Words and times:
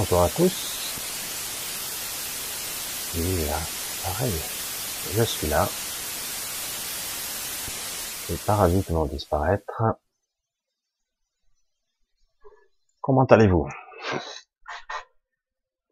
Bonjour 0.00 0.22
à 0.22 0.30
tous. 0.30 0.56
Et 3.18 3.44
là, 3.44 3.58
pareil, 4.02 4.32
je 5.12 5.22
suis 5.22 5.46
là. 5.46 5.68
Les 8.30 8.36
parasites 8.46 8.90
vont 8.90 9.04
disparaître. 9.04 9.82
Comment 13.02 13.26
allez-vous? 13.26 13.68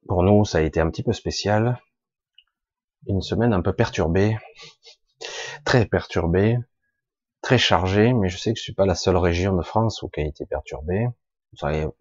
Pour 0.09 0.23
nous, 0.23 0.47
ça 0.47 0.57
a 0.57 0.61
été 0.63 0.81
un 0.81 0.89
petit 0.89 1.03
peu 1.03 1.13
spécial. 1.13 1.79
Une 3.09 3.21
semaine 3.21 3.53
un 3.53 3.61
peu 3.61 3.75
perturbée, 3.75 4.39
très 5.67 5.85
perturbée, 5.85 6.57
très 7.43 7.59
chargée, 7.59 8.15
mais 8.15 8.31
je 8.31 8.39
sais 8.39 8.55
que 8.55 8.59
je 8.59 8.63
suis 8.63 8.75
pas 8.75 8.87
la 8.87 8.95
seule 8.95 9.19
région 9.19 9.55
de 9.55 9.63
France 9.63 10.01
où 10.01 10.09
qui 10.09 10.21
a 10.21 10.25
été 10.25 10.47
perturbée. 10.47 11.09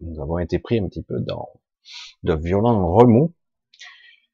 Nous 0.00 0.22
avons 0.22 0.38
été 0.38 0.58
pris 0.58 0.78
un 0.78 0.88
petit 0.88 1.02
peu 1.02 1.20
dans 1.20 1.50
de 2.22 2.34
violents 2.34 2.92
remous, 2.92 3.34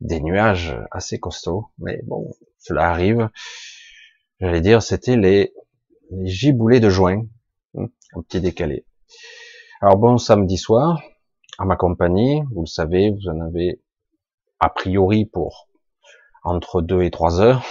des 0.00 0.20
nuages 0.20 0.76
assez 0.90 1.18
costauds, 1.18 1.70
mais 1.78 2.00
bon, 2.04 2.30
cela 2.58 2.90
arrive. 2.90 3.28
J'allais 4.40 4.60
dire, 4.60 4.82
c'était 4.82 5.16
les, 5.16 5.54
les 6.10 6.26
giboulées 6.26 6.80
de 6.80 6.90
juin, 6.90 7.26
hein, 7.76 7.86
un 8.14 8.22
petit 8.22 8.40
décalé. 8.40 8.86
Alors 9.80 9.96
bon, 9.96 10.18
samedi 10.18 10.56
soir, 10.56 11.02
à 11.58 11.64
ma 11.64 11.76
compagnie, 11.76 12.42
vous 12.52 12.62
le 12.62 12.66
savez, 12.66 13.10
vous 13.10 13.28
en 13.28 13.40
avez 13.40 13.82
a 14.60 14.68
priori 14.68 15.24
pour 15.26 15.68
entre 16.42 16.82
deux 16.82 17.02
et 17.02 17.10
trois 17.10 17.40
heures. 17.40 17.64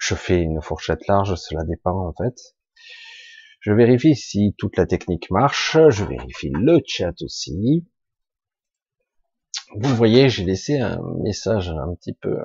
Je 0.00 0.14
fais 0.14 0.40
une 0.40 0.62
fourchette 0.62 1.06
large, 1.06 1.34
cela 1.34 1.64
dépend 1.64 2.06
en 2.06 2.12
fait. 2.12 2.56
Je 3.60 3.72
vérifie 3.72 4.14
si 4.14 4.54
toute 4.56 4.76
la 4.76 4.86
technique 4.86 5.30
marche, 5.30 5.76
je 5.90 6.04
vérifie 6.04 6.50
le 6.54 6.80
chat 6.86 7.14
aussi. 7.22 7.86
Vous 9.74 9.94
voyez, 9.94 10.30
j'ai 10.30 10.44
laissé 10.44 10.78
un 10.78 11.00
message 11.22 11.68
un 11.70 11.94
petit 11.94 12.14
peu, 12.14 12.38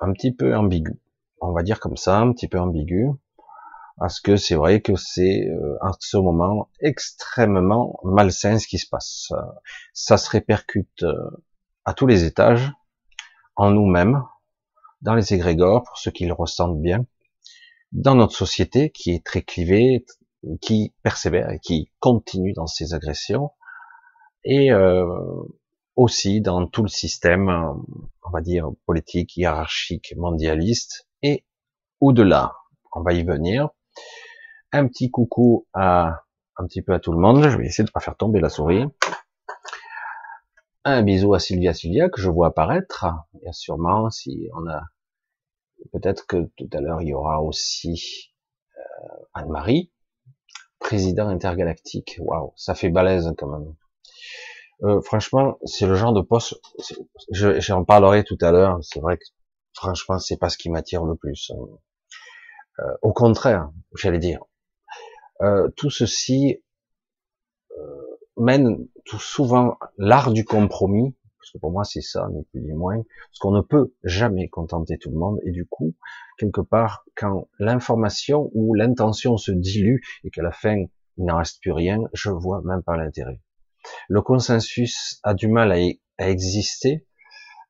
un 0.00 0.12
petit 0.12 0.32
peu 0.32 0.56
ambigu. 0.56 1.00
On 1.40 1.52
va 1.52 1.62
dire 1.62 1.78
comme 1.78 1.96
ça, 1.96 2.18
un 2.18 2.32
petit 2.32 2.48
peu 2.48 2.58
ambigu. 2.58 3.08
Parce 3.98 4.20
que 4.20 4.36
c'est 4.36 4.56
vrai 4.56 4.80
que 4.80 4.96
c'est 4.96 5.46
euh, 5.48 5.76
en 5.82 5.92
ce 6.00 6.16
moment 6.16 6.70
extrêmement 6.80 8.00
malsain 8.02 8.58
ce 8.58 8.66
qui 8.66 8.78
se 8.78 8.88
passe. 8.88 9.32
Ça 9.92 10.16
se 10.16 10.28
répercute 10.30 11.02
euh, 11.04 11.30
à 11.84 11.94
tous 11.94 12.06
les 12.06 12.24
étages, 12.24 12.72
en 13.54 13.70
nous-mêmes, 13.70 14.24
dans 15.02 15.14
les 15.14 15.34
égrégores, 15.34 15.84
pour 15.84 15.98
ceux 15.98 16.10
qui 16.10 16.26
le 16.26 16.32
ressentent 16.32 16.80
bien, 16.80 17.04
dans 17.92 18.14
notre 18.14 18.34
société 18.34 18.90
qui 18.90 19.12
est 19.12 19.24
très 19.24 19.42
clivée, 19.42 20.04
qui 20.60 20.92
persévère 21.02 21.50
et 21.50 21.60
qui 21.60 21.90
continue 22.00 22.52
dans 22.54 22.66
ses 22.66 22.94
agressions, 22.94 23.50
et 24.44 24.72
euh, 24.72 25.06
aussi 25.96 26.40
dans 26.40 26.66
tout 26.66 26.82
le 26.82 26.88
système, 26.88 27.48
on 27.48 28.30
va 28.30 28.40
dire, 28.40 28.70
politique, 28.86 29.36
hiérarchique, 29.36 30.14
mondialiste, 30.16 31.08
et 31.22 31.44
au-delà. 32.00 32.54
On 32.94 33.02
va 33.02 33.12
y 33.12 33.22
venir. 33.22 33.70
Un 34.72 34.86
petit 34.86 35.10
coucou 35.10 35.66
à 35.72 36.24
un 36.56 36.66
petit 36.66 36.82
peu 36.82 36.92
à 36.92 37.00
tout 37.00 37.12
le 37.12 37.18
monde. 37.18 37.48
Je 37.48 37.56
vais 37.56 37.66
essayer 37.66 37.84
de 37.84 37.90
pas 37.90 38.00
faire 38.00 38.16
tomber 38.16 38.40
la 38.40 38.48
souris. 38.48 38.84
Un 40.84 41.02
bisou 41.02 41.34
à 41.34 41.38
Sylvia 41.38 41.74
Sylvia 41.74 42.08
que 42.08 42.20
je 42.20 42.28
vois 42.28 42.48
apparaître. 42.48 43.06
Et 43.42 43.52
sûrement, 43.52 44.10
si 44.10 44.48
on 44.54 44.66
a, 44.68 44.82
peut-être 45.92 46.26
que 46.26 46.50
tout 46.56 46.68
à 46.72 46.80
l'heure 46.80 47.02
il 47.02 47.08
y 47.08 47.14
aura 47.14 47.40
aussi 47.40 48.34
euh, 48.76 49.24
Anne-Marie, 49.34 49.92
président 50.78 51.28
intergalactique. 51.28 52.16
Waouh, 52.18 52.52
ça 52.56 52.74
fait 52.74 52.90
balèze 52.90 53.32
quand 53.38 53.46
même. 53.46 53.74
Euh, 54.82 55.00
franchement, 55.00 55.58
c'est 55.64 55.86
le 55.86 55.94
genre 55.94 56.12
de 56.12 56.22
poste. 56.22 56.60
J'en 57.30 57.84
parlerai 57.84 58.24
tout 58.24 58.38
à 58.40 58.50
l'heure. 58.50 58.78
C'est 58.82 59.00
vrai 59.00 59.16
que 59.16 59.24
franchement, 59.74 60.18
c'est 60.18 60.36
pas 60.36 60.48
ce 60.48 60.58
qui 60.58 60.70
m'attire 60.70 61.04
le 61.04 61.14
plus. 61.14 61.52
Euh, 62.80 62.94
au 63.02 63.12
contraire, 63.12 63.70
j'allais 63.94 64.18
dire, 64.18 64.44
euh, 65.42 65.68
tout 65.76 65.90
ceci 65.90 66.62
euh, 67.78 68.18
mène 68.36 68.86
tout 69.04 69.18
souvent 69.18 69.76
l'art 69.98 70.32
du 70.32 70.44
compromis. 70.44 71.14
Parce 71.38 71.52
que 71.52 71.58
pour 71.58 71.72
moi, 71.72 71.84
c'est 71.84 72.02
ça, 72.02 72.28
ni 72.32 72.44
plus 72.44 72.60
ni 72.60 72.72
moins. 72.72 73.02
Parce 73.28 73.38
qu'on 73.40 73.50
ne 73.50 73.60
peut 73.60 73.92
jamais 74.04 74.48
contenter 74.48 74.96
tout 74.96 75.10
le 75.10 75.18
monde. 75.18 75.40
Et 75.44 75.50
du 75.50 75.66
coup, 75.66 75.94
quelque 76.38 76.60
part, 76.60 77.04
quand 77.16 77.48
l'information 77.58 78.50
ou 78.54 78.74
l'intention 78.74 79.36
se 79.36 79.50
dilue 79.50 80.00
et 80.24 80.30
qu'à 80.30 80.42
la 80.42 80.52
fin, 80.52 80.84
il 81.16 81.24
n'en 81.24 81.38
reste 81.38 81.60
plus 81.60 81.72
rien, 81.72 81.98
je 82.12 82.30
vois 82.30 82.62
même 82.62 82.82
pas 82.82 82.96
l'intérêt. 82.96 83.40
Le 84.08 84.22
consensus 84.22 85.20
a 85.22 85.34
du 85.34 85.48
mal 85.48 85.72
à, 85.72 86.28
exister 86.28 87.06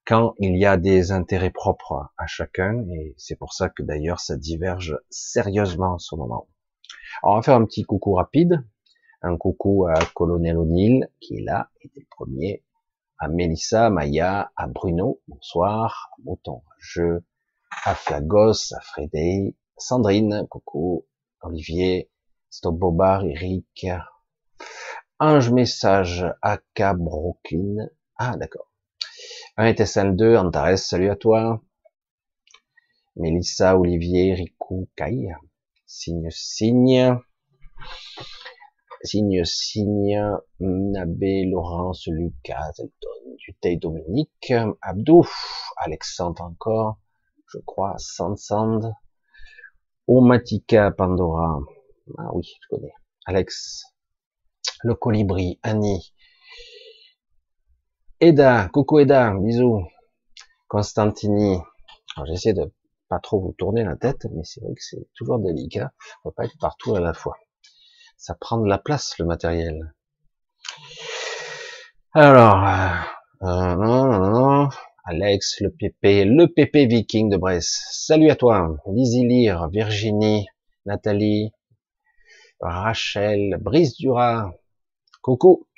quand 0.04 0.34
il 0.38 0.58
y 0.58 0.66
a 0.66 0.76
des 0.76 1.12
intérêts 1.12 1.50
propres 1.50 2.08
à 2.18 2.26
chacun, 2.26 2.84
et 2.90 3.14
c'est 3.16 3.36
pour 3.36 3.54
ça 3.54 3.68
que 3.68 3.82
d'ailleurs 3.82 4.20
ça 4.20 4.36
diverge 4.36 4.98
sérieusement 5.10 5.94
en 5.94 5.98
ce 5.98 6.14
moment. 6.16 6.48
Alors 7.22 7.34
on 7.34 7.37
va 7.37 7.42
faire 7.42 7.56
un 7.56 7.64
petit 7.64 7.84
coucou 7.84 8.14
rapide, 8.14 8.64
un 9.22 9.37
coucou 9.37 9.87
à 9.87 9.94
Colonel 10.14 10.58
O'Neill 10.58 11.08
qui 11.20 11.37
est 11.37 11.42
là, 11.42 11.70
était 11.81 12.00
le 12.00 12.06
premier, 12.10 12.64
à 13.19 13.28
Melissa, 13.28 13.88
Maya, 13.88 14.50
à 14.56 14.66
Bruno, 14.66 15.20
bonsoir, 15.28 16.10
à 16.12 16.22
Mouton 16.25 16.62
Jeu, 16.78 17.25
à 17.84 17.94
Flagos, 17.94 18.75
à 18.75 18.81
Frédé, 18.81 19.56
Sandrine, 19.76 20.46
coucou, 20.50 21.06
Olivier, 21.40 22.10
Stop 22.50 22.76
Bobard, 22.76 23.25
Eric, 23.25 23.87
Ange 25.24 25.52
Message, 25.52 26.24
AK 26.42 26.96
Brooklyn. 26.96 27.88
Ah, 28.19 28.36
d'accord. 28.36 28.66
1 29.56 29.66
ETSL 29.66 30.16
2, 30.16 30.36
Antares, 30.36 30.78
salut 30.78 31.10
à 31.10 31.14
toi. 31.14 31.62
Mélissa, 33.14 33.78
Olivier, 33.78 34.34
Rico, 34.34 34.88
Kai. 34.96 35.28
Signe, 35.86 36.28
signe. 36.32 37.20
Signe, 39.04 39.44
signe. 39.44 40.20
Nabé, 40.58 41.44
Laurence, 41.44 42.08
Lucas, 42.08 42.72
Elton, 42.80 43.36
Dutey, 43.38 43.76
Dominique, 43.76 44.52
Abdou, 44.80 45.25
Alexandre 45.76 46.42
encore, 46.42 46.98
je 47.46 47.58
crois, 47.58 47.94
Sansand, 47.98 48.92
Omatika, 50.08 50.90
Pandora. 50.90 51.60
Ah 52.18 52.30
oui, 52.34 52.42
je 52.60 52.76
connais. 52.76 52.94
Alex, 53.25 53.84
le 54.82 54.94
colibri, 54.94 55.58
Annie, 55.62 56.12
Eda, 58.20 58.69
coucou 58.73 59.00
Eda, 59.00 59.34
bisous, 59.34 59.84
Constantini. 60.69 61.58
J'essaie 62.26 62.52
de 62.52 62.73
pas 63.08 63.19
trop 63.19 63.40
vous 63.40 63.52
tourner 63.52 63.82
la 63.82 63.96
tête, 63.96 64.26
mais 64.32 64.44
c'est 64.44 64.61
vrai 64.61 64.75
que 64.75 64.82
c'est 64.82 65.06
toujours 65.14 65.40
délicat. 65.40 65.93
On 66.25 66.31
peut 66.31 66.34
pas 66.37 66.44
être 66.44 66.56
partout 66.61 66.94
à 66.94 67.00
la 67.00 67.14
fois. 67.14 67.37
Ça 68.17 68.37
prend 68.40 68.58
de 68.58 68.69
la 68.69 68.79
place 68.79 69.19
le 69.19 69.26
matériel. 69.26 69.93
Alors, 72.14 72.64
euh, 72.64 73.49
euh 73.49 73.75
non, 73.75 74.06
non, 74.06 74.31
non, 74.31 74.69
Alex, 75.05 75.61
le 75.61 75.70
PP, 75.70 76.25
le 76.25 76.46
PP 76.46 76.88
Viking 76.88 77.28
de 77.28 77.37
Brest. 77.37 77.82
Salut 77.90 78.31
à 78.31 78.37
toi, 78.37 78.76
Lizzie 78.87 79.26
Lire, 79.26 79.69
Virginie, 79.69 80.46
Nathalie, 80.87 81.50
Rachel, 82.61 83.58
Brice 83.61 83.96
Dura, 83.96 84.55
Coucou. 85.22 85.69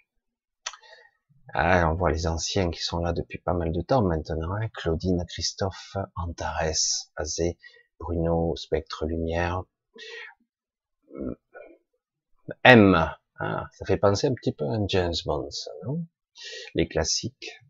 Ah, 1.52 1.91
on 1.91 1.96
voit 1.96 2.11
les 2.11 2.26
anciens 2.26 2.70
qui 2.70 2.81
sont 2.81 2.99
là 2.99 3.12
depuis 3.12 3.38
pas 3.38 3.52
mal 3.52 3.73
de 3.73 3.82
temps 3.82 4.02
maintenant. 4.02 4.55
Hein. 4.55 4.69
Claudine, 4.73 5.23
Christophe, 5.29 5.99
Antares, 6.17 7.11
Azé, 7.14 7.58
Bruno, 8.00 8.56
Spectre 8.56 9.05
Lumière. 9.05 9.62
M. 12.64 13.14
Ah, 13.38 13.69
ça 13.73 13.85
fait 13.85 13.99
penser 13.99 14.29
un 14.29 14.35
petit 14.35 14.52
peu 14.52 14.64
à 14.64 14.79
James 14.88 15.12
Bond, 15.26 15.50
non? 15.85 16.06
Les 16.75 16.88
classiques. 16.88 17.61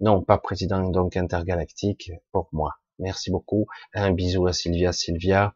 Non, 0.00 0.24
pas 0.24 0.38
président 0.38 0.90
donc 0.90 1.16
intergalactique 1.16 2.10
pour 2.32 2.48
moi. 2.50 2.80
Merci 2.98 3.30
beaucoup. 3.30 3.66
Un 3.94 4.10
bisou 4.10 4.48
à 4.48 4.52
Sylvia, 4.52 4.92
Sylvia. 4.92 5.54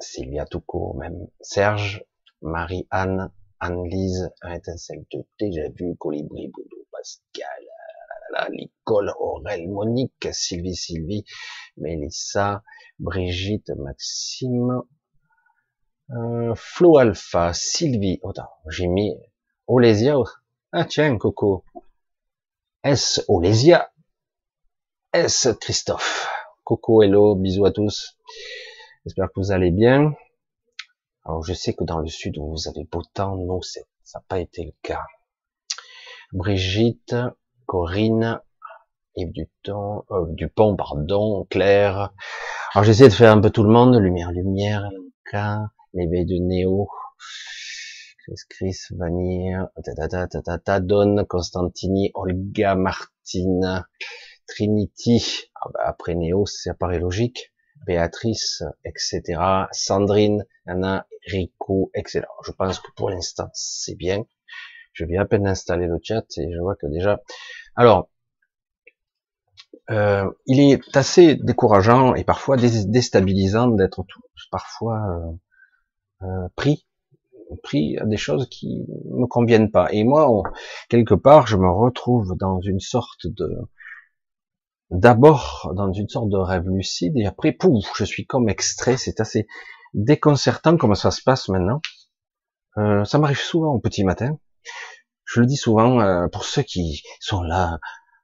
Sylvia 0.00 0.44
tout 0.44 0.64
même. 0.98 1.28
Serge, 1.40 2.04
Marie-Anne, 2.42 3.30
Anne-Lise, 3.64 4.30
étincelle 4.54 5.06
de 5.10 5.24
déjà 5.40 5.70
vu, 5.70 5.96
Colibri, 5.96 6.48
Boudou, 6.48 6.84
Pascal, 6.92 7.64
Nicole, 8.50 9.10
Aurel, 9.18 9.70
Monique, 9.70 10.28
Sylvie, 10.32 10.76
Sylvie, 10.76 11.24
Mélissa, 11.78 12.62
Brigitte, 12.98 13.70
Maxime, 13.78 14.82
euh, 16.10 16.54
Flo 16.54 16.98
Alpha, 16.98 17.54
Sylvie, 17.54 18.20
oh, 18.22 18.32
j'ai 18.68 18.86
mis 18.86 19.16
Olésia, 19.66 20.18
ah 20.72 20.84
tiens, 20.84 21.16
Coco, 21.16 21.64
S. 22.82 23.24
Olésia, 23.28 23.90
S. 25.14 25.48
Christophe, 25.58 26.28
Coco, 26.64 27.02
hello, 27.02 27.34
bisous 27.34 27.64
à 27.64 27.72
tous, 27.72 28.18
j'espère 29.06 29.28
que 29.28 29.40
vous 29.40 29.52
allez 29.52 29.70
bien, 29.70 30.12
alors 31.24 31.44
je 31.44 31.54
sais 31.54 31.72
que 31.72 31.84
dans 31.84 31.98
le 31.98 32.08
sud 32.08 32.38
où 32.38 32.50
vous 32.50 32.68
avez 32.68 32.84
beau 32.84 33.02
temps, 33.02 33.36
nous 33.36 33.62
ça 33.62 33.80
n'a 34.14 34.24
pas 34.28 34.40
été 34.40 34.64
le 34.64 34.72
cas. 34.82 35.04
Brigitte, 36.32 37.16
Corinne, 37.66 38.40
Yves 39.16 39.32
Dupont, 39.32 40.04
euh, 40.10 40.26
Dupont, 40.30 40.76
pardon, 40.76 41.46
Claire. 41.48 42.12
Alors 42.74 42.84
j'essaie 42.84 43.08
de 43.08 43.14
faire 43.14 43.32
un 43.32 43.40
peu 43.40 43.50
tout 43.50 43.62
le 43.62 43.70
monde, 43.70 43.96
lumière, 43.96 44.32
lumière, 44.32 44.90
l'éveil 45.94 46.26
de 46.26 46.36
Néo, 46.36 46.88
Chris, 48.18 48.36
Chris, 48.48 48.78
Vanille, 48.90 49.58
ta, 50.64 50.80
Don, 50.80 51.24
Constantini, 51.24 52.10
Olga, 52.14 52.74
Martine, 52.74 53.84
Trinity, 54.46 55.50
ah 55.54 55.68
bah, 55.72 55.80
après 55.86 56.14
Néo, 56.14 56.46
ça 56.46 56.74
paraît 56.74 56.98
logique, 56.98 57.52
Béatrice, 57.86 58.62
etc., 58.84 59.22
Sandrine, 59.72 60.44
Anna, 60.66 61.06
Rico, 61.26 61.90
etc. 61.94 62.22
Je 62.44 62.52
pense 62.52 62.80
que 62.80 62.90
pour 62.96 63.10
l'instant, 63.10 63.50
c'est 63.52 63.94
bien. 63.96 64.24
Je 64.92 65.04
viens 65.04 65.22
à 65.22 65.24
peine 65.24 65.42
d'installer 65.42 65.86
le 65.86 65.98
chat 66.02 66.24
et 66.38 66.52
je 66.52 66.58
vois 66.60 66.76
que 66.76 66.86
déjà... 66.86 67.20
Alors, 67.76 68.08
euh, 69.90 70.30
il 70.46 70.60
est 70.60 70.96
assez 70.96 71.34
décourageant 71.34 72.14
et 72.14 72.24
parfois 72.24 72.56
déstabilisant 72.56 73.68
d'être 73.68 74.04
parfois 74.50 75.38
euh, 76.22 76.26
euh, 76.26 76.48
pris 76.56 76.86
pris 77.62 77.98
à 77.98 78.06
des 78.06 78.16
choses 78.16 78.48
qui 78.48 78.84
me 79.10 79.26
conviennent 79.26 79.70
pas. 79.70 79.88
Et 79.92 80.04
moi, 80.04 80.42
quelque 80.88 81.14
part, 81.14 81.46
je 81.46 81.56
me 81.56 81.70
retrouve 81.70 82.36
dans 82.38 82.60
une 82.60 82.80
sorte 82.80 83.26
de 83.26 83.48
d'abord 84.90 85.72
dans 85.74 85.92
une 85.92 86.08
sorte 86.08 86.28
de 86.28 86.36
rêve 86.36 86.68
lucide 86.68 87.16
et 87.16 87.26
après, 87.26 87.52
pouf, 87.52 87.92
je 87.96 88.04
suis 88.04 88.26
comme 88.26 88.48
extrait. 88.48 88.96
C'est 88.96 89.20
assez 89.20 89.46
déconcertant 89.94 90.76
comment 90.76 90.94
ça 90.94 91.10
se 91.10 91.22
passe 91.22 91.48
maintenant. 91.48 91.80
Euh, 92.76 93.04
ça 93.04 93.18
m'arrive 93.18 93.40
souvent 93.40 93.72
au 93.72 93.78
petit 93.78 94.04
matin. 94.04 94.38
Je 95.24 95.40
le 95.40 95.46
dis 95.46 95.56
souvent 95.56 96.00
euh, 96.00 96.28
pour 96.28 96.44
ceux 96.44 96.62
qui 96.62 97.02
sont 97.20 97.42
là. 97.42 97.78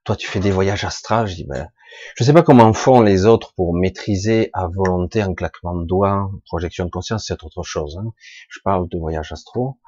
Toi, 0.04 0.16
tu 0.16 0.26
fais 0.26 0.40
des 0.40 0.50
voyages 0.50 0.84
astrales. 0.84 1.26
Je 1.26 1.36
dis, 1.36 1.46
ben, 1.46 1.68
je 2.16 2.24
sais 2.24 2.32
pas 2.32 2.42
comment 2.42 2.72
font 2.72 3.00
les 3.00 3.26
autres 3.26 3.54
pour 3.54 3.74
maîtriser 3.74 4.50
à 4.52 4.66
volonté 4.66 5.22
un 5.22 5.34
claquement 5.34 5.74
de 5.74 5.84
doigts, 5.86 6.30
projection 6.46 6.84
de 6.84 6.90
conscience, 6.90 7.26
c'est 7.26 7.42
autre 7.44 7.62
chose. 7.62 7.98
Hein. 8.00 8.12
Je 8.48 8.60
parle 8.64 8.88
de 8.88 8.98
voyage 8.98 9.32
astro. 9.32 9.78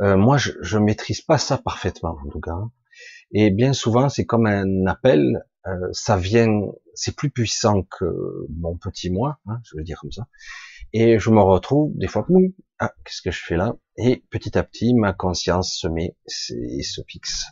Euh, 0.00 0.16
moi, 0.16 0.36
je, 0.36 0.52
je 0.60 0.78
maîtrise 0.78 1.20
pas 1.20 1.38
ça 1.38 1.58
parfaitement, 1.58 2.16
en 2.24 2.30
tout 2.30 2.40
cas. 2.40 2.58
Et 3.32 3.50
bien 3.50 3.72
souvent, 3.72 4.08
c'est 4.08 4.26
comme 4.26 4.46
un 4.46 4.86
appel. 4.86 5.44
Euh, 5.66 5.88
ça 5.92 6.16
vient, 6.16 6.48
c'est 6.94 7.14
plus 7.14 7.30
puissant 7.30 7.82
que 7.82 8.04
mon 8.58 8.76
petit 8.76 9.10
moi, 9.10 9.38
hein, 9.46 9.60
je 9.64 9.76
veux 9.76 9.84
dire 9.84 9.98
comme 10.00 10.10
ça. 10.10 10.26
Et 10.92 11.18
je 11.18 11.30
me 11.30 11.40
retrouve 11.40 11.92
des 11.96 12.08
fois, 12.08 12.26
ah, 12.80 12.92
qu'est-ce 13.04 13.22
que 13.22 13.30
je 13.30 13.42
fais 13.42 13.56
là? 13.56 13.76
Et 13.96 14.24
petit 14.30 14.58
à 14.58 14.64
petit, 14.64 14.92
ma 14.94 15.12
conscience 15.12 15.74
se 15.74 15.86
met 15.86 16.16
et 16.50 16.82
se 16.82 17.00
fixe. 17.06 17.46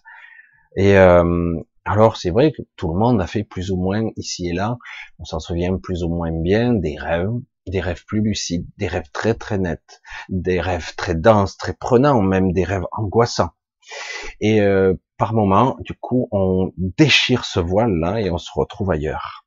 Et, 0.77 0.97
euh, 0.97 1.55
alors 1.85 2.17
c'est 2.17 2.31
vrai 2.31 2.53
que 2.53 2.63
tout 2.77 2.93
le 2.93 2.99
monde 2.99 3.21
a 3.21 3.27
fait 3.27 3.45
plus 3.45 3.71
ou 3.71 3.77
moins 3.77 4.11
ici 4.17 4.49
et 4.49 4.53
là, 4.53 4.77
on 5.19 5.25
s'en 5.25 5.41
souvient 5.41 5.77
plus 5.79 6.03
ou 6.03 6.09
moins 6.09 6.31
bien 6.33 6.75
des 6.75 6.97
rêves, 6.99 7.33
des 7.67 7.81
rêves 7.81 8.05
plus 8.07 8.21
lucides, 8.21 8.67
des 8.77 8.87
rêves 8.87 9.11
très 9.13 9.35
très 9.35 9.59
nets, 9.59 10.01
des 10.29 10.61
rêves 10.61 10.95
très 10.97 11.15
denses, 11.15 11.57
très 11.57 11.73
prenants, 11.73 12.21
même 12.23 12.53
des 12.53 12.65
rêves 12.65 12.87
angoissants. 12.93 13.51
Et 14.41 14.61
euh, 14.61 14.95
par 15.17 15.33
moment, 15.33 15.77
du 15.81 15.95
coup, 15.95 16.29
on 16.33 16.73
déchire 16.77 17.45
ce 17.45 17.61
voile-là 17.61 18.21
et 18.21 18.31
on 18.31 18.39
se 18.39 18.51
retrouve 18.55 18.91
ailleurs. 18.91 19.45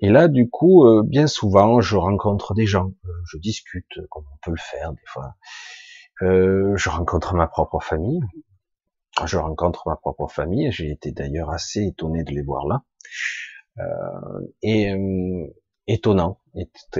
Et 0.00 0.10
là, 0.10 0.28
du 0.28 0.50
coup, 0.50 0.84
euh, 0.84 1.02
bien 1.02 1.26
souvent, 1.26 1.80
je 1.80 1.96
rencontre 1.96 2.54
des 2.54 2.66
gens, 2.66 2.92
euh, 3.06 3.10
je 3.30 3.38
discute, 3.38 4.00
comme 4.10 4.24
on 4.30 4.36
peut 4.42 4.50
le 4.50 4.60
faire 4.60 4.92
des 4.92 5.06
fois. 5.06 5.34
je 6.20 6.88
rencontre 6.88 7.34
ma 7.34 7.46
propre 7.46 7.80
famille, 7.80 8.20
je 9.24 9.38
rencontre 9.38 9.88
ma 9.88 9.96
propre 9.96 10.28
famille, 10.28 10.70
j'ai 10.72 10.90
été 10.90 11.12
d'ailleurs 11.12 11.50
assez 11.50 11.86
étonné 11.86 12.24
de 12.24 12.32
les 12.32 12.42
voir 12.42 12.66
là. 12.66 12.82
Euh, 13.78 14.46
et 14.62 14.92
euh, 14.92 15.46
étonnant, 15.86 16.40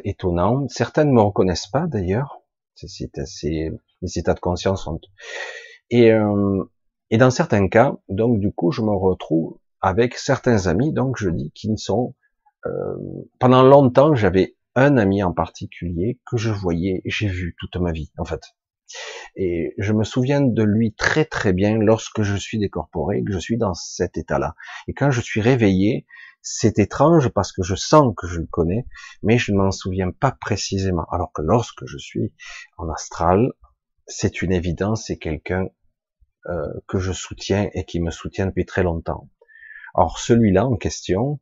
étonnant. 0.04 0.68
Certaines 0.68 1.08
ne 1.08 1.14
me 1.14 1.22
reconnaissent 1.22 1.68
pas 1.68 1.86
d'ailleurs. 1.86 2.40
C'est 2.74 3.18
assez, 3.18 3.70
les 4.02 4.18
états 4.18 4.34
de 4.34 4.40
conscience 4.40 4.84
sont. 4.84 5.00
Et, 5.90 6.12
euh, 6.12 6.64
et 7.10 7.18
dans 7.18 7.30
certains 7.30 7.68
cas, 7.68 7.96
donc 8.08 8.40
du 8.40 8.52
coup, 8.52 8.72
je 8.72 8.82
me 8.82 8.90
retrouve 8.90 9.58
avec 9.80 10.16
certains 10.16 10.66
amis, 10.66 10.92
donc 10.92 11.16
je 11.18 11.30
dis, 11.30 11.52
qui 11.54 11.70
ne 11.70 11.76
sont. 11.76 12.14
Euh, 12.66 12.96
pendant 13.38 13.62
longtemps, 13.62 14.14
j'avais 14.14 14.56
un 14.74 14.96
ami 14.96 15.22
en 15.22 15.32
particulier 15.32 16.20
que 16.26 16.36
je 16.36 16.50
voyais, 16.50 17.02
j'ai 17.04 17.28
vu 17.28 17.54
toute 17.58 17.76
ma 17.76 17.92
vie, 17.92 18.10
en 18.18 18.24
fait. 18.24 18.40
Et 19.36 19.74
je 19.78 19.92
me 19.92 20.04
souviens 20.04 20.40
de 20.40 20.62
lui 20.62 20.94
très 20.94 21.24
très 21.24 21.52
bien 21.52 21.76
lorsque 21.78 22.22
je 22.22 22.36
suis 22.36 22.58
décorporé, 22.58 23.22
que 23.24 23.32
je 23.32 23.38
suis 23.38 23.56
dans 23.56 23.74
cet 23.74 24.16
état-là. 24.16 24.54
Et 24.86 24.94
quand 24.94 25.10
je 25.10 25.20
suis 25.20 25.40
réveillé, 25.40 26.06
c'est 26.42 26.78
étrange 26.78 27.28
parce 27.30 27.50
que 27.50 27.62
je 27.62 27.74
sens 27.74 28.14
que 28.16 28.28
je 28.28 28.38
le 28.38 28.46
connais, 28.46 28.86
mais 29.22 29.38
je 29.38 29.52
ne 29.52 29.58
m'en 29.58 29.72
souviens 29.72 30.12
pas 30.12 30.30
précisément. 30.30 31.04
Alors 31.10 31.32
que 31.32 31.42
lorsque 31.42 31.86
je 31.86 31.98
suis 31.98 32.32
en 32.78 32.88
astral, 32.88 33.52
c'est 34.06 34.42
une 34.42 34.52
évidence, 34.52 35.06
c'est 35.06 35.18
quelqu'un 35.18 35.66
euh, 36.46 36.72
que 36.86 36.98
je 36.98 37.12
soutiens 37.12 37.68
et 37.74 37.84
qui 37.84 38.00
me 38.00 38.10
soutient 38.10 38.46
depuis 38.46 38.66
très 38.66 38.82
longtemps. 38.82 39.28
Or 39.94 40.18
celui-là 40.18 40.66
en 40.66 40.76
question, 40.76 41.40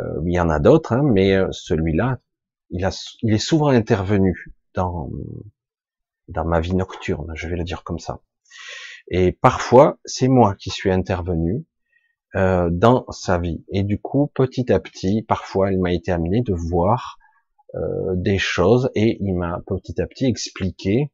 euh, 0.00 0.20
il 0.26 0.32
y 0.32 0.40
en 0.40 0.50
a 0.50 0.58
d'autres, 0.60 0.92
hein, 0.92 1.02
mais 1.02 1.34
euh, 1.34 1.48
celui-là, 1.52 2.18
il, 2.70 2.84
a, 2.84 2.90
il 3.22 3.32
est 3.32 3.38
souvent 3.38 3.68
intervenu 3.68 4.52
dans 4.74 5.10
dans 6.28 6.44
ma 6.44 6.60
vie 6.60 6.74
nocturne, 6.74 7.32
je 7.34 7.48
vais 7.48 7.56
le 7.56 7.64
dire 7.64 7.84
comme 7.84 7.98
ça. 7.98 8.20
Et 9.08 9.32
parfois, 9.32 9.98
c'est 10.04 10.28
moi 10.28 10.54
qui 10.54 10.70
suis 10.70 10.90
intervenu 10.90 11.66
euh, 12.36 12.70
dans 12.70 13.04
sa 13.10 13.38
vie. 13.38 13.64
Et 13.70 13.82
du 13.82 14.00
coup, 14.00 14.30
petit 14.34 14.72
à 14.72 14.80
petit, 14.80 15.22
parfois, 15.22 15.70
il 15.72 15.80
m'a 15.80 15.92
été 15.92 16.10
amené 16.10 16.40
de 16.40 16.54
voir 16.54 17.18
euh, 17.74 18.14
des 18.14 18.38
choses 18.38 18.90
et 18.94 19.18
il 19.20 19.34
m'a 19.34 19.60
petit 19.66 20.00
à 20.00 20.06
petit 20.06 20.26
expliqué, 20.26 21.12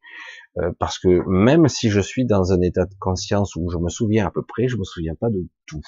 euh, 0.58 0.72
parce 0.78 0.98
que 0.98 1.22
même 1.28 1.68
si 1.68 1.90
je 1.90 2.00
suis 2.00 2.24
dans 2.24 2.52
un 2.52 2.60
état 2.60 2.84
de 2.84 2.94
conscience 2.98 3.56
où 3.56 3.70
je 3.70 3.78
me 3.78 3.88
souviens 3.88 4.26
à 4.26 4.30
peu 4.30 4.42
près, 4.42 4.68
je 4.68 4.76
me 4.76 4.84
souviens 4.84 5.14
pas 5.14 5.30
de 5.30 5.46
tout. 5.66 5.82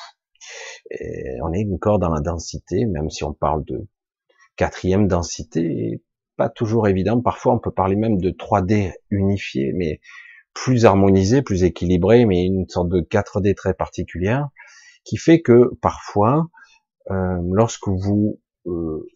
On 1.43 1.53
est 1.53 1.67
encore 1.73 1.99
dans 1.99 2.11
la 2.11 2.21
densité, 2.21 2.85
même 2.87 3.11
si 3.11 3.23
on 3.25 3.33
parle 3.33 3.65
de 3.65 3.87
quatrième 4.57 5.07
densité, 5.07 6.03
pas 6.37 6.49
toujours 6.49 6.89
évident. 6.89 7.21
Parfois, 7.21 7.55
on 7.55 7.59
peut 7.59 7.71
parler 7.71 7.97
même 7.97 8.21
de 8.21 8.31
3D 8.31 8.93
unifié, 9.11 9.73
mais 9.75 10.01
plus 10.55 10.85
harmonisé, 10.85 11.43
plus 11.43 11.65
équilibré, 11.65 12.27
mais 12.27 12.45
une 12.45 12.69
sorte 12.69 12.89
de 12.89 13.01
4D 13.01 13.55
très 13.55 13.75
particulière, 13.75 14.49
qui 15.05 15.17
fait 15.17 15.41
que 15.41 15.71
parfois, 15.81 16.49
euh, 17.11 17.39
lorsque 17.53 17.89
vous 17.89 18.41
euh, 18.67 19.07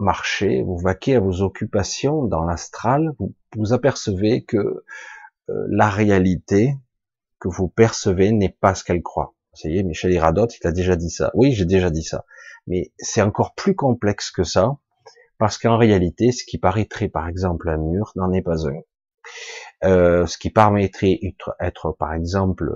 marchez, 0.00 0.62
vous 0.62 0.78
vaquez 0.78 1.16
à 1.16 1.20
vos 1.20 1.42
occupations 1.42 2.24
dans 2.24 2.44
l'astral, 2.44 3.12
vous, 3.18 3.34
vous 3.56 3.72
apercevez 3.72 4.42
que 4.42 4.56
euh, 4.56 5.66
la 5.68 5.88
réalité 5.88 6.74
que 7.38 7.48
vous 7.48 7.68
percevez 7.68 8.32
n'est 8.32 8.56
pas 8.60 8.74
ce 8.74 8.84
qu'elle 8.84 9.02
croit. 9.02 9.34
Vous 9.52 9.60
voyez, 9.68 9.82
Michel 9.82 10.12
Iradot, 10.12 10.46
il 10.46 10.66
a 10.66 10.72
déjà 10.72 10.96
dit 10.96 11.10
ça. 11.10 11.30
Oui, 11.34 11.52
j'ai 11.52 11.64
déjà 11.64 11.90
dit 11.90 12.02
ça. 12.02 12.24
Mais 12.66 12.92
c'est 12.98 13.22
encore 13.22 13.54
plus 13.54 13.74
complexe 13.74 14.30
que 14.30 14.44
ça. 14.44 14.76
Parce 15.38 15.58
qu'en 15.58 15.78
réalité, 15.78 16.32
ce 16.32 16.44
qui 16.44 16.58
paraîtrait 16.58 17.08
par 17.08 17.26
exemple 17.26 17.68
un 17.68 17.78
mur 17.78 18.12
n'en 18.14 18.32
est 18.32 18.42
pas 18.42 18.68
un. 18.68 18.80
Euh, 19.84 20.26
ce 20.26 20.36
qui 20.36 20.50
permettrait 20.50 21.18
être, 21.60 21.96
par 21.98 22.12
exemple 22.12 22.70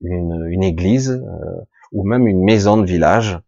une, 0.00 0.62
église 0.62 1.10
euh, 1.10 1.60
ou 1.92 2.04
même 2.04 2.26
une 2.26 2.42
maison 2.42 2.78
de 2.78 2.86
village, 2.86 3.38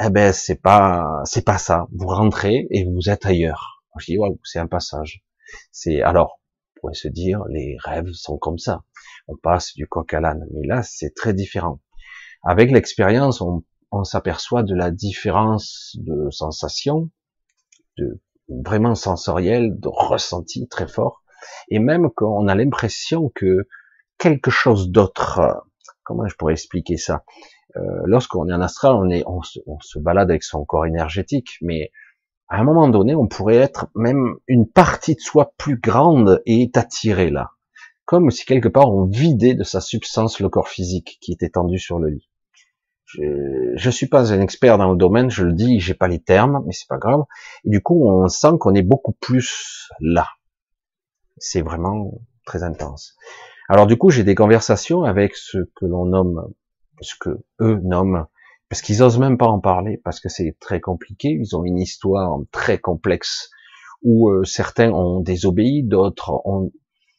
eh 0.00 0.10
ben 0.10 0.32
c'est 0.32 0.60
pas 0.60 1.20
c'est 1.24 1.44
pas 1.44 1.58
ça. 1.58 1.86
Vous 1.92 2.08
rentrez 2.08 2.66
et 2.70 2.84
vous 2.84 3.10
êtes 3.10 3.26
ailleurs. 3.26 3.84
Je 3.98 4.06
dis 4.06 4.18
waouh, 4.18 4.38
c'est 4.44 4.58
un 4.58 4.66
passage. 4.66 5.24
C'est 5.70 6.02
alors 6.02 6.40
on 6.76 6.80
pourrait 6.80 6.94
se 6.94 7.08
dire 7.08 7.44
les 7.48 7.76
rêves 7.84 8.12
sont 8.12 8.38
comme 8.38 8.58
ça. 8.58 8.82
On 9.28 9.36
passe 9.36 9.74
du 9.74 9.86
coq 9.86 10.12
à 10.14 10.20
l'âne, 10.20 10.46
mais 10.52 10.66
là 10.66 10.82
c'est 10.82 11.14
très 11.14 11.34
différent. 11.34 11.80
Avec 12.44 12.72
l'expérience, 12.72 13.40
on, 13.40 13.62
s'aperçoit 14.04 14.62
de 14.62 14.74
la 14.74 14.90
différence 14.90 15.96
de 16.00 16.28
sensation, 16.30 17.10
de 17.98 18.20
vraiment 18.48 18.94
sensoriel, 18.94 19.78
de 19.78 19.88
ressenti 19.88 20.66
très 20.66 20.88
fort, 20.88 21.22
et 21.68 21.78
même 21.78 22.10
qu'on 22.10 22.48
a 22.48 22.54
l'impression 22.54 23.30
que 23.34 23.68
quelque 24.18 24.50
chose 24.50 24.90
d'autre, 24.90 25.40
comment 26.02 26.26
je 26.26 26.34
pourrais 26.36 26.54
expliquer 26.54 26.96
ça? 26.96 27.22
Euh, 27.76 28.02
Lorsqu'on 28.04 28.48
est 28.48 28.52
en 28.52 28.60
astral, 28.60 28.94
on, 29.26 29.42
se, 29.42 29.98
balade 29.98 30.30
avec 30.30 30.42
son 30.42 30.64
corps 30.64 30.86
énergétique, 30.86 31.56
mais 31.62 31.90
à 32.48 32.58
un 32.58 32.64
moment 32.64 32.88
donné, 32.88 33.14
on 33.14 33.26
pourrait 33.26 33.56
être 33.56 33.86
même 33.94 34.36
une 34.46 34.66
partie 34.66 35.14
de 35.14 35.20
soi 35.20 35.52
plus 35.56 35.78
grande 35.78 36.42
et 36.44 36.62
est 36.62 36.76
attiré 36.76 37.30
là, 37.30 37.52
comme 38.04 38.30
si 38.30 38.44
quelque 38.44 38.68
part 38.68 38.92
on 38.92 39.06
vidait 39.06 39.54
de 39.54 39.64
sa 39.64 39.80
substance 39.80 40.40
le 40.40 40.48
corps 40.48 40.68
physique 40.68 41.18
qui 41.20 41.32
est 41.32 41.42
étendu 41.42 41.78
sur 41.78 41.98
le 41.98 42.08
lit. 42.08 42.28
Je, 43.04 43.72
je 43.74 43.90
suis 43.90 44.06
pas 44.06 44.32
un 44.32 44.40
expert 44.40 44.78
dans 44.78 44.90
le 44.90 44.96
domaine, 44.96 45.30
je 45.30 45.44
le 45.44 45.52
dis, 45.52 45.80
j'ai 45.80 45.94
pas 45.94 46.08
les 46.08 46.20
termes, 46.20 46.62
mais 46.66 46.72
c'est 46.72 46.88
pas 46.88 46.98
grave. 46.98 47.24
Et 47.64 47.70
du 47.70 47.82
coup, 47.82 48.08
on 48.08 48.28
sent 48.28 48.58
qu'on 48.58 48.74
est 48.74 48.82
beaucoup 48.82 49.12
plus 49.12 49.90
là. 50.00 50.28
C'est 51.36 51.62
vraiment 51.62 52.20
très 52.44 52.62
intense. 52.62 53.16
Alors 53.68 53.86
du 53.86 53.96
coup, 53.96 54.10
j'ai 54.10 54.24
des 54.24 54.34
conversations 54.34 55.04
avec 55.04 55.36
ce 55.36 55.58
que 55.76 55.86
l'on 55.86 56.04
nomme 56.06 56.52
ce 57.02 57.14
que 57.18 57.44
eux 57.60 57.80
nomment, 57.82 58.26
parce 58.68 58.82
qu'ils 58.82 59.02
osent 59.02 59.18
même 59.18 59.38
pas 59.38 59.48
en 59.48 59.60
parler, 59.60 60.00
parce 60.02 60.20
que 60.20 60.28
c'est 60.28 60.56
très 60.60 60.80
compliqué, 60.80 61.28
ils 61.28 61.56
ont 61.56 61.64
une 61.64 61.78
histoire 61.78 62.38
très 62.50 62.78
complexe, 62.78 63.50
où 64.02 64.30
euh, 64.30 64.44
certains 64.44 64.90
ont 64.90 65.20
désobéi, 65.20 65.84
d'autres 65.84 66.40
on, 66.44 66.72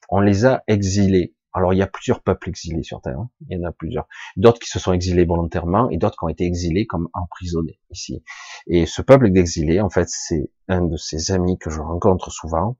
on 0.09 0.19
les 0.19 0.45
a 0.45 0.63
exilés. 0.67 1.35
Alors 1.53 1.73
il 1.73 1.77
y 1.77 1.83
a 1.83 1.87
plusieurs 1.87 2.23
peuples 2.23 2.49
exilés 2.49 2.81
sur 2.81 2.99
Terre, 3.01 3.19
hein. 3.19 3.29
il 3.47 3.57
y 3.57 3.61
en 3.63 3.67
a 3.67 3.71
plusieurs. 3.71 4.07
D'autres 4.35 4.59
qui 4.59 4.69
se 4.69 4.79
sont 4.79 4.91
exilés 4.91 5.25
volontairement 5.25 5.89
et 5.91 5.97
d'autres 5.97 6.17
qui 6.17 6.25
ont 6.25 6.29
été 6.29 6.45
exilés 6.45 6.87
comme 6.87 7.09
emprisonnés 7.13 7.79
ici. 7.91 8.23
Et 8.65 8.87
ce 8.87 9.03
peuple 9.03 9.29
d'exilés, 9.29 9.79
en 9.79 9.89
fait, 9.89 10.07
c'est 10.09 10.49
un 10.67 10.81
de 10.81 10.97
ces 10.97 11.31
amis 11.31 11.59
que 11.59 11.69
je 11.69 11.79
rencontre 11.79 12.31
souvent. 12.31 12.77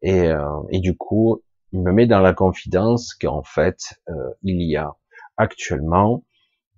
Et, 0.00 0.28
euh, 0.28 0.62
et 0.70 0.80
du 0.80 0.96
coup, 0.96 1.42
il 1.72 1.82
me 1.82 1.92
met 1.92 2.06
dans 2.06 2.20
la 2.20 2.32
confidence 2.32 3.14
qu'en 3.14 3.42
fait, 3.42 4.00
euh, 4.08 4.14
il 4.42 4.62
y 4.62 4.76
a 4.76 4.94
actuellement 5.36 6.24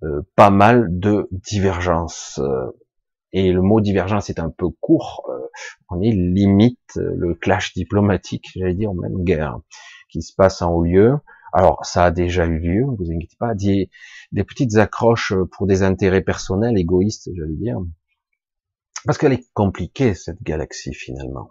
euh, 0.02 0.22
pas 0.36 0.50
mal 0.50 0.86
de 0.90 1.28
divergences. 1.30 2.40
et 3.32 3.52
le 3.52 3.62
mot 3.62 3.80
divergence 3.80 4.30
est 4.30 4.40
un 4.40 4.50
peu 4.50 4.68
court. 4.80 5.30
on 5.90 6.00
est 6.00 6.12
limite 6.12 6.96
le 6.96 7.34
clash 7.34 7.74
diplomatique, 7.74 8.46
j'allais 8.54 8.74
dire, 8.74 8.94
même 8.94 9.24
guerre 9.24 9.58
qui 10.10 10.22
se 10.22 10.34
passe 10.34 10.62
en 10.62 10.72
haut 10.72 10.84
lieu. 10.84 11.18
Alors, 11.52 11.84
ça 11.84 12.06
a 12.06 12.10
déjà 12.10 12.46
eu 12.46 12.58
lieu, 12.58 12.84
ne 12.84 12.96
vous 12.96 13.10
inquiétez 13.10 13.36
pas, 13.38 13.54
des, 13.54 13.90
des 14.32 14.44
petites 14.44 14.76
accroches 14.76 15.32
pour 15.52 15.66
des 15.66 15.82
intérêts 15.82 16.20
personnels, 16.20 16.76
égoïstes, 16.76 17.30
j'allais 17.34 17.56
dire. 17.56 17.78
Parce 19.04 19.16
qu'elle 19.16 19.32
est 19.32 19.50
compliquée, 19.54 20.14
cette 20.14 20.42
galaxie, 20.42 20.92
finalement. 20.92 21.48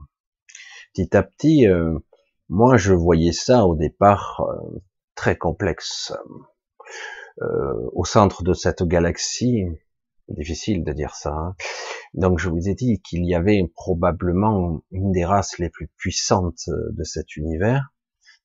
Petit 0.94 1.16
à 1.16 1.24
petit, 1.24 1.68
euh, 1.68 1.98
moi, 2.50 2.78
je 2.78 2.94
voyais 2.94 3.32
ça 3.32 3.66
au 3.66 3.76
départ 3.76 4.42
euh, 4.42 4.80
très 5.16 5.36
complexe. 5.36 6.14
Euh, 7.42 7.90
au 7.94 8.04
centre 8.04 8.44
de 8.44 8.54
cette 8.54 8.84
galaxie, 8.84 9.66
difficile 10.28 10.84
de 10.84 10.92
dire 10.92 11.14
ça, 11.14 11.30
hein. 11.30 11.56
donc 12.16 12.40
je 12.40 12.50
vous 12.50 12.68
ai 12.68 12.74
dit 12.74 13.00
qu'il 13.02 13.26
y 13.26 13.36
avait 13.36 13.62
probablement 13.76 14.82
une 14.90 15.12
des 15.12 15.24
races 15.24 15.60
les 15.60 15.70
plus 15.70 15.88
puissantes 15.98 16.68
de 16.68 17.04
cet 17.04 17.36
univers, 17.36 17.94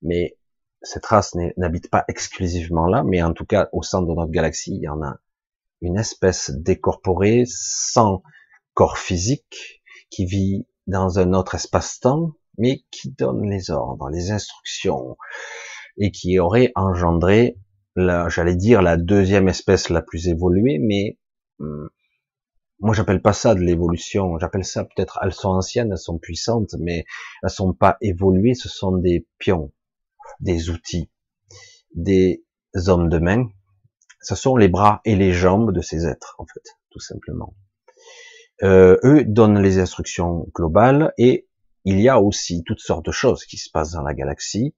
mais 0.03 0.37
cette 0.83 1.07
race 1.07 1.35
n'habite 1.57 1.91
pas 1.91 2.05
exclusivement 2.07 2.87
là, 2.87 3.03
mais 3.03 3.23
en 3.23 3.33
tout 3.33 3.47
cas 3.47 3.71
au 3.73 3.83
centre 3.83 4.07
de 4.07 4.15
notre 4.15 4.31
galaxie, 4.31 4.75
il 4.75 4.83
y 4.83 4.89
en 4.89 5.03
a 5.03 5.19
une 5.81 5.99
espèce 5.99 6.51
décorporée, 6.51 7.45
sans 7.47 8.23
corps 8.75 8.99
physique, 8.99 9.83
qui 10.11 10.27
vit 10.27 10.67
dans 10.87 11.19
un 11.19 11.33
autre 11.33 11.55
espace-temps, 11.55 12.33
mais 12.59 12.83
qui 12.91 13.11
donne 13.11 13.49
les 13.49 13.71
ordres, 13.71 14.11
les 14.11 14.31
instructions, 14.31 15.17
et 15.99 16.11
qui 16.11 16.39
aurait 16.39 16.73
engendré, 16.75 17.59
j'allais 17.97 18.57
dire, 18.57 18.83
la 18.83 18.97
deuxième 18.97 19.49
espèce 19.49 19.89
la 19.89 20.03
plus 20.03 20.29
évoluée, 20.29 20.79
mais 20.79 21.19
hum, 21.59 21.89
moi 22.81 22.95
j'appelle 22.95 23.23
pas 23.23 23.33
ça 23.33 23.55
de 23.55 23.61
l'évolution, 23.61 24.39
j'appelle 24.39 24.65
ça 24.65 24.85
peut-être, 24.85 25.19
elles 25.23 25.33
sont 25.33 25.51
anciennes, 25.51 25.93
elles 25.93 25.99
sont 25.99 26.19
puissantes, 26.19 26.75
mais 26.81 27.05
elles 27.43 27.51
sont 27.51 27.73
pas 27.73 27.97
évoluées, 28.01 28.55
ce 28.55 28.69
sont 28.69 28.97
des 28.97 29.27
pions, 29.39 29.73
des 30.41 30.71
outils, 30.71 31.11
des 31.95 32.45
hommes 32.87 33.09
de 33.09 33.19
main. 33.19 33.49
Ce 34.21 34.35
sont 34.35 34.57
les 34.57 34.69
bras 34.69 35.01
et 35.05 35.17
les 35.17 35.33
jambes 35.33 35.73
de 35.73 35.81
ces 35.81 36.07
êtres, 36.07 36.37
en 36.39 36.47
fait, 36.47 36.63
tout 36.91 37.01
simplement. 37.01 37.55
Euh, 38.63 38.97
eux 39.03 39.25
donnent 39.25 39.61
les 39.61 39.79
instructions 39.79 40.47
globales 40.55 41.13
et 41.19 41.49
il 41.85 42.01
y 42.01 42.09
a 42.09 42.21
aussi 42.21 42.63
toutes 42.65 42.79
sortes 42.79 43.05
de 43.05 43.11
choses 43.11 43.45
qui 43.45 43.59
se 43.59 43.71
passent 43.71 43.93
dans 43.93 44.03
la 44.03 44.15
galaxie. 44.15 44.75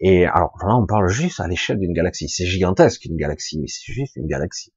Et 0.00 0.24
alors 0.24 0.56
là, 0.62 0.76
on 0.76 0.86
parle 0.86 1.08
juste 1.08 1.40
à 1.40 1.48
l'échelle 1.48 1.78
d'une 1.78 1.92
galaxie. 1.92 2.28
C'est 2.28 2.46
gigantesque 2.46 3.04
une 3.04 3.16
galaxie, 3.16 3.58
mais 3.60 3.66
c'est 3.66 3.92
juste 3.92 4.16
une 4.16 4.26
galaxie. 4.26 4.72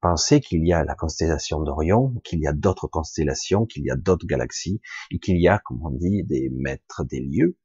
Pensez 0.00 0.40
qu'il 0.40 0.64
y 0.66 0.72
a 0.72 0.84
la 0.84 0.94
constellation 0.94 1.60
d'Orion, 1.60 2.14
qu'il 2.24 2.38
y 2.40 2.46
a 2.46 2.52
d'autres 2.52 2.86
constellations, 2.86 3.66
qu'il 3.66 3.84
y 3.84 3.90
a 3.90 3.96
d'autres 3.96 4.26
galaxies, 4.26 4.80
et 5.10 5.18
qu'il 5.18 5.40
y 5.40 5.48
a, 5.48 5.58
comme 5.58 5.84
on 5.84 5.90
dit, 5.90 6.22
des 6.24 6.50
maîtres 6.54 7.04
des 7.04 7.20
lieux, 7.20 7.58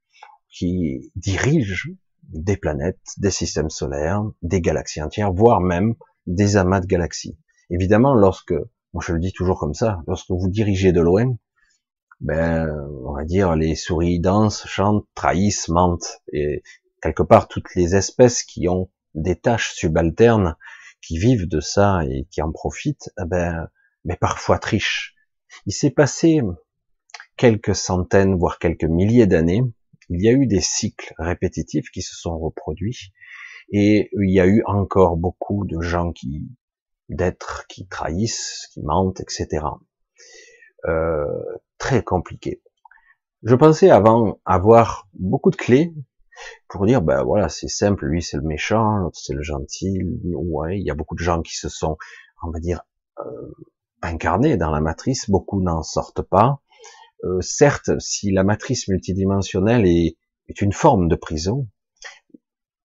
qui 0.49 1.11
dirigent 1.15 1.91
des 2.23 2.57
planètes, 2.57 3.01
des 3.17 3.29
systèmes 3.29 3.69
solaires, 3.69 4.23
des 4.41 4.61
galaxies 4.61 5.01
entières, 5.01 5.31
voire 5.31 5.61
même 5.61 5.95
des 6.25 6.57
amas 6.57 6.79
de 6.79 6.87
galaxies. 6.87 7.37
Évidemment, 7.69 8.15
lorsque, 8.15 8.53
moi 8.93 9.03
je 9.05 9.13
le 9.13 9.19
dis 9.19 9.33
toujours 9.33 9.59
comme 9.59 9.73
ça, 9.73 10.01
lorsque 10.07 10.29
vous 10.29 10.49
dirigez 10.49 10.91
de 10.91 11.01
loin, 11.01 11.35
ben, 12.23 12.67
on 13.05 13.13
va 13.13 13.25
dire, 13.25 13.55
les 13.55 13.75
souris 13.75 14.19
dansent, 14.19 14.65
chantent, 14.65 15.07
trahissent, 15.13 15.69
mentent, 15.69 16.21
et 16.31 16.63
quelque 17.01 17.23
part 17.23 17.47
toutes 17.47 17.75
les 17.75 17.95
espèces 17.95 18.43
qui 18.43 18.67
ont 18.67 18.89
des 19.13 19.35
tâches 19.35 19.73
subalternes, 19.73 20.55
qui 21.01 21.17
vivent 21.17 21.47
de 21.47 21.59
ça 21.59 22.01
et 22.09 22.25
qui 22.31 22.41
en 22.41 22.51
profitent, 22.51 23.11
eh 23.21 23.25
ben, 23.25 23.67
mais 24.05 24.15
parfois 24.15 24.57
trichent. 24.57 25.15
Il 25.65 25.73
s'est 25.73 25.91
passé 25.91 26.41
quelques 27.37 27.75
centaines, 27.75 28.35
voire 28.35 28.57
quelques 28.57 28.85
milliers 28.85 29.27
d'années, 29.27 29.61
il 30.09 30.21
y 30.21 30.29
a 30.29 30.31
eu 30.31 30.47
des 30.47 30.61
cycles 30.61 31.13
répétitifs 31.17 31.89
qui 31.91 32.01
se 32.01 32.15
sont 32.15 32.37
reproduits 32.37 33.11
et 33.71 34.09
il 34.13 34.31
y 34.31 34.39
a 34.39 34.47
eu 34.47 34.63
encore 34.65 35.17
beaucoup 35.17 35.65
de 35.65 35.81
gens 35.81 36.11
qui 36.11 36.47
d'êtres 37.09 37.65
qui 37.67 37.87
trahissent, 37.87 38.69
qui 38.73 38.81
mentent, 38.81 39.19
etc. 39.19 39.65
Très 41.77 42.03
compliqué. 42.03 42.61
Je 43.43 43.55
pensais 43.55 43.89
avant 43.89 44.39
avoir 44.45 45.09
beaucoup 45.13 45.51
de 45.51 45.57
clés 45.57 45.93
pour 46.69 46.85
dire 46.85 47.01
ben 47.01 47.23
voilà 47.23 47.49
c'est 47.49 47.67
simple, 47.67 48.05
lui 48.05 48.21
c'est 48.21 48.37
le 48.37 48.43
méchant, 48.43 48.97
l'autre 48.97 49.19
c'est 49.21 49.33
le 49.33 49.43
gentil. 49.43 50.01
Ouais, 50.23 50.79
il 50.79 50.85
y 50.85 50.89
a 50.89 50.95
beaucoup 50.95 51.15
de 51.15 51.23
gens 51.23 51.41
qui 51.41 51.55
se 51.55 51.69
sont, 51.69 51.97
on 52.41 52.51
va 52.51 52.59
dire, 52.59 52.83
euh, 53.19 53.53
incarnés 54.01 54.57
dans 54.57 54.71
la 54.71 54.81
matrice. 54.81 55.29
Beaucoup 55.29 55.61
n'en 55.61 55.83
sortent 55.83 56.21
pas. 56.21 56.61
Euh, 57.25 57.41
certes, 57.41 57.99
si 57.99 58.31
la 58.31 58.43
matrice 58.43 58.87
multidimensionnelle 58.87 59.85
est, 59.85 60.17
est, 60.47 60.61
une 60.61 60.73
forme 60.73 61.07
de 61.07 61.15
prison, 61.15 61.67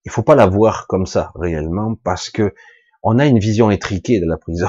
il 0.05 0.11
faut 0.11 0.23
pas 0.23 0.37
la 0.37 0.47
voir 0.47 0.87
comme 0.87 1.07
ça 1.07 1.33
réellement, 1.35 1.97
parce 2.05 2.31
que 2.31 2.55
on 3.03 3.19
a 3.19 3.27
une 3.27 3.39
vision 3.39 3.71
étriquée 3.71 4.21
de 4.21 4.27
la 4.27 4.37
prison. 4.37 4.69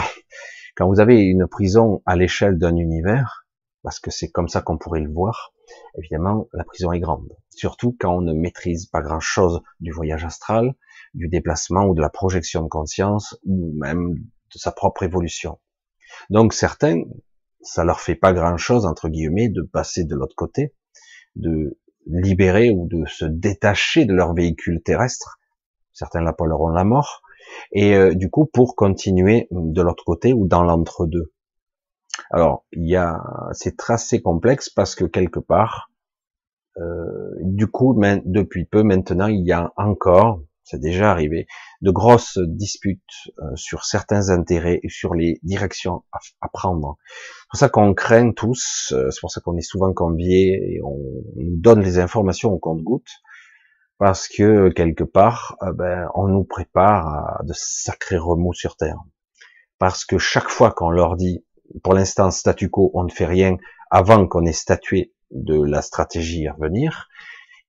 Quand 0.75 0.87
vous 0.87 0.99
avez 0.99 1.21
une 1.21 1.47
prison 1.47 2.01
à 2.05 2.15
l'échelle 2.15 2.57
d'un 2.57 2.75
univers, 2.75 3.47
parce 3.83 3.99
que 3.99 4.11
c'est 4.11 4.29
comme 4.29 4.47
ça 4.47 4.61
qu'on 4.61 4.77
pourrait 4.77 5.01
le 5.01 5.11
voir, 5.11 5.53
évidemment, 5.97 6.47
la 6.53 6.63
prison 6.63 6.91
est 6.91 6.99
grande. 6.99 7.29
Surtout 7.49 7.95
quand 7.99 8.17
on 8.17 8.21
ne 8.21 8.33
maîtrise 8.33 8.87
pas 8.87 9.01
grand-chose 9.01 9.61
du 9.79 9.91
voyage 9.91 10.25
astral, 10.25 10.73
du 11.13 11.27
déplacement 11.27 11.85
ou 11.85 11.95
de 11.95 12.01
la 12.01 12.09
projection 12.09 12.63
de 12.63 12.67
conscience, 12.67 13.37
ou 13.45 13.73
même 13.77 14.13
de 14.15 14.57
sa 14.57 14.71
propre 14.71 15.03
évolution. 15.03 15.59
Donc 16.29 16.53
certains 16.53 17.03
ça 17.61 17.83
leur 17.83 17.99
fait 17.99 18.15
pas 18.15 18.33
grand 18.33 18.57
chose 18.57 18.85
entre 18.85 19.09
guillemets 19.09 19.49
de 19.49 19.61
passer 19.61 20.05
de 20.05 20.15
l'autre 20.15 20.35
côté, 20.35 20.73
de 21.35 21.77
libérer 22.05 22.69
ou 22.71 22.87
de 22.87 23.05
se 23.05 23.25
détacher 23.25 24.05
de 24.05 24.13
leur 24.13 24.33
véhicule 24.33 24.81
terrestre. 24.81 25.39
Certains 25.93 26.21
l'appelleront 26.21 26.69
la 26.69 26.83
mort. 26.83 27.21
Et 27.71 27.95
euh, 27.95 28.13
du 28.13 28.29
coup, 28.29 28.45
pour 28.45 28.75
continuer 28.75 29.47
de 29.51 29.81
l'autre 29.81 30.03
côté 30.05 30.33
ou 30.33 30.47
dans 30.47 30.63
l'entre-deux. 30.63 31.31
Alors, 32.31 32.65
il 32.73 32.87
y 32.87 32.95
a, 32.95 33.21
c'est 33.53 33.77
assez 33.89 34.21
complexe 34.21 34.69
parce 34.69 34.95
que 34.95 35.05
quelque 35.05 35.39
part, 35.39 35.91
euh, 36.77 37.31
du 37.41 37.67
coup, 37.67 37.99
depuis 38.25 38.65
peu 38.65 38.83
maintenant, 38.83 39.27
il 39.27 39.45
y 39.45 39.51
a 39.51 39.71
encore 39.77 40.41
c'est 40.69 40.79
déjà 40.79 41.11
arrivé, 41.11 41.47
de 41.81 41.89
grosses 41.89 42.37
disputes 42.37 43.01
euh, 43.39 43.55
sur 43.55 43.85
certains 43.85 44.29
intérêts 44.29 44.79
et 44.83 44.89
sur 44.89 45.15
les 45.15 45.39
directions 45.41 46.03
à, 46.41 46.47
prendre. 46.49 46.97
C'est 47.07 47.49
pour 47.49 47.59
ça 47.59 47.69
qu'on 47.69 47.93
craint 47.95 48.31
tous, 48.31 48.93
euh, 48.95 49.09
c'est 49.09 49.19
pour 49.19 49.31
ça 49.31 49.41
qu'on 49.41 49.57
est 49.57 49.61
souvent 49.61 49.91
conviés 49.93 50.75
et 50.75 50.81
on, 50.83 50.95
nous 51.37 51.57
donne 51.57 51.81
les 51.81 51.97
informations 51.97 52.51
au 52.51 52.59
compte-goutte, 52.59 53.09
parce 53.99 54.29
que 54.29 54.69
quelque 54.69 55.03
part, 55.03 55.57
euh, 55.61 55.73
ben, 55.73 56.09
on 56.15 56.27
nous 56.27 56.45
prépare 56.45 57.07
à 57.07 57.43
de 57.43 57.53
sacrés 57.53 58.17
remous 58.17 58.53
sur 58.53 58.77
Terre. 58.77 58.97
Parce 59.77 60.05
que 60.05 60.17
chaque 60.17 60.49
fois 60.49 60.71
qu'on 60.71 60.89
leur 60.89 61.17
dit, 61.17 61.45
pour 61.83 61.93
l'instant 61.93 62.31
statu 62.31 62.69
quo, 62.69 62.89
on 62.95 63.03
ne 63.03 63.11
fait 63.11 63.25
rien 63.25 63.57
avant 63.91 64.25
qu'on 64.25 64.45
ait 64.45 64.53
statué 64.53 65.13
de 65.31 65.61
la 65.61 65.81
stratégie 65.81 66.47
à 66.47 66.55
venir, 66.59 67.09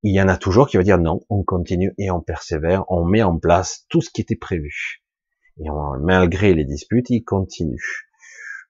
il 0.02 0.14
y 0.14 0.22
en 0.22 0.28
a 0.28 0.37
toujours 0.37 0.68
qui 0.68 0.76
va 0.76 0.82
dire 0.82 0.99
non, 0.99 1.20
on 1.28 1.42
continue 1.42 1.92
et 1.99 2.10
on 2.10 2.20
persévère, 2.20 2.84
on 2.88 3.04
met 3.04 3.22
en 3.22 3.37
place 3.38 3.84
tout 3.90 4.00
ce 4.00 4.08
qui 4.10 4.22
était 4.22 4.37
prévu. 4.37 5.02
Et 5.58 5.68
malgré 6.00 6.54
les 6.54 6.64
disputes, 6.64 7.10
il 7.10 7.22
continue. 7.22 8.06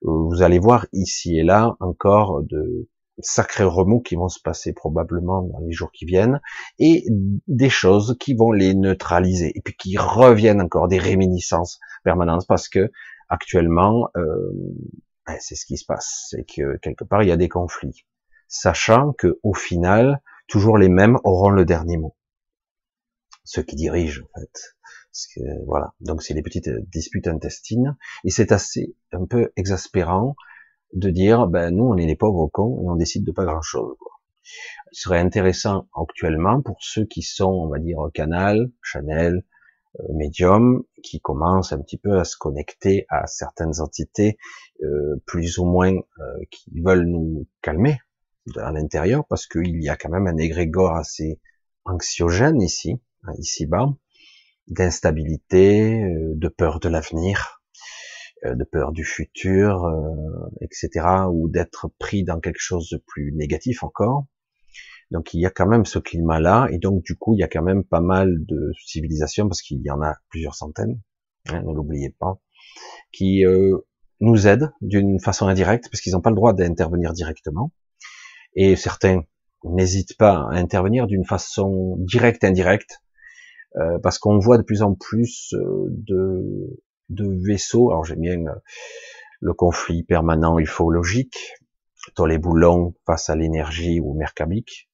Euh, 0.03 0.09
vous 0.09 0.41
allez 0.41 0.59
voir 0.59 0.87
ici 0.93 1.37
et 1.37 1.43
là 1.43 1.77
encore 1.79 2.41
de 2.43 2.89
sacrés 3.25 3.63
remous 3.63 4.01
qui 4.01 4.15
vont 4.15 4.29
se 4.29 4.39
passer 4.41 4.73
probablement 4.73 5.41
dans 5.41 5.59
les 5.59 5.71
jours 5.71 5.91
qui 5.91 6.05
viennent 6.05 6.41
et 6.79 7.05
des 7.47 7.69
choses 7.69 8.17
qui 8.19 8.33
vont 8.33 8.51
les 8.51 8.73
neutraliser 8.73 9.51
et 9.55 9.61
puis 9.61 9.75
qui 9.75 9.97
reviennent 9.97 10.61
encore 10.61 10.87
des 10.87 10.99
réminiscences 10.99 11.79
permanentes 12.03 12.45
parce 12.47 12.69
que 12.69 12.91
actuellement 13.29 14.09
euh, 14.17 14.51
ben, 15.27 15.37
c'est 15.39 15.55
ce 15.55 15.65
qui 15.65 15.77
se 15.77 15.85
passe 15.85 16.27
c'est 16.29 16.43
que 16.43 16.77
quelque 16.77 17.03
part 17.03 17.23
il 17.23 17.29
y 17.29 17.31
a 17.31 17.37
des 17.37 17.49
conflits 17.49 18.05
sachant 18.47 19.13
que 19.13 19.39
au 19.43 19.53
final 19.53 20.21
toujours 20.51 20.77
les 20.77 20.89
mêmes 20.89 21.17
auront 21.23 21.49
le 21.49 21.63
dernier 21.63 21.97
mot. 21.97 22.15
Ceux 23.45 23.63
qui 23.63 23.75
dirigent, 23.75 24.23
en 24.35 24.41
fait. 24.41 24.75
voilà, 25.65 25.93
donc 26.01 26.21
c'est 26.21 26.33
les 26.33 26.43
petites 26.43 26.69
disputes 26.91 27.27
intestines, 27.27 27.97
et 28.25 28.29
c'est 28.29 28.51
assez 28.51 28.95
un 29.13 29.25
peu 29.25 29.51
exaspérant 29.55 30.35
de 30.93 31.09
dire, 31.09 31.47
ben 31.47 31.75
nous 31.75 31.85
on 31.85 31.97
est 31.97 32.05
les 32.05 32.15
pauvres 32.15 32.47
cons 32.47 32.81
et 32.83 32.89
on 32.89 32.95
décide 32.95 33.25
de 33.25 33.31
pas 33.31 33.45
grand 33.45 33.61
chose. 33.61 33.95
Quoi. 33.99 34.11
Serait 34.91 35.19
intéressant 35.19 35.87
actuellement 35.95 36.61
pour 36.61 36.77
ceux 36.81 37.05
qui 37.05 37.21
sont, 37.21 37.51
on 37.51 37.67
va 37.67 37.79
dire, 37.79 37.97
Canal, 38.13 38.71
Chanel, 38.81 39.43
euh, 39.99 40.03
Medium, 40.13 40.83
qui 41.03 41.19
commencent 41.19 41.73
un 41.73 41.81
petit 41.81 41.97
peu 41.97 42.19
à 42.19 42.23
se 42.23 42.37
connecter 42.37 43.05
à 43.09 43.27
certaines 43.27 43.79
entités 43.79 44.37
euh, 44.83 45.21
plus 45.25 45.57
ou 45.57 45.65
moins 45.65 45.93
euh, 45.93 46.23
qui 46.49 46.79
veulent 46.81 47.05
nous 47.05 47.47
calmer 47.61 47.99
à 48.57 48.71
l'intérieur, 48.71 49.25
parce 49.27 49.47
qu'il 49.47 49.81
y 49.81 49.89
a 49.89 49.95
quand 49.95 50.09
même 50.09 50.27
un 50.27 50.37
égrégore 50.37 50.95
assez 50.95 51.39
anxiogène 51.85 52.61
ici, 52.61 52.99
hein, 53.23 53.33
ici-bas, 53.37 53.89
d'instabilité, 54.67 56.03
euh, 56.03 56.33
de 56.35 56.47
peur 56.47 56.79
de 56.79 56.89
l'avenir, 56.89 57.60
de 58.43 58.63
peur 58.63 58.91
du 58.91 59.03
futur, 59.03 59.85
euh, 59.85 60.49
etc., 60.61 61.05
ou 61.31 61.49
d'être 61.49 61.89
pris 61.99 62.23
dans 62.23 62.39
quelque 62.39 62.59
chose 62.59 62.89
de 62.89 62.97
plus 62.97 63.33
négatif 63.33 63.83
encore. 63.83 64.25
Donc 65.11 65.33
il 65.33 65.41
y 65.41 65.45
a 65.45 65.49
quand 65.49 65.67
même 65.67 65.85
ce 65.85 65.99
climat-là, 65.99 66.67
et 66.71 66.77
donc 66.77 67.03
du 67.03 67.15
coup 67.15 67.35
il 67.35 67.39
y 67.39 67.43
a 67.43 67.47
quand 67.47 67.61
même 67.61 67.83
pas 67.83 68.01
mal 68.01 68.45
de 68.45 68.71
civilisations, 68.85 69.47
parce 69.47 69.61
qu'il 69.61 69.81
y 69.81 69.91
en 69.91 70.01
a 70.01 70.15
plusieurs 70.29 70.55
centaines, 70.55 70.99
hein, 71.49 71.61
ne 71.63 71.73
l'oubliez 71.73 72.15
pas, 72.17 72.39
qui 73.11 73.43
nous 74.21 74.47
aident 74.47 74.71
d'une 74.79 75.19
façon 75.19 75.47
indirecte, 75.47 75.89
parce 75.91 75.99
qu'ils 75.99 76.13
n'ont 76.13 76.21
pas 76.21 76.29
le 76.29 76.37
droit 76.37 76.53
d'intervenir 76.53 77.11
directement, 77.11 77.73
et 78.55 78.75
certains 78.75 79.23
n'hésitent 79.63 80.17
pas 80.17 80.47
à 80.49 80.55
intervenir 80.55 81.07
d'une 81.07 81.25
façon 81.25 81.97
directe, 81.99 82.43
indirecte, 82.43 83.01
euh, 83.77 83.99
parce 83.99 84.19
qu'on 84.19 84.39
voit 84.39 84.57
de 84.57 84.63
plus 84.63 84.81
en 84.81 84.95
plus 84.95 85.53
euh, 85.53 85.87
de, 85.89 86.81
de 87.11 87.27
vaisseaux. 87.45 87.91
Alors 87.91 88.05
j'aime 88.05 88.21
bien 88.21 88.45
euh, 88.47 88.55
le 89.39 89.53
conflit 89.53 90.03
permanent 90.03 90.59
ufologique, 90.59 91.53
dans 92.15 92.25
les 92.25 92.37
boulons 92.37 92.95
face 93.05 93.29
à 93.29 93.35
l'énergie 93.35 93.99
ou 93.99 94.13
mercabique. 94.13 94.89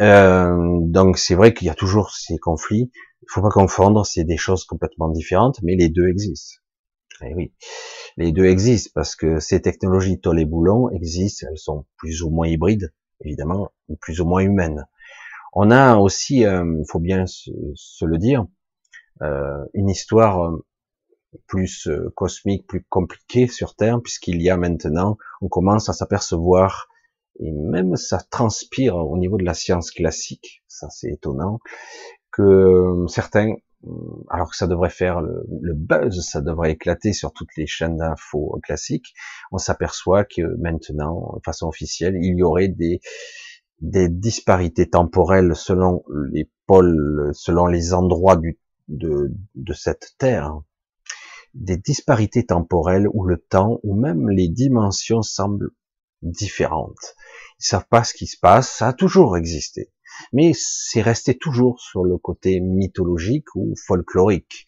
Euh, 0.00 0.78
donc 0.80 1.18
c'est 1.18 1.34
vrai 1.34 1.52
qu'il 1.54 1.66
y 1.66 1.70
a 1.70 1.74
toujours 1.74 2.10
ces 2.10 2.38
conflits. 2.38 2.90
Il 3.22 3.26
faut 3.28 3.42
pas 3.42 3.50
confondre, 3.50 4.04
c'est 4.06 4.24
des 4.24 4.36
choses 4.36 4.64
complètement 4.64 5.08
différentes, 5.08 5.60
mais 5.62 5.76
les 5.76 5.88
deux 5.88 6.08
existent. 6.08 6.58
Eh 7.24 7.34
oui, 7.34 7.52
les 8.16 8.32
deux 8.32 8.46
existent 8.46 8.90
parce 8.94 9.14
que 9.14 9.38
ces 9.38 9.60
technologies 9.62 10.20
les 10.32 10.44
boulons 10.44 10.90
existent, 10.90 11.46
elles 11.48 11.58
sont 11.58 11.86
plus 11.96 12.22
ou 12.22 12.30
moins 12.30 12.48
hybrides, 12.48 12.92
évidemment, 13.20 13.70
ou 13.88 13.96
plus 13.96 14.20
ou 14.20 14.26
moins 14.26 14.40
humaines. 14.40 14.86
On 15.52 15.70
a 15.70 15.96
aussi, 15.96 16.38
il 16.38 16.46
euh, 16.46 16.82
faut 16.90 16.98
bien 16.98 17.26
se, 17.26 18.04
le 18.04 18.18
dire, 18.18 18.46
euh, 19.20 19.64
une 19.74 19.88
histoire 19.88 20.44
euh, 20.44 20.64
plus 21.46 21.88
cosmique, 22.14 22.66
plus 22.66 22.84
compliquée 22.88 23.46
sur 23.46 23.74
Terre, 23.74 24.00
puisqu'il 24.02 24.40
y 24.42 24.50
a 24.50 24.56
maintenant, 24.56 25.16
on 25.40 25.48
commence 25.48 25.88
à 25.88 25.92
s'apercevoir, 25.92 26.88
et 27.38 27.50
même 27.52 27.96
ça 27.96 28.18
transpire 28.30 28.96
au 28.96 29.16
niveau 29.18 29.38
de 29.38 29.44
la 29.44 29.54
science 29.54 29.90
classique, 29.90 30.62
ça 30.68 30.88
c'est 30.90 31.10
étonnant, 31.10 31.60
que 32.30 33.04
certains, 33.08 33.54
alors 34.30 34.50
que 34.50 34.56
ça 34.56 34.66
devrait 34.66 34.90
faire 34.90 35.20
le, 35.20 35.44
le, 35.60 35.74
buzz, 35.74 36.20
ça 36.20 36.40
devrait 36.40 36.72
éclater 36.72 37.12
sur 37.12 37.32
toutes 37.32 37.56
les 37.56 37.66
chaînes 37.66 37.96
d'infos 37.96 38.58
classiques, 38.62 39.14
on 39.50 39.58
s'aperçoit 39.58 40.24
que 40.24 40.42
maintenant, 40.58 41.32
de 41.36 41.42
façon 41.44 41.66
officielle, 41.68 42.16
il 42.16 42.36
y 42.38 42.42
aurait 42.42 42.68
des, 42.68 43.00
des 43.80 44.08
disparités 44.08 44.88
temporelles 44.88 45.56
selon 45.56 46.04
les 46.30 46.50
pôles, 46.66 47.30
selon 47.34 47.66
les 47.66 47.94
endroits 47.94 48.36
du, 48.36 48.58
de, 48.88 49.32
de 49.54 49.72
cette 49.72 50.14
Terre, 50.18 50.60
des 51.54 51.76
disparités 51.76 52.46
temporelles 52.46 53.08
où 53.12 53.24
le 53.24 53.38
temps, 53.38 53.80
ou 53.82 53.94
même 53.94 54.28
les 54.30 54.48
dimensions 54.48 55.22
semblent 55.22 55.70
différentes. 56.22 57.14
Ils 57.60 57.66
savent 57.66 57.88
pas 57.88 58.04
ce 58.04 58.14
qui 58.14 58.26
se 58.26 58.38
passe, 58.38 58.70
ça 58.70 58.88
a 58.88 58.92
toujours 58.92 59.36
existé. 59.36 59.92
Mais 60.32 60.52
c'est 60.54 61.02
resté 61.02 61.36
toujours 61.36 61.80
sur 61.80 62.04
le 62.04 62.18
côté 62.18 62.60
mythologique 62.60 63.54
ou 63.54 63.74
folklorique 63.86 64.66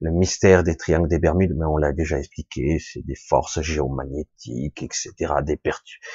le 0.00 0.10
mystère 0.10 0.64
des 0.64 0.76
triangles 0.76 1.08
des 1.08 1.18
Bermudes, 1.18 1.54
mais 1.56 1.64
on 1.64 1.78
l'a 1.78 1.92
déjà 1.92 2.18
expliqué, 2.18 2.78
c'est 2.78 3.04
des 3.06 3.14
forces 3.14 3.62
géomagnétiques, 3.62 4.82
etc., 4.82 5.12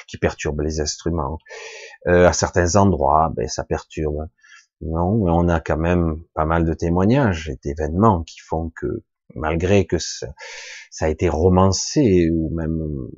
qui 0.06 0.16
perturbent 0.16 0.60
les 0.60 0.80
instruments. 0.80 1.38
Euh, 2.06 2.28
à 2.28 2.32
certains 2.32 2.76
endroits, 2.76 3.32
ben, 3.34 3.48
ça 3.48 3.64
perturbe. 3.64 4.28
Non, 4.80 5.24
mais 5.24 5.32
on 5.32 5.48
a 5.48 5.60
quand 5.60 5.76
même 5.76 6.22
pas 6.34 6.44
mal 6.44 6.64
de 6.64 6.72
témoignages 6.72 7.50
et 7.50 7.58
d'événements 7.64 8.22
qui 8.22 8.38
font 8.38 8.70
que, 8.80 9.02
malgré 9.34 9.86
que 9.86 9.98
ça, 9.98 10.26
a 11.00 11.08
été 11.08 11.28
romancé 11.28 12.30
ou 12.30 12.54
même 12.54 13.08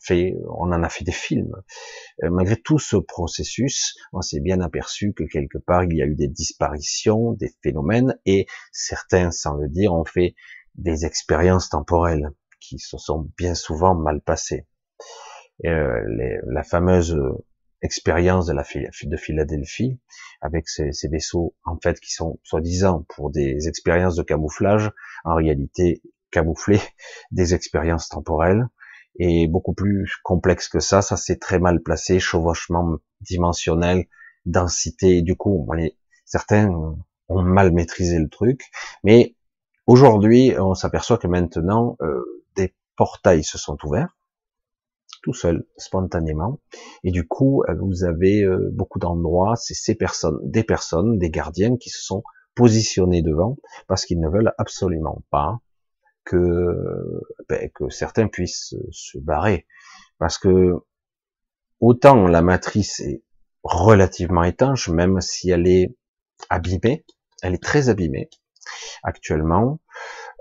fait, 0.00 0.34
on 0.48 0.72
en 0.72 0.82
a 0.82 0.88
fait 0.88 1.04
des 1.04 1.12
films. 1.12 1.54
Euh, 2.22 2.30
malgré 2.30 2.56
tout 2.56 2.78
ce 2.78 2.96
processus, 2.96 3.96
on 4.12 4.20
s'est 4.20 4.40
bien 4.40 4.60
aperçu 4.60 5.12
que 5.12 5.24
quelque 5.24 5.58
part 5.58 5.84
il 5.84 5.96
y 5.96 6.02
a 6.02 6.06
eu 6.06 6.14
des 6.14 6.28
disparitions, 6.28 7.32
des 7.32 7.52
phénomènes, 7.62 8.18
et 8.26 8.46
certains, 8.72 9.30
sans 9.30 9.54
le 9.54 9.68
dire, 9.68 9.92
ont 9.92 10.04
fait 10.04 10.34
des 10.74 11.04
expériences 11.04 11.68
temporelles 11.68 12.30
qui 12.60 12.78
se 12.78 12.98
sont 12.98 13.30
bien 13.38 13.54
souvent 13.54 13.94
mal 13.94 14.20
passées. 14.20 14.66
Euh, 15.64 16.00
la 16.46 16.64
fameuse 16.64 17.16
expérience 17.84 18.46
de 18.46 18.54
la 18.54 18.64
de 18.64 19.16
Philadelphie 19.16 20.00
avec 20.40 20.68
ces, 20.68 20.92
ces, 20.92 21.08
vaisseaux 21.08 21.54
en 21.64 21.78
fait 21.78 22.00
qui 22.00 22.12
sont 22.12 22.40
soi-disant 22.42 23.04
pour 23.14 23.30
des 23.30 23.68
expériences 23.68 24.16
de 24.16 24.22
camouflage 24.22 24.90
en 25.24 25.34
réalité 25.34 26.02
camouflées 26.30 26.80
des 27.30 27.54
expériences 27.54 28.08
temporelles 28.08 28.66
et 29.16 29.46
beaucoup 29.46 29.74
plus 29.74 30.16
complexe 30.24 30.68
que 30.68 30.80
ça. 30.80 31.02
Ça 31.02 31.16
c'est 31.16 31.38
très 31.38 31.58
mal 31.58 31.82
placé, 31.82 32.18
chevauchement 32.18 32.96
dimensionnel, 33.20 34.06
densité. 34.46 35.22
du 35.22 35.36
coup, 35.36 35.68
certains 36.24 36.68
ont 37.28 37.42
mal 37.42 37.70
maîtrisé 37.70 38.18
le 38.18 38.28
truc, 38.28 38.62
mais 39.02 39.34
aujourd'hui, 39.86 40.54
on 40.58 40.74
s'aperçoit 40.74 41.18
que 41.18 41.26
maintenant 41.26 41.96
euh, 42.00 42.44
des 42.56 42.74
portails 42.96 43.44
se 43.44 43.58
sont 43.58 43.78
ouverts 43.84 44.16
tout 45.24 45.32
seul, 45.32 45.64
spontanément, 45.78 46.60
et 47.02 47.10
du 47.10 47.26
coup, 47.26 47.64
euh, 47.64 47.74
vous 47.80 48.04
avez 48.04 48.42
euh, 48.42 48.68
beaucoup 48.72 48.98
d'endroits, 48.98 49.56
c'est 49.56 49.72
ces 49.72 49.94
personnes, 49.94 50.38
des 50.42 50.64
personnes, 50.64 51.18
des 51.18 51.30
gardiens 51.30 51.78
qui 51.78 51.88
se 51.88 52.02
sont 52.02 52.22
positionnés 52.54 53.22
devant 53.22 53.56
parce 53.88 54.04
qu'ils 54.04 54.20
ne 54.20 54.28
veulent 54.28 54.52
absolument 54.58 55.24
pas 55.30 55.60
que, 56.24 57.22
ben, 57.48 57.70
que 57.74 57.88
certains 57.88 58.28
puissent 58.28 58.74
se 58.90 59.18
barrer. 59.18 59.66
Parce 60.18 60.36
que 60.36 60.74
autant 61.80 62.26
la 62.26 62.42
matrice 62.42 63.00
est 63.00 63.22
relativement 63.62 64.44
étanche, 64.44 64.90
même 64.90 65.22
si 65.22 65.50
elle 65.50 65.66
est 65.66 65.96
abîmée, 66.50 67.06
elle 67.42 67.54
est 67.54 67.62
très 67.62 67.88
abîmée 67.88 68.28
actuellement, 69.02 69.80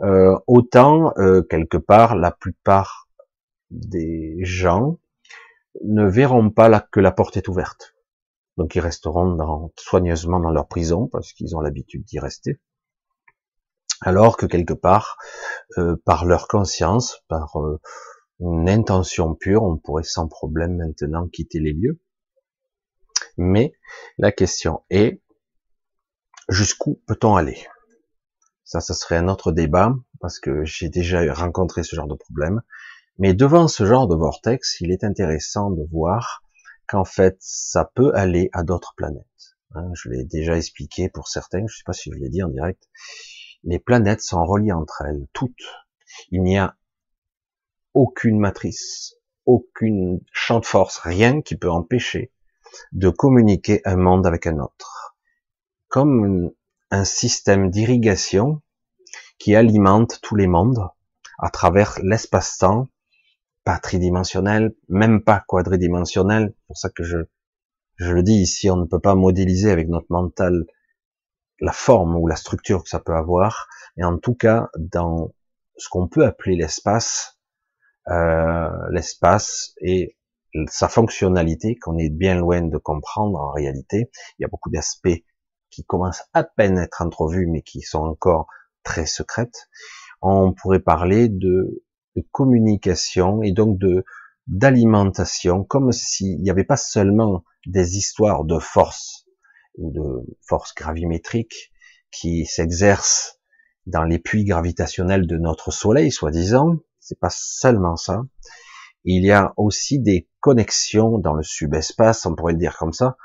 euh, 0.02 0.38
autant 0.46 1.14
euh, 1.18 1.42
quelque 1.42 1.78
part 1.78 2.16
la 2.16 2.32
plupart 2.32 3.03
des 3.74 4.38
gens 4.42 5.00
ne 5.84 6.06
verront 6.06 6.50
pas 6.50 6.80
que 6.80 7.00
la 7.00 7.12
porte 7.12 7.38
est 7.38 7.48
ouverte. 7.48 7.96
Donc 8.58 8.76
ils 8.76 8.80
resteront 8.80 9.72
soigneusement 9.78 10.40
dans 10.40 10.52
leur 10.52 10.68
prison 10.68 11.08
parce 11.08 11.34
qu'ils 11.34 11.56
ont 11.56 11.62
l'habitude 11.62 12.06
d'y 12.06 12.20
rester 12.20 12.60
alors 14.06 14.38
que 14.38 14.46
quelque 14.46 14.74
part, 14.74 15.18
euh, 15.78 15.96
par 16.06 16.26
leur 16.26 16.48
conscience, 16.48 17.24
par 17.28 17.60
euh, 17.60 17.80
une 18.40 18.70
intention 18.70 19.34
pure, 19.34 19.64
on 19.64 19.78
pourrait 19.78 20.04
sans 20.04 20.28
problème 20.28 20.78
maintenant 20.78 21.28
quitter 21.28 21.60
les 21.60 21.74
lieux. 21.74 22.00
Mais 23.38 23.74
la 24.18 24.32
question 24.32 24.84
est, 24.90 25.22
jusqu'où 26.50 27.02
peut-on 27.08 27.36
aller? 27.36 27.66
Ça, 28.66 28.82
ça 28.82 28.94
serait 28.94 29.18
un 29.18 29.28
autre 29.28 29.52
débat, 29.52 29.94
parce 30.20 30.40
que 30.40 30.66
j'ai 30.66 30.90
déjà 30.90 31.34
rencontré 31.34 31.84
ce 31.84 31.96
genre 31.96 32.08
de 32.08 32.16
problème. 32.16 32.62
Mais 33.20 33.34
devant 33.34 33.68
ce 33.68 33.86
genre 33.86 34.08
de 34.08 34.16
vortex, 34.16 34.80
il 34.82 34.92
est 34.92 35.04
intéressant 35.04 35.70
de 35.70 35.84
voir 35.92 36.44
qu'en 36.88 37.06
fait, 37.06 37.38
ça 37.40 37.90
peut 37.94 38.12
aller 38.16 38.50
à 38.54 38.64
d'autres 38.64 38.94
planètes. 38.96 39.26
Hein, 39.76 39.90
je 39.94 40.10
l'ai 40.10 40.24
déjà 40.24 40.58
expliqué 40.58 41.10
pour 41.10 41.28
certains, 41.28 41.60
je 41.60 41.64
ne 41.64 41.68
sais 41.68 41.84
pas 41.86 41.94
si 41.94 42.12
je 42.12 42.18
l'ai 42.18 42.30
dit 42.30 42.44
en 42.44 42.50
direct 42.50 42.88
les 43.64 43.80
planètes 43.80 44.22
sont 44.22 44.44
reliées 44.46 44.74
entre 44.74 45.04
elles, 45.08 45.28
toutes. 45.34 45.64
Il 46.30 46.44
n'y 46.44 46.58
a 46.58 46.76
aucune 47.94 48.40
matrice, 48.40 49.16
aucune 49.46 50.20
champ 50.32 50.60
de 50.60 50.66
force, 50.66 50.98
rien 51.00 51.42
qui 51.42 51.56
peut 51.56 51.72
empêcher 51.72 52.32
de 52.92 53.10
communiquer 53.10 53.82
un 53.86 53.98
monde 53.98 54.26
avec 54.26 54.48
un 54.48 54.60
autre. 54.60 55.16
Comme 55.88 56.52
un 56.92 57.06
système 57.06 57.70
d'irrigation 57.70 58.62
qui 59.38 59.56
alimente 59.56 60.20
tous 60.22 60.36
les 60.36 60.48
mondes 60.48 60.90
à 61.40 61.50
travers 61.50 62.00
l'espace-temps, 62.02 62.90
pas 63.64 63.80
tridimensionnel, 63.80 64.76
même 64.90 65.24
pas 65.24 65.44
quadridimensionnel. 65.48 66.54
C'est 66.56 66.68
pour 66.68 66.78
ça 66.78 66.90
que 66.90 67.04
je, 67.04 67.18
je 67.96 68.12
le 68.12 68.24
dis 68.24 68.36
ici, 68.36 68.70
on 68.70 68.78
ne 68.78 68.86
peut 68.86 69.00
pas 69.00 69.16
modéliser 69.16 69.72
avec 69.72 69.88
notre 69.88 70.08
mental 70.10 70.66
la 71.60 71.72
forme 71.72 72.18
ou 72.18 72.28
la 72.28 72.36
structure 72.36 72.84
que 72.84 72.90
ça 72.90 73.00
peut 73.00 73.16
avoir, 73.16 73.68
et 73.98 74.04
en 74.04 74.18
tout 74.18 74.36
cas 74.36 74.70
dans 74.78 75.34
ce 75.78 75.88
qu'on 75.90 76.08
peut 76.08 76.26
appeler 76.26 76.56
l'espace, 76.56 77.40
euh, 78.10 78.70
l'espace 78.92 79.74
et 79.80 80.18
sa 80.68 80.88
fonctionnalité 80.88 81.78
qu'on 81.78 81.98
est 81.98 82.10
bien 82.10 82.36
loin 82.36 82.62
de 82.62 82.78
comprendre 82.78 83.40
en 83.40 83.52
réalité. 83.52 84.12
Il 84.38 84.44
y 84.44 84.46
a 84.46 84.50
beaucoup 84.50 84.70
d'aspects 84.70 85.24
qui 85.70 85.84
commencent 85.84 86.24
à 86.34 86.44
peine 86.44 86.78
à 86.78 86.84
être 86.84 87.02
entrevus, 87.02 87.48
mais 87.48 87.62
qui 87.62 87.82
sont 87.82 88.04
encore 88.04 88.48
très 88.84 89.06
secrètes. 89.06 89.70
On 90.22 90.54
pourrait 90.54 90.80
parler 90.80 91.30
de, 91.30 91.84
de 92.16 92.26
communication 92.32 93.42
et 93.42 93.52
donc 93.52 93.78
de 93.80 94.04
d'alimentation, 94.48 95.64
comme 95.64 95.92
s'il 95.94 96.42
n'y 96.42 96.50
avait 96.50 96.66
pas 96.66 96.78
seulement 96.78 97.46
des 97.66 97.98
histoires 97.98 98.44
de 98.44 98.60
force 98.60 99.26
ou 99.78 99.92
de 99.92 100.38
force 100.42 100.74
gravimétrique 100.76 101.72
qui 102.12 102.46
s'exercent 102.46 103.40
dans 103.86 104.04
les 104.04 104.20
puits 104.20 104.44
gravitationnels 104.44 105.28
de 105.28 105.38
notre 105.38 105.72
Soleil, 105.72 106.12
soi-disant. 106.12 106.78
C'est 107.00 107.20
pas 107.20 107.32
seulement 107.32 107.96
ça. 107.96 108.24
Il 109.04 109.26
y 109.26 109.32
a 109.32 109.54
aussi 109.58 110.00
des 110.00 110.30
connexions 110.40 111.18
dans 111.18 111.34
le 111.34 111.44
subespace, 111.44 112.26
on 112.26 112.36
pourrait 112.36 112.54
le 112.54 112.60
dire 112.60 112.78
comme 112.78 112.94
ça, 112.94 113.18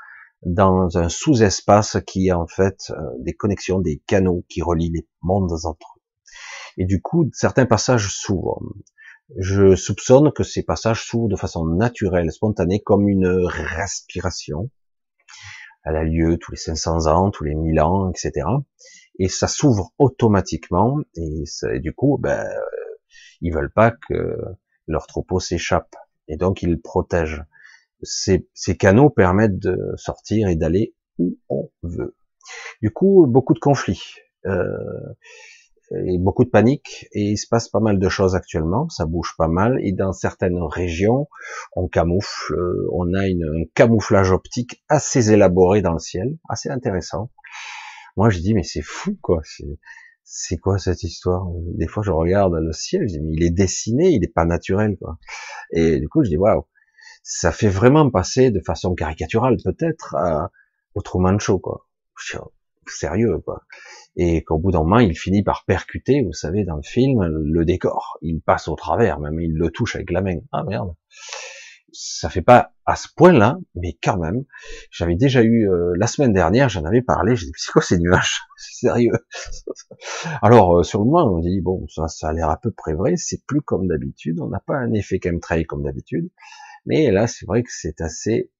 dans 0.45 0.97
un 0.97 1.09
sous-espace 1.09 1.97
qui 2.05 2.27
est 2.27 2.33
en 2.33 2.47
fait 2.47 2.91
euh, 2.91 2.95
des 3.19 3.33
connexions, 3.33 3.79
des 3.79 4.01
canaux 4.05 4.45
qui 4.49 4.61
relient 4.61 4.91
les 4.91 5.07
mondes 5.21 5.51
entre 5.63 5.95
eux. 5.97 5.98
Et 6.77 6.85
du 6.85 7.01
coup, 7.01 7.29
certains 7.33 7.65
passages 7.65 8.09
s'ouvrent. 8.09 8.61
Je 9.37 9.75
soupçonne 9.75 10.31
que 10.31 10.43
ces 10.43 10.63
passages 10.63 11.05
s'ouvrent 11.05 11.29
de 11.29 11.35
façon 11.35 11.65
naturelle, 11.65 12.31
spontanée, 12.31 12.79
comme 12.79 13.07
une 13.07 13.27
respiration. 13.27 14.69
Elle 15.83 15.95
a 15.95 16.03
lieu 16.03 16.37
tous 16.37 16.51
les 16.51 16.57
500 16.57 17.07
ans, 17.07 17.31
tous 17.31 17.43
les 17.43 17.55
1000 17.55 17.79
ans, 17.79 18.09
etc. 18.09 18.47
Et 19.19 19.27
ça 19.27 19.47
s'ouvre 19.47 19.91
automatiquement. 19.97 20.99
Et, 21.15 21.79
du 21.79 21.93
coup, 21.93 22.17
ben, 22.19 22.45
euh, 22.45 22.59
ils 23.41 23.53
veulent 23.53 23.71
pas 23.71 23.91
que 23.91 24.37
leur 24.87 25.07
troupeau 25.07 25.39
s'échappe. 25.39 25.95
Et 26.27 26.37
donc, 26.37 26.63
ils 26.63 26.79
protègent. 26.81 27.43
Ces, 28.01 28.47
canaux 28.77 29.09
permettent 29.09 29.59
de 29.59 29.77
sortir 29.97 30.47
et 30.47 30.55
d'aller 30.55 30.95
où 31.17 31.37
on 31.49 31.69
veut. 31.83 32.15
Du 32.81 32.91
coup, 32.91 33.25
beaucoup 33.27 33.53
de 33.53 33.59
conflits. 33.59 34.15
Euh, 34.45 34.63
et 35.91 36.17
beaucoup 36.19 36.43
de 36.43 36.49
panique 36.49 37.07
et 37.13 37.31
il 37.31 37.37
se 37.37 37.47
passe 37.47 37.69
pas 37.69 37.79
mal 37.79 37.99
de 37.99 38.09
choses 38.09 38.35
actuellement, 38.35 38.89
ça 38.89 39.05
bouge 39.05 39.33
pas 39.37 39.47
mal 39.47 39.79
et 39.81 39.91
dans 39.91 40.13
certaines 40.13 40.61
régions 40.61 41.27
on 41.75 41.87
camoufle, 41.87 42.53
euh, 42.53 42.87
on 42.93 43.13
a 43.13 43.27
une, 43.27 43.43
un 43.43 43.63
camouflage 43.73 44.31
optique 44.31 44.83
assez 44.87 45.31
élaboré 45.31 45.81
dans 45.81 45.93
le 45.93 45.99
ciel, 45.99 46.37
assez 46.47 46.69
intéressant. 46.69 47.31
Moi 48.17 48.29
je 48.29 48.39
dis 48.39 48.53
mais 48.53 48.63
c'est 48.63 48.83
fou 48.83 49.17
quoi, 49.21 49.41
c'est 50.23 50.57
quoi 50.57 50.77
cette 50.77 51.03
histoire? 51.03 51.47
Des 51.75 51.87
fois 51.87 52.03
je 52.03 52.11
regarde 52.11 52.53
le 52.53 52.73
ciel, 52.73 53.07
je 53.07 53.13
dis 53.13 53.21
mais 53.21 53.31
il 53.33 53.43
est 53.43 53.51
dessiné, 53.51 54.09
il 54.09 54.23
est 54.23 54.33
pas 54.33 54.45
naturel 54.45 54.95
quoi. 54.99 55.17
Et 55.71 55.99
du 55.99 56.07
coup 56.07 56.23
je 56.23 56.29
dis 56.29 56.37
waouh, 56.37 56.67
ça 57.23 57.51
fait 57.51 57.69
vraiment 57.69 58.09
passer 58.11 58.51
de 58.51 58.59
façon 58.59 58.93
caricaturale 58.93 59.57
peut-être 59.63 60.15
au 60.93 61.01
Truman 61.01 61.39
Show 61.39 61.59
quoi. 61.59 61.87
Sérieux 62.85 63.39
quoi 63.39 63.63
et 64.21 64.43
qu'au 64.43 64.57
bout 64.57 64.71
d'un 64.71 64.79
moment, 64.79 64.99
il 64.99 65.17
finit 65.17 65.43
par 65.43 65.63
percuter, 65.63 66.21
vous 66.21 66.33
savez, 66.33 66.65
dans 66.65 66.75
le 66.75 66.83
film, 66.83 67.23
le 67.23 67.63
décor. 67.63 68.17
Il 68.21 68.41
passe 68.41 68.67
au 68.67 68.75
travers, 68.75 69.17
même 69.17 69.39
il 69.39 69.53
le 69.53 69.71
touche 69.71 69.95
avec 69.95 70.11
la 70.11 70.21
main. 70.21 70.39
Ah 70.51 70.65
merde. 70.65 70.93
Ça 71.93 72.29
fait 72.29 72.41
pas 72.41 72.73
à 72.85 72.97
ce 72.97 73.07
point-là, 73.15 73.57
mais 73.75 73.97
quand 74.03 74.17
même. 74.17 74.43
J'avais 74.91 75.15
déjà 75.15 75.41
eu 75.41 75.69
euh, 75.69 75.93
la 75.95 76.05
semaine 76.05 76.33
dernière, 76.33 76.67
j'en 76.67 76.83
avais 76.83 77.01
parlé. 77.01 77.37
J'ai 77.37 77.45
dit 77.45 77.53
c'est 77.55 77.71
quoi 77.71 77.81
ces 77.81 77.97
nuages? 77.97 78.41
C'est 78.57 78.87
sérieux? 78.87 79.13
Alors 80.41 80.79
euh, 80.79 80.83
sur 80.83 80.99
le 80.99 81.05
moment, 81.05 81.33
on 81.33 81.39
dit 81.39 81.61
bon, 81.61 81.87
ça, 81.87 82.09
ça 82.09 82.27
a 82.27 82.33
l'air 82.33 82.49
à 82.49 82.59
peu 82.59 82.71
près 82.71 82.95
vrai. 82.95 83.13
C'est 83.15 83.45
plus 83.45 83.61
comme 83.61 83.87
d'habitude. 83.87 84.41
On 84.41 84.49
n'a 84.49 84.59
pas 84.59 84.75
un 84.75 84.91
effet 84.91 85.21
chemtrail 85.23 85.63
comme 85.63 85.83
d'habitude. 85.83 86.29
Mais 86.85 87.09
là, 87.09 87.27
c'est 87.27 87.45
vrai 87.45 87.63
que 87.63 87.71
c'est 87.71 88.01
assez 88.01 88.51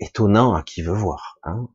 étonnant 0.00 0.54
à 0.54 0.62
qui 0.62 0.80
veut 0.80 0.94
voir. 0.94 1.38
Hein. 1.42 1.68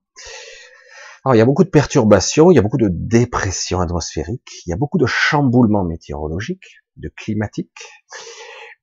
Alors, 1.24 1.36
il 1.36 1.38
y 1.38 1.42
a 1.42 1.46
beaucoup 1.46 1.64
de 1.64 1.70
perturbations, 1.70 2.50
il 2.50 2.56
y 2.56 2.58
a 2.58 2.64
beaucoup 2.64 2.80
de 2.80 2.90
dépression 2.92 3.80
atmosphérique, 3.80 4.50
il 4.66 4.72
y 4.72 4.74
a 4.74 4.76
beaucoup 4.76 4.98
de 4.98 5.06
chamboulements 5.06 5.84
météorologiques, 5.84 6.82
de 6.96 7.10
climatiques, 7.16 7.84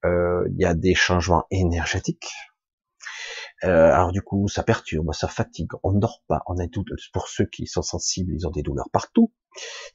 euh, 0.05 0.47
il 0.53 0.61
y 0.61 0.65
a 0.65 0.75
des 0.75 0.95
changements 0.95 1.47
énergétiques. 1.51 2.31
Euh, 3.65 3.93
alors 3.93 4.13
du 4.13 4.23
coup, 4.23 4.47
ça 4.47 4.63
perturbe, 4.63 5.13
ça 5.13 5.27
fatigue, 5.27 5.71
on 5.83 5.91
ne 5.91 5.99
dort 5.99 6.23
pas, 6.29 6.43
on 6.47 6.59
a 6.59 6.69
tout, 6.69 6.85
pour 7.13 7.27
ceux 7.27 7.45
qui 7.47 7.67
sont 7.67 7.83
sensibles, 7.83 8.33
ils 8.33 8.47
ont 8.47 8.53
des 8.53 8.63
douleurs 8.63 8.89
partout, 8.93 9.33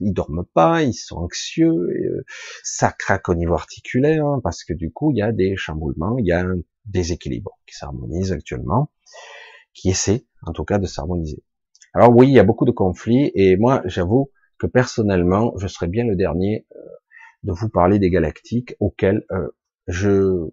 ils 0.02 0.12
dorment 0.12 0.46
pas, 0.54 0.84
ils 0.84 0.94
sont 0.94 1.16
anxieux, 1.16 1.72
euh, 1.72 2.26
ça 2.62 2.92
craque 2.92 3.30
au 3.30 3.36
niveau 3.36 3.54
articulaire, 3.54 4.26
hein, 4.26 4.42
parce 4.44 4.66
que 4.66 4.74
du 4.74 4.92
coup, 4.92 5.12
il 5.12 5.20
y 5.20 5.22
a 5.22 5.32
des 5.32 5.56
chamboulements, 5.56 6.18
il 6.18 6.26
y 6.26 6.34
a 6.34 6.42
un 6.42 6.58
déséquilibre 6.84 7.58
qui 7.66 7.78
s'harmonise 7.78 8.34
actuellement, 8.34 8.92
qui 9.74 9.90
essaie, 9.90 10.26
en 10.46 10.52
tout 10.52 10.66
cas, 10.66 10.78
de 10.78 10.88
s'harmoniser. 10.88 11.42
Alors 11.94 12.16
oui, 12.16 12.28
il 12.28 12.34
y 12.34 12.40
a 12.40 12.44
beaucoup 12.44 12.66
de 12.66 12.72
conflits, 12.72 13.32
et 13.36 13.56
moi, 13.56 13.82
j'avoue 13.86 14.32
que 14.58 14.66
personnellement, 14.66 15.54
je 15.58 15.68
serais 15.68 15.88
bien 15.88 16.06
le 16.06 16.16
dernier 16.16 16.66
euh, 16.76 16.80
de 17.44 17.52
vous 17.52 17.70
parler 17.70 18.00
des 18.00 18.10
galactiques 18.10 18.76
auxquels 18.80 19.26
euh, 19.32 19.50
je, 19.88 20.50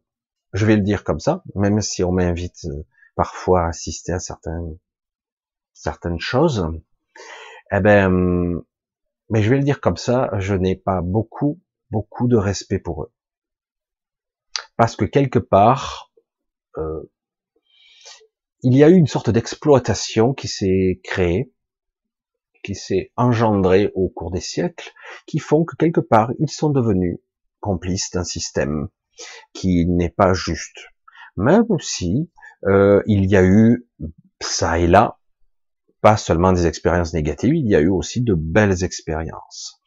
je 0.53 0.67
vais 0.67 0.77
le 0.77 0.83
dire 0.83 1.03
comme 1.03 1.21
ça, 1.21 1.43
même 1.55 1.81
si 1.81 2.05
on 2.05 2.13
m'invite 2.13 2.67
euh, 2.67 2.83
parfois 3.15 3.63
à 3.63 3.69
assister 3.69 4.13
à 4.13 4.19
certaines, 4.19 4.77
certaines 5.73 6.21
choses. 6.21 6.67
Eh 7.73 7.81
ben, 7.81 8.61
mais 9.31 9.43
je 9.43 9.49
vais 9.49 9.57
le 9.57 9.63
dire 9.63 9.81
comme 9.81 9.97
ça, 9.97 10.31
je 10.39 10.55
n'ai 10.55 10.77
pas 10.77 11.01
beaucoup, 11.01 11.61
beaucoup 11.91 12.29
de 12.29 12.37
respect 12.37 12.81
pour 12.81 13.05
eux. 13.05 13.13
Parce 14.77 14.97
que 14.97 15.05
quelque 15.05 15.39
part, 15.39 16.11
il 18.63 18.77
y 18.77 18.85
a 18.85 18.89
eu 18.89 18.97
une 18.97 19.07
sorte 19.07 19.31
d'exploitation 19.31 20.35
qui 20.35 20.49
s'est 20.49 21.01
créée, 21.05 21.53
qui 22.63 22.75
s'est 22.75 23.13
engendrée 23.17 23.91
au 23.95 24.09
cours 24.09 24.31
des 24.31 24.41
siècles, 24.41 24.93
qui 25.27 25.39
font 25.39 25.65
que 25.65 25.77
quelque 25.77 26.01
part, 26.01 26.31
ils 26.39 26.51
sont 26.51 26.71
devenus 26.71 27.19
complices 27.61 28.11
d'un 28.11 28.25
système 28.25 28.89
qui 29.53 29.87
n'est 29.87 30.11
pas 30.11 30.33
juste. 30.33 30.79
Même 31.37 31.65
si 31.79 32.31
euh, 32.65 33.03
il 33.07 33.27
y 33.27 33.37
a 33.37 33.45
eu 33.45 33.87
ça 34.41 34.79
et 34.79 34.87
là, 34.87 35.20
pas 36.01 36.17
seulement 36.17 36.53
des 36.53 36.67
expériences 36.67 37.13
négatives, 37.13 37.55
il 37.55 37.69
y 37.69 37.75
a 37.75 37.81
eu 37.81 37.89
aussi 37.89 38.23
de 38.23 38.35
belles 38.35 38.85
expériences. 38.85 39.81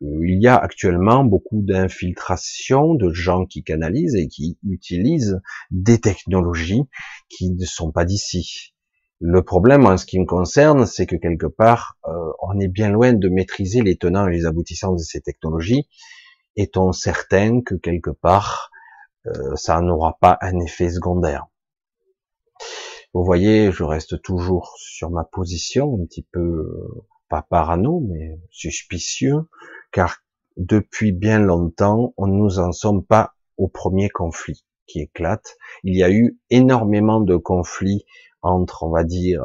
Il 0.00 0.40
y 0.40 0.46
a 0.46 0.56
actuellement 0.56 1.24
beaucoup 1.24 1.62
d'infiltration 1.62 2.94
de 2.94 3.12
gens 3.12 3.44
qui 3.46 3.62
canalisent 3.62 4.14
et 4.14 4.28
qui 4.28 4.58
utilisent 4.64 5.40
des 5.70 6.00
technologies 6.00 6.82
qui 7.28 7.50
ne 7.50 7.64
sont 7.64 7.92
pas 7.92 8.04
d'ici. 8.04 8.74
Le 9.20 9.42
problème, 9.42 9.84
en 9.84 9.98
ce 9.98 10.06
qui 10.06 10.18
me 10.18 10.24
concerne, 10.24 10.86
c'est 10.86 11.06
que 11.06 11.16
quelque 11.16 11.46
part, 11.46 11.98
euh, 12.08 12.32
on 12.40 12.58
est 12.58 12.68
bien 12.68 12.90
loin 12.90 13.12
de 13.12 13.28
maîtriser 13.28 13.82
les 13.82 13.96
tenants 13.96 14.26
et 14.26 14.32
les 14.32 14.46
aboutissants 14.46 14.94
de 14.94 15.02
ces 15.02 15.20
technologies. 15.20 15.88
Est-on 16.56 16.92
certain 16.92 17.60
que 17.60 17.74
quelque 17.74 18.10
part, 18.10 18.70
euh, 19.26 19.54
ça 19.56 19.80
n'aura 19.82 20.16
pas 20.20 20.38
un 20.40 20.58
effet 20.60 20.88
secondaire? 20.88 21.46
Vous 23.12 23.24
voyez, 23.24 23.72
je 23.72 23.82
reste 23.82 24.22
toujours 24.22 24.74
sur 24.78 25.10
ma 25.10 25.24
position, 25.24 25.98
un 26.00 26.06
petit 26.06 26.26
peu 26.30 26.66
pas 27.28 27.42
parano, 27.42 28.00
mais 28.08 28.38
suspicieux, 28.50 29.48
car 29.92 30.18
depuis 30.56 31.12
bien 31.12 31.38
longtemps, 31.40 32.14
on 32.16 32.26
nous 32.26 32.58
en 32.58 32.72
sommes 32.72 33.04
pas 33.04 33.34
au 33.56 33.68
premier 33.68 34.08
conflit 34.08 34.64
qui 34.86 35.00
éclate. 35.00 35.56
Il 35.84 35.96
y 35.96 36.02
a 36.02 36.10
eu 36.10 36.38
énormément 36.50 37.20
de 37.20 37.36
conflits 37.36 38.04
entre, 38.42 38.84
on 38.84 38.90
va 38.90 39.04
dire, 39.04 39.44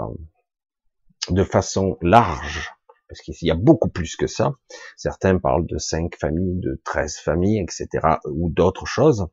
de 1.29 1.43
façon 1.43 1.97
large, 2.01 2.71
parce 3.07 3.21
qu'il 3.21 3.35
y 3.41 3.51
a 3.51 3.55
beaucoup 3.55 3.89
plus 3.89 4.15
que 4.15 4.27
ça. 4.27 4.53
Certains 4.97 5.37
parlent 5.37 5.65
de 5.65 5.77
cinq 5.77 6.15
familles, 6.19 6.59
de 6.59 6.81
13 6.83 7.17
familles, 7.17 7.61
etc., 7.61 7.87
ou 8.25 8.49
d'autres 8.49 8.85
choses. 8.85 9.27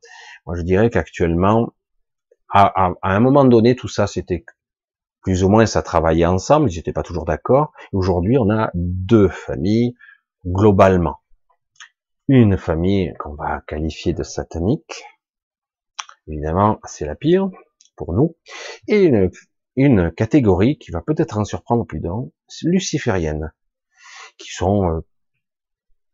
Moi, 0.46 0.56
je 0.56 0.62
dirais 0.62 0.90
qu'actuellement, 0.90 1.74
à, 2.52 2.92
un 3.02 3.20
moment 3.20 3.44
donné, 3.44 3.74
tout 3.76 3.88
ça, 3.88 4.06
c'était 4.06 4.44
plus 5.22 5.44
ou 5.44 5.48
moins, 5.48 5.66
ça 5.66 5.82
travaillait 5.82 6.26
ensemble, 6.26 6.70
ils 6.70 6.76
n'étaient 6.76 6.92
pas 6.92 7.02
toujours 7.02 7.24
d'accord. 7.24 7.72
Aujourd'hui, 7.92 8.36
on 8.38 8.50
a 8.50 8.70
deux 8.74 9.28
familles, 9.28 9.94
globalement. 10.44 11.20
Une 12.28 12.58
famille 12.58 13.14
qu'on 13.18 13.34
va 13.34 13.62
qualifier 13.66 14.12
de 14.12 14.22
satanique, 14.22 15.02
évidemment, 16.28 16.78
c'est 16.84 17.06
la 17.06 17.14
pire 17.14 17.50
pour 17.96 18.12
nous, 18.12 18.36
et 18.88 19.04
une, 19.04 19.30
une 19.76 20.12
catégorie 20.12 20.78
qui 20.78 20.90
va 20.90 21.00
peut-être 21.00 21.38
en 21.38 21.44
surprendre 21.44 21.86
plus 21.86 22.00
d'un, 22.00 22.28
luciférienne, 22.62 23.52
qui 24.36 24.50
sont 24.50 24.90
euh, 24.90 25.00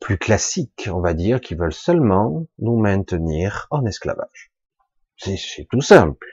plus 0.01 0.19
classiques, 0.19 0.89
on 0.93 1.01
va 1.01 1.15
dire, 1.15 1.41
qui 1.41 1.55
veulent 1.55 1.73
seulement 1.73 2.47
nous 2.59 2.79
maintenir 2.79 3.67
en 3.71 3.85
esclavage. 3.85 4.53
C'est 5.19 5.67
tout 5.71 5.81
simple. 5.81 6.27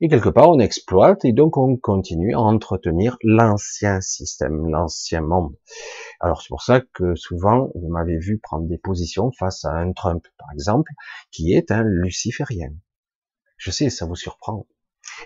Et 0.00 0.08
quelque 0.08 0.28
part, 0.28 0.50
on 0.50 0.60
exploite 0.60 1.24
et 1.24 1.32
donc 1.32 1.56
on 1.56 1.76
continue 1.76 2.34
à 2.34 2.40
entretenir 2.40 3.16
l'ancien 3.22 4.00
système, 4.00 4.68
l'ancien 4.70 5.20
monde. 5.20 5.56
Alors 6.20 6.40
c'est 6.40 6.48
pour 6.48 6.62
ça 6.62 6.80
que 6.80 7.14
souvent, 7.16 7.70
vous 7.74 7.88
m'avez 7.88 8.18
vu 8.18 8.38
prendre 8.38 8.68
des 8.68 8.78
positions 8.78 9.32
face 9.32 9.64
à 9.64 9.72
un 9.72 9.92
Trump, 9.92 10.24
par 10.38 10.48
exemple, 10.52 10.92
qui 11.32 11.52
est 11.52 11.70
un 11.70 11.82
luciférien. 11.82 12.70
Je 13.56 13.70
sais, 13.70 13.90
ça 13.90 14.06
vous 14.06 14.16
surprend. 14.16 14.66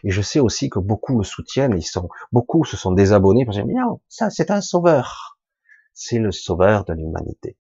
Et 0.04 0.10
je 0.10 0.22
sais 0.22 0.40
aussi 0.40 0.70
que 0.70 0.78
beaucoup 0.78 1.18
le 1.18 1.24
soutiennent, 1.24 1.76
ils 1.76 1.82
sont, 1.82 2.08
beaucoup 2.32 2.64
se 2.64 2.76
sont 2.76 2.92
désabonnés 2.92 3.44
parce 3.44 3.58
que 3.58 3.64
non, 3.64 4.00
ça 4.08 4.30
c'est 4.30 4.50
un 4.50 4.60
sauveur. 4.60 5.38
C'est 5.92 6.18
le 6.18 6.32
sauveur 6.32 6.84
de 6.84 6.94
l'humanité. 6.94 7.58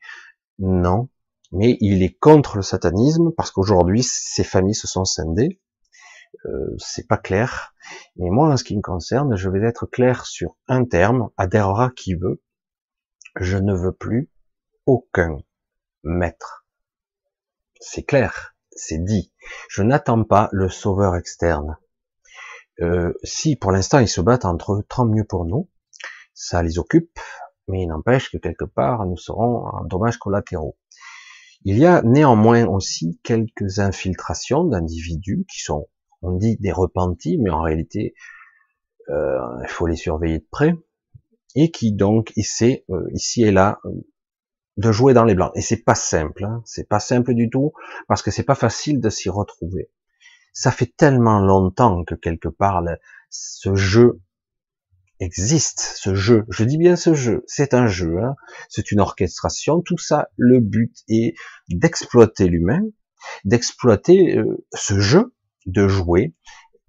Non, 0.58 1.08
mais 1.52 1.76
il 1.80 2.02
est 2.02 2.18
contre 2.18 2.56
le 2.56 2.62
satanisme 2.62 3.30
parce 3.36 3.50
qu'aujourd'hui 3.50 4.02
ces 4.02 4.44
familles 4.44 4.74
se 4.74 4.88
sont 4.88 5.04
scindées. 5.04 5.60
Euh, 6.46 6.74
c'est 6.78 7.06
pas 7.06 7.18
clair. 7.18 7.74
Mais 8.16 8.30
moi, 8.30 8.48
en 8.48 8.56
ce 8.56 8.64
qui 8.64 8.76
me 8.76 8.82
concerne, 8.82 9.36
je 9.36 9.48
vais 9.48 9.60
être 9.66 9.86
clair 9.86 10.26
sur 10.26 10.56
un 10.66 10.84
terme, 10.84 11.30
adhérera 11.36 11.90
qui 11.90 12.14
veut. 12.14 12.42
Je 13.36 13.58
ne 13.58 13.74
veux 13.74 13.92
plus 13.92 14.30
aucun 14.86 15.38
maître. 16.02 16.66
C'est 17.80 18.02
clair, 18.02 18.54
c'est 18.70 19.02
dit. 19.02 19.32
Je 19.68 19.82
n'attends 19.82 20.24
pas 20.24 20.48
le 20.52 20.68
sauveur 20.68 21.16
externe. 21.16 21.76
Euh, 22.80 23.12
si 23.22 23.56
pour 23.56 23.70
l'instant 23.72 23.98
ils 23.98 24.08
se 24.08 24.20
battent 24.20 24.44
entre 24.44 24.74
eux, 24.74 24.84
tant 24.88 25.04
mieux 25.06 25.24
pour 25.24 25.44
nous. 25.44 25.68
Ça 26.34 26.62
les 26.62 26.78
occupe, 26.78 27.18
mais 27.68 27.82
il 27.82 27.88
n'empêche 27.88 28.30
que 28.30 28.38
quelque 28.38 28.64
part 28.64 29.04
nous 29.06 29.16
serons 29.16 29.66
en 29.66 29.84
dommages 29.84 30.18
collatéraux. 30.18 30.76
Il 31.64 31.78
y 31.78 31.86
a 31.86 32.02
néanmoins 32.02 32.66
aussi 32.66 33.20
quelques 33.22 33.78
infiltrations 33.78 34.64
d'individus 34.64 35.44
qui 35.50 35.60
sont, 35.60 35.88
on 36.22 36.32
dit 36.32 36.56
des 36.58 36.72
repentis, 36.72 37.38
mais 37.38 37.50
en 37.50 37.62
réalité 37.62 38.14
euh, 39.10 39.38
il 39.62 39.68
faut 39.68 39.86
les 39.86 39.96
surveiller 39.96 40.38
de 40.38 40.46
près, 40.50 40.74
et 41.54 41.70
qui 41.70 41.92
donc 41.92 42.32
essaient 42.36 42.84
euh, 42.90 43.08
ici 43.12 43.42
et 43.42 43.52
là 43.52 43.80
de 44.78 44.90
jouer 44.90 45.12
dans 45.12 45.24
les 45.24 45.34
blancs. 45.34 45.52
Et 45.54 45.60
c'est 45.60 45.82
pas 45.84 45.94
simple, 45.94 46.44
hein. 46.44 46.62
c'est 46.64 46.88
pas 46.88 47.00
simple 47.00 47.34
du 47.34 47.50
tout, 47.50 47.72
parce 48.08 48.22
que 48.22 48.30
c'est 48.30 48.42
pas 48.42 48.54
facile 48.54 49.00
de 49.00 49.10
s'y 49.10 49.28
retrouver 49.28 49.90
ça 50.52 50.70
fait 50.70 50.92
tellement 50.96 51.40
longtemps 51.40 52.04
que 52.04 52.14
quelque 52.14 52.48
part 52.48 52.82
ce 53.30 53.74
jeu 53.74 54.20
existe, 55.20 55.80
ce 55.96 56.14
jeu, 56.14 56.44
je 56.48 56.64
dis 56.64 56.78
bien 56.78 56.96
ce 56.96 57.14
jeu, 57.14 57.44
c'est 57.46 57.74
un 57.74 57.86
jeu, 57.86 58.18
hein. 58.22 58.34
c'est 58.68 58.90
une 58.90 59.00
orchestration, 59.00 59.80
tout 59.80 59.98
ça, 59.98 60.28
le 60.36 60.60
but 60.60 60.92
est 61.08 61.34
d'exploiter 61.68 62.48
l'humain, 62.48 62.82
d'exploiter 63.44 64.36
euh, 64.36 64.64
ce 64.74 64.98
jeu, 64.98 65.34
de 65.66 65.86
jouer, 65.86 66.34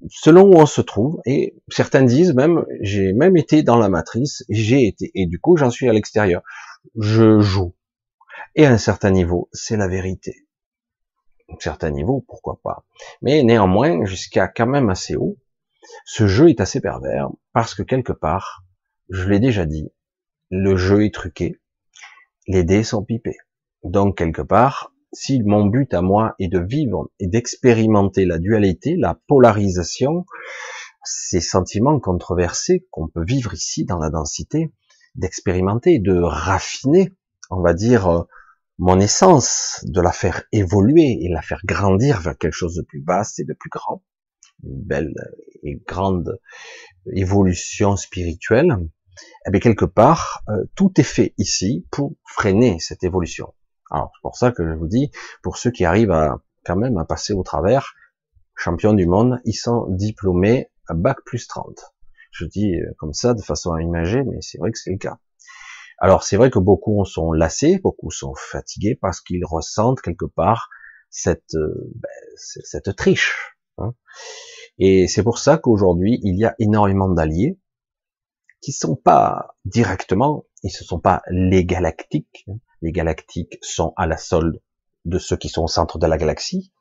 selon 0.10 0.44
où 0.44 0.56
on 0.56 0.66
se 0.66 0.82
trouve, 0.82 1.22
et 1.26 1.56
certains 1.70 2.04
disent 2.04 2.34
même, 2.34 2.66
j'ai 2.82 3.14
même 3.14 3.38
été 3.38 3.64
dans 3.64 3.78
la 3.78 3.90
matrice, 3.90 4.44
j'ai 4.50 4.88
été, 4.88 5.12
et 5.14 5.28
du 5.28 5.40
coup 5.40 5.58
j'en 5.58 5.70
suis 5.70 5.88
à 5.88 5.94
l'extérieur, 5.94 6.42
je 7.00 7.40
joue. 7.40 7.76
Et 8.56 8.66
à 8.66 8.72
un 8.72 8.78
certain 8.78 9.12
niveau, 9.12 9.50
c'est 9.52 9.78
la 9.78 9.88
vérité 9.88 10.48
certain 11.60 11.92
niveau, 11.92 12.24
pourquoi 12.28 12.60
pas. 12.64 12.86
Mais 13.22 13.44
néanmoins, 13.44 14.06
jusqu'à 14.06 14.48
quand 14.48 14.68
même 14.68 14.90
assez 14.90 15.16
haut, 15.16 15.38
ce 16.06 16.28
jeu 16.28 16.50
est 16.50 16.62
assez 16.62 16.82
pervers 16.82 17.30
parce 17.54 17.76
que 17.76 17.84
quelque 17.84 18.14
part, 18.14 18.64
je 19.10 19.28
l'ai 19.28 19.40
déjà 19.40 19.66
dit, 19.66 19.90
le 20.50 20.76
jeu 20.76 21.06
est 21.06 21.14
truqué, 21.14 21.60
les 22.48 22.64
dés 22.64 22.84
sont 22.84 23.04
pipés. 23.04 23.38
Donc 23.84 24.18
quelque 24.18 24.42
part, 24.42 24.94
si 25.12 25.42
mon 25.44 25.66
but 25.66 25.94
à 25.94 26.02
moi 26.02 26.36
est 26.40 26.48
de 26.48 26.60
vivre 26.60 27.10
et 27.20 27.28
d'expérimenter 27.28 28.26
la 28.26 28.40
dualité, 28.40 28.96
la 28.98 29.20
polarisation, 29.28 30.26
ces 31.04 31.42
sentiments 31.42 32.00
controversés 32.00 32.88
qu'on 32.92 33.08
peut 33.08 33.24
vivre 33.26 33.54
ici 33.54 33.86
dans 33.86 34.00
la 34.00 34.10
densité, 34.10 34.72
d'expérimenter, 35.16 36.00
de 36.00 36.20
raffiner, 36.20 37.12
on 37.50 37.62
va 37.62 37.74
dire, 37.74 38.26
mon 38.80 39.00
essence, 39.00 39.84
de 39.84 40.02
la 40.02 40.12
faire 40.12 40.44
évoluer 40.52 41.20
et 41.22 41.30
la 41.30 41.42
faire 41.42 41.62
grandir 41.66 42.20
vers 42.22 42.38
quelque 42.38 42.54
chose 42.54 42.76
de 42.76 42.82
plus 42.82 43.04
vaste 43.04 43.40
et 43.40 43.44
de 43.44 43.54
plus 43.54 43.70
grand, 43.70 44.02
une 44.64 44.82
belle 44.82 45.14
et 45.64 45.76
grande 45.88 46.40
évolution 47.12 47.96
spirituelle, 47.96 48.78
eh 49.48 49.52
bien 49.52 49.60
quelque 49.60 49.86
part, 49.86 50.44
euh, 50.50 50.66
tout 50.76 50.92
est 50.98 51.04
fait 51.04 51.34
ici 51.38 51.86
pour 51.92 52.16
freiner 52.26 52.80
cette 52.80 53.04
évolution. 53.04 53.54
Alors 53.92 54.12
c'est 54.16 54.22
pour 54.22 54.36
ça 54.36 54.52
que 54.52 54.68
je 54.68 54.74
vous 54.74 54.88
dis, 54.88 55.12
pour 55.42 55.58
ceux 55.58 55.72
qui 55.72 55.86
arrivent 55.86 56.12
à 56.12 56.42
quand 56.66 56.78
même 56.78 56.98
à 56.98 57.06
passer 57.06 57.34
au 57.34 57.44
travers, 57.44 57.94
champions 58.56 58.94
du 58.94 59.06
monde, 59.06 59.40
ils 59.46 59.54
sont 59.54 59.88
diplômés 59.90 60.70
à 60.88 60.94
bac 60.94 61.18
plus 61.26 61.48
30. 61.48 61.94
Je 62.32 62.46
dis 62.46 62.76
euh, 62.76 62.94
comme 62.98 63.14
ça 63.14 63.34
de 63.34 63.42
façon 63.42 63.74
à 63.74 63.82
imager, 63.82 64.24
mais 64.24 64.38
c'est 64.42 64.58
vrai 64.58 64.72
que 64.72 64.80
c'est 64.80 64.92
le 64.92 64.98
cas. 64.98 65.18
Alors 66.00 66.24
c'est 66.24 66.38
vrai 66.38 66.50
que 66.50 66.60
beaucoup 66.60 67.04
sont 67.06 67.32
lassés, 67.32 67.80
beaucoup 67.80 68.12
sont 68.12 68.34
fatigués 68.36 68.98
parce 69.00 69.22
qu'ils 69.22 69.46
ressentent 69.46 70.02
quelque 70.02 70.26
part 70.26 70.70
cette, 71.10 71.54
euh, 71.54 71.92
ben, 71.96 72.10
cette 72.36 72.96
triche. 72.96 73.56
Hein. 73.78 73.94
Et 74.78 75.08
c'est 75.08 75.24
pour 75.24 75.38
ça 75.38 75.58
qu'aujourd'hui 75.58 76.20
il 76.24 76.38
y 76.38 76.46
a 76.46 76.56
énormément 76.60 77.10
d'alliés 77.10 77.60
qui 78.62 78.72
sont 78.72 78.96
pas 78.96 79.56
directement, 79.66 80.46
ils 80.64 80.68
ne 80.68 80.86
sont 80.86 81.00
pas 81.00 81.22
les 81.30 81.66
galactiques. 81.66 82.46
Hein. 82.48 82.56
Les 82.82 82.92
galactiques 82.92 83.58
sont 83.62 83.94
à 83.98 84.08
la 84.08 84.18
solde 84.18 84.62
de 85.06 85.20
ceux 85.20 85.36
qui 85.36 85.50
sont 85.50 85.64
au 85.64 85.68
centre 85.68 86.00
de 86.00 86.08
la 86.08 86.18
galaxie, 86.18 86.72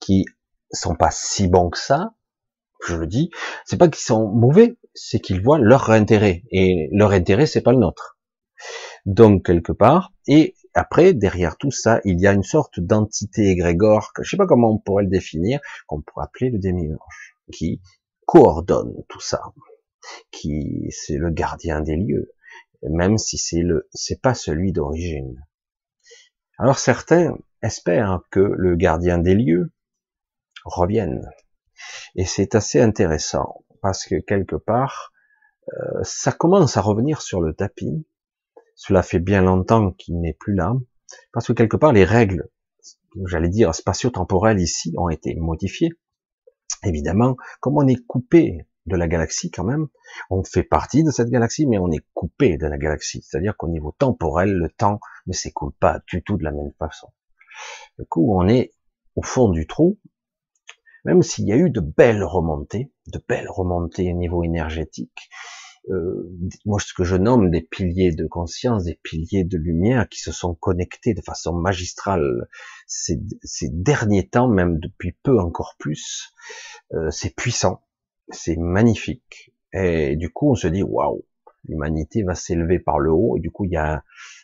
qui 0.00 0.24
sont 0.70 0.94
pas 0.94 1.10
si 1.10 1.46
bons 1.46 1.70
que 1.70 1.78
ça. 1.78 2.14
Je 2.86 2.96
le 2.96 3.06
dis, 3.06 3.30
c'est 3.64 3.76
pas 3.76 3.88
qu'ils 3.88 4.04
sont 4.04 4.28
mauvais, 4.28 4.78
c'est 4.94 5.20
qu'ils 5.20 5.42
voient 5.42 5.58
leur 5.58 5.90
intérêt 5.90 6.42
et 6.50 6.88
leur 6.92 7.12
intérêt 7.12 7.46
c'est 7.46 7.62
pas 7.62 7.72
le 7.72 7.78
nôtre. 7.78 8.18
Donc 9.04 9.46
quelque 9.46 9.72
part, 9.72 10.12
et 10.26 10.55
après 10.76 11.14
derrière 11.14 11.56
tout 11.56 11.70
ça, 11.70 12.00
il 12.04 12.20
y 12.20 12.26
a 12.26 12.32
une 12.32 12.42
sorte 12.42 12.80
d'entité 12.80 13.48
égrégore, 13.48 14.12
que 14.12 14.22
je 14.22 14.30
sais 14.30 14.36
pas 14.36 14.46
comment 14.46 14.72
on 14.72 14.78
pourrait 14.78 15.04
le 15.04 15.10
définir, 15.10 15.60
qu'on 15.86 16.02
pourrait 16.02 16.26
appeler 16.26 16.50
le 16.50 16.58
démiurge, 16.58 17.34
qui 17.52 17.80
coordonne 18.26 18.94
tout 19.08 19.20
ça, 19.20 19.40
qui 20.30 20.88
c'est 20.90 21.16
le 21.16 21.30
gardien 21.30 21.80
des 21.80 21.96
lieux, 21.96 22.32
même 22.82 23.16
si 23.18 23.38
c'est 23.38 23.62
le 23.62 23.88
c'est 23.92 24.20
pas 24.20 24.34
celui 24.34 24.72
d'origine. 24.72 25.42
Alors 26.58 26.78
certains 26.78 27.36
espèrent 27.62 28.20
que 28.30 28.40
le 28.40 28.76
gardien 28.76 29.18
des 29.18 29.34
lieux 29.34 29.72
revienne. 30.64 31.28
Et 32.16 32.24
c'est 32.24 32.54
assez 32.54 32.80
intéressant 32.80 33.64
parce 33.82 34.04
que 34.04 34.16
quelque 34.16 34.56
part, 34.56 35.12
euh, 35.68 36.02
ça 36.02 36.32
commence 36.32 36.76
à 36.76 36.80
revenir 36.80 37.22
sur 37.22 37.40
le 37.40 37.54
tapis 37.54 38.06
cela 38.76 39.02
fait 39.02 39.18
bien 39.18 39.42
longtemps 39.42 39.90
qu'il 39.92 40.20
n'est 40.20 40.34
plus 40.34 40.54
là, 40.54 40.74
parce 41.32 41.48
que 41.48 41.52
quelque 41.52 41.76
part 41.76 41.92
les 41.92 42.04
règles, 42.04 42.48
j'allais 43.26 43.48
dire 43.48 43.74
spatio-temporelles 43.74 44.60
ici, 44.60 44.94
ont 44.98 45.08
été 45.08 45.34
modifiées. 45.34 45.90
Évidemment, 46.84 47.36
comme 47.60 47.78
on 47.78 47.88
est 47.88 48.06
coupé 48.06 48.66
de 48.84 48.96
la 48.96 49.08
galaxie 49.08 49.50
quand 49.50 49.64
même, 49.64 49.88
on 50.30 50.44
fait 50.44 50.62
partie 50.62 51.02
de 51.02 51.10
cette 51.10 51.30
galaxie, 51.30 51.66
mais 51.66 51.78
on 51.78 51.90
est 51.90 52.04
coupé 52.14 52.58
de 52.58 52.66
la 52.66 52.78
galaxie. 52.78 53.22
C'est-à-dire 53.22 53.56
qu'au 53.56 53.68
niveau 53.68 53.94
temporel, 53.98 54.52
le 54.52 54.68
temps 54.68 55.00
ne 55.26 55.32
s'écoule 55.32 55.72
pas 55.80 56.00
du 56.06 56.22
tout 56.22 56.36
de 56.36 56.44
la 56.44 56.52
même 56.52 56.72
façon. 56.78 57.08
Du 57.98 58.04
coup, 58.04 58.38
on 58.38 58.46
est 58.46 58.72
au 59.16 59.22
fond 59.22 59.48
du 59.48 59.66
trou, 59.66 59.98
même 61.04 61.22
s'il 61.22 61.48
y 61.48 61.52
a 61.52 61.56
eu 61.56 61.70
de 61.70 61.80
belles 61.80 62.24
remontées, 62.24 62.92
de 63.06 63.22
belles 63.26 63.48
remontées 63.48 64.12
au 64.12 64.16
niveau 64.16 64.44
énergétique, 64.44 65.30
euh, 65.88 66.30
moi 66.64 66.80
ce 66.80 66.92
que 66.92 67.04
je 67.04 67.16
nomme 67.16 67.50
des 67.50 67.62
piliers 67.62 68.12
de 68.12 68.26
conscience, 68.26 68.84
des 68.84 68.98
piliers 69.02 69.44
de 69.44 69.56
lumière 69.56 70.08
qui 70.08 70.20
se 70.20 70.32
sont 70.32 70.54
connectés 70.54 71.14
de 71.14 71.22
façon 71.22 71.52
magistrale 71.52 72.48
ces, 72.86 73.20
ces 73.42 73.68
derniers 73.70 74.28
temps, 74.28 74.48
même 74.48 74.78
depuis 74.78 75.12
peu 75.22 75.38
encore 75.38 75.76
plus. 75.78 76.32
Euh, 76.92 77.10
c'est 77.10 77.34
puissant, 77.34 77.82
c'est 78.30 78.56
magnifique. 78.56 79.52
Et 79.72 80.16
du 80.16 80.30
coup, 80.30 80.50
on 80.50 80.54
se 80.54 80.68
dit 80.68 80.82
waouh, 80.82 81.24
l'humanité 81.68 82.22
va 82.22 82.34
s'élever 82.34 82.78
par 82.78 82.98
le 82.98 83.12
haut. 83.12 83.36
Et 83.36 83.40
du 83.40 83.50
coup, 83.50 83.64
il 83.64 83.72
y 83.72 83.76
a 83.76 84.02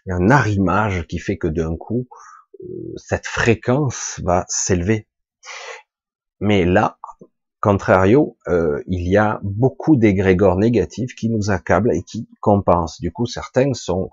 un 0.08 0.30
arrimage 0.30 1.06
qui 1.06 1.18
fait 1.18 1.38
que 1.38 1.48
d'un 1.48 1.76
coup, 1.76 2.06
euh, 2.62 2.92
cette 2.96 3.26
fréquence 3.26 4.20
va 4.24 4.44
s'élever. 4.48 5.08
Mais 6.40 6.64
là, 6.64 6.98
Contrario, 7.62 8.36
euh, 8.48 8.82
il 8.88 9.06
y 9.08 9.16
a 9.16 9.38
beaucoup 9.44 9.94
d'égrégores 9.94 10.56
négatifs 10.56 11.14
qui 11.14 11.28
nous 11.28 11.52
accablent 11.52 11.94
et 11.94 12.02
qui 12.02 12.28
compensent. 12.40 13.00
Du 13.00 13.12
coup, 13.12 13.24
certains 13.24 13.72
sont, 13.72 14.10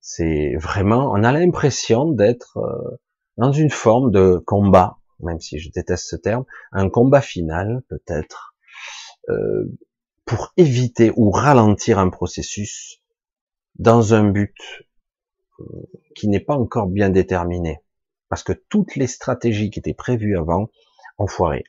c'est 0.00 0.54
vraiment, 0.56 1.12
on 1.12 1.22
a 1.22 1.32
l'impression 1.32 2.10
d'être 2.10 2.56
euh, 2.56 2.96
dans 3.36 3.52
une 3.52 3.68
forme 3.68 4.10
de 4.10 4.38
combat, 4.38 4.96
même 5.20 5.38
si 5.38 5.58
je 5.58 5.70
déteste 5.70 6.08
ce 6.08 6.16
terme, 6.16 6.46
un 6.72 6.88
combat 6.88 7.20
final 7.20 7.82
peut-être 7.90 8.54
euh, 9.28 9.70
pour 10.24 10.54
éviter 10.56 11.12
ou 11.14 11.30
ralentir 11.30 11.98
un 11.98 12.08
processus 12.08 13.02
dans 13.78 14.14
un 14.14 14.24
but 14.24 14.56
qui 16.14 16.26
n'est 16.28 16.40
pas 16.40 16.56
encore 16.56 16.86
bien 16.86 17.10
déterminé, 17.10 17.80
parce 18.30 18.42
que 18.42 18.54
toutes 18.54 18.96
les 18.96 19.08
stratégies 19.08 19.68
qui 19.68 19.78
étaient 19.78 19.92
prévues 19.92 20.38
avant 20.38 20.70
ont 21.18 21.26
foiré. 21.26 21.64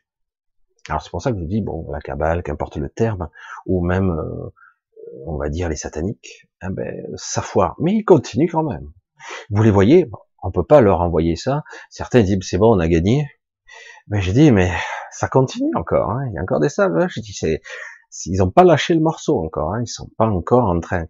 Alors 0.89 1.01
c'est 1.01 1.09
pour 1.09 1.21
ça 1.21 1.31
que 1.31 1.39
je 1.39 1.43
dis, 1.43 1.61
bon, 1.61 1.89
la 1.91 1.99
cabale, 1.99 2.43
qu'importe 2.43 2.77
le 2.77 2.89
terme, 2.89 3.29
ou 3.65 3.85
même, 3.85 4.11
euh, 4.11 4.53
on 5.25 5.37
va 5.37 5.49
dire 5.49 5.69
les 5.69 5.75
sataniques, 5.75 6.47
eh 6.63 6.69
ben, 6.69 7.07
ça 7.15 7.41
foire. 7.41 7.75
Mais 7.79 7.93
ils 7.93 8.03
continuent 8.03 8.49
quand 8.49 8.63
même. 8.63 8.91
Vous 9.49 9.63
les 9.63 9.71
voyez, 9.71 10.09
on 10.43 10.51
peut 10.51 10.63
pas 10.63 10.81
leur 10.81 11.01
envoyer 11.01 11.35
ça. 11.35 11.63
Certains 11.89 12.21
disent, 12.21 12.39
c'est 12.41 12.57
bon, 12.57 12.75
on 12.75 12.79
a 12.79 12.87
gagné. 12.87 13.29
Mais 14.07 14.21
j'ai 14.21 14.33
dit, 14.33 14.51
mais 14.51 14.71
ça 15.11 15.27
continue 15.27 15.71
encore. 15.75 16.11
Hein. 16.11 16.27
Il 16.29 16.33
y 16.35 16.37
a 16.37 16.41
encore 16.41 16.59
des 16.59 16.69
sables. 16.69 17.01
Hein. 17.01 17.07
Je 17.09 17.19
dis, 17.19 17.33
c'est, 17.33 17.61
ils 18.25 18.37
n'ont 18.37 18.51
pas 18.51 18.63
lâché 18.63 18.93
le 18.93 19.01
morceau 19.01 19.43
encore. 19.43 19.73
Hein. 19.73 19.81
Ils 19.81 19.87
sont 19.87 20.09
pas 20.17 20.27
encore 20.27 20.69
en 20.69 20.79
train. 20.79 21.05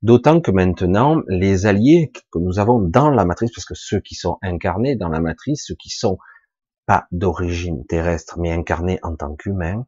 D'autant 0.00 0.40
que 0.40 0.50
maintenant, 0.50 1.22
les 1.26 1.66
alliés 1.66 2.12
que 2.32 2.38
nous 2.38 2.58
avons 2.60 2.78
dans 2.78 3.10
la 3.10 3.24
matrice, 3.24 3.50
parce 3.52 3.64
que 3.64 3.74
ceux 3.74 4.00
qui 4.00 4.14
sont 4.14 4.38
incarnés 4.42 4.96
dans 4.96 5.08
la 5.08 5.20
matrice, 5.20 5.64
ceux 5.66 5.74
qui 5.74 5.90
sont 5.90 6.18
pas 6.88 7.06
d'origine 7.12 7.86
terrestre, 7.86 8.38
mais 8.40 8.50
incarnés 8.50 8.98
en 9.04 9.14
tant 9.14 9.36
qu'humains, 9.36 9.86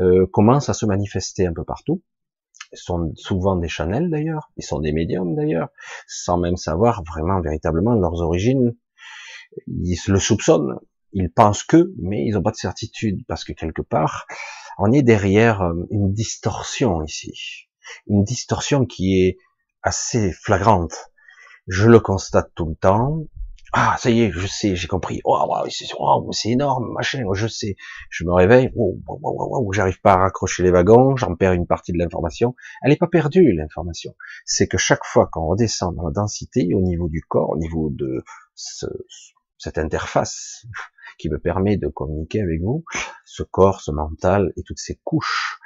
euh, 0.00 0.26
commencent 0.32 0.70
à 0.70 0.74
se 0.74 0.86
manifester 0.86 1.46
un 1.46 1.52
peu 1.52 1.64
partout. 1.64 2.02
Ils 2.72 2.78
sont 2.78 3.12
souvent 3.16 3.56
des 3.56 3.68
chanels 3.68 4.08
d'ailleurs, 4.08 4.50
ils 4.56 4.64
sont 4.64 4.80
des 4.80 4.92
médiums 4.92 5.34
d'ailleurs, 5.34 5.68
sans 6.06 6.38
même 6.38 6.56
savoir 6.56 7.02
vraiment 7.04 7.40
véritablement 7.42 7.92
leurs 7.92 8.22
origines. 8.22 8.74
Ils 9.66 9.98
le 10.08 10.18
soupçonnent, 10.18 10.78
ils 11.12 11.30
pensent 11.30 11.64
que, 11.64 11.92
mais 12.00 12.24
ils 12.24 12.32
n'ont 12.32 12.42
pas 12.42 12.52
de 12.52 12.56
certitude, 12.56 13.24
parce 13.28 13.44
que 13.44 13.52
quelque 13.52 13.82
part, 13.82 14.26
on 14.78 14.92
est 14.92 15.02
derrière 15.02 15.60
euh, 15.60 15.86
une 15.90 16.14
distorsion 16.14 17.02
ici 17.02 17.68
une 18.06 18.24
distorsion 18.24 18.84
qui 18.84 19.22
est 19.22 19.38
assez 19.82 20.32
flagrante. 20.32 21.10
Je 21.66 21.88
le 21.88 22.00
constate 22.00 22.50
tout 22.54 22.66
le 22.66 22.74
temps. 22.74 23.24
Ah, 23.72 23.96
ça 23.98 24.10
y 24.10 24.22
est, 24.22 24.30
je 24.30 24.46
sais, 24.46 24.76
j'ai 24.76 24.88
compris. 24.88 25.20
Oh, 25.24 25.38
c'est 26.32 26.48
énorme, 26.48 26.92
machin, 26.92 27.22
je 27.32 27.46
sais. 27.46 27.76
Je 28.10 28.24
me 28.24 28.32
réveille, 28.32 28.70
oh, 28.76 28.98
oh, 29.06 29.72
j'arrive 29.72 30.00
pas 30.00 30.14
à 30.14 30.16
raccrocher 30.16 30.62
les 30.62 30.70
wagons, 30.70 31.16
j'en 31.16 31.34
perds 31.34 31.52
une 31.52 31.66
partie 31.66 31.92
de 31.92 31.98
l'information. 31.98 32.54
Elle 32.82 32.90
n'est 32.90 32.96
pas 32.96 33.08
perdue, 33.08 33.52
l'information. 33.52 34.14
C'est 34.46 34.68
que 34.68 34.78
chaque 34.78 35.04
fois 35.04 35.28
qu'on 35.30 35.46
redescend 35.46 35.94
dans 35.94 36.06
la 36.06 36.12
densité, 36.12 36.70
au 36.74 36.80
niveau 36.80 37.08
du 37.08 37.20
corps, 37.20 37.50
au 37.50 37.58
niveau 37.58 37.90
de 37.90 38.24
ce, 38.54 38.86
cette 39.58 39.78
interface 39.78 40.66
qui 41.18 41.28
me 41.28 41.38
permet 41.38 41.76
de 41.76 41.88
communiquer 41.88 42.40
avec 42.40 42.60
vous, 42.62 42.84
ce 43.24 43.42
corps, 43.42 43.82
ce 43.82 43.90
mental 43.90 44.52
et 44.56 44.62
toutes 44.62 44.78
ces 44.78 44.98
couches 45.04 45.58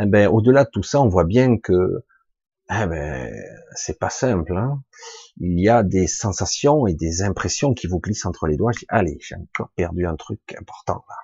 eh 0.00 0.06
ben, 0.06 0.28
au-delà 0.28 0.64
de 0.64 0.70
tout 0.70 0.82
ça, 0.82 1.00
on 1.00 1.08
voit 1.08 1.24
bien 1.24 1.58
que 1.58 2.04
eh 2.70 2.86
ben, 2.86 3.32
c'est 3.74 3.98
pas 3.98 4.10
simple. 4.10 4.56
Hein. 4.56 4.82
Il 5.38 5.58
y 5.60 5.68
a 5.68 5.82
des 5.82 6.06
sensations 6.06 6.86
et 6.86 6.94
des 6.94 7.22
impressions 7.22 7.72
qui 7.74 7.86
vous 7.86 7.98
glissent 7.98 8.26
entre 8.26 8.46
les 8.46 8.56
doigts. 8.56 8.72
Je 8.72 8.80
dis, 8.80 8.86
allez, 8.88 9.18
j'ai 9.20 9.36
encore 9.36 9.70
perdu 9.74 10.06
un 10.06 10.16
truc 10.16 10.40
important. 10.58 11.04
Là. 11.08 11.14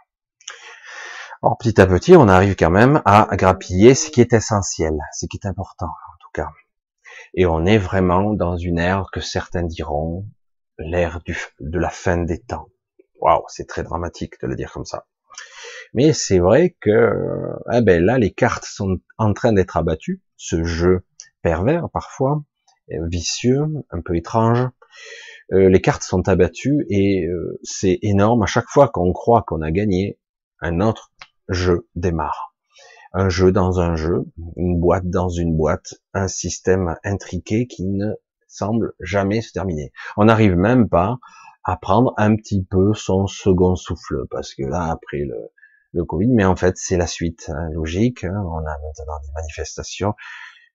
Alors 1.42 1.58
petit 1.58 1.78
à 1.78 1.86
petit, 1.86 2.16
on 2.16 2.28
arrive 2.28 2.56
quand 2.56 2.70
même 2.70 3.02
à 3.04 3.28
grappiller 3.32 3.94
ce 3.94 4.10
qui 4.10 4.22
est 4.22 4.32
essentiel, 4.32 4.94
ce 5.12 5.26
qui 5.26 5.36
est 5.36 5.46
important 5.46 5.88
en 5.88 6.16
tout 6.18 6.30
cas. 6.32 6.48
Et 7.34 7.44
on 7.44 7.66
est 7.66 7.76
vraiment 7.76 8.32
dans 8.32 8.56
une 8.56 8.78
ère 8.78 9.10
que 9.12 9.20
certains 9.20 9.64
diront 9.64 10.26
l'ère 10.78 11.20
de 11.60 11.78
la 11.78 11.90
fin 11.90 12.16
des 12.16 12.40
temps. 12.40 12.68
Waouh, 13.20 13.44
c'est 13.48 13.68
très 13.68 13.82
dramatique 13.82 14.40
de 14.40 14.46
le 14.46 14.56
dire 14.56 14.72
comme 14.72 14.86
ça. 14.86 15.06
Mais 15.92 16.14
c'est 16.14 16.38
vrai 16.38 16.76
que 16.80 17.12
ah 17.66 17.82
ben 17.82 18.02
là, 18.02 18.18
les 18.18 18.32
cartes 18.32 18.64
sont 18.64 18.96
en 19.18 19.34
train 19.34 19.52
d'être 19.52 19.76
abattues. 19.76 20.22
Ce 20.36 20.64
jeu 20.64 21.04
pervers 21.44 21.88
parfois, 21.90 22.42
euh, 22.90 23.06
vicieux, 23.06 23.66
un 23.90 24.00
peu 24.00 24.16
étrange. 24.16 24.66
Euh, 25.52 25.68
les 25.68 25.80
cartes 25.80 26.02
sont 26.02 26.26
abattues 26.26 26.86
et 26.88 27.26
euh, 27.26 27.60
c'est 27.62 27.98
énorme. 28.02 28.42
À 28.42 28.46
chaque 28.46 28.68
fois 28.68 28.88
qu'on 28.88 29.12
croit 29.12 29.44
qu'on 29.46 29.60
a 29.60 29.70
gagné, 29.70 30.18
un 30.60 30.80
autre 30.80 31.12
jeu 31.48 31.86
démarre. 31.94 32.54
Un 33.12 33.28
jeu 33.28 33.52
dans 33.52 33.78
un 33.78 33.94
jeu, 33.94 34.24
une 34.56 34.80
boîte 34.80 35.08
dans 35.08 35.28
une 35.28 35.56
boîte, 35.56 35.94
un 36.14 36.26
système 36.26 36.96
intriqué 37.04 37.66
qui 37.68 37.84
ne 37.84 38.14
semble 38.48 38.94
jamais 38.98 39.42
se 39.42 39.52
terminer. 39.52 39.92
On 40.16 40.24
n'arrive 40.24 40.56
même 40.56 40.88
pas 40.88 41.18
à 41.62 41.76
prendre 41.76 42.14
un 42.16 42.34
petit 42.36 42.64
peu 42.64 42.94
son 42.94 43.26
second 43.26 43.76
souffle 43.76 44.26
parce 44.30 44.54
que 44.54 44.64
là, 44.64 44.90
après 44.90 45.18
le, 45.18 45.36
le 45.92 46.04
Covid, 46.04 46.28
mais 46.28 46.44
en 46.44 46.56
fait 46.56 46.76
c'est 46.76 46.96
la 46.96 47.06
suite 47.06 47.50
hein, 47.54 47.68
logique. 47.72 48.24
Hein. 48.24 48.42
On 48.46 48.58
a 48.58 48.62
maintenant 48.62 49.20
des 49.22 49.32
manifestations. 49.34 50.14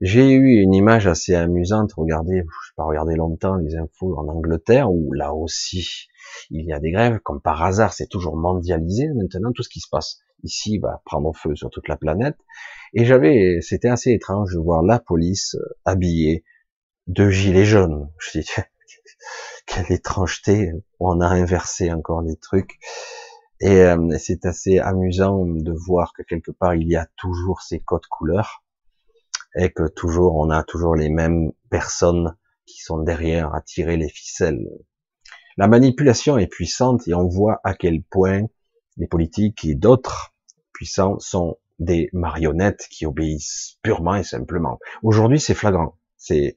J'ai 0.01 0.31
eu 0.31 0.61
une 0.61 0.73
image 0.73 1.07
assez 1.07 1.35
amusante. 1.35 1.91
Regardez, 1.97 2.37
je 2.37 2.39
n'ai 2.39 2.75
pas 2.77 2.85
regardé 2.85 3.15
longtemps 3.15 3.55
les 3.55 3.75
infos 3.75 4.17
en 4.17 4.29
Angleterre 4.29 4.89
où 4.89 5.11
là 5.11 5.33
aussi 5.33 6.07
il 6.49 6.65
y 6.65 6.71
a 6.71 6.79
des 6.79 6.91
grèves. 6.91 7.19
Comme 7.19 7.41
par 7.41 7.61
hasard, 7.61 7.91
c'est 7.91 8.07
toujours 8.07 8.37
mondialisé 8.37 9.09
maintenant 9.09 9.51
tout 9.51 9.63
ce 9.63 9.67
qui 9.67 9.81
se 9.81 9.89
passe 9.89 10.21
ici 10.43 10.77
va 10.77 11.01
prendre 11.03 11.35
feu 11.35 11.53
sur 11.55 11.69
toute 11.69 11.89
la 11.89 11.97
planète. 11.97 12.37
Et 12.93 13.03
j'avais, 13.03 13.59
c'était 13.59 13.89
assez 13.89 14.11
étrange 14.11 14.53
de 14.53 14.59
voir 14.59 14.83
la 14.83 14.99
police 14.99 15.55
euh, 15.55 15.75
habillée 15.83 16.45
de 17.07 17.29
gilets 17.29 17.65
jaunes. 17.65 18.09
Je 18.19 18.39
dis 18.39 18.49
quelle 19.65 19.91
étrangeté. 19.91 20.71
On 21.01 21.19
a 21.19 21.27
inversé 21.27 21.91
encore 21.91 22.21
les 22.21 22.37
trucs. 22.37 22.79
Et 23.59 23.81
euh, 23.81 24.17
c'est 24.17 24.45
assez 24.45 24.79
amusant 24.79 25.45
de 25.45 25.73
voir 25.73 26.13
que 26.13 26.23
quelque 26.23 26.51
part 26.51 26.75
il 26.75 26.87
y 26.87 26.95
a 26.95 27.05
toujours 27.17 27.61
ces 27.61 27.81
codes 27.81 28.07
couleurs 28.09 28.63
et 29.55 29.71
que 29.71 29.87
toujours 29.87 30.35
on 30.35 30.49
a 30.49 30.63
toujours 30.63 30.95
les 30.95 31.09
mêmes 31.09 31.51
personnes 31.69 32.35
qui 32.65 32.81
sont 32.81 33.01
derrière 33.01 33.53
à 33.53 33.61
tirer 33.61 33.97
les 33.97 34.09
ficelles. 34.09 34.67
La 35.57 35.67
manipulation 35.67 36.37
est 36.37 36.47
puissante 36.47 37.07
et 37.07 37.13
on 37.13 37.27
voit 37.27 37.59
à 37.63 37.73
quel 37.73 38.01
point 38.03 38.43
les 38.97 39.07
politiques 39.07 39.65
et 39.65 39.75
d'autres 39.75 40.33
puissants 40.73 41.19
sont 41.19 41.57
des 41.79 42.09
marionnettes 42.13 42.87
qui 42.89 43.05
obéissent 43.05 43.77
purement 43.81 44.15
et 44.15 44.23
simplement. 44.23 44.79
Aujourd'hui, 45.01 45.39
c'est 45.39 45.53
flagrant. 45.53 45.97
C'est 46.17 46.55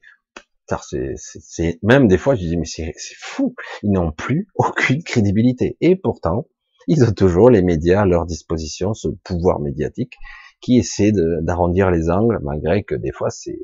c'est 1.17 1.79
même 1.83 2.07
des 2.07 2.17
fois 2.17 2.35
je 2.35 2.41
dis 2.41 2.57
mais 2.57 2.65
c'est 2.65 2.93
fou, 3.19 3.53
ils 3.83 3.91
n'ont 3.91 4.11
plus 4.11 4.47
aucune 4.55 5.03
crédibilité 5.03 5.77
et 5.81 5.95
pourtant 5.95 6.47
ils 6.87 7.03
ont 7.03 7.13
toujours 7.13 7.49
les 7.49 7.61
médias 7.61 8.01
à 8.01 8.05
leur 8.05 8.25
disposition, 8.25 8.93
ce 8.93 9.09
pouvoir 9.23 9.59
médiatique 9.59 10.17
qui 10.63 10.77
essaie 10.77 11.11
d'arrondir 11.41 11.91
les 11.91 12.09
angles, 12.09 12.39
malgré 12.41 12.83
que 12.83 12.95
des 12.95 13.11
fois 13.11 13.29
c'est 13.29 13.59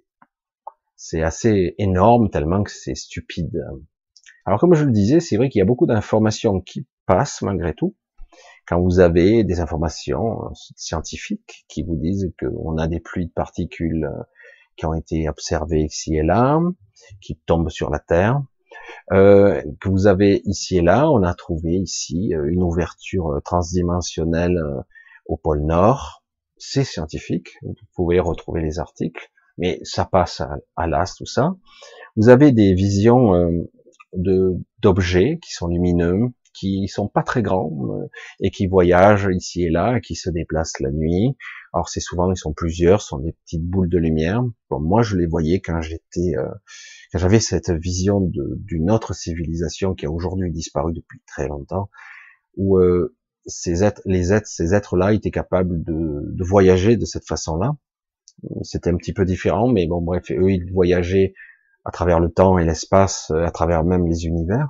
c'est 0.96 1.24
assez 1.24 1.76
énorme 1.78 2.30
tellement 2.30 2.62
que 2.62 2.72
c'est 2.72 2.96
stupide. 2.96 3.64
Alors 4.46 4.60
comme 4.60 4.74
je 4.74 4.84
le 4.84 4.92
disais, 4.92 5.22
c'est 5.22 5.38
vrai 5.38 5.50
qu'il 5.50 5.60
y 5.60 5.62
a 5.62 5.66
beaucoup 5.66 5.86
d'informations 5.86 6.60
qui 6.60 6.86
passent 7.06 7.42
malgré 7.42 7.74
tout. 7.74 7.96
Quand 8.68 8.82
vous 8.82 9.00
avez 9.00 9.44
des 9.46 9.62
informations 9.62 10.52
scientifiques 10.76 11.66
qui 11.70 11.84
vous 11.84 11.96
disent 11.96 12.32
qu'on 12.38 12.78
a 12.78 12.88
des 12.88 13.00
pluies 13.00 13.28
de 13.28 13.32
particules 13.32 14.08
qui 14.76 14.86
ont 14.86 14.94
été 14.94 15.30
observées 15.30 15.84
ici 15.84 16.18
et 16.18 16.24
là, 16.24 16.60
qui 17.22 17.40
tombent 17.46 17.70
sur 17.70 17.90
la 17.90 18.00
Terre, 18.00 18.42
euh, 19.12 19.62
que 19.80 19.90
vous 19.90 20.08
avez 20.08 20.42
ici 20.46 20.78
et 20.78 20.82
là. 20.82 21.10
On 21.10 21.24
a 21.24 21.34
trouvé 21.34 21.72
ici 21.72 22.34
euh, 22.34 22.46
une 22.50 22.64
ouverture 22.64 23.32
euh, 23.32 23.40
transdimensionnelle 23.40 24.60
au 25.26 25.38
pôle 25.38 25.62
Nord. 25.66 26.19
C'est 26.60 26.84
scientifique. 26.84 27.58
Vous 27.64 27.74
pouvez 27.96 28.20
retrouver 28.20 28.62
les 28.62 28.80
articles, 28.80 29.32
mais 29.58 29.80
ça 29.84 30.06
passe 30.06 30.42
à, 30.76 30.88
l'as 30.88 31.16
tout 31.18 31.26
ça. 31.26 31.56
Vous 32.16 32.30
avez 32.30 32.52
des 32.52 32.74
visions 32.74 33.34
de 34.14 34.58
d'objets 34.80 35.40
qui 35.42 35.54
sont 35.54 35.68
lumineux, 35.68 36.34
qui 36.54 36.88
sont 36.88 37.08
pas 37.08 37.24
très 37.24 37.42
grands 37.42 37.72
et 38.42 38.52
qui 38.52 38.68
voyagent 38.68 39.30
ici 39.32 39.64
et 39.64 39.70
là, 39.70 40.00
qui 40.02 40.16
se 40.16 40.30
déplacent 40.30 40.80
la 40.80 40.92
nuit. 40.92 41.36
Alors 41.74 41.88
c'est 41.88 42.00
souvent 42.00 42.32
ils 42.32 42.38
sont 42.38 42.54
plusieurs, 42.54 43.02
sont 43.02 43.20
des 43.20 43.32
petites 43.32 43.66
boules 43.66 43.90
de 43.90 43.98
lumière. 43.98 44.44
Bon, 44.70 44.80
moi 44.80 45.02
je 45.02 45.16
les 45.16 45.28
voyais 45.28 45.62
quand 45.62 45.82
j'étais 45.82 46.34
j'avais 47.14 47.40
cette 47.40 47.72
vision 47.72 48.22
d'une 48.22 48.92
autre 48.92 49.14
civilisation 49.14 49.96
qui 49.96 50.06
a 50.06 50.12
aujourd'hui 50.12 50.52
disparu 50.52 50.94
depuis 50.94 51.22
très 51.26 51.48
longtemps, 51.48 51.90
où 52.56 52.78
euh, 52.78 53.16
ces 53.50 53.84
êtres, 53.84 54.02
les 54.06 54.34
êtres, 54.34 54.48
ces 54.48 54.74
êtres-là 54.74 55.14
étaient 55.14 55.32
capables 55.32 55.84
de, 55.84 56.22
de, 56.24 56.44
voyager 56.44 56.98
de 56.98 57.06
cette 57.06 57.28
façon-là. 57.28 57.76
C'était 58.64 58.90
un 58.90 58.96
petit 58.96 59.14
peu 59.14 59.26
différent, 59.26 59.68
mais 59.68 59.88
bon, 59.88 60.02
bref, 60.02 60.32
eux, 60.32 60.52
ils 60.52 60.72
voyageaient 60.72 61.34
à 61.86 61.92
travers 61.92 62.20
le 62.20 62.30
temps 62.30 62.58
et 62.58 62.66
l'espace, 62.66 63.32
à 63.32 63.52
travers 63.52 63.84
même 63.84 64.08
les 64.08 64.26
univers, 64.26 64.70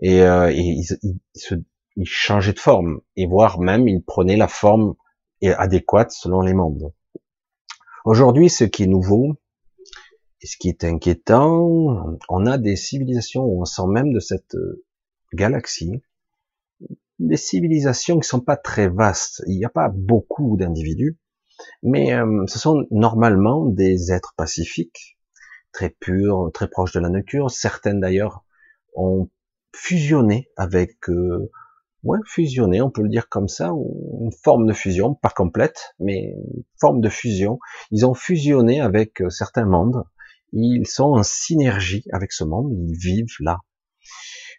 et, 0.00 0.22
euh, 0.22 0.52
ils, 0.52 0.84
ils, 1.02 1.18
se, 1.34 1.54
changeaient 2.04 2.52
de 2.52 2.58
forme, 2.58 3.00
et 3.16 3.26
voire 3.26 3.58
même 3.58 3.88
ils 3.88 4.02
prenaient 4.02 4.36
la 4.36 4.48
forme 4.48 4.94
adéquate 5.42 6.12
selon 6.12 6.40
les 6.40 6.54
mondes. 6.54 6.92
Aujourd'hui, 8.04 8.50
ce 8.50 8.64
qui 8.64 8.84
est 8.84 8.88
nouveau, 8.88 9.36
et 10.42 10.46
ce 10.46 10.56
qui 10.56 10.68
est 10.68 10.84
inquiétant, 10.84 12.18
on 12.28 12.46
a 12.46 12.58
des 12.58 12.76
civilisations 12.76 13.44
on 13.44 13.64
sent 13.64 13.86
même 13.88 14.12
de 14.12 14.20
cette 14.20 14.54
euh, 14.54 14.84
galaxie, 15.32 16.02
des 17.18 17.36
civilisations 17.36 18.18
qui 18.18 18.28
sont 18.28 18.40
pas 18.40 18.56
très 18.56 18.88
vastes. 18.88 19.42
Il 19.46 19.56
n'y 19.56 19.64
a 19.64 19.70
pas 19.70 19.88
beaucoup 19.88 20.56
d'individus, 20.56 21.18
mais 21.82 22.12
euh, 22.14 22.44
ce 22.46 22.58
sont 22.58 22.86
normalement 22.90 23.66
des 23.66 24.12
êtres 24.12 24.34
pacifiques, 24.36 25.18
très 25.72 25.90
purs, 25.90 26.50
très 26.52 26.68
proches 26.68 26.92
de 26.92 27.00
la 27.00 27.08
nature. 27.08 27.50
Certaines 27.50 28.00
d'ailleurs 28.00 28.44
ont 28.94 29.28
fusionné 29.74 30.48
avec 30.56 31.08
euh, 31.08 31.50
ouais, 32.02 32.18
fusionné, 32.24 32.80
on 32.80 32.90
peut 32.90 33.02
le 33.02 33.08
dire 33.08 33.28
comme 33.28 33.48
ça, 33.48 33.72
une 34.20 34.32
forme 34.44 34.66
de 34.66 34.72
fusion, 34.72 35.14
pas 35.14 35.30
complète, 35.30 35.94
mais 35.98 36.34
une 36.34 36.64
forme 36.80 37.00
de 37.00 37.08
fusion. 37.08 37.58
Ils 37.90 38.06
ont 38.06 38.14
fusionné 38.14 38.80
avec 38.80 39.20
euh, 39.20 39.30
certains 39.30 39.66
mondes. 39.66 40.04
Ils 40.52 40.86
sont 40.86 41.12
en 41.12 41.22
synergie 41.22 42.04
avec 42.12 42.32
ce 42.32 42.44
monde. 42.44 42.72
Ils 42.72 42.96
vivent 42.96 43.36
là. 43.40 43.58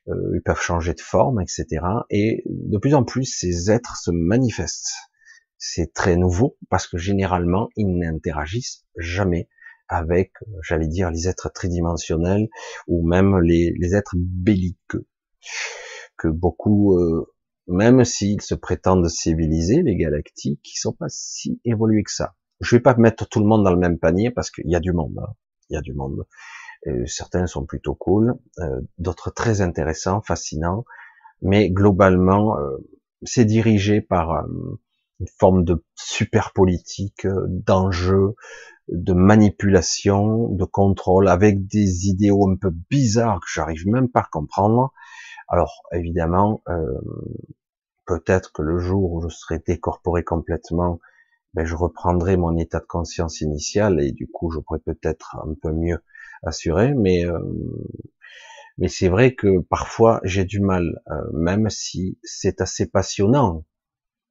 Euh, 0.10 0.32
ils 0.36 0.42
peuvent 0.42 0.62
changer 0.62 0.94
de 0.94 1.02
forme, 1.02 1.42
etc. 1.42 1.86
Et 2.10 2.44
de 2.46 2.78
plus 2.78 2.94
en 2.94 3.04
plus, 3.04 3.26
ces 3.26 3.72
êtres 3.72 3.98
se 3.98 4.12
manifestent. 4.12 4.94
C'est 5.58 5.94
très 5.94 6.16
nouveau 6.16 6.58
parce 6.70 6.88
que 6.88 6.98
généralement, 6.98 7.70
ils 7.76 7.98
n'interagissent 7.98 8.86
jamais 8.96 9.50
avec, 9.90 10.34
j'allais 10.62 10.88
dire, 10.88 11.12
les 11.12 11.28
êtres 11.28 11.52
tridimensionnels 11.52 12.48
ou 12.88 13.08
même 13.08 13.40
les, 13.40 13.74
les 13.78 13.96
êtres 13.96 14.16
belliqueux 14.18 15.08
que 16.18 16.28
beaucoup, 16.28 16.98
euh, 16.98 17.26
même 17.68 18.04
s'ils 18.04 18.42
se 18.42 18.56
prétendent 18.56 19.08
civilisés, 19.08 19.84
les 19.84 19.96
galactiques, 19.96 20.62
ils 20.74 20.80
sont 20.80 20.94
pas 20.94 21.08
si 21.10 21.62
évolués 21.64 22.04
que 22.04 22.12
ça. 22.12 22.36
Je 22.60 22.76
vais 22.76 22.82
pas 22.82 22.96
mettre 22.96 23.28
tout 23.28 23.40
le 23.40 23.46
monde 23.46 23.64
dans 23.64 23.72
le 23.72 23.80
même 23.80 24.00
panier 24.00 24.32
parce 24.32 24.50
qu'il 24.50 24.70
y 24.70 24.76
a 24.76 24.80
du 24.80 24.92
monde. 24.92 25.18
Hein. 25.20 25.34
Il 25.70 25.76
y 25.76 25.78
a 25.78 25.82
du 25.82 25.94
monde. 25.94 26.26
Certains 27.06 27.48
sont 27.48 27.66
plutôt 27.66 27.96
cool, 27.96 28.36
euh, 28.60 28.82
d'autres 28.98 29.32
très 29.32 29.62
intéressants, 29.62 30.22
fascinants, 30.22 30.86
mais 31.42 31.70
globalement, 31.70 32.58
euh, 32.58 32.78
c'est 33.24 33.46
dirigé 33.46 34.02
par 34.02 34.46
une 35.20 35.28
forme 35.40 35.64
de 35.64 35.84
super 35.96 36.54
politique, 36.54 37.28
d'enjeu, 37.48 38.36
de 38.90 39.14
manipulation, 39.14 40.50
de 40.50 40.66
contrôle, 40.66 41.28
avec 41.28 41.68
des 41.68 42.08
idéaux 42.08 42.50
un 42.50 42.56
peu 42.56 42.72
bizarres 42.90 43.40
que 43.40 43.48
j'arrive 43.54 43.88
même 43.88 44.10
pas 44.10 44.22
à 44.22 44.28
comprendre. 44.32 44.94
Alors 45.48 45.84
évidemment, 45.94 46.62
euh, 46.70 47.00
peut-être 48.06 48.52
que 48.54 48.62
le 48.62 48.80
jour 48.80 49.14
où 49.14 49.22
je 49.22 49.30
serai 49.30 49.60
décorporé 49.60 50.24
complètement, 50.24 51.00
ben, 51.54 51.66
je 51.66 51.76
reprendrai 51.76 52.38
mon 52.38 52.56
état 52.58 52.80
de 52.80 52.86
conscience 52.86 53.42
initial 53.42 54.02
et 54.02 54.12
du 54.12 54.28
coup 54.28 54.52
je 54.52 54.60
pourrais 54.60 54.80
peut-être 54.80 55.38
un 55.38 55.54
peu 55.62 55.72
mieux 55.72 56.00
assurer, 56.44 56.94
mais 56.94 57.26
euh, 57.26 57.40
mais 58.78 58.88
c'est 58.88 59.10
vrai 59.10 59.34
que 59.34 59.60
parfois 59.70 60.20
j'ai 60.24 60.46
du 60.46 60.60
mal, 60.60 61.02
euh, 61.10 61.16
même 61.34 61.70
si 61.70 62.18
c'est 62.24 62.62
assez 62.62 62.88
passionnant 62.88 63.66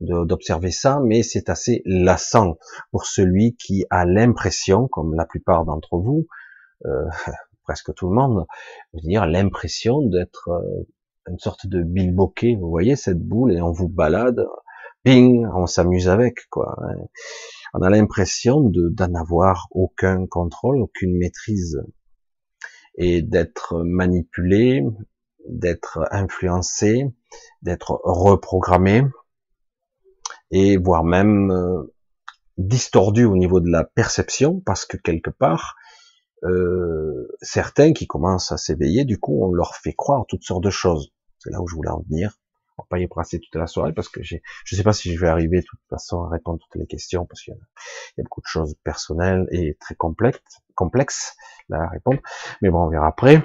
d'observer 0.00 0.70
ça, 0.70 1.00
mais 1.02 1.22
c'est 1.22 1.48
assez 1.48 1.82
lassant 1.86 2.58
pour 2.90 3.06
celui 3.06 3.56
qui 3.56 3.86
a 3.88 4.04
l'impression, 4.04 4.88
comme 4.88 5.14
la 5.14 5.24
plupart 5.24 5.64
d'entre 5.64 5.96
vous, 5.96 6.26
euh, 6.84 7.06
presque 7.64 7.94
tout 7.94 8.08
le 8.08 8.14
monde, 8.14 8.46
dire 8.94 9.26
l'impression 9.26 10.02
d'être 10.02 10.50
une 11.28 11.38
sorte 11.38 11.66
de 11.66 11.82
bilboquet, 11.82 12.56
vous 12.60 12.68
voyez 12.68 12.94
cette 12.94 13.18
boule 13.18 13.52
et 13.52 13.60
on 13.60 13.72
vous 13.72 13.88
balade, 13.88 14.46
ping, 15.02 15.46
on 15.54 15.66
s'amuse 15.66 16.08
avec 16.08 16.48
quoi. 16.50 16.76
On 17.74 17.82
a 17.82 17.90
l'impression 17.90 18.60
de 18.60 18.88
d'en 18.88 19.14
avoir 19.14 19.66
aucun 19.70 20.26
contrôle, 20.26 20.80
aucune 20.80 21.16
maîtrise 21.16 21.82
et 22.96 23.22
d'être 23.22 23.82
manipulé, 23.82 24.82
d'être 25.48 26.06
influencé, 26.10 27.06
d'être 27.62 28.00
reprogrammé 28.04 29.02
et 30.50 30.76
voire 30.76 31.04
même 31.04 31.50
euh, 31.50 31.94
distordu 32.58 33.24
au 33.24 33.36
niveau 33.36 33.60
de 33.60 33.70
la 33.70 33.84
perception 33.84 34.60
parce 34.60 34.84
que 34.86 34.96
quelque 34.96 35.30
part 35.30 35.76
euh, 36.44 37.28
certains 37.40 37.92
qui 37.92 38.06
commencent 38.06 38.52
à 38.52 38.58
s'éveiller, 38.58 39.04
du 39.04 39.18
coup, 39.18 39.42
on 39.42 39.52
leur 39.52 39.76
fait 39.76 39.94
croire 39.94 40.24
toutes 40.28 40.44
sortes 40.44 40.64
de 40.64 40.70
choses. 40.70 41.12
C'est 41.38 41.50
là 41.50 41.60
où 41.60 41.66
je 41.66 41.74
voulais 41.74 41.90
en 41.90 42.02
venir. 42.08 42.38
On 42.78 42.82
va 42.82 42.86
pas 42.90 42.98
y 42.98 43.06
passer 43.06 43.40
toute 43.40 43.54
la 43.54 43.66
soirée 43.66 43.92
parce 43.92 44.08
que 44.08 44.22
j'ai, 44.22 44.42
je 44.64 44.76
sais 44.76 44.82
pas 44.82 44.92
si 44.92 45.14
je 45.14 45.20
vais 45.20 45.28
arriver 45.28 45.60
de 45.60 45.66
toute 45.66 45.80
façon 45.88 46.22
à 46.24 46.28
répondre 46.28 46.58
à 46.60 46.64
toutes 46.64 46.80
les 46.80 46.86
questions 46.86 47.24
parce 47.24 47.42
qu'il 47.42 47.54
y, 47.54 48.20
a 48.20 48.22
beaucoup 48.22 48.42
de 48.42 48.46
choses 48.46 48.74
personnelles 48.84 49.46
et 49.50 49.76
très 49.80 49.94
complexes, 49.94 50.62
complexes 50.74 51.36
à 51.72 51.88
répondre. 51.88 52.20
Mais 52.62 52.70
bon, 52.70 52.84
on 52.84 52.88
verra 52.88 53.08
après. 53.08 53.42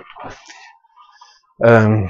Euh, 1.63 2.05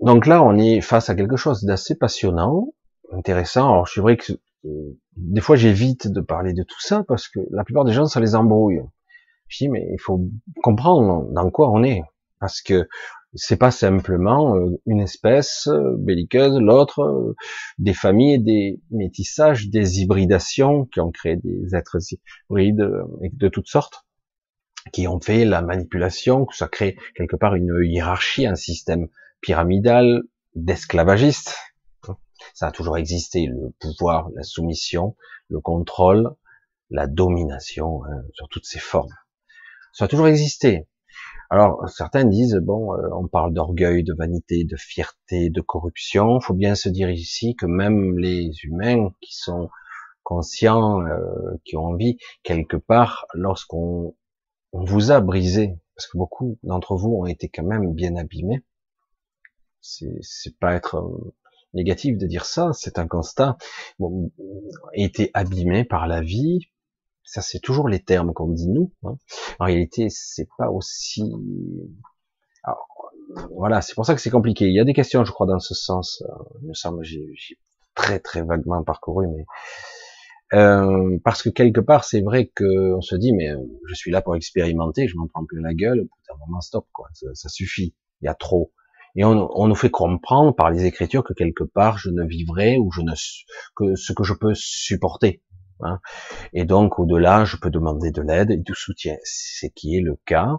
donc 0.00 0.26
là, 0.26 0.42
on 0.42 0.56
est 0.56 0.80
face 0.80 1.10
à 1.10 1.14
quelque 1.14 1.36
chose 1.36 1.64
d'assez 1.64 1.94
passionnant, 1.94 2.68
intéressant. 3.12 3.72
Alors, 3.72 3.88
c'est 3.88 4.00
vrai 4.00 4.16
que 4.16 4.32
euh, 4.64 4.98
des 5.16 5.40
fois, 5.40 5.56
j'évite 5.56 6.08
de 6.08 6.20
parler 6.20 6.52
de 6.52 6.62
tout 6.62 6.80
ça 6.80 7.04
parce 7.06 7.28
que 7.28 7.40
la 7.50 7.64
plupart 7.64 7.84
des 7.84 7.92
gens, 7.92 8.06
ça 8.06 8.20
les 8.20 8.34
embrouille. 8.34 8.82
Je 9.48 9.64
dis, 9.64 9.68
mais 9.68 9.86
il 9.92 10.00
faut 10.00 10.20
comprendre 10.62 11.30
dans 11.32 11.50
quoi 11.50 11.70
on 11.70 11.82
est. 11.82 12.02
Parce 12.38 12.62
que 12.62 12.88
c'est 13.34 13.56
pas 13.56 13.70
simplement 13.70 14.56
euh, 14.56 14.80
une 14.86 15.00
espèce 15.00 15.68
euh, 15.68 15.94
belliqueuse, 15.98 16.58
l'autre, 16.58 17.00
euh, 17.00 17.36
des 17.78 17.94
familles, 17.94 18.42
des 18.42 18.80
métissages, 18.90 19.68
des 19.68 20.00
hybridations 20.00 20.86
qui 20.86 21.00
ont 21.00 21.12
créé 21.12 21.36
des 21.36 21.74
êtres 21.74 21.98
hybrides 22.48 22.90
de 23.22 23.48
toutes 23.48 23.68
sortes, 23.68 24.04
qui 24.92 25.06
ont 25.06 25.20
fait 25.20 25.44
la 25.44 25.62
manipulation, 25.62 26.44
que 26.44 26.56
ça 26.56 26.68
crée 26.68 26.96
quelque 27.14 27.36
part 27.36 27.54
une 27.54 27.72
hiérarchie, 27.84 28.46
un 28.46 28.56
système 28.56 29.08
pyramidal 29.40 30.22
d'esclavagistes. 30.54 31.56
Ça 32.54 32.68
a 32.68 32.72
toujours 32.72 32.96
existé, 32.96 33.46
le 33.46 33.70
pouvoir, 33.78 34.30
la 34.34 34.42
soumission, 34.42 35.14
le 35.48 35.60
contrôle, 35.60 36.30
la 36.88 37.06
domination, 37.06 38.02
hein, 38.04 38.22
sur 38.32 38.48
toutes 38.48 38.64
ces 38.64 38.78
formes. 38.78 39.14
Ça 39.92 40.06
a 40.06 40.08
toujours 40.08 40.26
existé. 40.26 40.88
Alors 41.52 41.88
certains 41.88 42.24
disent 42.24 42.60
bon, 42.62 42.94
euh, 42.94 43.08
on 43.12 43.26
parle 43.26 43.52
d'orgueil, 43.52 44.04
de 44.04 44.14
vanité, 44.14 44.62
de 44.64 44.76
fierté, 44.76 45.50
de 45.50 45.60
corruption. 45.60 46.38
Faut 46.40 46.54
bien 46.54 46.76
se 46.76 46.88
dire 46.88 47.10
ici 47.10 47.56
que 47.56 47.66
même 47.66 48.16
les 48.18 48.52
humains 48.62 49.10
qui 49.20 49.34
sont 49.34 49.68
conscients, 50.22 51.00
euh, 51.02 51.56
qui 51.64 51.76
ont 51.76 51.86
envie, 51.86 52.18
quelque 52.44 52.76
part, 52.76 53.26
lorsqu'on 53.34 54.14
vous 54.72 55.10
a 55.10 55.20
brisé, 55.20 55.76
parce 55.96 56.06
que 56.06 56.18
beaucoup 56.18 56.56
d'entre 56.62 56.94
vous 56.94 57.16
ont 57.16 57.26
été 57.26 57.48
quand 57.48 57.64
même 57.64 57.92
bien 57.94 58.14
abîmés. 58.14 58.62
C'est 59.80 60.56
pas 60.60 60.74
être 60.74 60.98
euh, 60.98 61.34
négatif 61.74 62.16
de 62.16 62.26
dire 62.28 62.44
ça, 62.44 62.70
c'est 62.74 62.98
un 63.00 63.08
constat. 63.08 63.56
Bon, 63.98 64.30
été 64.94 65.32
abîmés 65.34 65.84
par 65.84 66.06
la 66.06 66.20
vie, 66.20 66.70
ça, 67.30 67.42
c'est 67.42 67.60
toujours 67.60 67.88
les 67.88 68.00
termes 68.00 68.32
qu'on 68.32 68.48
dit 68.48 68.68
nous. 68.68 68.92
Hein. 69.04 69.14
En 69.60 69.66
réalité, 69.66 70.08
c'est 70.10 70.48
pas 70.58 70.68
aussi. 70.68 71.32
voilà, 73.52 73.82
c'est 73.82 73.94
pour 73.94 74.04
ça 74.04 74.16
que 74.16 74.20
c'est 74.20 74.30
compliqué. 74.30 74.66
Il 74.66 74.74
y 74.74 74.80
a 74.80 74.84
des 74.84 74.94
questions, 74.94 75.24
je 75.24 75.30
crois, 75.30 75.46
dans 75.46 75.60
ce 75.60 75.74
sens. 75.74 76.24
Euh, 76.28 76.32
il 76.60 76.68
me 76.70 76.74
semble, 76.74 77.04
j'ai 77.04 77.24
très 77.94 78.18
très 78.18 78.42
vaguement 78.42 78.82
parcouru, 78.82 79.28
mais 79.28 79.44
euh, 80.54 81.18
parce 81.22 81.44
que 81.44 81.50
quelque 81.50 81.80
part, 81.80 82.02
c'est 82.02 82.20
vrai 82.20 82.50
que 82.52 82.94
on 82.94 83.00
se 83.00 83.14
dit, 83.14 83.32
mais 83.32 83.48
euh, 83.50 83.58
je 83.86 83.94
suis 83.94 84.10
là 84.10 84.22
pour 84.22 84.34
expérimenter, 84.34 85.06
je 85.06 85.16
m'en 85.16 85.28
prends 85.28 85.44
plus 85.44 85.60
la 85.60 85.72
gueule. 85.72 86.00
Bout 86.00 86.38
moment, 86.46 86.60
stop, 86.60 86.88
quoi. 86.92 87.06
Ça, 87.34 87.48
suffit. 87.48 87.94
Il 88.22 88.24
y 88.24 88.28
a 88.28 88.34
trop. 88.34 88.72
Et 89.14 89.24
on, 89.24 89.48
on, 89.54 89.68
nous 89.68 89.76
fait 89.76 89.90
comprendre 89.90 90.52
par 90.52 90.70
les 90.70 90.84
Écritures 90.84 91.22
que 91.22 91.32
quelque 91.32 91.62
part, 91.62 91.96
je 91.96 92.10
ne 92.10 92.24
vivrai 92.24 92.76
ou 92.76 92.90
je 92.90 93.02
ne 93.02 93.12
que 93.76 93.94
ce 93.94 94.12
que 94.12 94.24
je 94.24 94.34
peux 94.34 94.54
supporter. 94.54 95.42
Hein. 95.82 96.00
Et 96.52 96.64
donc, 96.64 96.98
au-delà, 96.98 97.44
je 97.44 97.56
peux 97.56 97.70
demander 97.70 98.10
de 98.10 98.22
l'aide 98.22 98.50
et 98.50 98.56
du 98.56 98.74
soutien, 98.74 99.16
ce 99.24 99.66
qui 99.66 99.96
est 99.96 100.00
le 100.00 100.16
cas, 100.26 100.58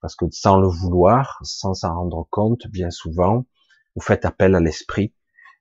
parce 0.00 0.16
que 0.16 0.26
sans 0.30 0.58
le 0.60 0.68
vouloir, 0.68 1.40
sans 1.42 1.74
s'en 1.74 1.94
rendre 1.94 2.26
compte, 2.30 2.66
bien 2.68 2.90
souvent, 2.90 3.46
vous 3.94 4.02
faites 4.02 4.24
appel 4.24 4.54
à 4.54 4.60
l'esprit 4.60 5.14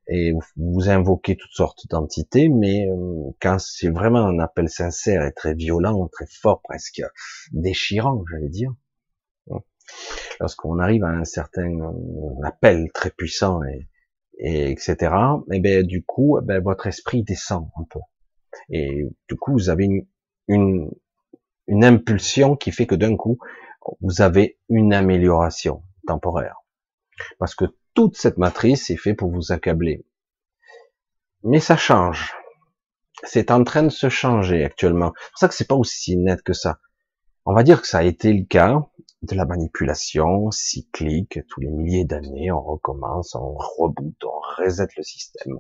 et 0.07 0.33
vous 0.57 0.89
invoquez 0.89 1.37
toutes 1.37 1.53
sortes 1.53 1.87
d'entités, 1.89 2.49
mais 2.49 2.87
euh, 2.89 3.31
quand 3.41 3.57
c'est 3.59 3.89
vraiment 3.89 4.25
un 4.25 4.39
appel 4.39 4.69
sincère 4.69 5.23
et 5.23 5.31
très 5.31 5.53
violent, 5.53 6.09
très 6.11 6.25
fort, 6.27 6.61
presque 6.61 7.01
déchirant, 7.51 8.23
j'allais 8.29 8.49
dire, 8.49 8.73
hein, 9.49 9.59
lorsqu'on 10.41 10.79
arrive 10.79 11.05
à 11.05 11.09
un 11.09 11.23
certain 11.23 11.79
euh, 11.79 12.43
appel 12.43 12.89
très 12.93 13.11
puissant 13.11 13.63
et, 13.63 13.87
et 14.39 14.71
etc. 14.71 14.95
Et 15.51 15.57
eh 15.57 15.59
ben 15.59 15.85
du 15.85 16.03
coup, 16.03 16.37
eh 16.37 16.45
ben, 16.45 16.61
votre 16.61 16.87
esprit 16.87 17.23
descend 17.23 17.69
un 17.77 17.85
peu. 17.89 17.99
Et 18.69 19.07
du 19.29 19.35
coup, 19.35 19.53
vous 19.53 19.69
avez 19.69 19.87
une, 20.47 20.91
impulsion 21.67 22.55
qui 22.55 22.71
fait 22.71 22.87
que 22.87 22.95
d'un 22.95 23.15
coup, 23.15 23.37
vous 24.01 24.21
avez 24.21 24.59
une 24.69 24.93
amélioration 24.93 25.83
temporaire. 26.07 26.57
Parce 27.39 27.55
que 27.55 27.65
toute 27.93 28.17
cette 28.17 28.37
matrice 28.37 28.89
est 28.89 28.97
faite 28.97 29.17
pour 29.17 29.31
vous 29.31 29.51
accabler. 29.51 30.05
Mais 31.43 31.59
ça 31.59 31.77
change. 31.77 32.33
C'est 33.23 33.51
en 33.51 33.63
train 33.63 33.83
de 33.83 33.89
se 33.89 34.09
changer 34.09 34.63
actuellement. 34.63 35.13
C'est 35.15 35.29
pour 35.29 35.39
ça 35.39 35.47
que 35.47 35.53
c'est 35.53 35.67
pas 35.67 35.75
aussi 35.75 36.17
net 36.17 36.41
que 36.41 36.53
ça. 36.53 36.79
On 37.45 37.53
va 37.53 37.63
dire 37.63 37.81
que 37.81 37.87
ça 37.87 37.99
a 37.99 38.03
été 38.03 38.31
le 38.33 38.45
cas 38.45 38.81
de 39.21 39.35
la 39.35 39.45
manipulation 39.45 40.49
cyclique. 40.51 41.39
Tous 41.49 41.59
les 41.59 41.69
milliers 41.69 42.05
d'années, 42.05 42.51
on 42.51 42.61
recommence, 42.61 43.35
on 43.35 43.53
reboot, 43.55 44.15
on 44.23 44.39
reset 44.57 44.87
le 44.97 45.03
système. 45.03 45.57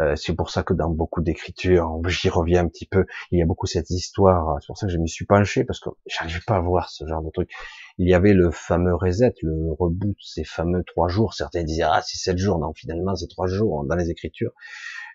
Euh, 0.00 0.16
c'est 0.16 0.34
pour 0.34 0.50
ça 0.50 0.62
que 0.64 0.74
dans 0.74 0.90
beaucoup 0.90 1.22
d'écritures, 1.22 2.00
j'y 2.08 2.28
reviens 2.28 2.64
un 2.64 2.68
petit 2.68 2.86
peu, 2.86 3.06
il 3.30 3.38
y 3.38 3.42
a 3.42 3.46
beaucoup 3.46 3.66
cette 3.66 3.90
histoire. 3.90 4.56
C'est 4.60 4.66
pour 4.66 4.78
ça 4.78 4.86
que 4.86 4.92
je 4.92 4.98
m'y 4.98 5.08
suis 5.08 5.24
penché 5.24 5.64
parce 5.64 5.78
que 5.78 5.90
j'arrive 6.06 6.44
pas 6.44 6.56
à 6.56 6.60
voir 6.60 6.90
ce 6.90 7.06
genre 7.06 7.22
de 7.22 7.30
truc. 7.30 7.50
Il 7.98 8.08
y 8.08 8.14
avait 8.14 8.32
le 8.32 8.50
fameux 8.50 8.94
reset, 8.94 9.34
le 9.42 9.72
reboot, 9.78 10.16
ces 10.20 10.44
fameux 10.44 10.82
trois 10.84 11.08
jours. 11.08 11.34
Certains 11.34 11.62
disaient 11.62 11.84
ah 11.84 12.02
c'est 12.04 12.18
sept 12.18 12.38
jours, 12.38 12.58
non 12.58 12.72
finalement 12.74 13.14
c'est 13.14 13.28
trois 13.28 13.46
jours 13.46 13.84
dans 13.84 13.94
les 13.94 14.10
écritures, 14.10 14.52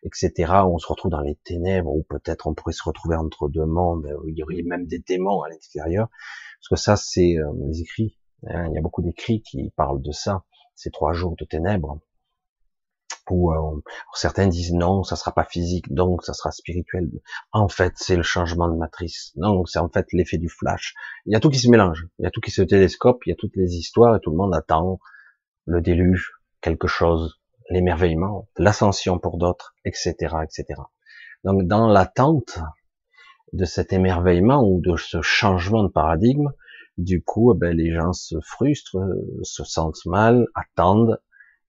etc. 0.04 0.54
On 0.66 0.78
se 0.78 0.88
retrouve 0.88 1.12
dans 1.12 1.22
les 1.22 1.36
ténèbres 1.36 1.92
ou 1.92 2.04
peut-être 2.04 2.48
on 2.48 2.54
pourrait 2.54 2.74
se 2.74 2.84
retrouver 2.84 3.18
entre 3.18 3.50
deux 3.50 3.66
mondes. 3.66 4.08
Où 4.24 4.30
il 4.30 4.38
y 4.38 4.44
aurait 4.44 4.62
même 4.64 4.86
des 4.86 5.00
démons 5.00 5.42
à 5.42 5.50
l'intérieur. 5.50 6.08
Parce 6.62 6.70
que 6.70 6.76
ça 6.78 6.96
c'est 6.96 7.38
euh, 7.38 7.52
les 7.68 7.82
écrits. 7.82 8.18
Hein. 8.48 8.68
il 8.70 8.76
y 8.76 8.78
a 8.78 8.82
beaucoup 8.82 9.02
d'écrits 9.02 9.42
qui 9.42 9.70
parlent 9.76 10.02
de 10.02 10.14
ça, 10.14 10.46
ces 10.76 10.92
trois 10.92 11.12
jours 11.12 11.36
de 11.38 11.44
ténèbres 11.44 12.00
euh, 13.32 13.82
certains 14.14 14.48
disent 14.48 14.74
non, 14.74 15.04
ça 15.04 15.16
sera 15.16 15.34
pas 15.34 15.46
physique, 15.46 15.94
donc 15.94 16.24
ça 16.24 16.34
sera 16.34 16.52
spirituel. 16.52 17.10
En 17.52 17.68
fait, 17.68 17.94
c'est 17.96 18.16
le 18.16 18.24
changement 18.24 18.68
de 18.68 18.76
matrice. 18.76 19.32
Non, 19.36 19.66
c'est 19.66 19.80
en 19.80 19.90
fait 19.90 20.08
l'effet 20.14 20.38
du 20.38 20.50
flash. 20.50 20.94
Il 21.26 21.34
y 21.34 21.36
a 21.36 21.40
tout 21.40 21.50
qui 21.50 21.60
se 21.60 21.70
mélange, 21.70 22.08
il 22.20 22.24
y 22.24 22.26
a 22.26 22.32
tout 22.32 22.42
qui 22.42 22.52
se 22.52 22.62
télescope, 22.62 23.26
il 23.26 23.30
y 23.30 23.34
a 23.34 23.36
toutes 23.36 23.56
les 23.56 23.76
histoires 23.76 24.16
et 24.16 24.20
tout 24.20 24.32
le 24.32 24.38
monde 24.38 24.56
attend 24.56 25.00
le 25.66 25.82
déluge, 25.82 26.34
quelque 26.62 26.88
chose, 26.88 27.40
l'émerveillement, 27.70 28.48
l'ascension 28.58 29.20
pour 29.20 29.38
d'autres, 29.38 29.76
etc., 29.86 30.16
etc. 30.44 30.82
Donc 31.44 31.68
dans 31.68 31.88
l'attente 31.88 32.60
de 33.54 33.66
cet 33.66 33.94
émerveillement 33.94 34.64
ou 34.64 34.82
de 34.82 34.98
ce 34.98 35.22
changement 35.22 35.84
de 35.84 35.90
paradigme, 35.90 36.50
du 36.98 37.24
coup, 37.24 37.54
eh 37.54 37.58
ben, 37.58 37.76
les 37.76 37.94
gens 37.94 38.14
se 38.14 38.36
frustrent, 38.42 38.98
se 39.44 39.64
sentent 39.64 40.06
mal, 40.06 40.48
attendent, 40.54 41.20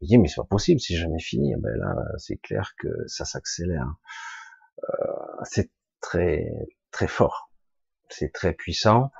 il 0.01 0.09
dit 0.09 0.19
mais 0.19 0.29
c'est 0.29 0.41
pas 0.41 0.45
possible, 0.45 0.81
c'est 0.81 0.97
jamais 0.97 1.21
fini. 1.21 1.55
Ben 1.59 1.77
là, 1.77 1.95
c'est 2.19 2.37
clair 2.39 2.73
que 2.79 2.89
ça 3.07 3.25
s'accélère. 3.25 3.95
Euh, 4.83 5.13
c'est 5.45 5.71
très 6.01 6.51
très 6.91 7.09
fort, 7.09 7.51
c'est 8.09 8.33
très 8.33 8.53
puissant. 8.53 9.11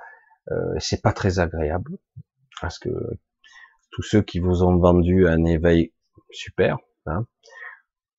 Euh, 0.51 0.73
c'est 0.79 1.01
pas 1.01 1.13
très 1.13 1.39
agréable 1.39 1.97
parce 2.61 2.79
que 2.79 2.89
tous 3.91 4.01
ceux 4.01 4.21
qui 4.21 4.39
vous 4.39 4.63
ont 4.63 4.77
vendu 4.77 5.27
un 5.27 5.43
éveil 5.45 5.93
super, 6.31 6.77
hein, 7.05 7.25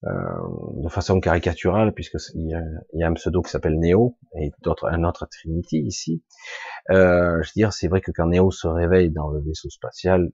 euh, 0.04 0.10
de 0.82 0.88
façon 0.88 1.20
caricaturale, 1.20 1.92
puisque 1.94 2.18
il 2.34 2.48
y, 2.48 2.54
a, 2.54 2.62
il 2.92 3.00
y 3.00 3.04
a 3.04 3.08
un 3.08 3.14
pseudo 3.14 3.40
qui 3.42 3.50
s'appelle 3.50 3.78
Neo 3.78 4.18
et 4.36 4.50
d'autres 4.62 4.88
un 4.88 5.04
autre 5.04 5.26
Trinity 5.26 5.78
ici. 5.78 6.22
Euh, 6.90 7.40
je 7.42 7.48
veux 7.48 7.54
dire, 7.54 7.72
c'est 7.72 7.88
vrai 7.88 8.00
que 8.00 8.10
quand 8.10 8.26
Neo 8.26 8.50
se 8.50 8.66
réveille 8.66 9.10
dans 9.10 9.30
le 9.30 9.40
vaisseau 9.40 9.70
spatial, 9.70 10.30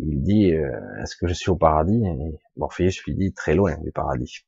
il 0.00 0.22
dit 0.22 0.52
euh, 0.52 0.70
est-ce 1.02 1.16
que 1.16 1.26
je 1.26 1.34
suis 1.34 1.50
au 1.50 1.56
paradis? 1.56 2.04
Et 2.04 2.38
Morpheus 2.56 3.02
lui 3.06 3.14
dit 3.14 3.32
très 3.32 3.54
loin 3.54 3.76
du 3.78 3.92
paradis. 3.92 4.46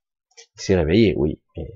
Il 0.56 0.60
s'est 0.60 0.76
réveillé, 0.76 1.14
oui, 1.16 1.40
mais 1.56 1.72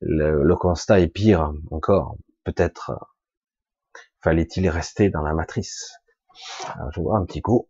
le, 0.00 0.54
constat 0.56 1.00
est 1.00 1.08
pire 1.08 1.52
encore. 1.70 2.16
Peut-être 2.44 2.90
euh, 2.90 4.00
fallait-il 4.22 4.68
rester 4.68 5.10
dans 5.10 5.22
la 5.22 5.34
matrice. 5.34 5.92
Je 6.94 7.00
vois 7.00 7.18
un 7.18 7.24
petit 7.24 7.42
coup, 7.42 7.68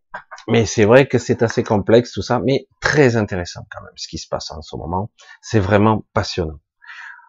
mais 0.48 0.64
c'est 0.64 0.86
vrai 0.86 1.06
que 1.06 1.18
c'est 1.18 1.42
assez 1.42 1.62
complexe 1.62 2.12
tout 2.12 2.22
ça, 2.22 2.38
mais 2.38 2.66
très 2.80 3.16
intéressant 3.16 3.66
quand 3.70 3.82
même 3.82 3.92
ce 3.96 4.08
qui 4.08 4.16
se 4.18 4.26
passe 4.26 4.50
en 4.50 4.62
ce 4.62 4.76
moment. 4.76 5.10
C'est 5.42 5.60
vraiment 5.60 6.06
passionnant. 6.14 6.60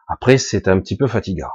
Après, 0.08 0.38
c'est 0.38 0.68
un 0.68 0.80
petit 0.80 0.96
peu 0.96 1.08
fatigant. 1.08 1.50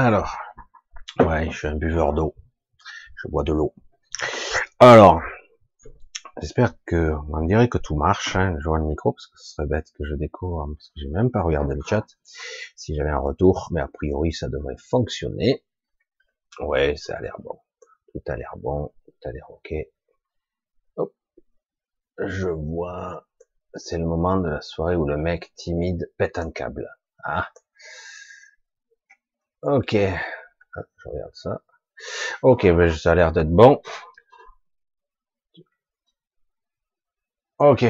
Alors, 0.00 0.38
ouais, 1.18 1.50
je 1.50 1.58
suis 1.58 1.66
un 1.66 1.74
buveur 1.74 2.12
d'eau. 2.12 2.36
Je 3.16 3.26
bois 3.26 3.42
de 3.42 3.52
l'eau. 3.52 3.74
Alors, 4.78 5.20
j'espère 6.40 6.74
que, 6.86 7.14
on 7.32 7.44
dirait 7.44 7.68
que 7.68 7.78
tout 7.78 7.96
marche. 7.96 8.36
Hein. 8.36 8.54
Je 8.60 8.68
vois 8.68 8.78
le 8.78 8.84
micro 8.84 9.10
parce 9.10 9.26
que 9.26 9.36
ce 9.38 9.54
serait 9.54 9.66
bête 9.66 9.90
que 9.98 10.04
je 10.04 10.14
découvre 10.14 10.62
hein, 10.62 10.72
parce 10.72 10.90
que 10.90 11.00
j'ai 11.00 11.08
même 11.08 11.32
pas 11.32 11.42
regardé 11.42 11.74
le 11.74 11.82
chat. 11.84 12.06
Si 12.76 12.94
j'avais 12.94 13.10
un 13.10 13.18
retour, 13.18 13.70
mais 13.72 13.80
a 13.80 13.88
priori 13.88 14.32
ça 14.32 14.48
devrait 14.48 14.76
fonctionner. 14.88 15.64
Ouais, 16.60 16.94
ça 16.94 17.16
a 17.16 17.20
l'air 17.20 17.34
bon. 17.40 17.58
Tout 18.12 18.22
a 18.28 18.36
l'air 18.36 18.54
bon, 18.56 18.92
tout 19.04 19.28
a 19.28 19.32
l'air 19.32 19.50
ok. 19.50 19.74
Hop. 20.94 21.12
Je 22.18 22.50
vois. 22.50 23.26
C'est 23.74 23.98
le 23.98 24.06
moment 24.06 24.36
de 24.36 24.48
la 24.48 24.60
soirée 24.60 24.94
où 24.94 25.08
le 25.08 25.16
mec 25.16 25.52
timide 25.56 26.08
pète 26.18 26.38
un 26.38 26.52
câble. 26.52 26.88
Ah, 27.24 27.48
Ok. 29.62 29.94
Ah, 29.94 30.82
je 30.96 31.08
regarde 31.08 31.34
ça. 31.34 31.62
Ok, 32.42 32.62
ben, 32.66 32.90
ça 32.92 33.12
a 33.12 33.14
l'air 33.14 33.32
d'être 33.32 33.50
bon. 33.50 33.80
Ok. 37.58 37.84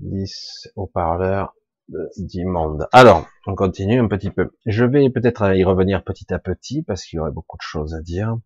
10 0.00 0.68
haut-parleurs 0.76 1.54
de 1.88 2.10
10 2.16 2.44
mondes. 2.44 2.86
Alors, 2.92 3.26
on 3.46 3.54
continue 3.54 4.00
un 4.00 4.08
petit 4.08 4.30
peu. 4.30 4.50
Je 4.66 4.84
vais 4.84 5.10
peut-être 5.10 5.54
y 5.56 5.64
revenir 5.64 6.04
petit 6.04 6.32
à 6.32 6.38
petit 6.38 6.82
parce 6.82 7.04
qu'il 7.04 7.16
y 7.16 7.20
aurait 7.20 7.32
beaucoup 7.32 7.56
de 7.56 7.62
choses 7.62 7.94
à 7.94 8.00
dire. 8.00 8.36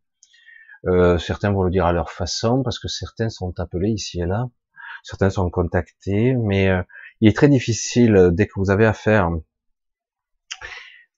Euh, 0.87 1.19
certains 1.19 1.53
vont 1.53 1.65
le 1.65 1.71
dire 1.71 1.87
à 1.87 1.93
leur 1.93 2.11
façon 2.11 2.63
parce 2.63 2.79
que 2.79 2.89
certains 2.89 3.29
sont 3.29 3.59
appelés 3.61 3.91
ici 3.91 4.21
et 4.21 4.27
là. 4.27 4.49
Certains 5.03 5.31
sont 5.31 5.51
contactés, 5.51 6.35
mais 6.35 6.69
euh, 6.71 6.83
il 7.21 7.29
est 7.29 7.37
très 7.37 7.49
difficile 7.49 8.31
dès 8.33 8.47
que 8.47 8.55
vous 8.57 8.71
avez 8.71 8.87
affaire 8.87 9.31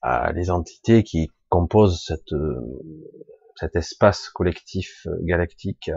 à 0.01 0.31
les 0.31 0.49
entités 0.49 1.03
qui 1.03 1.31
composent 1.49 2.03
cette, 2.03 2.33
euh, 2.33 2.59
cet 3.55 3.75
espace 3.75 4.29
collectif 4.29 5.05
euh, 5.07 5.17
galactique. 5.21 5.91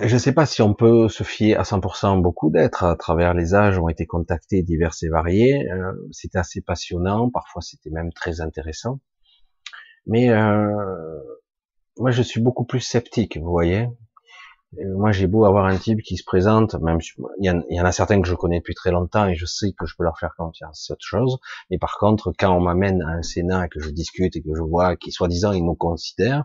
Je 0.00 0.14
ne 0.14 0.18
sais 0.18 0.32
pas 0.32 0.46
si 0.46 0.62
on 0.62 0.74
peut 0.74 1.08
se 1.08 1.22
fier 1.22 1.54
à 1.54 1.62
100%. 1.62 2.20
Beaucoup 2.20 2.50
d'êtres 2.50 2.84
à 2.84 2.96
travers 2.96 3.34
les 3.34 3.54
âges 3.54 3.78
ont 3.78 3.88
été 3.88 4.06
contactés 4.06 4.62
divers 4.62 4.94
et 5.02 5.08
variés. 5.08 5.70
Euh, 5.70 5.92
c'était 6.10 6.38
assez 6.38 6.62
passionnant, 6.62 7.30
parfois 7.30 7.60
c'était 7.60 7.90
même 7.90 8.12
très 8.12 8.40
intéressant. 8.40 9.00
Mais 10.06 10.30
moi, 11.96 12.10
je 12.10 12.22
suis 12.22 12.40
beaucoup 12.40 12.64
plus 12.64 12.80
sceptique, 12.80 13.36
vous 13.36 13.50
voyez 13.50 13.86
moi, 14.78 15.12
j'ai 15.12 15.26
beau 15.26 15.44
avoir 15.44 15.66
un 15.66 15.76
type 15.76 16.02
qui 16.02 16.16
se 16.16 16.24
présente, 16.24 16.74
même 16.76 16.98
il 17.38 17.64
y, 17.70 17.80
en, 17.80 17.84
a 17.84 17.92
certains 17.92 18.22
que 18.22 18.28
je 18.28 18.34
connais 18.34 18.58
depuis 18.58 18.74
très 18.74 18.90
longtemps 18.90 19.26
et 19.26 19.34
je 19.34 19.44
sais 19.44 19.72
que 19.72 19.86
je 19.86 19.94
peux 19.96 20.04
leur 20.04 20.18
faire 20.18 20.34
confiance, 20.36 20.84
c'est 20.86 20.92
autre 20.94 21.04
chose. 21.04 21.38
Mais 21.70 21.78
par 21.78 21.98
contre, 21.98 22.32
quand 22.38 22.56
on 22.56 22.60
m'amène 22.60 23.02
à 23.02 23.08
un 23.08 23.22
Sénat 23.22 23.66
et 23.66 23.68
que 23.68 23.80
je 23.80 23.90
discute 23.90 24.34
et 24.36 24.42
que 24.42 24.54
je 24.54 24.62
vois 24.62 24.96
qu'ils 24.96 25.12
soi-disant 25.12 25.52
ils 25.52 25.64
nous 25.64 25.74
considèrent, 25.74 26.44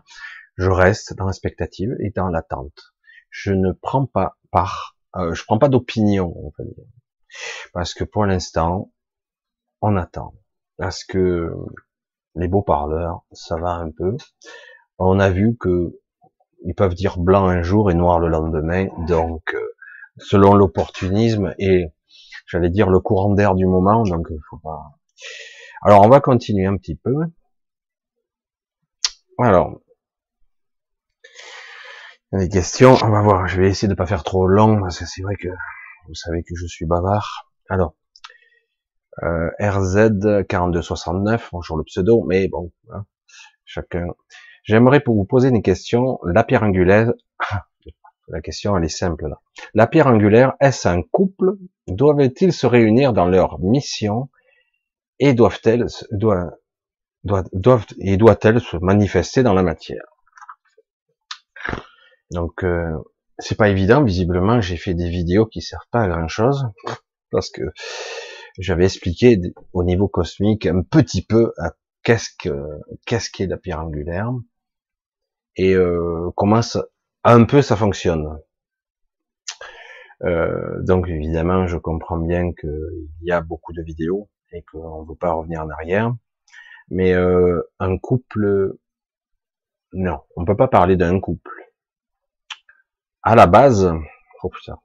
je 0.56 0.70
reste 0.70 1.14
dans 1.14 1.26
l'expectative 1.26 1.96
et 2.00 2.10
dans 2.10 2.28
l'attente. 2.28 2.92
Je 3.30 3.52
ne 3.52 3.72
prends 3.72 4.06
pas 4.06 4.36
part, 4.50 4.96
euh, 5.16 5.32
je 5.32 5.44
prends 5.44 5.58
pas 5.58 5.68
d'opinion, 5.68 6.34
on 6.36 6.52
va 6.58 6.64
dire, 6.64 6.84
parce 7.72 7.94
que 7.94 8.04
pour 8.04 8.26
l'instant, 8.26 8.92
on 9.80 9.96
attend. 9.96 10.34
Parce 10.76 11.04
que 11.04 11.52
les 12.34 12.48
beaux 12.48 12.62
parleurs, 12.62 13.24
ça 13.32 13.56
va 13.56 13.70
un 13.70 13.90
peu. 13.90 14.16
On 14.98 15.18
a 15.18 15.30
vu 15.30 15.56
que 15.56 15.98
ils 16.64 16.74
peuvent 16.74 16.94
dire 16.94 17.18
blanc 17.18 17.46
un 17.48 17.62
jour 17.62 17.90
et 17.90 17.94
noir 17.94 18.18
le 18.18 18.28
lendemain. 18.28 18.88
Donc, 19.06 19.54
euh, 19.54 19.74
selon 20.18 20.54
l'opportunisme 20.54 21.54
et 21.58 21.86
j'allais 22.46 22.70
dire 22.70 22.90
le 22.90 23.00
courant 23.00 23.34
d'air 23.34 23.54
du 23.54 23.66
moment. 23.66 24.02
Donc, 24.02 24.28
faut 24.50 24.58
pas. 24.58 24.92
Alors, 25.82 26.04
on 26.04 26.08
va 26.08 26.20
continuer 26.20 26.66
un 26.66 26.76
petit 26.76 26.96
peu. 26.96 27.14
Alors, 29.38 29.80
il 32.32 32.40
y 32.40 32.42
a 32.42 32.44
des 32.44 32.48
questions. 32.48 32.96
On 33.02 33.10
va 33.10 33.22
voir. 33.22 33.46
Je 33.46 33.60
vais 33.60 33.68
essayer 33.68 33.88
de 33.88 33.94
pas 33.94 34.06
faire 34.06 34.24
trop 34.24 34.46
long 34.46 34.80
parce 34.80 34.98
que 34.98 35.06
c'est 35.06 35.22
vrai 35.22 35.36
que 35.36 35.48
vous 36.08 36.14
savez 36.14 36.42
que 36.42 36.54
je 36.56 36.66
suis 36.66 36.86
bavard. 36.86 37.48
Alors, 37.68 37.94
euh, 39.22 39.50
RZ 39.60 40.46
4269, 40.48 41.50
bonjour 41.52 41.76
le 41.76 41.84
pseudo, 41.84 42.24
mais 42.24 42.48
bon, 42.48 42.72
hein, 42.90 43.04
chacun 43.64 44.06
J'aimerais 44.68 45.02
vous 45.06 45.24
poser 45.24 45.48
une 45.48 45.62
question. 45.62 46.18
La 46.24 46.44
pierre 46.44 46.62
angulaire, 46.62 47.14
la 48.28 48.42
question 48.42 48.76
elle 48.76 48.84
est 48.84 48.90
simple 48.90 49.26
là. 49.26 49.40
La 49.72 49.86
pierre 49.86 50.08
angulaire, 50.08 50.52
est-ce 50.60 50.86
un 50.88 51.00
couple? 51.00 51.54
Doivent-ils 51.86 52.52
se 52.52 52.66
réunir 52.66 53.14
dans 53.14 53.24
leur 53.24 53.58
mission? 53.60 54.28
Et 55.20 55.32
doivent-elles 55.32 55.86
doivent, 56.10 56.52
doivent, 57.24 57.86
et 57.98 58.18
doit-elle 58.18 58.60
se 58.60 58.76
manifester 58.76 59.42
dans 59.42 59.54
la 59.54 59.62
matière? 59.62 60.04
Donc 62.30 62.62
euh, 62.62 62.94
c'est 63.38 63.56
pas 63.56 63.70
évident. 63.70 64.04
Visiblement, 64.04 64.60
j'ai 64.60 64.76
fait 64.76 64.92
des 64.92 65.08
vidéos 65.08 65.46
qui 65.46 65.62
servent 65.62 65.88
pas 65.90 66.02
à 66.02 66.08
grand 66.08 66.28
chose 66.28 66.68
parce 67.30 67.48
que 67.48 67.62
j'avais 68.58 68.84
expliqué 68.84 69.40
au 69.72 69.82
niveau 69.82 70.08
cosmique 70.08 70.66
un 70.66 70.82
petit 70.82 71.24
peu 71.24 71.54
qu'est-ce 72.02 72.28
que 72.38 72.66
qu'est-ce 73.06 73.30
qu'est 73.30 73.46
la 73.46 73.56
pierre 73.56 73.80
angulaire 73.80 74.30
et 75.58 75.74
euh, 75.74 76.30
comment 76.36 76.62
ça, 76.62 76.86
un 77.24 77.44
peu 77.44 77.60
ça 77.62 77.76
fonctionne. 77.76 78.38
Euh, 80.24 80.82
donc 80.82 81.08
évidemment, 81.08 81.66
je 81.66 81.76
comprends 81.76 82.18
bien 82.18 82.52
qu'il 82.52 83.08
y 83.22 83.32
a 83.32 83.40
beaucoup 83.40 83.72
de 83.72 83.82
vidéos 83.82 84.30
et 84.52 84.62
qu'on 84.62 85.02
ne 85.02 85.08
veut 85.08 85.16
pas 85.16 85.32
revenir 85.32 85.62
en 85.62 85.70
arrière. 85.70 86.14
Mais 86.90 87.12
euh, 87.12 87.60
un 87.80 87.98
couple, 87.98 88.72
Non, 89.92 90.20
on 90.36 90.44
peut 90.44 90.56
pas 90.56 90.68
parler 90.68 90.96
d'un 90.96 91.20
couple. 91.20 91.50
À 93.22 93.34
la 93.34 93.46
base, 93.46 93.92
oh 94.42 94.48
putain, 94.48 94.78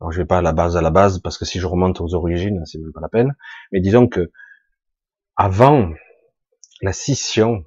alors 0.00 0.12
je 0.12 0.18
vais 0.18 0.26
pas 0.26 0.38
à 0.38 0.42
la 0.42 0.52
base 0.52 0.76
à 0.76 0.82
la 0.82 0.90
base 0.90 1.18
parce 1.20 1.38
que 1.38 1.44
si 1.44 1.58
je 1.58 1.66
remonte 1.66 2.00
aux 2.00 2.14
origines, 2.14 2.64
c'est 2.66 2.78
même 2.78 2.92
pas 2.92 3.00
la 3.00 3.08
peine. 3.08 3.36
Mais 3.72 3.80
disons 3.80 4.08
que 4.08 4.30
avant 5.36 5.90
la 6.82 6.92
scission 6.92 7.64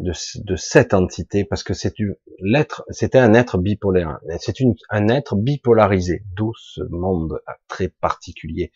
de, 0.00 0.12
de 0.42 0.56
cette 0.56 0.94
entité, 0.94 1.44
parce 1.44 1.62
que 1.62 1.74
c'est 1.74 1.94
l'être, 2.40 2.84
c'était 2.90 3.18
un 3.18 3.34
être 3.34 3.58
bipolaire, 3.58 4.18
c'est 4.38 4.56
un 4.90 5.08
être 5.08 5.36
bipolarisé, 5.36 6.24
d'où 6.36 6.52
ce 6.56 6.82
monde 6.90 7.40
très 7.68 7.88
particulier 7.88 8.72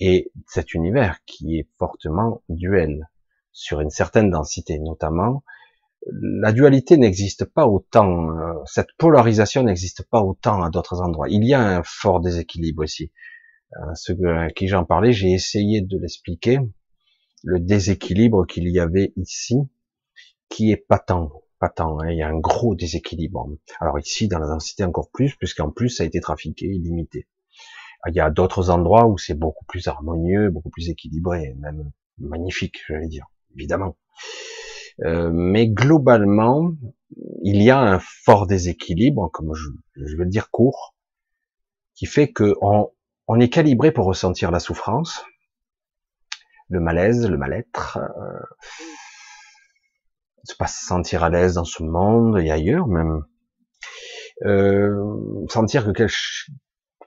et 0.00 0.30
cet 0.46 0.74
univers 0.74 1.18
qui 1.26 1.58
est 1.58 1.68
fortement 1.78 2.42
duel 2.48 3.08
sur 3.52 3.80
une 3.80 3.90
certaine 3.90 4.30
densité, 4.30 4.78
notamment 4.78 5.42
la 6.10 6.52
dualité 6.52 6.96
n'existe 6.96 7.44
pas 7.44 7.66
autant, 7.66 8.30
euh, 8.30 8.54
cette 8.66 8.92
polarisation 8.96 9.62
n'existe 9.62 10.04
pas 10.08 10.22
autant 10.22 10.62
à 10.62 10.70
d'autres 10.70 11.00
endroits. 11.00 11.28
Il 11.28 11.44
y 11.44 11.54
a 11.54 11.60
un 11.60 11.82
fort 11.84 12.20
déséquilibre 12.20 12.84
ici. 12.84 13.12
Euh, 13.76 13.94
ce 13.94 14.12
à 14.26 14.50
qui 14.50 14.68
j'en 14.68 14.84
parlais, 14.84 15.12
j'ai 15.12 15.32
essayé 15.32 15.82
de 15.82 15.98
l'expliquer, 15.98 16.58
le 17.44 17.60
déséquilibre 17.60 18.46
qu'il 18.46 18.68
y 18.68 18.78
avait 18.78 19.12
ici, 19.16 19.56
qui 20.48 20.70
est 20.70 20.76
patent, 20.76 21.30
patent. 21.58 21.98
Hein, 22.00 22.10
il 22.10 22.18
y 22.18 22.22
a 22.22 22.28
un 22.28 22.38
gros 22.38 22.74
déséquilibre. 22.74 23.48
Alors 23.80 23.98
ici, 23.98 24.28
dans 24.28 24.38
la 24.38 24.46
densité 24.46 24.84
encore 24.84 25.10
plus, 25.10 25.34
puisqu'en 25.36 25.70
plus 25.70 25.90
ça 25.90 26.04
a 26.04 26.06
été 26.06 26.20
trafiqué, 26.20 26.66
limité. 26.68 27.26
Il 28.06 28.14
y 28.14 28.20
a 28.20 28.30
d'autres 28.30 28.70
endroits 28.70 29.06
où 29.06 29.18
c'est 29.18 29.34
beaucoup 29.34 29.64
plus 29.64 29.88
harmonieux, 29.88 30.50
beaucoup 30.50 30.70
plus 30.70 30.88
équilibré, 30.88 31.54
même 31.58 31.90
magnifique, 32.18 32.78
j'allais 32.88 33.08
dire, 33.08 33.26
évidemment. 33.56 33.96
Euh, 35.04 35.30
mais 35.32 35.68
globalement, 35.68 36.72
il 37.42 37.62
y 37.62 37.70
a 37.70 37.80
un 37.80 37.98
fort 37.98 38.46
déséquilibre, 38.46 39.30
comme 39.32 39.54
je, 39.54 39.68
je 39.96 40.16
veux 40.16 40.26
dire 40.26 40.50
court, 40.50 40.94
qui 41.94 42.06
fait 42.06 42.30
que 42.30 42.54
on, 42.60 42.90
on, 43.26 43.40
est 43.40 43.48
calibré 43.48 43.92
pour 43.92 44.06
ressentir 44.06 44.50
la 44.50 44.60
souffrance, 44.60 45.24
le 46.68 46.80
malaise, 46.80 47.28
le 47.28 47.36
mal-être, 47.36 47.98
euh, 47.98 48.40
se 50.44 50.56
pas 50.56 50.66
se 50.66 50.84
sentir 50.84 51.24
à 51.24 51.30
l'aise 51.30 51.54
dans 51.54 51.64
ce 51.64 51.82
monde 51.82 52.38
et 52.38 52.50
ailleurs 52.50 52.86
même, 52.86 53.24
euh, 54.44 55.46
sentir 55.48 55.84
que 55.84 55.90
quelque, 55.90 56.14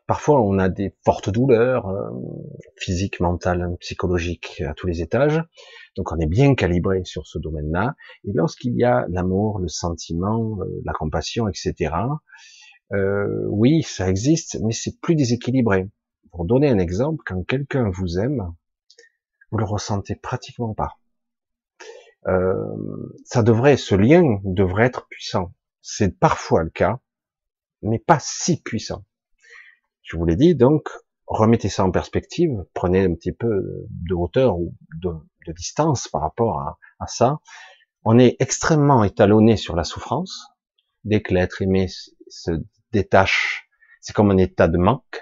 parfois 0.08 0.42
on 0.42 0.60
a 0.60 0.70
des 0.70 0.94
fortes 1.06 1.30
douleurs 1.30 1.88
euh, 1.88 2.10
physiques, 2.78 3.20
mentales, 3.20 3.76
psychologiques 3.80 4.62
à 4.68 4.74
tous 4.74 4.88
les 4.88 5.02
étages, 5.02 5.42
donc 5.98 6.12
on 6.12 6.20
est 6.20 6.28
bien 6.28 6.56
calibré 6.56 7.04
sur 7.04 7.28
ce 7.28 7.38
domaine-là. 7.38 7.96
Et 8.26 8.32
lorsqu'il 8.34 8.76
y 8.76 8.84
a 8.84 9.06
l'amour, 9.10 9.60
le 9.60 9.68
sentiment, 9.68 10.58
euh, 10.62 10.82
la 10.86 10.94
compassion, 10.94 11.48
etc., 11.48 11.94
euh, 12.94 13.46
oui, 13.48 13.84
ça 13.84 14.10
existe, 14.10 14.58
mais 14.62 14.74
c'est 14.74 15.00
plus 15.00 15.16
déséquilibré. 15.16 15.90
Pour 16.32 16.46
donner 16.46 16.70
un 16.70 16.80
exemple, 16.80 17.24
quand 17.26 17.44
quelqu'un 17.44 17.90
vous 17.90 18.20
aime, 18.20 18.54
vous 19.52 19.58
le 19.58 19.66
ressentez 19.66 20.16
pratiquement 20.16 20.74
pas. 20.74 21.01
Euh, 22.28 22.54
ça 23.26 23.44
devrait, 23.44 23.78
ce 23.78 23.96
lien 23.96 24.40
devrait 24.44 24.86
être 24.86 25.08
puissant. 25.08 25.54
C'est 25.82 26.20
parfois 26.20 26.64
le 26.64 26.70
cas, 26.70 27.00
mais 27.82 28.00
pas 28.00 28.20
si 28.20 28.62
puissant. 28.62 29.06
Je 30.04 30.18
vous 30.18 30.26
l'ai 30.26 30.36
dit, 30.36 30.56
donc 30.56 30.90
remettez 31.26 31.70
ça 31.70 31.84
en 31.84 31.92
perspective, 31.92 32.66
prenez 32.74 33.06
un 33.06 33.14
petit 33.16 33.32
peu 33.32 33.88
de 33.90 34.14
hauteur 34.14 34.60
ou 34.60 34.76
de, 35.02 35.12
distance 35.54 36.08
par 36.08 36.22
rapport 36.22 36.60
à, 36.60 36.78
à, 37.00 37.08
ça. 37.08 37.40
On 38.04 38.20
est 38.20 38.36
extrêmement 38.40 39.04
étalonné 39.04 39.58
sur 39.58 39.76
la 39.76 39.84
souffrance. 39.84 40.48
Dès 41.04 41.22
que 41.22 41.34
l'être 41.34 41.62
aimé 41.62 41.88
se 42.28 42.52
détache, 42.92 43.68
c'est 44.02 44.14
comme 44.14 44.32
un 44.32 44.38
état 44.38 44.68
de 44.68 44.78
manque. 44.78 45.20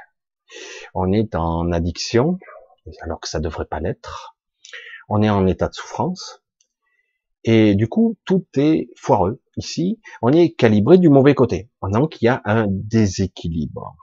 On 0.94 1.12
est 1.14 1.36
en 1.36 1.72
addiction, 1.72 2.38
alors 3.02 3.20
que 3.20 3.30
ça 3.30 3.40
devrait 3.40 3.66
pas 3.66 3.80
l'être. 3.80 4.36
On 5.08 5.22
est 5.22 5.30
en 5.30 5.48
état 5.48 5.68
de 5.68 5.74
souffrance. 5.74 6.39
Et 7.44 7.76
du 7.76 7.88
coup, 7.88 8.18
tout 8.26 8.46
est 8.56 8.90
foireux. 8.96 9.42
Ici, 9.56 10.00
on 10.22 10.32
est 10.32 10.52
calibré 10.52 10.98
du 10.98 11.10
mauvais 11.10 11.36
côté. 11.36 11.70
Donc, 11.82 12.22
il 12.22 12.26
y 12.26 12.28
a 12.28 12.42
un 12.46 12.68
déséquilibre. 12.70 13.96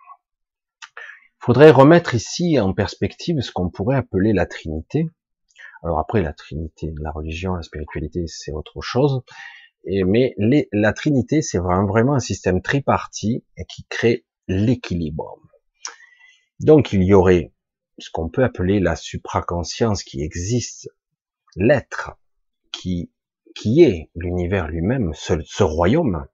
Il 0.97 1.45
faudrait 1.47 1.71
remettre 1.71 2.15
ici 2.15 2.59
en 2.59 2.73
perspective 2.73 3.41
ce 3.41 3.53
qu'on 3.53 3.71
pourrait 3.71 3.97
appeler 3.97 4.33
la 4.33 4.47
Trinité. 4.47 5.09
Alors 5.83 6.01
après, 6.01 6.23
la 6.23 6.33
Trinité, 6.33 6.93
la 7.01 7.11
religion, 7.11 7.55
la 7.55 7.63
spiritualité, 7.63 8.25
c'est 8.27 8.53
autre 8.53 8.81
chose. 8.81 9.23
Mais 9.85 10.35
la 10.73 10.93
Trinité, 10.93 11.43
c'est 11.43 11.59
vraiment 11.59 12.15
un 12.15 12.21
système 12.21 12.63
tripartite 12.63 13.45
qui 13.69 13.85
crée 13.89 14.25
l'équilibre. 14.49 15.39
Donc 16.59 16.93
il 16.93 17.03
y 17.05 17.15
aurait 17.15 17.53
ce 17.99 18.11
qu'on 18.11 18.29
peut 18.29 18.43
appeler 18.43 18.81
la 18.81 18.97
supraconscience 18.97 20.03
qui 20.03 20.23
existe, 20.23 20.89
l'être 21.55 22.19
qui, 22.73 23.11
qui 23.57 23.83
est 23.83 24.11
l'univers 24.15 24.69
lui-même, 24.69 25.13
ce, 25.15 25.63
royaume, 25.63 26.27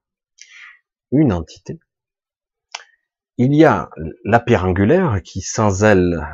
une 1.11 1.31
entité. 1.31 1.79
Il 3.37 3.55
y 3.55 3.65
a 3.65 3.89
la 4.25 4.39
pierre 4.39 4.65
angulaire 4.65 5.21
qui, 5.23 5.41
sans 5.41 5.83
elle, 5.83 6.27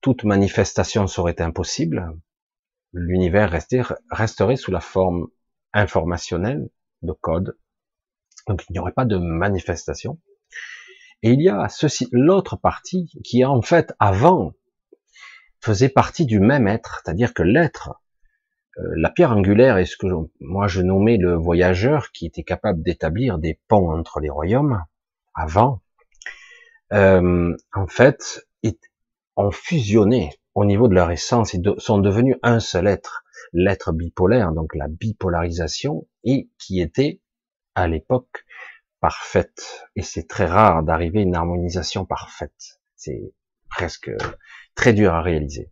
toute 0.00 0.24
manifestation 0.24 1.06
serait 1.06 1.40
impossible 1.40 2.12
l'univers 2.92 3.50
resterait 4.10 4.56
sous 4.56 4.70
la 4.70 4.80
forme 4.80 5.28
informationnelle 5.72 6.68
de 7.02 7.12
code. 7.12 7.58
Donc 8.46 8.64
il 8.68 8.72
n'y 8.72 8.78
aurait 8.78 8.92
pas 8.92 9.04
de 9.04 9.16
manifestation. 9.16 10.18
Et 11.22 11.30
il 11.30 11.42
y 11.42 11.48
a 11.48 11.68
ceci, 11.68 12.08
l'autre 12.12 12.56
partie 12.56 13.10
qui 13.24 13.44
en 13.44 13.62
fait 13.62 13.92
avant 13.98 14.52
faisait 15.60 15.88
partie 15.88 16.26
du 16.26 16.40
même 16.40 16.68
être, 16.68 17.02
c'est-à-dire 17.04 17.34
que 17.34 17.42
l'être, 17.42 18.00
la 18.78 19.10
pierre 19.10 19.32
angulaire 19.32 19.78
est 19.78 19.86
ce 19.86 19.96
que 19.96 20.06
moi 20.40 20.68
je 20.68 20.82
nommais 20.82 21.16
le 21.16 21.34
voyageur 21.34 22.10
qui 22.12 22.26
était 22.26 22.44
capable 22.44 22.82
d'établir 22.82 23.38
des 23.38 23.58
ponts 23.68 23.90
entre 23.90 24.20
les 24.20 24.30
royaumes 24.30 24.82
avant, 25.34 25.82
euh, 26.92 27.56
en 27.74 27.86
fait, 27.86 28.46
ont 29.38 29.52
fusionné 29.52 30.30
au 30.54 30.64
niveau 30.64 30.88
de 30.88 30.94
leur 30.94 31.10
essence, 31.10 31.54
ils 31.54 31.62
sont 31.78 31.98
devenus 31.98 32.36
un 32.42 32.58
seul 32.58 32.88
être, 32.88 33.22
l'être 33.52 33.92
bipolaire, 33.92 34.52
donc 34.52 34.74
la 34.74 34.88
bipolarisation, 34.88 36.06
et 36.24 36.50
qui 36.58 36.80
était 36.80 37.20
à 37.76 37.86
l'époque 37.86 38.44
parfaite. 39.00 39.88
Et 39.94 40.02
c'est 40.02 40.26
très 40.26 40.46
rare 40.46 40.82
d'arriver 40.82 41.20
à 41.20 41.22
une 41.22 41.36
harmonisation 41.36 42.04
parfaite. 42.04 42.80
C'est 42.96 43.32
presque 43.70 44.10
très 44.74 44.92
dur 44.92 45.14
à 45.14 45.22
réaliser. 45.22 45.70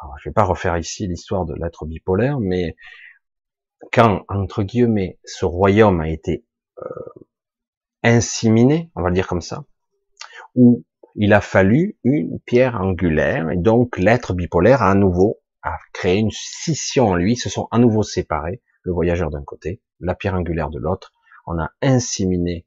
Alors, 0.00 0.16
je 0.18 0.28
vais 0.28 0.32
pas 0.32 0.44
refaire 0.44 0.76
ici 0.78 1.06
l'histoire 1.06 1.44
de 1.44 1.54
l'être 1.54 1.84
bipolaire, 1.84 2.40
mais 2.40 2.76
quand, 3.92 4.24
entre 4.28 4.62
guillemets, 4.62 5.18
ce 5.24 5.44
royaume 5.44 6.00
a 6.00 6.08
été 6.08 6.44
euh, 6.78 6.84
inséminé, 8.02 8.90
on 8.94 9.02
va 9.02 9.08
le 9.08 9.14
dire 9.14 9.26
comme 9.26 9.42
ça, 9.42 9.64
ou 10.54 10.84
il 11.16 11.32
a 11.32 11.40
fallu 11.40 11.98
une 12.02 12.40
pierre 12.40 12.80
angulaire, 12.80 13.50
et 13.50 13.56
donc 13.56 13.98
l'être 13.98 14.32
bipolaire 14.32 14.82
a 14.82 14.90
à 14.90 14.94
nouveau 14.94 15.40
a 15.62 15.76
créé 15.92 16.18
une 16.18 16.30
scission 16.30 17.08
en 17.08 17.16
lui, 17.16 17.36
se 17.36 17.50
sont 17.50 17.68
à 17.70 17.78
nouveau 17.78 18.02
séparés, 18.02 18.62
le 18.82 18.92
voyageur 18.92 19.30
d'un 19.30 19.44
côté, 19.44 19.82
la 19.98 20.14
pierre 20.14 20.34
angulaire 20.34 20.70
de 20.70 20.78
l'autre, 20.78 21.12
on 21.46 21.58
a 21.58 21.70
inséminé, 21.82 22.66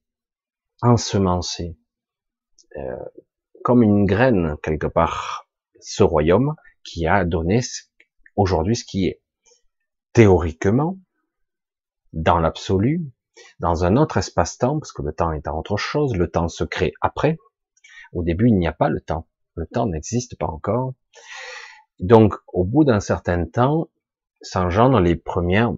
ensemencé, 0.83 1.75
euh, 2.77 2.95
comme 3.63 3.81
une 3.81 4.05
graine 4.05 4.57
quelque 4.61 4.85
part, 4.85 5.47
ce 5.79 6.03
royaume 6.03 6.55
qui 6.83 7.07
a 7.07 7.25
donné 7.25 7.61
aujourd'hui 8.35 8.75
ce 8.75 8.85
qui 8.85 9.07
est. 9.07 9.21
Théoriquement, 10.13 10.99
dans 12.13 12.37
l'absolu, 12.37 13.11
dans 13.59 13.83
un 13.83 13.97
autre 13.97 14.17
espace-temps, 14.17 14.79
parce 14.79 14.91
que 14.91 15.01
le 15.01 15.13
temps 15.13 15.31
est 15.31 15.47
autre 15.47 15.77
chose, 15.77 16.15
le 16.15 16.29
temps 16.29 16.47
se 16.47 16.63
crée 16.63 16.93
après, 17.01 17.37
au 18.13 18.23
début, 18.23 18.49
il 18.49 18.57
n'y 18.57 18.67
a 18.67 18.73
pas 18.73 18.89
le 18.89 19.01
temps. 19.01 19.27
Le 19.55 19.65
temps 19.65 19.87
n'existe 19.87 20.37
pas 20.37 20.47
encore. 20.47 20.93
Donc, 21.99 22.35
au 22.47 22.63
bout 22.63 22.83
d'un 22.83 22.99
certain 22.99 23.45
temps, 23.45 23.89
s'engendrent 24.41 24.99
les 24.99 25.15
premières, 25.15 25.73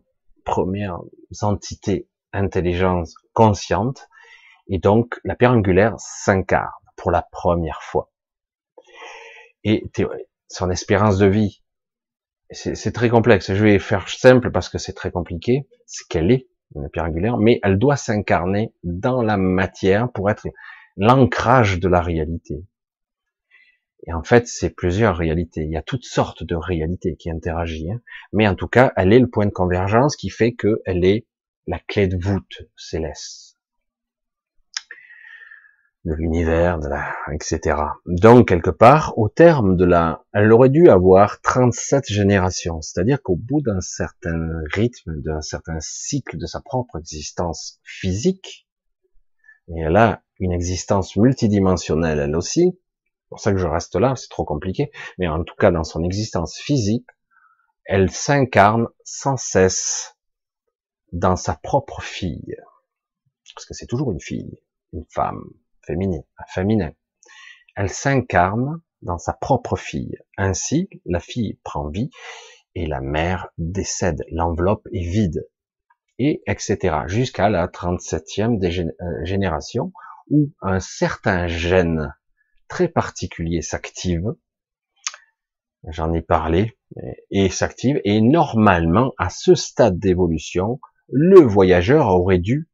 entités 1.41 2.07
intelligence 2.33 3.15
conscientes, 3.33 4.07
et 4.67 4.79
donc 4.79 5.19
la 5.23 5.35
pierre 5.35 5.51
angulaire 5.51 5.95
s'incarne 5.97 6.69
pour 6.95 7.11
la 7.11 7.21
première 7.21 7.81
fois. 7.81 8.11
Et 9.63 9.83
son 10.47 10.69
espérance 10.69 11.17
de 11.17 11.27
vie, 11.27 11.63
c'est 12.51 12.91
très 12.91 13.09
complexe. 13.09 13.53
Je 13.53 13.63
vais 13.63 13.79
faire 13.79 14.07
simple 14.07 14.51
parce 14.51 14.69
que 14.69 14.77
c'est 14.77 14.93
très 14.93 15.11
compliqué, 15.11 15.67
ce 15.87 16.03
qu'elle 16.07 16.31
est, 16.31 16.47
une 16.75 16.89
pierre 16.89 17.05
angulaire, 17.05 17.37
mais 17.37 17.59
elle 17.63 17.77
doit 17.77 17.95
s'incarner 17.95 18.73
dans 18.83 19.21
la 19.21 19.37
matière 19.37 20.11
pour 20.11 20.29
être 20.29 20.47
l'ancrage 20.97 21.79
de 21.79 21.87
la 21.87 22.01
réalité. 22.01 22.65
Et 24.07 24.13
en 24.13 24.23
fait, 24.23 24.47
c'est 24.47 24.69
plusieurs 24.69 25.17
réalités. 25.17 25.63
Il 25.63 25.71
y 25.71 25.77
a 25.77 25.81
toutes 25.81 26.05
sortes 26.05 26.43
de 26.43 26.55
réalités 26.55 27.15
qui 27.15 27.31
interagissent. 27.31 27.89
Hein. 27.89 28.01
Mais 28.33 28.47
en 28.47 28.53
tout 28.53 28.67
cas, 28.67 28.93
elle 28.95 29.11
est 29.11 29.19
le 29.19 29.29
point 29.29 29.47
de 29.47 29.51
convergence 29.51 30.15
qui 30.15 30.29
fait 30.29 30.53
qu'elle 30.53 31.03
est 31.03 31.25
la 31.65 31.79
clé 31.79 32.07
de 32.07 32.17
voûte 32.17 32.69
céleste 32.75 33.54
de 36.05 36.13
l'univers, 36.13 36.79
de 36.79 36.87
la, 36.87 37.15
etc. 37.33 37.77
Donc, 38.05 38.47
quelque 38.47 38.69
part, 38.69 39.17
au 39.17 39.27
terme 39.27 39.75
de 39.75 39.85
la, 39.85 40.23
elle 40.33 40.51
aurait 40.51 40.69
dû 40.69 40.87
avoir 40.89 41.41
37 41.41 42.05
générations. 42.07 42.81
C'est-à-dire 42.81 43.21
qu'au 43.23 43.35
bout 43.35 43.61
d'un 43.61 43.81
certain 43.81 44.61
rythme, 44.71 45.19
d'un 45.21 45.41
certain 45.41 45.77
cycle 45.79 46.37
de 46.37 46.45
sa 46.45 46.61
propre 46.61 46.99
existence 46.99 47.79
physique, 47.83 48.67
et 49.67 49.81
elle 49.81 49.97
a 49.97 50.21
une 50.39 50.51
existence 50.51 51.15
multidimensionnelle 51.15 52.19
elle 52.19 52.35
aussi, 52.35 52.71
c'est 52.75 53.29
pour 53.29 53.39
ça 53.39 53.51
que 53.51 53.57
je 53.57 53.65
reste 53.65 53.95
là, 53.95 54.15
c'est 54.15 54.29
trop 54.29 54.45
compliqué, 54.45 54.91
mais 55.17 55.27
en 55.27 55.43
tout 55.43 55.55
cas 55.55 55.71
dans 55.71 55.83
son 55.83 56.03
existence 56.03 56.55
physique, 56.59 57.07
elle 57.83 58.11
s'incarne 58.11 58.87
sans 59.03 59.37
cesse 59.37 60.15
dans 61.11 61.35
sa 61.35 61.55
propre 61.55 62.01
fille. 62.03 62.55
Parce 63.55 63.65
que 63.65 63.73
c'est 63.73 63.87
toujours 63.87 64.11
une 64.11 64.19
fille, 64.19 64.59
une 64.93 65.05
femme, 65.09 65.41
féminine, 65.85 66.23
féminin. 66.47 66.91
Elle 67.75 67.89
s'incarne 67.89 68.81
dans 69.01 69.17
sa 69.17 69.33
propre 69.33 69.75
fille. 69.75 70.17
Ainsi, 70.37 70.89
la 71.05 71.19
fille 71.19 71.59
prend 71.63 71.89
vie 71.89 72.09
et 72.73 72.87
la 72.87 73.01
mère 73.01 73.49
décède. 73.57 74.23
L'enveloppe 74.31 74.87
est 74.93 75.07
vide. 75.07 75.47
Et 76.17 76.41
etc. 76.47 76.99
Jusqu'à 77.07 77.49
la 77.49 77.67
37e 77.67 78.63
euh, 78.63 79.25
génération 79.25 79.91
où 80.29 80.51
un 80.61 80.79
certain 80.79 81.47
gène 81.47 82.13
très 82.67 82.87
particulier 82.87 83.61
s'active. 83.61 84.33
J'en 85.87 86.13
ai 86.13 86.21
parlé 86.21 86.77
et 87.29 87.49
s'active. 87.49 87.99
Et 88.05 88.21
normalement, 88.21 89.13
à 89.17 89.29
ce 89.29 89.55
stade 89.55 89.99
d'évolution, 89.99 90.79
le 91.09 91.41
voyageur 91.41 92.07
aurait 92.07 92.39
dû 92.39 92.67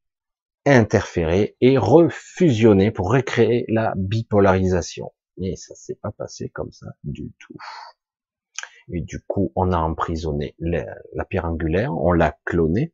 interférer 0.66 1.58
et 1.62 1.78
refusionner 1.78 2.92
pour 2.92 3.12
recréer 3.12 3.66
la 3.68 3.94
bipolarisation. 3.96 5.12
Mais 5.38 5.56
ça 5.56 5.76
s'est 5.76 5.98
pas 6.02 6.12
passé 6.12 6.50
comme 6.50 6.72
ça 6.72 6.88
du 7.04 7.32
tout. 7.40 7.56
Et 8.94 9.02
du 9.02 9.22
coup, 9.22 9.52
on 9.56 9.72
a 9.72 9.78
emprisonné 9.78 10.56
la, 10.60 11.26
pierre 11.30 11.46
angulaire, 11.46 11.94
on 11.94 12.12
l'a 12.12 12.38
clonée, 12.46 12.94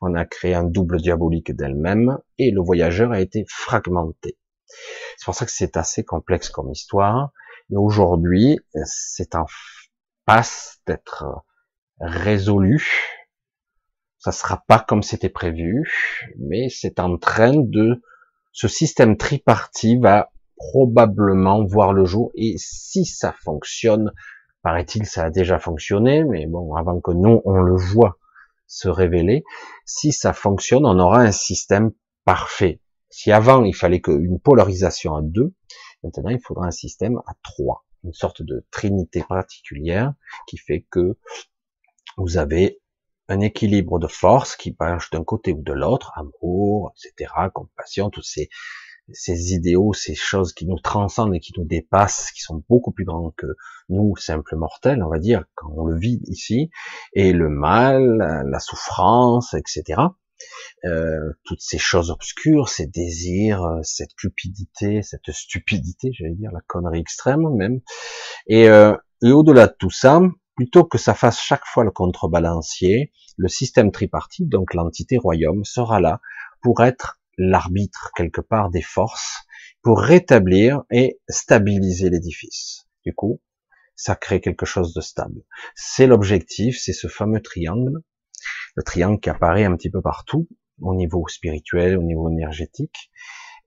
on 0.00 0.14
a 0.14 0.24
créé 0.24 0.54
un 0.54 0.64
double 0.64 1.00
diabolique 1.00 1.54
d'elle-même, 1.54 2.18
et 2.38 2.50
le 2.50 2.60
voyageur 2.60 3.12
a 3.12 3.20
été 3.20 3.44
fragmenté. 3.48 4.38
C'est 5.16 5.24
pour 5.24 5.34
ça 5.34 5.44
que 5.44 5.52
c'est 5.52 5.76
assez 5.76 6.04
complexe 6.04 6.48
comme 6.48 6.70
histoire. 6.70 7.32
Et 7.70 7.76
aujourd'hui, 7.76 8.58
c'est 8.84 9.34
en 9.34 9.46
passe 10.24 10.80
d'être 10.86 11.44
résolu 12.00 13.21
ça 14.22 14.30
sera 14.30 14.62
pas 14.68 14.78
comme 14.78 15.02
c'était 15.02 15.28
prévu, 15.28 15.84
mais 16.38 16.68
c'est 16.68 17.00
en 17.00 17.18
train 17.18 17.54
de, 17.56 18.00
ce 18.52 18.68
système 18.68 19.16
tripartite 19.16 20.00
va 20.00 20.30
probablement 20.56 21.64
voir 21.64 21.92
le 21.92 22.04
jour, 22.04 22.30
et 22.36 22.54
si 22.56 23.04
ça 23.04 23.34
fonctionne, 23.42 24.12
paraît-il, 24.62 25.06
ça 25.06 25.24
a 25.24 25.30
déjà 25.30 25.58
fonctionné, 25.58 26.22
mais 26.22 26.46
bon, 26.46 26.76
avant 26.76 27.00
que 27.00 27.10
nous, 27.10 27.42
on 27.44 27.62
le 27.62 27.74
voit 27.74 28.16
se 28.68 28.88
révéler, 28.88 29.42
si 29.86 30.12
ça 30.12 30.32
fonctionne, 30.32 30.86
on 30.86 31.00
aura 31.00 31.18
un 31.18 31.32
système 31.32 31.90
parfait. 32.24 32.80
Si 33.10 33.32
avant, 33.32 33.64
il 33.64 33.74
fallait 33.74 34.00
qu'une 34.00 34.38
polarisation 34.38 35.16
à 35.16 35.22
deux, 35.22 35.52
maintenant, 36.04 36.30
il 36.30 36.40
faudra 36.40 36.66
un 36.66 36.70
système 36.70 37.18
à 37.26 37.32
trois, 37.42 37.84
une 38.04 38.12
sorte 38.12 38.42
de 38.42 38.64
trinité 38.70 39.24
particulière 39.28 40.14
qui 40.46 40.58
fait 40.58 40.86
que 40.90 41.18
vous 42.16 42.36
avez 42.36 42.81
un 43.32 43.40
équilibre 43.40 43.98
de 43.98 44.06
force 44.06 44.56
qui 44.56 44.72
penche 44.72 45.10
d'un 45.10 45.24
côté 45.24 45.52
ou 45.52 45.62
de 45.62 45.72
l'autre, 45.72 46.12
amour, 46.16 46.92
etc., 46.94 47.32
compassion, 47.54 48.10
tous 48.10 48.22
ces, 48.22 48.50
ces 49.10 49.54
idéaux, 49.54 49.94
ces 49.94 50.14
choses 50.14 50.52
qui 50.52 50.66
nous 50.66 50.78
transcendent 50.78 51.34
et 51.34 51.40
qui 51.40 51.52
nous 51.56 51.64
dépassent, 51.64 52.30
qui 52.32 52.42
sont 52.42 52.62
beaucoup 52.68 52.92
plus 52.92 53.06
grands 53.06 53.32
que 53.36 53.46
nous, 53.88 54.14
simples 54.16 54.56
mortels, 54.56 55.02
on 55.02 55.08
va 55.08 55.18
dire, 55.18 55.44
quand 55.54 55.72
on 55.74 55.86
le 55.86 55.98
vit 55.98 56.20
ici, 56.26 56.70
et 57.14 57.32
le 57.32 57.48
mal, 57.48 58.44
la 58.46 58.58
souffrance, 58.60 59.54
etc. 59.54 60.02
Euh, 60.84 61.32
toutes 61.44 61.60
ces 61.60 61.78
choses 61.78 62.10
obscures, 62.10 62.68
ces 62.68 62.86
désirs, 62.86 63.78
cette 63.82 64.14
cupidité, 64.14 65.02
cette 65.02 65.30
stupidité, 65.30 66.10
j'allais 66.12 66.34
dire, 66.34 66.50
la 66.52 66.60
connerie 66.66 67.00
extrême 67.00 67.48
même. 67.54 67.80
Et, 68.46 68.68
euh, 68.68 68.94
et 69.22 69.30
au-delà 69.30 69.68
de 69.68 69.76
tout 69.78 69.90
ça, 69.90 70.20
plutôt 70.54 70.84
que 70.84 70.98
ça 70.98 71.14
fasse 71.14 71.40
chaque 71.40 71.64
fois 71.64 71.84
le 71.84 71.90
contrebalancier, 71.90 73.12
le 73.36 73.48
système 73.48 73.90
tripartite, 73.90 74.48
donc 74.48 74.74
l'entité 74.74 75.16
royaume, 75.16 75.64
sera 75.64 76.00
là 76.00 76.20
pour 76.62 76.82
être 76.82 77.20
l'arbitre 77.38 78.10
quelque 78.14 78.40
part 78.40 78.70
des 78.70 78.82
forces, 78.82 79.44
pour 79.82 80.00
rétablir 80.00 80.82
et 80.90 81.20
stabiliser 81.28 82.10
l'édifice. 82.10 82.86
Du 83.04 83.14
coup, 83.14 83.40
ça 83.96 84.14
crée 84.14 84.40
quelque 84.40 84.66
chose 84.66 84.94
de 84.94 85.00
stable. 85.00 85.42
C'est 85.74 86.06
l'objectif, 86.06 86.78
c'est 86.78 86.92
ce 86.92 87.08
fameux 87.08 87.40
triangle, 87.40 88.00
le 88.74 88.82
triangle 88.82 89.20
qui 89.20 89.30
apparaît 89.30 89.64
un 89.64 89.76
petit 89.76 89.90
peu 89.90 90.02
partout, 90.02 90.48
au 90.80 90.94
niveau 90.94 91.26
spirituel, 91.28 91.96
au 91.96 92.02
niveau 92.02 92.30
énergétique, 92.30 93.10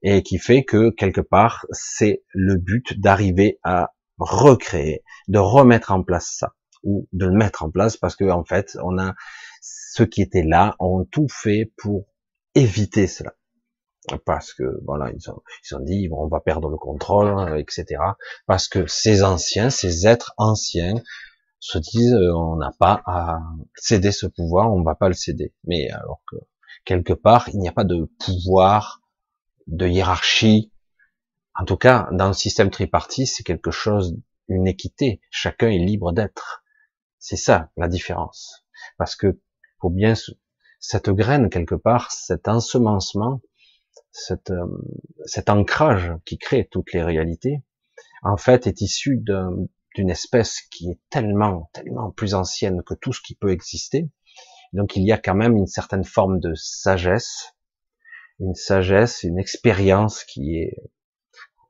et 0.02 0.22
qui 0.22 0.38
fait 0.38 0.64
que 0.64 0.90
quelque 0.90 1.20
part, 1.20 1.66
c'est 1.70 2.22
le 2.32 2.56
but 2.56 2.98
d'arriver 3.00 3.58
à 3.62 3.94
recréer, 4.18 5.02
de 5.28 5.38
remettre 5.38 5.92
en 5.92 6.02
place 6.02 6.34
ça 6.38 6.54
ou 6.82 7.08
de 7.12 7.26
le 7.26 7.36
mettre 7.36 7.64
en 7.64 7.70
place 7.70 7.96
parce 7.96 8.16
que 8.16 8.28
en 8.30 8.44
fait, 8.44 8.76
on 8.82 8.98
a 8.98 9.14
ceux 9.60 10.06
qui 10.06 10.22
étaient 10.22 10.42
là 10.42 10.76
ont 10.78 11.04
tout 11.04 11.28
fait 11.28 11.72
pour 11.76 12.06
éviter 12.54 13.06
cela. 13.06 13.34
Parce 14.24 14.54
que 14.54 14.62
voilà, 14.84 15.10
ils 15.12 15.30
ont, 15.30 15.42
ils 15.64 15.74
ont 15.74 15.80
dit 15.80 16.08
on 16.12 16.28
va 16.28 16.40
perdre 16.40 16.68
le 16.68 16.76
contrôle, 16.76 17.58
etc. 17.58 18.00
Parce 18.46 18.68
que 18.68 18.86
ces 18.86 19.24
anciens, 19.24 19.68
ces 19.70 20.06
êtres 20.06 20.32
anciens 20.36 20.94
se 21.58 21.78
disent 21.78 22.14
euh, 22.14 22.32
on 22.34 22.56
n'a 22.56 22.72
pas 22.78 23.02
à 23.06 23.40
céder 23.74 24.12
ce 24.12 24.26
pouvoir, 24.26 24.72
on 24.72 24.82
va 24.82 24.94
pas 24.94 25.08
le 25.08 25.14
céder. 25.14 25.54
Mais 25.64 25.90
alors 25.90 26.20
que 26.30 26.36
quelque 26.84 27.12
part 27.12 27.48
il 27.48 27.58
n'y 27.58 27.68
a 27.68 27.72
pas 27.72 27.84
de 27.84 28.08
pouvoir, 28.24 29.00
de 29.66 29.88
hiérarchie. 29.88 30.72
En 31.58 31.64
tout 31.64 31.76
cas, 31.76 32.08
dans 32.12 32.28
le 32.28 32.34
système 32.34 32.70
tripartite, 32.70 33.28
c'est 33.28 33.42
quelque 33.42 33.70
chose, 33.70 34.16
une 34.48 34.66
équité. 34.66 35.20
Chacun 35.30 35.68
est 35.68 35.78
libre 35.78 36.12
d'être. 36.12 36.62
C'est 37.18 37.36
ça 37.36 37.70
la 37.76 37.88
différence. 37.88 38.64
Parce 38.98 39.16
que 39.16 39.40
faut 39.80 39.90
bien 39.90 40.14
cette 40.80 41.10
graine 41.10 41.50
quelque 41.50 41.74
part, 41.74 42.12
cet 42.12 42.48
ensemencement, 42.48 43.40
cet, 44.10 44.50
euh, 44.50 44.66
cet 45.24 45.50
ancrage 45.50 46.12
qui 46.24 46.38
crée 46.38 46.68
toutes 46.70 46.92
les 46.92 47.02
réalités, 47.02 47.62
en 48.22 48.36
fait, 48.36 48.66
est 48.66 48.80
issu 48.80 49.18
d'une 49.18 50.10
espèce 50.10 50.62
qui 50.70 50.90
est 50.90 51.00
tellement, 51.10 51.70
tellement 51.72 52.10
plus 52.10 52.34
ancienne 52.34 52.82
que 52.82 52.94
tout 52.94 53.12
ce 53.12 53.20
qui 53.20 53.34
peut 53.34 53.50
exister. 53.50 54.10
Donc 54.72 54.96
il 54.96 55.04
y 55.04 55.12
a 55.12 55.18
quand 55.18 55.34
même 55.34 55.56
une 55.56 55.66
certaine 55.66 56.04
forme 56.04 56.40
de 56.40 56.54
sagesse, 56.54 57.54
une 58.40 58.54
sagesse, 58.54 59.22
une 59.22 59.38
expérience 59.38 60.24
qui 60.24 60.58
est, 60.58 60.76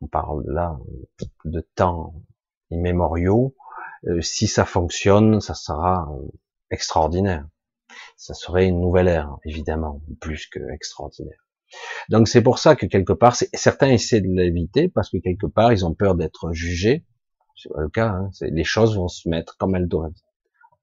on 0.01 0.09
parle 0.09 0.45
là 0.47 0.79
de 1.45 1.61
temps 1.75 2.15
immémoriaux, 2.71 3.55
euh, 4.07 4.21
si 4.21 4.47
ça 4.47 4.65
fonctionne, 4.65 5.41
ça 5.41 5.55
sera 5.55 6.09
euh, 6.13 6.29
extraordinaire. 6.71 7.47
Ça 8.17 8.35
serait 8.35 8.67
une 8.67 8.81
nouvelle 8.81 9.09
ère, 9.09 9.37
évidemment, 9.45 10.01
plus 10.21 10.47
que 10.47 10.61
extraordinaire. 10.73 11.47
Donc 12.09 12.29
c'est 12.29 12.43
pour 12.43 12.59
ça 12.59 12.77
que 12.77 12.87
quelque 12.87 13.13
part, 13.13 13.35
certains 13.35 13.89
essaient 13.89 14.21
de 14.21 14.29
l'éviter 14.29 14.89
parce 14.89 15.11
que 15.11 15.19
quelque 15.19 15.47
part 15.47 15.73
ils 15.73 15.85
ont 15.85 15.95
peur 15.95 16.15
d'être 16.15 16.53
jugés. 16.53 17.05
C'est 17.57 17.73
pas 17.73 17.81
le 17.81 17.89
cas. 17.89 18.09
Hein. 18.09 18.31
Les 18.41 18.65
choses 18.65 18.97
vont 18.97 19.09
se 19.09 19.29
mettre 19.29 19.57
comme 19.57 19.75
elles 19.75 19.89
doivent, 19.89 20.13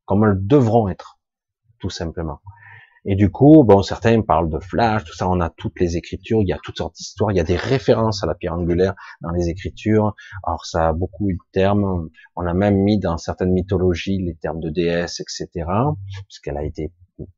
comme 0.05 0.24
elles 0.26 0.45
devront 0.45 0.89
être, 0.89 1.19
tout 1.80 1.89
simplement. 1.89 2.41
Et 3.05 3.15
du 3.15 3.29
coup, 3.29 3.63
bon, 3.65 3.81
certains 3.81 4.21
parlent 4.21 4.49
de 4.49 4.59
flash, 4.59 5.03
tout 5.03 5.13
ça, 5.13 5.29
on 5.29 5.41
a 5.41 5.49
toutes 5.49 5.79
les 5.79 5.97
écritures, 5.97 6.41
il 6.41 6.47
y 6.47 6.53
a 6.53 6.59
toutes 6.63 6.77
sortes 6.77 6.95
d'histoires, 6.95 7.31
il 7.31 7.37
y 7.37 7.39
a 7.39 7.43
des 7.43 7.57
références 7.57 8.23
à 8.23 8.27
la 8.27 8.35
pierre 8.35 8.53
angulaire 8.53 8.93
dans 9.21 9.31
les 9.31 9.49
écritures. 9.49 10.15
Alors 10.45 10.65
ça 10.65 10.89
a 10.89 10.93
beaucoup 10.93 11.29
eu 11.29 11.33
de 11.33 11.51
termes. 11.51 12.09
On 12.35 12.45
a 12.45 12.53
même 12.53 12.77
mis 12.77 12.99
dans 12.99 13.17
certaines 13.17 13.51
mythologies 13.51 14.19
les 14.19 14.35
termes 14.35 14.61
de 14.61 14.69
déesse, 14.69 15.19
etc. 15.19 15.67
Puisqu'elle 16.27 16.57
a 16.57 16.63
été 16.63 16.93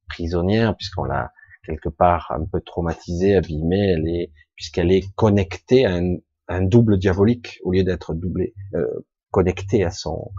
prisonnière, 0.08 0.76
puisqu'on 0.76 1.04
l'a 1.04 1.32
quelque 1.66 1.90
part 1.90 2.32
un 2.32 2.46
peu 2.46 2.62
traumatisée, 2.62 3.36
abîmée, 3.36 3.94
elle 3.94 4.08
est, 4.08 4.32
puisqu'elle 4.56 4.92
est 4.92 5.12
connectée 5.16 5.88
à 5.88 6.00
un, 6.48 6.62
double 6.62 7.00
diabolique 7.00 7.60
au 7.64 7.72
lieu 7.72 7.84
d'être 7.84 8.14
doublée, 8.14 8.54
euh, 8.76 8.86
connectée 9.32 9.84
à 9.84 9.90
son 9.90 10.32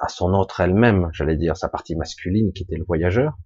à 0.00 0.08
son 0.08 0.32
autre 0.32 0.60
elle-même, 0.60 1.10
j'allais 1.12 1.36
dire 1.36 1.56
sa 1.56 1.68
partie 1.68 1.96
masculine 1.96 2.52
qui 2.52 2.62
était 2.62 2.76
le 2.76 2.84
voyageur. 2.84 3.36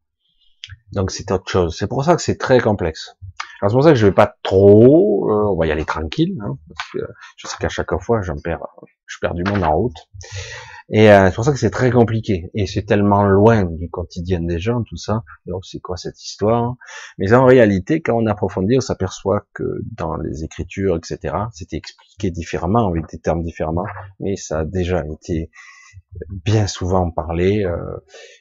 Donc 0.93 1.11
c'est 1.11 1.31
autre 1.31 1.49
chose. 1.49 1.77
C'est 1.77 1.89
pour 1.89 2.05
ça 2.05 2.17
que 2.17 2.23
c'est 2.23 2.39
très 2.39 2.61
complexe. 2.61 3.17
c'est 3.61 3.73
pour 3.73 3.83
ça 3.83 3.91
que 3.91 3.97
je 3.97 4.07
vais 4.07 4.13
pas 4.13 4.35
trop, 4.43 5.31
euh, 5.31 5.53
on 5.53 5.57
va 5.57 5.67
y 5.67 5.73
aller 5.73 5.85
tranquille, 5.85 6.37
hein, 6.41 6.57
parce 6.69 6.91
que 6.93 7.13
je 7.37 7.47
sais 7.47 7.57
qu'à 7.61 7.69
chaque 7.69 7.95
fois 8.01 8.23
j'en 8.23 8.37
perds, 8.37 8.67
je 9.07 9.19
perds 9.21 9.35
du 9.35 9.45
monde 9.45 9.63
en 9.63 9.77
route. 9.77 9.97
Et 10.91 11.11
euh, 11.11 11.29
c'est 11.29 11.35
pour 11.35 11.45
ça 11.45 11.53
que 11.53 11.59
c'est 11.59 11.71
très 11.71 11.91
compliqué. 11.91 12.51
Et 12.55 12.67
c'est 12.67 12.85
tellement 12.85 13.25
loin 13.25 13.65
du 13.65 13.91
quotidien 13.91 14.41
des 14.41 14.59
gens, 14.59 14.83
tout 14.85 14.97
ça. 14.97 15.23
Donc 15.47 15.67
c'est 15.67 15.81
quoi 15.81 15.99
cette 15.99 16.23
histoire? 16.23 16.77
Mais 17.19 17.35
en 17.35 17.45
réalité, 17.45 18.01
quand 18.01 18.15
on 18.15 18.27
approfondit, 18.27 18.79
on 18.79 18.81
s'aperçoit 18.81 19.45
que 19.53 19.65
dans 19.97 20.17
les 20.17 20.45
écritures, 20.45 20.97
etc., 20.97 21.35
c'était 21.53 21.77
expliqué 21.77 22.31
différemment, 22.31 22.89
avec 22.89 23.07
des 23.11 23.19
termes 23.19 23.43
différemment, 23.43 23.85
mais 24.19 24.37
ça 24.37 24.61
a 24.61 24.65
déjà 24.65 25.05
été 25.05 25.51
bien 26.31 26.67
souvent 26.67 27.11
parlé. 27.11 27.65
Euh, 27.65 27.77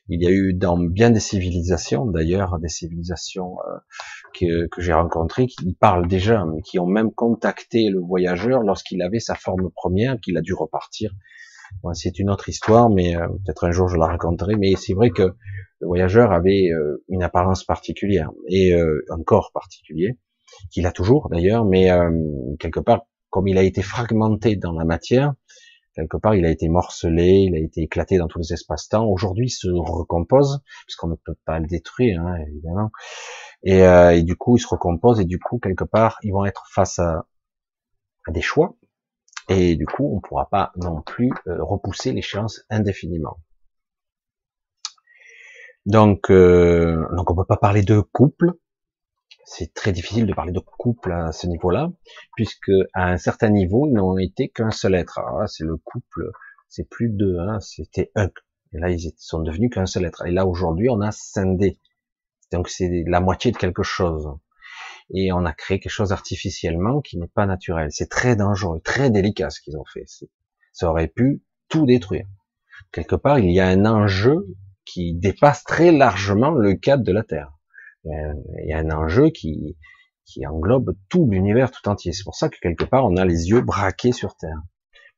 il 0.10 0.22
y 0.22 0.28
a 0.28 0.32
eu 0.32 0.54
dans 0.54 0.78
bien 0.78 1.10
des 1.10 1.20
civilisations, 1.20 2.06
d'ailleurs, 2.06 2.60
des 2.60 2.70
civilisations 2.70 3.58
euh, 3.68 3.78
que, 4.40 4.68
que 4.68 4.82
j'ai 4.82 4.94
rencontrées, 4.94 5.48
qui 5.48 5.74
parlent 5.74 6.08
déjà, 6.08 6.46
mais 6.46 6.62
qui 6.62 6.80
ont 6.80 6.86
même 6.86 7.12
contacté 7.12 7.90
le 7.90 8.00
voyageur 8.00 8.62
lorsqu'il 8.62 9.02
avait 9.02 9.20
sa 9.20 9.36
forme 9.36 9.70
première, 9.76 10.20
qu'il 10.20 10.38
a 10.38 10.42
dû 10.42 10.54
repartir. 10.54 11.12
c'est 11.94 12.20
une 12.20 12.30
autre 12.30 12.50
histoire, 12.50 12.90
mais 12.90 13.16
euh, 13.16 13.28
peut-être 13.28 13.66
un 13.66 13.72
jour 13.72 13.88
je 13.88 13.98
la 13.98 14.08
raconterai. 14.08 14.56
Mais 14.56 14.76
c'est 14.76 14.94
vrai 14.94 15.10
que 15.10 15.36
le 15.80 15.88
voyageur 15.88 16.32
avait 16.32 16.72
une 17.08 17.22
apparence 17.22 17.64
particulière 17.64 18.32
et 18.48 18.74
un 18.74 19.24
corps 19.24 19.52
particulier, 19.54 20.18
qu'il 20.72 20.88
a 20.88 20.92
toujours 20.92 21.30
d'ailleurs, 21.30 21.66
mais 21.66 21.88
quelque 22.58 22.80
part, 22.80 23.06
comme 23.30 23.48
il 23.48 23.60
a 23.60 23.62
été 23.62 23.84
fragmenté 23.84 24.56
dans 24.56 24.72
la 24.72 24.86
matière, 24.86 25.36
quelque 25.98 26.18
part, 26.18 26.36
il 26.36 26.46
a 26.46 26.52
été 26.52 26.70
morcelé, 26.70 27.48
il 27.48 27.56
a 27.56 27.60
été 27.60 27.82
éclaté 27.82 28.18
dans 28.18 28.28
tous 28.28 28.40
les 28.40 28.54
espaces-temps. 28.54 29.06
Aujourd'hui, 29.06 29.48
il 29.48 29.50
se 29.50 29.68
recompose, 29.68 30.62
puisqu'on 30.86 31.08
ne 31.08 31.16
peut 31.16 31.36
pas 31.44 31.60
le 31.60 31.66
détruire, 31.66 32.22
hein, 32.22 32.38
évidemment. 32.48 32.92
Et, 33.64 33.84
euh, 33.84 34.16
et, 34.16 34.22
du 34.22 34.36
coup, 34.36 34.58
il 34.58 34.60
se 34.60 34.68
recompose, 34.68 35.20
et 35.20 35.26
du 35.26 35.40
coup, 35.40 35.60
quelque 35.60 35.84
part, 35.84 36.20
ils 36.22 36.32
vont 36.32 36.46
être 36.46 36.66
face 36.72 37.00
à, 37.00 37.26
à 38.28 38.32
des 38.32 38.42
choix, 38.42 38.76
et 39.50 39.76
du 39.76 39.86
coup, 39.88 40.12
on 40.12 40.18
ne 40.18 40.22
pourra 40.22 40.48
pas 40.50 40.72
non 40.76 41.02
plus 41.02 41.32
euh, 41.48 41.64
repousser 41.64 42.12
l'échéance 42.14 42.62
indéfiniment. 42.70 43.40
Donc, 45.88 46.30
euh, 46.30 47.06
donc 47.16 47.32
on 47.32 47.36
peut 47.36 47.46
pas 47.46 47.58
parler 47.58 47.82
de 47.82 48.02
couple, 48.02 48.52
c'est 49.50 49.74
très 49.74 49.94
difficile 49.94 50.26
de 50.28 50.34
parler 50.34 50.52
de 50.52 50.60
couple 50.60 51.14
à 51.14 51.32
ce 51.32 51.48
niveau-là, 51.48 51.90
puisque 52.36 52.70
à 52.94 53.10
un 53.10 53.18
certain 53.18 53.50
niveau, 53.50 53.88
ils 53.88 53.94
n'ont 53.94 54.18
été 54.18 54.50
qu'un 54.50 54.72
seul 54.72 54.94
être. 54.94 55.20
Alors 55.20 55.40
là, 55.40 55.48
c'est 55.48 55.64
le 55.64 55.78
couple, 55.78 56.30
c'est 56.68 56.88
plus 56.90 57.10
deux, 57.10 57.40
hein, 57.40 57.62
c'était 57.62 58.12
un. 58.16 58.28
Et 58.74 58.78
là, 58.78 58.90
ils 58.90 59.14
sont 59.16 59.40
devenus 59.40 59.70
qu'un 59.74 59.86
seul 59.86 60.04
être. 60.04 60.26
Et 60.26 60.32
là, 60.32 60.46
aujourd'hui, 60.46 60.90
on 60.90 61.00
a 61.00 61.12
scindé. 61.12 61.80
Donc, 62.52 62.68
c'est 62.68 63.06
la 63.08 63.22
moitié 63.22 63.54
de 63.54 63.58
quelque 63.58 63.84
chose. 63.84 64.28
Et 65.12 65.32
on 65.32 65.46
a 65.46 65.54
créé 65.54 65.80
quelque 65.80 65.94
chose 65.94 66.12
artificiellement 66.12 67.00
qui 67.00 67.18
n'est 67.18 67.28
pas 67.28 67.46
naturel. 67.46 67.88
C'est 67.92 68.10
très 68.10 68.36
dangereux, 68.36 68.82
très 68.82 69.10
délicat 69.10 69.50
ce 69.50 69.62
qu'ils 69.62 69.78
ont 69.78 69.86
fait. 69.86 70.04
Ça 70.74 70.90
aurait 70.90 71.08
pu 71.08 71.42
tout 71.70 71.86
détruire. 71.86 72.28
Quelque 72.92 73.16
part, 73.16 73.40
il 73.40 73.52
y 73.52 73.62
a 73.62 73.68
un 73.68 73.86
enjeu 73.86 74.46
qui 74.84 75.14
dépasse 75.14 75.64
très 75.64 75.94
largement 75.94 76.52
le 76.52 76.74
cadre 76.74 77.06
de 77.06 77.14
la 77.14 77.24
Terre. 77.24 77.57
Il 78.08 78.70
y 78.70 78.74
a 78.74 78.80
un 78.80 78.92
enjeu 78.92 79.30
qui, 79.30 79.76
englobe 80.46 80.96
tout 81.10 81.28
l'univers 81.30 81.72
tout 81.72 81.88
entier. 81.88 82.12
C'est 82.12 82.24
pour 82.24 82.36
ça 82.36 82.50
que 82.50 82.58
quelque 82.62 82.84
part, 82.84 83.06
on 83.06 83.18
a 83.18 83.26
les 83.26 83.50
yeux 83.50 83.62
braqués 83.62 84.12
sur 84.12 84.36
Terre. 84.36 84.62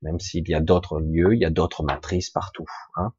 Même 0.02 0.20
s'il 0.20 0.48
y 0.48 0.54
a 0.54 0.62
d'autres 0.62 1.00
lieux, 1.00 1.34
il 1.34 1.42
y 1.42 1.46
a 1.46 1.50
d'autres 1.50 1.84
matrices 1.84 2.30
partout. 2.30 2.66
Hein. 2.96 3.12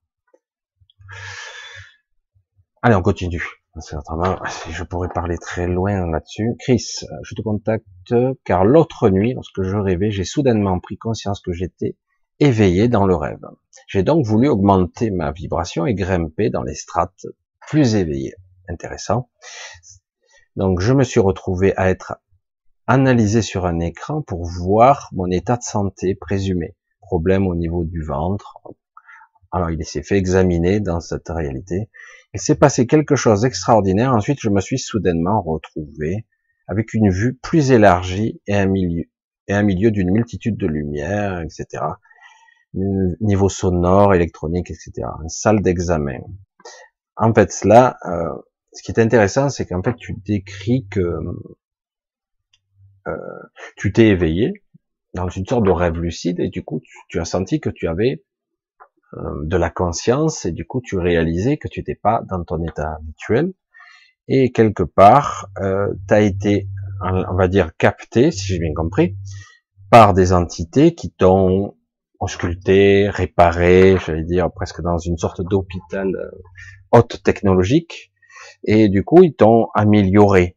Allez, 2.82 2.94
on 2.94 3.02
continue. 3.02 3.44
Je 3.76 4.82
pourrais 4.82 5.08
parler 5.08 5.36
très 5.38 5.68
loin 5.68 6.10
là-dessus. 6.10 6.56
Chris, 6.58 7.00
je 7.22 7.34
te 7.34 7.42
contacte 7.42 8.14
car 8.44 8.64
l'autre 8.64 9.10
nuit, 9.10 9.34
lorsque 9.34 9.62
je 9.62 9.76
rêvais, 9.76 10.10
j'ai 10.10 10.24
soudainement 10.24 10.80
pris 10.80 10.96
conscience 10.96 11.40
que 11.40 11.52
j'étais 11.52 11.96
éveillé 12.40 12.88
dans 12.88 13.06
le 13.06 13.14
rêve. 13.14 13.44
J'ai 13.86 14.02
donc 14.02 14.24
voulu 14.24 14.48
augmenter 14.48 15.10
ma 15.10 15.30
vibration 15.30 15.86
et 15.86 15.94
grimper 15.94 16.50
dans 16.50 16.62
les 16.62 16.74
strates 16.74 17.26
plus 17.68 17.94
éveillées 17.94 18.34
intéressant. 18.70 19.30
Donc 20.56 20.80
je 20.80 20.92
me 20.92 21.04
suis 21.04 21.20
retrouvé 21.20 21.76
à 21.76 21.90
être 21.90 22.20
analysé 22.86 23.42
sur 23.42 23.66
un 23.66 23.78
écran 23.78 24.22
pour 24.22 24.44
voir 24.44 25.10
mon 25.12 25.30
état 25.30 25.56
de 25.56 25.62
santé 25.62 26.14
présumé. 26.14 26.76
Problème 27.00 27.46
au 27.46 27.54
niveau 27.54 27.84
du 27.84 28.02
ventre. 28.02 28.58
Alors 29.52 29.70
il 29.70 29.84
s'est 29.84 30.02
fait 30.02 30.16
examiner 30.16 30.80
dans 30.80 31.00
cette 31.00 31.28
réalité. 31.28 31.90
Il 32.34 32.40
s'est 32.40 32.54
passé 32.54 32.86
quelque 32.86 33.16
chose 33.16 33.42
d'extraordinaire. 33.42 34.12
Ensuite 34.14 34.38
je 34.40 34.48
me 34.48 34.60
suis 34.60 34.78
soudainement 34.78 35.42
retrouvé 35.42 36.26
avec 36.68 36.94
une 36.94 37.10
vue 37.10 37.34
plus 37.34 37.72
élargie 37.72 38.40
et 38.46 38.54
un 38.54 38.66
milieu 38.66 39.04
et 39.48 39.52
un 39.52 39.62
milieu 39.62 39.90
d'une 39.90 40.12
multitude 40.12 40.56
de 40.56 40.66
lumières, 40.68 41.40
etc. 41.40 41.82
Niveau 42.72 43.48
sonore, 43.48 44.14
électronique, 44.14 44.70
etc. 44.70 44.92
Une 45.22 45.28
salle 45.28 45.60
d'examen. 45.60 46.20
En 47.16 47.34
fait, 47.34 47.52
cela, 47.52 47.98
euh, 48.06 48.32
ce 48.72 48.82
qui 48.82 48.92
est 48.92 49.00
intéressant, 49.00 49.48
c'est 49.48 49.66
qu'en 49.66 49.82
fait, 49.82 49.96
tu 49.96 50.14
décris 50.14 50.86
que 50.90 51.00
euh, 53.08 53.16
tu 53.76 53.92
t'es 53.92 54.08
éveillé 54.08 54.52
dans 55.14 55.28
une 55.28 55.46
sorte 55.46 55.64
de 55.64 55.70
rêve 55.70 55.98
lucide 55.98 56.38
et 56.40 56.48
du 56.48 56.62
coup, 56.62 56.80
tu, 57.08 57.18
as 57.18 57.24
senti 57.24 57.60
que 57.60 57.70
tu 57.70 57.88
avais 57.88 58.22
euh, 59.14 59.18
de 59.44 59.56
la 59.56 59.70
conscience 59.70 60.44
et 60.44 60.52
du 60.52 60.66
coup, 60.66 60.80
tu 60.80 60.98
réalisais 60.98 61.56
que 61.56 61.68
tu 61.68 61.80
n'étais 61.80 61.96
pas 61.96 62.22
dans 62.28 62.44
ton 62.44 62.62
état 62.62 62.94
habituel. 62.94 63.52
Et 64.28 64.52
quelque 64.52 64.84
part, 64.84 65.48
euh, 65.60 65.92
tu 66.06 66.14
as 66.14 66.20
été, 66.20 66.68
on 67.02 67.34
va 67.34 67.48
dire, 67.48 67.76
capté, 67.76 68.30
si 68.30 68.46
j'ai 68.46 68.60
bien 68.60 68.72
compris, 68.74 69.16
par 69.90 70.14
des 70.14 70.32
entités 70.32 70.94
qui 70.94 71.10
t'ont 71.10 71.74
ausculté, 72.20 73.08
réparé, 73.08 73.96
j'allais 74.06 74.24
dire 74.24 74.52
presque 74.52 74.82
dans 74.82 74.98
une 74.98 75.16
sorte 75.16 75.40
d'hôpital 75.42 76.14
euh, 76.14 76.30
haute 76.92 77.22
technologique, 77.24 78.09
et 78.64 78.88
du 78.88 79.04
coup 79.04 79.22
ils 79.22 79.34
t'ont 79.34 79.68
amélioré. 79.74 80.56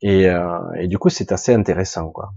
Et, 0.00 0.26
euh, 0.26 0.58
et, 0.78 0.88
du 0.88 0.98
coup 0.98 1.10
c'est 1.10 1.32
assez 1.32 1.54
intéressant 1.54 2.10
quoi. 2.10 2.32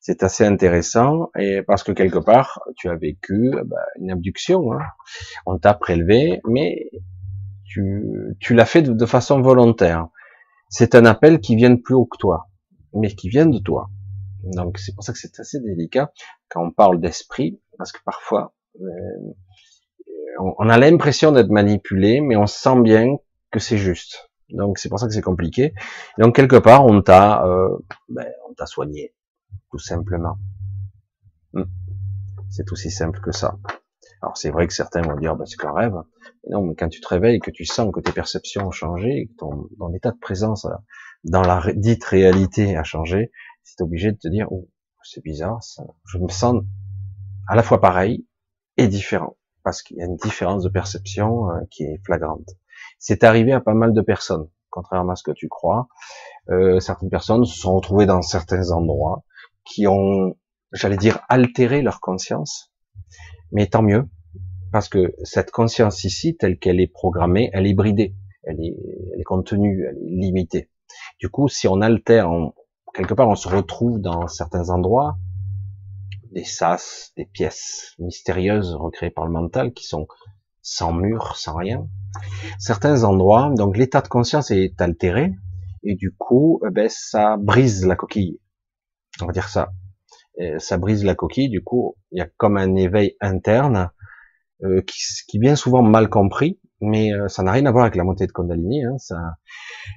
C'est 0.00 0.22
assez 0.22 0.44
intéressant 0.44 1.30
et 1.38 1.62
parce 1.62 1.82
que 1.82 1.92
quelque 1.92 2.18
part 2.18 2.60
tu 2.76 2.88
as 2.88 2.96
vécu 2.96 3.52
bah, 3.66 3.76
une 4.00 4.10
abduction, 4.10 4.72
hein. 4.72 4.80
on 5.44 5.58
t'a 5.58 5.74
prélevé, 5.74 6.40
mais 6.46 6.90
tu, 7.64 8.36
tu 8.40 8.54
l'as 8.54 8.64
fait 8.64 8.82
de, 8.82 9.06
façon 9.06 9.42
volontaire. 9.42 10.08
C'est 10.70 10.94
un 10.94 11.04
appel 11.04 11.40
qui 11.40 11.56
vient 11.56 11.70
de 11.70 11.80
plus 11.80 11.94
haut 11.94 12.06
que 12.06 12.16
toi, 12.16 12.48
mais 12.94 13.08
qui 13.14 13.28
vient 13.28 13.46
de 13.46 13.58
toi. 13.58 13.90
Donc 14.44 14.78
c'est 14.78 14.94
pour 14.94 15.04
ça 15.04 15.12
que 15.12 15.18
c'est 15.18 15.38
assez 15.38 15.60
délicat 15.60 16.10
quand 16.48 16.64
on 16.64 16.70
parle 16.70 17.00
d'esprit, 17.00 17.60
parce 17.76 17.92
que 17.92 17.98
parfois 18.04 18.54
euh, 18.80 18.86
on, 20.38 20.68
a 20.68 20.78
l'impression 20.78 21.32
d'être 21.32 21.50
manipulé, 21.50 22.20
mais 22.20 22.36
on 22.36 22.46
sent 22.46 22.80
bien 22.80 23.16
que 23.50 23.58
c'est 23.58 23.78
juste. 23.78 24.30
Donc 24.50 24.78
c'est 24.78 24.88
pour 24.88 24.98
ça 24.98 25.06
que 25.06 25.12
c'est 25.12 25.22
compliqué. 25.22 25.74
Donc 26.18 26.36
quelque 26.36 26.56
part, 26.56 26.86
on 26.86 27.02
t'a, 27.02 27.44
euh, 27.46 27.76
ben, 28.08 28.26
on 28.48 28.54
t'a 28.54 28.66
soigné, 28.66 29.14
tout 29.70 29.78
simplement. 29.78 30.36
Hmm. 31.52 31.64
C'est 32.50 32.70
aussi 32.72 32.90
simple 32.90 33.20
que 33.20 33.32
ça. 33.32 33.58
Alors 34.22 34.36
c'est 34.36 34.50
vrai 34.50 34.66
que 34.66 34.72
certains 34.72 35.02
vont 35.02 35.16
dire, 35.16 35.36
ben, 35.36 35.46
c'est 35.46 35.56
qu'un 35.56 35.72
rêve. 35.72 35.94
non, 36.48 36.62
mais 36.62 36.74
quand 36.74 36.88
tu 36.88 37.00
te 37.00 37.08
réveilles, 37.08 37.40
que 37.40 37.50
tu 37.50 37.64
sens 37.64 37.92
que 37.92 38.00
tes 38.00 38.12
perceptions 38.12 38.66
ont 38.66 38.72
changé, 38.72 39.28
que 39.30 39.36
ton, 39.38 39.68
ton 39.78 39.92
état 39.94 40.10
de 40.10 40.18
présence 40.18 40.64
euh, 40.64 40.74
dans 41.24 41.42
la 41.42 41.62
dite 41.74 42.04
réalité 42.04 42.76
a 42.76 42.84
changé, 42.84 43.30
c'est 43.64 43.82
obligé 43.82 44.12
de 44.12 44.18
te 44.18 44.28
dire, 44.28 44.46
oh, 44.50 44.68
c'est 45.02 45.22
bizarre, 45.22 45.62
ça. 45.62 45.84
je 46.06 46.18
me 46.18 46.28
sens 46.28 46.62
à 47.48 47.56
la 47.56 47.62
fois 47.62 47.80
pareil 47.80 48.26
et 48.76 48.88
différent 48.88 49.37
parce 49.68 49.82
qu'il 49.82 49.98
y 49.98 50.00
a 50.00 50.06
une 50.06 50.16
différence 50.16 50.62
de 50.62 50.70
perception 50.70 51.50
euh, 51.50 51.60
qui 51.70 51.82
est 51.82 52.00
flagrante. 52.02 52.56
C'est 52.98 53.22
arrivé 53.22 53.52
à 53.52 53.60
pas 53.60 53.74
mal 53.74 53.92
de 53.92 54.00
personnes, 54.00 54.48
contrairement 54.70 55.12
à 55.12 55.14
ce 55.14 55.22
que 55.22 55.30
tu 55.30 55.46
crois. 55.46 55.88
Euh, 56.48 56.80
certaines 56.80 57.10
personnes 57.10 57.44
se 57.44 57.54
sont 57.54 57.74
retrouvées 57.74 58.06
dans 58.06 58.22
certains 58.22 58.70
endroits 58.70 59.24
qui 59.66 59.86
ont, 59.86 60.34
j'allais 60.72 60.96
dire, 60.96 61.20
altéré 61.28 61.82
leur 61.82 62.00
conscience. 62.00 62.72
Mais 63.52 63.66
tant 63.66 63.82
mieux, 63.82 64.08
parce 64.72 64.88
que 64.88 65.12
cette 65.22 65.50
conscience 65.50 66.02
ici, 66.02 66.34
telle 66.34 66.58
qu'elle 66.58 66.80
est 66.80 66.90
programmée, 66.90 67.50
elle 67.52 67.66
est 67.66 67.74
bridée, 67.74 68.14
elle 68.44 68.64
est, 68.64 68.74
elle 69.12 69.20
est 69.20 69.24
contenue, 69.24 69.84
elle 69.86 69.98
est 69.98 70.16
limitée. 70.16 70.70
Du 71.20 71.28
coup, 71.28 71.46
si 71.48 71.68
on 71.68 71.82
altère, 71.82 72.30
quelque 72.94 73.12
part, 73.12 73.28
on 73.28 73.36
se 73.36 73.48
retrouve 73.48 74.00
dans 74.00 74.28
certains 74.28 74.70
endroits 74.70 75.18
des 76.38 76.44
sas, 76.44 77.12
des 77.16 77.24
pièces 77.24 77.94
mystérieuses 77.98 78.74
recréées 78.74 79.10
par 79.10 79.26
le 79.26 79.32
mental 79.32 79.72
qui 79.72 79.84
sont 79.84 80.06
sans 80.62 80.92
mur, 80.92 81.36
sans 81.36 81.56
rien. 81.56 81.88
Certains 82.60 83.02
endroits, 83.02 83.50
donc 83.56 83.76
l'état 83.76 84.02
de 84.02 84.08
conscience 84.08 84.52
est 84.52 84.80
altéré 84.80 85.32
et 85.82 85.96
du 85.96 86.14
coup, 86.16 86.60
eh 86.64 86.70
ben, 86.70 86.88
ça 86.88 87.36
brise 87.36 87.84
la 87.84 87.96
coquille. 87.96 88.38
On 89.20 89.26
va 89.26 89.32
dire 89.32 89.48
ça. 89.48 89.70
ça 90.58 90.78
brise 90.78 91.04
la 91.04 91.16
coquille. 91.16 91.48
Du 91.48 91.64
coup, 91.64 91.96
il 92.12 92.18
y 92.18 92.20
a 92.20 92.28
comme 92.36 92.56
un 92.56 92.76
éveil 92.76 93.16
interne 93.20 93.90
euh, 94.62 94.80
qui, 94.82 95.36
est 95.36 95.40
bien 95.40 95.56
souvent 95.56 95.82
mal 95.82 96.08
compris, 96.08 96.60
mais 96.80 97.12
euh, 97.12 97.26
ça 97.26 97.42
n'a 97.42 97.50
rien 97.50 97.66
à 97.66 97.72
voir 97.72 97.84
avec 97.84 97.96
la 97.96 98.04
montée 98.04 98.28
de 98.28 98.32
Kundalini. 98.32 98.84
Hein, 98.84 98.96
ça, 98.98 99.16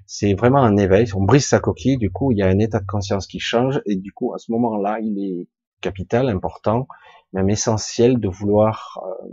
c'est 0.07 0.33
vraiment 0.33 0.63
un 0.63 0.75
éveil. 0.77 1.05
On 1.15 1.23
brise 1.23 1.45
sa 1.45 1.59
coquille. 1.59 1.97
Du 1.97 2.09
coup, 2.09 2.31
il 2.31 2.39
y 2.39 2.41
a 2.41 2.47
un 2.47 2.57
état 2.57 2.79
de 2.79 2.87
conscience 2.87 3.27
qui 3.27 3.39
change 3.39 3.79
et 3.85 3.95
du 3.95 4.11
coup, 4.11 4.33
à 4.33 4.39
ce 4.39 4.51
moment-là, 4.51 4.99
il 5.01 5.19
est 5.23 5.47
capital, 5.81 6.29
important, 6.29 6.87
même 7.33 7.49
essentiel 7.49 8.19
de 8.19 8.27
vouloir 8.27 9.01
euh, 9.03 9.27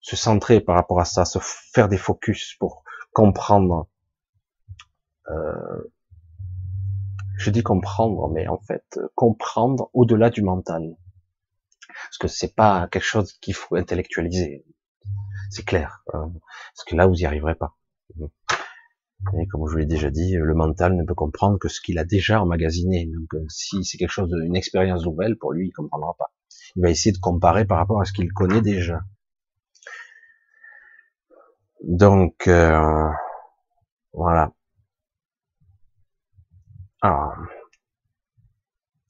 se 0.00 0.16
centrer 0.16 0.60
par 0.60 0.74
rapport 0.74 1.00
à 1.00 1.04
ça, 1.04 1.24
se 1.24 1.38
faire 1.40 1.88
des 1.88 1.98
focus 1.98 2.54
pour 2.58 2.84
comprendre. 3.12 3.88
Euh, 5.30 5.92
je 7.36 7.50
dis 7.50 7.62
comprendre, 7.62 8.28
mais 8.30 8.48
en 8.48 8.58
fait 8.58 8.98
comprendre 9.14 9.90
au-delà 9.92 10.30
du 10.30 10.42
mental, 10.42 10.96
parce 11.88 12.18
que 12.18 12.28
c'est 12.28 12.54
pas 12.54 12.88
quelque 12.88 13.04
chose 13.04 13.32
qu'il 13.34 13.54
faut 13.54 13.76
intellectualiser, 13.76 14.64
c'est 15.50 15.64
clair, 15.64 16.02
hein. 16.12 16.32
parce 16.74 16.84
que 16.84 16.96
là 16.96 17.06
vous 17.06 17.14
y 17.14 17.26
arriverez 17.26 17.54
pas. 17.54 17.76
Et 19.40 19.46
comme 19.48 19.66
je 19.66 19.72
vous 19.72 19.78
l'ai 19.78 19.86
déjà 19.86 20.10
dit, 20.10 20.36
le 20.36 20.54
mental 20.54 20.96
ne 20.96 21.04
peut 21.04 21.14
comprendre 21.14 21.58
que 21.58 21.68
ce 21.68 21.80
qu'il 21.80 21.98
a 21.98 22.04
déjà 22.04 22.40
emmagasiné. 22.40 23.06
Donc, 23.06 23.34
euh, 23.34 23.44
si 23.48 23.84
c'est 23.84 23.98
quelque 23.98 24.12
chose 24.12 24.30
d'une 24.30 24.56
expérience 24.56 25.04
nouvelle, 25.04 25.36
pour 25.36 25.52
lui, 25.52 25.68
il 25.68 25.72
comprendra 25.72 26.14
pas. 26.18 26.32
Il 26.76 26.82
va 26.82 26.90
essayer 26.90 27.12
de 27.12 27.18
comparer 27.18 27.64
par 27.64 27.78
rapport 27.78 28.00
à 28.00 28.04
ce 28.04 28.12
qu'il 28.12 28.32
connaît 28.32 28.62
déjà. 28.62 29.00
Donc, 31.82 32.46
euh, 32.46 33.08
voilà. 34.12 34.52
Alors, 37.02 37.32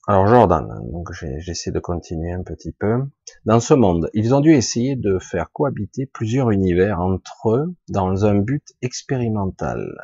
alors 0.09 0.25
Jordan, 0.25 0.67
donc 0.91 1.11
j'essaie 1.13 1.69
de 1.69 1.79
continuer 1.79 2.31
un 2.31 2.41
petit 2.41 2.71
peu. 2.71 3.03
Dans 3.45 3.59
ce 3.59 3.75
monde, 3.75 4.09
ils 4.15 4.33
ont 4.33 4.39
dû 4.39 4.55
essayer 4.55 4.95
de 4.95 5.19
faire 5.19 5.51
cohabiter 5.51 6.07
plusieurs 6.07 6.49
univers 6.49 6.99
entre 6.99 7.51
eux 7.51 7.75
dans 7.89 8.25
un 8.25 8.33
but 8.33 8.65
expérimental. 8.81 9.95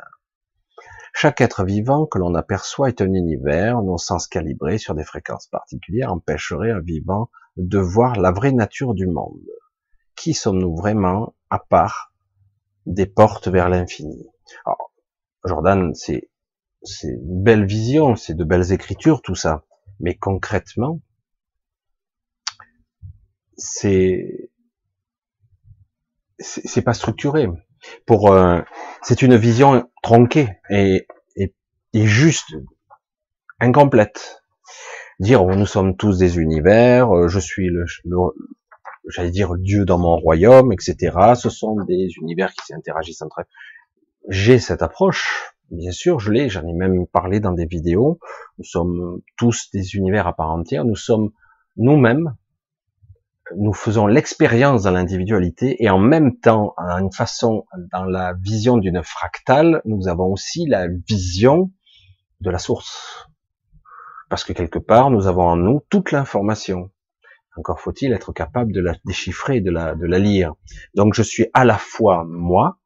Chaque 1.12 1.40
être 1.40 1.64
vivant 1.64 2.06
que 2.06 2.18
l'on 2.18 2.36
aperçoit 2.36 2.86
est 2.86 3.00
un 3.00 3.12
univers, 3.14 3.82
nos 3.82 3.98
sens 3.98 4.28
calibrés 4.28 4.78
sur 4.78 4.94
des 4.94 5.02
fréquences 5.02 5.48
particulières 5.48 6.12
empêcherait 6.12 6.70
un 6.70 6.78
vivant 6.78 7.28
de 7.56 7.80
voir 7.80 8.14
la 8.14 8.30
vraie 8.30 8.52
nature 8.52 8.94
du 8.94 9.08
monde. 9.08 9.42
Qui 10.14 10.34
sommes-nous 10.34 10.76
vraiment 10.76 11.34
à 11.50 11.58
part 11.58 12.12
des 12.86 13.06
portes 13.06 13.48
vers 13.48 13.68
l'infini? 13.68 14.24
Jordan, 15.44 15.94
c'est 15.96 16.28
une 17.02 17.42
belle 17.42 17.64
vision, 17.64 18.14
c'est 18.14 18.34
de 18.34 18.44
belles 18.44 18.70
écritures, 18.70 19.20
tout 19.20 19.34
ça. 19.34 19.64
Mais 20.00 20.14
concrètement, 20.14 21.00
c'est 23.56 24.50
c'est 26.38 26.82
pas 26.82 26.94
structuré. 26.94 27.48
Pour 28.06 28.32
euh, 28.32 28.60
c'est 29.02 29.22
une 29.22 29.36
vision 29.36 29.88
tronquée 30.02 30.48
et, 30.70 31.06
et, 31.36 32.06
juste 32.06 32.54
incomplète. 33.60 34.42
Dire 35.18 35.42
oh, 35.42 35.54
nous 35.54 35.66
sommes 35.66 35.96
tous 35.96 36.18
des 36.18 36.38
univers, 36.38 37.14
euh, 37.16 37.28
je 37.28 37.38
suis 37.38 37.68
le, 37.68 37.86
le 38.04 38.16
j'allais 39.08 39.30
dire 39.30 39.56
Dieu 39.56 39.84
dans 39.84 39.98
mon 39.98 40.16
royaume, 40.16 40.72
etc. 40.72 41.16
Ce 41.34 41.48
sont 41.48 41.76
des 41.84 42.08
univers 42.20 42.52
qui 42.52 42.66
s'interagissent 42.66 43.22
entre 43.22 43.40
eux. 43.40 43.46
J'ai 44.28 44.58
cette 44.58 44.82
approche, 44.82 45.55
Bien 45.70 45.90
sûr, 45.90 46.20
je 46.20 46.30
l'ai, 46.30 46.48
j'en 46.48 46.66
ai 46.66 46.72
même 46.72 47.06
parlé 47.06 47.40
dans 47.40 47.52
des 47.52 47.66
vidéos. 47.66 48.20
Nous 48.58 48.64
sommes 48.64 49.20
tous 49.36 49.68
des 49.72 49.96
univers 49.96 50.26
à 50.26 50.34
part 50.34 50.50
entière. 50.50 50.84
Nous 50.84 50.96
sommes 50.96 51.30
nous-mêmes. 51.76 52.36
Nous 53.56 53.72
faisons 53.72 54.06
l'expérience 54.06 54.84
dans 54.84 54.92
l'individualité 54.92 55.82
et 55.82 55.88
en 55.90 55.98
même 55.98 56.38
temps, 56.38 56.74
en 56.76 56.98
une 56.98 57.12
façon, 57.12 57.64
dans 57.92 58.04
la 58.04 58.34
vision 58.34 58.76
d'une 58.76 59.02
fractale, 59.02 59.82
nous 59.84 60.08
avons 60.08 60.32
aussi 60.32 60.66
la 60.66 60.88
vision 60.88 61.72
de 62.40 62.50
la 62.50 62.58
source. 62.58 63.28
Parce 64.28 64.44
que 64.44 64.52
quelque 64.52 64.80
part, 64.80 65.10
nous 65.10 65.26
avons 65.26 65.44
en 65.44 65.56
nous 65.56 65.80
toute 65.88 66.10
l'information. 66.12 66.90
Encore 67.56 67.80
faut-il 67.80 68.12
être 68.12 68.32
capable 68.32 68.72
de 68.72 68.80
la 68.80 68.94
déchiffrer, 69.04 69.60
de 69.60 69.70
la, 69.70 69.94
de 69.94 70.06
la 70.06 70.18
lire. 70.18 70.54
Donc 70.94 71.14
je 71.14 71.22
suis 71.22 71.46
à 71.54 71.64
la 71.64 71.78
fois 71.78 72.24
moi 72.24 72.78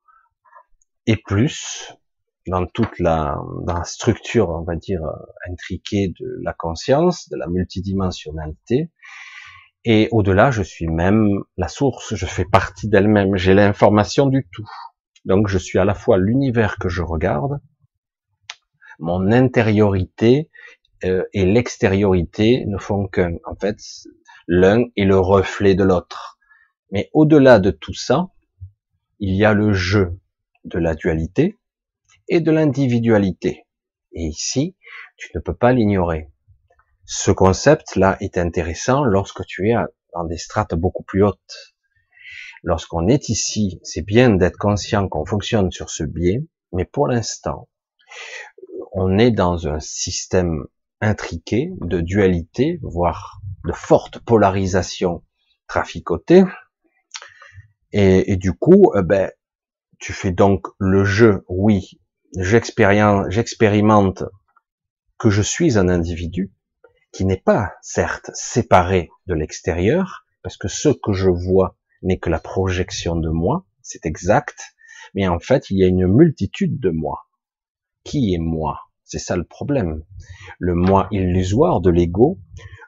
et 1.07 1.17
plus 1.17 1.97
dans 2.51 2.67
toute 2.67 2.99
la, 2.99 3.39
dans 3.65 3.75
la 3.75 3.85
structure, 3.85 4.51
on 4.51 4.63
va 4.63 4.77
dire, 4.77 5.03
intriquée 5.49 6.13
de 6.21 6.39
la 6.43 6.53
conscience, 6.53 7.29
de 7.29 7.37
la 7.37 7.47
multidimensionnalité. 7.47 8.91
Et 9.85 10.09
au-delà, 10.11 10.51
je 10.51 10.63
suis 10.63 10.89
même 10.89 11.41
la 11.57 11.69
source, 11.69 12.15
je 12.15 12.27
fais 12.27 12.45
partie 12.45 12.89
d'elle-même, 12.89 13.37
j'ai 13.37 13.55
l'information 13.55 14.27
du 14.27 14.47
tout. 14.53 14.69
Donc 15.25 15.49
je 15.49 15.59
suis 15.59 15.79
à 15.79 15.85
la 15.85 15.95
fois 15.95 16.19
l'univers 16.19 16.77
que 16.79 16.89
je 16.89 17.03
regarde, 17.03 17.61
mon 18.99 19.33
intériorité 19.33 20.51
euh, 21.05 21.25
et 21.33 21.47
l'extériorité 21.47 22.65
ne 22.67 22.77
font 22.77 23.07
qu'un. 23.07 23.37
En 23.47 23.55
fait, 23.55 23.79
l'un 24.47 24.85
est 24.97 25.05
le 25.05 25.19
reflet 25.19 25.75
de 25.75 25.85
l'autre. 25.85 26.39
Mais 26.91 27.09
au-delà 27.15 27.59
de 27.59 27.71
tout 27.71 27.95
ça, 27.95 28.29
il 29.19 29.35
y 29.35 29.45
a 29.45 29.55
le 29.55 29.73
jeu 29.73 30.19
de 30.65 30.79
la 30.79 30.95
dualité, 30.95 31.60
et 32.31 32.41
de 32.41 32.51
l'individualité. 32.51 33.67
Et 34.13 34.25
ici, 34.25 34.77
tu 35.17 35.31
ne 35.35 35.41
peux 35.41 35.55
pas 35.55 35.73
l'ignorer. 35.73 36.31
Ce 37.05 37.31
concept-là 37.31 38.17
est 38.21 38.39
intéressant 38.39 39.05
lorsque 39.05 39.45
tu 39.45 39.69
es 39.69 39.75
dans 40.15 40.25
des 40.25 40.39
strates 40.39 40.75
beaucoup 40.75 41.03
plus 41.03 41.25
hautes. 41.25 41.75
Lorsqu'on 42.63 43.09
est 43.09 43.29
ici, 43.29 43.81
c'est 43.83 44.03
bien 44.03 44.31
d'être 44.31 44.57
conscient 44.57 45.09
qu'on 45.09 45.25
fonctionne 45.27 45.71
sur 45.73 45.91
ce 45.91 46.05
biais, 46.05 46.45
mais 46.73 46.85
pour 46.85 47.09
l'instant, 47.09 47.69
on 48.93 49.19
est 49.19 49.31
dans 49.31 49.67
un 49.67 49.81
système 49.81 50.65
intriqué 51.01 51.71
de 51.81 52.01
dualité, 52.01 52.79
voire 52.83 53.41
de 53.65 53.73
forte 53.73 54.19
polarisation 54.21 55.25
traficotée. 55.67 56.45
Et, 57.93 58.37
du 58.37 58.53
coup, 58.53 58.93
eh 58.97 59.03
ben, 59.03 59.33
tu 59.99 60.13
fais 60.13 60.31
donc 60.31 60.67
le 60.79 61.05
jeu, 61.05 61.45
oui, 61.49 62.00
j'expérimente 62.37 64.25
que 65.19 65.31
je 65.31 65.43
suis 65.43 65.79
un 65.79 65.89
individu 65.89 66.53
qui 67.13 67.25
n'est 67.25 67.41
pas, 67.41 67.73
certes, 67.83 68.31
séparé 68.35 69.11
de 69.27 69.35
l'extérieur, 69.35 70.25
parce 70.43 70.57
que 70.57 70.69
ce 70.69 70.89
que 70.89 71.13
je 71.13 71.29
vois 71.29 71.77
n'est 72.03 72.19
que 72.19 72.31
la 72.31 72.39
projection 72.39 73.17
de 73.17 73.29
moi, 73.29 73.67
c'est 73.83 74.07
exact, 74.07 74.75
mais 75.15 75.29
en 75.29 75.39
fait, 75.39 75.71
il 75.71 75.79
y 75.79 75.85
a 75.85 75.89
une 75.89 76.07
multitude 76.07 76.79
de 76.81 76.91
moi. 76.91 77.27
Qui 78.05 78.33
est 78.33 78.39
moi? 78.39 78.81
C'est 79.05 79.19
ça 79.19 79.37
le 79.37 79.45
problème. 79.45 80.05
Le 80.59 80.75
moi 80.75 81.09
illusoire 81.11 81.81
de 81.81 81.91
l'ego, 81.91 82.39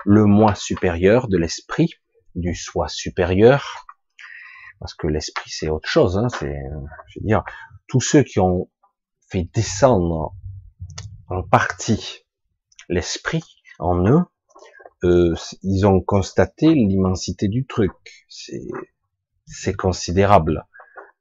le 0.05 0.24
moi 0.24 0.55
supérieur 0.55 1.28
de 1.28 1.36
l'esprit, 1.36 1.95
du 2.34 2.55
soi 2.55 2.88
supérieur, 2.88 3.86
parce 4.78 4.95
que 4.95 5.07
l'esprit 5.07 5.51
c'est 5.51 5.68
autre 5.68 5.88
chose. 5.88 6.16
Hein, 6.16 6.28
c'est, 6.38 6.62
je 7.09 7.20
veux 7.20 7.26
dire, 7.26 7.45
tous 7.88 8.01
ceux 8.01 8.22
qui 8.22 8.40
ont 8.40 8.70
fait 9.33 9.49
descendre 9.55 10.35
en 11.28 11.43
partie 11.43 12.26
l'esprit 12.91 13.43
en 13.78 14.07
eux, 14.07 14.22
euh, 15.05 15.35
ils 15.62 15.87
ont 15.87 16.03
constaté 16.03 16.74
l'immensité 16.74 17.49
du 17.49 17.66
truc. 17.66 17.93
C'est 18.28 19.74
considérable. 19.74 20.66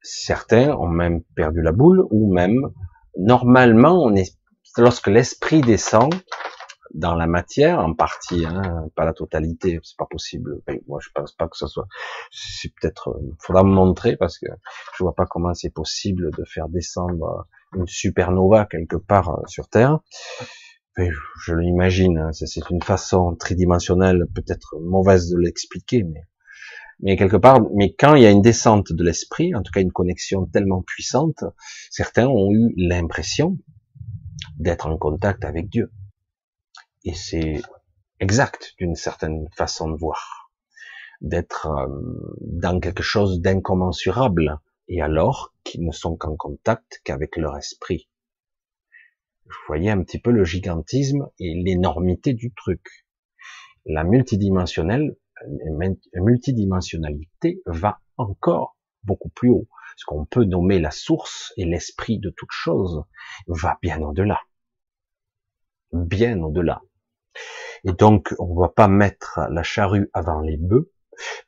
Certains 0.01 0.75
ont 0.75 0.89
même 0.89 1.23
perdu 1.35 1.61
la 1.61 1.71
boule, 1.71 2.05
ou 2.11 2.33
même, 2.33 2.59
normalement, 3.17 4.11
lorsque 4.77 5.07
l'esprit 5.07 5.61
descend, 5.61 6.13
dans 6.93 7.15
la 7.15 7.27
matière, 7.27 7.79
en 7.79 7.93
partie, 7.93 8.45
hein, 8.45 8.87
pas 8.95 9.05
la 9.05 9.13
totalité, 9.13 9.79
c'est 9.83 9.97
pas 9.97 10.07
possible. 10.09 10.61
moi, 10.87 10.99
je 11.01 11.09
pense 11.13 11.31
pas 11.33 11.47
que 11.47 11.57
ce 11.57 11.67
soit. 11.67 11.87
C'est 12.31 12.73
peut-être, 12.73 13.09
euh, 13.09 13.35
faudra 13.39 13.63
me 13.63 13.71
montrer 13.71 14.17
parce 14.17 14.37
que 14.37 14.47
je 14.97 15.03
vois 15.03 15.15
pas 15.15 15.25
comment 15.25 15.53
c'est 15.53 15.69
possible 15.69 16.31
de 16.37 16.43
faire 16.43 16.67
descendre 16.69 17.47
une 17.75 17.87
supernova 17.87 18.65
quelque 18.65 18.97
part 18.97 19.29
euh, 19.29 19.47
sur 19.47 19.67
Terre. 19.69 19.99
je 20.97 21.55
l'imagine, 21.55 22.17
hein, 22.17 22.31
c'est 22.33 22.69
une 22.69 22.83
façon 22.83 23.35
tridimensionnelle 23.35 24.25
peut-être 24.35 24.75
mauvaise 24.79 25.29
de 25.29 25.37
l'expliquer, 25.37 26.03
mais 26.03 26.25
mais 27.03 27.17
quelque 27.17 27.37
part, 27.37 27.61
mais 27.73 27.95
quand 27.97 28.13
il 28.13 28.21
y 28.21 28.27
a 28.27 28.29
une 28.29 28.43
descente 28.43 28.93
de 28.93 29.03
l'esprit, 29.03 29.55
en 29.55 29.63
tout 29.63 29.71
cas 29.71 29.81
une 29.81 29.91
connexion 29.91 30.45
tellement 30.45 30.83
puissante, 30.83 31.43
certains 31.89 32.27
ont 32.27 32.51
eu 32.51 32.73
l'impression 32.77 33.57
d'être 34.59 34.85
en 34.85 34.97
contact 34.97 35.43
avec 35.43 35.67
Dieu. 35.69 35.91
Et 37.03 37.13
c'est 37.13 37.61
exact 38.19 38.73
d'une 38.77 38.95
certaine 38.95 39.47
façon 39.55 39.89
de 39.89 39.97
voir, 39.97 40.51
d'être 41.21 41.67
euh, 41.67 41.87
dans 42.41 42.79
quelque 42.79 43.03
chose 43.03 43.41
d'incommensurable, 43.41 44.59
et 44.87 45.01
alors 45.01 45.53
qu'ils 45.63 45.85
ne 45.85 45.91
sont 45.91 46.15
qu'en 46.15 46.35
contact 46.35 47.01
qu'avec 47.03 47.37
leur 47.37 47.57
esprit. 47.57 48.09
Vous 49.45 49.57
voyez 49.67 49.89
un 49.89 50.03
petit 50.03 50.19
peu 50.19 50.31
le 50.31 50.43
gigantisme 50.43 51.29
et 51.39 51.53
l'énormité 51.55 52.33
du 52.33 52.53
truc. 52.53 53.05
La 53.85 54.03
multidimensionnelle, 54.03 55.15
multidimensionnalité 56.13 57.61
va 57.65 57.99
encore 58.17 58.77
beaucoup 59.03 59.29
plus 59.29 59.49
haut. 59.49 59.67
Ce 59.97 60.05
qu'on 60.05 60.25
peut 60.25 60.45
nommer 60.45 60.79
la 60.79 60.91
source 60.91 61.53
et 61.57 61.65
l'esprit 61.65 62.19
de 62.19 62.29
toute 62.29 62.51
chose 62.51 63.03
va 63.47 63.77
bien 63.81 64.01
au-delà. 64.01 64.39
Bien 65.91 66.41
au-delà. 66.41 66.81
Et 67.83 67.93
donc, 67.93 68.33
on 68.39 68.53
ne 68.53 68.59
va 68.59 68.69
pas 68.69 68.87
mettre 68.87 69.39
la 69.49 69.63
charrue 69.63 70.09
avant 70.13 70.41
les 70.41 70.57
bœufs. 70.57 70.91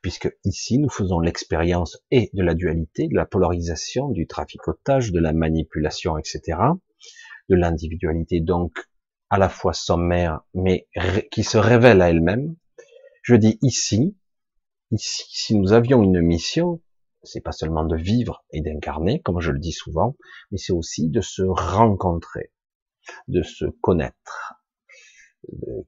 puisque 0.02 0.32
ici 0.44 0.78
nous 0.78 0.90
faisons 0.90 1.20
l'expérience 1.20 1.98
et 2.10 2.30
de 2.32 2.42
la 2.42 2.54
dualité, 2.54 3.08
de 3.08 3.14
la 3.14 3.26
polarisation, 3.26 4.08
du 4.08 4.26
traficotage, 4.26 5.12
de 5.12 5.20
la 5.20 5.32
manipulation, 5.32 6.18
etc., 6.18 6.58
de 7.48 7.56
l'individualité 7.56 8.40
donc 8.40 8.78
à 9.30 9.38
la 9.38 9.48
fois 9.48 9.72
sommaire, 9.72 10.40
mais 10.54 10.88
qui 11.30 11.44
se 11.44 11.58
révèle 11.58 12.02
à 12.02 12.10
elle-même. 12.10 12.56
Je 13.22 13.34
dis 13.34 13.58
ici, 13.62 14.16
ici, 14.90 15.24
si 15.28 15.56
nous 15.56 15.72
avions 15.72 16.02
une 16.02 16.20
mission, 16.20 16.80
c'est 17.22 17.40
pas 17.40 17.52
seulement 17.52 17.84
de 17.84 17.96
vivre 17.96 18.44
et 18.52 18.60
d'incarner, 18.60 19.20
comme 19.22 19.40
je 19.40 19.50
le 19.50 19.58
dis 19.58 19.72
souvent, 19.72 20.14
mais 20.50 20.58
c'est 20.58 20.74
aussi 20.74 21.08
de 21.08 21.22
se 21.22 21.42
rencontrer, 21.42 22.52
de 23.28 23.42
se 23.42 23.64
connaître. 23.64 24.54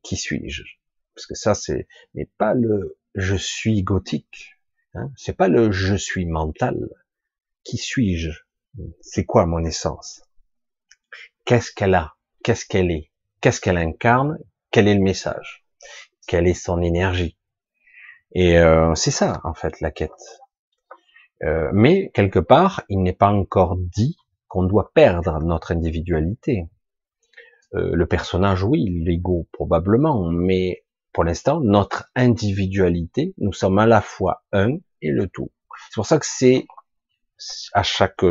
Qui 0.02 0.16
suis-je 0.16 0.62
Parce 1.14 1.26
que 1.26 1.34
ça, 1.34 1.54
c'est, 1.54 1.88
mais 2.14 2.28
pas 2.38 2.54
le 2.54 2.98
je 3.14 3.36
suis 3.36 3.82
gothique. 3.82 4.58
Hein 4.94 5.10
c'est 5.16 5.36
pas 5.36 5.48
le 5.48 5.72
je 5.72 5.94
suis 5.94 6.26
mental. 6.26 6.88
Qui 7.64 7.78
suis-je? 7.78 8.30
C'est 9.00 9.24
quoi 9.24 9.46
mon 9.46 9.64
essence? 9.64 10.22
Qu'est-ce 11.44 11.72
qu'elle 11.72 11.94
a? 11.94 12.14
Qu'est-ce 12.44 12.66
qu'elle 12.66 12.90
est? 12.90 13.10
Qu'est-ce 13.40 13.60
qu'elle 13.60 13.78
incarne? 13.78 14.38
Quel 14.70 14.88
est 14.88 14.94
le 14.94 15.00
message? 15.00 15.64
Quelle 16.26 16.46
est 16.46 16.54
son 16.54 16.82
énergie? 16.82 17.36
Et 18.32 18.58
euh, 18.58 18.94
c'est 18.94 19.10
ça, 19.10 19.40
en 19.44 19.54
fait, 19.54 19.80
la 19.80 19.90
quête. 19.90 20.10
Euh, 21.42 21.70
mais 21.72 22.10
quelque 22.14 22.38
part, 22.38 22.84
il 22.88 23.02
n'est 23.02 23.12
pas 23.12 23.30
encore 23.30 23.76
dit 23.76 24.16
qu'on 24.48 24.64
doit 24.64 24.92
perdre 24.92 25.38
notre 25.40 25.72
individualité. 25.72 26.68
Euh, 27.74 27.90
le 27.94 28.06
personnage, 28.06 28.62
oui, 28.62 29.02
l'ego 29.04 29.48
probablement, 29.52 30.30
mais 30.30 30.84
pour 31.12 31.24
l'instant, 31.24 31.60
notre 31.60 32.10
individualité, 32.14 33.34
nous 33.38 33.52
sommes 33.52 33.78
à 33.78 33.86
la 33.86 34.00
fois 34.00 34.44
un 34.52 34.76
et 35.02 35.10
le 35.10 35.28
tout. 35.28 35.50
C'est 35.90 35.94
pour 35.94 36.06
ça 36.06 36.18
que 36.18 36.26
c'est 36.26 36.66
à 37.72 37.82
chaque 37.82 38.24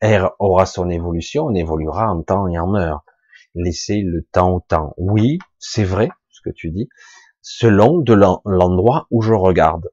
ère 0.00 0.30
aura 0.38 0.66
son 0.66 0.88
évolution, 0.90 1.46
on 1.46 1.54
évoluera 1.54 2.10
en 2.10 2.22
temps 2.22 2.48
et 2.48 2.58
en 2.58 2.74
heure. 2.74 3.04
Laissez 3.54 4.02
le 4.02 4.22
temps 4.22 4.54
au 4.54 4.60
temps. 4.60 4.94
Oui, 4.96 5.38
c'est 5.58 5.84
vrai 5.84 6.10
ce 6.30 6.40
que 6.42 6.54
tu 6.54 6.70
dis, 6.70 6.88
selon 7.40 7.98
de 7.98 8.14
l'endroit 8.14 9.06
où 9.10 9.22
je 9.22 9.32
regarde 9.32 9.88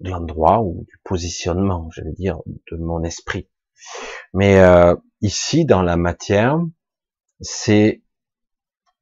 de 0.00 0.10
l'endroit 0.10 0.62
ou 0.62 0.84
du 0.88 0.98
positionnement, 1.04 1.88
je 1.92 2.02
vais 2.02 2.12
dire, 2.12 2.38
de 2.70 2.76
mon 2.76 3.02
esprit. 3.02 3.48
Mais 4.32 4.60
euh, 4.60 4.94
ici, 5.20 5.64
dans 5.64 5.82
la 5.82 5.96
matière, 5.96 6.58
c'est 7.40 8.02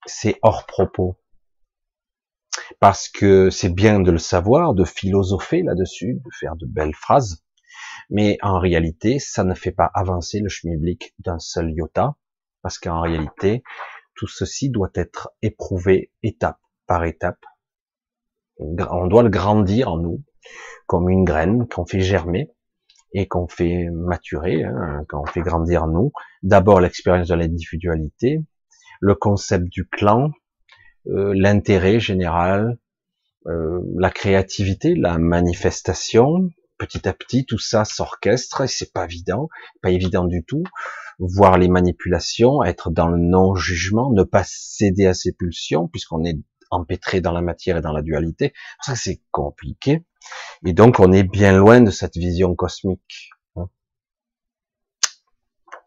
c'est 0.06 0.38
hors 0.42 0.66
propos. 0.66 1.18
Parce 2.80 3.08
que 3.08 3.50
c'est 3.50 3.72
bien 3.72 4.00
de 4.00 4.10
le 4.10 4.18
savoir, 4.18 4.74
de 4.74 4.84
philosopher 4.84 5.62
là-dessus, 5.62 6.14
de 6.14 6.30
faire 6.38 6.56
de 6.56 6.66
belles 6.66 6.94
phrases, 6.94 7.44
mais 8.10 8.38
en 8.42 8.58
réalité, 8.58 9.18
ça 9.18 9.44
ne 9.44 9.54
fait 9.54 9.72
pas 9.72 9.90
avancer 9.94 10.40
le 10.40 10.48
schmilblick 10.48 11.14
d'un 11.18 11.38
seul 11.38 11.72
iota, 11.72 12.16
parce 12.62 12.78
qu'en 12.78 13.00
réalité, 13.00 13.62
tout 14.14 14.28
ceci 14.28 14.70
doit 14.70 14.90
être 14.94 15.30
éprouvé 15.42 16.12
étape 16.22 16.60
par 16.86 17.04
étape. 17.04 17.44
On 18.58 19.06
doit 19.06 19.22
le 19.22 19.30
grandir 19.30 19.90
en 19.90 19.98
nous, 19.98 20.22
comme 20.86 21.08
une 21.08 21.24
graine 21.24 21.66
qu'on 21.68 21.86
fait 21.86 22.00
germer 22.00 22.50
et 23.12 23.26
qu'on 23.26 23.48
fait 23.48 23.88
maturer, 23.90 24.62
hein, 24.64 25.04
qu'on 25.08 25.26
fait 25.26 25.40
grandir 25.40 25.86
nous. 25.86 26.12
D'abord 26.42 26.80
l'expérience 26.80 27.28
de 27.28 27.34
l'individualité, 27.34 28.40
le 29.04 29.14
concept 29.14 29.68
du 29.68 29.86
clan, 29.86 30.30
euh, 31.08 31.34
l'intérêt 31.36 32.00
général, 32.00 32.78
euh, 33.46 33.82
la 33.98 34.10
créativité, 34.10 34.94
la 34.94 35.18
manifestation. 35.18 36.48
Petit 36.78 37.06
à 37.06 37.12
petit, 37.12 37.44
tout 37.44 37.58
ça 37.58 37.84
s'orchestre 37.84 38.62
et 38.62 38.66
c'est 38.66 38.92
pas 38.92 39.04
évident, 39.04 39.50
pas 39.82 39.90
évident 39.90 40.24
du 40.24 40.42
tout. 40.42 40.64
Voir 41.18 41.58
les 41.58 41.68
manipulations, 41.68 42.64
être 42.64 42.90
dans 42.90 43.08
le 43.08 43.18
non-jugement, 43.18 44.10
ne 44.10 44.22
pas 44.22 44.42
céder 44.44 45.06
à 45.06 45.12
ses 45.12 45.32
pulsions, 45.32 45.86
puisqu'on 45.86 46.24
est 46.24 46.38
empêtré 46.70 47.20
dans 47.20 47.32
la 47.32 47.42
matière 47.42 47.76
et 47.76 47.80
dans 47.82 47.92
la 47.92 48.02
dualité. 48.02 48.54
Ça, 48.80 48.96
c'est 48.96 49.20
compliqué. 49.30 50.02
Et 50.64 50.72
donc, 50.72 50.98
on 50.98 51.12
est 51.12 51.22
bien 51.24 51.52
loin 51.52 51.82
de 51.82 51.90
cette 51.90 52.16
vision 52.16 52.54
cosmique. 52.54 53.30
Hein. 53.56 53.68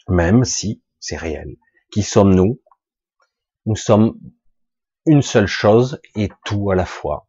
Même 0.08 0.46
si 0.46 0.84
c'est 1.00 1.18
réel. 1.18 1.58
Qui 1.92 2.04
sommes-nous 2.04 2.62
Nous 3.68 3.76
sommes 3.76 4.18
une 5.06 5.22
seule 5.22 5.48
chose 5.48 6.00
et 6.16 6.30
tout 6.46 6.72
à 6.72 6.76
la 6.76 6.86
fois. 6.86 7.28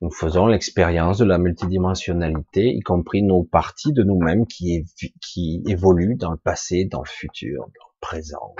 Nous 0.00 0.10
faisons 0.10 0.48
l'expérience 0.48 1.18
de 1.18 1.24
la 1.24 1.38
multidimensionnalité, 1.38 2.74
y 2.74 2.80
compris 2.80 3.22
nos 3.22 3.44
parties 3.44 3.92
de 3.92 4.02
nous-mêmes 4.02 4.48
qui, 4.48 4.84
évoluent 5.68 6.16
dans 6.16 6.32
le 6.32 6.38
passé, 6.38 6.86
dans 6.86 7.02
le 7.02 7.08
futur, 7.08 7.60
dans 7.60 7.86
le 7.86 8.00
présent. 8.00 8.56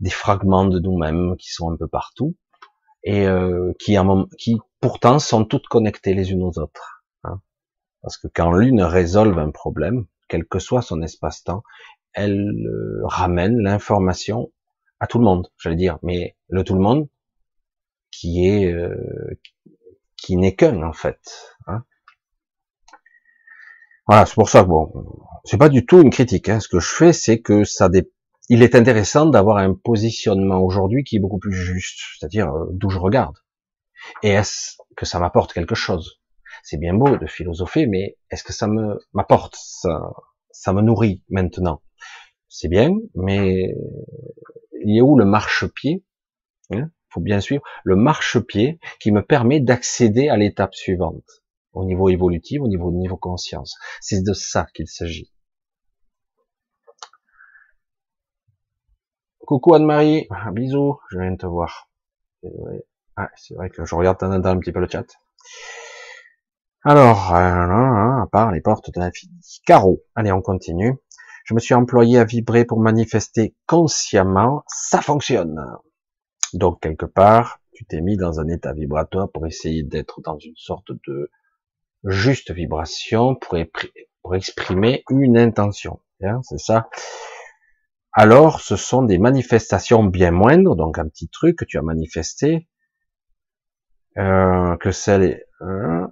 Des 0.00 0.08
fragments 0.08 0.64
de 0.64 0.78
nous-mêmes 0.78 1.36
qui 1.36 1.50
sont 1.50 1.70
un 1.70 1.76
peu 1.76 1.86
partout 1.86 2.34
et 3.04 3.26
euh, 3.26 3.74
qui, 3.78 3.98
qui 4.38 4.56
pourtant 4.80 5.18
sont 5.18 5.44
toutes 5.44 5.66
connectées 5.66 6.14
les 6.14 6.32
unes 6.32 6.42
aux 6.42 6.58
autres. 6.58 7.04
Hein. 7.24 7.42
Parce 8.00 8.16
que 8.16 8.28
quand 8.34 8.52
l'une 8.52 8.80
résolve 8.80 9.38
un 9.38 9.50
problème, 9.50 10.06
quel 10.28 10.46
que 10.46 10.60
soit 10.60 10.80
son 10.80 11.02
espace-temps, 11.02 11.62
elle 12.14 12.40
euh, 12.40 13.02
ramène 13.04 13.58
l'information 13.58 14.50
à 15.00 15.06
tout 15.06 15.18
le 15.18 15.24
monde, 15.24 15.48
j'allais 15.58 15.76
dire, 15.76 15.98
mais 16.02 16.36
le 16.48 16.62
tout 16.62 16.74
le 16.74 16.80
monde 16.80 17.08
qui 18.10 18.46
est 18.46 18.72
euh, 18.72 19.40
qui 20.16 20.36
n'est 20.36 20.54
qu'un 20.54 20.82
en 20.82 20.92
fait. 20.92 21.20
Hein. 21.66 21.84
Voilà, 24.06 24.26
c'est 24.26 24.34
pour 24.34 24.48
ça 24.48 24.62
que 24.62 24.68
bon, 24.68 24.92
c'est 25.44 25.56
pas 25.56 25.68
du 25.68 25.86
tout 25.86 26.02
une 26.02 26.10
critique. 26.10 26.48
Hein. 26.48 26.60
Ce 26.60 26.68
que 26.68 26.80
je 26.80 26.88
fais, 26.88 27.12
c'est 27.12 27.40
que 27.40 27.64
ça 27.64 27.88
dé 27.88 28.10
il 28.50 28.64
est 28.64 28.74
intéressant 28.74 29.26
d'avoir 29.26 29.58
un 29.58 29.74
positionnement 29.74 30.60
aujourd'hui 30.60 31.04
qui 31.04 31.16
est 31.16 31.20
beaucoup 31.20 31.38
plus 31.38 31.52
juste, 31.52 32.00
c'est-à-dire 32.18 32.48
euh, 32.52 32.66
d'où 32.72 32.90
je 32.90 32.98
regarde. 32.98 33.36
Et 34.24 34.30
est-ce 34.30 34.76
que 34.96 35.06
ça 35.06 35.20
m'apporte 35.20 35.52
quelque 35.52 35.76
chose? 35.76 36.20
C'est 36.64 36.76
bien 36.76 36.94
beau 36.94 37.16
de 37.16 37.26
philosopher, 37.26 37.86
mais 37.86 38.16
est-ce 38.30 38.42
que 38.42 38.52
ça 38.52 38.66
me 38.66 38.98
m'apporte 39.12 39.56
ça, 39.56 40.12
ça 40.50 40.72
me 40.72 40.82
nourrit 40.82 41.22
maintenant? 41.28 41.80
C'est 42.48 42.68
bien, 42.68 42.90
mais 43.14 43.72
il 44.84 44.94
y 44.94 45.00
a 45.00 45.04
où 45.04 45.18
le 45.18 45.24
marchepied 45.24 46.04
hein? 46.70 46.90
Faut 47.08 47.20
bien 47.20 47.40
suivre 47.40 47.62
le 47.82 47.96
marchepied 47.96 48.78
qui 49.00 49.10
me 49.10 49.22
permet 49.22 49.60
d'accéder 49.60 50.28
à 50.28 50.36
l'étape 50.36 50.74
suivante 50.74 51.42
au 51.72 51.84
niveau 51.84 52.08
évolutif, 52.08 52.60
au 52.60 52.68
niveau 52.68 52.90
niveau 52.92 53.16
conscience. 53.16 53.76
C'est 54.00 54.22
de 54.22 54.32
ça 54.32 54.66
qu'il 54.74 54.86
s'agit. 54.88 55.32
Coucou 59.46 59.74
Anne-Marie, 59.74 60.28
ah, 60.30 60.52
bisous, 60.52 61.00
je 61.10 61.18
viens 61.18 61.32
de 61.32 61.36
te 61.36 61.46
voir. 61.46 61.90
Ah, 63.16 63.30
c'est 63.36 63.54
vrai 63.54 63.68
que 63.70 63.84
je 63.84 63.94
regarde 63.94 64.22
un 64.22 64.58
petit 64.58 64.70
peu 64.70 64.80
le 64.80 64.88
chat. 64.88 65.06
Alors, 66.82 67.34
euh, 67.34 68.22
à 68.22 68.28
part 68.30 68.52
les 68.52 68.60
portes 68.60 68.92
de 68.94 69.00
l'infini. 69.00 69.34
Caro, 69.66 70.02
allez, 70.14 70.32
on 70.32 70.40
continue. 70.40 70.94
Je 71.50 71.54
me 71.56 71.58
suis 71.58 71.74
employé 71.74 72.16
à 72.16 72.24
vibrer 72.24 72.64
pour 72.64 72.78
manifester 72.78 73.56
consciemment, 73.66 74.62
ça 74.68 75.02
fonctionne. 75.02 75.60
Donc, 76.54 76.80
quelque 76.80 77.06
part, 77.06 77.58
tu 77.72 77.84
t'es 77.84 78.00
mis 78.00 78.16
dans 78.16 78.38
un 78.38 78.46
état 78.46 78.72
vibratoire 78.72 79.28
pour 79.32 79.48
essayer 79.48 79.82
d'être 79.82 80.20
dans 80.20 80.38
une 80.38 80.54
sorte 80.54 80.92
de 81.08 81.28
juste 82.04 82.52
vibration 82.52 83.34
pour, 83.34 83.56
exprimer 84.32 85.02
une 85.10 85.36
intention. 85.36 85.98
Hein, 86.22 86.38
c'est 86.44 86.60
ça 86.60 86.88
alors 88.12 88.60
ce 88.60 88.76
sont 88.76 89.02
des 89.02 89.18
manifestations 89.18 90.04
bien 90.04 90.30
moindres, 90.30 90.76
donc 90.76 90.98
un 90.98 91.08
petit 91.08 91.28
truc 91.28 91.56
que 91.56 91.64
tu 91.64 91.78
as 91.78 91.82
manifesté, 91.82 92.68
euh, 94.18 94.76
que 94.76 94.92
celle 94.92 95.44
euh, 95.62 96.06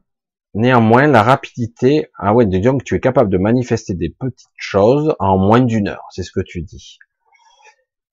néanmoins 0.54 1.06
la 1.06 1.22
rapidité, 1.22 2.08
ah 2.18 2.34
ouais, 2.34 2.48
que 2.48 2.84
tu 2.84 2.94
es 2.94 3.00
capable 3.00 3.30
de 3.30 3.38
manifester 3.38 3.94
des 3.94 4.10
petites 4.10 4.48
choses 4.56 5.14
en 5.18 5.38
moins 5.38 5.60
d'une 5.60 5.88
heure, 5.88 6.06
c'est 6.10 6.22
ce 6.22 6.32
que 6.32 6.40
tu 6.40 6.62
dis. 6.62 6.98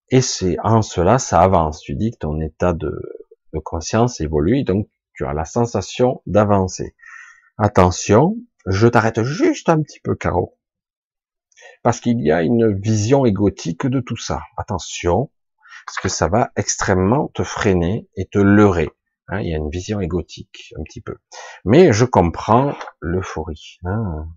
Et 0.09 0.21
c'est 0.21 0.57
en 0.63 0.81
cela 0.81 1.17
ça 1.17 1.41
avance. 1.41 1.81
Tu 1.81 1.95
dis 1.95 2.11
que 2.11 2.17
ton 2.17 2.39
état 2.39 2.73
de, 2.73 2.91
de 3.53 3.59
conscience 3.59 4.21
évolue, 4.21 4.63
donc 4.63 4.87
tu 5.13 5.25
as 5.25 5.33
la 5.33 5.45
sensation 5.45 6.21
d'avancer. 6.27 6.95
Attention, 7.57 8.35
je 8.67 8.87
t'arrête 8.87 9.23
juste 9.23 9.69
un 9.69 9.81
petit 9.81 9.99
peu, 9.99 10.15
Caro 10.15 10.57
parce 11.85 11.99
qu'il 11.99 12.19
y 12.21 12.31
a 12.31 12.41
une 12.41 12.79
vision 12.79 13.25
égotique 13.25 13.85
de 13.85 13.99
tout 13.99 14.17
ça. 14.17 14.41
Attention, 14.57 15.29
parce 15.85 15.99
que 15.99 16.09
ça 16.09 16.27
va 16.27 16.51
extrêmement 16.55 17.29
te 17.35 17.43
freiner 17.43 18.07
et 18.15 18.25
te 18.25 18.39
leurrer. 18.39 18.89
Hein, 19.27 19.41
il 19.41 19.49
y 19.49 19.53
a 19.53 19.57
une 19.57 19.69
vision 19.69 19.99
égotique 19.99 20.73
un 20.77 20.83
petit 20.83 21.01
peu. 21.01 21.15
Mais 21.63 21.91
je 21.91 22.05
comprends 22.05 22.75
l'euphorie. 23.01 23.79
Hein. 23.83 24.27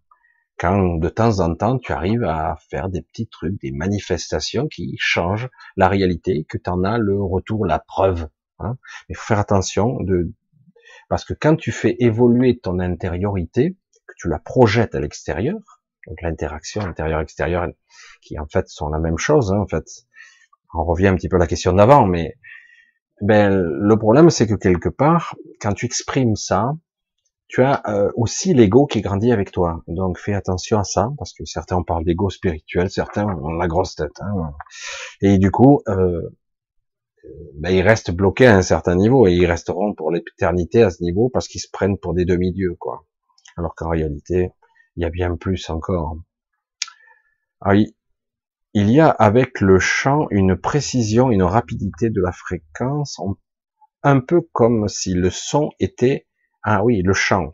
quand 0.59 0.98
de 0.98 1.09
temps 1.09 1.40
en 1.40 1.55
temps 1.55 1.78
tu 1.78 1.93
arrives 1.93 2.24
à 2.24 2.56
faire 2.70 2.89
des 2.89 3.02
petits 3.02 3.28
trucs, 3.28 3.60
des 3.60 3.70
manifestations 3.70 4.66
qui 4.66 4.97
changent 4.98 5.48
la 5.77 5.89
réalité, 5.89 6.44
que 6.48 6.59
tu 6.59 6.70
en 6.70 6.85
as 6.85 6.98
le 6.98 7.23
retour, 7.23 7.66
la 7.66 7.78
preuve. 7.78 8.28
Hein. 8.59 8.77
Il 9.09 9.16
faut 9.16 9.27
faire 9.27 9.39
attention 9.39 10.01
de 10.01 10.32
Parce 11.09 11.24
que 11.24 11.35
quand 11.35 11.56
tu 11.56 11.70
fais 11.70 11.97
évoluer 12.01 12.59
ton 12.59 12.78
intériorité, 12.81 13.77
que 14.06 14.15
tu 14.16 14.28
la 14.28 14.39
projettes 14.39 14.94
à 14.94 15.01
l'extérieur, 15.01 15.59
donc 16.06 16.23
l'interaction 16.23 16.81
intérieure-extérieure, 16.81 17.69
qui 18.23 18.39
en 18.39 18.47
fait 18.47 18.69
sont 18.69 18.89
la 18.89 18.98
même 18.98 19.19
chose, 19.19 19.52
hein, 19.52 19.59
en 19.59 19.66
fait. 19.66 19.85
On 20.74 20.85
revient 20.85 21.09
un 21.09 21.15
petit 21.15 21.28
peu 21.28 21.36
à 21.36 21.39
la 21.39 21.47
question 21.47 21.73
d'avant, 21.73 22.06
mais 22.06 22.35
ben, 23.20 23.50
le 23.50 23.96
problème 23.96 24.30
c'est 24.30 24.46
que 24.46 24.54
quelque 24.54 24.88
part, 24.88 25.34
quand 25.60 25.72
tu 25.74 25.86
exprimes 25.86 26.36
ça, 26.36 26.72
tu 27.48 27.62
as 27.62 27.82
euh, 27.88 28.10
aussi 28.14 28.52
l'ego 28.52 28.86
qui 28.86 29.00
grandit 29.00 29.32
avec 29.32 29.50
toi. 29.52 29.82
Donc 29.88 30.18
fais 30.18 30.34
attention 30.34 30.78
à 30.78 30.84
ça, 30.84 31.10
parce 31.18 31.32
que 31.32 31.44
certains 31.44 31.82
parlent 31.82 32.04
d'ego 32.04 32.28
spirituel, 32.30 32.90
certains 32.90 33.26
ont 33.26 33.50
la 33.50 33.66
grosse 33.66 33.94
tête. 33.96 34.20
Hein. 34.20 34.52
Et 35.22 35.38
du 35.38 35.50
coup, 35.50 35.80
euh, 35.88 36.28
ben, 37.54 37.70
ils 37.70 37.82
restent 37.82 38.10
bloqués 38.10 38.46
à 38.46 38.56
un 38.56 38.62
certain 38.62 38.94
niveau 38.94 39.26
et 39.26 39.32
ils 39.32 39.46
resteront 39.46 39.94
pour 39.94 40.10
l'éternité 40.10 40.82
à 40.82 40.90
ce 40.90 41.02
niveau 41.02 41.30
parce 41.30 41.48
qu'ils 41.48 41.60
se 41.60 41.68
prennent 41.72 41.98
pour 41.98 42.14
des 42.14 42.24
demi-dieux, 42.24 42.76
quoi. 42.78 43.04
Alors 43.56 43.74
qu'en 43.74 43.88
réalité, 43.88 44.52
il 44.96 45.02
y 45.02 45.06
a 45.06 45.10
bien 45.10 45.36
plus 45.36 45.68
encore. 45.70 46.16
Ah, 47.60 47.74
il 48.74 48.90
y 48.90 49.00
a 49.00 49.08
avec 49.08 49.60
le 49.60 49.78
chant 49.78 50.26
une 50.30 50.56
précision, 50.56 51.30
une 51.30 51.42
rapidité 51.42 52.10
de 52.10 52.20
la 52.20 52.32
fréquence, 52.32 53.20
un 54.02 54.20
peu 54.20 54.40
comme 54.52 54.88
si 54.88 55.14
le 55.14 55.30
son 55.30 55.70
était 55.80 56.26
ah 56.62 56.84
oui, 56.84 57.02
le 57.02 57.14
chant. 57.14 57.52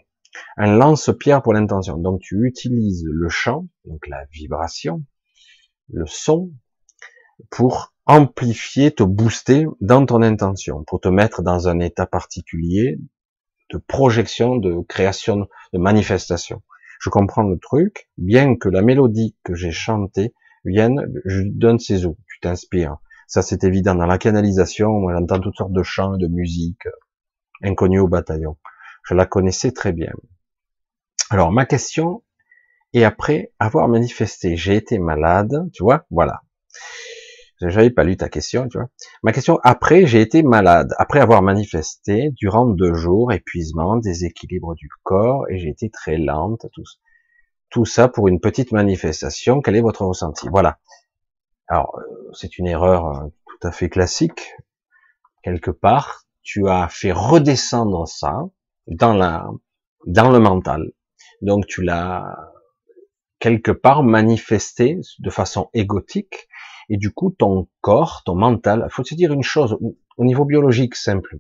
Un 0.57 0.77
lance-pierre 0.77 1.43
pour 1.43 1.53
l'intention. 1.53 1.97
Donc 1.99 2.21
tu 2.21 2.47
utilises 2.47 3.05
le 3.07 3.29
chant, 3.29 3.69
donc 3.85 4.07
la 4.09 4.25
vibration, 4.33 5.05
le 5.89 6.07
son, 6.07 6.53
pour 7.51 7.95
amplifier, 8.07 8.93
te 8.93 9.03
booster 9.03 9.67
dans 9.81 10.05
ton 10.05 10.23
intention, 10.23 10.85
pour 10.85 11.01
te 11.01 11.09
mettre 11.09 11.43
dans 11.43 11.69
un 11.69 11.81
état 11.81 12.07
particulier 12.07 12.99
de 13.71 13.79
projection, 13.79 14.57
de 14.57 14.81
création, 14.89 15.47
de 15.73 15.79
manifestation. 15.79 16.63
Je 17.01 17.11
comprends 17.11 17.43
le 17.43 17.59
truc, 17.59 18.11
bien 18.19 18.57
que 18.57 18.69
la 18.69 18.83
mélodie 18.83 19.37
que 19.45 19.55
j'ai 19.55 19.73
chantée 19.73 20.35
vienne, 20.65 21.13
je 21.25 21.43
donne 21.43 21.79
ses 21.79 22.07
eaux, 22.07 22.17
tu 22.27 22.41
t'inspires. 22.41 22.97
Ça 23.27 23.43
c'est 23.43 23.65
évident 23.65 23.95
dans 23.95 24.07
la 24.07 24.19
canalisation, 24.19 24.91
moi 24.91 25.15
j'entends 25.15 25.41
toutes 25.41 25.57
sortes 25.57 25.73
de 25.73 25.83
chants, 25.83 26.17
de 26.17 26.27
musique, 26.27 26.87
inconnus 27.63 28.01
au 28.01 28.09
bataillon. 28.09 28.57
Je 29.05 29.15
la 29.15 29.27
connaissais 29.27 29.73
très 29.73 29.93
bien. 29.93 30.13
Alors 31.31 31.53
ma 31.53 31.67
question 31.67 32.23
est 32.93 33.05
après 33.05 33.53
avoir 33.59 33.89
manifesté, 33.89 34.57
j'ai 34.57 34.77
été 34.77 34.99
malade, 34.99 35.69
tu 35.73 35.83
vois, 35.83 36.07
voilà. 36.11 36.43
J'avais 37.61 37.91
pas 37.91 38.05
lu 38.05 38.17
ta 38.17 38.29
question, 38.29 38.69
tu 38.69 38.79
vois. 38.79 38.89
Ma 39.23 39.33
question 39.33 39.59
après, 39.63 40.07
j'ai 40.07 40.21
été 40.21 40.43
malade, 40.43 40.93
après 40.99 41.21
avoir 41.21 41.41
manifesté 41.41 42.31
durant 42.37 42.67
deux 42.67 42.95
jours, 42.95 43.33
épuisement, 43.33 43.97
déséquilibre 43.97 44.75
du 44.75 44.89
corps, 45.03 45.45
et 45.49 45.59
j'ai 45.59 45.69
été 45.69 45.89
très 45.89 46.19
lente, 46.19 46.67
tout, 46.73 46.83
tout 47.75 47.85
ça 47.85 48.07
pour 48.07 48.29
une 48.29 48.39
petite 48.39 48.71
manifestation. 48.71 49.61
Quel 49.61 49.75
est 49.75 49.81
votre 49.81 50.05
ressenti? 50.05 50.47
Voilà. 50.49 50.79
Alors, 51.67 51.99
euh, 51.99 52.31
c'est 52.33 52.57
une 52.57 52.69
erreur 52.69 53.07
euh, 53.09 53.27
tout 53.49 53.67
à 53.67 53.73
fait 53.73 53.89
classique. 53.89 54.55
Quelque 55.43 55.73
part, 55.73 56.23
tu 56.43 56.69
as 56.69 56.87
fait 56.87 57.11
redescendre 57.11 58.07
ça, 58.07 58.45
dans 58.87 59.13
la, 59.13 59.49
dans 60.07 60.31
le 60.31 60.39
mental. 60.39 60.93
Donc 61.43 61.67
tu 61.67 61.83
l'as 61.83 62.53
quelque 63.41 63.73
part 63.73 64.05
manifesté 64.05 65.01
de 65.19 65.31
façon 65.31 65.69
égotique, 65.75 66.47
et 66.89 66.97
du 66.97 67.11
coup 67.11 67.31
ton 67.31 67.67
corps, 67.81 68.23
ton 68.25 68.37
mental, 68.37 68.87
faut 68.89 69.03
se 69.03 69.17
dire 69.17 69.33
une 69.33 69.43
chose 69.43 69.77
au 70.17 70.25
niveau 70.25 70.45
biologique 70.45 70.95
simple. 70.95 71.39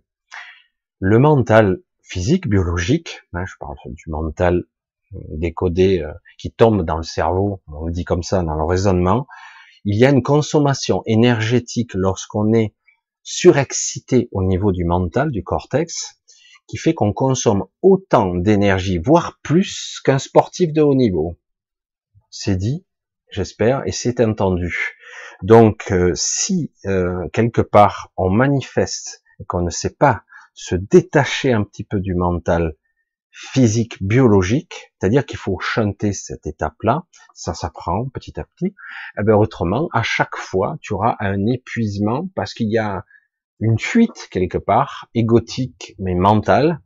Le 0.98 1.20
mental 1.20 1.78
physique, 2.02 2.48
biologique, 2.48 3.23
hein, 3.35 3.44
je 3.47 3.55
parle 3.61 3.77
du 3.86 4.11
mental 4.11 4.65
décodé 5.31 6.01
euh, 6.01 6.12
qui 6.39 6.51
tombe 6.51 6.85
dans 6.85 6.97
le 6.97 7.03
cerveau, 7.03 7.62
on 7.69 7.86
le 7.86 7.93
dit 7.93 8.05
comme 8.05 8.23
ça, 8.23 8.43
dans 8.43 8.55
le 8.55 8.65
raisonnement, 8.65 9.27
il 9.85 9.99
y 9.99 10.05
a 10.05 10.11
une 10.11 10.23
consommation 10.23 11.03
énergétique 11.07 11.95
lorsqu'on 11.95 12.53
est 12.55 12.74
surexcité 13.23 14.28
au 14.32 14.43
niveau 14.43 14.73
du 14.73 14.85
mental, 14.85 15.31
du 15.31 15.43
cortex, 15.43 16.20
qui 16.66 16.77
fait 16.77 16.95
qu'on 16.95 17.12
consomme 17.12 17.65
autant 17.82 18.35
d'énergie, 18.35 18.99
voire 18.99 19.39
plus 19.43 20.01
qu'un 20.05 20.19
sportif 20.19 20.73
de 20.73 20.82
haut 20.82 20.95
niveau. 20.95 21.39
C'est 22.31 22.57
dit, 22.57 22.86
j'espère, 23.31 23.86
et 23.86 23.93
c'est 23.93 24.20
entendu. 24.20 24.97
Donc, 25.43 25.91
euh, 25.91 26.12
si 26.15 26.73
euh, 26.86 27.28
quelque 27.32 27.61
part 27.61 28.12
on 28.16 28.31
manifeste 28.31 29.23
qu'on 29.49 29.62
ne 29.62 29.70
sait 29.70 29.95
pas 29.95 30.23
se 30.55 30.74
détacher 30.74 31.53
un 31.53 31.65
petit 31.65 31.85
peu 31.85 32.01
du 32.01 32.15
mental 32.15 32.77
physique, 33.35 34.01
biologique, 34.01 34.93
c'est-à-dire 34.98 35.27
qu'il 35.27 35.39
faut 35.39 35.59
chanter 35.59 36.12
cette 36.12 36.47
étape-là, 36.47 37.02
ça 37.35 37.52
s'apprend 37.52 38.09
petit 38.09 38.39
à 38.39 38.44
petit, 38.44 38.77
eh 39.19 39.24
bien 39.24 39.35
autrement, 39.35 39.89
à 39.93 40.05
chaque 40.05 40.36
fois, 40.36 40.77
tu 40.81 40.94
auras 40.94 41.16
un 41.19 41.44
épuisement 41.47 42.28
parce 42.36 42.55
qu'il 42.55 42.70
y 42.70 42.78
a 42.78 43.05
une 43.59 43.78
fuite 43.78 44.28
quelque 44.31 44.59
part, 44.59 45.09
égotique 45.15 45.97
mais 45.98 46.15
mentale, 46.15 46.81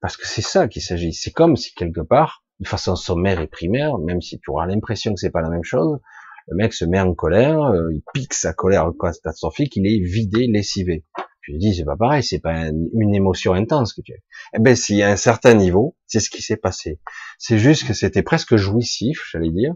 parce 0.00 0.16
que 0.16 0.26
c'est 0.26 0.42
ça 0.42 0.66
qu'il 0.66 0.82
s'agit. 0.82 1.12
C'est 1.12 1.30
comme 1.30 1.56
si 1.56 1.72
quelque 1.72 2.00
part, 2.00 2.44
de 2.58 2.66
façon 2.66 2.96
sommaire 2.96 3.40
et 3.40 3.46
primaire, 3.46 3.98
même 3.98 4.20
si 4.20 4.40
tu 4.40 4.50
auras 4.50 4.66
l'impression 4.66 5.14
que 5.14 5.20
c'est 5.20 5.30
pas 5.30 5.42
la 5.42 5.50
même 5.50 5.64
chose, 5.64 6.00
le 6.48 6.56
mec 6.56 6.72
se 6.72 6.84
met 6.84 7.00
en 7.00 7.14
colère, 7.14 7.62
euh, 7.62 7.92
il 7.92 8.02
pique 8.12 8.34
sa 8.34 8.52
colère 8.52 8.90
catastrophique, 9.00 9.76
il 9.76 9.86
est 9.86 10.04
vidé, 10.04 10.48
lessivé. 10.48 11.04
Lui 11.46 11.58
dis, 11.58 11.74
c'est 11.74 11.84
pas 11.84 11.96
pareil, 11.96 12.22
c'est 12.22 12.40
pas 12.40 12.66
une 12.68 13.14
émotion 13.14 13.52
intense 13.52 13.92
que 13.92 14.00
tu 14.00 14.12
as. 14.12 14.16
Eh 14.54 14.58
ben, 14.58 14.74
s'il 14.74 14.96
y 14.96 15.02
a 15.02 15.10
un 15.10 15.16
certain 15.16 15.54
niveau, 15.54 15.96
c'est 16.06 16.20
ce 16.20 16.30
qui 16.30 16.42
s'est 16.42 16.56
passé. 16.56 17.00
C'est 17.38 17.58
juste 17.58 17.86
que 17.86 17.94
c'était 17.94 18.22
presque 18.22 18.56
jouissif, 18.56 19.22
j'allais 19.30 19.50
dire. 19.50 19.74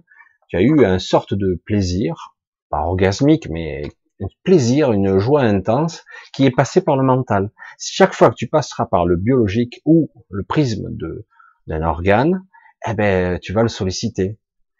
Tu 0.49 0.57
as 0.57 0.63
eu 0.63 0.85
un 0.85 0.99
sorte 0.99 1.35
de 1.35 1.61
plaisir, 1.65 2.35
pas 2.71 2.83
orgasmique, 2.83 3.49
mais 3.51 3.83
un 4.21 4.27
plaisir, 4.43 4.93
une 4.93 5.19
joie 5.19 5.43
intense 5.43 6.05
qui 6.33 6.45
est 6.45 6.51
passée 6.51 6.83
par 6.83 6.97
le 6.97 7.05
mental. 7.05 7.51
Chaque 7.79 8.15
fois 8.15 8.31
que 8.31 8.35
tu 8.35 8.49
passeras 8.49 8.87
par 8.87 9.07
le 9.07 9.17
biologique 9.17 9.81
ou 9.85 10.11
le 10.29 10.45
prisme 10.45 10.89
de 10.91 11.27
d'un 11.67 11.83
organe, 11.83 12.45
eh 12.87 12.95
ben 12.95 13.39
tu 13.39 13.53
vas 13.53 13.63
le 13.63 13.69
solliciter, 13.69 14.39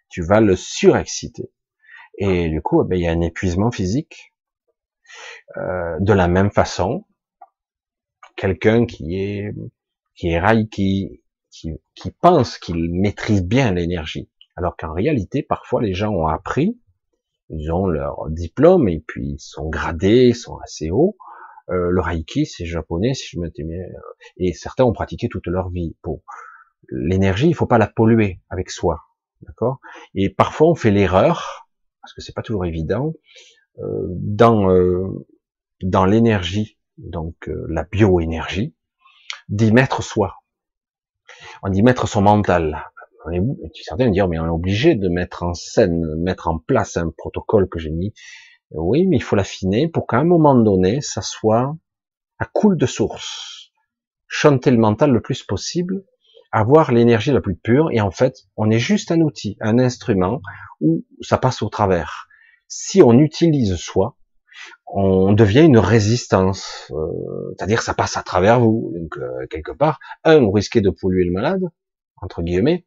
tu 0.09 0.23
vas 0.23 0.41
le 0.41 0.57
surexciter, 0.57 1.53
et 2.19 2.49
du 2.49 2.61
coup, 2.61 2.83
eh 2.83 2.89
ben, 2.89 2.97
il 2.97 3.03
y 3.03 3.07
a 3.07 3.13
un 3.13 3.21
épuisement 3.21 3.71
physique. 3.71 4.30
Euh, 5.57 5.97
de 6.01 6.13
la 6.13 6.29
même 6.29 6.51
façon, 6.51 7.07
quelqu'un 8.37 8.87
qui 8.87 9.21
est 9.21 9.55
qui 10.15 10.29
est 10.29 10.69
qui, 11.51 11.71
qui 11.95 12.11
pense 12.21 12.59
qu'il 12.59 12.93
maîtrise 12.93 13.43
bien 13.43 13.73
l'énergie, 13.73 14.31
alors 14.57 14.77
qu'en 14.77 14.93
réalité, 14.93 15.43
parfois 15.43 15.83
les 15.83 15.95
gens 15.95 16.11
ont 16.11 16.27
appris 16.27 16.79
ils 17.51 17.73
ont 17.73 17.87
leur 17.87 18.31
diplôme 18.31 18.89
et 18.89 19.01
puis 19.01 19.33
ils 19.33 19.41
sont 19.41 19.69
gradés, 19.69 20.29
ils 20.29 20.37
sont 20.37 20.59
assez 20.59 20.91
hauts. 20.91 21.17
Euh, 21.69 21.91
le 21.91 22.01
Reiki, 22.01 22.47
c'est 22.47 22.65
japonais, 22.65 23.15
si 23.15 23.29
je 23.29 23.41
me 23.41 23.49
bien, 23.49 23.85
et 24.37 24.53
certains 24.53 24.85
ont 24.85 24.93
pratiqué 24.93 25.29
toute 25.29 25.47
leur 25.47 25.71
vie. 25.71 25.97
Pour 26.03 26.23
l'énergie, 26.91 27.49
il 27.49 27.55
faut 27.55 27.67
pas 27.67 27.79
la 27.79 27.87
polluer 27.87 28.41
avec 28.51 28.71
soi, 28.71 29.01
d'accord? 29.43 29.81
Et 30.15 30.31
parfois, 30.31 30.69
on 30.69 30.75
fait 30.75 30.91
l'erreur, 30.91 31.69
parce 32.03 32.15
que 32.15 32.21
c'est 32.21 32.35
pas 32.35 32.43
toujours 32.43 32.65
évident, 32.65 33.09
euh, 33.09 33.13
dans 33.79 34.71
euh, 34.71 35.27
dans 35.83 36.05
l'énergie, 36.05 36.79
donc 36.99 37.49
euh, 37.49 37.67
la 37.69 37.85
bioénergie, 37.85 38.75
d'y 39.49 39.73
mettre 39.73 40.03
soi. 40.03 40.37
On 41.63 41.71
dit 41.71 41.83
mettre 41.83 42.07
son 42.07 42.23
mental 42.23 42.91
on 43.27 43.31
est, 43.33 43.43
certains 43.75 44.09
dire, 44.11 44.29
mais 44.29 44.39
on 44.39 44.47
est 44.47 44.51
obligé 44.51 44.95
de 44.95 45.09
mettre 45.09 45.43
en 45.43 45.55
scène, 45.55 46.03
mettre 46.17 46.49
en 46.49 46.59
place 46.59 46.97
un 46.97 47.11
protocole 47.11 47.69
que 47.69 47.79
j'ai 47.79 47.91
mis. 47.91 48.15
Oui, 48.71 49.07
mais 49.07 49.17
il 49.17 49.23
faut 49.23 49.37
l'affiner 49.37 49.89
pour 49.89 50.07
qu'à 50.07 50.19
un 50.19 50.25
moment 50.25 50.55
donné, 50.55 51.01
ça 51.01 51.23
soit 51.23 51.77
à 52.39 52.47
coule 52.47 52.77
de 52.77 52.87
source. 52.87 53.73
Chanter 54.27 54.71
le 54.71 54.79
mental 54.79 55.11
le 55.11 55.21
plus 55.21 55.43
possible, 55.43 56.05
avoir 56.53 56.93
l'énergie 56.93 57.33
la 57.33 57.41
plus 57.41 57.57
pure, 57.57 57.91
et 57.91 58.01
en 58.01 58.11
fait, 58.11 58.37
on 58.57 58.71
est 58.71 58.79
juste 58.79 59.11
un 59.11 59.21
outil, 59.21 59.57
un 59.61 59.79
instrument 59.79 60.41
où 60.81 61.05
ça 61.21 61.37
passe 61.37 61.63
au 61.63 61.69
travers. 61.69 62.29
Si 62.71 63.03
on 63.03 63.19
utilise 63.19 63.75
soi, 63.75 64.17
on 64.87 65.33
devient 65.33 65.65
une 65.65 65.79
résistance, 65.79 66.91
euh, 66.93 67.53
c'est-à-dire 67.57 67.83
ça 67.83 67.95
passe 67.95 68.17
à 68.17 68.23
travers 68.23 68.61
vous. 68.61 68.93
Donc 68.95 69.19
euh, 69.19 69.47
quelque 69.51 69.73
part, 69.73 69.99
un, 70.23 70.39
vous 70.39 70.53
risquez 70.53 70.81
de 70.81 70.91
polluer 70.91 71.25
le 71.25 71.33
malade, 71.33 71.65
entre 72.23 72.43
guillemets, 72.43 72.87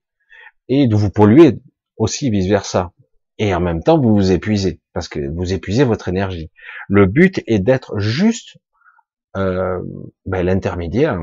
et 0.69 0.87
de 0.87 0.95
vous 0.95 1.09
polluer 1.09 1.59
aussi 1.97 2.29
vice 2.29 2.47
versa. 2.47 2.93
Et 3.39 3.53
en 3.53 3.59
même 3.59 3.83
temps, 3.83 3.99
vous 3.99 4.15
vous 4.15 4.31
épuisez 4.31 4.79
parce 4.93 5.09
que 5.09 5.19
vous 5.19 5.51
épuisez 5.51 5.83
votre 5.83 6.07
énergie. 6.07 6.49
Le 6.87 7.05
but 7.05 7.43
est 7.45 7.59
d'être 7.59 7.99
juste 7.99 8.57
euh, 9.35 9.81
ben, 10.25 10.45
l'intermédiaire, 10.45 11.19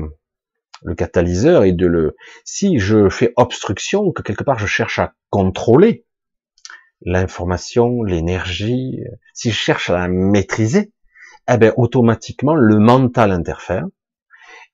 le 0.83 0.93
catalyseur 0.93 1.63
et 1.63 1.71
de 1.71 1.87
le. 1.87 2.15
Si 2.45 2.77
je 2.77 3.09
fais 3.09 3.33
obstruction, 3.37 4.11
que 4.11 4.21
quelque 4.21 4.43
part 4.43 4.59
je 4.59 4.67
cherche 4.67 4.99
à 4.99 5.13
contrôler 5.31 6.05
l'information, 7.03 8.03
l'énergie, 8.03 8.99
si 9.33 9.51
je 9.51 9.55
cherche 9.55 9.89
à 9.89 9.97
la 9.97 10.07
maîtriser, 10.07 10.93
eh 11.51 11.57
ben 11.57 11.73
automatiquement 11.77 12.55
le 12.55 12.77
mental 12.79 13.31
interfère 13.31 13.85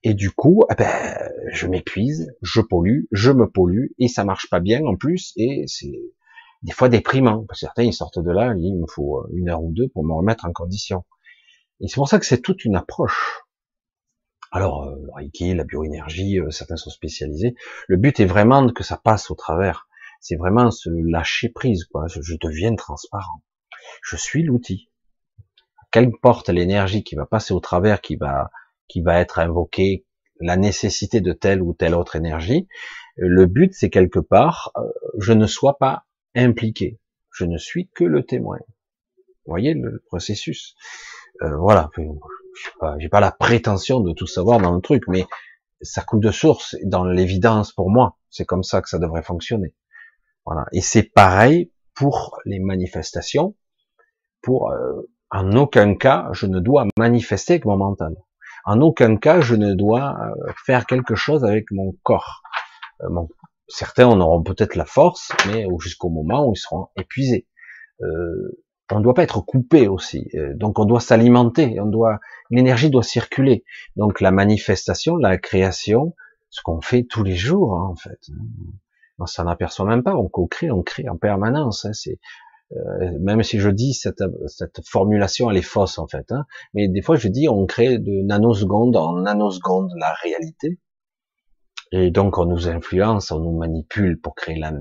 Et 0.04 0.14
du 0.14 0.32
coup, 0.32 0.64
eh 0.72 0.76
ben, 0.76 1.30
je 1.52 1.68
m'épuise, 1.68 2.34
je 2.41 2.62
pollue, 2.62 3.06
je 3.12 3.32
me 3.32 3.49
pollue, 3.49 3.88
et 3.99 4.08
ça 4.08 4.24
marche 4.26 4.49
pas 4.49 4.60
bien 4.60 4.84
en 4.86 4.95
plus, 4.95 5.34
et 5.38 5.64
c'est 5.68 5.99
des 6.64 6.72
fois 6.72 6.90
déprimant. 6.90 7.45
Certains, 7.54 7.84
ils 7.84 7.94
sortent 7.94 8.20
de 8.20 8.32
là, 8.32 8.54
il 8.58 8.76
me 8.78 8.88
faut 8.88 9.26
une 9.34 9.49
heure 9.49 9.64
ou 9.64 9.72
deux 9.72 9.88
pour 9.90 10.06
me 10.06 10.14
remettre 10.14 10.45
en 10.45 10.52
condition. 10.52 11.04
Et 11.80 11.88
c'est 11.88 11.95
pour 11.95 12.10
ça 12.10 12.20
que 12.20 12.26
c'est 12.26 12.41
toute 12.41 12.66
une 12.66 12.76
approche. 12.76 13.41
Alors, 14.52 14.84
euh, 14.84 14.95
le 15.04 15.12
Reiki, 15.14 15.54
la 15.54 15.64
bioénergie, 15.64 16.40
euh, 16.40 16.49
certains 16.52 16.78
sont 16.78 16.90
spécialisés. 16.90 17.56
Le 17.88 17.98
but 17.98 18.20
est 18.20 18.26
vraiment 18.26 18.68
que 18.70 18.84
ça 18.84 18.98
passe 18.98 19.30
au 19.30 19.36
travers. 19.36 19.86
C'est 20.19 20.35
vraiment 20.35 20.72
se 20.72 20.89
lâcher 20.89 21.49
prise, 21.49 21.85
quoi. 21.85 22.07
Je, 22.07 22.35
deviens 22.39 22.76
transparent. 22.76 23.44
Je 24.03 24.15
suis 24.15 24.44
l'outil. 24.44 24.89
Qu'importe 25.91 26.49
l'énergie 26.49 27.03
qui 27.03 27.15
va 27.15 27.26
passer 27.26 27.53
au 27.53 27.60
travers, 27.60 28.02
qui 28.02 28.15
va, 28.15 28.52
qui 28.88 29.02
va 29.02 29.19
être 29.19 29.39
invoquée, 29.39 30.06
la 30.39 30.57
nécessité 30.57 31.22
de 31.22 31.34
telle 31.34 31.61
ou 31.61 31.73
telle 31.73 31.95
autre 31.95 32.15
énergie, 32.15 32.68
le 33.15 33.45
but 33.48 33.73
c'est 33.73 33.89
quelque 33.89 34.19
part, 34.19 34.72
euh, 34.77 34.84
je 35.18 35.34
ne 35.34 35.48
sois 35.48 35.77
pas 35.77 36.06
impliqué. 36.35 36.99
Je 37.31 37.45
ne 37.45 37.57
suis 37.57 37.89
que 37.89 38.03
le 38.03 38.23
témoin. 38.23 38.60
Vous 39.18 39.52
voyez 39.52 39.73
le 39.73 40.03
processus? 40.07 40.76
Euh, 41.41 41.56
voilà. 41.57 41.89
J'ai 42.99 43.10
pas 43.10 43.19
la 43.19 43.31
prétention 43.31 43.99
de 44.02 44.14
tout 44.14 44.27
savoir 44.27 44.60
dans 44.60 44.73
le 44.73 44.81
truc, 44.81 45.03
mais 45.07 45.26
ça 45.81 46.02
coule 46.02 46.19
de 46.19 46.31
source 46.31 46.76
dans 46.84 47.06
l'évidence 47.06 47.72
pour 47.72 47.89
moi. 47.89 48.18
C'est 48.30 48.45
comme 48.45 48.64
ça 48.64 48.81
que 48.81 48.89
ça 48.89 48.99
devrait 48.99 49.23
fonctionner. 49.23 49.73
Voilà. 50.48 50.65
Et 50.72 50.82
c'est 50.82 51.03
pareil 51.03 51.72
pour 51.94 52.40
les 52.45 52.60
manifestations. 52.60 53.56
Pour 54.41 54.72
euh, 54.72 55.07
en 55.30 55.52
aucun 55.52 55.94
cas 55.94 56.30
je 56.32 56.48
ne 56.48 56.60
dois 56.60 56.86
manifester 56.98 57.53
avec 57.53 57.65
mon 57.65 57.78
mental. 57.78 58.15
En 58.65 58.82
aucun 58.82 59.18
cas 59.18 59.41
je 59.41 59.53
ne 59.53 59.76
dois 59.76 60.15
euh, 60.19 60.52
faire 60.65 60.88
quelque 60.88 61.14
chose 61.14 61.45
avec 61.45 61.69
mon 61.69 61.94
corps. 62.02 62.41
mon, 63.10 63.28
certains 63.68 64.07
en 64.07 64.19
auront 64.19 64.41
peut-être 64.41 64.76
la 64.76 64.86
force, 64.86 65.32
mais 65.48 65.68
jusqu'au 65.80 66.10
moment 66.10 66.48
où 66.48 66.53
ils 66.53 66.60
seront 66.60 66.88
épuisés. 66.98 67.48
Euh, 68.02 68.64
on 68.91 68.99
ne 68.99 69.03
doit 69.03 69.14
pas 69.14 69.24
être 69.24 69.41
coupé 69.41 69.88
aussi. 69.88 70.30
Euh, 70.36 70.53
donc 70.56 70.80
on 70.80 70.86
doit 70.86 70.99
s'alimenter, 70.99 71.80
on 71.80 71.88
doit, 71.88 72.19
l'énergie 72.49 72.90
doit 72.90 73.03
circuler. 73.03 73.64
Donc 73.95 74.22
la 74.22 74.32
manifestation, 74.32 75.18
la 75.18 75.38
création, 75.38 76.15
ce 76.49 76.61
qu'on 76.61 76.82
fait 76.82 77.03
tous 77.03 77.24
les 77.24 77.36
jours 77.36 77.74
hein, 77.74 77.90
en 77.91 77.95
fait. 77.95 78.19
On 79.19 79.26
s'en 79.26 79.48
aperçoit 79.48 79.85
même 79.85 80.03
pas. 80.03 80.15
On 80.15 80.27
co-crée, 80.27 80.72
on 80.72 80.84
crée 80.84 81.10
en 81.10 81.18
permanence. 81.18 81.85
Hein, 81.85 81.94
c'est 81.94 82.19
euh, 82.73 83.18
même 83.19 83.44
si 83.44 83.60
je 83.60 83.69
dis 83.69 83.94
cette, 83.94 84.23
cette 84.48 84.85
formulation 84.85 85.49
elle 85.49 85.57
est 85.57 85.61
fausse 85.61 85.99
en 85.99 86.07
fait. 86.07 86.31
Hein, 86.31 86.45
mais 86.73 86.89
des 86.89 87.02
fois 87.02 87.15
je 87.15 87.30
dis 87.30 87.48
on 87.48 87.65
crée 87.65 87.98
de 87.98 88.23
nanosecondes 88.23 88.98
en 88.98 89.22
nanosecondes 89.22 89.94
la 89.98 90.14
réalité. 90.22 90.80
Et 91.94 92.11
donc 92.11 92.38
on 92.38 92.45
nous 92.45 92.68
influence, 92.68 93.31
on 93.31 93.39
nous 93.39 93.57
manipule 93.57 94.19
pour 94.19 94.35
créer 94.35 94.60
la, 94.60 94.73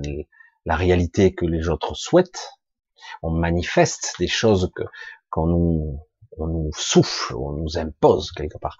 la 0.64 0.74
réalité 0.74 1.32
que 1.32 1.46
les 1.46 1.68
autres 1.68 1.94
souhaitent. 1.94 2.50
On 3.22 3.30
manifeste 3.30 4.16
des 4.18 4.26
choses 4.26 4.70
que 4.74 4.82
qu'on 5.30 5.46
nous, 5.46 6.00
on 6.38 6.46
nous 6.48 6.70
souffle, 6.72 7.36
on 7.36 7.52
nous 7.52 7.78
impose 7.78 8.32
quelque 8.32 8.58
part. 8.58 8.78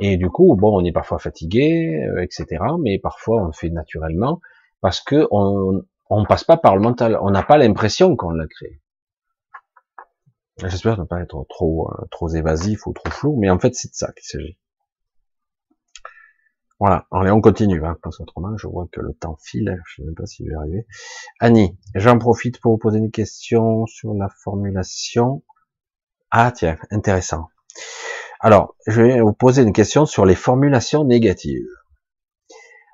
Et 0.00 0.16
du 0.16 0.28
coup, 0.28 0.56
bon, 0.56 0.80
on 0.80 0.84
est 0.84 0.92
parfois 0.92 1.18
fatigué, 1.18 2.02
euh, 2.04 2.22
etc. 2.22 2.64
Mais 2.80 2.98
parfois 2.98 3.42
on 3.42 3.46
le 3.46 3.52
fait 3.52 3.70
naturellement 3.70 4.40
parce 4.80 5.00
que 5.00 5.26
on, 5.30 5.82
on 6.08 6.24
passe 6.24 6.44
pas 6.44 6.56
par 6.56 6.76
le 6.76 6.82
mental. 6.82 7.18
On 7.22 7.30
n'a 7.30 7.42
pas 7.42 7.58
l'impression 7.58 8.16
qu'on 8.16 8.30
l'a 8.30 8.46
créé. 8.46 8.80
J'espère 10.58 10.98
ne 10.98 11.04
pas 11.04 11.20
être 11.20 11.46
trop 11.48 11.90
euh, 11.90 12.04
trop 12.10 12.28
évasif 12.28 12.86
ou 12.86 12.92
trop 12.92 13.10
flou, 13.10 13.36
mais 13.38 13.48
en 13.48 13.58
fait 13.58 13.74
c'est 13.74 13.88
de 13.88 13.94
ça 13.94 14.12
qu'il 14.12 14.24
s'agit. 14.24 14.58
Voilà, 16.80 17.06
allez, 17.12 17.30
on 17.30 17.42
continue, 17.42 17.84
hein, 17.84 17.98
parce 18.02 18.16
qu'autrement, 18.16 18.56
je 18.56 18.66
vois 18.66 18.88
que 18.90 19.02
le 19.02 19.12
temps 19.12 19.36
file, 19.38 19.82
je 19.86 19.96
sais 19.96 20.02
même 20.02 20.14
pas 20.14 20.24
si 20.24 20.46
je 20.46 20.48
vais 20.48 20.56
arriver. 20.56 20.86
Annie, 21.38 21.78
j'en 21.94 22.18
profite 22.18 22.58
pour 22.58 22.72
vous 22.72 22.78
poser 22.78 22.98
une 22.98 23.10
question 23.10 23.84
sur 23.84 24.14
la 24.14 24.30
formulation. 24.30 25.42
Ah, 26.30 26.50
tiens, 26.52 26.78
intéressant. 26.90 27.48
Alors, 28.40 28.76
je 28.86 29.02
vais 29.02 29.20
vous 29.20 29.34
poser 29.34 29.60
une 29.60 29.74
question 29.74 30.06
sur 30.06 30.24
les 30.24 30.34
formulations 30.34 31.04
négatives. 31.04 31.68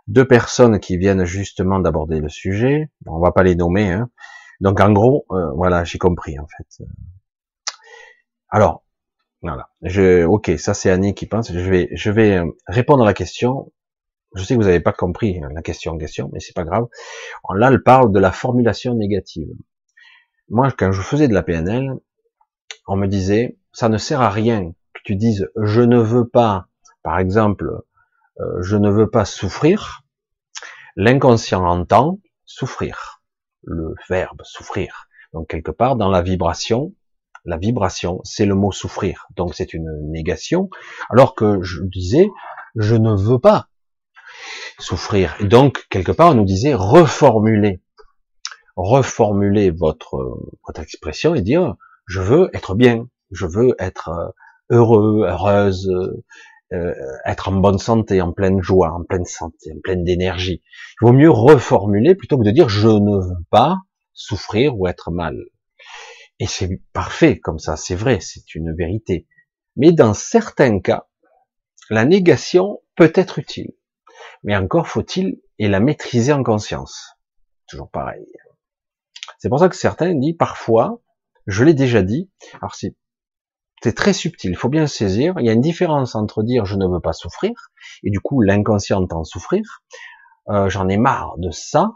Deux 0.06 0.26
personnes 0.26 0.78
qui 0.78 0.96
viennent 0.96 1.24
justement 1.24 1.80
d'aborder 1.80 2.20
le 2.20 2.28
sujet, 2.28 2.90
on 3.06 3.18
va 3.18 3.32
pas 3.32 3.42
les 3.42 3.56
nommer, 3.56 3.90
hein. 3.90 4.10
Donc, 4.60 4.80
en 4.80 4.90
gros, 4.92 5.26
euh, 5.32 5.50
voilà, 5.52 5.84
j'ai 5.84 5.98
compris, 5.98 6.38
en 6.38 6.46
fait. 6.46 6.84
Alors, 8.48 8.84
voilà. 9.42 9.68
Je, 9.82 10.24
ok, 10.24 10.52
ça 10.58 10.72
c'est 10.72 10.90
Annie 10.90 11.14
qui 11.14 11.26
pense. 11.26 11.52
Je 11.52 11.58
vais, 11.58 11.88
je 11.92 12.10
vais 12.10 12.38
euh, 12.38 12.46
répondre 12.66 13.02
à 13.02 13.06
la 13.06 13.14
question 13.14 13.70
je 14.36 14.44
sais 14.44 14.54
que 14.54 14.60
vous 14.60 14.66
n'avez 14.66 14.80
pas 14.80 14.92
compris 14.92 15.40
la 15.40 15.62
question 15.62 15.92
en 15.92 15.98
question, 15.98 16.30
mais 16.32 16.40
c'est 16.40 16.54
pas 16.54 16.64
grave. 16.64 16.86
Là, 17.54 17.70
elle 17.70 17.82
parle 17.82 18.12
de 18.12 18.18
la 18.20 18.32
formulation 18.32 18.94
négative. 18.94 19.48
Moi, 20.48 20.70
quand 20.72 20.92
je 20.92 21.00
faisais 21.00 21.26
de 21.26 21.34
la 21.34 21.42
PNL, 21.42 21.94
on 22.86 22.96
me 22.96 23.06
disait, 23.06 23.56
ça 23.72 23.88
ne 23.88 23.98
sert 23.98 24.20
à 24.20 24.30
rien 24.30 24.72
que 24.94 25.00
tu 25.04 25.16
dises, 25.16 25.48
je 25.56 25.80
ne 25.80 25.98
veux 25.98 26.28
pas, 26.28 26.66
par 27.02 27.18
exemple, 27.18 27.82
euh, 28.40 28.62
je 28.62 28.76
ne 28.76 28.90
veux 28.90 29.10
pas 29.10 29.24
souffrir. 29.24 30.02
L'inconscient 30.96 31.64
entend 31.64 32.20
souffrir, 32.44 33.20
le 33.62 33.94
verbe 34.08 34.40
souffrir. 34.44 35.08
Donc 35.32 35.48
quelque 35.48 35.70
part 35.70 35.96
dans 35.96 36.08
la 36.08 36.22
vibration, 36.22 36.94
la 37.44 37.58
vibration, 37.58 38.20
c'est 38.24 38.46
le 38.46 38.54
mot 38.54 38.72
souffrir. 38.72 39.26
Donc 39.36 39.54
c'est 39.54 39.74
une 39.74 40.10
négation. 40.10 40.70
Alors 41.10 41.34
que 41.34 41.62
je 41.62 41.82
disais, 41.82 42.28
je 42.76 42.94
ne 42.94 43.14
veux 43.14 43.38
pas 43.38 43.68
souffrir. 44.78 45.36
Donc, 45.40 45.86
quelque 45.90 46.12
part, 46.12 46.30
on 46.30 46.34
nous 46.34 46.44
disait 46.44 46.74
reformuler, 46.74 47.80
reformuler 48.76 49.70
votre, 49.70 50.38
votre 50.66 50.80
expression 50.80 51.34
et 51.34 51.42
dire, 51.42 51.76
je 52.06 52.20
veux 52.20 52.50
être 52.54 52.74
bien, 52.74 53.08
je 53.30 53.46
veux 53.46 53.74
être 53.78 54.08
euh, 54.08 54.28
heureux, 54.70 55.24
heureuse, 55.26 55.90
euh, 56.72 56.94
être 57.24 57.48
en 57.48 57.52
bonne 57.52 57.78
santé, 57.78 58.20
en 58.20 58.32
pleine 58.32 58.60
joie, 58.60 58.92
en 58.92 59.04
pleine 59.04 59.24
santé, 59.24 59.72
en 59.72 59.80
pleine 59.80 60.04
d'énergie. 60.04 60.62
Il 61.00 61.06
vaut 61.06 61.12
mieux 61.12 61.30
reformuler 61.30 62.14
plutôt 62.14 62.38
que 62.38 62.44
de 62.44 62.50
dire 62.50 62.68
je 62.68 62.88
ne 62.88 63.28
veux 63.28 63.44
pas 63.50 63.76
souffrir 64.12 64.78
ou 64.78 64.86
être 64.86 65.10
mal. 65.10 65.36
Et 66.38 66.46
c'est 66.46 66.80
parfait 66.92 67.38
comme 67.38 67.58
ça, 67.58 67.76
c'est 67.76 67.94
vrai, 67.94 68.18
c'est 68.20 68.54
une 68.54 68.74
vérité. 68.74 69.26
Mais 69.76 69.92
dans 69.92 70.14
certains 70.14 70.80
cas, 70.80 71.06
la 71.90 72.04
négation 72.04 72.80
peut 72.96 73.12
être 73.14 73.38
utile 73.38 73.72
mais 74.42 74.56
encore 74.56 74.86
faut-il 74.86 75.40
la 75.58 75.80
maîtriser 75.80 76.32
en 76.32 76.42
conscience. 76.42 77.16
Toujours 77.68 77.90
pareil. 77.90 78.26
C'est 79.38 79.48
pour 79.48 79.58
ça 79.58 79.68
que 79.68 79.76
certains 79.76 80.14
disent 80.14 80.36
parfois, 80.38 81.02
je 81.46 81.64
l'ai 81.64 81.74
déjà 81.74 82.02
dit, 82.02 82.30
alors 82.54 82.74
c'est 82.74 82.94
c'est 83.82 83.94
très 83.94 84.12
subtil, 84.12 84.50
il 84.50 84.56
faut 84.56 84.68
bien 84.68 84.86
saisir, 84.86 85.34
il 85.38 85.46
y 85.46 85.48
a 85.48 85.52
une 85.52 85.60
différence 85.60 86.14
entre 86.14 86.42
dire 86.42 86.64
je 86.64 86.76
ne 86.76 86.86
veux 86.86 87.00
pas 87.00 87.12
souffrir, 87.12 87.52
et 88.02 88.10
du 88.10 88.20
coup 88.20 88.40
l'inconscient 88.40 89.02
entend 89.02 89.24
souffrir, 89.24 89.82
euh, 90.48 90.68
j'en 90.68 90.88
ai 90.88 90.96
marre 90.96 91.34
de 91.38 91.50
ça, 91.50 91.92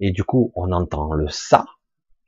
et 0.00 0.10
du 0.10 0.24
coup 0.24 0.52
on 0.54 0.72
entend 0.72 1.12
le 1.12 1.28
ça, 1.28 1.66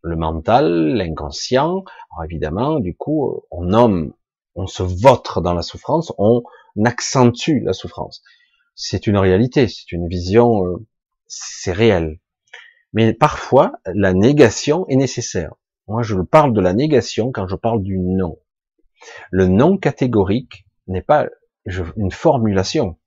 le 0.03 0.17
mental, 0.17 0.95
l'inconscient, 0.95 1.85
alors 2.13 2.25
évidemment, 2.25 2.79
du 2.79 2.97
coup 2.97 3.43
on 3.51 3.65
nomme, 3.65 4.13
on 4.55 4.67
se 4.67 4.83
vautre 4.83 5.41
dans 5.41 5.55
la 5.55 5.63
souffrance, 5.63 6.13
on 6.19 6.43
accentue 6.85 7.63
la 7.65 7.73
souffrance 7.73 8.23
c'est 8.77 9.07
une 9.07 9.17
réalité, 9.17 9.67
c'est 9.67 9.91
une 9.91 10.07
vision, 10.07 10.65
euh, 10.67 10.87
c'est 11.27 11.73
réel. 11.73 12.21
Mais 12.93 13.15
parfois, 13.15 13.73
la 13.87 14.13
négation 14.13 14.87
est 14.89 14.97
nécessaire. 14.97 15.55
Moi, 15.89 16.03
je 16.03 16.15
parle 16.17 16.53
de 16.53 16.61
la 16.61 16.75
négation 16.75 17.33
quand 17.33 17.49
je 17.49 17.57
parle 17.57 17.83
du 17.83 17.99
non. 17.99 18.39
Le 19.31 19.47
non 19.47 19.79
catégorique 19.79 20.67
n'est 20.87 21.03
pas 21.03 21.27
une 21.97 22.11
formulation, 22.11 22.99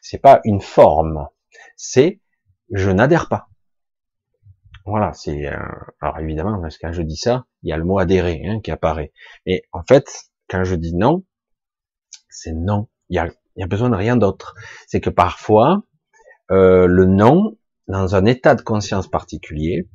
c'est 0.00 0.18
pas 0.18 0.40
une 0.44 0.60
forme, 0.60 1.28
c'est 1.76 2.20
je 2.70 2.90
n'adhère 2.90 3.28
pas. 3.28 3.48
Voilà, 4.84 5.12
c'est 5.12 5.46
euh, 5.46 5.58
alors 6.00 6.18
évidemment 6.18 6.60
parce 6.60 6.76
que 6.76 6.86
quand 6.86 6.92
je 6.92 7.02
dis 7.02 7.16
ça, 7.16 7.46
il 7.62 7.70
y 7.70 7.72
a 7.72 7.76
le 7.76 7.84
mot 7.84 7.98
adhérer 7.98 8.42
hein, 8.46 8.60
qui 8.60 8.70
apparaît. 8.70 9.12
Et 9.46 9.62
en 9.72 9.82
fait, 9.82 10.08
quand 10.48 10.64
je 10.64 10.74
dis 10.74 10.94
non, 10.94 11.24
c'est 12.28 12.52
non. 12.52 12.88
Il 13.08 13.16
y 13.16 13.18
a 13.18 13.28
n'y 13.56 13.62
a 13.62 13.66
besoin 13.66 13.90
de 13.90 13.96
rien 13.96 14.16
d'autre. 14.16 14.54
C'est 14.86 15.00
que 15.00 15.10
parfois, 15.10 15.82
euh, 16.50 16.86
le 16.86 17.06
non, 17.06 17.58
dans 17.88 18.14
un 18.14 18.24
état 18.24 18.54
de 18.54 18.62
conscience 18.62 19.08
particulier, 19.08 19.88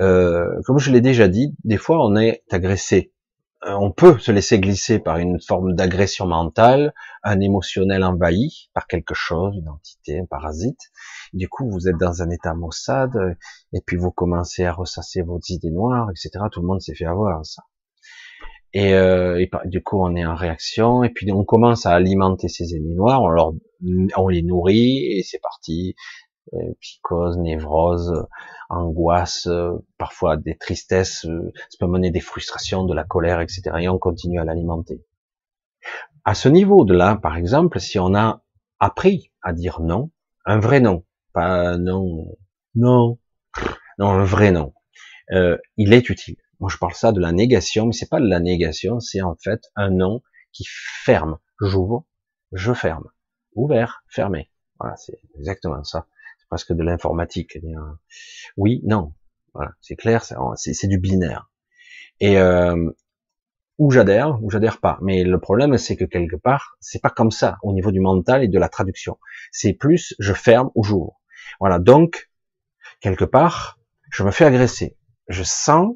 euh, 0.00 0.46
comme 0.64 0.78
je 0.78 0.90
l'ai 0.90 1.00
déjà 1.00 1.28
dit, 1.28 1.54
des 1.64 1.76
fois 1.76 2.04
on 2.04 2.16
est 2.16 2.42
agressé. 2.50 3.12
Euh, 3.66 3.72
on 3.72 3.90
peut 3.90 4.18
se 4.18 4.30
laisser 4.30 4.60
glisser 4.60 5.00
par 5.00 5.16
une 5.16 5.40
forme 5.40 5.74
d'agression 5.74 6.26
mentale, 6.26 6.94
un 7.24 7.40
émotionnel 7.40 8.04
envahi 8.04 8.70
par 8.74 8.86
quelque 8.86 9.14
chose, 9.14 9.56
une 9.56 9.68
entité, 9.68 10.20
un 10.20 10.26
parasite. 10.26 10.78
Du 11.32 11.48
coup, 11.48 11.68
vous 11.68 11.88
êtes 11.88 11.96
dans 11.98 12.22
un 12.22 12.30
état 12.30 12.54
maussade, 12.54 13.36
et 13.72 13.80
puis 13.84 13.96
vous 13.96 14.12
commencez 14.12 14.64
à 14.64 14.72
ressasser 14.72 15.22
vos 15.22 15.40
idées 15.48 15.72
noires, 15.72 16.08
etc. 16.10 16.44
Tout 16.52 16.60
le 16.60 16.66
monde 16.68 16.80
s'est 16.80 16.94
fait 16.94 17.06
avoir 17.06 17.44
ça. 17.44 17.62
Et, 18.72 18.94
euh, 18.94 19.44
du 19.64 19.82
coup, 19.82 20.00
on 20.00 20.14
est 20.14 20.26
en 20.26 20.34
réaction, 20.36 21.02
et 21.02 21.10
puis 21.10 21.32
on 21.32 21.44
commence 21.44 21.86
à 21.86 21.92
alimenter 21.92 22.48
ces 22.48 22.74
ennemis 22.74 22.94
noirs, 22.94 23.22
on, 23.22 23.28
leur, 23.28 23.52
on 24.16 24.28
les 24.28 24.42
nourrit, 24.42 25.18
et 25.18 25.22
c'est 25.24 25.40
parti. 25.40 25.94
Euh, 26.54 26.58
psychose, 26.80 27.38
névrose, 27.38 28.24
angoisse, 28.68 29.46
euh, 29.46 29.72
parfois 29.98 30.36
des 30.36 30.56
tristesses, 30.56 31.24
euh, 31.26 31.52
ça 31.70 31.78
peut 31.78 31.86
mener 31.86 32.10
des 32.10 32.20
frustrations, 32.20 32.84
de 32.84 32.94
la 32.94 33.04
colère, 33.04 33.40
etc. 33.40 33.62
Et 33.80 33.88
on 33.88 33.98
continue 33.98 34.40
à 34.40 34.44
l'alimenter. 34.44 35.04
À 36.24 36.34
ce 36.34 36.48
niveau 36.48 36.84
de 36.84 36.94
là, 36.94 37.16
par 37.16 37.36
exemple, 37.36 37.80
si 37.80 37.98
on 37.98 38.14
a 38.14 38.42
appris 38.80 39.30
à 39.42 39.52
dire 39.52 39.80
non, 39.80 40.10
un 40.44 40.58
vrai 40.58 40.80
non, 40.80 41.04
pas 41.32 41.76
non, 41.78 42.36
non, 42.74 43.18
non, 43.98 44.08
un 44.10 44.24
vrai 44.24 44.50
non, 44.50 44.74
euh, 45.32 45.56
il 45.76 45.92
est 45.92 46.08
utile. 46.10 46.36
Moi, 46.58 46.70
je 46.72 46.78
parle 46.78 46.94
ça 46.94 47.12
de 47.12 47.20
la 47.20 47.32
négation, 47.32 47.86
mais 47.86 47.92
c'est 47.92 48.08
pas 48.08 48.20
de 48.20 48.28
la 48.28 48.40
négation, 48.40 48.98
c'est 49.00 49.22
en 49.22 49.36
fait 49.36 49.60
un 49.76 49.90
non 49.90 50.22
qui 50.52 50.64
ferme. 50.66 51.38
J'ouvre, 51.60 52.06
je 52.52 52.72
ferme. 52.72 53.08
Ouvert, 53.54 54.04
fermé. 54.08 54.50
Voilà, 54.78 54.96
c'est 54.96 55.18
exactement 55.38 55.82
ça. 55.84 56.06
Presque 56.48 56.72
de 56.72 56.82
l'informatique. 56.82 57.58
Oui, 58.56 58.80
non. 58.84 59.12
Voilà, 59.54 59.72
c'est 59.80 59.96
clair, 59.96 60.24
c'est 60.56 60.86
du 60.86 60.98
binaire. 60.98 61.50
Et 62.20 62.38
euh, 62.38 62.90
ou 63.78 63.90
j'adhère, 63.90 64.42
ou 64.42 64.50
j'adhère 64.50 64.80
pas. 64.80 64.98
Mais 65.02 65.24
le 65.24 65.38
problème, 65.40 65.76
c'est 65.76 65.96
que 65.96 66.04
quelque 66.04 66.36
part, 66.36 66.76
c'est 66.80 67.00
pas 67.00 67.10
comme 67.10 67.30
ça 67.30 67.58
au 67.62 67.72
niveau 67.72 67.90
du 67.90 68.00
mental 68.00 68.42
et 68.44 68.48
de 68.48 68.58
la 68.58 68.68
traduction. 68.68 69.18
C'est 69.52 69.72
plus 69.72 70.14
je 70.18 70.32
ferme 70.32 70.70
ou 70.74 70.82
j'ouvre. 70.82 71.20
Voilà. 71.60 71.78
Donc, 71.78 72.30
quelque 73.00 73.24
part, 73.24 73.78
je 74.10 74.22
me 74.22 74.30
fais 74.30 74.44
agresser. 74.44 74.96
Je 75.28 75.42
sens 75.42 75.94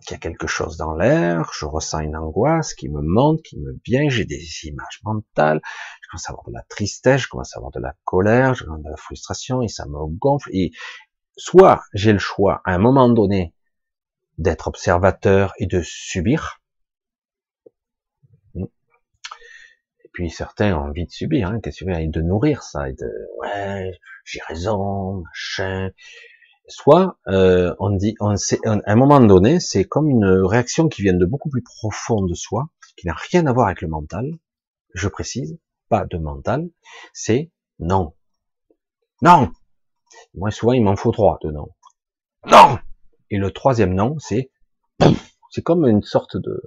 qu'il 0.00 0.12
y 0.12 0.14
a 0.14 0.18
quelque 0.18 0.46
chose 0.46 0.76
dans 0.76 0.94
l'air, 0.94 1.50
je 1.52 1.64
ressens 1.64 2.00
une 2.00 2.16
angoisse 2.16 2.74
qui 2.74 2.88
me 2.88 3.00
monte, 3.02 3.42
qui 3.42 3.58
me 3.58 3.78
vient, 3.84 4.08
j'ai 4.08 4.24
des 4.24 4.44
images 4.64 5.00
mentales, 5.04 5.60
je 6.02 6.08
commence 6.10 6.28
à 6.28 6.32
avoir 6.32 6.48
de 6.48 6.54
la 6.54 6.62
tristesse, 6.68 7.22
je 7.22 7.28
commence 7.28 7.54
à 7.54 7.58
avoir 7.58 7.72
de 7.72 7.80
la 7.80 7.94
colère, 8.04 8.54
je 8.54 8.64
commence 8.64 8.76
à 8.76 8.78
avoir 8.78 8.92
de 8.92 8.96
la 8.96 9.02
frustration, 9.02 9.62
et 9.62 9.68
ça 9.68 9.86
me 9.86 10.06
gonfle, 10.18 10.50
et 10.52 10.72
soit 11.36 11.82
j'ai 11.94 12.12
le 12.12 12.18
choix, 12.18 12.60
à 12.64 12.74
un 12.74 12.78
moment 12.78 13.08
donné, 13.08 13.54
d'être 14.38 14.68
observateur 14.68 15.52
et 15.58 15.66
de 15.66 15.82
subir, 15.82 16.60
et 18.54 20.10
puis 20.12 20.30
certains 20.30 20.76
ont 20.76 20.88
envie 20.88 21.06
de 21.06 21.10
subir, 21.10 21.48
hein, 21.48 21.60
et 21.64 22.08
de 22.08 22.20
nourrir 22.20 22.62
ça, 22.62 22.88
et 22.88 22.92
de, 22.92 23.10
ouais, 23.38 23.92
j'ai 24.24 24.40
raison, 24.48 25.22
machin, 25.22 25.90
soit 26.68 27.18
euh, 27.26 27.74
on 27.78 27.90
dit, 27.90 28.14
on 28.20 28.36
sait, 28.36 28.58
à 28.64 28.78
un 28.86 28.96
moment 28.96 29.20
donné, 29.20 29.60
c'est 29.60 29.84
comme 29.84 30.08
une 30.08 30.26
réaction 30.26 30.88
qui 30.88 31.02
vient 31.02 31.14
de 31.14 31.26
beaucoup 31.26 31.48
plus 31.48 31.62
profond 31.62 32.24
de 32.24 32.34
soi, 32.34 32.68
qui 32.96 33.06
n'a 33.06 33.14
rien 33.30 33.46
à 33.46 33.52
voir 33.52 33.66
avec 33.66 33.82
le 33.82 33.88
mental. 33.88 34.30
Je 34.94 35.08
précise, 35.08 35.58
pas 35.88 36.04
de 36.06 36.18
mental. 36.18 36.70
C'est 37.12 37.50
non, 37.78 38.14
non. 39.22 39.50
Moi, 40.34 40.50
souvent, 40.50 40.72
il 40.72 40.82
m'en 40.82 40.96
faut 40.96 41.12
trois 41.12 41.38
de 41.42 41.50
non. 41.50 41.68
Non. 42.46 42.78
Et 43.30 43.38
le 43.38 43.50
troisième 43.50 43.94
non, 43.94 44.18
c'est 44.18 44.50
c'est 45.50 45.62
comme 45.62 45.86
une 45.86 46.02
sorte 46.02 46.36
de, 46.36 46.62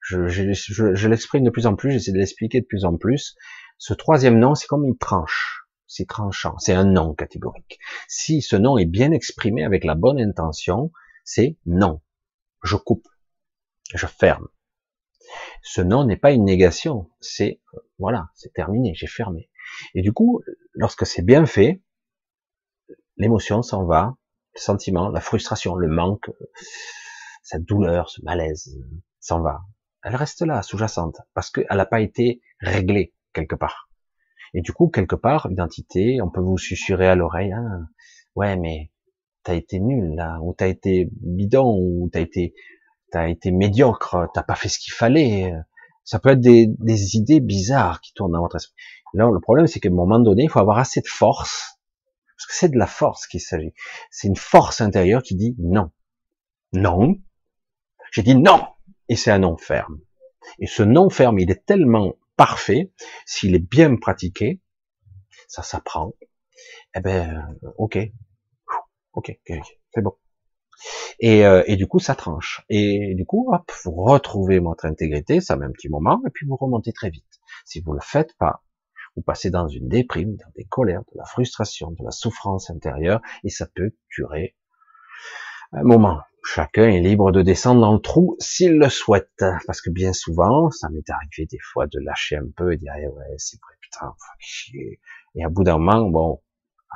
je, 0.00 0.28
je, 0.28 0.52
je, 0.52 0.94
je 0.94 1.08
l'exprime 1.08 1.44
de 1.44 1.50
plus 1.50 1.66
en 1.66 1.74
plus, 1.74 1.92
j'essaie 1.92 2.12
de 2.12 2.18
l'expliquer 2.18 2.60
de 2.60 2.66
plus 2.66 2.84
en 2.84 2.96
plus. 2.96 3.34
Ce 3.78 3.94
troisième 3.94 4.38
non, 4.38 4.54
c'est 4.54 4.66
comme 4.66 4.84
une 4.84 4.96
tranche 4.96 5.59
c'est 5.90 6.06
tranchant, 6.06 6.56
c'est 6.58 6.72
un 6.72 6.84
non 6.84 7.14
catégorique. 7.14 7.80
Si 8.06 8.42
ce 8.42 8.54
non 8.54 8.78
est 8.78 8.86
bien 8.86 9.10
exprimé 9.10 9.64
avec 9.64 9.82
la 9.82 9.96
bonne 9.96 10.20
intention, 10.20 10.92
c'est 11.24 11.58
non. 11.66 12.00
Je 12.62 12.76
coupe, 12.76 13.08
je 13.92 14.06
ferme. 14.06 14.46
Ce 15.62 15.80
non 15.80 16.04
n'est 16.04 16.16
pas 16.16 16.30
une 16.30 16.44
négation, 16.44 17.10
c'est 17.20 17.60
voilà, 17.98 18.28
c'est 18.34 18.52
terminé, 18.52 18.94
j'ai 18.94 19.08
fermé. 19.08 19.50
Et 19.94 20.02
du 20.02 20.12
coup, 20.12 20.42
lorsque 20.74 21.04
c'est 21.06 21.22
bien 21.22 21.44
fait, 21.44 21.82
l'émotion 23.16 23.62
s'en 23.62 23.84
va, 23.84 24.16
le 24.54 24.60
sentiment, 24.60 25.08
la 25.08 25.20
frustration, 25.20 25.74
le 25.74 25.88
manque, 25.88 26.30
cette 27.42 27.64
douleur, 27.64 28.10
ce 28.10 28.22
malaise 28.22 28.78
s'en 29.18 29.40
va. 29.40 29.62
Elle 30.04 30.14
reste 30.14 30.42
là, 30.42 30.62
sous-jacente, 30.62 31.16
parce 31.34 31.50
qu'elle 31.50 31.66
n'a 31.76 31.84
pas 31.84 32.00
été 32.00 32.40
réglée 32.60 33.12
quelque 33.32 33.56
part. 33.56 33.89
Et 34.54 34.62
du 34.62 34.72
coup, 34.72 34.88
quelque 34.88 35.16
part, 35.16 35.48
identité, 35.50 36.20
on 36.22 36.30
peut 36.30 36.40
vous 36.40 36.58
susurrer 36.58 37.06
à 37.06 37.14
l'oreille, 37.14 37.52
hein, 37.52 37.88
ouais, 38.34 38.56
mais 38.56 38.90
t'as 39.42 39.54
été 39.54 39.80
nul 39.80 40.14
là, 40.14 40.38
ou 40.42 40.54
t'as 40.54 40.68
été 40.68 41.08
bidon, 41.12 41.76
ou 41.78 42.08
t'as 42.12 42.20
été, 42.20 42.54
t'as 43.10 43.28
été 43.28 43.52
médiocre, 43.52 44.28
t'as 44.34 44.42
pas 44.42 44.54
fait 44.54 44.68
ce 44.68 44.78
qu'il 44.78 44.92
fallait. 44.92 45.54
Ça 46.04 46.18
peut 46.18 46.30
être 46.30 46.40
des, 46.40 46.66
des, 46.78 47.16
idées 47.16 47.40
bizarres 47.40 48.00
qui 48.00 48.12
tournent 48.12 48.32
dans 48.32 48.40
votre 48.40 48.56
esprit. 48.56 48.74
Là, 49.14 49.28
le 49.32 49.40
problème, 49.40 49.66
c'est 49.66 49.80
qu'à 49.80 49.88
un 49.88 49.92
moment 49.92 50.18
donné, 50.18 50.44
il 50.44 50.50
faut 50.50 50.60
avoir 50.60 50.78
assez 50.78 51.00
de 51.00 51.06
force, 51.06 51.78
parce 52.36 52.46
que 52.46 52.54
c'est 52.54 52.68
de 52.70 52.78
la 52.78 52.86
force 52.86 53.26
qu'il 53.26 53.40
s'agit. 53.40 53.72
C'est 54.10 54.28
une 54.28 54.36
force 54.36 54.80
intérieure 54.80 55.22
qui 55.22 55.36
dit 55.36 55.54
non, 55.58 55.90
non. 56.72 57.16
J'ai 58.12 58.22
dit 58.22 58.34
non, 58.34 58.66
et 59.08 59.16
c'est 59.16 59.30
un 59.30 59.40
non 59.40 59.56
ferme. 59.56 60.00
Et 60.58 60.66
ce 60.66 60.82
non 60.82 61.10
ferme, 61.10 61.38
il 61.38 61.50
est 61.50 61.64
tellement 61.64 62.14
parfait, 62.40 62.90
s'il 63.26 63.54
est 63.54 63.58
bien 63.70 63.96
pratiqué, 63.96 64.62
ça 65.46 65.62
s'apprend. 65.62 66.14
Eh 66.94 67.00
ben, 67.00 67.54
ok, 67.76 67.98
ok, 69.12 69.38
c'est 69.44 70.00
bon. 70.00 70.16
Et, 71.18 71.44
euh, 71.44 71.62
et, 71.66 71.76
du 71.76 71.86
coup, 71.86 71.98
ça 71.98 72.14
tranche. 72.14 72.64
Et 72.70 73.14
du 73.14 73.26
coup, 73.26 73.52
hop, 73.52 73.70
vous 73.84 73.92
retrouvez 73.92 74.58
votre 74.58 74.86
intégrité, 74.86 75.42
ça 75.42 75.54
met 75.56 75.66
un 75.66 75.70
petit 75.70 75.90
moment, 75.90 76.18
et 76.26 76.30
puis 76.30 76.46
vous 76.46 76.56
remontez 76.56 76.94
très 76.94 77.10
vite. 77.10 77.40
Si 77.66 77.82
vous 77.82 77.92
le 77.92 78.00
faites 78.00 78.34
pas, 78.38 78.64
vous 79.16 79.22
passez 79.22 79.50
dans 79.50 79.68
une 79.68 79.88
déprime, 79.88 80.36
dans 80.36 80.50
des 80.56 80.64
colères, 80.64 81.02
de 81.12 81.18
la 81.18 81.26
frustration, 81.26 81.90
de 81.90 82.02
la 82.02 82.10
souffrance 82.10 82.70
intérieure, 82.70 83.20
et 83.44 83.50
ça 83.50 83.66
peut 83.66 83.94
durer 84.16 84.56
un 85.72 85.82
moment. 85.82 86.22
Chacun 86.42 86.88
est 86.88 87.00
libre 87.00 87.32
de 87.32 87.42
descendre 87.42 87.82
dans 87.82 87.92
le 87.92 88.00
trou 88.00 88.36
s'il 88.40 88.78
le 88.78 88.88
souhaite, 88.88 89.44
parce 89.66 89.80
que 89.80 89.90
bien 89.90 90.12
souvent, 90.12 90.70
ça 90.70 90.88
m'est 90.88 91.08
arrivé 91.08 91.46
des 91.46 91.58
fois 91.58 91.86
de 91.86 91.98
lâcher 92.00 92.36
un 92.36 92.48
peu 92.56 92.72
et 92.72 92.76
dire 92.76 92.94
eh 92.98 93.08
ouais 93.08 93.34
c'est 93.36 93.58
vrai 93.60 93.74
putain, 93.80 94.14
chier. 94.38 95.00
Et 95.34 95.44
à 95.44 95.48
bout 95.48 95.64
d'un 95.64 95.78
moment, 95.78 96.08
bon, 96.08 96.42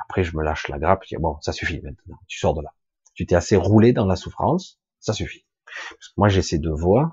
après 0.03 0.23
je 0.23 0.35
me 0.35 0.43
lâche 0.43 0.67
la 0.67 0.79
grappe, 0.79 1.03
je 1.03 1.15
dis 1.15 1.21
bon 1.21 1.37
ça 1.41 1.51
suffit 1.51 1.79
maintenant, 1.81 2.17
tu 2.27 2.39
sors 2.39 2.55
de 2.55 2.61
là. 2.61 2.73
Tu 3.13 3.25
t'es 3.25 3.35
assez 3.35 3.55
roulé 3.55 3.93
dans 3.93 4.05
la 4.05 4.15
souffrance, 4.15 4.79
ça 4.99 5.13
suffit. 5.13 5.45
Parce 5.65 6.09
que 6.09 6.13
moi 6.17 6.27
j'ai 6.27 6.41
ces 6.41 6.57
deux 6.57 6.73
voies, 6.73 7.11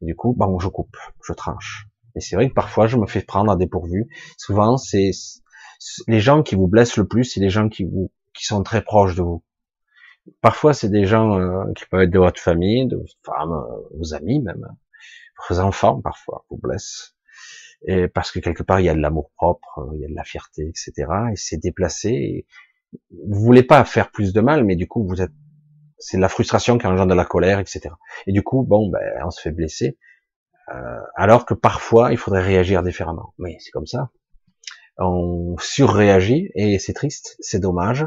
et 0.00 0.06
du 0.06 0.14
coup 0.14 0.32
bon 0.36 0.58
je 0.58 0.68
coupe, 0.68 0.96
je 1.26 1.32
tranche. 1.32 1.86
Et 2.14 2.20
c'est 2.20 2.36
vrai 2.36 2.48
que 2.48 2.54
parfois 2.54 2.86
je 2.86 2.96
me 2.96 3.06
fais 3.06 3.22
prendre 3.22 3.50
à 3.50 3.56
dépourvu. 3.56 4.08
Souvent 4.38 4.76
c'est 4.76 5.10
les 6.06 6.20
gens 6.20 6.42
qui 6.42 6.54
vous 6.54 6.68
blessent 6.68 6.96
le 6.96 7.08
plus, 7.08 7.24
c'est 7.24 7.40
les 7.40 7.50
gens 7.50 7.68
qui 7.68 7.84
vous 7.84 8.12
qui 8.32 8.44
sont 8.44 8.62
très 8.62 8.82
proches 8.82 9.16
de 9.16 9.22
vous 9.22 9.42
Parfois, 10.40 10.72
c'est 10.72 10.88
des 10.88 11.06
gens 11.06 11.38
euh, 11.38 11.72
qui 11.74 11.84
peuvent 11.86 12.02
être 12.02 12.10
de 12.10 12.18
votre 12.18 12.40
famille, 12.40 12.86
de 12.86 12.96
votre 12.96 13.14
femme, 13.24 13.52
euh, 13.52 13.96
vos 13.96 14.14
amis 14.14 14.40
même, 14.40 14.66
vos 15.48 15.60
enfants 15.60 16.00
parfois 16.00 16.44
vous 16.50 16.58
blessent. 16.58 17.16
Et 17.86 18.08
parce 18.08 18.32
que 18.32 18.38
quelque 18.38 18.62
part, 18.62 18.80
il 18.80 18.86
y 18.86 18.88
a 18.88 18.94
de 18.94 19.00
l'amour 19.00 19.30
propre, 19.36 19.90
il 19.94 20.00
y 20.00 20.04
a 20.04 20.08
de 20.08 20.14
la 20.14 20.24
fierté, 20.24 20.66
etc. 20.68 20.92
Et 21.32 21.36
c'est 21.36 21.58
déplacé. 21.58 22.08
Et 22.08 22.46
vous 23.10 23.40
voulez 23.40 23.62
pas 23.62 23.84
faire 23.84 24.10
plus 24.10 24.32
de 24.32 24.40
mal, 24.40 24.64
mais 24.64 24.76
du 24.76 24.88
coup, 24.88 25.06
vous 25.06 25.20
êtes, 25.20 25.32
c'est 25.98 26.16
de 26.16 26.22
la 26.22 26.30
frustration 26.30 26.78
qui 26.78 26.86
engendre 26.86 27.10
de 27.10 27.16
la 27.16 27.26
colère, 27.26 27.58
etc. 27.58 27.90
Et 28.26 28.32
du 28.32 28.42
coup, 28.42 28.62
bon, 28.62 28.88
ben, 28.88 29.00
on 29.24 29.30
se 29.30 29.40
fait 29.40 29.50
blesser. 29.50 29.98
Euh, 30.74 31.00
alors 31.14 31.44
que 31.44 31.52
parfois, 31.52 32.12
il 32.12 32.16
faudrait 32.16 32.42
réagir 32.42 32.82
différemment. 32.82 33.34
Mais 33.36 33.56
c'est 33.60 33.70
comme 33.70 33.86
ça 33.86 34.10
on 34.98 35.56
surréagit 35.58 36.50
et 36.54 36.78
c'est 36.78 36.92
triste, 36.92 37.36
c'est 37.40 37.60
dommage. 37.60 38.06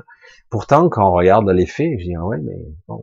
Pourtant, 0.50 0.90
quand 0.90 1.08
on 1.08 1.14
regarde 1.14 1.50
les 1.50 1.66
faits, 1.66 2.00
je 2.00 2.06
dis 2.06 2.16
ah 2.16 2.26
ouais, 2.26 2.40
mais 2.42 2.58
bon, 2.88 3.02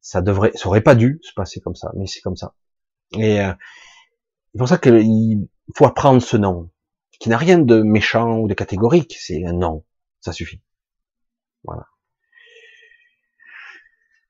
ça 0.00 0.22
devrait, 0.22 0.52
ça 0.54 0.68
aurait 0.68 0.82
pas 0.82 0.94
dû 0.94 1.20
se 1.22 1.32
passer 1.34 1.60
comme 1.60 1.74
ça, 1.74 1.92
mais 1.96 2.06
c'est 2.06 2.20
comme 2.20 2.36
ça. 2.36 2.54
Et 3.16 3.40
euh, 3.40 3.52
c'est 4.52 4.58
pour 4.58 4.68
ça 4.68 4.78
qu'il 4.78 5.48
faut 5.74 5.86
apprendre 5.86 6.22
ce 6.22 6.36
nom, 6.36 6.70
qui 7.20 7.28
n'a 7.28 7.38
rien 7.38 7.58
de 7.58 7.82
méchant 7.82 8.38
ou 8.38 8.48
de 8.48 8.54
catégorique, 8.54 9.16
c'est 9.18 9.44
un 9.46 9.52
nom, 9.52 9.84
ça 10.20 10.32
suffit. 10.32 10.60
Voilà. 11.62 11.86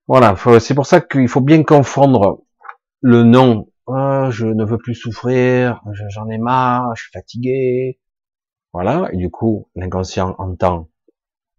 Voilà, 0.06 0.36
c'est 0.60 0.74
pour 0.74 0.86
ça 0.86 1.00
qu'il 1.00 1.28
faut 1.28 1.40
bien 1.40 1.62
confondre 1.62 2.44
le 3.00 3.22
nom 3.22 3.70
oh, 3.86 4.26
je 4.30 4.46
ne 4.46 4.64
veux 4.64 4.78
plus 4.78 4.94
souffrir, 4.94 5.82
j'en 6.08 6.28
ai 6.28 6.38
marre, 6.38 6.94
je 6.96 7.02
suis 7.02 7.12
fatigué. 7.12 7.98
Voilà, 8.72 9.08
et 9.12 9.16
du 9.16 9.30
coup, 9.30 9.68
l'inconscient 9.76 10.34
entend 10.38 10.88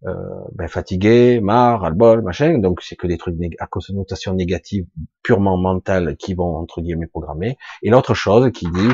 euh, 0.04 0.14
ben, 0.52 0.68
fatigué, 0.68 1.40
marre, 1.40 1.80
ras-le-bol, 1.80 2.22
machin, 2.22 2.58
donc 2.58 2.82
c'est 2.82 2.96
que 2.96 3.06
des 3.06 3.16
trucs 3.16 3.36
à 3.58 3.66
connotation 3.66 4.34
négative, 4.34 4.86
purement 5.22 5.56
mentale, 5.56 6.16
qui 6.16 6.34
vont, 6.34 6.56
entre 6.56 6.82
guillemets, 6.82 7.06
programmer. 7.06 7.56
Et 7.82 7.90
l'autre 7.90 8.14
chose 8.14 8.50
qui 8.52 8.66
dit, 8.70 8.90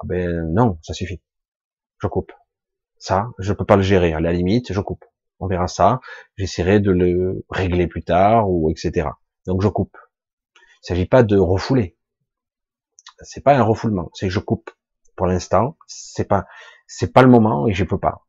ah 0.00 0.04
ben 0.06 0.52
non, 0.52 0.78
ça 0.82 0.94
suffit, 0.94 1.20
je 2.02 2.06
coupe. 2.08 2.32
Ça, 2.98 3.28
je 3.38 3.52
peux 3.52 3.66
pas 3.66 3.76
le 3.76 3.82
gérer, 3.82 4.14
à 4.14 4.20
la 4.20 4.32
limite, 4.32 4.72
je 4.72 4.80
coupe. 4.80 5.04
On 5.38 5.46
verra 5.46 5.68
ça, 5.68 6.00
j'essaierai 6.36 6.80
de 6.80 6.90
le 6.90 7.44
régler 7.50 7.86
plus 7.86 8.02
tard, 8.02 8.50
ou 8.50 8.70
etc. 8.70 9.08
Donc 9.46 9.62
je 9.62 9.68
coupe. 9.68 9.96
Il 10.82 10.86
s'agit 10.88 11.06
pas 11.06 11.22
de 11.22 11.36
refouler. 11.36 11.95
C'est 13.22 13.42
pas 13.42 13.56
un 13.56 13.62
refoulement, 13.62 14.10
c'est 14.14 14.30
je 14.30 14.40
coupe. 14.40 14.70
Pour 15.16 15.26
l'instant, 15.26 15.76
c'est 15.86 16.28
pas, 16.28 16.46
c'est 16.86 17.12
pas 17.12 17.22
le 17.22 17.28
moment 17.28 17.66
et 17.66 17.72
je 17.74 17.84
peux 17.84 17.98
pas. 17.98 18.26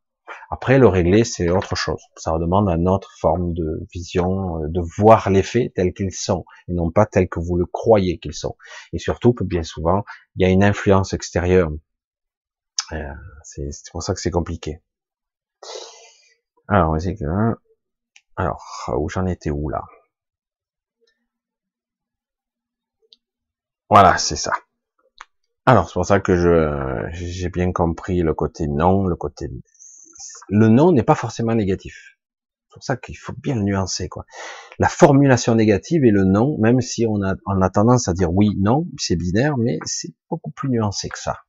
Après, 0.50 0.80
le 0.80 0.88
régler, 0.88 1.24
c'est 1.26 1.50
autre 1.50 1.76
chose. 1.76 2.02
Ça 2.16 2.38
demande 2.38 2.70
une 2.70 2.88
autre 2.88 3.12
forme 3.20 3.54
de 3.54 3.86
vision, 3.94 4.64
euh, 4.64 4.68
de 4.70 4.82
voir 4.98 5.30
les 5.30 5.44
faits 5.44 5.74
tels 5.74 5.94
qu'ils 5.94 6.14
sont, 6.14 6.46
et 6.68 6.74
non 6.74 6.92
pas 6.92 7.06
tels 7.06 7.28
que 7.30 7.40
vous 7.40 7.58
le 7.58 7.66
croyez 7.66 8.18
qu'ils 8.20 8.34
sont. 8.34 8.56
Et 8.94 9.00
surtout 9.00 9.34
bien 9.42 9.64
souvent, 9.64 10.04
il 10.36 10.44
y 10.44 10.46
a 10.46 10.50
une 10.50 10.64
influence 10.64 11.14
extérieure. 11.14 11.70
Euh, 12.94 13.14
c'est 13.44 13.70
pour 13.92 14.04
ça 14.04 14.14
que 14.14 14.20
c'est 14.22 14.32
compliqué. 14.32 14.82
Alors, 16.70 16.98
que, 16.98 17.56
alors, 18.38 18.64
où 18.98 19.10
j'en 19.10 19.26
étais 19.26 19.50
où 19.52 19.70
là? 19.70 19.84
Voilà, 23.90 24.18
c'est 24.18 24.36
ça. 24.38 24.52
Alors, 25.70 25.90
c'est 25.90 25.96
pour 25.96 26.06
ça 26.06 26.22
que 26.22 26.38
je 26.38 27.10
j'ai 27.12 27.50
bien 27.50 27.74
compris 27.74 28.22
le 28.22 28.34
côté 28.34 28.70
non, 28.70 29.06
le 29.06 29.18
côté 29.18 29.50
le 30.48 30.70
non 30.70 30.94
n'est 30.94 31.04
pas 31.04 31.14
forcément 31.14 31.54
négatif. 31.56 32.18
C'est 32.70 32.74
pour 32.74 32.84
ça 32.86 32.96
qu'il 32.96 33.18
faut 33.18 33.34
bien 33.34 33.56
le 33.56 33.64
nuancer, 33.64 34.08
quoi. 34.08 34.26
La 34.80 34.88
formulation 34.88 35.56
négative 35.56 36.06
et 36.06 36.12
le 36.12 36.24
non, 36.24 36.58
même 36.60 36.80
si 36.80 37.06
on 37.06 37.22
a, 37.22 37.36
on 37.46 37.62
a 37.62 37.70
tendance 37.70 38.08
à 38.08 38.14
dire 38.14 38.32
oui, 38.32 38.56
non, 38.58 38.88
c'est 38.98 39.18
binaire, 39.18 39.58
mais 39.58 39.78
c'est 39.84 40.14
beaucoup 40.30 40.52
plus 40.52 40.70
nuancé 40.70 41.10
que 41.10 41.20
ça. 41.20 41.40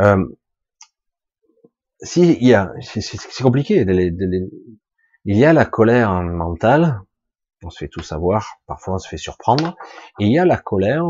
Euh, 0.00 0.24
si 2.02 2.32
il 2.32 2.48
y 2.48 2.54
a, 2.54 2.72
c'est 2.80 3.42
compliqué. 3.42 3.86
il 3.86 5.36
y 5.36 5.44
a 5.44 5.52
la 5.52 5.66
colère 5.66 6.20
mentale, 6.24 7.00
on 7.62 7.70
se 7.70 7.78
fait 7.78 7.88
tout 7.88 8.02
savoir, 8.02 8.56
parfois 8.66 8.94
on 8.94 8.98
se 8.98 9.08
fait 9.08 9.18
surprendre, 9.18 9.76
et 10.18 10.26
il 10.26 10.32
y 10.32 10.38
a 10.40 10.44
la 10.44 10.56
colère 10.56 11.04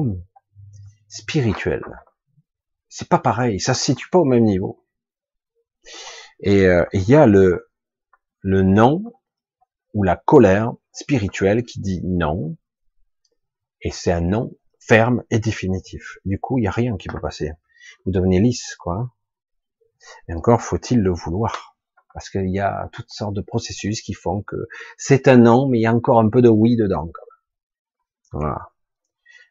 spirituelle. 1.09 1.85
C'est 2.89 3.09
pas 3.09 3.19
pareil, 3.19 3.61
ça 3.61 3.75
se 3.75 3.85
situe 3.85 4.09
pas 4.11 4.19
au 4.19 4.25
même 4.25 4.45
niveau. 4.45 4.87
Et 6.41 6.67
euh, 6.67 6.85
il 6.93 7.09
y 7.09 7.15
a 7.15 7.27
le, 7.27 7.71
le 8.41 8.63
non 8.63 9.03
ou 9.95 10.03
la 10.05 10.17
colère 10.17 10.73
spirituelle 10.93 11.65
qui 11.65 11.81
dit 11.81 12.01
non, 12.05 12.57
et 13.81 13.91
c'est 13.91 14.13
un 14.13 14.21
non 14.21 14.53
ferme 14.81 15.23
et 15.31 15.39
définitif. 15.39 16.19
Du 16.25 16.41
coup, 16.41 16.59
il 16.59 16.63
n'y 16.63 16.69
a 16.69 16.73
rien 16.73 16.97
qui 16.97 17.09
peut 17.09 17.21
passer. 17.21 17.53
Vous 18.05 18.13
devenez 18.13 18.41
lisse, 18.41 18.75
quoi. 18.77 19.15
Et 20.29 20.35
encore 20.35 20.63
faut-il 20.63 21.01
le 21.01 21.13
vouloir? 21.13 21.77
Parce 22.15 22.31
qu'il 22.31 22.51
y 22.51 22.59
a 22.59 22.89
toutes 22.93 23.11
sortes 23.11 23.35
de 23.35 23.43
processus 23.43 24.01
qui 24.01 24.15
font 24.15 24.43
que 24.43 24.57
c'est 24.97 25.29
un 25.29 25.37
non, 25.37 25.69
mais 25.69 25.79
il 25.79 25.83
y 25.83 25.87
a 25.87 25.95
encore 25.95 26.19
un 26.19 26.29
peu 26.31 26.43
de 26.43 26.49
oui 26.49 26.75
dedans. 26.77 27.11
Voilà. 28.33 28.73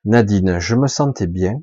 Nadine, 0.07 0.59
je 0.59 0.75
me 0.75 0.87
sentais 0.87 1.27
bien, 1.27 1.61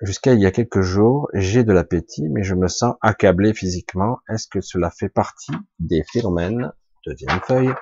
Jusqu'à 0.00 0.32
il 0.32 0.40
y 0.40 0.46
a 0.46 0.50
quelques 0.50 0.80
jours, 0.80 1.28
j'ai 1.34 1.64
de 1.64 1.72
l'appétit, 1.72 2.28
mais 2.30 2.42
je 2.42 2.54
me 2.54 2.66
sens 2.66 2.94
accablé 3.02 3.54
physiquement. 3.54 4.18
Est-ce 4.28 4.48
que 4.48 4.60
cela 4.60 4.90
fait 4.90 5.08
partie 5.08 5.52
des 5.78 6.02
phénomènes, 6.12 6.72
deuxième 7.06 7.40
feuille, 7.40 7.72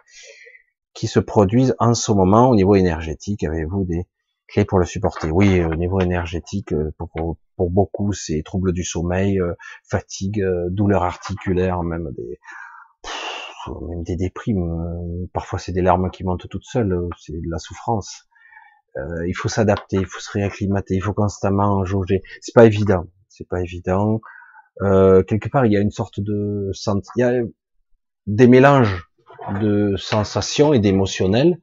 qui 0.93 1.07
se 1.07 1.21
produisent 1.21 1.75
en 1.79 1.95
ce 1.95 2.11
moment 2.13 2.51
au 2.51 2.57
niveau 2.57 2.75
énergétique? 2.75 3.45
Avez-vous 3.45 3.85
des 3.85 4.07
clés 4.49 4.65
pour 4.65 4.79
le 4.79 4.85
supporter? 4.85 5.31
Oui, 5.31 5.65
au 5.65 5.75
niveau 5.75 6.01
énergétique, 6.01 6.73
euh, 6.73 6.93
pour, 6.99 7.39
beaucoup, 7.71 8.13
c'est 8.13 8.43
troubles 8.45 8.73
du 8.73 8.85
sommeil, 8.85 9.41
euh, 9.41 9.55
fatigue, 9.89 10.43
euh, 10.43 10.69
douleurs 10.69 11.05
articulaires, 11.05 11.83
même 11.85 12.11
des 12.17 12.41
même 13.89 14.03
des 14.03 14.17
déprimes. 14.17 15.29
Parfois, 15.33 15.61
c'est 15.61 15.73
des 15.73 15.83
larmes 15.83 16.11
qui 16.11 16.25
montent 16.25 16.49
toutes 16.49 16.65
seules. 16.65 17.09
C'est 17.17 17.33
de 17.33 17.51
la 17.51 17.59
souffrance. 17.59 18.29
Euh, 18.97 19.27
il 19.27 19.35
faut 19.35 19.49
s'adapter, 19.49 19.97
il 19.97 20.07
faut 20.07 20.21
se 20.21 20.31
réacclimater, 20.31 20.95
il 20.95 21.03
faut 21.03 21.15
constamment 21.15 21.85
jauger. 21.85 22.23
C'est 22.41 22.55
pas 22.55 22.67
évident, 22.67 23.07
c'est 23.29 23.49
pas 23.49 23.61
évident. 23.61 24.21
Euh, 24.83 25.23
quelque 25.23 25.49
part, 25.49 25.67
il 25.67 25.73
y 25.73 25.77
a 25.77 25.81
une 25.81 25.91
sorte 25.91 26.21
de, 26.21 26.71
il 27.17 27.21
y 27.21 27.23
a 27.23 27.43
des 28.27 28.47
mélanges 28.47 29.09
de 29.61 29.95
sensations 29.97 30.73
et 30.73 30.79
d'émotionnels. 30.79 31.59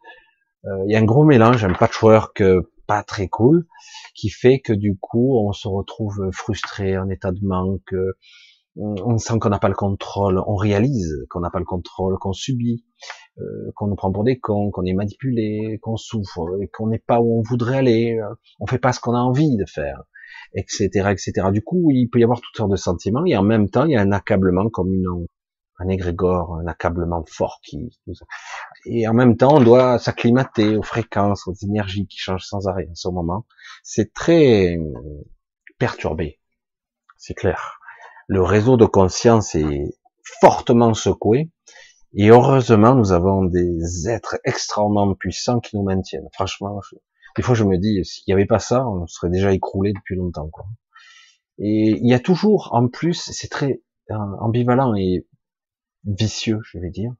Euh, 0.66 0.84
il 0.88 0.92
y 0.92 0.96
a 0.96 1.00
un 1.00 1.06
gros 1.06 1.24
mélange, 1.24 1.64
un 1.64 1.74
patchwork 1.74 2.44
pas 2.88 3.04
très 3.04 3.28
cool, 3.28 3.68
qui 4.16 4.30
fait 4.30 4.60
que 4.60 4.74
du 4.74 4.98
coup, 5.00 5.38
on 5.40 5.54
se 5.54 5.68
retrouve 5.68 6.32
frustré, 6.32 6.98
en 6.98 7.10
état 7.10 7.32
de 7.32 7.40
manque. 7.44 7.94
On 8.82 9.18
sent 9.18 9.40
qu'on 9.40 9.50
n'a 9.50 9.60
pas 9.60 9.68
le 9.68 9.76
contrôle, 9.76 10.42
on 10.48 10.56
réalise 10.56 11.26
qu'on 11.30 11.42
n'a 11.42 11.50
pas 11.50 11.60
le 11.60 11.66
contrôle, 11.66 12.18
qu'on 12.18 12.34
subit. 12.34 12.86
Euh, 13.42 13.72
qu'on 13.76 13.88
nous 13.88 13.96
prend 13.96 14.12
pour 14.12 14.24
des 14.24 14.40
cons, 14.40 14.70
qu'on 14.72 14.84
est 14.84 14.94
manipulé, 14.94 15.80
qu'on 15.82 15.96
souffre, 15.96 16.42
et 16.62 16.68
qu'on 16.68 16.88
n'est 16.88 17.00
pas 17.00 17.22
où 17.22 17.40
on 17.40 17.42
voudrait 17.42 17.78
aller, 17.78 18.18
euh, 18.20 18.34
on 18.60 18.68
fait 18.68 18.80
pas 18.80 18.92
ce 18.92 19.00
qu'on 19.00 19.14
a 19.14 19.20
envie 19.20 19.56
de 19.56 19.66
faire, 19.66 20.04
etc., 20.54 20.88
etc. 21.12 21.48
Du 21.52 21.62
coup, 21.62 21.90
il 21.92 22.10
peut 22.10 22.20
y 22.20 22.24
avoir 22.24 22.42
toutes 22.42 22.56
sortes 22.56 22.72
de 22.72 22.76
sentiments, 22.76 23.24
et 23.26 23.38
en 23.38 23.44
même 23.44 23.70
temps, 23.70 23.86
il 23.86 23.92
y 23.92 23.96
a 23.96 24.02
un 24.02 24.12
accablement 24.12 24.70
comme 24.70 24.94
une, 24.94 25.26
un 25.78 25.88
égrégore, 25.88 26.56
un 26.56 26.68
accablement 26.68 27.24
fort 27.28 27.60
qui, 27.64 27.90
et 28.86 29.08
en 29.08 29.14
même 29.14 29.38
temps, 29.38 29.56
on 29.56 29.64
doit 29.64 30.00
s'acclimater 30.00 30.76
aux 30.76 30.84
fréquences, 30.84 31.48
aux 31.48 31.56
énergies 31.62 32.08
qui 32.08 32.18
changent 32.18 32.46
sans 32.46 32.68
arrêt 32.68 32.88
en 32.90 32.96
ce 32.96 33.08
moment. 33.08 33.46
C'est 33.84 34.14
très 34.14 34.78
perturbé, 35.78 36.42
c'est 37.16 37.36
clair. 37.36 37.79
Le 38.30 38.44
réseau 38.44 38.78
de 38.78 38.86
conscience 38.86 39.56
est 39.56 39.98
fortement 40.40 40.94
secoué, 40.94 41.50
et 42.14 42.30
heureusement, 42.30 42.94
nous 42.94 43.12
avons 43.12 43.44
des 43.44 44.08
êtres 44.08 44.38
extrêmement 44.46 45.16
puissants 45.16 45.60
qui 45.60 45.76
nous 45.76 45.82
maintiennent. 45.82 46.30
Franchement, 46.34 46.80
des 47.36 47.42
fois, 47.42 47.56
je 47.56 47.64
me 47.64 47.80
dis, 47.80 48.06
s'il 48.06 48.26
n'y 48.28 48.34
avait 48.36 48.46
pas 48.46 48.60
ça, 48.60 48.88
on 48.88 49.08
serait 49.08 49.32
déjà 49.32 49.52
écroulé 49.52 49.94
depuis 49.94 50.16
longtemps. 50.16 50.48
Quoi. 50.48 50.66
Et 51.58 51.98
il 52.00 52.08
y 52.08 52.14
a 52.14 52.20
toujours, 52.20 52.70
en 52.72 52.88
plus, 52.88 53.32
c'est 53.34 53.48
très 53.48 53.82
euh, 54.12 54.16
ambivalent 54.40 54.94
et 54.96 55.26
vicieux, 56.04 56.60
je 56.72 56.78
vais 56.78 56.92
dire. 56.92 57.12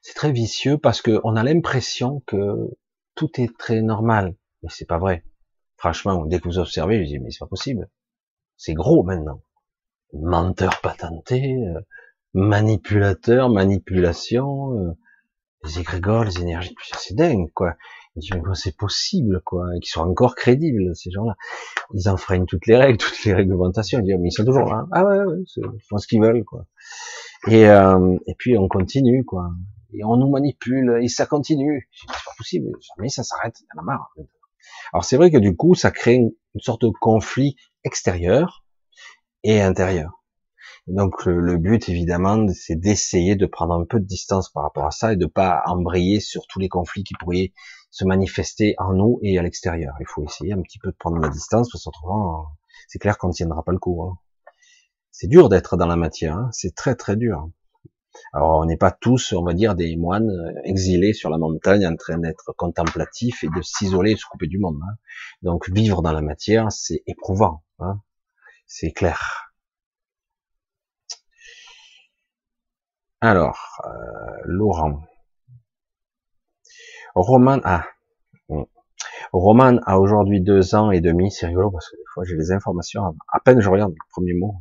C'est 0.00 0.14
très 0.14 0.32
vicieux 0.32 0.78
parce 0.78 1.02
qu'on 1.02 1.36
a 1.36 1.42
l'impression 1.42 2.22
que 2.26 2.70
tout 3.14 3.38
est 3.38 3.54
très 3.58 3.82
normal, 3.82 4.36
mais 4.62 4.70
c'est 4.70 4.86
pas 4.86 4.98
vrai. 4.98 5.22
Franchement, 5.76 6.24
dès 6.24 6.40
que 6.40 6.48
vous 6.48 6.58
observez, 6.58 7.04
je 7.04 7.08
dis 7.08 7.18
mais 7.18 7.30
c'est 7.30 7.40
pas 7.40 7.46
possible. 7.46 7.90
C'est 8.56 8.74
gros 8.74 9.02
maintenant. 9.02 9.42
Menteur 10.12 10.80
patenté, 10.80 11.56
euh, 11.66 11.80
manipulateur, 12.34 13.48
manipulation, 13.48 14.78
euh, 14.78 14.92
les 15.64 15.80
égrégores, 15.80 16.24
les 16.24 16.40
énergies, 16.40 16.74
c'est 16.96 17.14
dingue, 17.14 17.50
quoi. 17.54 17.74
c'est 18.54 18.76
possible, 18.76 19.40
quoi, 19.44 19.66
qu'ils 19.80 19.88
soient 19.88 20.04
encore 20.04 20.34
crédibles, 20.34 20.94
ces 20.94 21.10
gens-là. 21.10 21.36
Ils 21.94 22.08
enfreignent 22.08 22.46
toutes 22.46 22.66
les 22.66 22.76
règles, 22.76 22.98
toutes 22.98 23.24
les 23.24 23.32
réglementations. 23.32 23.98
Ils 24.00 24.04
disent, 24.04 24.16
mais 24.20 24.28
ils 24.28 24.32
sont 24.32 24.44
toujours 24.44 24.68
là. 24.68 24.86
Ah 24.92 25.04
ouais, 25.04 25.18
ouais, 25.18 25.42
ils 25.56 25.80
font 25.88 25.98
ce 25.98 26.06
qu'ils 26.06 26.20
veulent, 26.20 26.44
quoi. 26.44 26.66
Et, 27.48 27.68
euh, 27.68 28.16
et 28.26 28.34
puis 28.36 28.58
on 28.58 28.68
continue, 28.68 29.24
quoi. 29.24 29.50
Et 29.92 30.04
on 30.04 30.16
nous 30.16 30.28
manipule, 30.28 30.98
et 31.02 31.08
ça 31.08 31.24
continue. 31.24 31.88
C'est 31.92 32.08
pas 32.08 32.32
possible, 32.36 32.72
jamais 32.96 33.08
ça 33.08 33.22
s'arrête, 33.22 33.56
il 33.60 33.64
y 33.74 33.78
en 33.78 33.82
a 33.82 33.84
marre. 33.84 34.12
Alors 34.92 35.04
c'est 35.04 35.16
vrai 35.16 35.30
que 35.30 35.38
du 35.38 35.56
coup, 35.56 35.74
ça 35.74 35.90
crée 35.90 36.16
une 36.16 36.32
sorte 36.58 36.82
de 36.84 36.90
conflit 37.00 37.56
extérieur 37.84 38.64
et 39.42 39.60
intérieur. 39.60 40.24
Donc 40.86 41.24
le, 41.24 41.56
but 41.56 41.88
évidemment, 41.88 42.46
c'est 42.52 42.76
d'essayer 42.76 43.36
de 43.36 43.46
prendre 43.46 43.74
un 43.74 43.84
peu 43.84 44.00
de 44.00 44.04
distance 44.04 44.50
par 44.50 44.64
rapport 44.64 44.86
à 44.86 44.90
ça 44.90 45.12
et 45.14 45.16
de 45.16 45.26
pas 45.26 45.62
embrayer 45.66 46.20
sur 46.20 46.46
tous 46.46 46.58
les 46.58 46.68
conflits 46.68 47.04
qui 47.04 47.14
pourraient 47.18 47.52
se 47.90 48.04
manifester 48.04 48.74
en 48.78 48.92
nous 48.92 49.18
et 49.22 49.38
à 49.38 49.42
l'extérieur. 49.42 49.94
Il 50.00 50.06
faut 50.06 50.24
essayer 50.24 50.52
un 50.52 50.60
petit 50.60 50.78
peu 50.78 50.90
de 50.90 50.96
prendre 50.96 51.18
la 51.18 51.28
distance 51.30 51.70
parce 51.70 51.84
qu'autrement, 51.84 52.48
c'est 52.88 52.98
clair 52.98 53.16
qu'on 53.16 53.28
ne 53.28 53.32
tiendra 53.32 53.62
pas 53.62 53.72
le 53.72 53.78
coup. 53.78 54.02
Hein. 54.02 54.18
C'est 55.10 55.28
dur 55.28 55.48
d'être 55.48 55.76
dans 55.78 55.86
la 55.86 55.96
matière, 55.96 56.36
hein. 56.36 56.50
c'est 56.52 56.74
très 56.74 56.96
très 56.96 57.16
dur. 57.16 57.48
Alors 58.32 58.58
on 58.58 58.64
n'est 58.66 58.76
pas 58.76 58.90
tous, 58.90 59.32
on 59.32 59.42
va 59.42 59.54
dire, 59.54 59.74
des 59.74 59.96
moines 59.96 60.30
exilés 60.64 61.14
sur 61.14 61.30
la 61.30 61.38
montagne 61.38 61.86
en 61.86 61.96
train 61.96 62.18
d'être 62.18 62.52
contemplatifs 62.56 63.42
et 63.42 63.48
de 63.48 63.62
s'isoler 63.62 64.12
et 64.12 64.16
se 64.16 64.26
couper 64.26 64.48
du 64.48 64.58
monde. 64.58 64.78
Hein. 64.82 64.96
Donc 65.42 65.70
vivre 65.70 66.02
dans 66.02 66.12
la 66.12 66.20
matière, 66.20 66.70
c'est 66.70 67.02
éprouvant, 67.06 67.63
c'est 68.66 68.92
clair. 68.92 69.52
Alors, 73.20 73.80
euh, 73.86 74.42
Laurent. 74.44 75.02
Roman, 77.14 77.60
ah, 77.64 77.86
Roman 79.32 79.78
a 79.86 79.98
aujourd'hui 79.98 80.40
deux 80.40 80.74
ans 80.74 80.90
et 80.90 81.00
demi, 81.00 81.30
c'est 81.30 81.46
rigolo 81.46 81.70
parce 81.70 81.90
que 81.90 81.96
des 81.96 82.04
fois 82.12 82.24
j'ai 82.24 82.36
des 82.36 82.52
informations, 82.52 83.02
à 83.32 83.40
peine 83.40 83.60
je 83.60 83.68
regarde 83.68 83.92
le 83.92 84.10
premier 84.10 84.34
mot. 84.34 84.56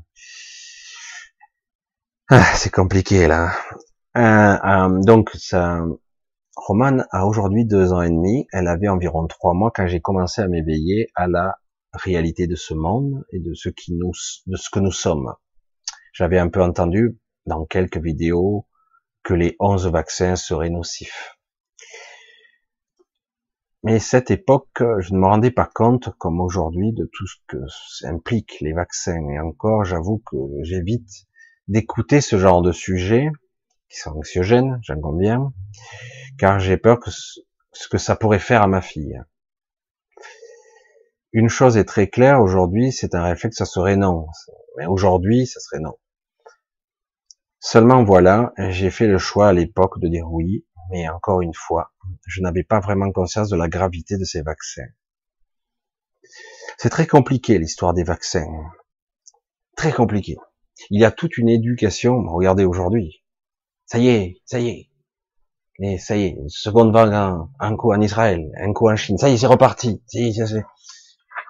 Ah, 2.30 2.44
c'est 2.56 2.72
compliqué 2.72 3.28
là. 3.28 3.52
Euh, 4.16 4.22
euh, 4.22 5.02
donc, 5.04 5.32
ça, 5.34 5.84
Roman 6.56 7.04
a 7.12 7.26
aujourd'hui 7.26 7.66
deux 7.66 7.94
ans 7.94 8.02
et 8.02 8.10
demi, 8.10 8.48
elle 8.54 8.68
avait 8.68 8.88
environ 8.88 9.28
trois 9.28 9.54
mois 9.54 9.72
quand 9.76 9.88
j'ai 9.88 10.00
commencé 10.02 10.42
à 10.42 10.48
m'éveiller 10.48 11.10
à 11.16 11.28
la 11.28 11.58
réalité 11.94 12.48
de 12.48 12.56
ce 12.56 12.74
monde 12.74 13.24
et 13.32 13.40
de 13.40 13.54
ce 13.54 13.70
qui 13.70 13.94
nous, 13.94 14.12
de 14.48 14.56
ce 14.56 14.70
que 14.70 14.80
nous 14.80 14.92
sommes. 14.92 15.34
J'avais 16.14 16.40
un 16.40 16.50
peu 16.50 16.62
entendu 16.62 17.18
dans 17.46 17.66
quelques 17.66 17.98
vidéos 17.98 18.68
que 19.24 19.34
les 19.34 19.56
11 19.60 19.88
vaccins 19.88 20.36
seraient 20.36 20.70
nocifs. 20.70 21.38
Mais 23.84 24.00
cette 24.00 24.32
époque, 24.32 24.82
je 25.00 25.14
ne 25.14 25.20
me 25.20 25.26
rendais 25.26 25.52
pas 25.52 25.70
compte, 25.74 26.10
comme 26.18 26.40
aujourd'hui, 26.40 26.94
de 26.94 27.10
tout 27.12 27.28
ce 27.28 27.36
que 27.48 27.58
implique 28.08 28.62
les 28.62 28.72
vaccins. 28.72 29.28
Et 29.30 29.40
encore, 29.40 29.84
j'avoue 29.84 30.20
que 30.26 30.38
j'évite 30.62 31.28
d'écouter 31.68 32.22
ce 32.22 32.38
genre 32.38 32.62
de 32.62 32.72
sujets 32.72 33.30
qui 33.90 34.00
sont 34.00 34.12
anxiogènes, 34.12 34.80
j'en 34.84 35.00
conviens, 35.00 35.54
car 36.40 36.60
j'ai 36.60 36.78
peur 36.78 37.00
que 37.00 37.12
ce 37.12 37.88
que 37.90 37.98
ça 37.98 38.16
pourrait 38.16 38.40
faire 38.40 38.62
à 38.62 38.68
ma 38.68 38.82
fille. 38.82 39.20
Une 41.34 41.50
chose 41.50 41.78
est 41.78 41.86
très 41.86 42.08
claire 42.08 42.42
aujourd'hui, 42.42 42.92
c'est 42.92 43.16
un 43.16 43.24
réflexe, 43.24 43.58
ça 43.58 43.66
serait 43.66 43.96
non. 43.96 44.28
Mais 44.78 44.86
aujourd'hui, 44.86 45.48
ça 45.48 45.60
serait 45.60 45.80
non. 45.80 45.98
Seulement 47.60 48.04
voilà, 48.04 48.54
j'ai 48.70 48.92
fait 48.92 49.08
le 49.08 49.18
choix 49.18 49.48
à 49.48 49.54
l'époque 49.54 50.00
de 50.00 50.08
dire 50.10 50.26
oui, 50.30 50.66
mais 50.92 51.10
encore 51.10 51.42
une 51.42 51.54
fois, 51.56 51.92
je 52.28 52.42
n'avais 52.42 52.64
pas 52.64 52.80
vraiment 52.80 53.12
conscience 53.12 53.50
de 53.50 53.56
la 53.56 53.68
gravité 53.68 54.18
de 54.18 54.26
ces 54.26 54.44
vaccins. 54.44 54.88
C'est 56.78 56.90
très 56.90 57.08
compliqué 57.08 57.58
l'histoire 57.58 57.94
des 57.94 58.04
vaccins. 58.04 58.46
Très 59.76 59.92
compliqué. 59.92 60.36
Il 60.92 61.00
y 61.00 61.06
a 61.06 61.12
toute 61.12 61.38
une 61.38 61.50
éducation. 61.50 62.22
Regardez 62.28 62.66
aujourd'hui. 62.66 63.24
Ça 63.86 63.98
y 63.98 64.10
est, 64.10 64.42
ça 64.46 64.60
y 64.60 64.70
est. 64.70 64.90
Et 65.80 65.98
ça 65.98 66.16
y 66.16 66.26
est, 66.26 66.30
une 66.30 66.50
seconde 66.50 66.94
vague, 66.94 67.14
un, 67.60 67.76
coup 67.76 67.92
en 67.92 68.02
Israël, 68.02 68.52
un 68.58 68.74
coup 68.74 68.90
en 68.90 68.96
Chine. 68.96 69.18
Ça 69.18 69.30
y 69.30 69.34
est, 69.34 69.38
c'est 69.38 69.48
reparti. 69.48 70.04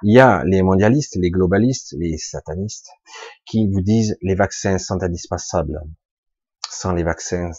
Il 0.06 0.14
y 0.14 0.20
a 0.20 0.44
les 0.44 0.62
mondialistes, 0.62 1.16
les 1.16 1.32
globalistes, 1.32 1.96
les 1.98 2.18
satanistes 2.18 2.90
qui 3.46 3.70
vous 3.72 3.80
disent 3.80 4.18
les 4.22 4.36
vaccins 4.36 4.78
sont 4.78 5.02
indispensables. 5.02 5.82
Sans 6.70 6.92
les 6.92 7.04
vaccins, 7.04 7.52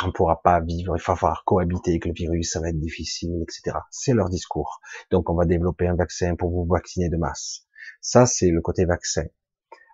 on 0.00 0.06
ne 0.06 0.12
pourra 0.12 0.40
pas 0.42 0.60
vivre, 0.60 0.96
il 0.96 1.02
va 1.02 1.16
falloir 1.16 1.42
cohabiter 1.44 1.90
avec 1.90 2.06
le 2.06 2.12
virus, 2.12 2.52
ça 2.52 2.60
va 2.60 2.68
être 2.68 2.78
difficile, 2.78 3.42
etc. 3.42 3.78
C'est 3.90 4.14
leur 4.14 4.28
discours. 4.28 4.80
Donc 5.10 5.28
on 5.28 5.34
va 5.34 5.44
développer 5.44 5.88
un 5.88 5.96
vaccin 5.96 6.36
pour 6.36 6.50
vous 6.50 6.64
vacciner 6.66 7.08
de 7.08 7.16
masse. 7.16 7.66
Ça, 8.00 8.26
c'est 8.26 8.50
le 8.50 8.60
côté 8.60 8.84
vaccin. 8.84 9.24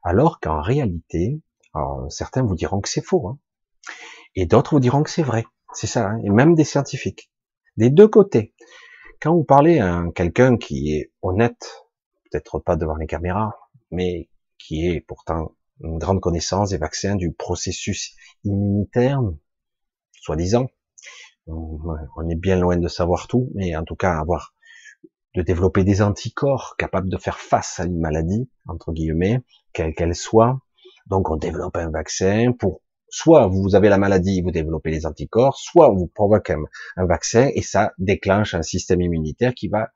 Alors 0.02 0.40
qu'en 0.40 0.60
réalité, 0.60 1.40
certains 2.10 2.43
vous 2.43 2.55
diront 2.55 2.82
que 2.82 2.89
c'est 2.90 3.05
faux, 3.05 3.28
hein. 3.28 3.39
et 4.35 4.44
d'autres 4.44 4.74
vous 4.74 4.81
diront 4.81 5.02
que 5.02 5.10
c'est 5.10 5.23
vrai. 5.23 5.47
C'est 5.73 5.86
ça, 5.86 6.06
hein. 6.06 6.20
et 6.23 6.28
même 6.28 6.55
des 6.55 6.65
scientifiques. 6.65 7.31
Des 7.78 7.89
deux 7.89 8.09
côtés. 8.09 8.55
Quand 9.20 9.35
vous 9.35 9.43
parlez 9.43 9.81
à 9.81 10.05
quelqu'un 10.15 10.57
qui 10.57 10.95
est 10.95 11.11
honnête, 11.23 11.89
peut-être 12.31 12.61
pas 12.61 12.77
devant 12.77 12.95
les 12.95 13.09
caméras, 13.09 13.59
mais 13.90 14.28
qui 14.59 14.86
est 14.86 15.01
pourtant 15.01 15.57
une 15.81 15.99
grande 15.99 16.20
connaissance 16.20 16.70
des 16.70 16.78
vaccins, 16.78 17.16
du 17.16 17.32
processus 17.32 18.15
immunitaire, 18.45 19.20
soi-disant. 20.12 20.69
On 21.49 22.28
est 22.28 22.36
bien 22.36 22.61
loin 22.61 22.77
de 22.77 22.86
savoir 22.86 23.27
tout, 23.27 23.51
mais 23.55 23.74
en 23.74 23.82
tout 23.82 23.97
cas 23.97 24.19
avoir 24.19 24.55
de 25.35 25.43
développer 25.43 25.82
des 25.82 26.01
anticorps 26.01 26.77
capables 26.78 27.09
de 27.09 27.16
faire 27.16 27.39
face 27.39 27.81
à 27.81 27.86
une 27.86 27.99
maladie, 27.99 28.49
entre 28.69 28.93
guillemets, 28.93 29.40
quelle 29.73 29.95
qu'elle 29.95 30.15
soit. 30.15 30.61
Donc 31.07 31.28
on 31.31 31.36
développe 31.36 31.77
un 31.77 31.90
vaccin 31.90 32.53
pour 32.53 32.82
soit 33.11 33.47
vous 33.47 33.75
avez 33.75 33.89
la 33.89 33.99
maladie, 33.99 34.43
vous 34.43 34.51
développez 34.51 34.91
les 34.91 35.07
anticorps, 35.07 35.59
soit 35.59 35.91
vous 35.91 36.07
provoquez 36.07 36.57
un, 36.97 37.07
vaccin 37.07 37.51
et 37.55 37.63
ça 37.63 37.93
déclenche 37.99 38.55
un 38.55 38.63
système 38.63 39.01
immunitaire 39.01 39.55
qui 39.55 39.69
va 39.69 39.91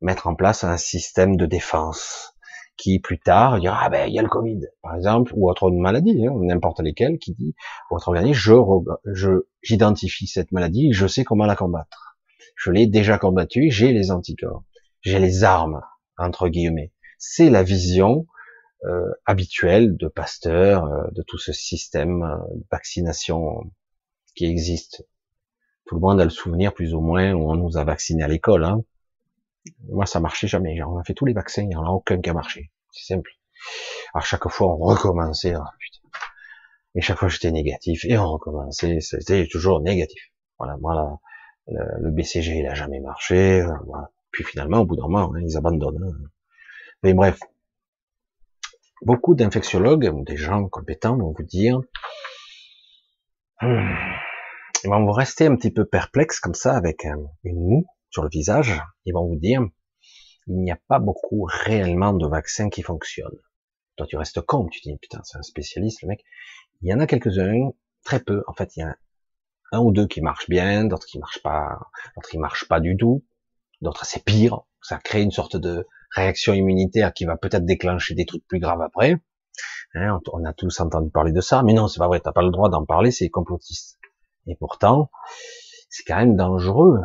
mettre 0.00 0.26
en 0.26 0.34
place 0.34 0.64
un 0.64 0.76
système 0.76 1.36
de 1.36 1.46
défense 1.46 2.34
qui 2.76 2.98
plus 2.98 3.18
tard 3.18 3.60
dira 3.60 3.78
ah 3.82 3.90
ben 3.90 4.08
il 4.08 4.14
y 4.14 4.18
a 4.18 4.22
le 4.22 4.28
Covid 4.28 4.60
par 4.82 4.96
exemple 4.96 5.32
ou 5.36 5.50
autre 5.50 5.70
maladie 5.70 6.26
hein, 6.26 6.32
n'importe 6.40 6.80
lesquelles 6.80 7.18
qui 7.18 7.34
dit 7.34 7.54
votre 7.90 8.08
organisme 8.08 8.62
je 9.04 9.30
j'identifie 9.60 10.26
cette 10.26 10.50
maladie 10.50 10.92
je 10.92 11.06
sais 11.06 11.24
comment 11.24 11.44
la 11.44 11.56
combattre. 11.56 12.16
Je 12.56 12.70
l'ai 12.70 12.86
déjà 12.86 13.18
combattue 13.18 13.70
j'ai 13.70 13.92
les 13.92 14.10
anticorps 14.10 14.64
j'ai 15.02 15.18
les 15.18 15.44
armes 15.44 15.82
entre 16.18 16.48
guillemets. 16.48 16.92
C'est 17.18 17.50
la 17.50 17.62
vision 17.62 18.26
euh, 18.84 19.12
de 19.28 20.08
Pasteur 20.08 20.84
euh, 20.84 21.02
de 21.12 21.22
tout 21.22 21.38
ce 21.38 21.52
système 21.52 22.22
euh, 22.22 22.54
de 22.54 22.64
vaccination 22.70 23.70
qui 24.34 24.46
existe 24.46 25.04
tout 25.86 25.96
le 25.96 26.00
monde 26.00 26.20
a 26.20 26.24
le 26.24 26.30
souvenir 26.30 26.72
plus 26.72 26.94
ou 26.94 27.00
moins 27.00 27.32
où 27.32 27.50
on 27.50 27.56
nous 27.56 27.76
a 27.76 27.84
vaccinés 27.84 28.22
à 28.22 28.28
l'école 28.28 28.64
hein. 28.64 28.82
Moi, 29.88 30.06
ça 30.06 30.20
marchait 30.20 30.48
jamais. 30.48 30.82
On 30.82 30.98
a 30.98 31.04
fait 31.04 31.14
tous 31.14 31.26
les 31.26 31.32
vaccins, 31.32 31.62
il 31.62 31.68
n'y 31.68 31.76
en 31.76 31.84
a 31.84 31.90
aucun 31.90 32.20
qui 32.20 32.30
a 32.30 32.32
marché. 32.32 32.70
C'est 32.92 33.14
simple. 33.14 33.30
À 34.14 34.20
chaque 34.20 34.48
fois, 34.48 34.74
on 34.74 34.76
recommençait. 34.78 35.54
Oh, 35.56 35.62
et 36.94 37.00
chaque 37.00 37.18
fois, 37.18 37.28
j'étais 37.28 37.50
négatif. 37.50 38.04
Et 38.04 38.16
on 38.18 38.32
recommençait. 38.32 39.00
C'était 39.00 39.46
toujours 39.46 39.80
négatif. 39.80 40.32
Voilà. 40.58 40.76
Voilà. 40.80 41.18
Le, 41.68 42.10
BCG, 42.10 42.58
il 42.58 42.66
a 42.66 42.74
jamais 42.74 43.00
marché. 43.00 43.64
Puis 44.32 44.44
finalement, 44.44 44.78
au 44.80 44.86
bout 44.86 44.96
d'un 44.96 45.02
moment, 45.02 45.32
hein, 45.34 45.40
ils 45.40 45.56
abandonnent. 45.56 46.02
Hein. 46.02 46.28
Mais 47.02 47.14
bref. 47.14 47.38
Beaucoup 49.02 49.34
d'infectiologues 49.34 50.10
ou 50.12 50.24
des 50.24 50.36
gens 50.36 50.68
compétents 50.68 51.16
vont 51.16 51.32
vous 51.36 51.42
dire, 51.42 51.80
hmm, 53.62 53.94
ils 54.84 54.90
vont 54.90 55.04
vous 55.04 55.12
rester 55.12 55.46
un 55.46 55.56
petit 55.56 55.70
peu 55.70 55.86
perplexe 55.86 56.38
comme 56.38 56.54
ça 56.54 56.76
avec 56.76 57.04
une 57.44 57.60
moue 57.60 57.86
sur 58.10 58.22
le 58.22 58.28
visage, 58.28 58.82
ils 59.06 59.14
vont 59.14 59.26
vous 59.26 59.38
dire, 59.38 59.62
il 60.46 60.56
n'y 60.56 60.70
a 60.70 60.78
pas 60.88 60.98
beaucoup 60.98 61.46
réellement 61.48 62.12
de 62.12 62.26
vaccins 62.26 62.68
qui 62.68 62.82
fonctionnent. 62.82 63.40
Toi, 63.96 64.06
tu 64.06 64.16
restes 64.16 64.40
con, 64.40 64.66
tu 64.66 64.80
dis, 64.80 64.96
putain, 64.96 65.20
c'est 65.24 65.38
un 65.38 65.42
spécialiste, 65.42 66.02
le 66.02 66.08
mec. 66.08 66.24
Il 66.82 66.88
y 66.88 66.94
en 66.94 67.00
a 67.00 67.06
quelques-uns, 67.06 67.70
très 68.04 68.20
peu. 68.20 68.42
En 68.46 68.54
fait, 68.54 68.76
il 68.76 68.80
y 68.80 68.82
a 68.82 68.96
un 69.72 69.80
ou 69.80 69.92
deux 69.92 70.06
qui 70.06 70.20
marchent 70.20 70.48
bien, 70.48 70.84
d'autres 70.84 71.06
qui 71.06 71.18
marchent 71.18 71.42
pas, 71.42 71.78
d'autres 72.16 72.28
qui 72.28 72.38
marchent 72.38 72.68
pas 72.68 72.80
du 72.80 72.96
tout, 72.96 73.24
d'autres 73.80 74.04
c'est 74.04 74.24
pire. 74.24 74.60
Ça 74.82 74.98
crée 74.98 75.22
une 75.22 75.30
sorte 75.30 75.56
de 75.56 75.86
réaction 76.10 76.52
immunitaire 76.54 77.12
qui 77.12 77.24
va 77.24 77.36
peut-être 77.36 77.64
déclencher 77.64 78.14
des 78.14 78.26
trucs 78.26 78.46
plus 78.46 78.60
graves 78.60 78.82
après. 78.82 79.16
Hein, 79.94 80.20
on 80.32 80.44
a 80.44 80.52
tous 80.52 80.80
entendu 80.80 81.10
parler 81.10 81.32
de 81.32 81.40
ça, 81.40 81.62
mais 81.62 81.72
non, 81.72 81.88
c'est 81.88 81.98
pas 81.98 82.06
vrai, 82.08 82.20
t'as 82.20 82.32
pas 82.32 82.42
le 82.42 82.50
droit 82.50 82.68
d'en 82.68 82.84
parler, 82.84 83.10
c'est 83.10 83.28
complotiste. 83.28 83.98
Et 84.46 84.56
pourtant, 84.56 85.10
c'est 85.88 86.04
quand 86.04 86.16
même 86.16 86.36
dangereux 86.36 86.98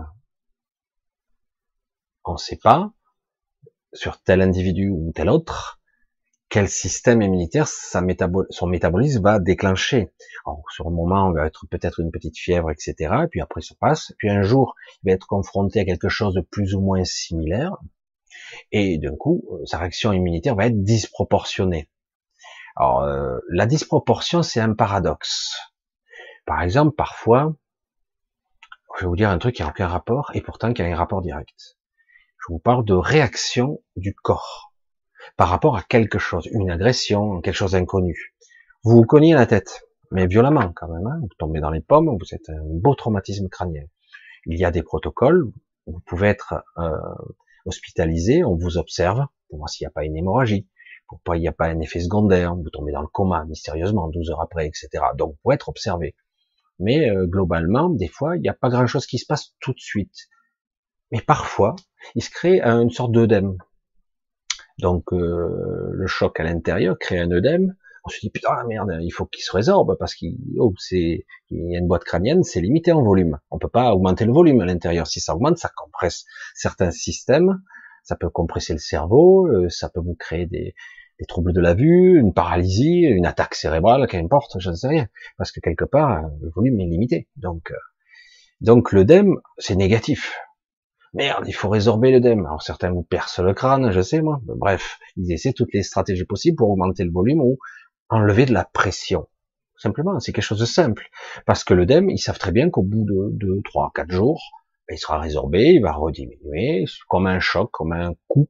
on 2.26 2.34
ne 2.34 2.38
sait 2.38 2.58
pas 2.58 2.92
sur 3.94 4.22
tel 4.22 4.42
individu 4.42 4.90
ou 4.90 5.12
tel 5.14 5.30
autre 5.30 5.80
quel 6.50 6.70
système 6.70 7.22
immunitaire 7.22 7.68
son 7.68 8.68
métabolisme 8.68 9.22
va 9.22 9.40
déclencher. 9.40 10.14
Alors, 10.46 10.64
sur 10.70 10.90
le 10.90 10.96
moment, 10.96 11.28
on 11.28 11.32
va 11.32 11.48
être 11.48 11.66
peut-être 11.70 12.00
une 12.00 12.12
petite 12.12 12.38
fièvre, 12.38 12.72
etc. 12.72 12.94
Et 13.24 13.28
puis 13.28 13.42
après, 13.42 13.62
ça 13.62 13.76
passe. 13.80 14.14
puis 14.18 14.30
un 14.30 14.44
jour, 14.44 14.76
il 15.04 15.10
va 15.10 15.16
être 15.16 15.28
confronté 15.28 15.82
à 15.82 15.86
quelque 15.86 16.08
chose 16.08 16.36
de 16.36 16.42
plus 16.42 16.76
ou 16.76 16.82
moins 16.82 17.04
similaire. 17.04 17.76
Et 18.72 18.98
d'un 18.98 19.16
coup, 19.16 19.44
euh, 19.52 19.66
sa 19.66 19.78
réaction 19.78 20.14
immunitaire 20.14 20.56
va 20.56 20.68
être 20.68 20.84
disproportionnée. 20.84 21.90
Alors, 22.76 23.04
euh, 23.04 23.38
la 23.50 23.66
disproportion, 23.66 24.44
c'est 24.44 24.60
un 24.60 24.74
paradoxe. 24.74 25.56
Par 26.46 26.62
exemple, 26.62 26.96
parfois, 26.96 27.56
je 28.98 29.06
vais 29.06 29.08
vous 29.08 29.16
dire 29.16 29.30
un 29.30 29.38
truc 29.38 29.56
qui 29.56 29.62
n'a 29.62 29.70
aucun 29.70 29.88
rapport, 29.88 30.32
et 30.34 30.42
pourtant 30.42 30.74
qui 30.74 30.82
a 30.82 30.86
un 30.86 30.96
rapport 30.96 31.22
direct. 31.22 31.78
Je 32.38 32.54
vous 32.54 32.60
parle 32.60 32.86
de 32.86 32.94
réaction 32.94 33.82
du 33.96 34.14
corps 34.14 34.74
par 35.38 35.50
rapport 35.50 35.76
à 35.76 35.82
quelque 35.82 36.20
chose, 36.20 36.48
une 36.52 36.70
agression, 36.70 37.42
quelque 37.42 37.56
chose 37.56 37.72
d'inconnu. 37.72 38.36
Vous 38.84 38.98
vous 38.98 39.04
cognez 39.04 39.34
la 39.34 39.48
tête, 39.48 39.88
mais 40.12 40.28
violemment 40.28 40.72
quand 40.76 40.88
même. 40.88 41.08
Hein. 41.08 41.20
vous 41.22 41.30
tombez 41.40 41.60
dans 41.60 41.72
les 41.72 41.82
pommes, 41.82 42.16
vous 42.18 42.36
êtes 42.36 42.50
un 42.50 42.62
beau 42.64 42.94
traumatisme 42.94 43.50
crânien. 43.50 43.84
Il 44.46 44.60
y 44.60 44.66
a 44.66 44.72
des 44.72 44.84
protocoles. 44.84 45.52
Vous 45.88 46.00
pouvez 46.06 46.28
être 46.28 46.64
euh, 46.78 46.92
hospitalisé, 47.66 48.44
on 48.44 48.56
vous 48.56 48.78
observe 48.78 49.26
pour 49.50 49.60
voir 49.60 49.70
s'il 49.70 49.86
n'y 49.86 49.90
a 49.90 49.92
pas 49.92 50.06
une 50.06 50.16
hémorragie, 50.16 50.68
pour 51.08 51.20
pas 51.22 51.38
il 51.38 51.42
n'y 51.42 51.48
a 51.48 51.52
pas 51.52 51.68
un 51.68 51.80
effet 51.80 52.00
secondaire. 52.00 52.56
Vous 52.56 52.70
tombez 52.70 52.92
dans 52.92 53.02
le 53.02 53.08
coma 53.08 53.46
mystérieusement 53.46 54.08
12 54.10 54.32
heures 54.32 54.42
après, 54.42 54.68
etc. 54.68 54.90
Donc 55.18 55.32
vous 55.32 55.38
pouvez 55.44 55.56
être 55.56 55.70
observé. 55.70 56.16
Mais 56.80 57.10
euh, 57.10 57.26
globalement, 57.26 57.90
des 57.90 58.08
fois, 58.08 58.36
il 58.36 58.42
n'y 58.42 58.50
a 58.50 58.54
pas 58.54 58.70
grand-chose 58.70 59.06
qui 59.06 59.18
se 59.18 59.26
passe 59.26 59.54
tout 59.60 59.74
de 59.74 59.80
suite. 59.80 60.28
Mais 61.12 61.22
parfois, 61.22 61.76
il 62.16 62.24
se 62.24 62.30
crée 62.30 62.62
une 62.62 62.90
sorte 62.90 63.12
d'œdème. 63.12 63.58
Donc 64.80 65.14
euh, 65.14 65.90
le 65.92 66.08
choc 66.08 66.40
à 66.40 66.44
l'intérieur 66.44 66.98
crée 67.00 67.20
un 67.20 67.32
œdème. 67.32 67.76
On 68.06 68.10
se 68.10 68.20
dit 68.20 68.30
putain 68.30 68.64
merde, 68.68 68.98
il 69.02 69.10
faut 69.10 69.26
qu'il 69.26 69.44
se 69.44 69.52
résorbe 69.52 69.98
parce 69.98 70.14
qu'il 70.14 70.38
oh, 70.60 70.74
c'est 70.78 71.26
il 71.50 71.72
y 71.72 71.76
a 71.76 71.80
une 71.80 71.88
boîte 71.88 72.04
crânienne, 72.04 72.44
c'est 72.44 72.62
limité 72.62 72.92
en 72.92 73.02
volume. 73.02 73.40
On 73.50 73.58
peut 73.58 73.70
pas 73.70 73.94
augmenter 73.94 74.26
le 74.26 74.32
volume 74.32 74.62
à 74.62 74.66
l'intérieur. 74.66 75.08
Si 75.08 75.20
ça 75.20 75.36
augmente, 75.36 75.58
ça 75.58 75.72
compresse 75.76 76.26
certains 76.54 76.92
systèmes. 76.92 77.62
Ça 78.04 78.16
peut 78.16 78.30
compresser 78.30 78.74
le 78.74 78.80
cerveau, 78.80 79.48
euh, 79.48 79.68
ça 79.70 79.90
peut 79.90 80.00
vous 80.00 80.14
créer 80.14 80.46
des, 80.46 80.76
des 81.20 81.26
troubles 81.26 81.54
de 81.54 81.62
la 81.62 81.74
vue, 81.74 82.20
une 82.20 82.34
paralysie, 82.34 83.02
une 83.02 83.26
attaque 83.26 83.56
cérébrale, 83.56 84.06
qu'importe, 84.08 84.58
je 84.60 84.70
ne 84.70 84.76
sais 84.76 84.88
rien, 84.88 85.08
parce 85.38 85.52
que 85.52 85.60
quelque 85.60 85.86
part 85.86 86.22
le 86.42 86.50
volume 86.50 86.80
est 86.82 86.86
limité. 86.86 87.28
Donc 87.38 87.72
euh, 87.72 87.76
donc 88.62 88.92
l'œdème 88.92 89.38
c'est 89.58 89.76
négatif. 89.76 90.38
Merde, 91.14 91.46
il 91.48 91.54
faut 91.54 91.70
résorber 91.70 92.12
l'œdème. 92.12 92.46
Alors 92.46 92.62
certains 92.62 92.92
vous 92.92 93.04
percent 93.04 93.42
le 93.42 93.54
crâne, 93.54 93.92
je 93.92 94.02
sais 94.02 94.22
moi. 94.22 94.42
Bref, 94.44 95.00
ils 95.16 95.32
essaient 95.32 95.54
toutes 95.54 95.74
les 95.74 95.82
stratégies 95.82 96.26
possibles 96.26 96.58
pour 96.58 96.70
augmenter 96.70 97.06
le 97.06 97.12
volume 97.12 97.40
ou 97.42 97.58
enlever 98.10 98.46
de 98.46 98.54
la 98.54 98.66
pression. 98.66 99.28
Simplement, 99.78 100.20
c'est 100.20 100.32
quelque 100.32 100.44
chose 100.44 100.60
de 100.60 100.66
simple. 100.66 101.10
Parce 101.46 101.64
que 101.64 101.74
l'œdème, 101.74 102.10
ils 102.10 102.20
savent 102.20 102.40
très 102.40 102.52
bien 102.52 102.70
qu'au 102.70 102.84
bout 102.84 103.04
de 103.06 103.30
2, 103.34 103.62
3, 103.64 103.92
4 103.94 104.12
jours, 104.12 104.42
il 104.90 104.98
sera 104.98 105.20
résorbé, 105.20 105.72
il 105.74 105.82
va 105.82 105.92
rediminuer, 105.92 106.86
comme 107.10 107.28
un 107.28 107.40
choc, 107.40 107.72
comme 107.72 107.92
un 107.92 108.14
coup. 108.28 108.48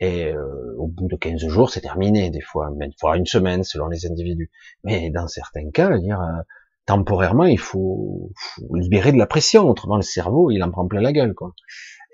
Et 0.00 0.28
euh, 0.32 0.76
au 0.78 0.86
bout 0.86 1.08
de 1.08 1.16
15 1.16 1.48
jours, 1.48 1.70
c'est 1.70 1.80
terminé, 1.80 2.30
des 2.30 2.40
fois, 2.40 2.70
même 2.70 2.92
fois 2.98 3.16
une 3.16 3.26
semaine, 3.26 3.64
selon 3.64 3.88
les 3.88 4.06
individus. 4.06 4.50
Mais 4.84 5.10
dans 5.10 5.26
certains 5.26 5.70
cas, 5.70 5.98
dire, 5.98 6.20
euh, 6.20 6.42
temporairement, 6.86 7.44
il 7.44 7.58
faut, 7.58 8.30
faut, 8.36 8.76
libérer 8.76 9.12
de 9.12 9.18
la 9.18 9.26
pression, 9.26 9.68
autrement 9.68 9.96
le 9.96 10.02
cerveau, 10.02 10.50
il 10.50 10.62
en 10.62 10.70
prend 10.70 10.86
plein 10.86 11.00
la 11.00 11.12
gueule. 11.12 11.34
Quoi. 11.34 11.52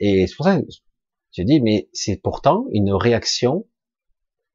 Et 0.01 0.27
c'est 0.27 0.36
pour 0.36 0.47
ça 0.47 0.59
que 0.59 0.66
je 1.36 1.43
dis, 1.43 1.61
mais 1.61 1.89
c'est 1.93 2.16
pourtant 2.16 2.66
une 2.73 2.93
réaction 2.93 3.66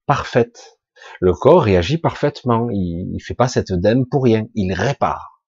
parfaite. 0.07 0.78
Le 1.19 1.33
corps 1.33 1.63
réagit 1.63 1.97
parfaitement, 1.97 2.69
il, 2.71 3.11
il 3.13 3.19
fait 3.19 3.33
pas 3.33 3.47
cette 3.47 3.73
dème 3.73 4.05
pour 4.05 4.23
rien, 4.23 4.45
il 4.55 4.73
répare. 4.73 5.39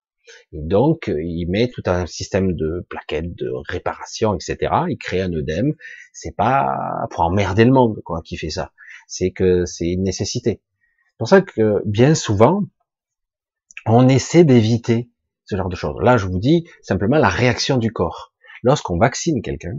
Et 0.53 0.61
donc, 0.61 1.07
il 1.13 1.47
met 1.49 1.69
tout 1.69 1.83
un 1.85 2.05
système 2.05 2.53
de 2.53 2.85
plaquettes, 2.89 3.35
de 3.35 3.51
réparation, 3.67 4.35
etc. 4.35 4.73
Il 4.89 4.97
crée 4.97 5.21
un 5.21 5.33
œdème. 5.33 5.73
C'est 6.13 6.35
pas 6.35 6.77
pour 7.09 7.21
emmerder 7.21 7.65
le 7.65 7.71
monde, 7.71 8.01
quoi, 8.03 8.21
qui 8.23 8.37
fait 8.37 8.49
ça. 8.49 8.71
C'est 9.07 9.31
que 9.31 9.65
c'est 9.65 9.87
une 9.87 10.03
nécessité. 10.03 10.61
C'est 11.07 11.17
pour 11.17 11.27
ça 11.27 11.41
que, 11.41 11.81
bien 11.85 12.15
souvent, 12.15 12.63
on 13.85 14.07
essaie 14.07 14.43
d'éviter 14.43 15.09
ce 15.45 15.55
genre 15.55 15.69
de 15.69 15.75
choses. 15.75 15.97
Là, 16.01 16.17
je 16.17 16.27
vous 16.27 16.39
dis 16.39 16.65
simplement 16.81 17.17
la 17.17 17.29
réaction 17.29 17.77
du 17.77 17.91
corps. 17.91 18.33
Lorsqu'on 18.63 18.97
vaccine 18.97 19.41
quelqu'un, 19.41 19.73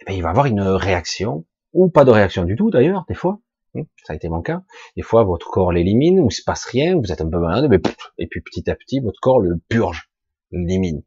eh 0.00 0.04
bien, 0.06 0.16
il 0.16 0.22
va 0.22 0.30
avoir 0.30 0.46
une 0.46 0.62
réaction, 0.62 1.46
ou 1.72 1.90
pas 1.90 2.04
de 2.04 2.10
réaction 2.10 2.44
du 2.44 2.56
tout 2.56 2.70
d'ailleurs, 2.70 3.04
des 3.08 3.14
fois, 3.14 3.40
ça 3.74 4.12
a 4.12 4.16
été 4.16 4.28
mon 4.28 4.42
cas. 4.42 4.62
Des 4.96 5.02
fois, 5.02 5.24
votre 5.24 5.48
corps 5.48 5.72
l'élimine, 5.72 6.20
ou 6.20 6.28
il 6.30 6.34
se 6.34 6.42
passe 6.42 6.64
rien, 6.64 6.96
vous 6.96 7.12
êtes 7.12 7.20
un 7.20 7.30
peu 7.30 7.38
malade, 7.38 7.66
mais 7.70 7.80
et 8.18 8.26
puis 8.26 8.40
petit 8.40 8.68
à 8.70 8.74
petit, 8.74 9.00
votre 9.00 9.20
corps 9.20 9.40
le 9.40 9.58
purge, 9.68 10.10
l'élimine. 10.50 11.02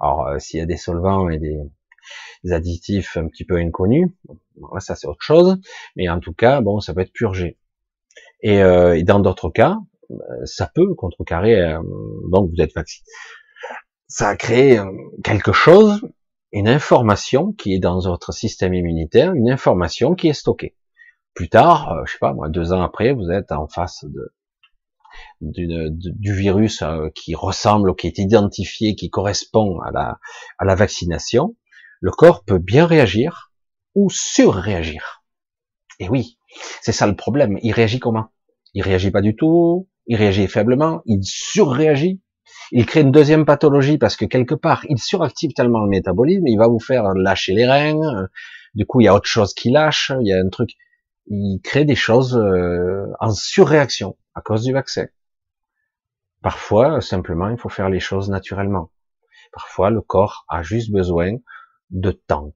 Alors, 0.00 0.26
euh, 0.26 0.38
s'il 0.38 0.60
y 0.60 0.62
a 0.62 0.66
des 0.66 0.76
solvants 0.76 1.28
et 1.28 1.38
des, 1.38 1.58
additifs 2.50 3.16
un 3.16 3.28
petit 3.28 3.44
peu 3.44 3.56
inconnus, 3.56 4.10
ça 4.78 4.94
c'est 4.94 5.06
autre 5.06 5.22
chose, 5.22 5.58
mais 5.96 6.10
en 6.10 6.20
tout 6.20 6.34
cas, 6.34 6.60
bon, 6.60 6.78
ça 6.80 6.92
peut 6.92 7.00
être 7.00 7.12
purgé. 7.12 7.56
Et, 8.42 8.62
euh, 8.62 9.02
dans 9.02 9.20
d'autres 9.20 9.48
cas, 9.48 9.78
euh, 10.10 10.14
ça 10.44 10.70
peut 10.72 10.94
contrecarrer, 10.94 11.76
donc 12.30 12.50
vous 12.50 12.62
êtes 12.62 12.74
vacciné. 12.74 13.06
Ça 14.06 14.28
a 14.28 14.36
créé 14.36 14.78
quelque 15.24 15.52
chose, 15.52 16.02
une 16.52 16.68
information 16.68 17.52
qui 17.52 17.74
est 17.74 17.78
dans 17.78 17.98
votre 18.00 18.32
système 18.34 18.74
immunitaire, 18.74 19.32
une 19.32 19.50
information 19.50 20.14
qui 20.14 20.28
est 20.28 20.34
stockée 20.34 20.76
plus 21.34 21.48
tard, 21.48 21.92
euh, 21.92 22.02
je 22.06 22.12
sais 22.12 22.18
pas 22.18 22.32
moi, 22.32 22.48
deux 22.48 22.72
ans 22.72 22.82
après, 22.82 23.12
vous 23.12 23.30
êtes 23.30 23.52
en 23.52 23.66
face 23.66 24.04
de, 24.04 24.32
du 25.40 26.34
virus 26.34 26.82
euh, 26.82 27.08
qui 27.14 27.34
ressemble 27.34 27.90
ou 27.90 27.94
qui 27.94 28.06
est 28.06 28.18
identifié, 28.18 28.94
qui 28.94 29.10
correspond 29.10 29.80
à 29.80 29.90
la, 29.90 30.18
à 30.58 30.64
la 30.64 30.74
vaccination, 30.74 31.56
le 32.00 32.10
corps 32.10 32.44
peut 32.44 32.58
bien 32.58 32.86
réagir 32.86 33.52
ou 33.94 34.10
surréagir. 34.10 35.22
Et 36.00 36.08
oui, 36.08 36.38
c'est 36.80 36.92
ça 36.92 37.06
le 37.06 37.16
problème. 37.16 37.58
Il 37.62 37.72
réagit 37.72 38.00
comment? 38.00 38.26
Il 38.74 38.82
réagit 38.82 39.10
pas 39.10 39.20
du 39.20 39.36
tout, 39.36 39.88
il 40.06 40.16
réagit 40.16 40.48
faiblement, 40.48 41.02
il 41.06 41.20
surréagit, 41.22 42.20
il 42.72 42.86
crée 42.86 43.00
une 43.00 43.12
deuxième 43.12 43.44
pathologie 43.44 43.98
parce 43.98 44.16
que 44.16 44.24
quelque 44.24 44.54
part, 44.54 44.84
il 44.88 44.98
suractive 44.98 45.52
tellement 45.54 45.80
le 45.84 45.88
métabolisme, 45.88 46.46
il 46.46 46.58
va 46.58 46.66
vous 46.66 46.80
faire 46.80 47.14
lâcher 47.14 47.54
les 47.54 47.66
reins, 47.66 48.28
du 48.74 48.84
coup 48.84 49.00
il 49.00 49.04
y 49.04 49.08
a 49.08 49.14
autre 49.14 49.28
chose 49.28 49.54
qui 49.54 49.70
lâche, 49.70 50.12
il 50.20 50.26
y 50.26 50.32
a 50.32 50.38
un 50.38 50.48
truc, 50.48 50.70
il 51.26 51.60
crée 51.62 51.84
des 51.84 51.94
choses 51.94 52.36
euh, 52.36 53.06
en 53.20 53.32
surréaction 53.32 54.16
à 54.34 54.40
cause 54.40 54.64
du 54.64 54.72
vaccin. 54.72 55.06
Parfois, 56.42 57.00
simplement, 57.00 57.48
il 57.48 57.58
faut 57.58 57.68
faire 57.68 57.88
les 57.88 58.00
choses 58.00 58.28
naturellement. 58.28 58.90
Parfois, 59.52 59.90
le 59.90 60.00
corps 60.00 60.44
a 60.48 60.62
juste 60.62 60.90
besoin 60.90 61.36
de 61.90 62.10
temps. 62.10 62.54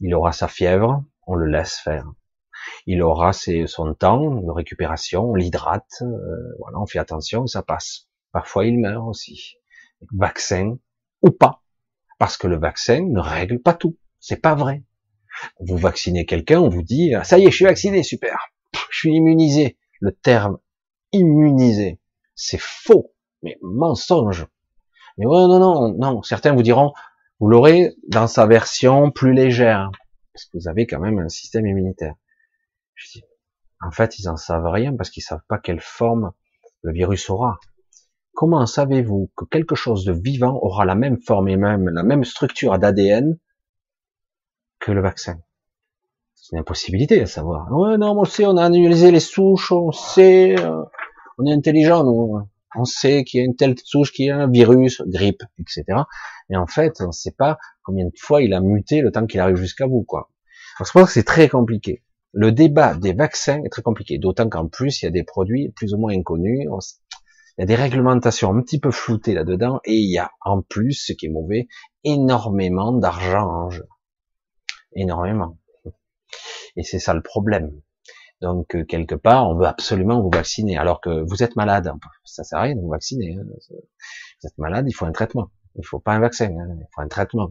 Il 0.00 0.14
aura 0.14 0.32
sa 0.32 0.48
fièvre, 0.48 1.04
on 1.26 1.34
le 1.34 1.46
laisse 1.46 1.76
faire. 1.76 2.10
Il 2.86 3.02
aura 3.02 3.32
ses, 3.32 3.66
son 3.66 3.94
temps 3.94 4.34
de 4.34 4.50
récupération, 4.50 5.30
on 5.30 5.34
l'hydrate, 5.34 6.02
euh, 6.02 6.54
voilà, 6.58 6.80
on 6.80 6.86
fait 6.86 6.98
attention, 6.98 7.46
ça 7.46 7.62
passe. 7.62 8.08
Parfois, 8.32 8.66
il 8.66 8.78
meurt 8.80 9.06
aussi. 9.06 9.56
Vaccin 10.12 10.76
ou 11.22 11.30
pas, 11.30 11.62
parce 12.18 12.36
que 12.36 12.48
le 12.48 12.58
vaccin 12.58 13.04
ne 13.08 13.20
règle 13.20 13.60
pas 13.60 13.74
tout. 13.74 13.96
C'est 14.18 14.40
pas 14.40 14.54
vrai. 14.54 14.82
Vous 15.60 15.76
vaccinez 15.76 16.26
quelqu'un, 16.26 16.60
on 16.60 16.68
vous 16.68 16.82
dit, 16.82 17.12
ça 17.24 17.38
y 17.38 17.44
est, 17.44 17.50
je 17.50 17.56
suis 17.56 17.64
vacciné, 17.64 18.02
super. 18.02 18.48
Je 18.90 18.98
suis 18.98 19.14
immunisé. 19.14 19.76
Le 20.00 20.12
terme 20.12 20.58
immunisé, 21.12 22.00
c'est 22.34 22.60
faux, 22.60 23.14
mais 23.42 23.58
mensonge. 23.62 24.46
Mais 25.16 25.26
ouais, 25.26 25.46
non, 25.46 25.60
non, 25.60 25.92
non. 25.92 26.22
Certains 26.22 26.54
vous 26.54 26.62
diront, 26.62 26.92
vous 27.38 27.48
l'aurez 27.48 27.94
dans 28.08 28.26
sa 28.26 28.46
version 28.46 29.10
plus 29.10 29.32
légère, 29.32 29.90
parce 30.32 30.46
que 30.46 30.58
vous 30.58 30.68
avez 30.68 30.86
quand 30.86 31.00
même 31.00 31.18
un 31.18 31.28
système 31.28 31.66
immunitaire. 31.66 32.14
Je 32.94 33.10
dis, 33.12 33.24
en 33.80 33.90
fait, 33.90 34.18
ils 34.18 34.28
en 34.28 34.36
savent 34.36 34.66
rien 34.66 34.94
parce 34.96 35.10
qu'ils 35.10 35.22
savent 35.22 35.44
pas 35.48 35.58
quelle 35.58 35.80
forme 35.80 36.32
le 36.82 36.92
virus 36.92 37.30
aura. 37.30 37.58
Comment 38.32 38.64
savez-vous 38.66 39.30
que 39.36 39.44
quelque 39.44 39.74
chose 39.74 40.04
de 40.04 40.12
vivant 40.12 40.58
aura 40.62 40.84
la 40.84 40.94
même 40.94 41.20
forme 41.20 41.48
et 41.48 41.56
même 41.56 41.88
la 41.90 42.02
même 42.02 42.24
structure 42.24 42.78
d'ADN 42.78 43.38
que 44.82 44.92
le 44.92 45.00
vaccin. 45.00 45.38
C'est 46.34 46.56
une 46.56 46.60
impossibilité 46.60 47.22
à 47.22 47.26
savoir. 47.26 47.70
Ouais, 47.72 47.96
non, 47.96 48.18
on 48.18 48.24
sait, 48.24 48.44
on 48.44 48.56
a 48.56 48.64
analysé 48.64 49.10
les 49.10 49.20
souches, 49.20 49.70
on 49.70 49.92
sait, 49.92 50.58
euh, 50.58 50.82
on 51.38 51.46
est 51.46 51.52
intelligent, 51.52 52.04
nous. 52.04 52.40
On 52.74 52.84
sait 52.84 53.22
qu'il 53.22 53.38
y 53.38 53.42
a 53.42 53.46
une 53.46 53.54
telle 53.54 53.76
souche 53.82 54.12
qui 54.12 54.28
a 54.28 54.36
un 54.36 54.50
virus, 54.50 55.02
grippe, 55.06 55.42
etc. 55.60 55.84
Mais 56.48 56.56
en 56.56 56.66
fait, 56.66 57.00
on 57.00 57.08
ne 57.08 57.12
sait 57.12 57.34
pas 57.36 57.58
combien 57.84 58.06
de 58.06 58.12
fois 58.18 58.42
il 58.42 58.54
a 58.54 58.60
muté 58.60 59.02
le 59.02 59.12
temps 59.12 59.26
qu'il 59.26 59.40
arrive 59.40 59.56
jusqu'à 59.56 59.86
vous, 59.86 60.02
quoi. 60.02 60.30
C'est 60.78 60.92
pour 60.92 61.02
ça 61.02 61.06
que 61.06 61.12
c'est 61.12 61.22
très 61.22 61.48
compliqué. 61.48 62.02
Le 62.32 62.50
débat 62.50 62.94
des 62.94 63.12
vaccins 63.12 63.62
est 63.62 63.68
très 63.68 63.82
compliqué, 63.82 64.18
d'autant 64.18 64.48
qu'en 64.48 64.66
plus, 64.66 65.02
il 65.02 65.04
y 65.04 65.08
a 65.08 65.10
des 65.10 65.22
produits 65.22 65.70
plus 65.76 65.94
ou 65.94 65.98
moins 65.98 66.12
inconnus. 66.12 66.66
Il 67.58 67.60
y 67.60 67.62
a 67.62 67.66
des 67.66 67.74
réglementations 67.74 68.50
un 68.50 68.62
petit 68.62 68.80
peu 68.80 68.90
floutées 68.90 69.34
là-dedans, 69.34 69.80
et 69.84 69.96
il 69.96 70.10
y 70.10 70.18
a 70.18 70.32
en 70.40 70.62
plus, 70.62 70.94
ce 70.94 71.12
qui 71.12 71.26
est 71.26 71.30
mauvais, 71.30 71.68
énormément 72.04 72.92
d'argent 72.92 73.46
en 73.46 73.70
jeu 73.70 73.86
énormément. 74.94 75.58
Et 76.76 76.82
c'est 76.82 76.98
ça 76.98 77.14
le 77.14 77.22
problème. 77.22 77.72
Donc 78.40 78.74
euh, 78.74 78.84
quelque 78.84 79.14
part, 79.14 79.48
on 79.48 79.54
veut 79.54 79.66
absolument 79.66 80.20
vous 80.20 80.30
vacciner, 80.30 80.76
alors 80.76 81.00
que 81.00 81.24
vous 81.28 81.42
êtes 81.42 81.54
malade. 81.56 81.92
Ça 82.24 82.42
sert 82.42 82.58
à 82.58 82.62
rien 82.62 82.74
de 82.74 82.80
vous 82.80 82.90
vacciner. 82.90 83.36
Hein. 83.38 83.44
Vous 83.70 84.48
êtes 84.48 84.58
malade, 84.58 84.86
il 84.88 84.92
faut 84.92 85.06
un 85.06 85.12
traitement. 85.12 85.50
Il 85.76 85.86
faut 85.86 86.00
pas 86.00 86.12
un 86.12 86.20
vaccin, 86.20 86.46
hein. 86.46 86.76
il 86.78 86.86
faut 86.92 87.02
un 87.02 87.08
traitement. 87.08 87.50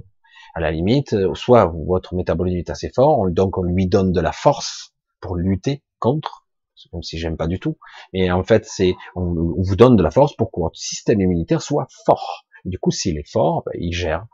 À 0.53 0.59
la 0.59 0.71
limite, 0.71 1.13
euh, 1.13 1.33
soit 1.33 1.65
votre 1.65 2.13
métabolisme 2.13 2.57
est 2.57 2.69
assez 2.69 2.89
fort, 2.89 3.29
donc 3.31 3.57
on 3.57 3.63
lui 3.63 3.87
donne 3.87 4.11
de 4.11 4.19
la 4.19 4.33
force 4.33 4.93
pour 5.21 5.35
lutter 5.35 5.83
contre. 5.99 6.45
Même 6.93 7.03
si 7.03 7.19
j'aime 7.19 7.37
pas 7.37 7.47
du 7.47 7.59
tout. 7.59 7.77
Mais 8.11 8.31
en 8.31 8.43
fait, 8.43 8.65
c'est 8.65 8.95
on, 9.15 9.53
vous 9.55 9.75
donne 9.75 9.95
de 9.95 10.03
la 10.03 10.09
force 10.09 10.35
pour 10.35 10.51
que 10.51 10.59
votre 10.59 10.77
système 10.77 11.21
immunitaire 11.21 11.61
soit 11.61 11.87
fort. 12.05 12.45
Du 12.65 12.79
coup, 12.79 12.91
s'il 12.91 13.17
est 13.17 13.29
fort, 13.29 13.63
ben, 13.65 13.73
il 13.75 13.93
gère 13.93 14.25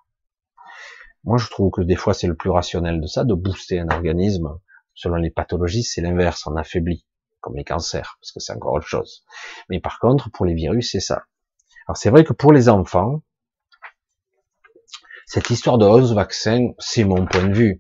moi, 1.23 1.37
je 1.37 1.49
trouve 1.49 1.71
que 1.71 1.81
des 1.81 1.95
fois, 1.95 2.13
c'est 2.13 2.27
le 2.27 2.35
plus 2.35 2.49
rationnel 2.49 3.01
de 3.01 3.07
ça, 3.07 3.23
de 3.23 3.33
booster 3.33 3.79
un 3.79 3.89
organisme. 3.89 4.59
Selon 4.93 5.15
les 5.15 5.29
pathologies, 5.29 5.83
c'est 5.83 6.01
l'inverse, 6.01 6.47
on 6.47 6.55
affaiblit, 6.55 7.05
comme 7.41 7.55
les 7.55 7.63
cancers, 7.63 8.17
parce 8.19 8.31
que 8.31 8.39
c'est 8.39 8.53
encore 8.53 8.73
autre 8.73 8.87
chose. 8.87 9.25
Mais 9.69 9.79
par 9.79 9.99
contre, 9.99 10.31
pour 10.31 10.45
les 10.45 10.53
virus, 10.53 10.91
c'est 10.91 10.99
ça. 10.99 11.23
Alors 11.87 11.97
c'est 11.97 12.09
vrai 12.09 12.23
que 12.23 12.33
pour 12.33 12.51
les 12.51 12.69
enfants, 12.69 13.21
cette 15.25 15.49
histoire 15.49 15.77
de 15.77 15.85
11 15.85 16.15
vaccins, 16.15 16.69
c'est 16.79 17.03
mon 17.03 17.25
point 17.25 17.47
de 17.47 17.53
vue. 17.53 17.79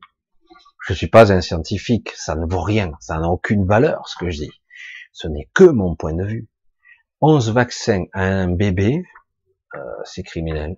Je 0.85 0.93
suis 0.93 1.07
pas 1.07 1.33
un 1.33 1.41
scientifique, 1.41 2.11
ça 2.15 2.35
ne 2.35 2.45
vaut 2.45 2.61
rien, 2.61 2.91
ça 2.99 3.17
n'a 3.17 3.29
aucune 3.29 3.65
valeur, 3.65 4.07
ce 4.07 4.17
que 4.17 4.29
je 4.29 4.39
dis. 4.43 4.61
Ce 5.11 5.27
n'est 5.27 5.49
que 5.53 5.63
mon 5.63 5.95
point 5.95 6.13
de 6.13 6.23
vue. 6.25 6.47
11 7.21 7.51
vaccins 7.51 8.03
à 8.13 8.23
un 8.23 8.49
bébé, 8.51 9.03
euh, 9.75 9.79
c'est 10.03 10.23
criminel 10.23 10.77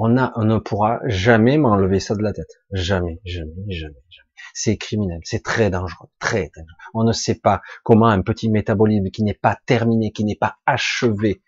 on, 0.00 0.16
a, 0.16 0.32
on 0.34 0.44
ne 0.44 0.58
pourra 0.58 0.98
jamais 1.04 1.58
m'enlever 1.58 2.00
ça 2.00 2.14
de 2.14 2.22
la 2.22 2.32
tête. 2.32 2.50
Jamais, 2.72 3.20
jamais, 3.26 3.52
jamais, 3.68 4.02
jamais. 4.08 4.28
C'est 4.54 4.78
criminel, 4.78 5.20
c'est 5.24 5.42
très 5.42 5.68
dangereux, 5.68 6.08
très 6.18 6.50
dangereux. 6.56 6.76
On 6.94 7.04
ne 7.04 7.12
sait 7.12 7.34
pas 7.34 7.60
comment 7.84 8.06
un 8.06 8.22
petit 8.22 8.48
métabolisme 8.50 9.10
qui 9.10 9.22
n'est 9.22 9.34
pas 9.34 9.58
terminé, 9.66 10.10
qui 10.10 10.24
n'est 10.24 10.36
pas 10.36 10.56
achevé, 10.64 11.42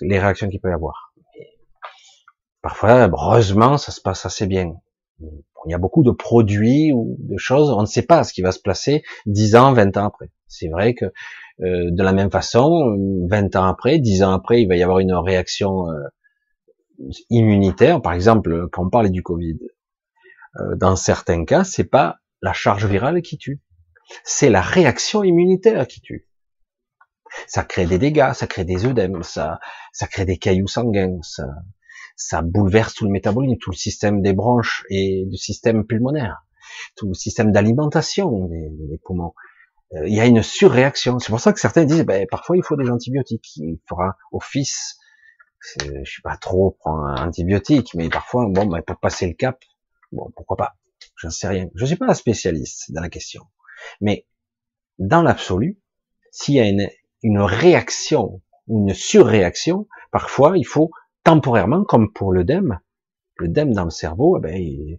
les 0.00 0.18
réactions 0.18 0.48
qu'il 0.48 0.60
peut 0.60 0.70
y 0.70 0.72
avoir. 0.72 1.14
parfois, 2.60 3.06
heureusement, 3.06 3.78
ça 3.78 3.92
se 3.92 4.00
passe 4.00 4.26
assez 4.26 4.46
bien. 4.46 4.72
il 5.20 5.70
y 5.70 5.74
a 5.74 5.78
beaucoup 5.78 6.02
de 6.02 6.10
produits 6.10 6.92
ou 6.92 7.16
de 7.20 7.38
choses, 7.38 7.70
on 7.70 7.82
ne 7.82 7.86
sait 7.86 8.02
pas 8.02 8.24
ce 8.24 8.32
qui 8.32 8.42
va 8.42 8.50
se 8.50 8.60
placer 8.60 9.04
10 9.26 9.54
ans, 9.54 9.72
20 9.72 9.96
ans 9.96 10.06
après. 10.06 10.30
C'est 10.48 10.68
vrai 10.68 10.94
que 10.94 11.04
euh, 11.04 11.90
de 11.92 12.02
la 12.02 12.12
même 12.12 12.32
façon, 12.32 12.96
20 13.28 13.54
ans 13.54 13.66
après, 13.66 13.98
10 14.00 14.24
ans 14.24 14.32
après, 14.32 14.60
il 14.62 14.66
va 14.66 14.74
y 14.74 14.82
avoir 14.82 14.98
une 14.98 15.14
réaction 15.14 15.88
euh, 15.88 16.08
immunitaire, 17.30 18.00
par 18.02 18.12
exemple, 18.12 18.68
quand 18.70 18.86
on 18.86 18.90
parlait 18.90 19.10
du 19.10 19.22
Covid, 19.22 19.58
euh, 20.56 20.76
dans 20.76 20.96
certains 20.96 21.44
cas, 21.44 21.64
c'est 21.64 21.84
pas 21.84 22.16
la 22.42 22.52
charge 22.52 22.86
virale 22.86 23.22
qui 23.22 23.38
tue, 23.38 23.60
c'est 24.24 24.50
la 24.50 24.62
réaction 24.62 25.22
immunitaire 25.22 25.86
qui 25.86 26.00
tue. 26.00 26.26
Ça 27.46 27.62
crée 27.62 27.86
des 27.86 27.98
dégâts, 27.98 28.32
ça 28.34 28.46
crée 28.46 28.64
des 28.64 28.86
œdèmes, 28.86 29.22
ça, 29.22 29.60
ça 29.92 30.06
crée 30.06 30.24
des 30.24 30.36
cailloux 30.36 30.66
sanguins, 30.66 31.18
ça, 31.22 31.46
ça 32.16 32.42
bouleverse 32.42 32.94
tout 32.94 33.04
le 33.04 33.10
métabolisme, 33.10 33.58
tout 33.60 33.70
le 33.70 33.76
système 33.76 34.20
des 34.20 34.32
bronches 34.32 34.84
et 34.90 35.24
du 35.26 35.36
système 35.36 35.84
pulmonaire, 35.84 36.44
tout 36.96 37.08
le 37.08 37.14
système 37.14 37.52
d'alimentation 37.52 38.46
des, 38.46 39.00
poumons. 39.04 39.32
Euh, 39.94 40.06
il 40.06 40.14
y 40.14 40.20
a 40.20 40.26
une 40.26 40.42
surréaction. 40.42 41.18
C'est 41.18 41.30
pour 41.30 41.40
ça 41.40 41.52
que 41.52 41.60
certains 41.60 41.84
disent, 41.84 42.04
ben, 42.04 42.26
parfois 42.30 42.56
il 42.56 42.62
faut 42.62 42.76
des 42.76 42.90
antibiotiques. 42.90 43.56
Il 43.56 43.78
fera 43.88 44.16
office. 44.32 44.99
Je 45.60 46.04
suis 46.04 46.22
pas 46.22 46.36
trop 46.36 46.76
pour 46.82 46.92
un 46.92 47.26
antibiotique, 47.26 47.94
mais 47.94 48.08
parfois, 48.08 48.46
bon, 48.48 48.66
ben, 48.66 48.82
pour 48.82 48.98
passer 48.98 49.26
le 49.26 49.34
cap, 49.34 49.62
bon, 50.12 50.30
pourquoi 50.34 50.56
pas. 50.56 50.76
J'en 51.16 51.30
sais 51.30 51.48
rien. 51.48 51.68
Je 51.74 51.84
suis 51.84 51.96
pas 51.96 52.08
un 52.08 52.14
spécialiste 52.14 52.92
dans 52.92 53.00
la 53.00 53.08
question. 53.08 53.44
Mais, 54.00 54.26
dans 54.98 55.22
l'absolu, 55.22 55.78
s'il 56.30 56.54
y 56.54 56.60
a 56.60 56.68
une, 57.22 57.40
réaction, 57.40 58.42
une 58.68 58.94
surréaction, 58.94 59.86
parfois 60.10 60.56
il 60.56 60.66
faut 60.66 60.90
temporairement, 61.24 61.84
comme 61.84 62.12
pour 62.12 62.32
l'œdème, 62.32 62.80
l'œdème 63.36 63.72
dans 63.72 63.84
le 63.84 63.90
cerveau, 63.90 64.38
eh 64.38 64.40
ben, 64.40 64.98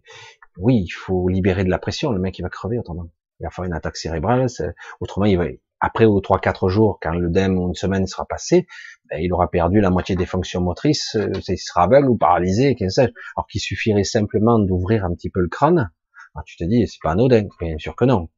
oui, 0.57 0.83
il 0.83 0.91
faut 0.91 1.27
libérer 1.27 1.63
de 1.63 1.69
la 1.69 1.79
pression, 1.79 2.11
le 2.11 2.19
mec 2.19 2.37
il 2.37 2.43
va 2.43 2.49
crever 2.49 2.77
autrement. 2.77 3.09
Il 3.39 3.43
va 3.43 3.49
faire 3.49 3.65
une 3.65 3.73
attaque 3.73 3.97
cérébrale, 3.97 4.47
autrement 4.99 5.25
il 5.25 5.37
va, 5.37 5.45
après 5.81 6.05
ou 6.05 6.21
trois 6.21 6.39
quatre 6.39 6.69
jours, 6.69 6.99
quand 7.01 7.11
l'œdème 7.11 7.57
ou 7.57 7.67
une 7.67 7.73
semaine 7.73 8.05
sera 8.05 8.25
passé, 8.25 8.67
ben, 9.09 9.19
il 9.19 9.33
aura 9.33 9.49
perdu 9.49 9.81
la 9.81 9.89
moitié 9.89 10.15
des 10.15 10.27
fonctions 10.27 10.61
motrices, 10.61 11.15
euh, 11.15 11.31
il 11.47 11.57
sera 11.57 11.83
aveugle 11.83 12.09
ou 12.09 12.17
paralysé, 12.17 12.75
qu'est-ce 12.75 13.01
que 13.01 13.11
Alors 13.35 13.47
qu'il 13.49 13.59
suffirait 13.59 14.03
simplement 14.03 14.59
d'ouvrir 14.59 15.03
un 15.03 15.13
petit 15.13 15.31
peu 15.31 15.41
le 15.41 15.49
crâne. 15.49 15.91
Alors 16.35 16.45
tu 16.45 16.55
te 16.55 16.63
dis, 16.63 16.87
c'est 16.87 17.01
pas 17.01 17.11
anodin, 17.11 17.47
bien 17.59 17.77
sûr 17.79 17.95
que 17.95 18.05
non. 18.05 18.29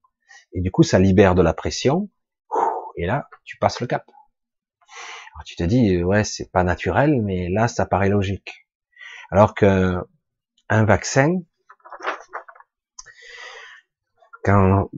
Et 0.54 0.62
du 0.62 0.72
coup, 0.72 0.84
ça 0.84 1.00
libère 1.00 1.36
de 1.36 1.42
la 1.42 1.54
pression, 1.54 2.10
et 2.96 3.06
là, 3.06 3.28
tu 3.44 3.58
passes 3.58 3.82
le 3.82 3.88
cap. 3.88 4.06
Alors 5.36 5.44
tu 5.46 5.56
te 5.58 5.64
dis, 5.64 5.98
euh, 5.98 6.04
ouais, 6.04 6.24
c'est 6.24 6.50
pas 6.50 6.64
naturel, 6.64 7.22
mais 7.22 7.50
là, 7.50 7.68
ça 7.68 7.86
paraît 7.86 8.10
logique. 8.10 8.68
Alors 9.32 9.54
que 9.54 9.98
un 10.70 10.86
vaccin, 10.86 11.42
quand, 14.46 14.90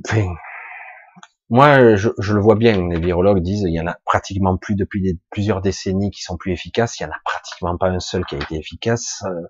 moi, 1.49 1.95
je, 1.95 2.09
le 2.17 2.39
vois 2.39 2.55
bien. 2.55 2.89
Les 2.89 2.99
virologues 2.99 3.41
disent, 3.41 3.65
il 3.67 3.73
y 3.73 3.79
en 3.79 3.87
a 3.87 3.97
pratiquement 4.05 4.57
plus 4.57 4.75
depuis 4.75 5.19
plusieurs 5.29 5.61
décennies 5.61 6.11
qui 6.11 6.21
sont 6.21 6.37
plus 6.37 6.51
efficaces. 6.51 6.99
Il 6.99 7.03
y 7.03 7.05
en 7.05 7.11
a 7.11 7.19
pratiquement 7.23 7.77
pas 7.77 7.87
un 7.87 7.99
seul 7.99 8.25
qui 8.25 8.35
a 8.35 8.39
été 8.39 8.55
efficace. 8.55 9.23
Euh, 9.25 9.41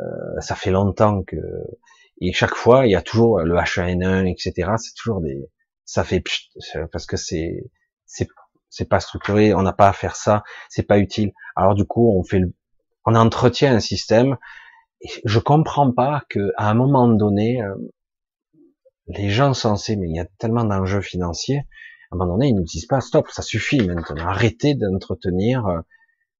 euh 0.00 0.40
ça 0.40 0.54
fait 0.54 0.70
longtemps 0.70 1.22
que, 1.22 1.36
et 2.20 2.32
chaque 2.32 2.54
fois, 2.54 2.86
il 2.86 2.92
y 2.92 2.96
a 2.96 3.02
toujours 3.02 3.40
le 3.40 3.54
H1N1, 3.56 4.26
etc. 4.30 4.72
C'est 4.78 4.94
toujours 4.94 5.20
des, 5.20 5.50
ça 5.84 6.04
fait 6.04 6.22
parce 6.92 7.06
que 7.06 7.16
c'est, 7.16 7.70
c'est 8.06 8.28
c'est 8.70 8.88
pas 8.88 9.00
structuré, 9.00 9.52
on 9.52 9.62
n'a 9.62 9.72
pas 9.72 9.88
à 9.88 9.92
faire 9.92 10.16
ça, 10.16 10.44
c'est 10.68 10.84
pas 10.84 10.98
utile. 10.98 11.32
Alors 11.56 11.74
du 11.74 11.84
coup, 11.84 12.16
on 12.16 12.22
fait 12.22 12.38
le, 12.38 12.54
on 13.04 13.14
entretient 13.14 13.74
un 13.74 13.80
système. 13.80 14.36
Et 15.02 15.08
je 15.24 15.38
comprends 15.38 15.92
pas 15.92 16.22
que 16.28 16.52
à 16.56 16.70
un 16.70 16.74
moment 16.74 17.08
donné, 17.08 17.62
euh, 17.62 17.74
les 19.16 19.28
gens 19.28 19.54
censés, 19.54 19.96
mais 19.96 20.08
il 20.08 20.16
y 20.16 20.20
a 20.20 20.26
tellement 20.38 20.64
d'enjeux 20.64 21.00
financiers, 21.00 21.58
à 22.10 22.14
un 22.14 22.18
moment 22.18 22.34
donné, 22.34 22.48
ils 22.48 22.54
nous 22.54 22.64
disent 22.64 22.86
pas 22.86 23.00
stop, 23.00 23.28
ça 23.30 23.42
suffit 23.42 23.86
maintenant, 23.86 24.26
arrêtez 24.26 24.74
d'entretenir, 24.74 25.66
euh, 25.66 25.80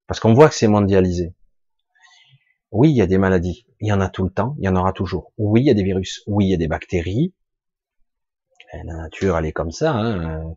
parce 0.06 0.20
qu'on 0.20 0.34
voit 0.34 0.48
que 0.48 0.54
c'est 0.54 0.68
mondialisé. 0.68 1.34
Oui, 2.72 2.90
il 2.90 2.96
y 2.96 3.02
a 3.02 3.06
des 3.06 3.18
maladies, 3.18 3.66
il 3.80 3.88
y 3.88 3.92
en 3.92 4.00
a 4.00 4.08
tout 4.08 4.24
le 4.24 4.30
temps, 4.30 4.56
il 4.58 4.64
y 4.64 4.68
en 4.68 4.76
aura 4.76 4.92
toujours. 4.92 5.32
Oui, 5.38 5.62
il 5.62 5.66
y 5.66 5.70
a 5.70 5.74
des 5.74 5.82
virus, 5.82 6.22
oui, 6.26 6.46
il 6.46 6.50
y 6.50 6.54
a 6.54 6.56
des 6.56 6.68
bactéries, 6.68 7.34
la 8.72 8.84
nature, 8.84 9.36
elle 9.36 9.46
est 9.46 9.52
comme 9.52 9.70
ça. 9.70 9.92
Hein. 9.92 10.54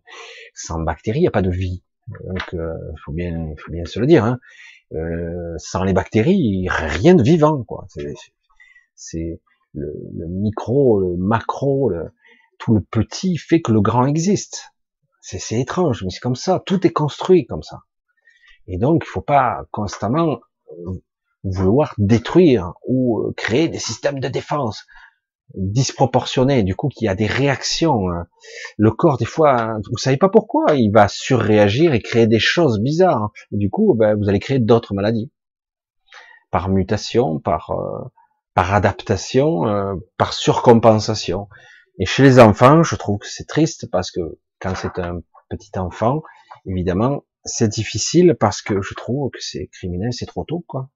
Sans 0.53 0.80
bactéries, 0.80 1.19
il 1.19 1.23
n'y 1.23 1.27
a 1.27 1.31
pas 1.31 1.41
de 1.41 1.49
vie. 1.49 1.84
Donc, 2.07 2.53
euh, 2.53 2.73
faut 3.03 3.11
bien, 3.11 3.53
faut 3.57 3.72
bien 3.72 3.85
se 3.85 3.99
le 3.99 4.06
dire. 4.06 4.23
Hein. 4.23 4.40
Euh, 4.94 5.56
sans 5.57 5.84
les 5.84 5.94
bactéries, 5.94 6.68
rien 6.69 7.15
de 7.15 7.23
vivant. 7.23 7.64
quoi. 7.64 7.88
C'est 8.95 9.41
le, 9.74 9.94
le, 10.16 10.28
micro, 10.28 11.00
le 11.00 11.16
macro, 11.18 11.90
le, 11.90 12.12
tout 12.60 12.74
le 12.74 12.82
petit 12.82 13.38
fait 13.38 13.62
que 13.62 13.72
le 13.72 13.82
grand 13.82 14.06
existe. 14.06 14.74
C'est 15.22 15.60
étrange, 15.60 16.04
mais 16.04 16.10
c'est 16.10 16.20
comme 16.20 16.36
ça. 16.36 16.62
Tout 16.66 16.86
est 16.86 16.91
construit 16.91 17.45
comme 17.45 17.64
ça. 17.64 17.84
Et 18.68 18.78
donc, 18.78 19.04
il 19.06 19.10
faut 19.10 19.22
pas 19.22 19.66
constamment 19.72 20.40
euh, 20.70 21.02
vouloir 21.44 21.94
détruire 21.98 22.74
ou 22.88 23.20
euh, 23.20 23.34
créer 23.36 23.70
des 23.70 23.80
systèmes 23.80 24.20
de 24.20 24.28
défense 24.28 24.86
disproportionné, 25.56 26.64
du 26.64 26.76
coup, 26.76 26.90
qu'il 26.90 27.06
y 27.06 27.10
a 27.10 27.16
des 27.16 27.28
réactions. 27.28 28.10
Hein. 28.10 28.28
Le 28.78 28.91
corps, 28.91 29.18
des 29.18 29.26
fois, 29.26 29.78
vous 29.90 29.98
savez 29.98 30.18
pas 30.18 30.30
pourquoi, 30.30 30.76
il 30.76 30.91
va 30.91 31.08
surréagir 31.08 31.94
et 31.94 32.02
créer 32.02 32.28
des 32.28 32.40
choses 32.40 32.80
bizarres. 32.80 33.32
Et 33.52 33.58
du 33.58 33.70
coup, 33.70 33.94
ben, 33.94 34.18
vous 34.18 34.30
allez 34.30 34.40
créer 34.40 34.60
d'autres 34.60 34.94
maladies. 34.94 35.32
Par 36.52 36.70
mutation, 36.70 37.40
par, 37.40 37.72
euh, 37.72 38.10
par 38.54 38.74
adaptation, 38.74 39.68
euh, 39.68 39.96
par 40.18 40.34
surcompensation. 40.34 41.48
Et 42.00 42.06
chez 42.06 42.24
les 42.24 42.40
enfants, 42.40 42.84
je 42.84 42.96
trouve 42.96 43.20
que 43.20 43.28
c'est 43.28 43.48
triste 43.48 43.90
parce 43.92 44.12
que 44.12 44.40
quand 44.60 44.76
c'est 44.76 45.00
un 45.00 45.22
petit 45.50 45.78
enfant, 45.78 46.24
évidemment, 46.66 47.26
c'est 47.46 47.68
difficile 47.68 48.36
parce 48.40 48.62
que 48.62 48.82
je 48.82 48.94
trouve 48.94 49.30
que 49.32 49.40
c'est 49.42 49.68
criminel, 49.68 50.14
c'est 50.14 50.26
trop 50.26 50.44
tôt, 50.44 50.64
quoi 50.68 50.90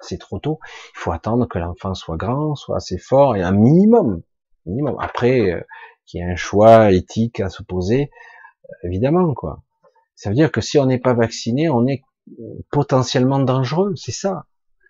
c'est 0.00 0.18
trop 0.18 0.38
tôt. 0.38 0.58
Il 0.94 0.98
faut 0.98 1.12
attendre 1.12 1.46
que 1.48 1.58
l'enfant 1.58 1.94
soit 1.94 2.16
grand, 2.16 2.54
soit 2.54 2.76
assez 2.76 2.98
fort, 2.98 3.36
et 3.36 3.42
un 3.42 3.52
minimum, 3.52 4.22
minimum. 4.66 4.96
Après, 5.00 5.52
euh, 5.52 5.60
qu'il 6.04 6.20
y 6.20 6.22
ait 6.22 6.30
un 6.30 6.36
choix 6.36 6.92
éthique 6.92 7.40
à 7.40 7.48
se 7.48 7.62
poser, 7.62 8.10
euh, 8.64 8.88
évidemment, 8.88 9.34
quoi. 9.34 9.62
Ça 10.14 10.30
veut 10.30 10.36
dire 10.36 10.50
que 10.52 10.60
si 10.60 10.78
on 10.78 10.86
n'est 10.86 10.98
pas 10.98 11.14
vacciné, 11.14 11.68
on 11.68 11.86
est 11.86 12.02
potentiellement 12.70 13.38
dangereux, 13.38 13.94
c'est 13.96 14.12
ça. 14.12 14.46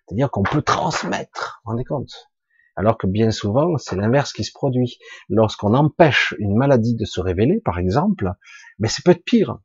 C'est-à-dire 0.07 0.31
qu'on 0.31 0.43
peut 0.43 0.61
transmettre, 0.61 1.61
vous 1.65 1.71
rendez 1.71 1.83
compte? 1.83 2.29
Alors 2.75 2.97
que 2.97 3.07
bien 3.07 3.31
souvent, 3.31 3.77
c'est 3.77 3.95
l'inverse 3.95 4.33
qui 4.33 4.43
se 4.43 4.51
produit. 4.53 4.99
Lorsqu'on 5.29 5.73
empêche 5.73 6.35
une 6.37 6.55
maladie 6.55 6.95
de 6.95 7.05
se 7.05 7.19
révéler, 7.19 7.59
par 7.65 7.79
exemple, 7.79 8.31
mais 8.79 8.87
c'est 8.87 9.03
peut 9.03 9.11
être 9.11 9.25
pire 9.25 9.59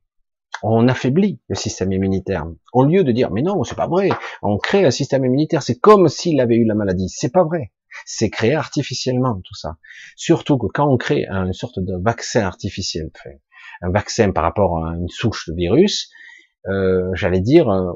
on 0.62 0.88
affaiblit 0.88 1.40
le 1.48 1.54
système 1.54 1.92
immunitaire. 1.92 2.46
Au 2.72 2.84
lieu 2.84 3.04
de 3.04 3.12
dire, 3.12 3.30
mais 3.30 3.42
non, 3.42 3.64
c'est 3.64 3.74
pas 3.74 3.88
vrai, 3.88 4.10
on 4.42 4.58
crée 4.58 4.84
un 4.84 4.90
système 4.90 5.24
immunitaire, 5.24 5.62
c'est 5.62 5.78
comme 5.78 6.08
s'il 6.08 6.40
avait 6.40 6.56
eu 6.56 6.64
la 6.64 6.74
maladie. 6.74 7.08
C'est 7.08 7.32
pas 7.32 7.44
vrai. 7.44 7.72
C'est 8.06 8.30
créé 8.30 8.54
artificiellement, 8.54 9.40
tout 9.44 9.54
ça. 9.54 9.76
Surtout 10.16 10.56
que 10.56 10.66
quand 10.66 10.88
on 10.88 10.96
crée 10.96 11.26
une 11.28 11.52
sorte 11.52 11.78
de 11.78 11.94
vaccin 12.02 12.42
artificiel, 12.42 13.10
un 13.82 13.90
vaccin 13.90 14.30
par 14.30 14.44
rapport 14.44 14.84
à 14.84 14.94
une 14.94 15.08
souche 15.08 15.48
de 15.48 15.54
virus, 15.54 16.10
euh, 16.68 17.10
j'allais 17.14 17.40
dire, 17.40 17.68
euh, 17.68 17.92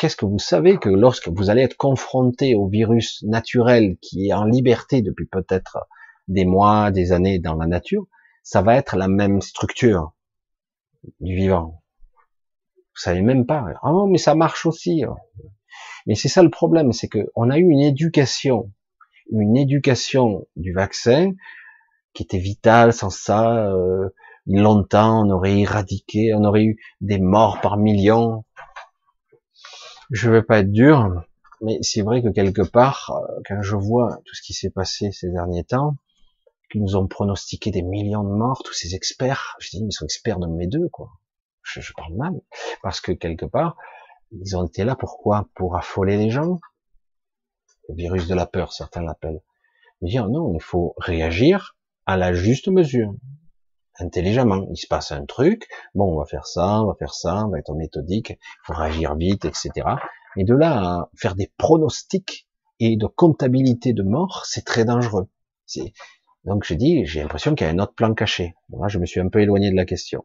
qu'est-ce 0.00 0.16
que 0.16 0.24
vous 0.24 0.38
savez 0.38 0.78
que 0.78 0.88
lorsque 0.88 1.28
vous 1.28 1.50
allez 1.50 1.60
être 1.60 1.76
confronté 1.76 2.54
au 2.54 2.66
virus 2.66 3.22
naturel 3.22 3.98
qui 4.00 4.28
est 4.28 4.32
en 4.32 4.44
liberté 4.44 5.02
depuis 5.02 5.26
peut-être 5.26 5.76
des 6.26 6.46
mois, 6.46 6.90
des 6.90 7.12
années 7.12 7.38
dans 7.38 7.54
la 7.54 7.66
nature, 7.66 8.06
ça 8.42 8.62
va 8.62 8.76
être 8.76 8.96
la 8.96 9.08
même 9.08 9.42
structure 9.42 10.14
du 11.20 11.36
vivant. 11.36 11.82
Vous 12.76 13.02
savez 13.02 13.20
même 13.20 13.44
pas. 13.44 13.66
Ah 13.82 13.90
non, 13.90 14.06
mais 14.06 14.16
ça 14.16 14.34
marche 14.34 14.64
aussi. 14.64 15.04
Mais 16.06 16.14
c'est 16.14 16.28
ça 16.28 16.42
le 16.42 16.50
problème, 16.50 16.92
c'est 16.92 17.08
que 17.08 17.30
on 17.36 17.50
a 17.50 17.58
eu 17.58 17.68
une 17.68 17.80
éducation, 17.80 18.72
une 19.30 19.58
éducation 19.58 20.46
du 20.56 20.72
vaccin 20.72 21.32
qui 22.14 22.22
était 22.22 22.38
vitale. 22.38 22.94
Sans 22.94 23.10
ça, 23.10 23.66
euh, 23.66 24.08
longtemps, 24.46 25.26
on 25.26 25.30
aurait 25.30 25.60
éradiqué, 25.60 26.32
on 26.34 26.44
aurait 26.44 26.64
eu 26.64 26.80
des 27.02 27.18
morts 27.18 27.60
par 27.60 27.76
millions. 27.76 28.46
Je 30.10 30.28
vais 30.28 30.42
pas 30.42 30.58
être 30.58 30.72
dur, 30.72 31.24
mais 31.60 31.78
c'est 31.82 32.02
vrai 32.02 32.22
que 32.22 32.28
quelque 32.28 32.62
part, 32.62 33.10
euh, 33.10 33.40
quand 33.46 33.62
je 33.62 33.76
vois 33.76 34.18
tout 34.24 34.34
ce 34.34 34.42
qui 34.42 34.52
s'est 34.52 34.70
passé 34.70 35.12
ces 35.12 35.30
derniers 35.30 35.64
temps, 35.64 35.96
qu'ils 36.70 36.82
nous 36.82 36.96
ont 36.96 37.06
pronostiqué 37.06 37.70
des 37.70 37.82
millions 37.82 38.24
de 38.24 38.30
morts, 38.30 38.62
tous 38.64 38.72
ces 38.72 38.94
experts, 38.94 39.56
je 39.60 39.70
dis, 39.70 39.84
ils 39.84 39.92
sont 39.92 40.04
experts 40.04 40.38
de 40.38 40.46
mes 40.46 40.66
deux, 40.66 40.88
quoi. 40.88 41.10
Je, 41.62 41.92
parle 41.92 42.14
mal, 42.14 42.32
parce 42.82 43.00
que 43.00 43.12
quelque 43.12 43.46
part, 43.46 43.76
ils 44.32 44.56
ont 44.56 44.66
été 44.66 44.82
là 44.82 44.96
pourquoi? 44.96 45.48
Pour 45.54 45.76
affoler 45.76 46.16
les 46.16 46.30
gens? 46.30 46.58
Le 47.88 47.94
virus 47.94 48.26
de 48.26 48.34
la 48.34 48.46
peur, 48.46 48.72
certains 48.72 49.02
l'appellent. 49.02 49.42
Dire 50.02 50.28
non, 50.28 50.54
il 50.54 50.62
faut 50.62 50.94
réagir 50.96 51.76
à 52.06 52.16
la 52.16 52.32
juste 52.32 52.68
mesure, 52.68 53.14
intelligemment. 54.02 54.66
Il 54.70 54.76
se 54.76 54.86
passe 54.86 55.12
un 55.12 55.24
truc, 55.24 55.68
bon, 55.94 56.14
on 56.14 56.18
va 56.18 56.24
faire 56.24 56.46
ça, 56.46 56.82
on 56.82 56.86
va 56.86 56.94
faire 56.94 57.14
ça, 57.14 57.46
on 57.46 57.50
va 57.50 57.58
être 57.58 57.74
méthodique, 57.74 58.30
il 58.30 58.66
faut 58.66 58.74
réagir 58.74 59.14
vite, 59.16 59.44
etc. 59.44 59.70
Mais 60.36 60.44
de 60.44 60.54
là 60.54 60.78
à 60.78 61.10
faire 61.16 61.34
des 61.34 61.52
pronostics 61.56 62.48
et 62.78 62.96
de 62.96 63.06
comptabilité 63.06 63.92
de 63.92 64.02
mort, 64.02 64.44
c'est 64.46 64.64
très 64.64 64.84
dangereux. 64.84 65.28
Donc 66.44 66.64
je 66.64 66.74
dis, 66.74 67.04
j'ai 67.04 67.20
l'impression 67.20 67.54
qu'il 67.54 67.66
y 67.66 67.70
a 67.70 67.72
un 67.72 67.78
autre 67.78 67.94
plan 67.94 68.14
caché. 68.14 68.54
Moi, 68.70 68.88
je 68.88 68.98
me 68.98 69.06
suis 69.06 69.20
un 69.20 69.28
peu 69.28 69.40
éloigné 69.40 69.70
de 69.70 69.76
la 69.76 69.84
question. 69.84 70.24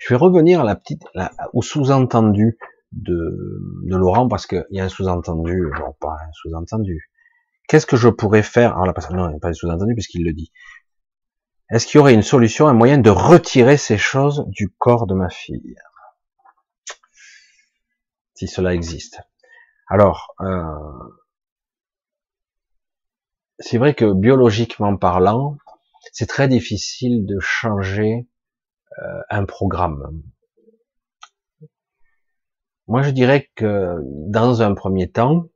Je 0.00 0.14
vais 0.14 0.18
revenir 0.18 0.60
à 0.60 0.64
la 0.64 0.76
petite, 0.76 1.02
au 1.52 1.62
sous-entendu 1.62 2.58
de, 2.92 3.58
Laurent 3.86 4.28
parce 4.28 4.46
qu'il 4.46 4.64
y 4.70 4.80
a 4.80 4.84
un 4.84 4.88
sous-entendu, 4.88 5.70
bon 5.76 5.94
pas 6.00 6.12
un 6.12 6.32
sous-entendu. 6.32 7.10
Qu'est-ce 7.68 7.86
que 7.86 7.96
je 7.96 8.08
pourrais 8.08 8.42
faire? 8.42 8.78
Alors 8.78 8.94
non, 9.10 9.26
il 9.26 9.30
n'y 9.30 9.36
a 9.36 9.40
pas 9.40 9.50
de 9.50 9.54
sous-entendu 9.54 9.94
puisqu'il 9.94 10.24
le 10.24 10.32
dit. 10.32 10.52
Est-ce 11.70 11.86
qu'il 11.86 11.98
y 11.98 12.00
aurait 12.00 12.14
une 12.14 12.22
solution, 12.22 12.68
un 12.68 12.74
moyen 12.74 12.98
de 12.98 13.10
retirer 13.10 13.76
ces 13.76 13.98
choses 13.98 14.44
du 14.48 14.68
corps 14.68 15.06
de 15.06 15.14
ma 15.14 15.28
fille? 15.28 15.76
Si 18.34 18.46
cela 18.46 18.74
existe. 18.74 19.20
Alors, 19.88 20.34
euh, 20.40 20.62
c'est 23.58 23.78
vrai 23.78 23.94
que 23.94 24.12
biologiquement 24.12 24.96
parlant, 24.96 25.56
c'est 26.12 26.26
très 26.26 26.46
difficile 26.46 27.26
de 27.26 27.38
changer 27.40 28.28
euh, 28.98 29.20
un 29.30 29.44
programme. 29.44 30.22
Moi, 32.86 33.02
je 33.02 33.10
dirais 33.10 33.50
que 33.56 33.96
dans 34.28 34.62
un 34.62 34.74
premier 34.74 35.10
temps, 35.10 35.48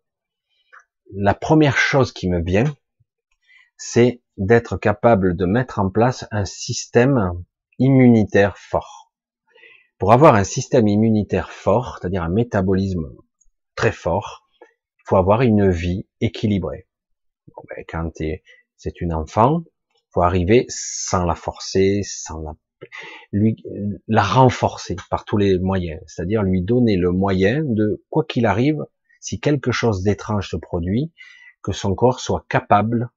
la 1.14 1.34
première 1.34 1.76
chose 1.76 2.12
qui 2.12 2.28
me 2.28 2.42
vient, 2.42 2.74
c'est 3.76 4.22
d'être 4.40 4.78
capable 4.78 5.36
de 5.36 5.44
mettre 5.44 5.78
en 5.78 5.90
place 5.90 6.26
un 6.30 6.44
système 6.44 7.44
immunitaire 7.78 8.56
fort. 8.56 9.12
Pour 9.98 10.12
avoir 10.12 10.34
un 10.34 10.44
système 10.44 10.88
immunitaire 10.88 11.52
fort, 11.52 11.98
c'est-à-dire 12.00 12.22
un 12.22 12.30
métabolisme 12.30 13.12
très 13.74 13.92
fort, 13.92 14.48
il 14.62 15.02
faut 15.04 15.16
avoir 15.16 15.42
une 15.42 15.70
vie 15.70 16.06
équilibrée. 16.22 16.88
Ben, 17.68 17.84
quand 17.86 18.10
c'est 18.76 19.00
une 19.00 19.12
enfant, 19.12 19.62
il 19.94 20.08
faut 20.14 20.22
arriver 20.22 20.64
sans 20.68 21.26
la 21.26 21.34
forcer, 21.34 22.00
sans 22.02 22.40
la 22.40 22.54
lui 23.30 23.62
la 24.08 24.22
renforcer 24.22 24.96
par 25.10 25.26
tous 25.26 25.36
les 25.36 25.58
moyens, 25.58 26.00
c'est-à-dire 26.06 26.42
lui 26.42 26.62
donner 26.62 26.96
le 26.96 27.12
moyen 27.12 27.62
de 27.62 28.02
quoi 28.08 28.24
qu'il 28.24 28.46
arrive, 28.46 28.82
si 29.20 29.38
quelque 29.38 29.70
chose 29.70 30.02
d'étrange 30.02 30.48
se 30.48 30.56
produit, 30.56 31.12
que 31.62 31.72
son 31.72 31.94
corps 31.94 32.20
soit 32.20 32.46
capable 32.48 33.10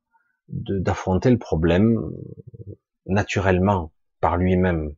d'affronter 0.48 1.30
le 1.30 1.38
problème 1.38 1.99
naturellement 3.06 3.91
par 4.20 4.38
lui-même, 4.38 4.95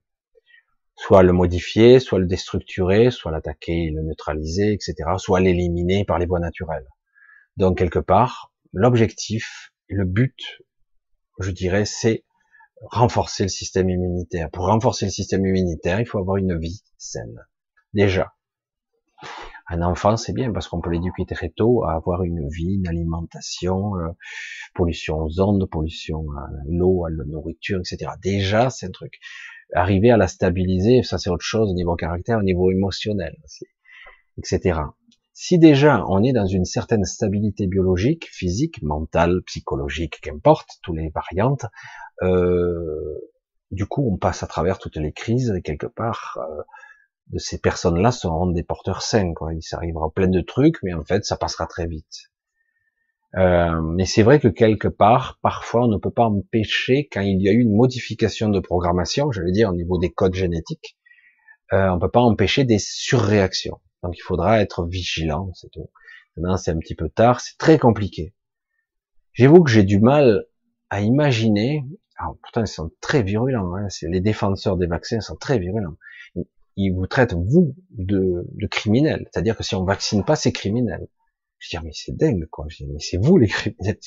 soit 0.96 1.24
le 1.24 1.34
modifier, 1.34 2.00
soit 2.00 2.20
le 2.20 2.28
déstructurer, 2.28 3.12
soit 3.12 3.32
l'attaquer, 3.32 3.92
le 3.92 4.02
neutraliser, 4.04 4.74
etc., 4.74 4.96
soit 5.18 5.40
l'éliminer 5.40 6.06
par 6.06 6.20
les 6.20 6.26
voies 6.26 6.40
naturelles. 6.40 6.88
Donc 7.58 7.78
quelque 7.78 8.00
part, 8.00 8.54
l'objectif, 8.74 9.74
le 9.88 10.06
but, 10.06 10.60
je 11.40 11.52
dirais, 11.52 11.86
c'est 11.86 12.24
renforcer 12.82 13.44
le 13.44 13.50
système 13.50 13.90
immunitaire. 13.90 14.50
Pour 14.52 14.66
renforcer 14.66 15.06
le 15.06 15.12
système 15.12 15.46
immunitaire, 15.46 16.00
il 16.00 16.06
faut 16.06 16.20
avoir 16.20 16.38
une 16.38 16.58
vie 16.58 16.84
saine. 16.98 17.40
Déjà. 17.94 18.34
Un 19.68 19.82
enfant, 19.82 20.16
c'est 20.16 20.34
bien 20.34 20.52
parce 20.52 20.68
qu'on 20.68 20.80
peut 20.80 20.92
l'éduquer 20.92 21.26
très 21.26 21.50
tôt 21.50 21.84
à 21.86 21.94
avoir 21.94 22.24
une 22.24 22.48
vie, 22.50 22.76
une 22.76 22.88
alimentation, 22.88 23.96
euh, 23.98 24.10
pollution 24.76 25.18
aux 25.18 25.42
ondes, 25.42 25.68
pollution 25.70 26.24
à 26.38 26.48
l'eau, 26.68 27.06
à 27.06 27.10
la 27.10 27.24
nourriture, 27.26 27.80
etc. 27.80 28.12
Déjà, 28.22 28.70
c'est 28.70 28.86
un 28.86 28.92
truc. 28.92 29.20
Arriver 29.74 30.12
à 30.12 30.18
la 30.18 30.28
stabiliser, 30.28 31.02
ça 31.02 31.18
c'est 31.18 31.32
autre 31.32 31.44
chose 31.44 31.72
au 31.72 31.74
niveau 31.74 31.96
caractère, 31.96 32.38
au 32.38 32.44
niveau 32.44 32.70
émotionnel, 32.70 33.36
etc. 34.38 34.82
Si 35.34 35.58
déjà 35.58 36.06
on 36.08 36.24
est 36.24 36.32
dans 36.32 36.46
une 36.46 36.66
certaine 36.66 37.04
stabilité 37.04 37.66
biologique, 37.66 38.28
physique, 38.32 38.84
mentale, 38.84 39.42
psychologique, 39.48 40.22
qu'importe, 40.22 40.70
toutes 40.84 40.98
les 40.98 41.10
variantes, 41.10 41.66
euh, 42.22 43.20
du 43.72 43.88
coup 43.88 44.08
on 44.10 44.18
passe 44.18 44.44
à 44.44 44.48
travers 44.48 44.78
toutes 44.78 44.98
les 44.98 45.12
crises 45.12 45.54
quelque 45.64 45.88
part 45.88 46.38
euh, 46.40 46.62
de 47.28 47.40
ces 47.40 47.60
personnes-là 47.60 48.12
seront 48.12 48.48
des 48.48 48.64
porteurs 48.64 49.02
sains. 49.02 49.34
Quoi. 49.34 49.54
Il 49.54 49.64
s'arrivera 49.64 50.12
plein 50.12 50.28
de 50.28 50.42
trucs, 50.42 50.78
mais 50.84 50.94
en 50.94 51.04
fait 51.04 51.26
ça 51.26 51.38
passera 51.38 51.68
très 51.68 51.88
vite. 51.88 52.32
Euh, 53.38 53.82
mais 53.82 54.06
c'est 54.06 54.24
vrai 54.24 54.40
que 54.40 54.48
quelque 54.48 54.88
part, 54.88 55.40
parfois, 55.42 55.84
on 55.86 55.88
ne 55.88 55.98
peut 55.98 56.12
pas 56.12 56.26
empêcher 56.26 57.10
quand 57.12 57.22
il 57.22 57.42
y 57.42 57.50
a 57.50 57.52
eu 57.52 57.60
une 57.60 57.76
modification 57.76 58.50
de 58.50 58.60
programmation, 58.60 59.32
je 59.32 59.42
dire 59.52 59.70
au 59.70 59.76
niveau 59.76 59.98
des 59.98 60.12
codes 60.12 60.36
génétiques, 60.36 60.98
euh, 61.74 61.90
on 61.90 62.00
peut 62.00 62.12
pas 62.12 62.22
empêcher 62.22 62.64
des 62.64 62.80
surréactions. 62.80 63.82
Donc 64.04 64.18
il 64.18 64.22
faudra 64.22 64.62
être 64.62 64.86
vigilant, 64.86 65.52
c'est 65.54 65.70
tout. 65.72 65.90
Maintenant 66.38 66.58
c'est 66.58 66.72
un 66.72 66.78
petit 66.78 66.96
peu 66.96 67.10
tard, 67.10 67.42
c'est 67.42 67.58
très 67.58 67.78
compliqué. 67.78 68.34
J'avoue 69.34 69.64
que 69.64 69.72
j'ai 69.72 69.84
du 69.84 70.00
mal 70.00 70.46
à 70.90 71.02
imaginer. 71.02 71.84
Alors, 72.18 72.38
pourtant 72.42 72.62
ils 72.62 72.68
sont 72.68 72.92
très 73.02 73.22
virulents. 73.24 73.76
Hein, 73.76 73.88
les 74.04 74.22
défenseurs 74.22 74.78
des 74.78 74.88
vaccins 74.88 75.20
sont 75.20 75.36
très 75.36 75.60
virulents. 75.60 75.98
Ils 76.78 76.92
vous 76.92 77.08
traitent 77.08 77.34
vous 77.34 77.76
de, 77.92 78.46
de 78.52 78.68
c'est-à-dire 79.32 79.56
que 79.56 79.64
si 79.64 79.76
on 79.76 79.86
vaccine 79.86 80.24
pas, 80.26 80.36
c'est 80.36 80.52
criminel. 80.52 81.08
Je 81.58 81.70
dis 81.70 81.84
mais 81.84 81.92
c'est 81.94 82.16
dingue 82.16 82.46
quoi. 82.52 82.66
Je 82.68 82.78
dis, 82.78 82.88
mais 82.88 83.00
c'est 83.00 83.18
vous 83.18 83.38
les 83.38 83.48
criminels. 83.48 83.98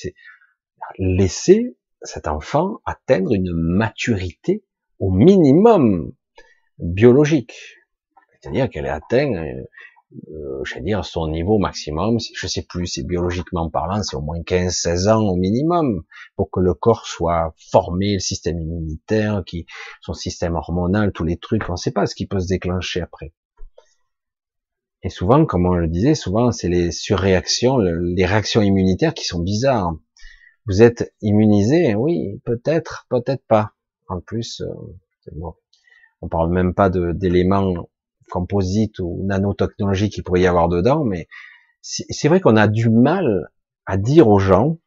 Laissez 0.97 1.75
cet 2.01 2.27
enfant 2.27 2.79
atteindre 2.85 3.33
une 3.33 3.51
maturité 3.53 4.63
au 4.99 5.11
minimum 5.11 6.11
biologique. 6.77 7.53
C'est-à-dire 8.39 8.69
qu'elle 8.69 8.85
atteint, 8.85 9.33
euh, 10.31 10.63
je 10.63 10.75
vais 10.75 10.81
dire, 10.81 11.05
son 11.05 11.27
niveau 11.27 11.59
maximum, 11.59 12.17
je 12.35 12.47
sais 12.47 12.63
plus, 12.63 12.87
c'est 12.87 13.03
biologiquement 13.03 13.69
parlant, 13.69 14.01
c'est 14.01 14.15
au 14.15 14.21
moins 14.21 14.39
15-16 14.39 15.09
ans 15.09 15.21
au 15.21 15.35
minimum, 15.35 16.03
pour 16.35 16.49
que 16.49 16.59
le 16.59 16.73
corps 16.73 17.05
soit 17.05 17.53
formé, 17.71 18.13
le 18.13 18.19
système 18.19 18.59
immunitaire, 18.59 19.43
qui, 19.45 19.67
son 20.01 20.13
système 20.13 20.55
hormonal, 20.55 21.11
tous 21.11 21.25
les 21.25 21.37
trucs, 21.37 21.69
on 21.69 21.73
ne 21.73 21.77
sait 21.77 21.91
pas 21.91 22.07
ce 22.07 22.15
qui 22.15 22.25
peut 22.25 22.39
se 22.39 22.47
déclencher 22.47 23.01
après. 23.01 23.33
Et 25.03 25.09
souvent, 25.09 25.45
comme 25.45 25.65
on 25.65 25.75
le 25.75 25.87
disait, 25.87 26.15
souvent 26.15 26.51
c'est 26.51 26.69
les 26.69 26.91
surréactions, 26.91 27.77
les 27.77 28.25
réactions 28.25 28.61
immunitaires 28.61 29.13
qui 29.13 29.25
sont 29.25 29.39
bizarres. 29.39 29.93
Vous 30.65 30.81
êtes 30.81 31.13
immunisé, 31.21 31.95
oui, 31.95 32.41
peut-être, 32.45 33.05
peut-être 33.09 33.45
pas. 33.47 33.73
En 34.07 34.19
plus, 34.19 34.61
euh, 34.61 34.73
bon. 35.33 35.53
on 36.21 36.27
parle 36.27 36.51
même 36.51 36.73
pas 36.73 36.89
d'éléments 36.89 37.87
composites 38.29 38.99
ou 38.99 39.21
nanotechnologies 39.25 40.09
qui 40.09 40.21
pourrait 40.21 40.41
y 40.41 40.47
avoir 40.47 40.69
dedans, 40.69 41.03
mais 41.03 41.27
c'est 41.81 42.27
vrai 42.27 42.41
qu'on 42.41 42.57
a 42.57 42.67
du 42.67 42.89
mal 42.89 43.49
à 43.85 43.97
dire 43.97 44.27
aux 44.27 44.39
gens, 44.39 44.77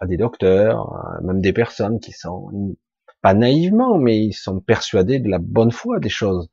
à 0.00 0.06
des 0.06 0.16
docteurs, 0.16 1.20
même 1.22 1.40
des 1.40 1.52
personnes 1.52 2.00
qui 2.00 2.12
sont 2.12 2.76
pas 3.22 3.34
naïvement, 3.34 3.98
mais 3.98 4.18
ils 4.18 4.32
sont 4.32 4.60
persuadés 4.60 5.20
de 5.20 5.28
la 5.28 5.38
bonne 5.38 5.72
foi 5.72 6.00
des 6.00 6.08
choses 6.08 6.48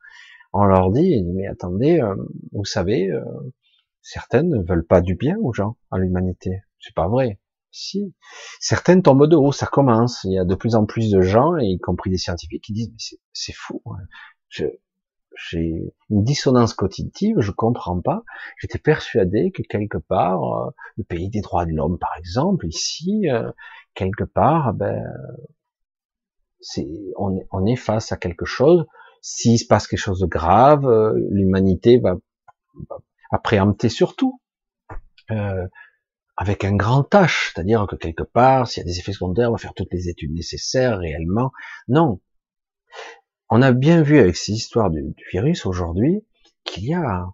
on 0.54 0.66
leur 0.66 0.92
dit, 0.92 1.24
mais 1.24 1.48
attendez, 1.48 2.00
euh, 2.00 2.16
vous 2.52 2.64
savez, 2.64 3.10
euh, 3.10 3.24
certaines 4.02 4.50
ne 4.50 4.64
veulent 4.64 4.86
pas 4.86 5.02
du 5.02 5.16
bien 5.16 5.36
aux 5.42 5.52
gens, 5.52 5.78
à 5.92 5.98
l'humanité. 5.98 6.62
C'est 6.80 6.94
pas 6.94 7.08
vrai. 7.08 7.40
Si. 7.72 8.14
Certaines 8.60 9.02
tombent 9.02 9.28
de 9.28 9.36
haut, 9.36 9.52
ça 9.52 9.66
commence. 9.66 10.24
Il 10.26 10.34
y 10.34 10.38
a 10.38 10.46
de 10.46 10.54
plus 10.54 10.76
en 10.76 10.86
plus 10.86 11.10
de 11.10 11.22
gens, 11.22 11.58
y 11.58 11.80
compris 11.80 12.12
des 12.12 12.18
scientifiques, 12.18 12.64
qui 12.64 12.74
disent, 12.74 12.92
mais 12.92 13.18
c'est 13.34 13.56
fou. 13.56 13.82
Hein. 13.88 14.68
J'ai 15.36 15.94
une 16.10 16.24
dissonance 16.24 16.74
cognitive, 16.74 17.40
je 17.40 17.52
comprends 17.52 18.00
pas. 18.02 18.24
J'étais 18.60 18.80
persuadé 18.80 19.52
que 19.52 19.64
quelque 19.64 19.98
part, 19.98 20.44
euh, 20.44 20.72
le 20.98 21.04
pays 21.04 21.30
des 21.30 21.42
droits 21.42 21.66
de 21.66 21.72
l'homme, 21.72 21.98
par 21.98 22.16
exemple, 22.18 22.68
ici, 22.68 23.26
quelque 23.94 24.24
part, 24.24 24.74
ben, 24.74 25.04
c'est, 26.60 26.88
on, 27.18 27.40
on 27.52 27.66
est 27.66 27.76
face 27.76 28.12
à 28.12 28.18
quelque 28.18 28.46
chose 28.46 28.86
s'il 29.24 29.58
se 29.58 29.66
passe 29.66 29.88
quelque 29.88 30.00
chose 30.00 30.20
de 30.20 30.28
grave, 30.28 30.86
euh, 30.86 31.14
l'humanité 31.32 31.98
va, 31.98 32.16
va, 33.32 33.40
préempter 33.40 33.90
surtout. 33.90 34.40
Euh, 35.32 35.66
avec 36.36 36.66
un 36.66 36.76
grand 36.76 37.04
tâche, 37.04 37.54
c'est-à-dire 37.54 37.88
que 37.88 37.96
quelque 37.96 38.24
part, 38.24 38.68
s'il 38.68 38.82
y 38.82 38.86
a 38.86 38.86
des 38.86 39.00
effets 39.00 39.14
secondaires, 39.14 39.50
on 39.50 39.54
va 39.54 39.58
faire 39.58 39.74
toutes 39.74 39.94
les 39.94 40.10
études 40.10 40.34
nécessaires 40.34 41.00
réellement. 41.00 41.52
Non. 41.88 42.20
On 43.56 43.62
a 43.62 43.72
bien 43.72 44.02
vu 44.02 44.18
avec 44.18 44.36
ces 44.36 44.52
histoires 44.52 44.90
du, 44.90 45.14
virus 45.32 45.68
aujourd'hui 45.68 46.26
qu'il 46.64 46.86
y 46.86 46.96
a 46.96 47.28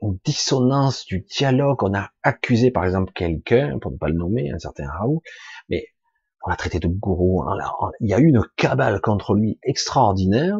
une 0.00 0.18
dissonance 0.24 1.04
du 1.04 1.26
dialogue. 1.30 1.82
On 1.82 1.92
a 1.92 2.08
accusé 2.22 2.70
par 2.70 2.86
exemple 2.86 3.12
quelqu'un, 3.12 3.78
pour 3.80 3.92
ne 3.92 3.98
pas 3.98 4.08
le 4.08 4.14
nommer, 4.14 4.50
un 4.50 4.58
certain 4.58 4.88
Raoult, 4.88 5.20
mais 5.68 5.88
on 6.42 6.48
l'a 6.48 6.56
traité 6.56 6.78
de 6.78 6.88
gourou, 6.88 7.44
il 8.00 8.08
y 8.08 8.14
a 8.14 8.18
eu 8.18 8.28
une 8.28 8.42
cabale 8.56 9.02
contre 9.02 9.34
lui 9.34 9.58
extraordinaire, 9.62 10.58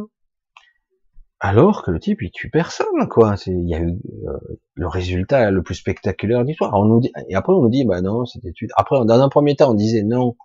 alors 1.41 1.83
que 1.83 1.91
le 1.91 1.99
type 1.99 2.21
il 2.21 2.31
tue 2.31 2.51
personne, 2.51 3.09
quoi. 3.09 3.37
Il 3.47 3.67
y 3.67 3.75
a 3.75 3.81
eu 3.81 3.97
euh, 4.27 4.59
le 4.75 4.89
résultat 4.89 5.51
le 5.51 5.63
plus 5.63 5.77
spectaculaire 5.77 6.45
nous 6.45 7.01
dit, 7.01 7.13
et 7.31 7.35
après 7.35 7.55
on 7.55 7.63
nous 7.63 7.71
dit, 7.71 7.87
bah 7.87 8.03
non, 8.03 8.27
c'était 8.27 8.53
Après, 8.77 9.03
dans 9.07 9.23
un 9.23 9.31
premier 9.31 9.57
temps, 9.57 9.71
on 9.71 9.75
disait 9.75 10.03
non. 10.03 10.37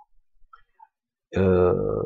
Euh, 1.35 2.01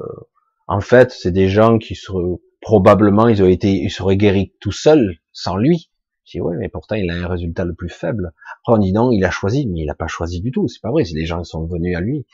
en 0.68 0.82
fait, 0.82 1.12
c'est 1.12 1.32
des 1.32 1.48
gens 1.48 1.78
qui 1.78 1.96
seraient 1.96 2.40
probablement, 2.62 3.28
ils 3.28 3.42
ont 3.42 3.48
été, 3.48 3.72
ils 3.72 3.90
seraient 3.90 4.18
guéris 4.18 4.54
tout 4.60 4.72
seuls, 4.72 5.18
sans 5.32 5.56
lui. 5.56 5.90
Je 6.26 6.32
dis 6.32 6.42
ouais, 6.42 6.58
mais 6.58 6.68
pourtant 6.68 6.96
il 6.96 7.10
a 7.10 7.14
un 7.14 7.28
résultat 7.28 7.64
le 7.64 7.74
plus 7.74 7.90
faible. 7.90 8.34
Après 8.60 8.74
on 8.74 8.78
dit 8.78 8.92
non, 8.92 9.12
il 9.12 9.24
a 9.24 9.32
choisi, 9.32 9.66
mais 9.68 9.80
il 9.80 9.86
n'a 9.86 9.96
pas 9.96 10.08
choisi 10.08 10.42
du 10.42 10.52
tout. 10.52 10.68
C'est 10.68 10.82
pas 10.82 10.92
vrai. 10.92 11.06
C'est 11.06 11.14
des 11.14 11.26
gens 11.26 11.42
qui 11.42 11.50
sont 11.50 11.66
venus 11.66 11.96
à 11.96 12.02
lui. 12.02 12.26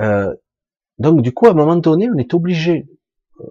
Euh, 0.00 0.32
donc 0.98 1.22
du 1.22 1.34
coup, 1.34 1.46
à 1.46 1.50
un 1.50 1.54
moment 1.54 1.76
donné, 1.76 2.08
on 2.08 2.18
est 2.18 2.34
obligé, 2.34 2.88
euh, 3.40 3.46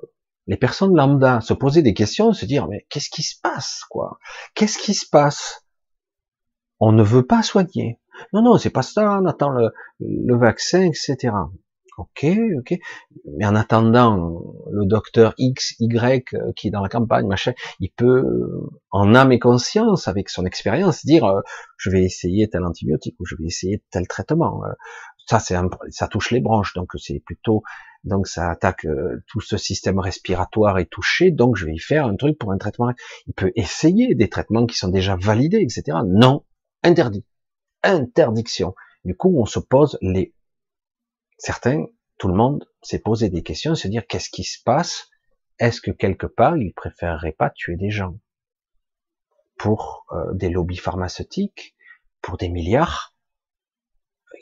les 0.48 0.56
personnes 0.56 0.96
lambda, 0.96 1.42
se 1.42 1.54
poser 1.54 1.82
des 1.82 1.94
questions, 1.94 2.32
se 2.32 2.46
dire 2.46 2.68
mais 2.70 2.86
qu'est-ce 2.90 3.10
qui 3.10 3.24
se 3.24 3.36
passe 3.42 3.84
quoi? 3.90 4.20
Qu'est-ce 4.54 4.78
qui 4.78 4.94
se 4.94 5.08
passe? 5.10 5.66
On 6.80 6.94
ne 6.94 7.04
veut 7.04 7.26
pas 7.26 7.44
soigner. 7.44 8.00
Non, 8.32 8.42
non, 8.42 8.58
c'est 8.58 8.70
pas 8.70 8.82
ça. 8.82 9.20
On 9.22 9.26
attend 9.26 9.52
le 10.00 10.38
vaccin, 10.38 10.84
etc. 10.84 11.34
Ok, 11.98 12.26
ok. 12.58 12.78
Mais 13.38 13.46
en 13.46 13.56
attendant, 13.56 14.42
le 14.70 14.86
docteur 14.86 15.34
X, 15.38 15.76
Y 15.80 16.34
euh, 16.34 16.52
qui 16.56 16.68
est 16.68 16.72
dans 16.72 16.82
la 16.82 16.90
campagne, 16.90 17.26
machin, 17.26 17.54
il 17.80 17.90
peut, 17.90 18.68
en 18.92 19.16
âme 19.16 19.32
et 19.32 19.40
conscience, 19.40 20.10
avec 20.10 20.30
son 20.30 20.46
expérience, 20.46 21.06
dire 21.06 21.24
euh, 21.24 21.42
je 21.78 21.90
vais 21.90 22.04
essayer 22.04 22.50
tel 22.50 22.66
antibiotique 22.66 23.16
ou 23.20 23.26
je 23.26 23.36
vais 23.38 23.46
essayer 23.46 23.82
tel 23.92 24.08
traitement. 24.08 24.62
Euh, 24.66 24.74
ça, 25.26 25.40
ça 25.40 26.08
touche 26.08 26.32
les 26.32 26.42
branches, 26.42 26.74
donc 26.74 26.92
c'est 26.98 27.20
plutôt, 27.26 27.64
donc 28.04 28.28
ça 28.28 28.52
attaque 28.52 28.86
tout 29.28 29.42
ce 29.42 29.58
système 29.58 29.98
respiratoire 29.98 30.78
est 30.78 30.86
touché, 30.86 31.32
donc 31.32 31.56
je 31.56 31.66
vais 31.66 31.74
y 31.74 31.80
faire 31.80 32.06
un 32.06 32.16
truc 32.16 32.38
pour 32.38 32.52
un 32.52 32.60
traitement. 32.60 32.92
Il 33.26 33.34
peut 33.34 33.52
essayer 33.56 34.14
des 34.14 34.30
traitements 34.30 34.68
qui 34.68 34.78
sont 34.78 34.90
déjà 34.90 35.16
validés, 35.16 35.62
etc. 35.62 35.98
Non, 36.06 36.44
interdit, 36.84 37.26
interdiction. 37.82 38.76
Du 39.04 39.16
coup, 39.16 39.34
on 39.36 39.46
se 39.46 39.58
pose 39.58 39.98
les 40.02 40.36
certains, 41.38 41.86
tout 42.18 42.28
le 42.28 42.34
monde 42.34 42.68
s'est 42.82 43.00
posé 43.00 43.30
des 43.30 43.44
questions, 43.44 43.76
se 43.76 43.88
dire 43.88 44.08
qu'est-ce 44.08 44.30
qui 44.30 44.44
se 44.44 44.62
passe? 44.64 45.10
Est-ce 45.60 45.82
que 45.82 45.92
quelque 45.92 46.28
part, 46.28 46.58
il 46.58 46.74
préférerait 46.74 47.36
pas 47.38 47.50
tuer 47.50 47.76
des 47.76 47.90
gens? 47.90 48.18
Pour 49.58 50.06
euh, 50.12 50.34
des 50.34 50.50
lobbies 50.50 50.78
pharmaceutiques, 50.78 51.76
pour 52.22 52.38
des 52.38 52.50
milliards 52.50 53.16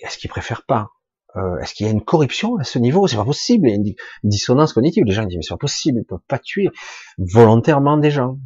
Est-ce 0.02 0.18
qu'il 0.18 0.30
préfère 0.30 0.66
pas? 0.66 0.90
Euh, 1.36 1.58
Est-ce 1.60 1.74
qu'il 1.74 1.86
y 1.86 1.90
a 1.90 1.92
une 1.92 2.04
corruption 2.04 2.58
à 2.58 2.64
ce 2.64 2.80
niveau? 2.80 3.08
C'est 3.08 3.16
pas 3.16 3.26
possible. 3.26 3.68
Il 3.68 3.72
y 3.72 3.74
a 3.74 3.78
une 3.78 3.94
dissonance 4.24 4.74
cognitive. 4.74 5.04
Les 5.06 5.14
gens 5.14 5.26
disent 5.26 5.38
mais 5.38 5.44
c'est 5.44 5.54
pas 5.54 5.58
possible, 5.58 6.00
ils 6.00 6.06
peuvent 6.06 6.20
pas 6.28 6.40
tuer 6.40 6.70
volontairement 7.18 7.98
des 7.98 8.12
gens. 8.12 8.38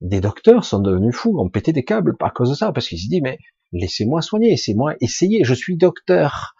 Des 0.00 0.20
docteurs 0.20 0.64
sont 0.64 0.80
devenus 0.80 1.14
fous, 1.14 1.38
ont 1.38 1.48
pété 1.48 1.72
des 1.72 1.84
câbles 1.84 2.16
à 2.20 2.30
cause 2.30 2.50
de 2.50 2.54
ça, 2.54 2.72
parce 2.72 2.88
qu'ils 2.88 2.98
se 2.98 3.08
disent 3.08 3.22
mais 3.22 3.38
laissez-moi 3.72 4.22
soigner, 4.22 4.50
laissez-moi 4.50 4.94
essayer, 5.00 5.44
je 5.44 5.54
suis 5.54 5.76
docteur. 5.76 6.54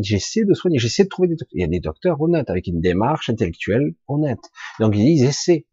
J'essaie 0.00 0.44
de 0.44 0.54
soigner, 0.54 0.78
j'essaie 0.78 1.04
de 1.04 1.08
trouver 1.08 1.28
des 1.28 1.36
docteurs. 1.36 1.56
Il 1.56 1.60
y 1.60 1.64
a 1.64 1.68
des 1.68 1.80
docteurs 1.80 2.20
honnêtes, 2.20 2.50
avec 2.50 2.66
une 2.66 2.80
démarche 2.80 3.30
intellectuelle 3.30 3.94
honnête. 4.08 4.50
Donc 4.80 4.94
ils 4.96 5.04
disent, 5.04 5.24
essaient. 5.24 5.66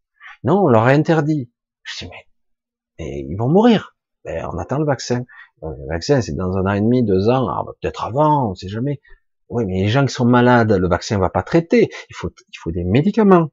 Non, 0.44 0.64
on 0.64 0.68
leur 0.68 0.84
a 0.84 0.90
interdit. 0.90 1.50
Je 1.82 2.04
dis, 2.04 2.10
mais, 2.10 3.04
et 3.04 3.26
ils 3.28 3.36
vont 3.36 3.48
mourir. 3.48 3.96
Ben, 4.24 4.46
on 4.52 4.58
attend 4.58 4.78
le 4.78 4.84
vaccin. 4.84 5.24
Euh, 5.62 5.68
le 5.78 5.86
vaccin, 5.88 6.20
c'est 6.20 6.34
dans 6.34 6.56
un 6.56 6.66
an 6.66 6.74
et 6.74 6.80
demi, 6.80 7.02
deux 7.04 7.28
ans, 7.28 7.48
ah, 7.48 7.62
bah, 7.64 7.72
peut-être 7.80 8.04
avant, 8.04 8.50
on 8.50 8.54
sait 8.54 8.68
jamais. 8.68 9.00
Oui, 9.48 9.64
mais 9.66 9.82
les 9.82 9.88
gens 9.88 10.06
qui 10.06 10.14
sont 10.14 10.24
malades, 10.24 10.72
le 10.72 10.88
vaccin 10.88 11.18
va 11.18 11.28
pas 11.28 11.42
traiter. 11.42 11.90
Il 12.08 12.16
faut, 12.16 12.30
il 12.30 12.58
faut 12.58 12.70
des 12.70 12.84
médicaments. 12.84 13.50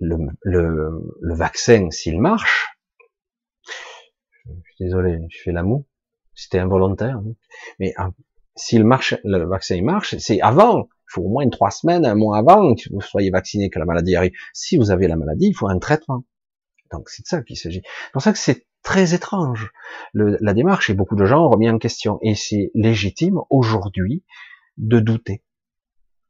Le, 0.00 0.16
le, 0.42 0.90
le 1.20 1.34
vaccin, 1.34 1.90
s'il 1.90 2.20
marche, 2.20 2.66
je 4.44 4.52
suis 4.52 4.84
désolé, 4.84 5.18
je 5.30 5.42
fais 5.42 5.52
la 5.52 5.62
moue. 5.62 5.86
C'était 6.36 6.58
involontaire. 6.58 7.16
Hein. 7.16 7.32
Mais 7.80 7.92
ah, 7.96 8.10
si 8.54 8.78
le, 8.78 8.84
marche, 8.84 9.14
le 9.24 9.44
vaccin 9.44 9.82
marche, 9.82 10.16
c'est 10.18 10.40
avant. 10.40 10.82
Il 10.82 11.12
faut 11.12 11.22
au 11.22 11.28
moins 11.28 11.48
trois 11.48 11.70
semaines, 11.70 12.04
un 12.04 12.14
mois 12.14 12.38
avant 12.38 12.74
que 12.74 12.82
vous 12.92 13.00
soyez 13.00 13.30
vacciné, 13.30 13.70
que 13.70 13.78
la 13.78 13.84
maladie 13.84 14.14
arrive. 14.14 14.32
Si 14.52 14.76
vous 14.76 14.90
avez 14.90 15.08
la 15.08 15.16
maladie, 15.16 15.48
il 15.48 15.54
faut 15.54 15.68
un 15.68 15.78
traitement. 15.78 16.24
Donc 16.92 17.08
c'est 17.08 17.22
de 17.22 17.28
ça 17.28 17.42
qu'il 17.42 17.56
s'agit. 17.56 17.82
C'est 17.84 18.12
pour 18.12 18.22
ça 18.22 18.32
que 18.32 18.38
c'est 18.38 18.66
très 18.82 19.14
étrange. 19.14 19.72
La 20.14 20.54
démarche, 20.54 20.90
et 20.90 20.94
beaucoup 20.94 21.16
de 21.16 21.24
gens 21.24 21.46
ont 21.46 21.50
remis 21.50 21.70
en 21.70 21.78
question. 21.78 22.18
Et 22.22 22.34
c'est 22.34 22.70
légitime 22.74 23.40
aujourd'hui 23.50 24.24
de 24.76 25.00
douter. 25.00 25.42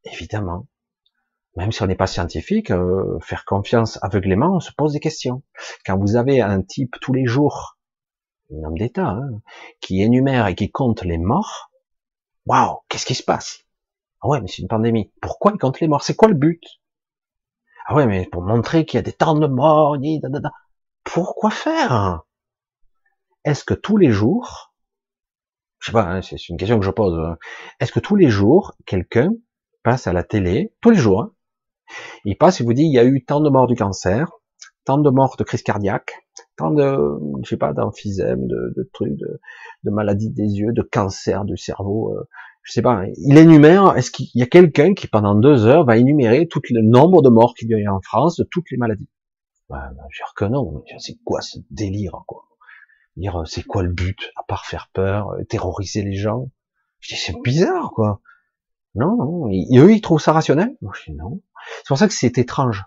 Évidemment. 0.05 0.67
Même 1.57 1.73
si 1.73 1.83
on 1.83 1.87
n'est 1.87 1.97
pas 1.97 2.07
scientifique, 2.07 2.71
euh, 2.71 3.19
faire 3.21 3.47
confiance 3.47 3.99
aveuglément, 4.03 4.57
on 4.57 4.61
se 4.61 4.73
pose 4.77 4.93
des 4.93 5.01
questions. 5.01 5.43
Quand 5.87 5.99
vous 5.99 6.17
avez 6.17 6.43
un 6.43 6.61
type 6.61 6.97
tous 7.01 7.15
les 7.15 7.25
jours 7.25 7.76
un 8.53 8.65
homme 8.65 8.79
d'État, 8.79 9.09
hein, 9.09 9.41
qui 9.81 10.03
énumère 10.03 10.47
et 10.47 10.55
qui 10.55 10.71
compte 10.71 11.03
les 11.03 11.19
morts, 11.19 11.71
waouh, 12.47 12.79
qu'est-ce 12.89 13.07
qui 13.07 13.15
se 13.15 13.23
passe? 13.23 13.65
Ah 14.23 14.29
ouais, 14.29 14.41
mais 14.41 14.49
c'est 14.49 14.63
une 14.63 14.69
pandémie. 14.69 15.13
Pourquoi 15.21 15.53
il 15.53 15.59
compte 15.59 15.81
les 15.81 15.89
morts? 15.89 16.03
C'est 16.03 16.17
quoi 16.17 16.29
le 16.29 16.35
but? 16.35 16.63
Ah 17.87 17.95
ouais, 17.95 18.07
mais 18.07 18.27
pour 18.27 18.43
montrer 18.43 18.85
qu'il 18.85 18.99
y 18.99 19.01
a 19.01 19.03
des 19.03 19.13
temps 19.13 19.39
de 19.39 19.47
morts, 19.47 19.97
pourquoi 21.05 21.51
faire? 21.51 22.23
Est-ce 23.45 23.65
que 23.65 23.75
tous 23.75 23.97
les 23.97 24.11
jours, 24.11 24.75
je 25.79 25.87
sais 25.87 25.93
pas, 25.93 26.03
hein, 26.03 26.23
c'est 26.23 26.49
une 26.49 26.57
question 26.57 26.81
que 26.81 26.85
je 26.85 26.91
pose, 26.91 27.17
hein. 27.19 27.39
est-ce 27.79 27.93
que 27.93 28.01
tous 28.01 28.17
les 28.17 28.29
jours, 28.29 28.75
quelqu'un 28.87 29.31
passe 29.85 30.09
à 30.09 30.13
la 30.13 30.25
télé, 30.25 30.75
tous 30.81 30.91
les 30.91 30.99
jours, 30.99 31.31
il 32.25 32.37
passe 32.37 32.61
et 32.61 32.65
vous 32.65 32.73
dit, 32.73 32.83
il 32.83 32.93
y 32.93 32.99
a 32.99 33.05
eu 33.05 33.25
tant 33.25 33.41
de 33.41 33.49
morts 33.49 33.69
du 33.69 33.77
cancer, 33.77 34.33
tant 34.87 34.99
de 34.99 35.11
morts 35.11 35.37
de 35.37 35.45
crise 35.45 35.63
cardiaque, 35.63 36.13
tant 36.57 36.71
de, 36.71 36.97
je 37.43 37.49
sais 37.51 37.57
pas, 37.57 37.75
d'emphysème, 37.75 38.47
de, 38.47 38.73
de 38.75 38.91
trucs, 38.95 39.17
de, 39.17 39.41
de 39.85 39.91
maladies 39.91 40.31
des 40.31 40.45
yeux, 40.59 40.73
de 40.73 40.83
cancer 40.83 41.45
du 41.45 41.57
cerveau, 41.57 42.17
euh, 42.17 42.25
je 42.63 42.73
sais 42.73 42.83
pas. 42.83 43.05
Il 43.19 43.37
énumère, 43.37 43.97
est-ce 43.97 44.11
qu'il 44.11 44.29
y 44.35 44.43
a 44.43 44.47
quelqu'un 44.47 44.95
qui 44.95 45.09
pendant 45.09 45.35
deux 45.35 45.67
heures 45.67 45.85
va 45.85 45.99
énumérer 45.99 46.49
tout 46.49 46.63
le 46.71 46.83
nombre 46.83 47.21
de 47.21 47.29
morts 47.29 47.55
qu'il 47.55 47.69
y 47.69 47.87
a 47.87 47.93
en 47.93 48.01
France 48.01 48.37
de 48.37 48.45
toutes 48.45 48.71
les 48.71 48.77
maladies? 48.77 49.09
Bah, 49.69 49.91
Je 50.11 50.19
dire 50.19 50.33
que 50.35 50.45
non. 50.45 50.83
C'est 50.99 51.19
quoi 51.25 51.41
ce 51.43 51.59
délire, 51.71 52.23
quoi? 52.27 52.47
Dire, 53.17 53.43
c'est 53.47 53.63
quoi 53.63 53.83
le 53.83 53.93
but 53.93 54.33
à 54.37 54.43
part 54.45 54.67
faire 54.67 54.89
peur, 54.93 55.31
euh, 55.31 55.45
terroriser 55.45 56.03
les 56.03 56.15
gens? 56.15 56.51
Je 57.01 57.15
dis, 57.15 57.21
c'est 57.21 57.37
bizarre, 57.43 57.91
quoi. 57.93 58.21
Non, 58.95 59.17
non. 59.17 59.47
eux, 59.49 59.93
ils 59.93 60.01
trouvent 60.01 60.21
ça 60.21 60.33
rationnel? 60.33 60.77
Moi, 60.81 60.93
je 60.97 61.11
dis 61.11 61.17
non. 61.17 61.41
C'est 61.79 61.89
pour 61.89 61.99
ça 61.99 62.09
que 62.09 62.15
c'est 62.15 62.39
étrange. 62.39 62.85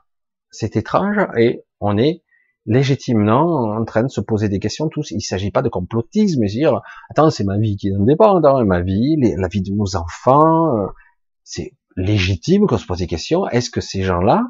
C'est 0.51 0.75
étrange 0.75 1.17
et 1.37 1.63
on 1.79 1.97
est 1.97 2.23
légitimement 2.65 3.71
en 3.75 3.83
train 3.85 4.03
de 4.03 4.09
se 4.09 4.21
poser 4.21 4.49
des 4.49 4.59
questions 4.59 4.89
tous. 4.89 5.11
Il 5.11 5.15
ne 5.15 5.21
s'agit 5.21 5.51
pas 5.51 5.61
de 5.61 5.69
complotisme, 5.69 6.39
mais 6.41 6.47
dire 6.47 6.81
attends 7.09 7.29
c'est 7.29 7.43
ma 7.43 7.57
vie 7.57 7.77
qui 7.77 7.95
en 7.95 8.03
dépend, 8.03 8.39
ma 8.65 8.81
vie, 8.81 9.15
la 9.37 9.47
vie 9.47 9.61
de 9.61 9.73
nos 9.73 9.95
enfants, 9.95 10.77
euh, 10.77 10.87
c'est 11.43 11.73
légitime 11.95 12.67
qu'on 12.67 12.77
se 12.77 12.85
pose 12.85 12.99
des 12.99 13.07
questions. 13.07 13.47
Est-ce 13.47 13.69
que 13.69 13.81
ces 13.81 14.03
gens-là, 14.03 14.43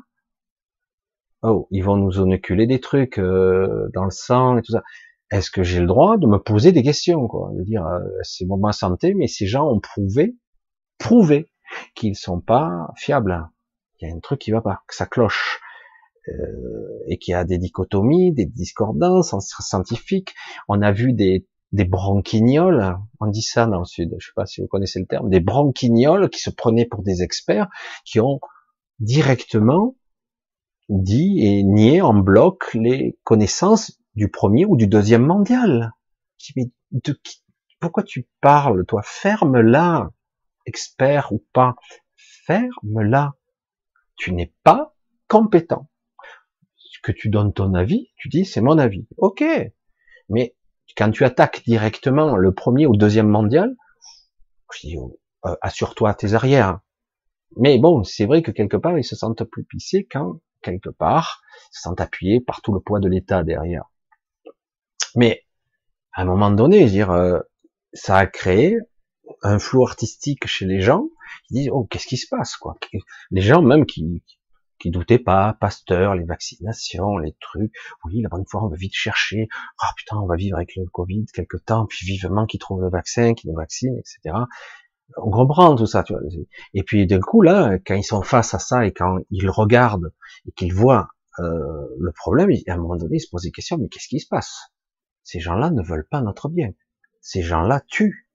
oh, 1.43 1.67
ils 1.71 1.83
vont 1.83 1.95
nous 1.95 2.11
inoculer 2.17 2.67
des 2.67 2.79
trucs 2.79 3.19
euh, 3.19 3.89
dans 3.93 4.03
le 4.03 4.11
sang 4.11 4.57
et 4.57 4.61
tout 4.61 4.73
ça? 4.73 4.83
Est-ce 5.31 5.51
que 5.51 5.63
j'ai 5.63 5.79
le 5.79 5.87
droit 5.87 6.17
de 6.17 6.25
me 6.25 6.39
poser 6.39 6.71
des 6.71 6.81
questions, 6.81 7.27
quoi, 7.27 7.51
de 7.53 7.63
dire 7.63 7.85
euh, 7.85 7.99
c'est 8.23 8.45
bon 8.45 8.57
ma 8.57 8.71
santé, 8.71 9.13
mais 9.13 9.27
ces 9.27 9.45
gens 9.45 9.69
ont 9.69 9.79
prouvé, 9.79 10.35
prouvé 10.97 11.51
qu'ils 11.95 12.15
sont 12.15 12.41
pas 12.41 12.91
fiables. 12.95 13.47
Il 13.99 14.07
y 14.07 14.11
a 14.11 14.15
un 14.15 14.19
truc 14.19 14.39
qui 14.39 14.51
va 14.51 14.61
pas, 14.61 14.81
que 14.87 14.95
ça 14.95 15.05
cloche. 15.05 15.61
Euh, 16.27 16.99
et 17.07 17.17
qui 17.17 17.33
a 17.33 17.43
des 17.43 17.57
dichotomies, 17.57 18.33
des 18.33 18.45
discordances 18.45 19.33
scientifiques. 19.61 20.35
On 20.67 20.81
a 20.81 20.91
vu 20.91 21.13
des, 21.13 21.47
des 21.71 21.85
bronquignoles, 21.85 22.97
on 23.19 23.27
dit 23.27 23.41
ça 23.41 23.65
dans 23.65 23.79
le 23.79 23.85
sud, 23.85 24.13
je 24.19 24.27
sais 24.27 24.33
pas 24.35 24.45
si 24.45 24.61
vous 24.61 24.67
connaissez 24.67 24.99
le 24.99 25.05
terme, 25.05 25.29
des 25.29 25.39
bronquignoles 25.39 26.29
qui 26.29 26.39
se 26.39 26.49
prenaient 26.49 26.85
pour 26.85 27.03
des 27.03 27.23
experts, 27.23 27.67
qui 28.05 28.19
ont 28.19 28.39
directement 28.99 29.95
dit 30.89 31.39
et 31.39 31.63
nié 31.63 32.01
en 32.01 32.13
bloc 32.13 32.73
les 32.73 33.17
connaissances 33.23 33.99
du 34.15 34.29
premier 34.29 34.65
ou 34.65 34.75
du 34.75 34.87
deuxième 34.87 35.25
mondial. 35.25 35.93
pourquoi 37.79 38.03
tu 38.03 38.27
parles, 38.41 38.85
toi? 38.85 39.01
Ferme-la, 39.03 40.11
expert 40.65 41.31
ou 41.31 41.43
pas, 41.53 41.75
ferme-la. 42.45 43.35
Tu 44.15 44.33
n'es 44.33 44.53
pas 44.63 44.95
compétent 45.27 45.88
que 47.01 47.11
tu 47.11 47.29
donnes 47.29 47.53
ton 47.53 47.73
avis, 47.73 48.09
tu 48.17 48.29
dis 48.29 48.45
c'est 48.45 48.61
mon 48.61 48.77
avis. 48.77 49.07
Ok. 49.17 49.43
Mais 50.29 50.55
quand 50.97 51.11
tu 51.11 51.23
attaques 51.23 51.63
directement 51.65 52.35
le 52.35 52.53
premier 52.53 52.85
ou 52.85 52.95
deuxième 52.95 53.27
mondial, 53.27 53.75
je 54.73 54.97
oh, 54.97 55.19
euh, 55.45 55.55
assure-toi 55.61 56.13
tes 56.13 56.33
arrières. 56.33 56.79
Mais 57.57 57.79
bon, 57.79 58.03
c'est 58.03 58.25
vrai 58.25 58.41
que 58.41 58.51
quelque 58.51 58.77
part, 58.77 58.97
ils 58.97 59.03
se 59.03 59.15
sentent 59.15 59.43
plus 59.43 59.63
pissés 59.63 60.07
quand, 60.09 60.39
quelque 60.61 60.89
part, 60.89 61.41
ils 61.71 61.77
se 61.77 61.81
sentent 61.81 62.01
appuyés 62.01 62.41
par 62.41 62.61
tout 62.61 62.73
le 62.73 62.79
poids 62.79 62.99
de 62.99 63.09
l'État 63.09 63.43
derrière. 63.43 63.85
Mais, 65.15 65.45
à 66.13 66.21
un 66.21 66.25
moment 66.25 66.51
donné, 66.51 66.85
dire, 66.85 67.11
euh, 67.11 67.39
ça 67.93 68.17
a 68.17 68.27
créé 68.27 68.77
un 69.41 69.59
flou 69.59 69.83
artistique 69.83 70.47
chez 70.47 70.65
les 70.65 70.81
gens, 70.81 71.07
qui 71.47 71.55
disent, 71.55 71.69
oh, 71.71 71.85
qu'est-ce 71.89 72.07
qui 72.07 72.17
se 72.17 72.27
passe, 72.29 72.55
quoi? 72.55 72.75
Les 73.31 73.41
gens, 73.41 73.61
même, 73.61 73.85
qui 73.85 74.23
doutaient 74.85 75.19
pas, 75.19 75.57
Pasteur, 75.59 76.15
les 76.15 76.23
vaccinations, 76.23 77.17
les 77.17 77.35
trucs. 77.39 77.73
Oui, 78.05 78.21
la 78.21 78.29
bonne 78.29 78.45
fois, 78.47 78.63
on 78.63 78.69
va 78.69 78.77
vite 78.77 78.93
chercher. 78.93 79.47
Ah 79.79 79.87
oh, 79.89 79.93
putain, 79.97 80.17
on 80.17 80.25
va 80.25 80.35
vivre 80.35 80.57
avec 80.57 80.75
le 80.75 80.85
Covid 80.85 81.25
quelque 81.33 81.57
temps, 81.57 81.85
puis 81.85 82.05
vivement 82.05 82.45
qu'ils 82.45 82.59
trouvent 82.59 82.81
le 82.81 82.89
vaccin, 82.89 83.33
qu'ils 83.33 83.49
nous 83.51 83.57
vaccinent, 83.57 83.97
etc. 83.97 84.35
On 85.17 85.31
comprend 85.31 85.75
tout 85.75 85.87
ça, 85.87 86.03
tu 86.03 86.13
vois. 86.13 86.21
Et 86.73 86.83
puis 86.83 87.05
d'un 87.07 87.19
coup 87.19 87.41
là, 87.41 87.77
quand 87.85 87.95
ils 87.95 88.03
sont 88.03 88.21
face 88.21 88.53
à 88.53 88.59
ça 88.59 88.85
et 88.85 88.93
quand 88.93 89.17
ils 89.31 89.49
regardent 89.49 90.13
et 90.47 90.51
qu'ils 90.51 90.73
voient 90.73 91.09
euh, 91.39 91.87
le 91.99 92.11
problème, 92.11 92.49
à 92.67 92.73
un 92.73 92.77
moment 92.77 92.95
donné, 92.95 93.17
ils 93.17 93.21
se 93.21 93.29
posent 93.29 93.43
des 93.43 93.51
questions. 93.51 93.77
Mais 93.77 93.87
qu'est-ce 93.87 94.07
qui 94.07 94.19
se 94.19 94.27
passe? 94.27 94.71
Ces 95.23 95.39
gens-là 95.39 95.71
ne 95.71 95.81
veulent 95.81 96.07
pas 96.09 96.21
notre 96.21 96.49
bien. 96.49 96.71
Ces 97.21 97.41
gens-là 97.41 97.81
tuent. 97.87 98.27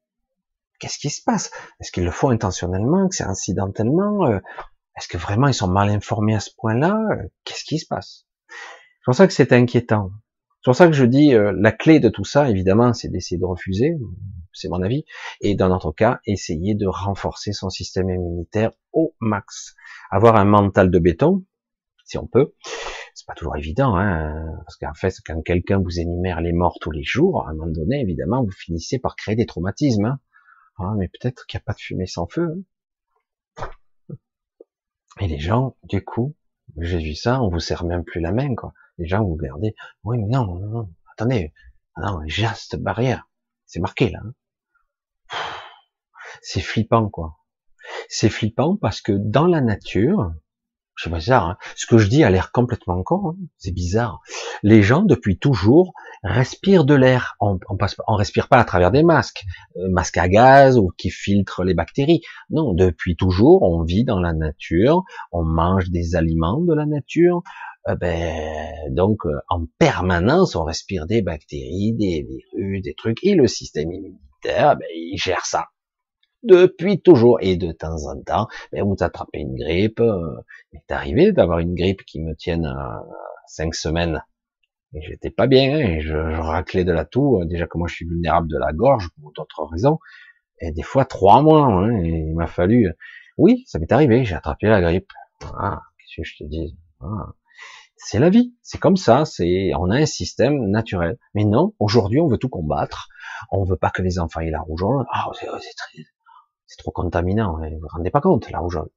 Qu'est-ce 0.81 0.99
qui 0.99 1.11
se 1.11 1.23
passe? 1.23 1.51
Est-ce 1.81 1.93
qu'ils 1.93 2.05
le 2.05 2.11
font 2.11 2.31
intentionnellement, 2.31 3.09
que 3.09 3.15
c'est 3.15 3.25
incidentellement 3.25 4.27
euh, 4.27 4.41
est-ce 4.97 5.09
que 5.09 5.19
vraiment 5.19 5.49
ils 5.49 5.55
sont 5.55 5.69
mal 5.69 5.89
informés 5.89 6.35
à 6.35 6.41
ce 6.41 6.51
point-là? 6.57 6.99
Qu'est-ce 7.45 7.65
qui 7.65 7.79
se 7.79 7.87
passe? 7.87 8.27
C'est 8.49 9.05
pour 9.05 9.15
ça 9.15 9.27
que 9.27 9.33
c'est 9.33 9.53
inquiétant. 9.53 10.11
C'est 10.65 10.71
pour 10.71 10.77
ça 10.77 10.87
que 10.87 10.95
je 10.95 11.05
dis, 11.05 11.35
euh, 11.35 11.53
la 11.59 11.73
clé 11.73 12.01
de 12.01 12.09
tout 12.09 12.25
ça, 12.25 12.49
évidemment, 12.49 12.95
c'est 12.95 13.09
d'essayer 13.09 13.39
de 13.39 13.45
refuser, 13.45 13.97
c'est 14.55 14.69
mon 14.69 14.81
avis, 14.83 15.05
et 15.43 15.55
dans 15.55 15.69
notre 15.69 15.93
cas, 15.93 16.21
essayer 16.25 16.75
de 16.75 16.87
renforcer 16.87 17.53
son 17.53 17.69
système 17.69 18.09
immunitaire 18.09 18.71
au 18.93 19.15
max. 19.21 19.75
Avoir 20.11 20.37
un 20.37 20.47
mental 20.47 20.91
de 20.91 20.99
béton, 20.99 21.45
si 22.07 22.17
on 22.17 22.27
peut. 22.27 22.55
C'est 23.15 23.27
pas 23.27 23.35
toujours 23.35 23.57
évident, 23.57 23.95
hein, 23.95 24.33
parce 24.65 24.77
qu'en 24.77 24.95
fait, 24.95 25.15
quand 25.27 25.43
quelqu'un 25.43 25.81
vous 25.81 26.01
énumère 26.01 26.41
les 26.41 26.53
morts 26.53 26.79
tous 26.81 26.91
les 26.91 27.05
jours, 27.05 27.47
à 27.47 27.51
un 27.51 27.55
moment 27.55 27.71
donné, 27.71 28.01
évidemment, 28.01 28.43
vous 28.43 28.51
finissez 28.51 28.99
par 28.99 29.17
créer 29.17 29.37
des 29.37 29.47
traumatismes. 29.47 30.07
Hein. 30.07 30.21
Ah, 30.79 30.95
mais 30.97 31.09
peut-être 31.09 31.45
qu'il 31.47 31.59
n'y 31.59 31.63
a 31.63 31.65
pas 31.67 31.75
de 31.75 31.81
fumée 31.81 32.07
sans 32.07 32.27
feu. 32.27 32.49
Hein. 32.51 32.63
Et 35.21 35.29
les 35.29 35.39
gens, 35.39 35.77
du 35.85 36.05
coup, 36.05 36.35
j'ai 36.79 36.99
vu 36.99 37.15
ça, 37.15 37.41
on 37.43 37.51
vous 37.51 37.61
serre 37.61 37.85
même 37.85 38.05
plus 38.05 38.21
la 38.21 38.33
main, 38.33 38.55
quoi. 38.55 38.73
Les 38.99 39.07
gens 39.07 39.25
vous 39.25 39.35
regardez, 39.35 39.75
oui, 40.03 40.19
mais 40.19 40.27
non, 40.27 40.47
non, 40.47 40.67
non, 40.67 40.91
attendez, 41.13 41.53
ah 41.95 42.03
non, 42.03 42.21
j'ai 42.27 42.47
barrière. 42.79 43.29
C'est 43.67 43.81
marqué, 43.81 44.11
là. 44.11 44.21
Hein. 44.25 45.37
C'est 46.43 46.61
flippant, 46.61 47.09
quoi. 47.09 47.39
C'est 48.09 48.29
flippant 48.29 48.77
parce 48.77 49.01
que 49.01 49.13
dans 49.13 49.47
la 49.47 49.61
nature, 49.61 50.35
c'est 50.97 51.13
bizarre, 51.13 51.49
hein. 51.49 51.57
ce 51.77 51.87
que 51.87 51.99
je 51.99 52.09
dis 52.09 52.25
a 52.25 52.31
l'air 52.31 52.53
complètement 52.53 53.03
con, 53.03 53.31
hein. 53.31 53.37
c'est 53.59 53.73
bizarre. 53.73 54.21
Les 54.63 54.83
gens, 54.83 55.03
depuis 55.03 55.39
toujours, 55.39 55.93
respirent 56.23 56.85
de 56.85 56.95
l'air. 56.95 57.37
On, 57.41 57.59
on, 57.69 58.15
respire 58.15 58.49
pas 58.49 58.59
à 58.59 58.65
travers 58.65 58.91
des 58.91 59.03
masques, 59.03 59.45
euh, 59.77 59.89
masques 59.91 60.19
à 60.19 60.29
gaz 60.29 60.79
ou 60.79 60.91
qui 60.97 61.11
filtrent 61.11 61.65
les 61.65 61.75
bactéries. 61.75 62.23
Non, 62.51 62.73
depuis 62.73 63.17
toujours, 63.17 63.63
on 63.63 63.83
vit 63.83 64.05
dans 64.05 64.21
la 64.21 64.33
nature, 64.33 65.03
on 65.33 65.43
mange 65.43 65.91
des 65.91 66.17
aliments 66.17 66.61
de 66.61 66.75
la 66.75 66.87
nature. 66.87 67.43
Euh, 67.89 67.97
ben, 67.97 68.73
donc, 68.91 69.27
euh, 69.27 69.39
en 69.49 69.67
permanence, 69.79 70.57
on 70.57 70.65
respire 70.65 71.07
des 71.07 71.23
bactéries, 71.23 71.93
des 71.93 72.27
virus, 72.27 72.83
des 72.83 72.95
trucs, 72.95 73.23
et 73.25 73.35
le 73.35 73.47
système 73.47 73.93
immunitaire, 73.93 74.77
ben, 74.77 74.87
il 74.95 75.19
gère 75.19 75.45
ça 75.45 75.67
depuis 76.45 77.01
toujours. 77.01 77.39
Et 77.41 77.57
de 77.57 77.73
temps 77.73 78.07
en 78.07 78.21
temps, 78.23 78.49
ben, 78.73 78.85
vous 78.85 78.97
attrapez 79.01 79.41
une 79.41 79.57
grippe. 79.57 80.01
Euh, 80.01 80.37
il 80.73 80.79
est 80.79 80.93
arrivé 80.93 81.33
d'avoir 81.33 81.59
une 81.59 81.75
grippe 81.75 82.05
qui 82.05 82.21
me 82.21 82.35
tienne 82.35 82.67
à 82.67 83.03
cinq 83.47 83.75
semaines. 83.75 84.23
Et 84.95 85.03
j'étais 85.03 85.31
pas 85.31 85.47
bien, 85.47 85.75
hein, 85.75 85.79
et 85.79 86.01
je, 86.01 86.13
je, 86.13 86.41
raclais 86.41 86.85
de 86.85 86.93
la 86.93 87.05
toux. 87.05 87.41
Euh, 87.41 87.45
déjà 87.47 87.67
que 87.67 87.79
moi 87.79 87.89
je 87.89 87.97
suis 87.97 88.07
vulnérable 88.07 88.49
de 88.49 88.59
la 88.59 88.73
gorge 88.73 89.09
pour 89.21 89.33
d'autres 89.33 89.65
raisons. 89.65 89.99
Et 90.61 90.71
des 90.71 90.83
fois 90.83 91.05
trois 91.05 91.43
mois, 91.43 91.67
hein, 91.67 91.99
il 92.01 92.35
m'a 92.35 92.47
fallu. 92.47 92.93
Oui, 93.37 93.65
ça 93.67 93.79
m'est 93.79 93.91
arrivé, 93.91 94.25
j'ai 94.25 94.37
attrapé 94.37 94.69
la 94.69 94.81
grippe. 94.81 95.13
Ah, 95.59 95.81
qu'est-ce 95.99 96.23
que 96.23 96.25
je 96.25 96.37
te 96.39 96.45
dis? 96.45 96.77
Ah. 97.01 97.33
C'est 97.97 98.19
la 98.19 98.29
vie, 98.29 98.55
c'est 98.63 98.79
comme 98.79 98.97
ça, 98.97 99.25
c'est 99.25 99.73
on 99.79 99.91
a 99.91 99.97
un 99.97 100.07
système 100.07 100.71
naturel. 100.71 101.19
Mais 101.35 101.45
non, 101.45 101.75
aujourd'hui 101.79 102.21
on 102.21 102.29
veut 102.29 102.39
tout 102.39 102.51
combattre. 102.51 103.09
On 103.51 103.65
veut 103.65 103.77
pas 103.77 103.91
que 103.91 104.03
les 104.03 104.19
enfants 104.19 104.41
aient 104.41 104.51
la 104.51 104.61
rougeole. 104.61 105.07
Ah, 105.11 105.27
c'est 105.33 105.47
très 105.47 106.05
c'est 106.67 106.79
trop 106.79 106.91
contaminant, 106.91 107.59
hein, 107.59 107.71
vous 107.71 107.81
vous 107.81 107.89
rendez 107.89 108.11
pas 108.11 108.21
compte, 108.21 108.51
la 108.51 108.59
rougeole. 108.59 108.89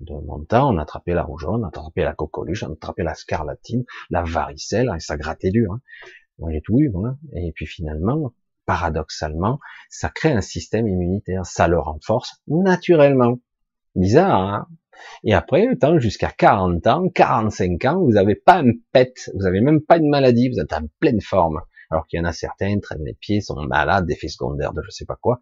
De 0.00 0.12
mon 0.12 0.44
temps, 0.44 0.74
on 0.74 0.78
a 0.78 0.82
attrapé 0.82 1.14
la 1.14 1.22
rougeole, 1.22 1.60
on 1.60 1.64
a 1.64 1.68
attrapé 1.68 2.02
la 2.02 2.14
coqueluche, 2.14 2.64
on 2.64 2.70
a 2.70 2.72
attrapé 2.72 3.02
la 3.02 3.14
scarlatine, 3.14 3.84
la 4.10 4.22
varicelle, 4.22 4.90
et 4.94 5.00
ça 5.00 5.16
grattait 5.16 5.50
dur. 5.50 5.72
Hein. 5.72 5.80
Moi, 6.38 6.50
j'ai 6.52 6.60
tout. 6.60 6.80
Et 7.32 7.52
puis 7.52 7.66
finalement, 7.66 8.32
paradoxalement, 8.66 9.60
ça 9.88 10.08
crée 10.08 10.32
un 10.32 10.40
système 10.40 10.88
immunitaire, 10.88 11.46
ça 11.46 11.68
le 11.68 11.78
renforce 11.78 12.42
naturellement. 12.48 13.38
Bizarre, 13.94 14.40
hein 14.40 14.66
Et 15.22 15.32
après, 15.32 15.68
jusqu'à 15.98 16.30
40 16.30 16.86
ans, 16.88 17.08
45 17.08 17.84
ans, 17.84 18.02
vous 18.02 18.12
n'avez 18.12 18.34
pas 18.34 18.58
un 18.58 18.72
pet, 18.92 19.30
vous 19.34 19.42
n'avez 19.42 19.60
même 19.60 19.80
pas 19.80 19.98
une 19.98 20.08
maladie, 20.08 20.48
vous 20.48 20.58
êtes 20.58 20.72
en 20.72 20.86
pleine 20.98 21.20
forme. 21.20 21.60
Alors 21.90 22.06
qu'il 22.06 22.18
y 22.18 22.20
en 22.20 22.24
a 22.24 22.32
certains, 22.32 22.80
traînent 22.80 23.04
les 23.04 23.14
pieds, 23.14 23.40
sont 23.40 23.54
malades, 23.62 24.10
effets 24.10 24.28
secondaires 24.28 24.72
de 24.72 24.82
je 24.82 24.90
sais 24.90 25.04
pas 25.04 25.16
quoi. 25.16 25.38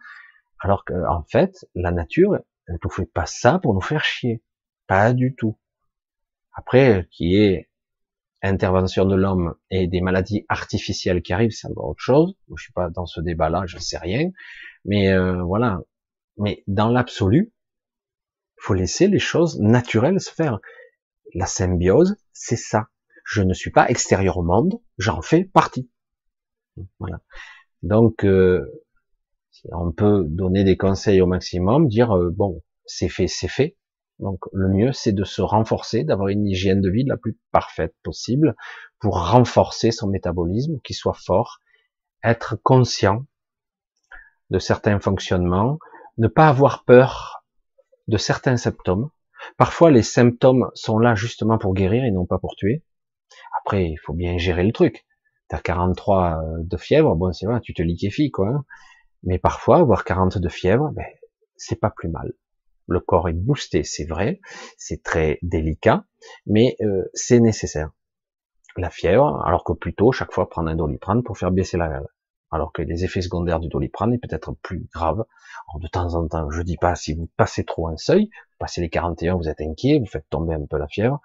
Alors 0.62 0.84
que, 0.84 0.94
en 1.08 1.24
fait, 1.24 1.66
la 1.74 1.90
nature, 1.90 2.38
elle 2.68 2.78
ne 2.82 2.90
fait 2.90 3.06
pas 3.06 3.26
ça 3.26 3.58
pour 3.58 3.74
nous 3.74 3.80
faire 3.80 4.04
chier. 4.04 4.44
Pas 4.86 5.12
du 5.12 5.34
tout. 5.34 5.58
Après, 6.54 7.08
qui 7.10 7.36
est 7.36 7.68
intervention 8.42 9.04
de 9.04 9.16
l'homme 9.16 9.56
et 9.70 9.88
des 9.88 10.00
maladies 10.00 10.46
artificielles 10.48 11.20
qui 11.20 11.32
arrivent, 11.32 11.50
c'est 11.50 11.66
encore 11.66 11.88
autre 11.90 12.02
chose. 12.02 12.36
Je 12.56 12.62
suis 12.62 12.72
pas 12.72 12.90
dans 12.90 13.06
ce 13.06 13.20
débat-là, 13.20 13.64
je 13.66 13.78
sais 13.78 13.98
rien. 13.98 14.30
Mais 14.84 15.08
euh, 15.12 15.42
voilà. 15.42 15.80
Mais 16.36 16.62
dans 16.68 16.90
l'absolu, 16.90 17.52
faut 18.56 18.74
laisser 18.74 19.08
les 19.08 19.18
choses 19.18 19.60
naturelles 19.60 20.20
se 20.20 20.30
faire. 20.32 20.60
La 21.34 21.46
symbiose, 21.46 22.16
c'est 22.32 22.56
ça. 22.56 22.86
Je 23.24 23.42
ne 23.42 23.52
suis 23.52 23.72
pas 23.72 23.88
extérieur 23.88 24.38
au 24.38 24.44
monde, 24.44 24.80
j'en 24.96 25.22
fais 25.22 25.42
partie. 25.42 25.90
Voilà. 27.00 27.20
Donc, 27.82 28.24
euh, 28.24 28.64
on 29.70 29.92
peut 29.92 30.24
donner 30.26 30.64
des 30.64 30.76
conseils 30.76 31.20
au 31.20 31.26
maximum, 31.26 31.88
dire 31.88 32.16
euh, 32.16 32.30
bon, 32.30 32.62
c'est 32.84 33.08
fait, 33.08 33.28
c'est 33.28 33.48
fait. 33.48 33.76
Donc 34.18 34.40
le 34.52 34.68
mieux, 34.68 34.92
c'est 34.92 35.12
de 35.12 35.24
se 35.24 35.42
renforcer, 35.42 36.04
d'avoir 36.04 36.28
une 36.28 36.46
hygiène 36.46 36.80
de 36.80 36.90
vie 36.90 37.04
la 37.04 37.16
plus 37.16 37.38
parfaite 37.50 37.94
possible 38.02 38.54
pour 39.00 39.30
renforcer 39.30 39.90
son 39.90 40.08
métabolisme, 40.08 40.80
qu'il 40.84 40.96
soit 40.96 41.16
fort, 41.16 41.60
être 42.22 42.56
conscient 42.62 43.24
de 44.50 44.58
certains 44.58 45.00
fonctionnements, 45.00 45.78
ne 46.18 46.28
pas 46.28 46.48
avoir 46.48 46.84
peur 46.84 47.44
de 48.06 48.16
certains 48.16 48.56
symptômes. 48.56 49.10
Parfois, 49.56 49.90
les 49.90 50.02
symptômes 50.02 50.70
sont 50.74 50.98
là 50.98 51.14
justement 51.14 51.58
pour 51.58 51.74
guérir 51.74 52.04
et 52.04 52.10
non 52.10 52.26
pas 52.26 52.38
pour 52.38 52.54
tuer. 52.54 52.84
Après, 53.60 53.86
il 53.86 53.96
faut 53.96 54.12
bien 54.12 54.38
gérer 54.38 54.62
le 54.62 54.72
truc. 54.72 55.04
T'as 55.48 55.60
43 55.60 56.40
de 56.58 56.76
fièvre, 56.76 57.16
bon, 57.16 57.32
c'est 57.32 57.46
vrai, 57.46 57.60
tu 57.60 57.74
te 57.74 57.82
liquéfies, 57.82 58.30
quoi. 58.30 58.64
Mais 59.22 59.38
parfois, 59.38 59.78
avoir 59.78 60.04
40 60.04 60.38
de 60.38 60.48
fièvre, 60.48 60.90
ben, 60.92 61.06
c'est 61.56 61.80
pas 61.80 61.90
plus 61.90 62.08
mal. 62.08 62.32
Le 62.88 63.00
corps 63.00 63.28
est 63.28 63.34
boosté, 63.34 63.84
c'est 63.84 64.04
vrai, 64.04 64.40
c'est 64.76 65.02
très 65.02 65.38
délicat, 65.42 66.04
mais 66.46 66.76
euh, 66.80 67.04
c'est 67.14 67.40
nécessaire. 67.40 67.90
La 68.76 68.90
fièvre, 68.90 69.42
alors 69.46 69.64
que 69.64 69.72
plutôt 69.72 70.12
chaque 70.12 70.32
fois 70.32 70.48
prendre 70.48 70.68
un 70.68 70.76
doliprane 70.76 71.22
pour 71.22 71.38
faire 71.38 71.52
baisser 71.52 71.76
la 71.76 72.02
alors 72.52 72.70
que 72.72 72.82
les 72.82 73.04
effets 73.04 73.22
secondaires 73.22 73.60
du 73.60 73.68
doliprane 73.68 74.12
est 74.12 74.18
peut-être 74.18 74.52
plus 74.62 74.86
grave. 74.92 75.24
Alors 75.68 75.80
de 75.80 75.88
temps 75.88 76.14
en 76.14 76.28
temps, 76.28 76.50
je 76.50 76.60
dis 76.60 76.76
pas 76.76 76.94
si 76.94 77.14
vous 77.14 77.28
passez 77.36 77.64
trop 77.64 77.88
un 77.88 77.96
seuil, 77.96 78.26
vous 78.26 78.56
passez 78.58 78.82
les 78.82 78.90
41, 78.90 79.36
vous 79.36 79.48
êtes 79.48 79.62
inquiet, 79.62 79.98
vous 79.98 80.06
faites 80.06 80.28
tomber 80.28 80.54
un 80.54 80.66
peu 80.66 80.76
la 80.76 80.86
fièvre. 80.86 81.20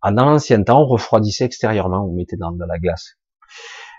Ah, 0.00 0.10
dans 0.10 0.24
l'ancien 0.24 0.62
temps, 0.62 0.80
on 0.80 0.86
refroidissait 0.86 1.44
extérieurement, 1.44 2.06
vous 2.06 2.14
mettez 2.14 2.36
dans 2.36 2.52
de 2.52 2.64
la 2.64 2.78
glace. 2.78 3.18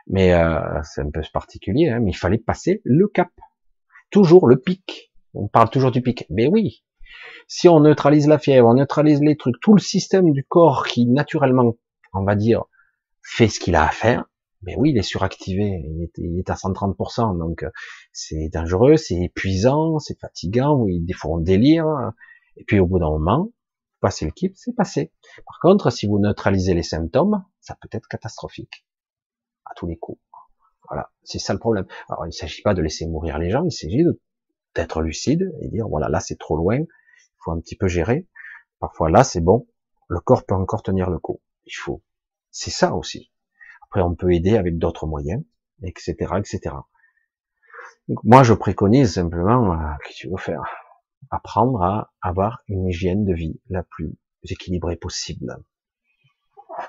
Mais 0.08 0.34
euh, 0.34 0.60
c'est 0.84 1.02
un 1.02 1.10
peu 1.10 1.22
particulier, 1.34 1.90
hein, 1.90 2.00
mais 2.02 2.12
il 2.12 2.18
fallait 2.18 2.38
passer 2.38 2.82
le 2.84 3.08
cap. 3.08 3.30
Toujours 4.10 4.48
le 4.48 4.60
pic. 4.60 5.12
On 5.34 5.48
parle 5.48 5.70
toujours 5.70 5.92
du 5.92 6.02
pic. 6.02 6.26
Mais 6.30 6.48
oui, 6.48 6.84
si 7.48 7.70
on 7.70 7.80
neutralise 7.80 8.28
la 8.28 8.40
fièvre, 8.40 8.68
on 8.68 8.74
neutralise 8.76 9.22
les 9.22 9.38
trucs, 9.38 9.60
tout 9.62 9.74
le 9.74 9.82
système 9.82 10.32
du 10.32 10.44
corps 10.44 10.86
qui 10.86 11.06
naturellement, 11.06 11.78
on 12.14 12.24
va 12.24 12.36
dire, 12.36 12.64
fait 13.24 13.48
ce 13.48 13.60
qu'il 13.60 13.76
a 13.76 13.86
à 13.86 13.92
faire, 13.92 14.26
mais 14.64 14.76
oui, 14.78 14.92
il 14.92 14.98
est 14.98 15.04
suractivé, 15.04 15.82
il 16.18 16.40
est, 16.40 16.50
à 16.50 16.54
130%, 16.54 17.38
donc 17.38 17.66
c'est 18.12 18.50
dangereux, 18.50 18.98
c'est 18.98 19.16
épuisant, 19.16 20.00
c'est 20.00 20.20
fatigant, 20.20 20.76
oui, 20.76 21.00
des 21.00 21.14
fois 21.14 21.32
on 21.32 21.40
délire, 21.40 21.88
et 22.58 22.64
puis 22.64 22.80
au 22.80 22.86
bout 22.86 23.00
d'un 23.00 23.10
moment, 23.10 23.52
passer 24.02 24.26
le 24.26 24.32
kit, 24.32 24.52
c'est 24.56 24.76
passé. 24.76 25.12
Par 25.46 25.60
contre, 25.62 25.92
si 25.92 26.08
vous 26.08 26.20
neutralisez 26.20 26.74
les 26.74 26.84
symptômes, 26.84 27.44
ça 27.60 27.76
peut 27.80 27.90
être 27.92 28.08
catastrophique 28.08 28.86
les 29.88 29.98
coups. 29.98 30.22
Voilà, 30.88 31.12
c'est 31.24 31.40
ça 31.40 31.54
le 31.54 31.60
problème. 31.60 31.86
Alors, 32.10 32.26
il 32.26 32.30
ne 32.30 32.34
s'agit 32.34 32.62
pas 32.62 32.74
de 32.74 32.82
laisser 32.82 33.08
mourir 33.08 33.38
les 33.38 33.50
gens, 33.50 33.64
il 33.64 33.72
s'agit 33.72 34.04
d'être 34.76 35.02
lucide 35.02 35.54
et 35.62 35.68
dire 35.70 35.88
voilà, 35.88 36.10
là 36.10 36.20
c'est 36.20 36.38
trop 36.38 36.58
loin, 36.58 36.78
il 36.78 36.88
faut 37.40 37.52
un 37.52 37.60
petit 37.60 37.76
peu 37.76 37.88
gérer. 37.88 38.28
Parfois 38.80 39.10
là 39.10 39.24
c'est 39.24 39.42
bon, 39.42 39.68
le 40.08 40.20
corps 40.20 40.46
peut 40.46 40.56
encore 40.56 40.84
tenir 40.84 41.10
le 41.10 41.20
coup. 41.20 41.42
Il 41.66 41.74
faut. 41.74 42.04
C'est 42.50 42.72
ça 42.72 42.94
aussi. 42.96 43.32
Après, 43.84 44.02
on 44.02 44.16
peut 44.16 44.34
aider 44.34 44.58
avec 44.58 44.78
d'autres 44.78 45.08
moyens, 45.08 45.44
etc., 45.84 46.16
etc. 46.38 46.76
Moi, 48.24 48.44
je 48.44 48.54
préconise 48.54 49.14
simplement, 49.14 49.74
euh, 49.74 49.94
que 50.06 50.14
tu 50.14 50.30
veux 50.30 50.38
faire? 50.38 50.64
Apprendre 51.30 51.82
à 51.82 52.12
avoir 52.22 52.62
une 52.68 52.88
hygiène 52.88 53.26
de 53.26 53.34
vie 53.34 53.62
la 53.70 53.84
plus 53.84 54.14
équilibrée 54.44 54.98
possible. 54.98 55.58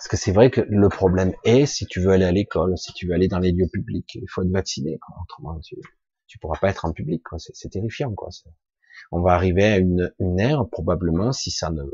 Parce 0.02 0.08
que 0.08 0.16
c'est 0.16 0.32
vrai 0.32 0.50
que 0.50 0.62
le 0.68 0.88
problème 0.88 1.32
est, 1.44 1.64
si 1.64 1.86
tu 1.86 2.00
veux 2.00 2.10
aller 2.10 2.24
à 2.24 2.32
l'école, 2.32 2.76
si 2.76 2.92
tu 2.92 3.06
veux 3.06 3.14
aller 3.14 3.28
dans 3.28 3.38
les 3.38 3.52
lieux 3.52 3.68
publics, 3.72 4.16
il 4.16 4.28
faut 4.28 4.42
être 4.42 4.50
vacciné. 4.50 4.98
Quoi. 4.98 5.14
Autrement, 5.22 5.60
tu, 5.60 5.76
tu 6.26 6.40
pourras 6.40 6.58
pas 6.58 6.70
être 6.70 6.84
en 6.84 6.92
public. 6.92 7.22
C'est 7.38 7.68
terrifiant. 7.68 8.12
Quoi. 8.12 8.30
On 9.12 9.20
va 9.22 9.34
arriver 9.34 9.62
à 9.62 9.78
une, 9.78 10.12
une 10.18 10.40
ère, 10.40 10.66
probablement, 10.72 11.30
si 11.30 11.52
ça 11.52 11.70
ne, 11.70 11.84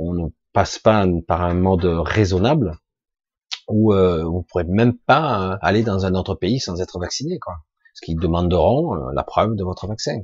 on 0.00 0.14
ne 0.14 0.26
passe 0.52 0.80
pas 0.80 1.06
par 1.28 1.42
un 1.42 1.54
mode 1.54 1.84
raisonnable, 1.84 2.76
où 3.68 3.94
euh, 3.94 4.24
vous 4.24 4.42
pourrez 4.42 4.64
même 4.64 4.98
pas 4.98 5.60
aller 5.62 5.84
dans 5.84 6.06
un 6.06 6.14
autre 6.16 6.34
pays 6.34 6.58
sans 6.58 6.80
être 6.80 6.98
vacciné. 6.98 7.38
Quoi. 7.38 7.54
Parce 7.92 8.00
qu'ils 8.00 8.18
demanderont 8.18 8.96
euh, 8.96 9.12
la 9.14 9.22
preuve 9.22 9.54
de 9.54 9.62
votre 9.62 9.86
vaccin. 9.86 10.22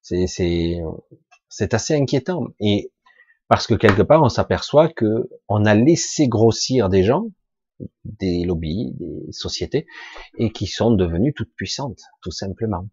C'est 0.00 0.26
c'est 0.28 1.74
assez 1.74 1.96
inquiétant. 1.96 2.46
Et 2.60 2.92
parce 3.54 3.68
que 3.68 3.74
quelque 3.74 4.02
part 4.02 4.20
on 4.20 4.28
s'aperçoit 4.28 4.88
que 4.88 5.30
on 5.46 5.64
a 5.64 5.76
laissé 5.76 6.26
grossir 6.26 6.88
des 6.88 7.04
gens 7.04 7.26
des 8.04 8.42
lobbies, 8.44 8.94
des 8.94 9.30
sociétés, 9.30 9.86
et 10.38 10.50
qui 10.50 10.66
sont 10.66 10.90
devenues 10.90 11.32
toutes 11.34 11.54
puissantes, 11.54 12.00
tout 12.20 12.32
simplement. 12.32 12.88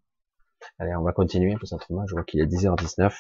Allez, 0.78 0.96
on 0.96 1.02
va 1.02 1.14
continuer, 1.14 1.56
parce 1.56 1.72
que 1.72 1.96
je 2.08 2.14
vois 2.14 2.24
qu'il 2.24 2.42
est 2.42 2.46
10h19. 2.46 3.12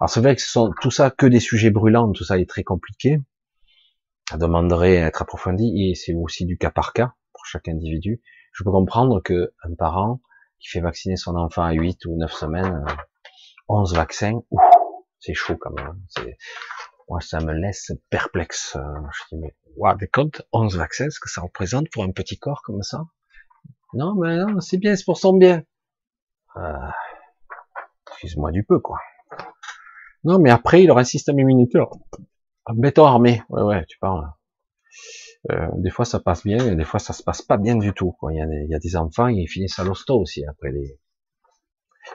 Alors 0.00 0.08
c'est 0.08 0.20
vrai 0.20 0.34
que 0.34 0.40
ce 0.40 0.48
sont 0.48 0.72
tout 0.80 0.90
ça 0.90 1.10
que 1.10 1.26
des 1.26 1.40
sujets 1.40 1.68
brûlants, 1.68 2.10
tout 2.12 2.24
ça 2.24 2.38
est 2.38 2.48
très 2.48 2.62
compliqué. 2.62 3.18
Ça 4.30 4.38
demanderait 4.38 5.02
à 5.02 5.08
être 5.08 5.20
approfondi, 5.20 5.90
et 5.90 5.94
c'est 5.94 6.14
aussi 6.14 6.46
du 6.46 6.56
cas 6.56 6.70
par 6.70 6.94
cas 6.94 7.12
pour 7.34 7.44
chaque 7.44 7.68
individu. 7.68 8.22
Je 8.52 8.64
peux 8.64 8.70
comprendre 8.70 9.20
que 9.22 9.52
un 9.62 9.74
parent 9.74 10.22
qui 10.58 10.68
fait 10.68 10.80
vacciner 10.80 11.16
son 11.16 11.36
enfant 11.36 11.64
à 11.64 11.72
8 11.72 12.06
ou 12.06 12.16
9 12.16 12.32
semaines, 12.32 12.82
11 13.68 13.92
euh, 13.92 13.96
vaccins, 13.98 14.40
c'est 15.24 15.34
chaud 15.34 15.56
quand 15.56 15.70
même. 15.70 15.96
Hein. 16.18 16.22
Moi, 17.08 17.20
ça 17.20 17.40
me 17.40 17.52
laisse 17.52 17.92
perplexe. 18.10 18.76
Je 18.76 19.22
dis, 19.30 19.40
mais, 19.40 19.54
wow, 19.76 19.94
des 19.94 20.08
comptes, 20.08 20.42
11 20.52 20.76
vaccins, 20.76 21.10
ce 21.10 21.20
que 21.20 21.28
ça 21.28 21.42
représente 21.42 21.90
pour 21.90 22.04
un 22.04 22.12
petit 22.12 22.38
corps 22.38 22.62
comme 22.62 22.82
ça? 22.82 23.04
Non, 23.92 24.14
mais 24.14 24.36
non, 24.38 24.60
c'est 24.60 24.78
bien, 24.78 24.96
c'est 24.96 25.04
pour 25.04 25.18
son 25.18 25.34
bien. 25.34 25.62
Euh, 26.56 26.88
excuse-moi 28.08 28.50
du 28.50 28.64
peu, 28.64 28.80
quoi. 28.80 28.98
Non, 30.24 30.38
mais 30.38 30.50
après, 30.50 30.82
il 30.82 30.90
aura 30.90 31.02
un 31.02 31.04
système 31.04 31.38
immunitaire. 31.38 31.88
Béton 32.70 33.04
armé. 33.04 33.42
Ouais, 33.50 33.62
ouais, 33.62 33.84
tu 33.86 33.98
parles. 33.98 34.30
Euh, 35.50 35.68
des 35.76 35.90
fois, 35.90 36.06
ça 36.06 36.20
passe 36.20 36.44
bien, 36.44 36.72
et 36.72 36.74
des 36.74 36.84
fois, 36.84 36.98
ça 36.98 37.12
se 37.12 37.22
passe 37.22 37.42
pas 37.42 37.58
bien 37.58 37.76
du 37.76 37.92
tout. 37.92 38.16
Il, 38.30 38.36
y 38.36 38.40
a 38.40 38.46
des, 38.46 38.64
il 38.64 38.70
y 38.70 38.74
a 38.74 38.78
des 38.78 38.96
enfants, 38.96 39.26
ils 39.26 39.46
finissent 39.46 39.78
à 39.78 39.84
l'hosto 39.84 40.18
aussi 40.18 40.44
après 40.46 40.70
les, 40.70 40.98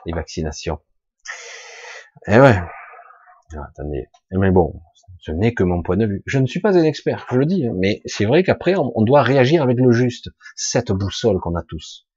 les 0.05 0.13
vaccinations. 0.13 0.79
Et 2.27 2.33
eh 2.33 2.39
ouais. 2.39 2.59
Attendez. 3.57 4.07
Mais 4.31 4.51
bon, 4.51 4.81
ce 5.19 5.31
n'est 5.31 5.53
que 5.53 5.63
mon 5.63 5.81
point 5.81 5.97
de 5.97 6.05
vue. 6.05 6.23
Je 6.25 6.39
ne 6.39 6.45
suis 6.45 6.59
pas 6.59 6.77
un 6.77 6.83
expert, 6.83 7.25
je 7.31 7.37
le 7.37 7.45
dis, 7.45 7.65
hein, 7.65 7.73
mais 7.75 8.01
c'est 8.05 8.25
vrai 8.25 8.43
qu'après, 8.43 8.75
on, 8.77 9.01
doit 9.01 9.21
réagir 9.21 9.63
avec 9.63 9.77
le 9.79 9.91
juste. 9.91 10.29
Cette 10.55 10.91
boussole 10.91 11.39
qu'on 11.39 11.55
a 11.55 11.63
tous. 11.63 12.07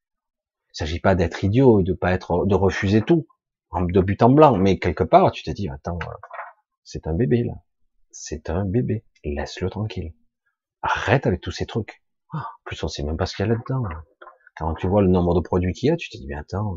Il 0.72 0.76
s'agit 0.76 1.00
pas 1.00 1.14
d'être 1.14 1.42
idiot 1.44 1.80
et 1.80 1.84
de 1.84 1.92
pas 1.92 2.12
être, 2.12 2.46
de 2.46 2.54
refuser 2.54 3.02
tout, 3.02 3.26
de 3.74 4.00
but 4.00 4.22
en 4.22 4.30
blanc, 4.30 4.56
mais 4.56 4.78
quelque 4.78 5.04
part, 5.04 5.30
tu 5.32 5.42
te 5.42 5.50
dis, 5.50 5.68
attends, 5.68 5.98
c'est 6.84 7.06
un 7.06 7.14
bébé, 7.14 7.44
là. 7.44 7.54
C'est 8.10 8.50
un 8.50 8.64
bébé. 8.64 9.04
Laisse-le 9.24 9.70
tranquille. 9.70 10.12
Arrête 10.82 11.26
avec 11.26 11.40
tous 11.40 11.52
ces 11.52 11.66
trucs. 11.66 12.02
En 12.32 12.40
plus, 12.64 12.82
on 12.84 12.88
sait 12.88 13.02
même 13.02 13.16
pas 13.16 13.26
ce 13.26 13.36
qu'il 13.36 13.46
y 13.46 13.48
a 13.48 13.52
là-dedans. 13.52 13.82
Quand 14.56 14.74
tu 14.74 14.86
vois 14.86 15.02
le 15.02 15.08
nombre 15.08 15.34
de 15.34 15.40
produits 15.40 15.72
qu'il 15.72 15.88
y 15.88 15.90
a, 15.90 15.96
tu 15.96 16.10
te 16.10 16.16
dis, 16.16 16.26
mais 16.26 16.34
attends, 16.34 16.76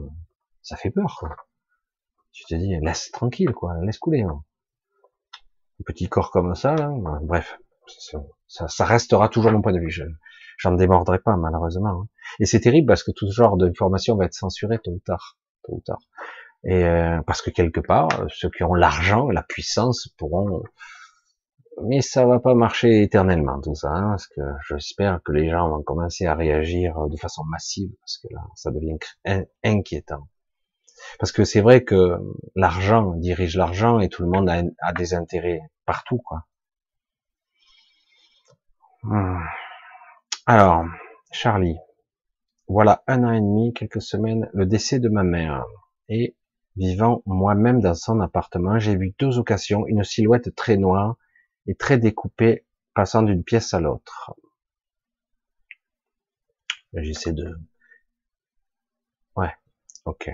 ça 0.61 0.75
fait 0.75 0.91
peur, 0.91 1.17
quoi. 1.19 1.35
Tu 2.35 2.43
te 2.43 2.55
dis, 2.55 2.75
laisse 2.81 3.11
tranquille, 3.11 3.53
quoi, 3.53 3.73
laisse 3.83 3.97
couler. 3.97 4.23
Hein. 4.23 4.43
Un 5.79 5.83
petit 5.85 6.09
corps 6.09 6.31
comme 6.31 6.53
ça, 6.53 6.75
là, 6.75 6.91
bref, 7.21 7.57
ça, 8.47 8.85
restera 8.85 9.29
toujours 9.29 9.51
mon 9.51 9.61
point 9.61 9.71
de 9.71 9.79
vue. 9.79 9.89
Je, 9.89 10.03
j'en 10.57 10.73
démordrai 10.73 11.19
pas, 11.19 11.37
malheureusement. 11.37 12.01
Hein. 12.01 12.07
Et 12.39 12.45
c'est 12.45 12.59
terrible 12.59 12.87
parce 12.87 13.03
que 13.03 13.11
tout 13.15 13.27
ce 13.27 13.33
genre 13.33 13.55
d'information 13.55 14.17
va 14.17 14.25
être 14.25 14.33
censuré 14.33 14.79
tôt 14.83 14.91
ou 14.91 15.01
tard, 15.05 15.37
tôt 15.63 15.75
ou 15.75 15.81
tard. 15.85 15.99
Et 16.65 16.83
euh, 16.83 17.21
parce 17.25 17.41
que 17.41 17.51
quelque 17.51 17.79
part, 17.79 18.09
ceux 18.29 18.49
qui 18.49 18.63
ont 18.63 18.73
l'argent, 18.73 19.29
la 19.29 19.43
puissance 19.43 20.09
pourront 20.17 20.63
mais 21.83 22.01
ça 22.01 22.25
va 22.25 22.39
pas 22.39 22.53
marcher 22.53 23.01
éternellement 23.03 23.59
tout 23.59 23.75
ça, 23.75 23.89
hein, 23.89 24.11
parce 24.11 24.27
que 24.27 24.41
j'espère 24.69 25.19
que 25.23 25.33
les 25.33 25.49
gens 25.49 25.69
vont 25.69 25.83
commencer 25.83 26.25
à 26.25 26.33
réagir 26.33 26.95
de 27.09 27.17
façon 27.17 27.43
massive, 27.43 27.91
parce 27.99 28.17
que 28.17 28.33
là, 28.33 28.41
ça 28.55 28.71
devient 28.71 28.97
inquiétant. 29.63 30.29
Parce 31.19 31.31
que 31.31 31.43
c'est 31.43 31.61
vrai 31.61 31.83
que 31.83 32.17
l'argent 32.55 33.13
dirige 33.15 33.55
l'argent 33.57 33.99
et 33.99 34.09
tout 34.09 34.23
le 34.23 34.29
monde 34.29 34.49
a, 34.49 34.93
des 34.93 35.13
intérêts 35.13 35.61
partout, 35.85 36.17
quoi. 36.17 36.45
Hmm. 39.03 39.43
Alors, 40.47 40.85
Charlie, 41.31 41.77
voilà 42.67 43.03
un 43.07 43.23
an 43.23 43.31
et 43.31 43.41
demi, 43.41 43.73
quelques 43.73 44.01
semaines, 44.01 44.49
le 44.53 44.65
décès 44.65 44.99
de 44.99 45.09
ma 45.09 45.23
mère. 45.23 45.63
Et 46.09 46.35
vivant 46.75 47.21
moi-même 47.25 47.81
dans 47.81 47.93
son 47.93 48.19
appartement, 48.19 48.79
j'ai 48.79 48.95
vu 48.95 49.13
deux 49.19 49.37
occasions 49.39 49.85
une 49.87 50.03
silhouette 50.03 50.55
très 50.55 50.77
noire 50.77 51.15
et 51.67 51.75
très 51.75 51.97
découpée 51.97 52.65
passant 52.93 53.23
d'une 53.23 53.43
pièce 53.43 53.73
à 53.73 53.79
l'autre. 53.79 54.33
J'essaie 56.93 57.33
de... 57.33 57.55
Ouais, 59.35 59.53
ok. 60.05 60.31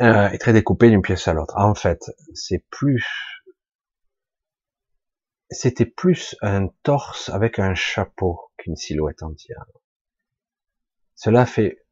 Euh, 0.00 0.30
et 0.30 0.38
très 0.38 0.54
découpé 0.54 0.88
d'une 0.88 1.02
pièce 1.02 1.28
à 1.28 1.34
l'autre. 1.34 1.54
En 1.58 1.74
fait, 1.74 2.10
c'est 2.32 2.64
plus, 2.70 3.06
c'était 5.50 5.84
plus 5.84 6.36
un 6.40 6.68
torse 6.82 7.28
avec 7.28 7.58
un 7.58 7.74
chapeau 7.74 8.50
qu'une 8.56 8.76
silhouette 8.76 9.22
entière. 9.22 9.66
Cela 11.16 11.44
fait, 11.44 11.84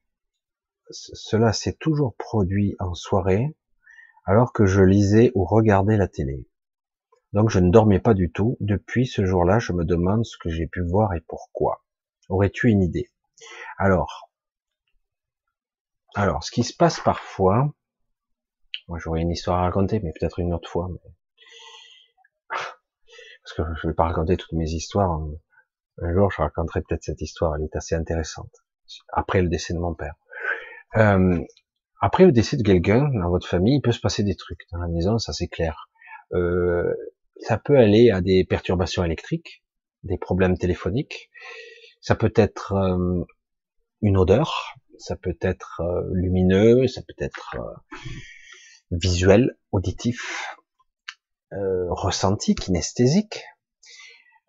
cela 0.91 1.53
s'est 1.53 1.75
toujours 1.75 2.17
produit 2.17 2.77
en 2.79 2.95
soirée, 2.95 3.55
alors 4.25 4.55
que 4.55 4.65
je 4.65 4.83
lisais 4.83 5.31
ou 5.35 5.45
regardais 5.45 5.99
la 5.99 6.09
télé. 6.09 6.49
Donc 7.35 7.51
je 7.51 7.59
ne 7.59 7.71
dormais 7.71 8.01
pas 8.01 8.15
du 8.15 8.33
tout. 8.33 8.57
Depuis 8.61 9.07
ce 9.07 9.27
jour-là, 9.27 9.59
je 9.59 9.75
me 9.75 9.85
demande 9.85 10.25
ce 10.25 10.39
que 10.39 10.49
j'ai 10.49 10.67
pu 10.67 10.81
voir 10.81 11.13
et 11.13 11.21
pourquoi. 11.29 11.85
Aurais-tu 12.31 12.71
une 12.71 12.83
idée? 12.83 13.11
Alors, 13.77 14.31
alors, 16.15 16.43
ce 16.43 16.51
qui 16.51 16.65
se 16.65 16.75
passe 16.75 17.01
parfois, 17.01 17.75
moi, 18.89 18.98
j'aurais 18.98 19.20
une 19.20 19.31
histoire 19.31 19.59
à 19.59 19.62
raconter, 19.62 20.01
mais 20.01 20.12
peut-être 20.19 20.39
une 20.39 20.55
autre 20.55 20.69
fois. 20.69 20.89
Parce 22.51 23.55
que 23.56 23.62
je 23.81 23.89
vais 23.89 23.94
pas 23.94 24.05
raconter 24.05 24.36
toutes 24.36 24.52
mes 24.52 24.70
histoires. 24.70 25.20
Un 26.01 26.15
jour, 26.15 26.31
je 26.31 26.43
raconterai 26.43 26.82
peut-être 26.82 27.02
cette 27.02 27.20
histoire. 27.20 27.56
Elle 27.56 27.65
est 27.65 27.77
assez 27.77 27.94
intéressante. 27.94 28.51
Après 29.12 29.43
le 29.43 29.48
décès 29.48 29.74
de 29.74 29.78
mon 29.78 29.94
père. 29.94 30.15
Euh, 30.97 31.39
après 32.01 32.24
le 32.24 32.32
décès 32.32 32.56
de 32.56 32.62
quelqu'un 32.62 33.09
dans 33.09 33.28
votre 33.28 33.47
famille, 33.47 33.77
il 33.77 33.81
peut 33.82 33.93
se 33.93 34.01
passer 34.01 34.23
des 34.23 34.36
trucs 34.36 34.66
dans 34.73 34.78
la 34.78 34.89
maison, 34.89 35.19
ça 35.19 35.32
c'est 35.32 35.48
clair. 35.48 35.89
Euh, 36.32 36.94
ça 37.40 37.59
peut 37.59 37.77
aller 37.77 38.10
à 38.10 38.20
des 38.20 38.44
perturbations 38.44 39.05
électriques, 39.05 39.65
des 40.05 40.16
problèmes 40.16 40.56
téléphoniques. 40.56 41.31
Ça 42.01 42.15
peut 42.15 42.32
être 42.36 42.73
euh, 42.73 43.24
une 44.01 44.16
odeur, 44.16 44.77
ça 44.98 45.16
peut 45.16 45.36
être 45.40 45.81
euh, 45.81 46.02
lumineux, 46.12 46.86
ça 46.86 47.02
peut 47.02 47.24
être 47.24 47.56
euh, 47.59 47.97
visuel, 48.90 49.56
auditif, 49.73 50.56
euh, 51.52 51.86
ressenti, 51.90 52.55
kinesthésique. 52.55 53.44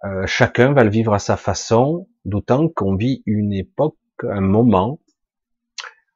Euh, 0.06 0.26
chacun 0.26 0.74
va 0.74 0.84
le 0.84 0.90
vivre 0.90 1.14
à 1.14 1.20
sa 1.20 1.38
façon, 1.38 2.08
d'autant 2.26 2.70
qu'on 2.70 2.96
vit 2.96 3.22
une 3.26 3.54
époque, 3.54 3.98
un 4.24 4.42
moment, 4.42 5.00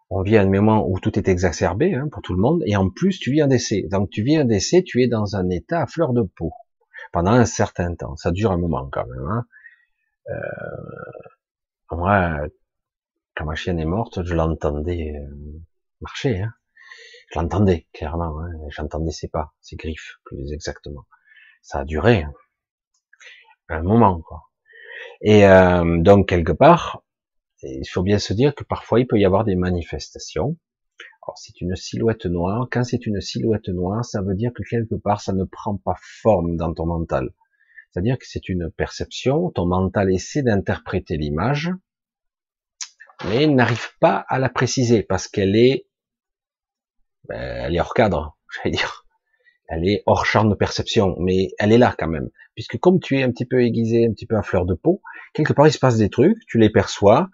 on 0.09 0.21
vit 0.21 0.37
un 0.37 0.47
moment 0.47 0.87
où 0.87 0.99
tout 0.99 1.17
est 1.17 1.27
exacerbé 1.27 1.95
hein, 1.95 2.07
pour 2.11 2.21
tout 2.21 2.33
le 2.33 2.39
monde, 2.39 2.61
et 2.65 2.75
en 2.75 2.89
plus 2.89 3.19
tu 3.19 3.31
vis 3.31 3.41
un 3.41 3.47
décès. 3.47 3.83
Donc 3.89 4.09
tu 4.09 4.23
vis 4.23 4.37
un 4.37 4.45
décès, 4.45 4.83
tu 4.83 5.01
es 5.01 5.07
dans 5.07 5.35
un 5.35 5.49
état 5.49 5.81
à 5.81 5.87
fleur 5.87 6.13
de 6.13 6.21
peau 6.21 6.51
pendant 7.11 7.31
un 7.31 7.45
certain 7.45 7.95
temps. 7.95 8.15
Ça 8.15 8.31
dure 8.31 8.51
un 8.51 8.57
moment 8.57 8.87
quand 8.91 9.05
même. 9.07 9.25
Hein. 9.25 9.45
Euh, 10.29 11.95
moi, 11.95 12.47
quand 13.35 13.45
ma 13.45 13.55
chienne 13.55 13.79
est 13.79 13.85
morte, 13.85 14.23
je 14.23 14.33
l'entendais 14.33 15.15
euh, 15.15 15.59
marcher. 16.01 16.41
Hein. 16.41 16.53
Je 17.33 17.39
l'entendais, 17.39 17.87
clairement. 17.93 18.39
Hein. 18.41 18.51
J'entendais 18.69 19.11
ses 19.11 19.27
pas, 19.27 19.53
ses 19.59 19.75
griffes, 19.75 20.19
plus 20.23 20.53
exactement. 20.53 21.05
Ça 21.63 21.79
a 21.79 21.85
duré 21.85 22.25
un 23.69 23.81
moment. 23.81 24.21
Quoi. 24.21 24.43
Et 25.21 25.47
euh, 25.47 25.97
donc, 25.99 26.29
quelque 26.29 26.51
part, 26.51 27.03
il 27.63 27.87
faut 27.89 28.03
bien 28.03 28.19
se 28.19 28.33
dire 28.33 28.53
que 28.53 28.63
parfois, 28.63 28.99
il 28.99 29.07
peut 29.07 29.17
y 29.17 29.25
avoir 29.25 29.45
des 29.45 29.55
manifestations. 29.55 30.57
Alors, 31.25 31.37
c'est 31.37 31.59
une 31.59 31.75
silhouette 31.75 32.27
noire. 32.27 32.67
Quand 32.71 32.83
c'est 32.83 33.07
une 33.07 33.19
silhouette 33.19 33.69
noire, 33.69 34.05
ça 34.05 34.21
veut 34.21 34.35
dire 34.35 34.51
que 34.53 34.61
quelque 34.61 34.95
part, 34.95 35.21
ça 35.21 35.33
ne 35.33 35.45
prend 35.45 35.77
pas 35.77 35.95
forme 35.99 36.55
dans 36.55 36.73
ton 36.73 36.85
mental. 36.85 37.31
C'est-à-dire 37.89 38.19
que 38.19 38.25
c'est 38.27 38.47
une 38.47 38.69
perception, 38.69 39.49
ton 39.49 39.65
mental 39.65 40.11
essaie 40.11 40.43
d'interpréter 40.43 41.17
l'image, 41.17 41.71
mais 43.25 43.47
n'arrive 43.47 43.97
pas 43.99 44.25
à 44.27 44.37
la 44.37 44.49
préciser 44.49 45.03
parce 45.03 45.27
qu'elle 45.27 45.55
est 45.55 45.87
ben, 47.27 47.65
elle 47.65 47.75
est 47.75 47.79
hors 47.79 47.93
cadre, 47.93 48.37
j'allais 48.55 48.75
dire. 48.75 49.05
Elle 49.67 49.87
est 49.87 50.03
hors 50.05 50.25
champ 50.25 50.45
de 50.45 50.55
perception, 50.55 51.15
mais 51.19 51.49
elle 51.57 51.71
est 51.71 51.77
là 51.77 51.95
quand 51.97 52.07
même. 52.07 52.29
Puisque 52.53 52.77
comme 52.77 52.99
tu 52.99 53.17
es 53.17 53.23
un 53.23 53.31
petit 53.31 53.45
peu 53.45 53.63
aiguisé, 53.63 54.05
un 54.05 54.11
petit 54.11 54.25
peu 54.25 54.35
à 54.35 54.43
fleur 54.43 54.65
de 54.65 54.75
peau, 54.75 55.01
quelque 55.33 55.53
part 55.53 55.67
il 55.67 55.71
se 55.71 55.79
passe 55.79 55.97
des 55.97 56.09
trucs, 56.09 56.37
tu 56.47 56.59
les 56.59 56.69
perçois, 56.69 57.29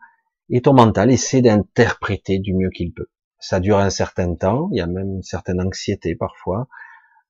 et 0.49 0.61
ton 0.61 0.73
mental 0.73 1.11
essaie 1.11 1.41
d'interpréter 1.41 2.39
du 2.39 2.53
mieux 2.53 2.69
qu'il 2.69 2.93
peut. 2.93 3.07
Ça 3.39 3.59
dure 3.59 3.77
un 3.77 3.89
certain 3.89 4.35
temps, 4.35 4.69
il 4.71 4.77
y 4.77 4.81
a 4.81 4.87
même 4.87 5.15
une 5.15 5.23
certaine 5.23 5.61
anxiété 5.61 6.15
parfois, 6.15 6.67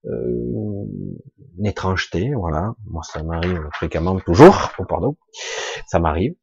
euh, 0.05 0.85
une 1.57 1.65
étrangeté, 1.65 2.31
voilà. 2.33 2.73
Moi, 2.85 3.03
ça 3.03 3.21
m'arrive 3.23 3.67
fréquemment, 3.73 4.19
toujours, 4.19 4.71
oh, 4.79 4.85
pardon, 4.85 5.17
ça 5.87 5.99
m'arrive. 5.99 6.35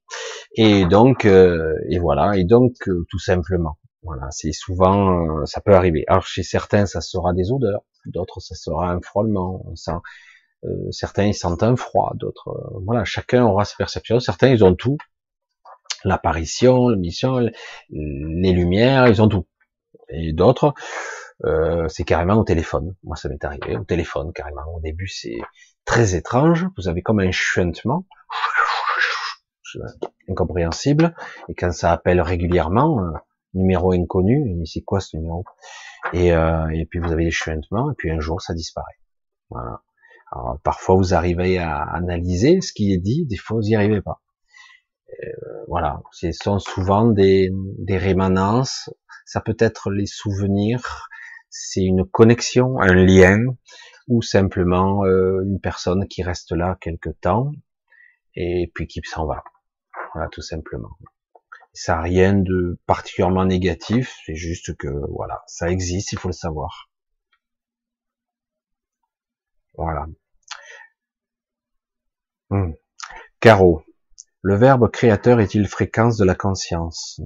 Et 0.57 0.87
donc, 0.87 1.25
euh, 1.25 1.75
et 1.89 1.99
voilà, 1.99 2.37
et 2.37 2.45
donc, 2.45 2.75
euh, 2.89 3.07
tout 3.11 3.19
simplement, 3.19 3.79
voilà, 4.07 4.31
c'est 4.31 4.53
souvent, 4.53 5.41
euh, 5.43 5.45
ça 5.47 5.61
peut 5.61 5.75
arriver. 5.75 6.05
Alors 6.09 6.27
chez 6.27 6.43
certains, 6.43 6.87
ça 6.87 7.01
sera 7.01 7.33
des 7.35 7.53
odeurs, 7.53 7.83
d'autres, 8.07 8.41
ça 8.41 8.55
sera 8.55 8.91
un 8.91 9.01
frôlement. 9.01 9.63
On 9.67 9.77
sent, 9.77 10.01
Euh, 10.65 10.91
certains 10.91 11.27
ils 11.27 11.35
sentent 11.35 11.63
un 11.63 11.77
froid, 11.77 12.13
d'autres, 12.15 12.49
euh, 12.49 12.81
voilà, 12.87 13.05
chacun 13.05 13.45
aura 13.45 13.65
ses 13.65 13.77
perceptions. 13.77 14.21
Certains 14.21 14.49
ils 14.49 14.65
ont 14.65 14.75
tout, 14.75 14.97
l'apparition, 16.05 16.89
l'émission, 16.89 17.39
les 17.91 18.53
lumières, 18.53 19.07
ils 19.09 19.21
ont 19.23 19.29
tout. 19.29 19.47
Et 20.09 20.33
d'autres, 20.33 20.73
euh, 21.45 21.87
c'est 21.89 22.05
carrément 22.05 22.37
au 22.41 22.45
téléphone. 22.45 22.95
Moi, 23.03 23.17
ça 23.17 23.29
m'est 23.29 23.45
arrivé 23.45 23.77
au 23.77 23.85
téléphone 23.85 24.33
carrément. 24.33 24.67
Au 24.77 24.81
début, 24.81 25.09
c'est 25.09 25.39
très 25.85 26.15
étrange. 26.15 26.67
Vous 26.77 26.89
avez 26.89 27.03
comme 27.03 27.21
un 27.21 27.33
chuintement 27.33 28.07
incompréhensible. 30.29 31.15
Et 31.49 31.55
quand 31.55 31.73
ça 31.73 31.93
appelle 31.93 32.21
régulièrement, 32.21 33.01
numéro 33.57 33.93
inconnu, 33.93 34.65
c'est 34.67 34.83
quoi 34.83 35.01
ce 35.01 35.17
numéro? 35.17 35.45
Et, 36.13 36.33
euh, 36.33 36.69
et 36.69 36.87
puis 36.87 37.01
vous 37.01 37.13
avez 37.13 37.25
des 37.25 37.31
chuintements, 37.31 37.91
et 37.91 37.95
puis 37.97 38.11
un 38.11 38.21
jour 38.21 38.41
ça 38.41 38.55
disparaît. 38.55 38.99
Parfois 40.63 40.97
vous 40.97 41.15
arrivez 41.15 41.59
à 41.59 41.83
analyser 41.83 42.61
ce 42.61 42.73
qui 42.73 42.93
est 42.93 42.99
dit, 42.99 43.27
des 43.27 43.37
fois 43.37 43.57
vous 43.57 43.63
n'y 43.63 43.75
arrivez 43.75 44.03
pas. 44.03 44.21
Euh, 45.09 45.65
voilà, 45.69 46.03
ce 46.13 46.31
sont 46.33 46.59
souvent 46.59 47.07
des, 47.07 47.51
des 47.79 47.97
rémanences, 47.97 48.91
ça 49.25 49.41
peut 49.41 49.57
être 49.59 49.91
les 49.91 50.07
souvenirs, 50.07 51.09
c'est 51.49 51.83
une 51.83 52.05
connexion, 52.05 52.79
un 52.81 52.93
lien, 52.93 53.39
ou 54.09 54.23
simplement 54.23 55.05
euh, 55.05 55.43
une 55.45 55.61
personne 55.61 56.07
qui 56.07 56.23
reste 56.23 56.53
là 56.53 56.77
quelque 56.81 57.11
temps 57.11 57.53
et 58.35 58.71
puis 58.75 58.87
qui 58.87 59.01
s'en 59.05 59.27
va. 59.27 59.43
Voilà, 60.13 60.29
tout 60.29 60.43
simplement. 60.43 60.91
Ça 61.79 61.97
n'a 61.97 62.01
rien 62.01 62.33
de 62.33 62.81
particulièrement 62.87 63.45
négatif, 63.45 64.19
c'est 64.25 64.35
juste 64.35 64.75
que 64.79 64.89
voilà, 65.11 65.43
ça 65.47 65.71
existe, 65.71 66.11
il 66.13 66.19
faut 66.19 66.29
le 66.29 66.33
savoir. 66.33 66.89
Voilà. 69.75 70.07
Hmm. 72.49 72.73
Caro. 73.41 73.83
Le 74.41 74.55
verbe 74.57 74.91
créateur 74.91 75.39
est-il 75.39 75.69
fréquence 75.69 76.17
de 76.17 76.25
la 76.25 76.35
conscience? 76.35 77.21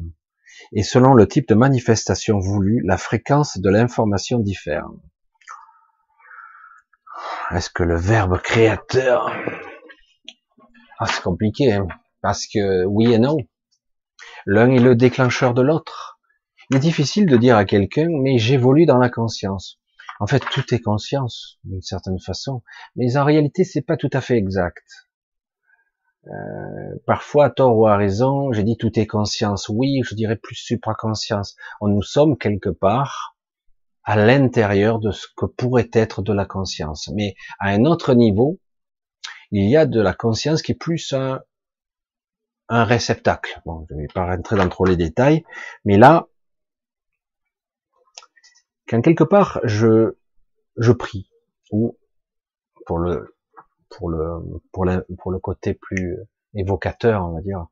Et 0.73 0.83
selon 0.83 1.15
le 1.15 1.29
type 1.29 1.47
de 1.49 1.55
manifestation 1.55 2.41
voulue, 2.41 2.83
la 2.85 2.97
fréquence 2.97 3.57
de 3.57 3.71
l'information 3.71 4.41
diffère. 4.41 4.89
Est-ce 7.53 7.71
que 7.71 7.85
le 7.85 7.97
verbe 7.97 8.41
créateur... 8.41 9.33
Ah, 10.99 11.07
c'est 11.07 11.23
compliqué, 11.23 11.73
hein, 11.73 11.87
parce 12.21 12.49
que 12.49 12.85
oui 12.85 13.13
et 13.13 13.19
non. 13.21 13.37
L'un 14.47 14.71
est 14.71 14.81
le 14.81 14.97
déclencheur 14.97 15.55
de 15.55 15.63
l'autre. 15.63 16.19
Il 16.71 16.77
est 16.77 16.81
difficile 16.81 17.27
de 17.27 17.37
dire 17.37 17.57
à 17.57 17.65
quelqu'un, 17.65 18.09
mais 18.11 18.39
j'évolue 18.39 18.87
dans 18.87 18.99
la 18.99 19.11
conscience. 19.11 19.81
En 20.21 20.27
fait, 20.27 20.41
tout 20.53 20.75
est 20.75 20.81
conscience, 20.81 21.59
d'une 21.65 21.83
certaine 21.83 22.21
façon. 22.21 22.63
Mais 22.95 23.17
en 23.17 23.25
réalité, 23.25 23.65
c'est 23.65 23.83
pas 23.83 23.97
tout 23.97 24.11
à 24.13 24.21
fait 24.21 24.37
exact. 24.37 24.85
Euh, 26.27 26.97
parfois, 27.07 27.47
à 27.47 27.51
tort 27.51 27.77
ou 27.77 27.87
à 27.87 27.97
raison, 27.97 28.53
j'ai 28.53 28.63
dit 28.63 28.77
tout 28.77 28.99
est 28.99 29.07
conscience. 29.07 29.69
Oui, 29.69 30.03
je 30.05 30.15
dirais 30.15 30.37
plus 30.37 30.57
supraconscience. 30.57 31.57
Nous 31.81 32.03
sommes 32.03 32.37
quelque 32.37 32.69
part 32.69 33.37
à 34.05 34.17
l'intérieur 34.17 34.99
de 34.99 35.11
ce 35.11 35.27
que 35.37 35.47
pourrait 35.47 35.91
être 35.93 36.23
de 36.23 36.33
la 36.33 36.45
conscience. 36.45 37.11
Mais 37.15 37.35
à 37.59 37.69
un 37.69 37.85
autre 37.85 38.15
niveau, 38.15 38.59
il 39.51 39.69
y 39.69 39.77
a 39.77 39.87
de 39.87 40.01
la 40.01 40.13
conscience 40.13 40.63
qui 40.63 40.73
est 40.73 40.79
plus 40.79 41.13
un, 41.13 41.41
un 42.71 42.85
réceptacle. 42.85 43.61
Bon, 43.67 43.85
je 43.91 43.95
ne 43.95 44.01
vais 44.01 44.07
pas 44.07 44.25
rentrer 44.25 44.57
dans 44.57 44.69
trop 44.69 44.87
les 44.87 44.97
détails, 44.97 45.45
mais 45.85 45.99
là, 45.99 46.29
quand 48.89 49.03
quelque 49.03 49.25
part 49.25 49.61
je 49.65 50.17
je 50.77 50.93
prie 50.93 51.31
ou 51.73 51.99
pour 52.87 52.99
le 52.99 53.37
pour 53.91 54.09
le 54.09 54.61
pour 54.73 54.85
le 54.85 55.05
pour 55.19 55.33
le 55.33 55.41
côté 55.41 55.75
plus 55.75 56.17
évocateur, 56.55 57.27
on 57.27 57.35
va 57.35 57.41
dire, 57.41 57.67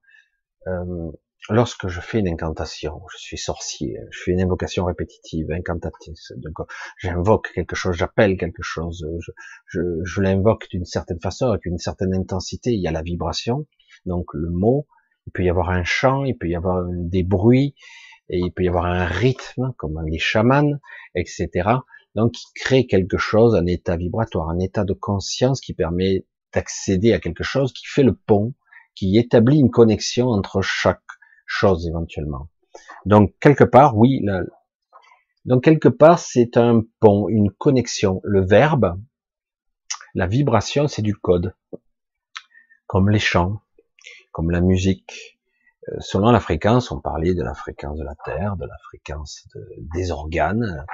euh, 0.66 1.10
lorsque 1.48 1.86
je 1.88 2.00
fais 2.00 2.18
une 2.18 2.28
incantation, 2.28 3.00
je 3.12 3.18
suis 3.18 3.38
sorcier, 3.38 3.98
je 4.10 4.22
fais 4.22 4.32
une 4.32 4.40
invocation 4.40 4.84
répétitive, 4.84 5.50
incantatrice, 5.52 6.32
donc 6.36 6.54
j'invoque 6.98 7.52
quelque 7.52 7.76
chose, 7.76 7.96
j'appelle 7.96 8.36
quelque 8.36 8.62
chose, 8.62 9.06
je, 9.20 9.32
je, 9.66 9.80
je 10.04 10.20
l'invoque 10.20 10.68
d'une 10.70 10.84
certaine 10.84 11.20
façon, 11.20 11.46
avec 11.46 11.66
une 11.66 11.78
certaine 11.78 12.14
intensité, 12.14 12.70
il 12.70 12.80
y 12.80 12.88
a 12.88 12.92
la 12.92 13.02
vibration, 13.02 13.66
donc 14.08 14.26
le 14.34 14.50
mot, 14.50 14.86
il 15.26 15.32
peut 15.32 15.44
y 15.44 15.50
avoir 15.50 15.70
un 15.70 15.84
chant, 15.84 16.24
il 16.24 16.36
peut 16.36 16.48
y 16.48 16.56
avoir 16.56 16.84
des 16.88 17.22
bruits, 17.22 17.74
et 18.30 18.38
il 18.38 18.52
peut 18.52 18.64
y 18.64 18.68
avoir 18.68 18.86
un 18.86 19.04
rythme, 19.04 19.72
comme 19.76 20.00
les 20.06 20.18
chamans, 20.18 20.78
etc. 21.14 21.48
Donc, 22.14 22.34
il 22.38 22.46
crée 22.54 22.86
quelque 22.86 23.18
chose, 23.18 23.54
un 23.54 23.66
état 23.66 23.96
vibratoire, 23.96 24.50
un 24.50 24.58
état 24.58 24.84
de 24.84 24.92
conscience 24.92 25.60
qui 25.60 25.74
permet 25.74 26.26
d'accéder 26.52 27.12
à 27.12 27.20
quelque 27.20 27.44
chose, 27.44 27.72
qui 27.72 27.86
fait 27.86 28.02
le 28.02 28.14
pont, 28.14 28.54
qui 28.94 29.16
établit 29.18 29.60
une 29.60 29.70
connexion 29.70 30.28
entre 30.28 30.60
chaque 30.62 31.02
chose 31.46 31.86
éventuellement. 31.86 32.48
Donc, 33.06 33.34
quelque 33.40 33.64
part, 33.64 33.96
oui, 33.96 34.24
donc 35.44 35.64
quelque 35.64 35.88
part, 35.88 36.18
c'est 36.18 36.56
un 36.56 36.82
pont, 37.00 37.28
une 37.28 37.50
connexion. 37.50 38.20
Le 38.24 38.44
verbe, 38.44 39.00
la 40.14 40.26
vibration, 40.26 40.88
c'est 40.88 41.02
du 41.02 41.14
code, 41.14 41.54
comme 42.86 43.08
les 43.08 43.18
chants, 43.18 43.60
comme 44.38 44.52
la 44.52 44.60
musique. 44.60 45.36
Euh, 45.88 45.96
selon 45.98 46.30
la 46.30 46.38
fréquence, 46.38 46.92
on 46.92 47.00
parlait 47.00 47.34
de 47.34 47.42
la 47.42 47.54
fréquence 47.54 47.98
de 47.98 48.04
la 48.04 48.14
Terre, 48.24 48.56
de 48.56 48.66
la 48.66 48.78
fréquence 48.84 49.48
des 49.78 50.12
organes, 50.12 50.86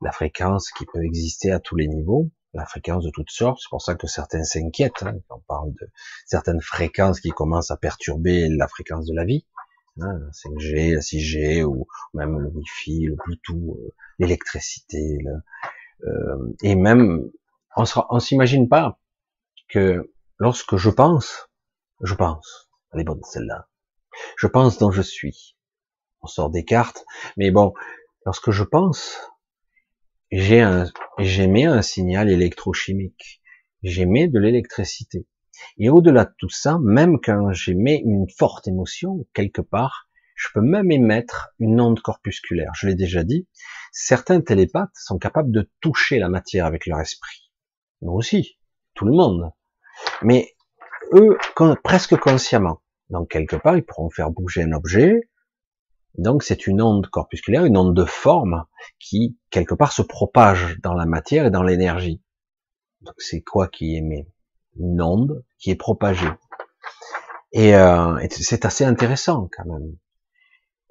la 0.00 0.12
fréquence 0.12 0.70
qui 0.70 0.86
peut 0.86 1.04
exister 1.04 1.52
à 1.52 1.60
tous 1.60 1.76
les 1.76 1.88
niveaux, 1.88 2.30
la 2.54 2.64
fréquence 2.64 3.04
de 3.04 3.10
toutes 3.10 3.28
sortes. 3.30 3.58
C'est 3.60 3.68
pour 3.68 3.82
ça 3.82 3.96
que 3.96 4.06
certains 4.06 4.44
s'inquiètent 4.44 5.02
hein, 5.02 5.12
on 5.28 5.40
parle 5.40 5.72
de 5.72 5.90
certaines 6.24 6.62
fréquences 6.62 7.20
qui 7.20 7.28
commencent 7.28 7.70
à 7.70 7.76
perturber 7.76 8.48
la 8.48 8.66
fréquence 8.66 9.04
de 9.04 9.14
la 9.14 9.26
vie. 9.26 9.44
Hein, 10.00 10.18
la 10.18 10.30
5G, 10.30 10.94
la 10.94 11.00
6G, 11.00 11.62
ou 11.64 11.86
même 12.14 12.38
le 12.38 12.48
Wi-Fi, 12.48 13.08
le 13.08 13.16
Bluetooth, 13.16 13.76
euh, 13.76 13.90
l'électricité, 14.18 15.18
euh, 16.04 16.54
et 16.62 16.76
même 16.76 17.30
on, 17.76 17.84
on 18.08 18.20
s'imagine 18.20 18.70
pas 18.70 18.98
que 19.68 20.10
lorsque 20.38 20.76
je 20.76 20.88
pense, 20.88 21.50
je 22.02 22.14
pense. 22.14 22.69
Elle 22.92 23.00
est 23.00 23.04
bonne 23.04 23.22
celle-là. 23.22 23.68
Je 24.36 24.46
pense 24.46 24.78
dont 24.78 24.90
je 24.90 25.02
suis. 25.02 25.56
On 26.22 26.26
sort 26.26 26.50
des 26.50 26.64
cartes, 26.64 27.04
mais 27.36 27.50
bon, 27.50 27.72
lorsque 28.26 28.50
je 28.50 28.64
pense, 28.64 29.18
j'ai 30.30 30.60
un, 30.60 30.90
j'émets 31.18 31.64
un 31.64 31.82
signal 31.82 32.30
électrochimique. 32.30 33.42
J'émets 33.82 34.28
de 34.28 34.38
l'électricité. 34.38 35.26
Et 35.78 35.88
au-delà 35.88 36.24
de 36.24 36.34
tout 36.38 36.50
ça, 36.50 36.78
même 36.82 37.18
quand 37.20 37.52
j'émets 37.52 38.02
une 38.04 38.26
forte 38.28 38.68
émotion, 38.68 39.26
quelque 39.34 39.62
part, 39.62 40.08
je 40.34 40.48
peux 40.54 40.62
même 40.62 40.90
émettre 40.90 41.50
une 41.58 41.80
onde 41.80 42.00
corpusculaire. 42.00 42.72
Je 42.74 42.86
l'ai 42.86 42.94
déjà 42.94 43.24
dit, 43.24 43.46
certains 43.92 44.40
télépathes 44.40 44.94
sont 44.94 45.18
capables 45.18 45.52
de 45.52 45.70
toucher 45.80 46.18
la 46.18 46.28
matière 46.28 46.66
avec 46.66 46.86
leur 46.86 47.00
esprit. 47.00 47.50
Nous 48.00 48.12
aussi, 48.12 48.58
tout 48.94 49.04
le 49.04 49.12
monde. 49.12 49.50
Mais 50.22 50.54
eux, 51.12 51.36
presque 51.82 52.16
consciemment. 52.16 52.80
Donc 53.10 53.30
quelque 53.30 53.56
part, 53.56 53.76
ils 53.76 53.84
pourront 53.84 54.10
faire 54.10 54.30
bouger 54.30 54.62
un 54.62 54.72
objet. 54.72 55.28
Donc 56.18 56.42
c'est 56.42 56.66
une 56.66 56.82
onde 56.82 57.06
corpusculaire, 57.08 57.64
une 57.64 57.76
onde 57.76 57.94
de 57.94 58.04
forme 58.04 58.64
qui 58.98 59.38
quelque 59.50 59.74
part 59.74 59.92
se 59.92 60.02
propage 60.02 60.78
dans 60.82 60.94
la 60.94 61.06
matière 61.06 61.46
et 61.46 61.50
dans 61.50 61.62
l'énergie. 61.62 62.22
Donc 63.02 63.14
c'est 63.18 63.40
quoi 63.40 63.68
qui 63.68 63.96
émet 63.96 64.28
Une 64.78 65.00
onde 65.00 65.44
qui 65.58 65.70
est 65.70 65.76
propagée? 65.76 66.30
Et, 67.52 67.74
euh, 67.74 68.18
c'est 68.30 68.64
assez 68.64 68.84
intéressant 68.84 69.48
quand 69.56 69.64
même. 69.64 69.96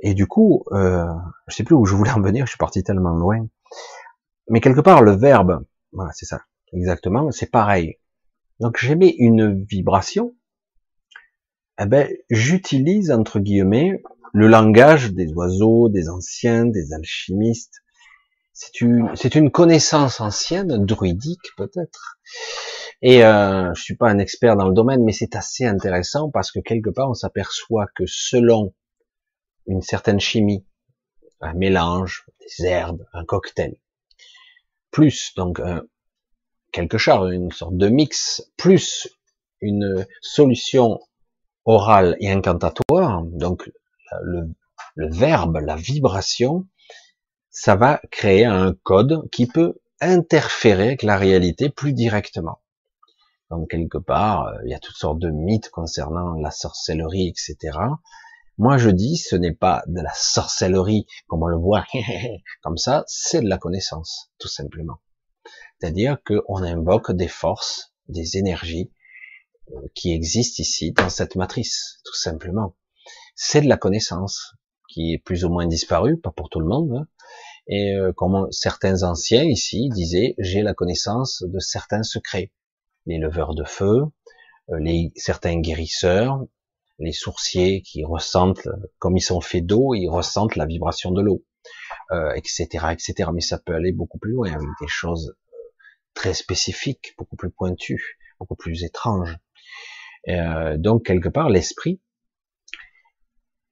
Et 0.01 0.13
du 0.13 0.27
coup, 0.27 0.63
euh, 0.71 1.05
je 1.47 1.55
sais 1.55 1.63
plus 1.63 1.75
où 1.75 1.85
je 1.85 1.95
voulais 1.95 2.11
en 2.11 2.21
venir, 2.21 2.45
je 2.45 2.51
suis 2.51 2.57
parti 2.57 2.83
tellement 2.83 3.15
loin. 3.15 3.45
Mais 4.49 4.61
quelque 4.61 4.81
part, 4.81 5.01
le 5.01 5.11
verbe, 5.11 5.65
voilà, 5.91 6.11
c'est 6.13 6.25
ça, 6.25 6.41
exactement, 6.73 7.31
c'est 7.31 7.51
pareil. 7.51 7.99
Donc 8.59 8.77
j'émets 8.77 9.15
une 9.17 9.63
vibration, 9.63 10.35
eh 11.81 11.85
ben, 11.85 12.09
j'utilise 12.29 13.11
entre 13.11 13.39
guillemets 13.39 14.01
le 14.33 14.47
langage 14.47 15.13
des 15.13 15.31
oiseaux, 15.33 15.89
des 15.89 16.09
anciens, 16.09 16.65
des 16.65 16.93
alchimistes. 16.93 17.81
C'est 18.51 18.81
une, 18.81 19.51
connaissance 19.51 20.19
ancienne, 20.19 20.85
druidique 20.85 21.55
peut-être. 21.55 22.19
Et 23.01 23.23
euh, 23.23 23.73
je 23.73 23.81
suis 23.81 23.95
pas 23.95 24.09
un 24.09 24.19
expert 24.19 24.57
dans 24.57 24.67
le 24.67 24.73
domaine, 24.73 25.05
mais 25.05 25.13
c'est 25.13 25.37
assez 25.37 25.65
intéressant 25.65 26.29
parce 26.29 26.51
que 26.51 26.59
quelque 26.59 26.89
part 26.89 27.09
on 27.09 27.13
s'aperçoit 27.13 27.87
que 27.95 28.03
selon 28.05 28.73
une 29.67 29.81
certaine 29.81 30.19
chimie, 30.19 30.65
un 31.39 31.53
mélange, 31.53 32.25
des 32.41 32.65
herbes, 32.65 33.05
un 33.13 33.23
cocktail, 33.23 33.77
plus 34.91 35.33
donc 35.37 35.61
un, 35.61 35.83
quelque 36.71 36.97
chose, 36.97 37.33
une 37.33 37.51
sorte 37.51 37.77
de 37.77 37.89
mix, 37.89 38.43
plus 38.57 39.07
une 39.61 40.05
solution 40.21 40.99
orale 41.65 42.15
et 42.19 42.31
incantatoire, 42.31 43.23
donc 43.23 43.71
le, 44.21 44.49
le 44.95 45.09
verbe, 45.09 45.57
la 45.57 45.75
vibration, 45.75 46.65
ça 47.49 47.75
va 47.75 48.01
créer 48.11 48.45
un 48.45 48.73
code 48.83 49.29
qui 49.31 49.47
peut 49.47 49.75
interférer 50.01 50.87
avec 50.87 51.03
la 51.03 51.17
réalité 51.17 51.69
plus 51.69 51.93
directement. 51.93 52.61
Donc 53.49 53.69
quelque 53.69 53.97
part, 53.97 54.47
euh, 54.47 54.53
il 54.65 54.71
y 54.71 54.73
a 54.73 54.79
toutes 54.79 54.95
sortes 54.95 55.19
de 55.19 55.29
mythes 55.29 55.69
concernant 55.69 56.33
la 56.33 56.51
sorcellerie, 56.51 57.27
etc. 57.27 57.77
Moi, 58.57 58.77
je 58.77 58.89
dis, 58.89 59.17
ce 59.17 59.35
n'est 59.35 59.53
pas 59.53 59.83
de 59.87 60.01
la 60.01 60.13
sorcellerie 60.13 61.07
comme 61.27 61.43
on 61.43 61.47
le 61.47 61.57
voit 61.57 61.85
comme 62.61 62.77
ça, 62.77 63.03
c'est 63.07 63.41
de 63.41 63.49
la 63.49 63.57
connaissance, 63.57 64.31
tout 64.37 64.49
simplement. 64.49 64.99
C'est-à-dire 65.79 66.17
qu'on 66.25 66.63
invoque 66.63 67.11
des 67.11 67.27
forces, 67.27 67.93
des 68.07 68.37
énergies 68.37 68.91
euh, 69.71 69.79
qui 69.95 70.13
existent 70.13 70.61
ici 70.61 70.91
dans 70.91 71.09
cette 71.09 71.35
matrice, 71.35 71.99
tout 72.03 72.15
simplement. 72.15 72.75
C'est 73.35 73.61
de 73.61 73.69
la 73.69 73.77
connaissance 73.77 74.55
qui 74.89 75.13
est 75.13 75.19
plus 75.19 75.45
ou 75.45 75.49
moins 75.49 75.67
disparue, 75.67 76.19
pas 76.19 76.31
pour 76.31 76.49
tout 76.49 76.59
le 76.59 76.65
monde. 76.65 76.91
Hein. 76.93 77.07
Et 77.67 77.93
euh, 77.95 78.11
comme 78.11 78.47
certains 78.51 79.03
anciens 79.03 79.43
ici 79.43 79.89
disaient, 79.89 80.33
j'ai 80.39 80.63
la 80.63 80.73
connaissance 80.73 81.43
de 81.47 81.59
certains 81.59 82.03
secrets. 82.03 82.51
Les 83.05 83.19
leveurs 83.19 83.53
de 83.53 83.63
feu, 83.63 84.03
euh, 84.71 84.79
les, 84.79 85.11
certains 85.15 85.59
guérisseurs, 85.59 86.43
les 86.97 87.13
sourciers 87.13 87.81
qui 87.81 88.03
ressentent, 88.03 88.67
comme 88.97 89.15
ils 89.15 89.21
sont 89.21 89.39
faits 89.39 89.65
d'eau, 89.65 89.93
ils 89.93 90.09
ressentent 90.09 90.55
la 90.55 90.65
vibration 90.65 91.11
de 91.11 91.21
l'eau, 91.21 91.45
euh, 92.11 92.33
etc., 92.33 92.67
etc. 92.91 93.29
Mais 93.33 93.41
ça 93.41 93.59
peut 93.59 93.73
aller 93.73 93.91
beaucoup 93.91 94.17
plus 94.17 94.33
loin 94.33 94.51
avec 94.51 94.67
des 94.81 94.87
choses 94.87 95.35
très 96.13 96.33
spécifiques, 96.33 97.13
beaucoup 97.17 97.35
plus 97.35 97.51
pointues, 97.51 98.17
beaucoup 98.39 98.55
plus 98.55 98.83
étranges. 98.83 99.37
Euh, 100.27 100.77
donc 100.77 101.05
quelque 101.05 101.29
part, 101.29 101.49
l'esprit 101.49 102.01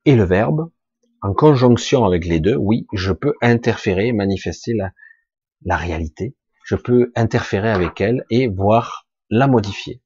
et 0.05 0.15
le 0.15 0.23
verbe, 0.23 0.71
en 1.21 1.33
conjonction 1.33 2.05
avec 2.05 2.25
les 2.25 2.39
deux, 2.39 2.55
oui, 2.55 2.87
je 2.93 3.11
peux 3.11 3.33
interférer, 3.41 4.11
manifester 4.13 4.73
la, 4.73 4.91
la 5.63 5.75
réalité. 5.75 6.35
Je 6.63 6.75
peux 6.75 7.11
interférer 7.15 7.69
avec 7.69 7.99
elle 8.01 8.25
et 8.29 8.47
voir 8.47 9.07
la 9.29 9.47
modifier. 9.47 10.01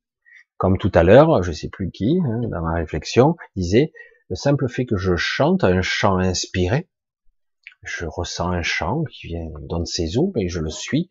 Comme 0.57 0.77
tout 0.77 0.91
à 0.93 1.03
l'heure, 1.03 1.43
je 1.43 1.51
sais 1.51 1.69
plus 1.69 1.91
qui, 1.91 2.19
hein, 2.23 2.41
dans 2.49 2.61
ma 2.61 2.75
réflexion, 2.75 3.35
disait, 3.55 3.91
le 4.29 4.35
simple 4.35 4.69
fait 4.69 4.85
que 4.85 4.95
je 4.95 5.15
chante 5.15 5.63
un 5.63 5.81
chant 5.81 6.17
inspiré, 6.17 6.87
je 7.83 8.05
ressens 8.05 8.51
un 8.51 8.61
chant 8.61 9.03
qui 9.05 9.27
vient, 9.27 9.47
donne 9.61 9.85
ses 9.85 10.17
eaux, 10.17 10.31
et 10.37 10.47
je 10.49 10.59
le 10.59 10.69
suis, 10.69 11.09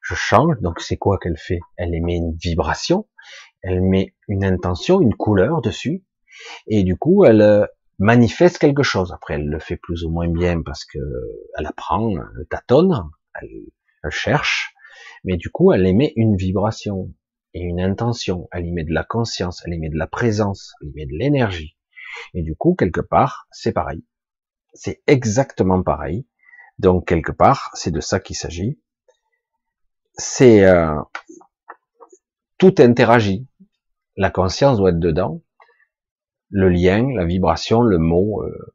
je 0.00 0.14
change, 0.14 0.56
donc 0.60 0.80
c'est 0.80 0.96
quoi 0.96 1.18
qu'elle 1.18 1.36
fait? 1.36 1.60
Elle 1.76 1.94
émet 1.94 2.16
une 2.16 2.36
vibration, 2.36 3.08
elle 3.62 3.82
met 3.82 4.14
une 4.28 4.44
intention, 4.44 5.00
une 5.00 5.14
couleur 5.14 5.60
dessus, 5.60 6.04
et 6.66 6.82
du 6.84 6.96
coup, 6.96 7.24
elle 7.24 7.42
euh, 7.42 7.66
manifeste 7.98 8.58
quelque 8.58 8.82
chose. 8.82 9.12
Après, 9.12 9.34
elle 9.34 9.48
le 9.48 9.58
fait 9.58 9.76
plus 9.76 10.04
ou 10.04 10.10
moins 10.10 10.28
bien 10.28 10.62
parce 10.62 10.84
que 10.84 10.98
elle 11.56 11.66
apprend, 11.66 12.10
elle 12.10 12.46
tâtonne, 12.48 13.10
elle, 13.40 13.48
elle 14.04 14.10
cherche, 14.10 14.74
mais 15.24 15.36
du 15.36 15.50
coup, 15.50 15.72
elle 15.72 15.86
émet 15.86 16.12
une 16.16 16.36
vibration 16.36 17.12
et 17.54 17.60
une 17.60 17.80
intention, 17.80 18.48
elle 18.52 18.66
y 18.66 18.72
met 18.72 18.84
de 18.84 18.92
la 18.92 19.04
conscience, 19.04 19.62
elle 19.64 19.74
y 19.74 19.78
met 19.78 19.88
de 19.88 19.98
la 19.98 20.06
présence, 20.06 20.74
elle 20.80 20.88
y 20.88 20.92
met 20.94 21.06
de 21.06 21.16
l'énergie. 21.18 21.76
Et 22.34 22.42
du 22.42 22.54
coup, 22.54 22.74
quelque 22.74 23.00
part, 23.00 23.46
c'est 23.50 23.72
pareil. 23.72 24.04
C'est 24.74 25.02
exactement 25.06 25.82
pareil. 25.82 26.26
Donc, 26.78 27.08
quelque 27.08 27.32
part, 27.32 27.70
c'est 27.74 27.90
de 27.90 28.00
ça 28.00 28.20
qu'il 28.20 28.36
s'agit. 28.36 28.80
C'est 30.20 30.64
euh, 30.64 31.00
tout 32.58 32.74
interagit. 32.78 33.46
La 34.16 34.30
conscience 34.30 34.78
doit 34.78 34.90
être 34.90 34.98
dedans. 34.98 35.42
Le 36.50 36.68
lien, 36.68 37.06
la 37.14 37.24
vibration, 37.24 37.82
le 37.82 37.98
mot, 37.98 38.42
euh, 38.42 38.74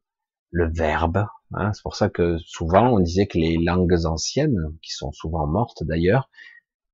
le 0.52 0.72
verbe. 0.72 1.26
Hein. 1.56 1.74
c'est 1.74 1.84
pour 1.84 1.98
ça 1.98 2.10
que 2.10 2.38
souvent 2.38 2.94
on 2.94 3.00
disait 3.00 3.28
que 3.28 3.38
les 3.38 3.58
langues 3.58 4.06
anciennes, 4.06 4.58
qui 4.82 4.92
sont 4.92 5.12
souvent 5.12 5.46
mortes 5.46 5.84
d'ailleurs, 5.84 6.30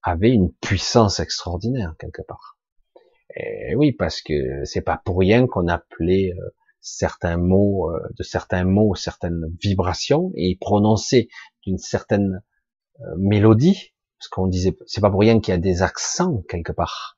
avait 0.01 0.31
une 0.31 0.51
puissance 0.51 1.19
extraordinaire 1.19 1.93
quelque 1.99 2.23
part. 2.23 2.57
Et 3.35 3.75
oui, 3.75 3.91
parce 3.91 4.21
que 4.21 4.65
c'est 4.65 4.81
pas 4.81 4.99
pour 5.05 5.19
rien 5.19 5.45
qu'on 5.45 5.67
appelait 5.67 6.33
euh, 6.35 6.49
certains 6.81 7.37
mots, 7.37 7.91
de 8.17 8.23
certains 8.23 8.63
mots, 8.63 8.95
certaines 8.95 9.45
vibrations 9.61 10.31
et 10.35 10.57
prononcés 10.59 11.29
d'une 11.63 11.77
certaine 11.77 12.41
mélodie, 13.17 13.93
parce 14.19 14.27
qu'on 14.29 14.47
disait, 14.47 14.77
c'est 14.85 15.01
pas 15.01 15.09
pour 15.09 15.21
rien 15.21 15.39
qu'il 15.39 15.53
y 15.53 15.55
a 15.55 15.59
des 15.59 15.81
accents 15.81 16.43
quelque 16.49 16.71
part. 16.71 17.17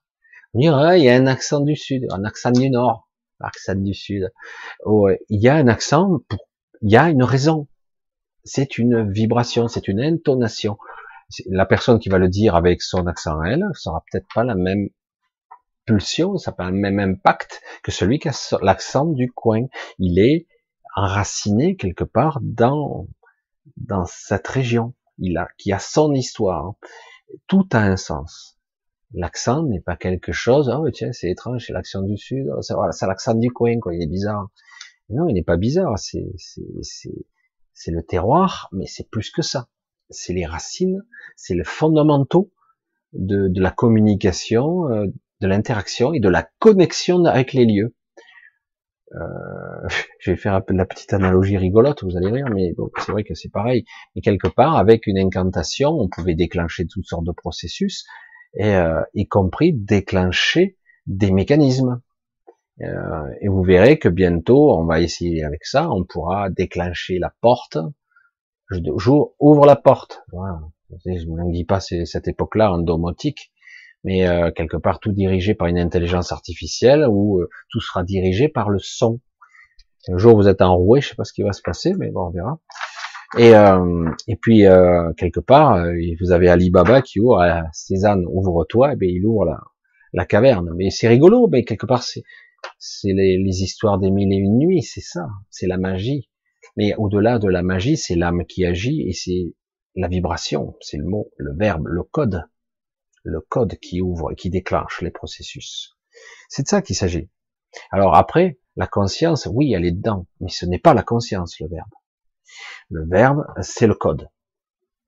On 0.53 0.60
dirait, 0.60 0.99
il 0.99 1.06
y 1.06 1.10
a 1.10 1.15
un 1.15 1.28
accent 1.28 1.61
du 1.61 1.76
sud, 1.76 2.06
un 2.11 2.23
accent 2.23 2.52
du 2.52 2.69
nord, 2.69 3.10
un 3.40 3.48
accent 3.48 3.76
du 3.76 3.94
sud. 3.94 4.32
Oh, 4.86 5.10
il 5.30 5.41
y 5.41 5.49
a 5.49 5.56
un 5.56 5.68
accent, 5.68 6.19
il 6.82 6.91
y 6.91 6.98
a 6.98 7.10
une 7.10 7.23
raison. 7.23 7.68
C'est 8.44 8.78
une 8.78 9.11
vibration, 9.11 9.68
c'est 9.68 9.88
une 9.88 10.02
intonation 10.02 10.78
la 11.49 11.65
personne 11.65 11.99
qui 11.99 12.10
va 12.10 12.18
le 12.18 12.30
dire 12.30 12.56
avec 12.56 12.82
son 12.82 13.07
accent 13.07 13.40
à 13.40 13.49
elle 13.49 13.65
sera 13.73 14.03
peut-être 14.11 14.28
pas 14.34 14.44
la 14.44 14.56
même 14.56 14.90
pulsion, 15.86 16.38
ça 16.38 16.52
pas 16.52 16.69
le 16.69 16.78
même 16.78 16.99
impact 16.99 17.61
que 17.84 17.91
celui 17.91 18.19
qui 18.19 18.30
a 18.30 18.57
l'accent 18.61 19.06
du 19.06 19.32
coin. 19.32 19.65
Il 19.98 20.19
est 20.19 20.48
enraciné 20.95 21.76
quelque 21.76 22.03
part 22.03 22.40
dans 22.41 23.07
dans 23.78 24.06
cette 24.06 24.48
région. 24.48 24.94
Il 25.22 25.38
a 25.38 25.48
qui 25.57 25.72
a 25.72 25.80
son 25.80 26.14
histoire. 26.14 26.73
Tout 27.48 27.68
a 27.72 27.80
un 27.80 27.95
sens. 27.95 28.60
L'accent 29.14 29.64
n'est 29.64 29.80
pas 29.80 29.95
quelque 29.95 30.34
chose. 30.34 30.69
Oh 30.69 30.89
tiens, 30.91 31.14
c'est 31.14 31.30
étrange, 31.30 31.65
c'est 31.68 31.73
l'accent 31.73 32.02
du 32.02 32.18
sud. 32.18 32.48
Oh, 32.53 32.61
c'est 32.61 33.07
l'accent 33.07 33.35
du 33.35 33.49
coin, 33.52 33.80
quoi. 33.80 33.95
Il 33.95 34.03
est 34.03 34.07
bizarre. 34.07 34.49
Non, 35.10 35.30
il 35.30 35.34
n'est 35.35 35.43
pas 35.43 35.57
bizarre. 35.57 35.98
C'est 35.98 36.34
c'est 36.38 37.14
c'est 37.73 37.91
le 37.91 38.03
terroir, 38.03 38.68
mais 38.73 38.85
c'est 38.85 39.10
plus 39.10 39.31
que 39.31 39.41
ça 39.41 39.69
c'est 40.11 40.34
les 40.34 40.45
racines, 40.45 41.03
c'est 41.35 41.56
le 41.56 41.64
fondamentaux 41.64 42.52
de, 43.14 43.48
de 43.48 43.61
la 43.61 43.72
communication, 43.72 44.89
euh, 44.89 45.07
de 45.41 45.48
l'interaction 45.48 46.14
et 46.14 46.19
de 46.19 46.30
la 46.30 46.48
connexion 46.60 47.26
avec 47.26 47.53
les 47.53 47.65
lieux. 47.65 47.95
Euh, 49.15 49.88
je 50.19 50.31
vais 50.31 50.38
faire 50.38 50.61
la 50.69 50.85
petite 50.85 51.13
analogie 51.13 51.57
rigolote, 51.57 52.03
vous 52.03 52.17
allez 52.17 52.31
rire, 52.31 52.47
mais 52.53 52.73
c'est 52.99 53.11
vrai 53.11 53.23
que 53.23 53.33
c'est 53.33 53.49
pareil. 53.49 53.85
Et 54.15 54.21
quelque 54.21 54.47
part, 54.47 54.77
avec 54.77 55.07
une 55.07 55.17
incantation, 55.17 55.89
on 55.89 56.07
pouvait 56.07 56.35
déclencher 56.35 56.85
toutes 56.88 57.05
sortes 57.05 57.25
de 57.25 57.31
processus, 57.31 58.05
euh, 58.59 59.01
y 59.13 59.27
compris 59.27 59.73
déclencher 59.73 60.77
des 61.07 61.31
mécanismes. 61.31 62.01
Euh, 62.81 63.27
et 63.41 63.47
vous 63.47 63.63
verrez 63.63 63.99
que 63.99 64.09
bientôt, 64.09 64.73
on 64.73 64.85
va 64.85 65.01
essayer 65.01 65.43
avec 65.43 65.65
ça, 65.65 65.91
on 65.91 66.03
pourra 66.03 66.49
déclencher 66.49 67.19
la 67.19 67.33
porte, 67.41 67.77
je 68.69 68.79
ouvre 69.39 69.65
la 69.65 69.75
porte. 69.75 70.23
Je 71.05 71.09
ne 71.11 71.51
dis 71.51 71.65
pas 71.65 71.79
cette 71.79 72.27
époque-là 72.27 72.71
en 72.71 72.79
domotique, 72.79 73.51
mais 74.03 74.28
euh, 74.28 74.52
quelque 74.52 74.78
part 74.78 74.99
tout 74.99 75.11
dirigé 75.11 75.53
par 75.53 75.68
une 75.68 75.78
intelligence 75.78 76.32
artificielle 76.32 77.06
où 77.10 77.40
euh, 77.40 77.49
tout 77.69 77.82
sera 77.82 78.03
dirigé 78.03 78.49
par 78.49 78.69
le 78.69 78.80
son. 78.80 79.19
Un 80.07 80.18
jour 80.18 80.36
vous 80.36 80.48
êtes 80.48 80.61
enroué, 80.61 81.02
je 81.02 81.10
sais 81.10 81.15
pas 81.15 81.23
ce 81.23 81.34
qui 81.34 81.44
va 81.44 81.53
se 81.53 81.61
passer, 81.61 81.94
mais 81.98 82.10
bon 82.10 82.28
on 82.28 82.32
verra. 82.32 82.60
Et, 83.38 83.56
euh, 83.56 84.10
et 84.28 84.36
puis 84.36 84.64
quelque 85.18 85.40
part 85.40 85.86
vous 86.19 86.32
avez 86.32 86.49
Ali 86.49 86.69
Baba 86.69 87.02
qui 87.02 87.19
ouvre, 87.19 87.64
Cézanne 87.72 88.26
ouvre-toi, 88.28 88.94
et 88.94 88.95
bien 88.95 89.10
il 89.10 89.26
ouvre 89.26 89.45
la, 89.45 89.60
la 90.14 90.26
caverne. 90.26 90.72
Mais 90.76 90.90
c'est 90.90 91.07
rigolo, 91.07 91.48
mais 91.48 91.64
quelque 91.64 91.86
part 91.86 92.03
c'est 92.03 92.23
c'est 92.78 93.14
les, 93.14 93.38
les 93.38 93.61
histoires 93.64 93.99
des 93.99 94.11
mille 94.11 94.34
et 94.34 94.38
une 94.38 94.57
nuits, 94.57 94.84
c'est 94.84 95.02
ça, 95.02 95.28
c'est 95.49 95.68
la 95.68 95.78
magie. 95.78 96.30
Mais 96.78 96.95
au-delà 96.95 97.40
de 97.40 97.48
la 97.48 97.64
magie, 97.64 97.98
c'est 97.98 98.15
l'âme 98.15 98.45
qui 98.45 98.65
agit 98.65 99.07
et 99.07 99.14
c'est 99.14 99.56
la 99.95 100.07
vibration, 100.07 100.76
c'est 100.80 100.98
le 100.98 101.06
mot, 101.06 101.32
le 101.38 101.53
verbe, 101.56 101.88
le 101.88 102.03
code, 102.03 102.44
le 103.23 103.41
code 103.41 103.77
qui 103.80 104.02
ouvre 104.02 104.31
et 104.31 104.35
qui 104.35 104.49
déclenche 104.49 105.02
les 105.02 105.11
processus. 105.11 105.98
C'est 106.49 106.64
de 106.64 106.68
ça 106.68 106.81
qu'il 106.81 106.95
s'agit. 106.95 107.30
Alors 107.91 108.15
après, 108.15 108.60
la 108.76 108.88
conscience, 108.88 109.48
oui, 109.52 109.73
elle 109.73 109.85
est 109.85 109.91
dedans, 109.91 110.27
mais 110.39 110.49
ce 110.49 110.65
n'est 110.65 110.80
pas 110.80 110.93
la 110.93 111.03
conscience, 111.03 111.60
le 111.60 111.68
verbe. 111.68 111.89
Le 112.89 113.06
verbe, 113.07 113.45
c'est 113.61 113.88
le 113.88 113.95
code. 113.95 114.30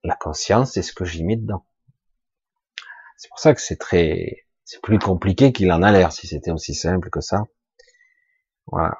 La 0.02 0.16
conscience, 0.16 0.72
c'est 0.72 0.82
ce 0.82 0.92
que 0.92 1.04
j'y 1.04 1.24
mets 1.24 1.36
dedans. 1.36 1.66
C'est 3.16 3.28
pour 3.28 3.38
ça 3.38 3.54
que 3.54 3.60
c'est 3.60 3.76
très, 3.76 4.46
c'est 4.64 4.80
plus 4.82 4.98
compliqué 4.98 5.52
qu'il 5.52 5.70
en 5.72 5.82
a 5.82 5.92
l'air 5.92 6.12
si 6.12 6.26
c'était 6.26 6.50
aussi 6.50 6.74
simple 6.74 7.10
que 7.10 7.20
ça. 7.20 7.44
Voilà. 8.66 8.98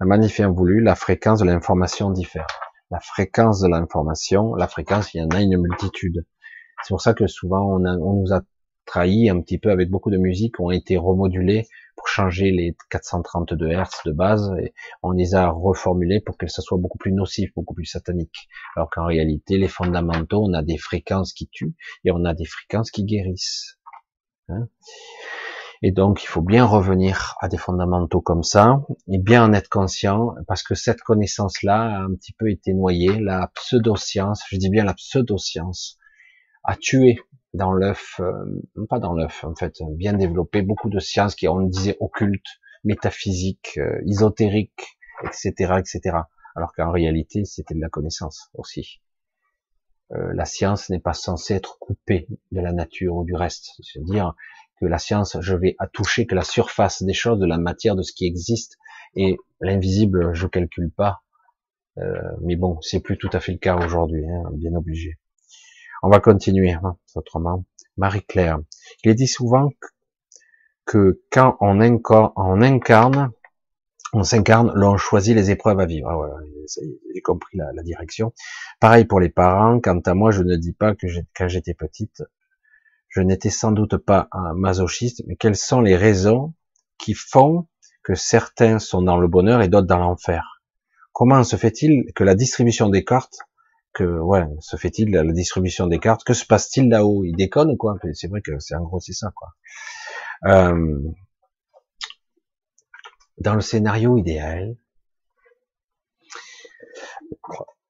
La 0.00 0.06
manif 0.06 0.40
voulu, 0.40 0.80
la 0.82 0.96
fréquence 0.96 1.40
de 1.40 1.44
l'information 1.44 2.10
diffère. 2.10 2.46
La 2.90 3.00
fréquence 3.00 3.60
de 3.60 3.68
l'information, 3.68 4.54
la 4.54 4.68
fréquence, 4.68 5.14
il 5.14 5.18
y 5.18 5.22
en 5.22 5.30
a 5.30 5.40
une 5.40 5.56
multitude. 5.56 6.26
C'est 6.82 6.92
pour 6.92 7.00
ça 7.00 7.14
que 7.14 7.26
souvent 7.26 7.76
on, 7.76 8.14
nous 8.14 8.32
a 8.32 8.42
trahi 8.84 9.30
un 9.30 9.40
petit 9.40 9.58
peu 9.58 9.70
avec 9.70 9.90
beaucoup 9.90 10.10
de 10.10 10.16
musiques 10.16 10.58
ont 10.60 10.70
été 10.70 10.96
remodulées 10.96 11.66
pour 11.96 12.08
changer 12.08 12.50
les 12.50 12.76
432 12.90 13.68
Hz 13.68 13.88
de 14.06 14.12
base 14.12 14.52
et 14.60 14.74
on 15.02 15.12
les 15.12 15.34
a 15.34 15.50
reformulées 15.50 16.20
pour 16.20 16.36
que 16.36 16.48
ça 16.48 16.62
soit 16.62 16.78
beaucoup 16.78 16.98
plus 16.98 17.12
nocif, 17.12 17.50
beaucoup 17.54 17.74
plus 17.74 17.84
satanique. 17.84 18.48
Alors 18.74 18.90
qu'en 18.90 19.04
réalité, 19.04 19.58
les 19.58 19.68
fondamentaux, 19.68 20.42
on 20.44 20.52
a 20.54 20.62
des 20.62 20.78
fréquences 20.78 21.32
qui 21.32 21.48
tuent 21.48 21.74
et 22.04 22.10
on 22.10 22.24
a 22.24 22.34
des 22.34 22.46
fréquences 22.46 22.90
qui 22.90 23.04
guérissent. 23.04 23.78
Hein 24.48 24.68
et 25.84 25.90
donc, 25.90 26.22
il 26.22 26.26
faut 26.28 26.42
bien 26.42 26.64
revenir 26.64 27.34
à 27.40 27.48
des 27.48 27.58
fondamentaux 27.58 28.20
comme 28.20 28.44
ça, 28.44 28.82
et 29.10 29.18
bien 29.18 29.44
en 29.44 29.52
être 29.52 29.68
conscient, 29.68 30.32
parce 30.46 30.62
que 30.62 30.76
cette 30.76 31.00
connaissance-là 31.00 31.96
a 31.96 32.02
un 32.02 32.14
petit 32.14 32.32
peu 32.32 32.50
été 32.50 32.72
noyée. 32.72 33.18
La 33.18 33.50
pseudo-science, 33.56 34.44
je 34.48 34.58
dis 34.58 34.70
bien 34.70 34.84
la 34.84 34.94
pseudo-science, 34.94 35.98
a 36.64 36.76
tué 36.76 37.20
dans 37.54 37.72
l'œuf, 37.72 38.20
euh, 38.20 38.86
pas 38.88 38.98
dans 38.98 39.12
l'œuf, 39.12 39.44
en 39.44 39.54
fait, 39.54 39.82
bien 39.90 40.14
développé, 40.14 40.62
beaucoup 40.62 40.88
de 40.88 40.98
sciences 40.98 41.34
qui, 41.34 41.48
on 41.48 41.60
disait, 41.60 41.96
occultes, 42.00 42.60
métaphysiques, 42.84 43.78
euh, 43.78 44.00
etc., 45.24 45.74
etc. 45.78 46.16
Alors 46.54 46.72
qu'en 46.74 46.90
réalité, 46.90 47.44
c'était 47.44 47.74
de 47.74 47.80
la 47.80 47.88
connaissance 47.88 48.50
aussi. 48.54 49.00
Euh, 50.12 50.32
la 50.34 50.44
science 50.44 50.90
n'est 50.90 51.00
pas 51.00 51.14
censée 51.14 51.54
être 51.54 51.78
coupée 51.78 52.26
de 52.50 52.60
la 52.60 52.72
nature 52.72 53.16
ou 53.16 53.24
du 53.24 53.34
reste. 53.34 53.70
C'est-à-dire 53.82 54.34
que 54.80 54.86
la 54.86 54.98
science, 54.98 55.36
je 55.40 55.54
vais 55.54 55.74
à 55.78 55.86
toucher 55.86 56.26
que 56.26 56.34
la 56.34 56.44
surface 56.44 57.02
des 57.02 57.14
choses, 57.14 57.38
de 57.38 57.46
la 57.46 57.58
matière, 57.58 57.96
de 57.96 58.02
ce 58.02 58.12
qui 58.12 58.26
existe, 58.26 58.78
et 59.14 59.36
l'invisible, 59.60 60.34
je 60.34 60.46
calcule 60.46 60.90
pas. 60.90 61.22
Euh, 61.98 62.20
mais 62.42 62.56
bon, 62.56 62.78
c'est 62.80 63.00
plus 63.00 63.18
tout 63.18 63.30
à 63.32 63.40
fait 63.40 63.52
le 63.52 63.58
cas 63.58 63.76
aujourd'hui, 63.76 64.26
hein, 64.26 64.50
bien 64.54 64.74
obligé. 64.74 65.18
On 66.02 66.10
va 66.10 66.20
continuer 66.20 66.72
hein, 66.72 66.96
autrement. 67.14 67.64
Marie-Claire, 67.96 68.58
il 69.04 69.10
est 69.10 69.14
dit 69.14 69.28
souvent 69.28 69.70
que 70.84 71.22
quand 71.30 71.56
on, 71.60 71.80
incarne, 71.80 73.30
on 74.12 74.24
s'incarne, 74.24 74.72
l'on 74.74 74.96
choisit 74.96 75.34
les 75.34 75.50
épreuves 75.50 75.78
à 75.78 75.86
vivre. 75.86 76.08
Ah, 76.10 76.40
j'ai 77.14 77.20
compris 77.20 77.56
la, 77.56 77.72
la, 77.72 77.82
direction. 77.82 78.32
Pareil 78.80 79.04
pour 79.04 79.20
les 79.20 79.28
parents. 79.28 79.78
Quant 79.80 80.00
à 80.00 80.14
moi, 80.14 80.32
je 80.32 80.42
ne 80.42 80.56
dis 80.56 80.72
pas 80.72 80.94
que 80.94 81.06
quand 81.36 81.48
j'étais 81.48 81.74
petite, 81.74 82.22
je 83.08 83.20
n'étais 83.20 83.50
sans 83.50 83.72
doute 83.72 83.96
pas 83.98 84.28
un 84.32 84.54
masochiste, 84.54 85.22
mais 85.26 85.36
quelles 85.36 85.56
sont 85.56 85.80
les 85.80 85.96
raisons 85.96 86.54
qui 86.98 87.14
font 87.14 87.68
que 88.02 88.14
certains 88.14 88.78
sont 88.78 89.02
dans 89.02 89.18
le 89.18 89.28
bonheur 89.28 89.62
et 89.62 89.68
d'autres 89.68 89.86
dans 89.86 89.98
l'enfer? 89.98 90.62
Comment 91.12 91.44
se 91.44 91.56
fait-il 91.56 92.12
que 92.14 92.24
la 92.24 92.34
distribution 92.34 92.88
des 92.88 93.04
cartes 93.04 93.38
que 93.92 94.04
ouais, 94.04 94.44
se 94.60 94.76
fait-il 94.76 95.10
la 95.10 95.24
distribution 95.24 95.86
des 95.86 95.98
cartes? 95.98 96.24
Que 96.24 96.34
se 96.34 96.46
passe-t-il 96.46 96.88
là-haut? 96.88 97.24
Il 97.24 97.36
déconne 97.36 97.76
quoi? 97.76 97.96
C'est 98.14 98.28
vrai 98.28 98.40
que 98.40 98.58
c'est 98.58 98.74
en 98.74 98.82
gros 98.82 99.00
c'est 99.00 99.12
ça 99.12 99.32
quoi. 99.34 99.48
Euh, 100.46 100.98
dans 103.38 103.54
le 103.54 103.60
scénario 103.60 104.16
idéal, 104.16 104.76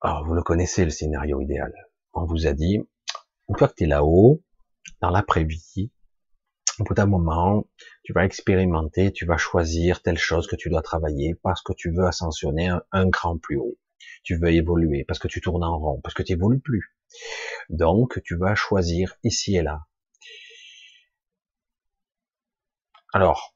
alors 0.01 0.27
vous 0.27 0.35
le 0.35 0.43
connaissez 0.43 0.85
le 0.85 0.91
scénario 0.91 1.41
idéal. 1.41 1.73
On 2.15 2.25
vous 2.25 2.47
a 2.47 2.53
dit, 2.53 2.79
une 3.49 3.57
fois 3.57 3.69
que 3.69 3.75
tu 3.75 3.85
es 3.85 3.87
là-haut, 3.87 4.43
dans 5.01 5.11
l'après-vie, 5.11 5.91
au 6.79 6.85
bout 6.85 6.95
d'un 6.95 7.07
moment, 7.07 7.67
tu 8.03 8.13
vas 8.13 8.25
expérimenter, 8.25 9.13
tu 9.13 9.27
vas 9.27 9.37
choisir 9.37 10.03
telle 10.03 10.19
chose 10.19 10.47
que 10.47 10.57
tu 10.57 10.71
dois 10.71 10.83
travailler 10.83 11.35
parce 11.43 11.63
que 11.63 11.73
tu 11.73 11.91
veux 11.91 12.07
ascensionner 12.07 12.69
un, 12.69 12.83
un 12.93 13.11
cran 13.11 13.37
plus 13.39 13.57
haut 13.59 13.77
tu 14.23 14.37
veux 14.37 14.51
évoluer, 14.53 15.05
parce 15.05 15.19
que 15.19 15.29
tu 15.29 15.41
tournes 15.41 15.65
en 15.65 15.79
rond, 15.79 16.01
parce 16.03 16.15
que 16.15 16.23
tu 16.23 16.33
évolues 16.33 16.61
plus. 16.61 16.95
Donc, 17.69 18.21
tu 18.25 18.37
vas 18.37 18.55
choisir 18.55 19.17
ici 19.25 19.57
et 19.57 19.63
là. 19.63 19.87
Alors, 23.13 23.55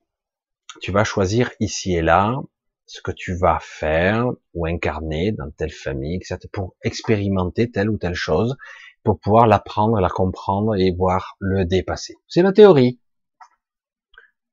tu 0.81 0.93
vas 0.93 1.05
choisir 1.05 1.51
ici 1.61 1.95
et 1.95 2.03
là 2.03 2.41
ce 2.87 3.01
que 3.01 3.11
tu 3.11 3.35
vas 3.35 3.59
faire 3.61 4.31
ou 4.55 4.67
incarner 4.67 5.33
dans 5.33 5.51
telle 5.51 5.73
famille, 5.73 6.17
etc., 6.17 6.39
pour 6.53 6.77
expérimenter 6.83 7.71
telle 7.71 7.91
ou 7.91 7.99
telle 7.99 8.15
chose, 8.15 8.57
pour 9.03 9.19
pouvoir 9.19 9.47
l'apprendre, 9.47 10.01
la 10.01 10.09
comprendre 10.09 10.77
et 10.77 10.93
voir 10.93 11.37
le 11.41 11.65
dépasser. 11.65 12.15
C'est 12.29 12.43
la 12.43 12.53
théorie. 12.53 13.01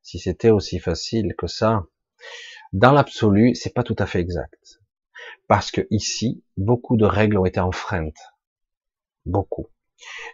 Si 0.01 0.19
c'était 0.19 0.49
aussi 0.49 0.79
facile 0.79 1.33
que 1.37 1.47
ça, 1.47 1.85
dans 2.71 2.91
l'absolu, 2.91 3.53
c'est 3.55 3.73
pas 3.73 3.83
tout 3.83 3.95
à 3.99 4.05
fait 4.05 4.19
exact 4.19 4.82
parce 5.47 5.71
que 5.71 5.81
ici, 5.89 6.43
beaucoup 6.57 6.97
de 6.97 7.05
règles 7.05 7.37
ont 7.37 7.45
été 7.45 7.59
enfreintes. 7.59 8.33
Beaucoup. 9.25 9.67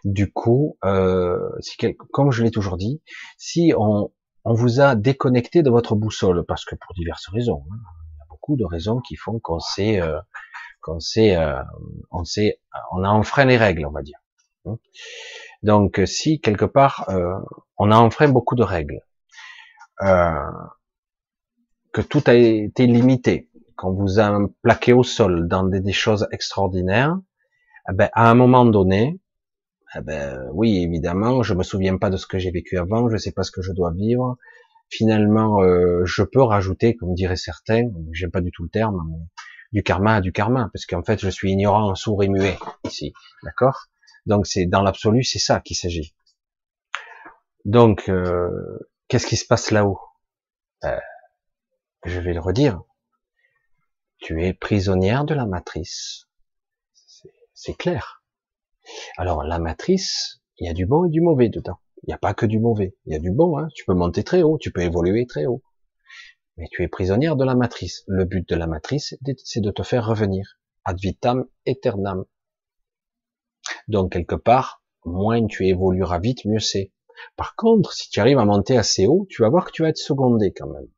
Du 0.04 0.32
coup, 0.32 0.76
euh, 0.84 1.38
si 1.60 1.76
comme 2.12 2.32
je 2.32 2.42
l'ai 2.42 2.50
toujours 2.50 2.76
dit, 2.76 3.02
si 3.38 3.72
on, 3.76 4.12
on, 4.44 4.54
vous 4.54 4.80
a 4.80 4.96
déconnecté 4.96 5.62
de 5.62 5.70
votre 5.70 5.94
boussole, 5.94 6.44
parce 6.46 6.64
que 6.64 6.74
pour 6.74 6.94
diverses 6.94 7.28
raisons, 7.28 7.64
hein, 7.70 7.76
il 8.14 8.18
y 8.18 8.22
a 8.22 8.26
beaucoup 8.28 8.56
de 8.56 8.64
raisons 8.64 9.00
qui 9.00 9.16
font 9.16 9.38
qu'on 9.38 9.60
sait, 9.60 10.00
euh, 10.00 10.18
qu'on 10.80 10.98
sait, 10.98 11.36
euh, 11.36 11.62
on 12.10 12.24
sait, 12.24 12.60
on 12.92 13.04
a 13.04 13.08
enfreint 13.08 13.44
les 13.44 13.56
règles, 13.56 13.86
on 13.86 13.92
va 13.92 14.02
dire. 14.02 14.18
Hein. 14.66 14.78
Donc, 15.62 16.00
si 16.06 16.40
quelque 16.40 16.64
part, 16.64 17.08
euh, 17.10 17.38
on 17.76 17.90
a 17.90 17.96
enfreint 17.96 18.28
beaucoup 18.28 18.54
de 18.54 18.62
règles, 18.62 19.00
euh, 20.02 20.50
que 21.92 22.00
tout 22.00 22.22
a 22.26 22.34
été 22.34 22.86
limité, 22.86 23.49
qu'on 23.80 23.92
vous 23.94 24.20
a 24.20 24.38
plaqué 24.60 24.92
au 24.92 25.02
sol 25.02 25.48
dans 25.48 25.64
des, 25.64 25.92
choses 25.92 26.28
extraordinaires, 26.32 27.18
eh 27.88 27.94
ben, 27.94 28.10
à 28.12 28.30
un 28.30 28.34
moment 28.34 28.66
donné, 28.66 29.18
eh 29.96 30.02
ben, 30.02 30.50
oui, 30.52 30.82
évidemment, 30.82 31.42
je 31.42 31.54
me 31.54 31.62
souviens 31.62 31.96
pas 31.96 32.10
de 32.10 32.18
ce 32.18 32.26
que 32.26 32.38
j'ai 32.38 32.50
vécu 32.50 32.76
avant, 32.76 33.08
je 33.08 33.16
sais 33.16 33.32
pas 33.32 33.42
ce 33.42 33.50
que 33.50 33.62
je 33.62 33.72
dois 33.72 33.90
vivre. 33.92 34.36
Finalement, 34.90 35.62
euh, 35.62 36.04
je 36.04 36.22
peux 36.22 36.42
rajouter, 36.42 36.94
comme 36.94 37.14
diraient 37.14 37.36
certains, 37.36 37.88
j'aime 38.12 38.30
pas 38.30 38.42
du 38.42 38.50
tout 38.50 38.64
le 38.64 38.68
terme, 38.68 39.00
du 39.72 39.82
karma 39.82 40.16
à 40.16 40.20
du 40.20 40.30
karma, 40.30 40.68
parce 40.74 40.84
qu'en 40.84 41.02
fait, 41.02 41.18
je 41.18 41.30
suis 41.30 41.50
ignorant, 41.50 41.94
sourd 41.94 42.22
et 42.22 42.28
muet 42.28 42.58
ici, 42.84 43.14
d'accord? 43.44 43.86
Donc, 44.26 44.46
c'est 44.46 44.66
dans 44.66 44.82
l'absolu, 44.82 45.24
c'est 45.24 45.38
ça 45.38 45.60
qu'il 45.60 45.76
s'agit. 45.76 46.14
Donc, 47.64 48.10
euh, 48.10 48.50
qu'est-ce 49.08 49.26
qui 49.26 49.36
se 49.36 49.46
passe 49.46 49.70
là-haut? 49.70 50.00
Euh, 50.84 50.98
Je 52.04 52.20
vais 52.20 52.34
le 52.34 52.40
redire. 52.40 52.82
Tu 54.20 54.44
es 54.44 54.52
prisonnière 54.52 55.24
de 55.24 55.32
la 55.34 55.46
matrice. 55.46 56.28
C'est 57.54 57.74
clair. 57.74 58.22
Alors 59.16 59.44
la 59.44 59.58
matrice, 59.58 60.42
il 60.58 60.66
y 60.66 60.70
a 60.70 60.74
du 60.74 60.84
bon 60.84 61.06
et 61.06 61.08
du 61.08 61.22
mauvais 61.22 61.48
dedans. 61.48 61.78
Il 62.02 62.08
n'y 62.08 62.12
a 62.12 62.18
pas 62.18 62.34
que 62.34 62.44
du 62.44 62.60
mauvais. 62.60 62.94
Il 63.06 63.14
y 63.14 63.16
a 63.16 63.18
du 63.18 63.30
bon. 63.30 63.58
Hein. 63.58 63.68
Tu 63.74 63.86
peux 63.86 63.94
monter 63.94 64.22
très 64.22 64.42
haut, 64.42 64.58
tu 64.58 64.72
peux 64.72 64.82
évoluer 64.82 65.26
très 65.26 65.46
haut. 65.46 65.62
Mais 66.58 66.68
tu 66.70 66.82
es 66.82 66.88
prisonnière 66.88 67.34
de 67.34 67.46
la 67.46 67.54
matrice. 67.54 68.04
Le 68.08 68.26
but 68.26 68.46
de 68.46 68.56
la 68.56 68.66
matrice, 68.66 69.14
c'est 69.44 69.60
de 69.60 69.70
te 69.70 69.82
faire 69.82 70.06
revenir. 70.06 70.58
Ad 70.84 70.98
vitam 71.00 71.46
aeternam. 71.66 72.26
Donc 73.88 74.12
quelque 74.12 74.34
part, 74.34 74.82
moins 75.06 75.46
tu 75.46 75.66
évolueras 75.66 76.18
vite, 76.18 76.44
mieux 76.44 76.60
c'est. 76.60 76.92
Par 77.36 77.56
contre, 77.56 77.94
si 77.94 78.10
tu 78.10 78.20
arrives 78.20 78.38
à 78.38 78.44
monter 78.44 78.76
assez 78.76 79.06
haut, 79.06 79.26
tu 79.30 79.40
vas 79.42 79.48
voir 79.48 79.64
que 79.64 79.72
tu 79.72 79.82
vas 79.82 79.88
être 79.88 79.96
secondé 79.96 80.52
quand 80.52 80.68
même 80.68 80.88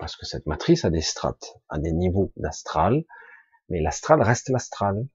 parce 0.00 0.16
que 0.16 0.26
cette 0.26 0.46
matrice 0.46 0.84
a 0.84 0.90
des 0.90 1.02
strates, 1.02 1.60
a 1.68 1.78
des 1.78 1.92
niveaux 1.92 2.32
d'astral, 2.36 3.04
mais 3.68 3.80
l'astral 3.80 4.22
reste 4.22 4.48
l'astral. 4.48 5.06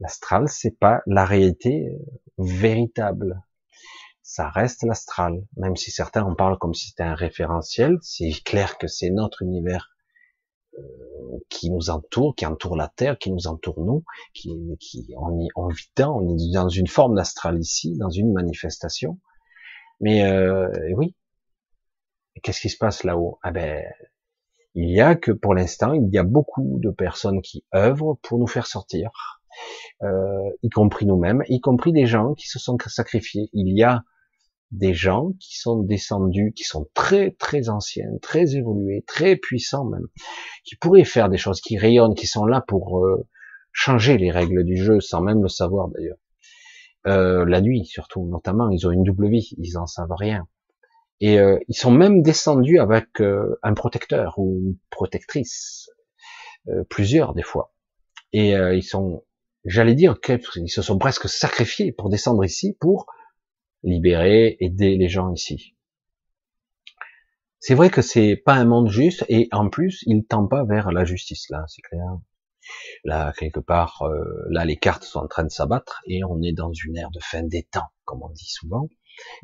L'astral, 0.00 0.48
c'est 0.48 0.76
pas 0.78 1.02
la 1.06 1.24
réalité 1.24 1.88
euh, 1.88 1.98
véritable. 2.36 3.40
Ça 4.22 4.48
reste 4.48 4.82
l'astral, 4.82 5.46
même 5.56 5.76
si 5.76 5.90
certains 5.90 6.24
en 6.24 6.34
parlent 6.34 6.58
comme 6.58 6.74
si 6.74 6.88
c'était 6.88 7.02
un 7.04 7.14
référentiel. 7.14 7.98
C'est 8.02 8.32
clair 8.44 8.76
que 8.76 8.88
c'est 8.88 9.10
notre 9.10 9.42
univers 9.42 9.90
euh, 10.78 10.82
qui 11.48 11.70
nous 11.70 11.90
entoure, 11.90 12.34
qui 12.34 12.44
entoure 12.44 12.76
la 12.76 12.88
Terre, 12.88 13.18
qui 13.18 13.30
nous 13.30 13.46
entoure 13.46 13.80
nous, 13.80 14.04
qui, 14.34 14.50
qui 14.80 15.14
on, 15.16 15.38
y, 15.38 15.48
on 15.54 15.68
vit 15.68 15.90
dans, 15.96 16.18
on 16.18 16.36
est 16.36 16.52
dans 16.52 16.68
une 16.68 16.88
forme 16.88 17.14
d'astral 17.14 17.58
ici, 17.60 17.96
dans 17.98 18.10
une 18.10 18.32
manifestation. 18.32 19.20
Mais 20.00 20.24
euh, 20.24 20.68
oui, 20.96 21.14
Qu'est-ce 22.42 22.60
qui 22.60 22.70
se 22.70 22.78
passe 22.78 23.04
là-haut? 23.04 23.38
Ah 23.42 23.50
ben, 23.52 23.84
il 24.74 24.90
y 24.90 25.00
a 25.00 25.14
que 25.14 25.32
pour 25.32 25.54
l'instant, 25.54 25.92
il 25.92 26.08
y 26.10 26.18
a 26.18 26.22
beaucoup 26.22 26.78
de 26.82 26.90
personnes 26.90 27.42
qui 27.42 27.64
œuvrent 27.74 28.18
pour 28.22 28.38
nous 28.38 28.46
faire 28.46 28.66
sortir, 28.66 29.10
euh, 30.02 30.50
y 30.62 30.70
compris 30.70 31.06
nous-mêmes, 31.06 31.42
y 31.48 31.60
compris 31.60 31.92
des 31.92 32.06
gens 32.06 32.34
qui 32.34 32.48
se 32.48 32.58
sont 32.58 32.78
sacrifiés. 32.86 33.50
Il 33.52 33.76
y 33.76 33.82
a 33.82 34.02
des 34.70 34.94
gens 34.94 35.32
qui 35.38 35.58
sont 35.58 35.82
descendus, 35.82 36.52
qui 36.56 36.64
sont 36.64 36.88
très 36.94 37.32
très 37.32 37.68
anciens, 37.68 38.08
très 38.22 38.56
évolués, 38.56 39.04
très 39.06 39.36
puissants 39.36 39.84
même, 39.84 40.06
qui 40.64 40.76
pourraient 40.76 41.04
faire 41.04 41.28
des 41.28 41.36
choses, 41.36 41.60
qui 41.60 41.76
rayonnent, 41.76 42.14
qui 42.14 42.26
sont 42.26 42.46
là 42.46 42.64
pour 42.66 43.04
euh, 43.04 43.28
changer 43.72 44.16
les 44.16 44.30
règles 44.30 44.64
du 44.64 44.76
jeu 44.76 45.00
sans 45.00 45.20
même 45.20 45.42
le 45.42 45.48
savoir 45.48 45.88
d'ailleurs. 45.88 46.16
Euh, 47.06 47.44
la 47.44 47.60
nuit 47.60 47.84
surtout, 47.84 48.26
notamment, 48.26 48.70
ils 48.70 48.86
ont 48.86 48.90
une 48.90 49.02
double 49.02 49.28
vie, 49.28 49.54
ils 49.58 49.76
en 49.76 49.86
savent 49.86 50.14
rien. 50.16 50.46
Et 51.22 51.38
euh, 51.38 51.56
ils 51.68 51.76
sont 51.76 51.92
même 51.92 52.20
descendus 52.20 52.80
avec 52.80 53.20
euh, 53.20 53.56
un 53.62 53.74
protecteur 53.74 54.34
ou 54.38 54.60
une 54.60 54.76
protectrice, 54.90 55.88
euh, 56.66 56.82
plusieurs 56.90 57.32
des 57.32 57.44
fois. 57.44 57.72
Et 58.32 58.52
ils 58.52 58.82
sont, 58.82 59.24
j'allais 59.66 59.94
dire, 59.94 60.16
ils 60.56 60.70
se 60.70 60.80
sont 60.80 60.98
presque 60.98 61.28
sacrifiés 61.28 61.92
pour 61.92 62.08
descendre 62.08 62.42
ici, 62.46 62.74
pour 62.80 63.06
libérer, 63.82 64.56
aider 64.58 64.96
les 64.96 65.08
gens 65.10 65.30
ici. 65.34 65.76
C'est 67.58 67.74
vrai 67.74 67.90
que 67.90 68.00
c'est 68.00 68.36
pas 68.36 68.54
un 68.54 68.64
monde 68.64 68.88
juste, 68.88 69.26
et 69.28 69.48
en 69.52 69.68
plus, 69.68 70.02
il 70.06 70.24
tend 70.24 70.46
pas 70.46 70.64
vers 70.64 70.92
la 70.92 71.04
justice 71.04 71.50
là, 71.50 71.62
c'est 71.68 71.82
clair. 71.82 72.06
Là, 73.04 73.34
quelque 73.36 73.60
part, 73.60 74.02
là, 74.48 74.64
les 74.64 74.78
cartes 74.78 75.04
sont 75.04 75.20
en 75.20 75.28
train 75.28 75.44
de 75.44 75.50
s'abattre, 75.50 76.00
et 76.06 76.24
on 76.24 76.40
est 76.40 76.54
dans 76.54 76.72
une 76.72 76.96
ère 76.96 77.10
de 77.10 77.20
fin 77.20 77.42
des 77.42 77.64
temps, 77.64 77.90
comme 78.06 78.22
on 78.22 78.30
dit 78.30 78.48
souvent. 78.48 78.88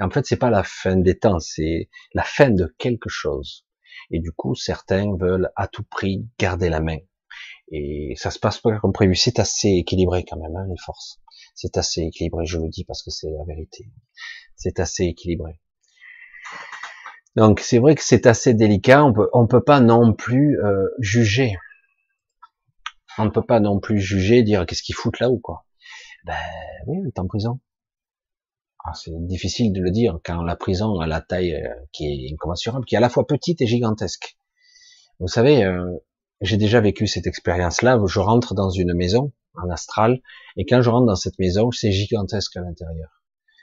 En 0.00 0.10
fait, 0.10 0.26
c'est 0.26 0.36
pas 0.36 0.50
la 0.50 0.64
fin 0.64 0.96
des 0.96 1.18
temps, 1.18 1.40
c'est 1.40 1.88
la 2.14 2.24
fin 2.24 2.50
de 2.50 2.74
quelque 2.78 3.08
chose. 3.08 3.66
Et 4.10 4.20
du 4.20 4.32
coup, 4.32 4.54
certains 4.54 5.16
veulent 5.16 5.50
à 5.56 5.68
tout 5.68 5.82
prix 5.82 6.26
garder 6.38 6.68
la 6.68 6.80
main. 6.80 6.98
Et 7.70 8.14
ça 8.16 8.30
se 8.30 8.38
passe 8.38 8.58
pas 8.58 8.78
comme 8.78 8.92
prévu. 8.92 9.14
C'est 9.14 9.38
assez 9.38 9.68
équilibré 9.68 10.24
quand 10.24 10.38
même, 10.38 10.56
hein, 10.56 10.66
les 10.68 10.78
forces. 10.78 11.20
c'est 11.54 11.76
assez 11.76 12.02
équilibré. 12.02 12.46
Je 12.46 12.58
le 12.58 12.68
dis 12.68 12.84
parce 12.84 13.02
que 13.02 13.10
c'est 13.10 13.30
la 13.30 13.44
vérité. 13.44 13.90
C'est 14.56 14.80
assez 14.80 15.04
équilibré. 15.04 15.60
Donc 17.36 17.60
c'est 17.60 17.78
vrai 17.78 17.94
que 17.94 18.02
c'est 18.02 18.26
assez 18.26 18.54
délicat. 18.54 19.04
On 19.04 19.12
peut, 19.12 19.28
on 19.32 19.46
peut 19.46 19.62
pas 19.62 19.80
non 19.80 20.14
plus 20.14 20.58
euh, 20.60 20.88
juger. 20.98 21.56
On 23.18 23.24
ne 23.24 23.30
peut 23.30 23.44
pas 23.44 23.60
non 23.60 23.80
plus 23.80 24.00
juger, 24.00 24.42
dire 24.42 24.64
qu'est-ce 24.64 24.82
qu'ils 24.82 24.94
foutent 24.94 25.20
là 25.20 25.28
ou 25.28 25.38
quoi. 25.38 25.66
Ben 26.24 26.34
oui, 26.86 26.98
on 27.02 27.06
est 27.06 27.18
en 27.18 27.26
prison. 27.26 27.60
Ah, 28.84 28.92
c'est 28.94 29.10
difficile 29.26 29.72
de 29.72 29.80
le 29.80 29.90
dire 29.90 30.18
quand 30.24 30.42
la 30.42 30.56
prison 30.56 31.00
a 31.00 31.06
la 31.06 31.20
taille 31.20 31.54
euh, 31.54 31.68
qui 31.92 32.06
est 32.06 32.32
incommensurable, 32.32 32.84
qui 32.84 32.94
est 32.94 32.98
à 32.98 33.00
la 33.00 33.08
fois 33.08 33.26
petite 33.26 33.60
et 33.60 33.66
gigantesque. 33.66 34.38
Vous 35.20 35.28
savez, 35.28 35.64
euh, 35.64 35.84
j'ai 36.40 36.56
déjà 36.56 36.80
vécu 36.80 37.06
cette 37.06 37.26
expérience-là. 37.26 38.00
Je 38.06 38.20
rentre 38.20 38.54
dans 38.54 38.70
une 38.70 38.94
maison 38.94 39.32
en 39.54 39.68
astral, 39.70 40.20
et 40.56 40.64
quand 40.64 40.80
je 40.82 40.90
rentre 40.90 41.06
dans 41.06 41.16
cette 41.16 41.38
maison, 41.38 41.72
c'est 41.72 41.90
gigantesque 41.90 42.56
à 42.56 42.60
l'intérieur. 42.60 43.22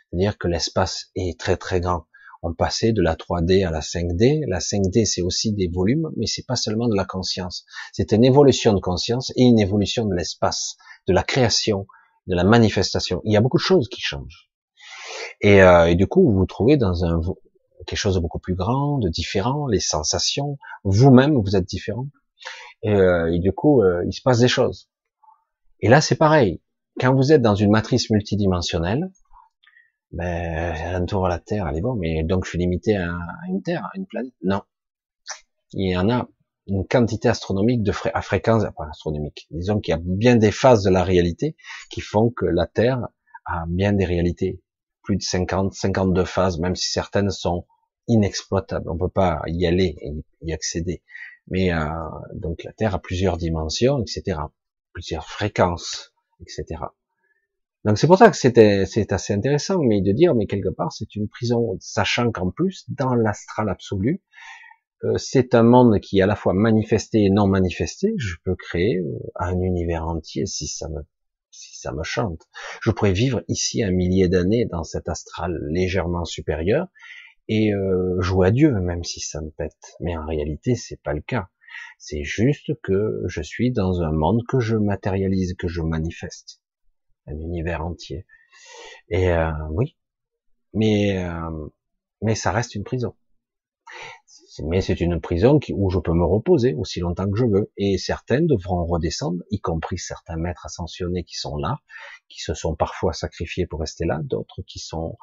C'est-à-dire 0.09 0.37
que 0.37 0.47
l'espace 0.47 1.11
est 1.15 1.39
très 1.39 1.55
très 1.55 1.79
grand. 1.79 2.05
On 2.43 2.53
passait 2.53 2.91
de 2.91 3.01
la 3.01 3.15
3D 3.15 3.65
à 3.65 3.71
la 3.71 3.79
5D. 3.79 4.43
La 4.47 4.59
5D, 4.59 5.05
c'est 5.05 5.21
aussi 5.21 5.53
des 5.53 5.67
volumes, 5.67 6.11
mais 6.17 6.27
c'est 6.27 6.45
pas 6.45 6.55
seulement 6.55 6.87
de 6.87 6.95
la 6.95 7.05
conscience. 7.05 7.65
C'est 7.91 8.11
une 8.11 8.23
évolution 8.23 8.73
de 8.73 8.79
conscience 8.79 9.31
et 9.35 9.43
une 9.43 9.59
évolution 9.59 10.05
de 10.05 10.13
l'espace, 10.13 10.75
de 11.07 11.13
la 11.13 11.23
création, 11.23 11.87
de 12.27 12.35
la 12.35 12.43
manifestation. 12.43 13.21
Il 13.23 13.33
y 13.33 13.37
a 13.37 13.41
beaucoup 13.41 13.57
de 13.57 13.63
choses 13.63 13.87
qui 13.87 14.01
changent. 14.01 14.51
Et, 15.41 15.61
euh, 15.61 15.87
et 15.87 15.95
du 15.95 16.07
coup, 16.07 16.23
vous 16.23 16.37
vous 16.37 16.45
trouvez 16.45 16.77
dans 16.77 17.05
un 17.05 17.19
quelque 17.85 17.99
chose 17.99 18.15
de 18.15 18.19
beaucoup 18.19 18.39
plus 18.39 18.55
grand, 18.55 18.97
de 18.97 19.09
différent, 19.09 19.67
les 19.67 19.79
sensations, 19.79 20.57
vous-même, 20.83 21.35
vous 21.39 21.55
êtes 21.55 21.65
différent. 21.65 22.07
Et, 22.83 22.93
euh, 22.93 23.37
du 23.39 23.51
coup, 23.51 23.81
euh, 23.81 24.03
il 24.07 24.13
se 24.13 24.21
passe 24.21 24.39
des 24.39 24.47
choses. 24.47 24.89
Et 25.79 25.89
là, 25.89 26.01
c'est 26.01 26.15
pareil. 26.15 26.61
Quand 26.99 27.13
vous 27.13 27.31
êtes 27.31 27.41
dans 27.41 27.55
une 27.55 27.71
matrice 27.71 28.09
multidimensionnelle, 28.09 29.11
ben, 30.11 30.73
elle 30.75 30.95
entoure 30.95 31.27
la 31.27 31.39
Terre, 31.39 31.67
elle 31.67 31.77
est 31.77 31.81
bon, 31.81 31.95
mais 31.95 32.23
donc 32.23 32.45
je 32.45 32.51
suis 32.51 32.59
limité 32.59 32.95
à, 32.95 33.17
une 33.49 33.61
Terre, 33.61 33.83
à 33.83 33.97
une 33.97 34.05
planète? 34.05 34.33
Non. 34.43 34.61
Il 35.73 35.91
y 35.91 35.97
en 35.97 36.09
a 36.09 36.29
une 36.67 36.87
quantité 36.87 37.27
astronomique 37.27 37.83
de 37.83 37.91
à 38.13 38.21
fréquence, 38.21 38.63
pas 38.77 38.87
astronomique, 38.89 39.47
disons 39.51 39.79
qu'il 39.79 39.91
y 39.91 39.95
a 39.95 39.99
bien 40.01 40.37
des 40.37 40.51
phases 40.51 40.83
de 40.83 40.89
la 40.89 41.03
réalité 41.03 41.55
qui 41.89 42.01
font 42.01 42.29
que 42.29 42.45
la 42.45 42.65
Terre 42.65 43.07
a 43.45 43.65
bien 43.67 43.91
des 43.91 44.05
réalités. 44.05 44.61
Plus 45.05 45.15
de 45.15 45.21
50, 45.21 45.73
52 45.73 46.25
phases, 46.25 46.59
même 46.59 46.75
si 46.75 46.91
certaines 46.91 47.29
sont 47.29 47.65
inexploitables. 48.07 48.89
On 48.89 48.97
peut 48.97 49.07
pas 49.07 49.41
y 49.47 49.65
aller 49.65 49.95
et 50.01 50.11
y 50.41 50.53
accéder. 50.53 51.01
Mais 51.47 51.71
euh, 51.71 51.85
donc 52.33 52.63
la 52.63 52.73
Terre 52.73 52.95
a 52.95 52.99
plusieurs 52.99 53.37
dimensions, 53.37 54.01
etc. 54.01 54.39
Plusieurs 54.93 55.29
fréquences, 55.29 56.13
etc. 56.41 56.81
Donc 57.85 57.99
c'est 57.99 58.07
pour 58.07 58.17
ça 58.17 58.31
que 58.31 58.35
c'est 58.35 59.13
assez 59.13 59.33
intéressant, 59.33 59.79
mais 59.79 60.01
de 60.01 60.11
dire 60.11 60.33
mais 60.33 60.47
quelque 60.47 60.69
part 60.69 60.91
c'est 60.91 61.15
une 61.15 61.27
prison, 61.27 61.77
sachant 61.79 62.31
qu'en 62.31 62.49
plus 62.49 62.85
dans 62.89 63.13
l'astral 63.13 63.69
absolu, 63.69 64.23
euh, 65.03 65.17
c'est 65.17 65.53
un 65.53 65.63
monde 65.63 65.99
qui 65.99 66.19
est 66.19 66.21
à 66.23 66.25
la 66.25 66.35
fois 66.35 66.53
manifesté 66.53 67.25
et 67.25 67.29
non 67.29 67.47
manifesté. 67.47 68.13
Je 68.17 68.35
peux 68.43 68.55
créer 68.55 68.97
euh, 68.97 69.19
un 69.35 69.59
univers 69.59 70.07
entier 70.07 70.47
si 70.47 70.67
ça 70.67 70.89
me 70.89 71.01
si 71.55 71.77
ça 71.77 71.91
me 71.91 72.03
chante. 72.03 72.47
Je 72.81 72.91
pourrais 72.91 73.13
vivre 73.13 73.43
ici 73.47 73.83
un 73.83 73.91
millier 73.91 74.27
d'années 74.27 74.65
dans 74.65 74.83
cet 74.83 75.09
astral 75.09 75.57
légèrement 75.69 76.25
supérieur 76.25 76.87
et 77.47 77.73
euh, 77.73 78.19
jouer 78.21 78.47
à 78.47 78.51
Dieu, 78.51 78.71
même 78.71 79.03
si 79.03 79.19
ça 79.19 79.41
me 79.41 79.49
pète. 79.51 79.95
Mais 79.99 80.17
en 80.17 80.25
réalité, 80.25 80.75
c'est 80.75 81.01
pas 81.01 81.13
le 81.13 81.21
cas. 81.21 81.49
C'est 81.97 82.23
juste 82.23 82.71
que 82.81 83.21
je 83.27 83.41
suis 83.41 83.71
dans 83.71 84.01
un 84.01 84.11
monde 84.11 84.41
que 84.47 84.59
je 84.59 84.77
matérialise, 84.77 85.55
que 85.55 85.67
je 85.67 85.81
manifeste, 85.81 86.61
un 87.27 87.37
univers 87.37 87.85
entier. 87.85 88.25
Et 89.09 89.31
euh, 89.31 89.51
oui, 89.71 89.97
mais 90.73 91.23
euh, 91.23 91.67
mais 92.21 92.35
ça 92.35 92.51
reste 92.51 92.75
une 92.75 92.83
prison. 92.83 93.15
Mais 94.63 94.81
c'est 94.81 95.01
une 95.01 95.19
prison 95.19 95.59
où 95.73 95.89
je 95.89 95.99
peux 95.99 96.13
me 96.13 96.25
reposer 96.25 96.73
aussi 96.75 96.99
longtemps 96.99 97.29
que 97.29 97.37
je 97.37 97.45
veux. 97.45 97.71
Et 97.77 97.97
certaines 97.97 98.47
devront 98.47 98.85
redescendre, 98.85 99.43
y 99.51 99.59
compris 99.59 99.97
certains 99.97 100.37
maîtres 100.37 100.65
ascensionnés 100.65 101.23
qui 101.23 101.35
sont 101.35 101.57
là, 101.57 101.79
qui 102.29 102.41
se 102.41 102.53
sont 102.53 102.75
parfois 102.75 103.13
sacrifiés 103.13 103.67
pour 103.67 103.79
rester 103.81 104.05
là, 104.05 104.19
d'autres 104.23 104.61
qui 104.67 104.79
sont 104.79 105.17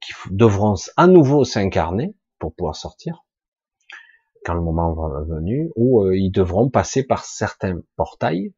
qui 0.00 0.12
devront 0.30 0.74
à 0.96 1.06
nouveau 1.06 1.44
s'incarner 1.44 2.14
pour 2.38 2.54
pouvoir 2.54 2.76
sortir 2.76 3.26
quand 4.46 4.54
le 4.54 4.62
moment 4.62 4.94
va 4.94 5.24
venu, 5.24 5.70
ou 5.74 6.04
euh, 6.04 6.16
ils 6.16 6.30
devront 6.30 6.70
passer 6.70 7.02
par 7.02 7.24
certains 7.24 7.80
portails, 7.96 8.54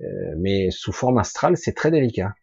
euh, 0.00 0.04
mais 0.36 0.70
sous 0.70 0.92
forme 0.92 1.16
astrale, 1.16 1.56
c'est 1.56 1.72
très 1.72 1.90
délicat. 1.90 2.34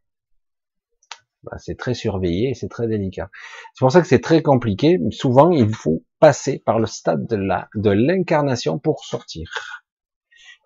Bah, 1.43 1.57
c'est 1.57 1.77
très 1.77 1.93
surveillé 1.93 2.49
et 2.49 2.53
c'est 2.53 2.69
très 2.69 2.87
délicat. 2.87 3.29
C'est 3.73 3.79
pour 3.79 3.91
ça 3.91 4.01
que 4.01 4.07
c'est 4.07 4.21
très 4.21 4.41
compliqué. 4.41 4.97
Souvent, 5.11 5.51
il 5.51 5.73
faut 5.73 6.03
passer 6.19 6.59
par 6.59 6.79
le 6.79 6.85
stade 6.85 7.27
de 7.27 7.37
de 7.75 7.89
l'incarnation 7.89 8.79
pour 8.79 9.03
sortir. 9.03 9.51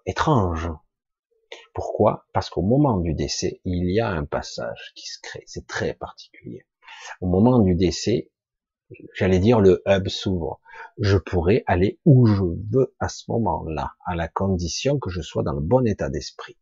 Étrange. 0.06 0.70
Pourquoi? 1.74 2.26
Parce 2.34 2.50
qu'au 2.50 2.62
moment 2.62 2.98
du 2.98 3.14
décès, 3.14 3.62
il 3.66 3.92
y 3.92 4.00
a 4.00 4.10
un 4.10 4.26
passage 4.26 4.94
qui 4.96 5.08
se 5.08 5.20
crée. 5.22 5.44
C'est 5.46 5.68
très 5.68 5.94
particulier. 5.94 6.66
Au 7.22 7.28
moment 7.28 7.60
du 7.60 7.76
décès, 7.76 8.32
j'allais 9.14 9.40
dire 9.40 9.60
le 9.60 9.82
hub 9.86 10.08
s'ouvre. 10.08 10.60
Je 11.00 11.18
pourrais 11.18 11.64
aller 11.66 12.00
où 12.06 12.28
je 12.28 12.44
veux 12.72 12.96
à 13.00 13.10
ce 13.10 13.24
moment-là, 13.30 13.94
à 14.06 14.16
la 14.16 14.28
condition 14.28 15.00
que 15.00 15.10
je 15.10 15.22
sois 15.22 15.44
dans 15.44 15.54
le 15.54 15.62
bon 15.62 15.86
état 15.88 16.10
d'esprit. 16.10 16.58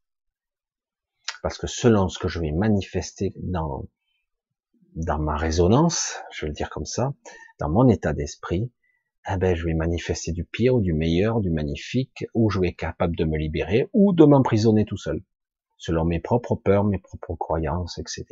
Parce 1.41 1.57
que 1.57 1.67
selon 1.67 2.07
ce 2.07 2.17
que 2.17 2.27
je 2.27 2.39
vais 2.39 2.51
manifester 2.51 3.33
dans, 3.37 3.85
dans 4.95 5.19
ma 5.19 5.35
résonance, 5.35 6.21
je 6.31 6.45
vais 6.45 6.49
le 6.49 6.53
dire 6.53 6.69
comme 6.69 6.85
ça, 6.85 7.13
dans 7.59 7.69
mon 7.69 7.89
état 7.89 8.13
d'esprit, 8.13 8.71
eh 9.29 9.37
ben, 9.37 9.55
je 9.55 9.65
vais 9.65 9.73
manifester 9.73 10.31
du 10.31 10.45
pire 10.45 10.75
ou 10.75 10.81
du 10.81 10.93
meilleur, 10.93 11.41
du 11.41 11.49
magnifique, 11.49 12.25
ou 12.33 12.49
je 12.49 12.59
vais 12.59 12.69
être 12.69 12.77
capable 12.77 13.15
de 13.15 13.25
me 13.25 13.37
libérer, 13.37 13.89
ou 13.91 14.13
de 14.13 14.23
m'emprisonner 14.23 14.85
tout 14.85 14.97
seul, 14.97 15.21
selon 15.77 16.05
mes 16.05 16.19
propres 16.19 16.55
peurs, 16.55 16.85
mes 16.85 16.99
propres 16.99 17.35
croyances, 17.35 17.97
etc. 17.97 18.25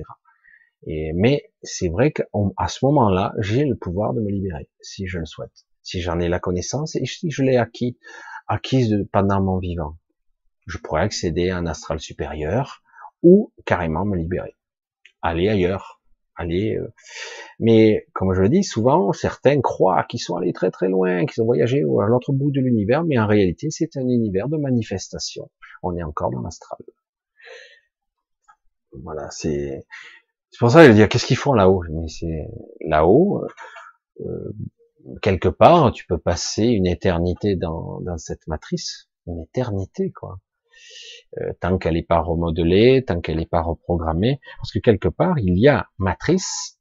Et, 0.86 1.12
mais 1.14 1.52
c'est 1.64 1.90
vrai 1.90 2.12
qu'à 2.12 2.68
ce 2.68 2.86
moment-là, 2.86 3.34
j'ai 3.40 3.66
le 3.66 3.76
pouvoir 3.76 4.14
de 4.14 4.22
me 4.22 4.30
libérer, 4.30 4.70
si 4.82 5.08
je 5.08 5.20
le 5.20 5.26
souhaite, 5.26 5.66
si 5.82 6.02
j'en 6.02 6.20
ai 6.20 6.30
la 6.30 6.40
connaissance 6.40 6.96
et 6.96 7.06
si 7.06 7.30
je 7.30 7.44
l'ai 7.44 7.58
acquis, 7.58 7.98
acquise 8.48 9.06
pendant 9.12 9.42
mon 9.42 9.58
vivant. 9.58 9.98
Je 10.68 10.78
pourrais 10.78 11.02
accéder 11.02 11.50
à 11.50 11.58
un 11.58 11.66
astral 11.66 12.00
supérieur 12.00 12.84
ou 13.22 13.52
carrément 13.66 14.06
me 14.06 14.16
libérer, 14.16 14.56
aller 15.22 15.50
ailleurs, 15.50 16.03
aller. 16.36 16.76
Euh, 16.76 16.94
mais 17.60 18.08
comme 18.14 18.34
je 18.34 18.42
le 18.42 18.50
dis, 18.50 18.64
souvent 18.64 19.12
certains 19.14 19.62
croient 19.62 20.04
qu'ils 20.04 20.20
sont 20.20 20.36
allés 20.36 20.54
très 20.54 20.72
très 20.72 20.88
loin, 20.90 21.26
qu'ils 21.26 21.44
ont 21.44 21.46
voyagé 21.46 21.80
à 21.82 22.08
l'autre 22.08 22.32
bout 22.32 22.52
de 22.52 22.62
l'univers, 22.62 23.04
mais 23.04 23.18
en 23.20 23.28
réalité 23.28 23.70
c'est 23.70 23.98
un 23.98 24.08
univers 24.08 24.50
de 24.50 24.58
manifestation. 24.58 25.50
On 25.84 25.96
est 25.96 26.04
encore 26.04 26.32
dans 26.32 26.42
l'astral. 26.42 26.80
Voilà, 29.04 29.30
c'est 29.32 29.86
c'est 30.52 30.60
pour 30.60 30.70
ça 30.70 30.82
que 30.82 30.86
je 30.86 30.90
veux 30.90 30.96
dire, 30.96 31.10
qu'est-ce 31.10 31.26
qu'ils 31.26 31.38
font 31.38 31.54
là-haut? 31.54 31.84
Mais 31.90 32.08
c'est 32.08 32.48
là-haut, 32.82 33.44
euh, 34.22 34.54
quelque 35.22 35.50
part, 35.50 35.92
tu 35.92 36.06
peux 36.06 36.20
passer 36.20 36.66
une 36.66 36.86
éternité 36.86 37.56
dans, 37.56 38.00
dans 38.02 38.18
cette 38.18 38.46
matrice, 38.48 39.10
une 39.26 39.42
éternité, 39.42 40.12
quoi. 40.12 40.40
Euh, 41.40 41.54
tant 41.60 41.78
qu'elle 41.78 41.96
n'est 41.96 42.04
pas 42.04 42.20
remodelée, 42.20 43.04
tant 43.06 43.22
qu'elle 43.22 43.38
n'est 43.38 43.46
pas 43.46 43.62
reprogrammée, 43.62 44.40
parce 44.58 44.72
que 44.72 44.80
quelque 44.80 45.08
part, 45.08 45.40
il 45.40 45.58
y 45.60 45.68
a 45.68 45.90
matrice, 45.98 46.80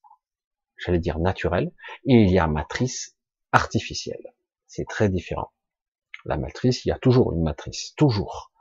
j'allais 0.76 0.98
dire 0.98 1.18
naturelle, 1.18 1.72
et 2.06 2.14
il 2.14 2.30
y 2.30 2.38
a 2.38 2.46
matrice 2.46 3.16
artificielle. 3.52 4.34
C'est 4.66 4.86
très 4.88 5.08
différent. 5.08 5.52
La 6.24 6.36
matrice, 6.36 6.84
il 6.84 6.88
y 6.88 6.92
a 6.92 6.98
toujours 6.98 7.32
une 7.32 7.42
matrice, 7.42 7.94
toujours. 7.96 8.52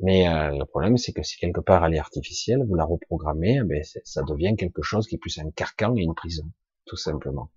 Mais 0.00 0.28
euh, 0.28 0.56
le 0.56 0.64
problème, 0.64 0.96
c'est 0.96 1.12
que 1.12 1.22
si 1.22 1.36
quelque 1.36 1.60
part 1.60 1.84
elle 1.84 1.94
est 1.94 1.98
artificielle, 1.98 2.64
vous 2.66 2.74
la 2.74 2.84
reprogrammez, 2.84 3.60
eh 3.62 3.64
ben 3.64 3.84
ça 4.04 4.22
devient 4.22 4.54
quelque 4.56 4.82
chose 4.82 5.06
qui 5.06 5.16
est 5.16 5.18
plus 5.18 5.38
un 5.38 5.50
carcan 5.50 5.94
et 5.96 6.02
une 6.02 6.14
prison, 6.14 6.44
tout 6.86 6.96
simplement. 6.96 7.50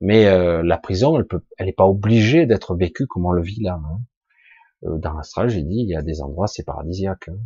Mais 0.00 0.26
euh, 0.26 0.62
la 0.62 0.78
prison, 0.78 1.18
elle 1.18 1.26
peut, 1.26 1.44
elle 1.58 1.66
n'est 1.66 1.72
pas 1.72 1.86
obligée 1.86 2.46
d'être 2.46 2.74
vécue 2.74 3.06
comme 3.06 3.26
on 3.26 3.32
le 3.32 3.42
vit 3.42 3.60
là. 3.62 3.80
Hein. 3.84 4.00
Euh, 4.84 4.98
dans 4.98 5.14
l'astral, 5.14 5.48
j'ai 5.48 5.62
dit, 5.62 5.80
il 5.80 5.88
y 5.88 5.96
a 5.96 6.02
des 6.02 6.20
endroits, 6.22 6.46
c'est 6.46 6.64
paradisiaque. 6.64 7.28
Hein. 7.28 7.38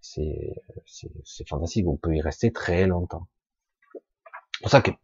C'est, 0.00 0.54
c'est 1.24 1.48
fantastique. 1.48 1.86
On 1.88 1.96
peut 1.96 2.14
y 2.14 2.20
rester 2.20 2.52
très 2.52 2.86
longtemps. 2.86 3.26
C'est 3.92 4.62
pour 4.62 4.70
ça 4.70 4.80
qu'il 4.80 4.94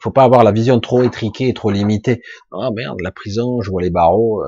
faut 0.00 0.12
pas 0.12 0.24
avoir 0.24 0.44
la 0.44 0.52
vision 0.52 0.78
trop 0.80 1.02
étriquée 1.02 1.48
et 1.48 1.54
trop 1.54 1.70
limitée. 1.70 2.22
Ah 2.52 2.70
merde, 2.74 3.00
la 3.02 3.10
prison, 3.10 3.60
je 3.62 3.70
vois 3.70 3.82
les 3.82 3.90
barreaux 3.90 4.44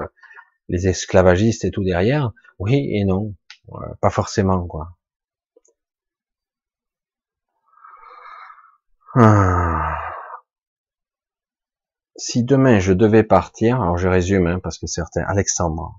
les 0.71 0.89
esclavagistes 0.89 1.65
et 1.65 1.71
tout 1.71 1.85
derrière. 1.85 2.33
Oui 2.59 2.89
et 2.93 3.05
non, 3.05 3.35
pas 4.01 4.11
forcément 4.11 4.67
quoi. 4.67 4.97
Ah. 9.15 9.90
Si 12.21 12.45
demain 12.45 12.81
je 12.81 12.93
devais 12.93 13.25
partir, 13.25 13.81
alors 13.81 13.97
je 13.97 14.07
résume 14.07 14.47
hein, 14.47 14.61
parce 14.63 14.77
que 14.77 14.87
certains, 14.87 15.23
Alexandre, 15.23 15.99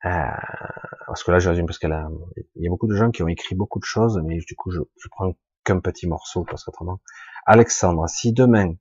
parce 0.00 1.24
que 1.24 1.32
là, 1.32 1.40
je 1.40 1.48
résume 1.48 1.66
parce 1.66 1.80
qu'il 1.80 1.90
y 1.90 2.66
a 2.66 2.70
beaucoup 2.70 2.86
de 2.86 2.94
gens 2.94 3.10
qui 3.10 3.24
ont 3.24 3.28
écrit 3.28 3.56
beaucoup 3.56 3.80
de 3.80 3.84
choses, 3.84 4.22
mais 4.24 4.38
du 4.38 4.54
coup, 4.54 4.70
je, 4.70 4.78
je 4.96 5.08
prends 5.08 5.34
qu'un 5.64 5.80
petit 5.80 6.06
morceau 6.06 6.44
parce 6.44 6.62
qu'autrement. 6.62 7.00
Alexandre, 7.46 8.08
si 8.08 8.32
demain 8.32 8.74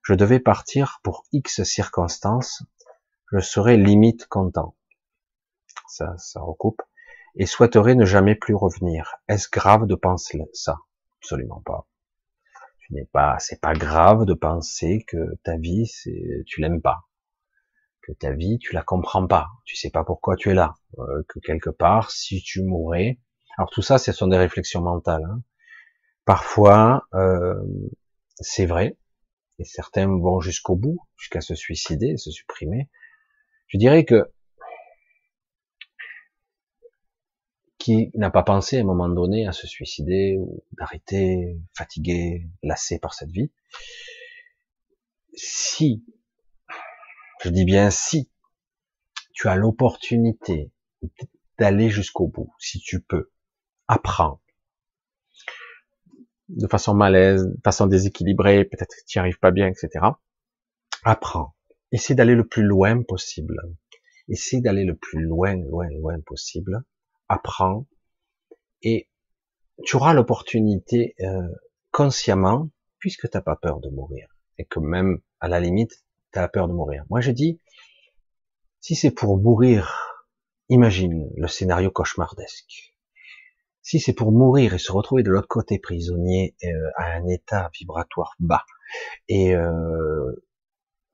je 0.00 0.14
devais 0.14 0.40
partir 0.40 1.00
pour 1.02 1.24
X 1.32 1.64
circonstances, 1.64 2.62
je 3.30 3.40
serais 3.40 3.76
limite 3.76 4.26
content. 4.28 4.74
Ça, 5.86 6.14
ça 6.16 6.40
recoupe. 6.40 6.80
Et 7.34 7.44
souhaiterais 7.44 7.94
ne 7.94 8.06
jamais 8.06 8.36
plus 8.36 8.54
revenir. 8.54 9.16
Est-ce 9.28 9.50
grave 9.50 9.84
de 9.86 9.96
penser 9.96 10.40
ça? 10.54 10.78
Absolument 11.20 11.60
pas. 11.62 11.86
Tu 12.86 12.94
n'es 12.94 13.06
pas, 13.06 13.38
c'est 13.38 13.60
pas 13.60 13.72
grave 13.72 14.26
de 14.26 14.34
penser 14.34 15.04
que 15.06 15.36
ta 15.42 15.56
vie, 15.56 15.86
c'est, 15.86 16.44
tu 16.46 16.60
l'aimes 16.60 16.82
pas, 16.82 17.08
que 18.02 18.12
ta 18.12 18.32
vie, 18.32 18.58
tu 18.58 18.74
la 18.74 18.82
comprends 18.82 19.26
pas, 19.26 19.48
tu 19.64 19.76
sais 19.76 19.90
pas 19.90 20.04
pourquoi 20.04 20.36
tu 20.36 20.50
es 20.50 20.54
là, 20.54 20.74
euh, 20.98 21.22
que 21.28 21.38
quelque 21.40 21.70
part, 21.70 22.10
si 22.10 22.42
tu 22.42 22.62
mourais, 22.62 23.18
alors 23.56 23.70
tout 23.70 23.82
ça, 23.82 23.98
ce 23.98 24.12
sont 24.12 24.26
des 24.26 24.36
réflexions 24.36 24.82
mentales. 24.82 25.24
Hein. 25.24 25.42
Parfois, 26.24 27.06
euh, 27.14 27.54
c'est 28.40 28.66
vrai, 28.66 28.98
et 29.58 29.64
certains 29.64 30.06
vont 30.06 30.40
jusqu'au 30.40 30.76
bout, 30.76 30.98
jusqu'à 31.16 31.40
se 31.40 31.54
suicider, 31.54 32.16
se 32.16 32.30
supprimer. 32.30 32.90
Je 33.68 33.78
dirais 33.78 34.04
que 34.04 34.30
qui 37.84 38.10
n'a 38.14 38.30
pas 38.30 38.42
pensé 38.42 38.78
à 38.78 38.80
un 38.80 38.84
moment 38.84 39.10
donné 39.10 39.46
à 39.46 39.52
se 39.52 39.66
suicider 39.66 40.38
ou 40.38 40.64
d'arrêter, 40.72 41.60
fatigué, 41.74 42.48
lassé 42.62 42.98
par 42.98 43.12
cette 43.12 43.30
vie, 43.30 43.52
si, 45.34 46.02
je 47.42 47.50
dis 47.50 47.66
bien 47.66 47.90
si, 47.90 48.30
tu 49.34 49.48
as 49.48 49.56
l'opportunité 49.56 50.72
d'aller 51.58 51.90
jusqu'au 51.90 52.26
bout, 52.26 52.54
si 52.58 52.80
tu 52.80 53.02
peux, 53.02 53.30
apprends. 53.86 54.40
De 56.48 56.66
façon 56.66 56.94
malaise, 56.94 57.44
de 57.44 57.60
façon 57.62 57.86
déséquilibrée, 57.86 58.64
peut-être 58.64 58.96
que 58.96 59.04
tu 59.06 59.18
n'y 59.18 59.20
arrives 59.20 59.40
pas 59.40 59.50
bien, 59.50 59.66
etc. 59.66 60.06
Apprends. 61.04 61.54
Essaie 61.92 62.14
d'aller 62.14 62.34
le 62.34 62.46
plus 62.46 62.62
loin 62.62 63.02
possible. 63.02 63.60
Essaie 64.28 64.62
d'aller 64.62 64.86
le 64.86 64.96
plus 64.96 65.20
loin, 65.20 65.54
loin, 65.56 65.90
loin 65.90 66.18
possible 66.24 66.82
apprends 67.34 67.86
et 68.82 69.08
tu 69.84 69.96
auras 69.96 70.14
l'opportunité 70.14 71.14
euh, 71.20 71.48
consciemment, 71.90 72.70
puisque 72.98 73.28
tu 73.28 73.36
n'as 73.36 73.42
pas 73.42 73.56
peur 73.56 73.80
de 73.80 73.90
mourir, 73.90 74.28
et 74.58 74.64
que 74.64 74.78
même 74.78 75.20
à 75.40 75.48
la 75.48 75.60
limite, 75.60 76.04
tu 76.32 76.38
as 76.38 76.48
peur 76.48 76.68
de 76.68 76.72
mourir. 76.72 77.04
Moi 77.10 77.20
je 77.20 77.32
dis, 77.32 77.60
si 78.80 78.94
c'est 78.94 79.10
pour 79.10 79.38
mourir, 79.38 80.24
imagine 80.68 81.30
le 81.36 81.48
scénario 81.48 81.90
cauchemardesque. 81.90 82.94
Si 83.82 84.00
c'est 84.00 84.14
pour 84.14 84.32
mourir 84.32 84.74
et 84.74 84.78
se 84.78 84.92
retrouver 84.92 85.22
de 85.22 85.30
l'autre 85.30 85.48
côté 85.48 85.78
prisonnier 85.78 86.56
euh, 86.64 86.90
à 86.96 87.12
un 87.12 87.26
état 87.26 87.70
vibratoire 87.78 88.34
bas 88.38 88.64
et 89.28 89.54
euh, 89.54 90.32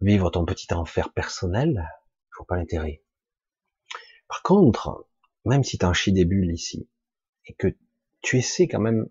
vivre 0.00 0.30
ton 0.30 0.44
petit 0.44 0.72
enfer 0.72 1.12
personnel, 1.12 1.88
faut 2.36 2.44
pas 2.44 2.56
l'intérêt. 2.56 3.02
Par 4.28 4.42
contre, 4.42 5.09
même 5.44 5.64
si 5.64 5.78
tu 5.78 5.84
en 5.84 5.92
chies 5.92 6.12
des 6.12 6.24
bulles 6.24 6.52
ici, 6.52 6.88
et 7.46 7.54
que 7.54 7.68
tu 8.22 8.38
essaies 8.38 8.68
quand 8.68 8.80
même 8.80 9.08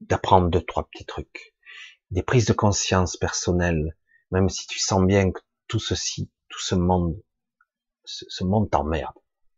d'apprendre 0.00 0.48
deux, 0.48 0.60
trois 0.60 0.88
petits 0.88 1.04
trucs, 1.06 1.54
des 2.10 2.22
prises 2.22 2.46
de 2.46 2.52
conscience 2.52 3.16
personnelles, 3.16 3.96
même 4.30 4.48
si 4.48 4.66
tu 4.66 4.78
sens 4.78 5.04
bien 5.04 5.30
que 5.32 5.40
tout 5.66 5.78
ceci, 5.78 6.30
tout 6.48 6.60
ce 6.60 6.74
monde, 6.74 7.20
ce, 8.04 8.44
monde 8.44 8.70
t'emmerde 8.70 9.14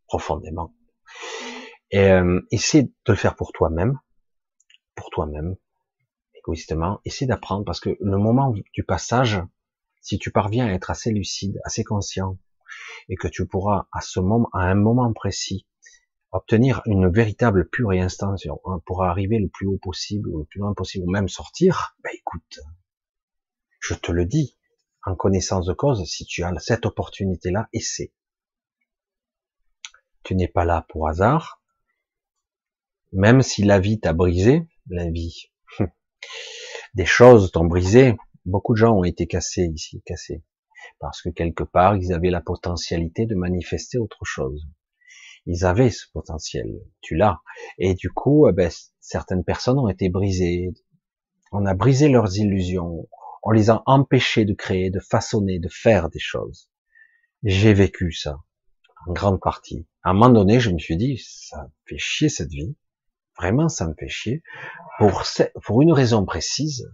profondément. 0.07 0.75
Et 1.91 2.11
euh, 2.11 2.41
essaie 2.51 2.85
de 2.85 2.93
le 3.09 3.15
faire 3.15 3.37
pour 3.37 3.53
toi-même, 3.53 3.99
pour 4.95 5.11
toi-même, 5.11 5.57
égoïstement. 6.35 7.01
Essaie 7.05 7.27
d'apprendre 7.27 7.65
parce 7.65 7.81
que 7.81 7.97
le 8.01 8.19
moment 8.19 8.53
du 8.73 8.85
passage, 8.85 9.41
si 10.01 10.19
tu 10.19 10.31
parviens 10.31 10.67
à 10.67 10.73
être 10.73 10.91
assez 10.91 11.11
lucide, 11.11 11.61
assez 11.65 11.85
conscient, 11.85 12.39
et 13.09 13.17
que 13.17 13.29
tu 13.29 13.47
pourras 13.47 13.87
à 13.93 14.01
ce 14.01 14.21
moment, 14.21 14.49
à 14.53 14.61
un 14.61 14.75
moment 14.75 15.13
précis, 15.13 15.67
obtenir 16.33 16.81
une 16.87 17.09
véritable 17.09 17.69
pure 17.69 17.93
extension 17.93 18.61
hein, 18.65 18.81
pour 18.87 19.05
arriver 19.05 19.39
le 19.39 19.49
plus 19.49 19.67
haut 19.67 19.79
possible, 19.79 20.29
ou 20.29 20.39
le 20.39 20.45
plus 20.45 20.61
loin 20.61 20.75
possible, 20.75 21.05
ou 21.07 21.11
même 21.11 21.29
sortir, 21.29 21.97
ben 22.05 22.11
écoute, 22.15 22.61
je 23.81 23.95
te 23.95 24.13
le 24.13 24.27
dis, 24.27 24.57
en 25.05 25.15
connaissance 25.15 25.67
de 25.67 25.73
cause, 25.73 26.05
si 26.05 26.25
tu 26.25 26.45
as 26.45 26.53
cette 26.59 26.87
opportunité-là, 26.87 27.69
essaie. 27.73 28.13
Tu 30.23 30.35
n'es 30.35 30.49
pas 30.49 30.65
là 30.65 30.87
pour 30.89 31.09
hasard, 31.09 31.63
même 33.13 33.43
si 33.43 33.65
la 33.65 33.81
vie 33.81 33.99
t'a 33.99 34.13
brisé, 34.13 34.69
la 34.89 35.11
vie, 35.11 35.51
des 36.95 37.07
choses 37.07 37.51
t'ont 37.51 37.65
brisé, 37.65 38.17
beaucoup 38.45 38.75
de 38.75 38.79
gens 38.79 38.95
ont 38.95 39.05
été 39.05 39.27
cassés 39.27 39.71
ici, 39.75 40.03
cassés 40.03 40.45
parce 41.01 41.23
que 41.23 41.31
quelque 41.31 41.65
part, 41.65 41.97
ils 41.97 42.13
avaient 42.13 42.31
la 42.31 42.43
potentialité 42.43 43.27
de 43.27 43.35
manifester 43.35 43.99
autre 43.99 44.25
chose. 44.25 44.69
Ils 45.47 45.65
avaient 45.65 45.91
ce 45.91 46.07
potentiel, 46.13 46.69
tu 47.01 47.17
l'as. 47.17 47.41
Et 47.79 47.95
du 47.95 48.11
coup, 48.11 48.47
eh 48.49 48.53
ben, 48.53 48.71
certaines 49.01 49.43
personnes 49.43 49.79
ont 49.79 49.89
été 49.89 50.11
brisées. 50.11 50.73
On 51.51 51.65
a 51.65 51.75
brisé 51.75 52.09
leurs 52.09 52.37
illusions. 52.37 53.09
On 53.43 53.51
les 53.51 53.71
a 53.71 53.83
empêchés 53.87 54.45
de 54.45 54.53
créer, 54.53 54.91
de 54.91 55.01
façonner, 55.01 55.59
de 55.59 55.71
faire 55.71 56.11
des 56.11 56.19
choses. 56.19 56.71
J'ai 57.43 57.73
vécu 57.73 58.13
ça, 58.13 58.39
en 59.07 59.13
grande 59.15 59.41
partie. 59.41 59.87
À 60.03 60.11
un 60.11 60.13
moment 60.13 60.29
donné, 60.29 60.61
je 60.61 60.71
me 60.71 60.79
suis 60.79 60.99
dit, 60.99 61.19
ça 61.27 61.63
me 61.63 61.71
fait 61.87 61.99
chier 61.99 62.29
cette 62.29 62.51
vie. 62.51 62.77
Vraiment, 63.39 63.71
ça 63.71 63.89
me 63.89 63.95
fait 63.95 64.09
chier. 64.09 64.43
Pour 64.99 65.81
une 65.81 65.93
raison 65.93 66.27
précise, 66.27 66.93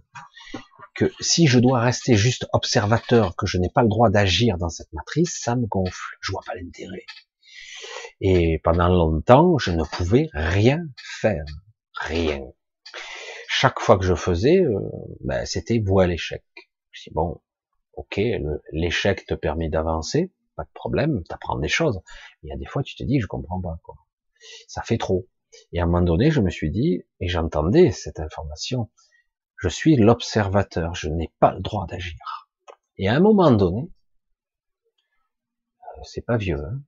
que 0.97 1.13
si 1.19 1.45
je 1.45 1.59
dois 1.59 1.79
rester 1.79 2.15
juste 2.15 2.47
observateur, 2.53 3.35
que 3.35 3.45
je 3.45 3.59
n'ai 3.59 3.69
pas 3.69 3.83
le 3.83 3.87
droit 3.87 4.09
d'agir 4.09 4.57
dans 4.57 4.69
cette 4.69 4.91
matrice, 4.93 5.39
ça 5.39 5.55
me 5.55 5.67
gonfle. 5.67 6.17
Je 6.21 6.31
vois 6.31 6.41
pas 6.45 6.55
l'intérêt. 6.55 7.05
Et 8.19 8.59
pendant 8.63 8.89
longtemps, 8.89 9.59
je 9.59 9.71
ne 9.71 9.83
pouvais 9.83 10.27
rien 10.33 10.81
faire. 11.21 11.45
Rien. 12.01 12.41
Chaque 13.47 13.79
fois 13.79 13.97
que 13.99 14.05
je 14.05 14.15
faisais, 14.15 14.59
euh, 14.59 14.79
ben, 15.21 15.45
c'était 15.45 15.79
voie 15.79 16.03
à 16.03 16.07
l'échec. 16.07 16.43
Je 16.91 17.03
dis, 17.03 17.13
bon, 17.13 17.41
ok, 17.93 18.19
l'échec 18.71 19.23
te 19.27 19.35
permet 19.35 19.69
d'avancer, 19.69 20.31
pas 20.55 20.63
de 20.63 20.71
problème, 20.73 21.21
tu 21.27 21.33
apprends 21.33 21.59
des 21.59 21.67
choses. 21.67 22.01
Il 22.41 22.49
y 22.49 22.51
a 22.51 22.57
des 22.57 22.65
fois, 22.65 22.81
tu 22.81 22.95
te 22.95 23.03
dis, 23.03 23.19
je 23.19 23.27
comprends 23.27 23.61
pas, 23.61 23.79
quoi. 23.83 23.95
Ça 24.67 24.81
fait 24.81 24.97
trop. 24.97 25.27
Et 25.73 25.79
à 25.79 25.83
un 25.83 25.85
moment 25.85 26.01
donné, 26.01 26.31
je 26.31 26.41
me 26.41 26.49
suis 26.49 26.71
dit, 26.71 27.03
et 27.19 27.27
j'entendais 27.27 27.91
cette 27.91 28.19
information, 28.19 28.89
je 29.57 29.69
suis 29.69 29.95
l'observateur, 29.95 30.95
je 30.95 31.09
n'ai 31.09 31.31
pas 31.39 31.53
le 31.53 31.61
droit 31.61 31.87
d'agir. 31.87 32.49
Et 32.97 33.07
à 33.07 33.15
un 33.15 33.19
moment 33.19 33.51
donné, 33.51 33.91
euh, 35.81 36.01
c'est 36.03 36.25
pas 36.25 36.37
vieux, 36.37 36.63
hein 36.63 36.81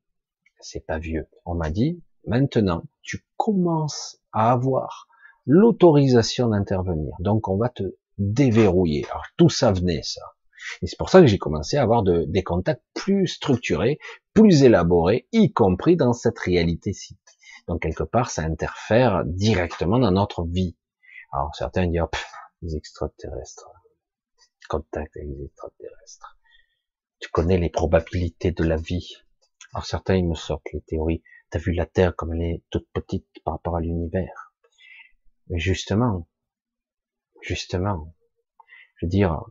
c'est 0.60 0.86
pas 0.86 1.00
vieux. 1.00 1.28
On 1.46 1.56
m'a 1.56 1.70
dit, 1.70 2.04
maintenant, 2.26 2.84
tu 3.02 3.26
commences 3.38 4.20
à 4.32 4.52
avoir 4.52 5.08
l'autorisation 5.46 6.50
d'intervenir. 6.50 7.16
Donc, 7.20 7.48
on 7.48 7.58
va 7.58 7.70
te 7.70 7.96
déverrouiller. 8.18 9.06
Alors, 9.10 9.26
tout 9.38 9.50
ça 9.50 9.72
venait, 9.72 10.04
ça? 10.04 10.22
Et 10.82 10.88
c'est 10.88 10.98
pour 10.98 11.10
ça 11.10 11.22
que 11.22 11.28
j'ai 11.28 11.38
commencé 11.38 11.78
à 11.78 11.84
avoir 11.84 12.04
de, 12.04 12.26
des 12.28 12.44
contacts 12.44 12.84
plus 12.94 13.28
structurés, 13.28 13.98
plus 14.34 14.64
élaborés, 14.64 15.28
y 15.32 15.52
compris 15.54 15.96
dans 15.96 16.14
cette 16.14 16.38
réalité-ci. 16.38 17.18
Donc, 17.68 17.82
quelque 17.82 18.04
part, 18.04 18.30
ça 18.30 18.44
interfère 18.44 19.24
directement 19.26 20.00
dans 20.00 20.12
notre 20.12 20.44
vie. 20.44 20.76
Alors, 21.32 21.56
certains 21.56 21.88
disent, 21.88 22.02
les 22.62 22.76
extraterrestres. 22.76 23.70
Contact 24.70 25.16
avec 25.18 25.30
les 25.30 25.46
extraterrestres. 25.46 26.38
Tu 27.20 27.30
connais 27.30 27.58
les 27.58 27.70
probabilités 27.70 28.52
de 28.52 28.64
la 28.64 28.78
vie. 28.78 29.16
Alors 29.74 29.86
certains, 29.86 30.16
ils 30.16 30.28
me 30.28 30.36
sortent 30.36 30.72
les 30.74 30.82
théories. 30.82 31.24
T'as 31.50 31.60
vu 31.60 31.74
la 31.74 31.86
Terre 31.86 32.16
comme 32.16 32.34
elle 32.34 32.42
est 32.42 32.64
toute 32.70 32.88
petite 32.92 33.28
par 33.44 33.56
rapport 33.56 33.76
à 33.76 33.82
l'univers. 33.82 34.54
Mais 35.48 35.60
justement, 35.60 36.28
justement, 37.42 38.14
je 38.96 39.06
veux 39.06 39.10
dire, 39.10 39.44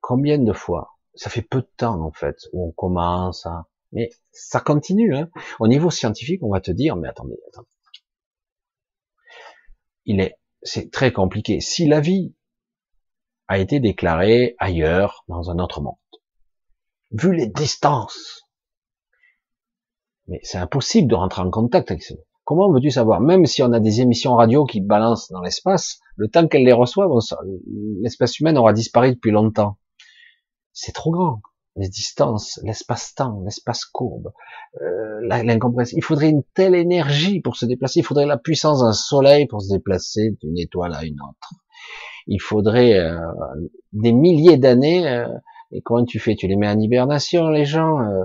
combien 0.00 0.38
de 0.38 0.52
fois, 0.52 0.98
ça 1.14 1.30
fait 1.30 1.42
peu 1.42 1.62
de 1.62 1.70
temps 1.76 2.00
en 2.02 2.12
fait, 2.12 2.36
où 2.52 2.68
on 2.68 2.72
commence 2.72 3.46
à, 3.46 3.66
mais 3.92 4.10
ça 4.30 4.60
continue, 4.60 5.16
hein. 5.16 5.30
Au 5.58 5.68
niveau 5.68 5.90
scientifique, 5.90 6.42
on 6.42 6.50
va 6.50 6.60
te 6.60 6.70
dire, 6.70 6.96
mais 6.96 7.08
attendez, 7.08 7.38
attendez. 7.48 7.68
Il 10.04 10.20
est 10.20 10.39
c'est 10.62 10.90
très 10.90 11.12
compliqué. 11.12 11.60
Si 11.60 11.86
la 11.86 12.00
vie 12.00 12.34
a 13.48 13.58
été 13.58 13.80
déclarée 13.80 14.54
ailleurs, 14.58 15.24
dans 15.28 15.50
un 15.50 15.58
autre 15.58 15.80
monde, 15.80 15.94
vu 17.12 17.34
les 17.34 17.48
distances, 17.48 18.42
mais 20.28 20.40
c'est 20.42 20.58
impossible 20.58 21.08
de 21.08 21.14
rentrer 21.16 21.42
en 21.42 21.50
contact 21.50 21.90
avec 21.90 22.02
ça. 22.02 22.14
Comment 22.44 22.70
veux-tu 22.72 22.90
savoir? 22.90 23.20
Même 23.20 23.46
si 23.46 23.62
on 23.62 23.72
a 23.72 23.80
des 23.80 24.00
émissions 24.00 24.34
radio 24.34 24.64
qui 24.64 24.80
balancent 24.80 25.30
dans 25.30 25.40
l'espace, 25.40 26.00
le 26.16 26.28
temps 26.28 26.46
qu'elles 26.48 26.64
les 26.64 26.72
reçoivent, 26.72 27.10
l'espèce 28.00 28.38
humaine 28.38 28.58
aura 28.58 28.72
disparu 28.72 29.14
depuis 29.14 29.30
longtemps. 29.30 29.78
C'est 30.72 30.92
trop 30.92 31.10
grand. 31.10 31.40
Les 31.80 31.88
distances, 31.88 32.60
l'espace-temps, 32.62 33.42
l'espace 33.44 33.86
courbe, 33.86 34.32
euh, 34.82 35.20
l'incompréhension. 35.22 35.96
Il 35.96 36.04
faudrait 36.04 36.28
une 36.28 36.42
telle 36.54 36.74
énergie 36.74 37.40
pour 37.40 37.56
se 37.56 37.64
déplacer. 37.64 38.00
Il 38.00 38.04
faudrait 38.04 38.26
la 38.26 38.36
puissance 38.36 38.80
d'un 38.80 38.92
soleil 38.92 39.46
pour 39.46 39.62
se 39.62 39.72
déplacer 39.72 40.36
d'une 40.42 40.58
étoile 40.58 40.94
à 40.94 41.04
une 41.04 41.20
autre. 41.20 41.54
Il 42.26 42.40
faudrait 42.40 42.98
euh, 42.98 43.18
des 43.92 44.12
milliers 44.12 44.58
d'années. 44.58 45.08
Euh, 45.08 45.26
et 45.72 45.80
comment 45.80 46.04
tu 46.04 46.18
fais? 46.18 46.34
Tu 46.34 46.46
les 46.48 46.56
mets 46.56 46.68
en 46.68 46.78
hibernation, 46.78 47.48
les 47.48 47.64
gens. 47.64 48.00
Euh, 48.00 48.24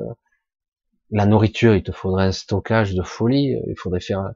la 1.11 1.25
nourriture, 1.25 1.75
il 1.75 1.83
te 1.83 1.93
faudrait 1.93 2.25
un 2.25 2.31
stockage 2.33 2.93
de 2.93 3.03
folie. 3.03 3.55
Il 3.67 3.75
faudrait 3.77 4.01
faire 4.01 4.31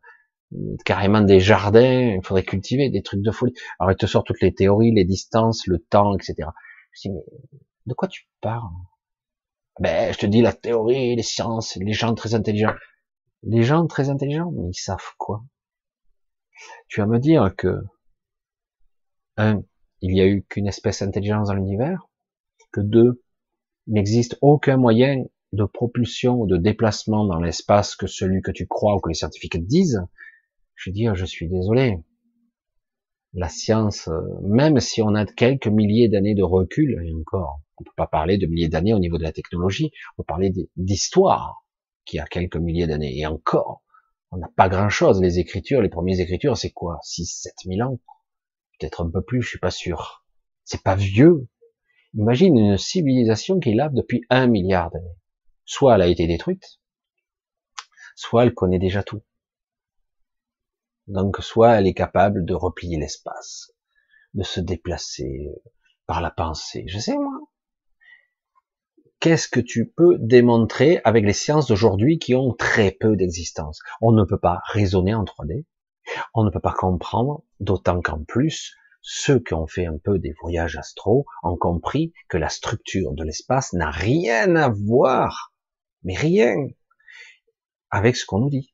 carrément 0.85 1.21
des 1.21 1.41
jardins. 1.41 2.15
Il 2.15 2.23
faudrait 2.23 2.43
cultiver 2.43 2.89
des 2.89 3.01
trucs 3.01 3.21
de 3.21 3.31
folie. 3.31 3.53
Alors, 3.79 3.91
il 3.91 3.97
te 3.97 4.05
sort 4.05 4.23
toutes 4.23 4.41
les 4.41 4.53
théories, 4.53 4.93
les 4.93 5.05
distances, 5.05 5.67
le 5.67 5.79
temps, 5.79 6.15
etc. 6.15 6.49
Je 6.93 7.01
dis, 7.01 7.09
mais 7.09 7.23
de 7.85 7.93
quoi 7.93 8.07
tu 8.07 8.29
parles? 8.39 8.69
Ben, 9.79 10.13
je 10.13 10.19
te 10.19 10.25
dis 10.25 10.41
la 10.41 10.53
théorie, 10.53 11.15
les 11.15 11.23
sciences, 11.23 11.75
les 11.77 11.93
gens 11.93 12.13
très 12.13 12.35
intelligents. 12.35 12.75
Les 13.43 13.63
gens 13.63 13.87
très 13.87 14.09
intelligents, 14.09 14.51
mais 14.51 14.69
ils 14.69 14.79
savent 14.79 15.13
quoi? 15.17 15.43
Tu 16.89 16.99
vas 16.99 17.07
me 17.07 17.19
dire 17.19 17.53
que, 17.57 17.81
un, 19.37 19.63
il 20.01 20.13
n'y 20.13 20.21
a 20.21 20.27
eu 20.27 20.43
qu'une 20.43 20.67
espèce 20.67 21.01
intelligente 21.01 21.47
dans 21.47 21.53
l'univers, 21.53 22.09
que 22.71 22.81
deux, 22.81 23.23
il 23.87 23.93
n'existe 23.93 24.37
aucun 24.41 24.77
moyen 24.77 25.23
de 25.53 25.63
propulsion 25.63 26.41
ou 26.41 26.45
de 26.45 26.57
déplacement 26.57 27.25
dans 27.25 27.39
l'espace 27.39 27.95
que 27.95 28.07
celui 28.07 28.41
que 28.41 28.51
tu 28.51 28.67
crois 28.67 28.95
ou 28.95 28.99
que 28.99 29.09
les 29.09 29.15
scientifiques 29.15 29.65
disent. 29.65 30.03
Je 30.75 30.89
veux 30.89 30.93
dire, 30.93 31.15
je 31.15 31.25
suis 31.25 31.47
désolé. 31.47 31.97
La 33.33 33.49
science, 33.49 34.07
euh, 34.07 34.21
même 34.41 34.79
si 34.79 35.01
on 35.01 35.15
a 35.15 35.25
quelques 35.25 35.67
milliers 35.67 36.09
d'années 36.09 36.35
de 36.35 36.43
recul, 36.43 37.01
et 37.03 37.13
encore, 37.13 37.61
on 37.79 37.83
peut 37.83 37.91
pas 37.95 38.07
parler 38.07 38.37
de 38.37 38.47
milliers 38.47 38.69
d'années 38.69 38.93
au 38.93 38.99
niveau 38.99 39.17
de 39.17 39.23
la 39.23 39.31
technologie, 39.31 39.91
on 40.13 40.23
peut 40.23 40.27
parler 40.27 40.51
d'histoire 40.75 41.65
qui 42.05 42.19
a 42.19 42.25
quelques 42.25 42.57
milliers 42.57 42.87
d'années. 42.87 43.17
Et 43.17 43.25
encore, 43.25 43.83
on 44.31 44.37
n'a 44.37 44.49
pas 44.55 44.69
grand 44.69 44.89
chose. 44.89 45.21
Les 45.21 45.39
écritures, 45.39 45.81
les 45.81 45.89
premières 45.89 46.19
écritures, 46.19 46.57
c'est 46.57 46.71
quoi? 46.71 46.99
6, 47.03 47.25
7 47.43 47.53
000 47.65 47.81
ans? 47.81 47.99
Peut-être 48.79 49.03
un 49.03 49.09
peu 49.09 49.21
plus, 49.21 49.41
je 49.41 49.49
suis 49.49 49.59
pas 49.59 49.71
sûr. 49.71 50.25
C'est 50.63 50.83
pas 50.83 50.95
vieux. 50.95 51.47
Imagine 52.13 52.57
une 52.57 52.77
civilisation 52.77 53.59
qui 53.59 53.71
est 53.71 53.75
là 53.75 53.89
depuis 53.89 54.25
un 54.29 54.47
milliard 54.47 54.91
d'années. 54.91 55.17
Soit 55.65 55.95
elle 55.95 56.01
a 56.01 56.07
été 56.07 56.25
détruite, 56.25 56.79
soit 58.15 58.43
elle 58.43 58.53
connaît 58.53 58.79
déjà 58.79 59.03
tout. 59.03 59.21
Donc, 61.07 61.37
soit 61.37 61.75
elle 61.75 61.87
est 61.87 61.93
capable 61.93 62.45
de 62.45 62.53
replier 62.53 62.97
l'espace, 62.97 63.71
de 64.33 64.43
se 64.43 64.59
déplacer 64.59 65.49
par 66.05 66.21
la 66.21 66.31
pensée. 66.31 66.85
Je 66.87 66.99
sais, 66.99 67.17
moi 67.17 67.38
qu'est-ce 69.19 69.47
que 69.47 69.59
tu 69.59 69.89
peux 69.89 70.17
démontrer 70.19 71.01
avec 71.03 71.25
les 71.25 71.33
sciences 71.33 71.67
d'aujourd'hui 71.67 72.19
qui 72.19 72.35
ont 72.35 72.53
très 72.53 72.91
peu 72.91 73.15
d'existence? 73.15 73.79
On 74.01 74.11
ne 74.11 74.23
peut 74.23 74.39
pas 74.39 74.61
raisonner 74.65 75.13
en 75.13 75.23
3D, 75.23 75.65
on 76.33 76.43
ne 76.43 76.49
peut 76.49 76.59
pas 76.59 76.73
comprendre, 76.73 77.43
d'autant 77.59 78.01
qu'en 78.01 78.23
plus, 78.23 78.75
ceux 79.01 79.39
qui 79.39 79.53
ont 79.53 79.67
fait 79.67 79.85
un 79.85 79.97
peu 79.97 80.19
des 80.19 80.33
voyages 80.41 80.77
astro 80.77 81.25
ont 81.43 81.57
compris 81.57 82.13
que 82.27 82.37
la 82.37 82.49
structure 82.49 83.13
de 83.13 83.23
l'espace 83.23 83.73
n'a 83.73 83.91
rien 83.91 84.55
à 84.55 84.69
voir, 84.69 85.53
mais 86.03 86.15
rien, 86.15 86.55
avec 87.89 88.15
ce 88.15 88.25
qu'on 88.25 88.39
nous 88.39 88.49
dit. 88.49 88.73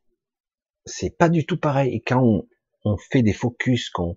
C'est 0.86 1.18
pas 1.18 1.30
du 1.30 1.46
tout 1.46 1.58
pareil. 1.58 1.96
Et 1.96 2.02
quand 2.02 2.22
on, 2.84 2.98
fait 2.98 3.24
des 3.24 3.34
focus, 3.34 3.90
qu'on 3.90 4.16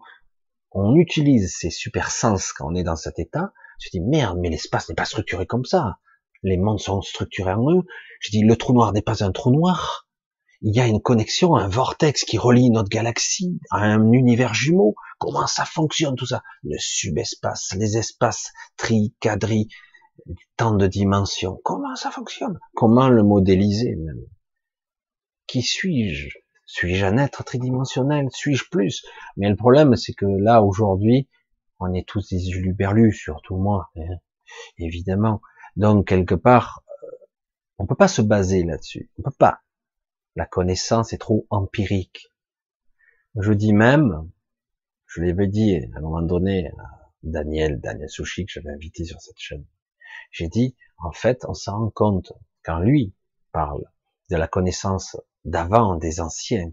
on 0.72 0.94
utilise 0.96 1.54
ces 1.56 1.70
super 1.70 2.10
sens 2.10 2.52
quand 2.52 2.70
on 2.70 2.74
est 2.74 2.84
dans 2.84 2.96
cet 2.96 3.18
état, 3.18 3.52
je 3.80 3.88
dis 3.90 4.00
merde, 4.00 4.38
mais 4.40 4.50
l'espace 4.50 4.88
n'est 4.88 4.94
pas 4.94 5.06
structuré 5.06 5.46
comme 5.46 5.64
ça 5.64 5.98
les 6.42 6.56
mondes 6.56 6.80
sont 6.80 7.02
structurés 7.02 7.52
en 7.52 7.70
eux. 7.70 7.82
Je 8.20 8.30
dis, 8.30 8.42
le 8.42 8.56
trou 8.56 8.72
noir 8.72 8.92
n'est 8.92 9.02
pas 9.02 9.24
un 9.24 9.32
trou 9.32 9.50
noir. 9.50 10.08
Il 10.60 10.74
y 10.74 10.80
a 10.80 10.86
une 10.88 11.00
connexion, 11.00 11.54
un 11.54 11.68
vortex 11.68 12.24
qui 12.24 12.36
relie 12.36 12.70
notre 12.70 12.88
galaxie 12.88 13.60
à 13.70 13.78
un 13.78 14.10
univers 14.12 14.54
jumeau. 14.54 14.96
Comment 15.18 15.46
ça 15.46 15.64
fonctionne 15.64 16.16
tout 16.16 16.26
ça? 16.26 16.42
Le 16.64 16.76
subespace, 16.78 17.74
les 17.78 17.96
espaces 17.96 18.52
tri, 18.76 19.14
quadri, 19.20 19.68
tant 20.56 20.74
de 20.74 20.86
dimensions. 20.86 21.60
Comment 21.64 21.94
ça 21.94 22.10
fonctionne? 22.10 22.58
Comment 22.74 23.08
le 23.08 23.22
modéliser 23.22 23.94
même? 23.96 24.24
Qui 25.46 25.62
suis-je? 25.62 26.28
Suis-je 26.66 27.06
un 27.06 27.18
être 27.18 27.44
tridimensionnel? 27.44 28.26
Suis-je 28.32 28.64
plus? 28.70 29.04
Mais 29.36 29.48
le 29.48 29.56
problème, 29.56 29.96
c'est 29.96 30.12
que 30.12 30.26
là, 30.26 30.62
aujourd'hui, 30.62 31.28
on 31.78 31.94
est 31.94 32.06
tous 32.06 32.28
des 32.28 32.50
uluberlus, 32.50 33.12
surtout 33.12 33.56
moi, 33.56 33.90
hein, 33.96 34.16
évidemment. 34.76 35.40
Donc 35.78 36.08
quelque 36.08 36.34
part, 36.34 36.82
on 37.78 37.86
peut 37.86 37.94
pas 37.94 38.08
se 38.08 38.20
baser 38.20 38.64
là-dessus. 38.64 39.12
On 39.16 39.22
peut 39.22 39.36
pas. 39.38 39.60
La 40.34 40.44
connaissance 40.44 41.12
est 41.12 41.18
trop 41.18 41.46
empirique. 41.50 42.32
Je 43.36 43.52
dis 43.52 43.72
même, 43.72 44.28
je 45.06 45.20
l'avais 45.20 45.46
dit 45.46 45.76
à 45.76 45.98
un 45.98 46.00
moment 46.00 46.22
donné 46.22 46.66
à 46.66 47.12
Daniel, 47.22 47.80
Daniel 47.80 48.10
Sushi 48.10 48.44
que 48.44 48.50
j'avais 48.50 48.70
invité 48.70 49.04
sur 49.04 49.20
cette 49.20 49.38
chaîne. 49.38 49.64
J'ai 50.32 50.48
dit, 50.48 50.74
en 50.98 51.12
fait, 51.12 51.44
on 51.46 51.54
s'en 51.54 51.78
rend 51.78 51.90
compte 51.90 52.32
quand 52.64 52.80
lui 52.80 53.14
parle 53.52 53.84
de 54.30 54.36
la 54.36 54.48
connaissance 54.48 55.16
d'avant, 55.44 55.94
des 55.94 56.20
anciens, 56.20 56.72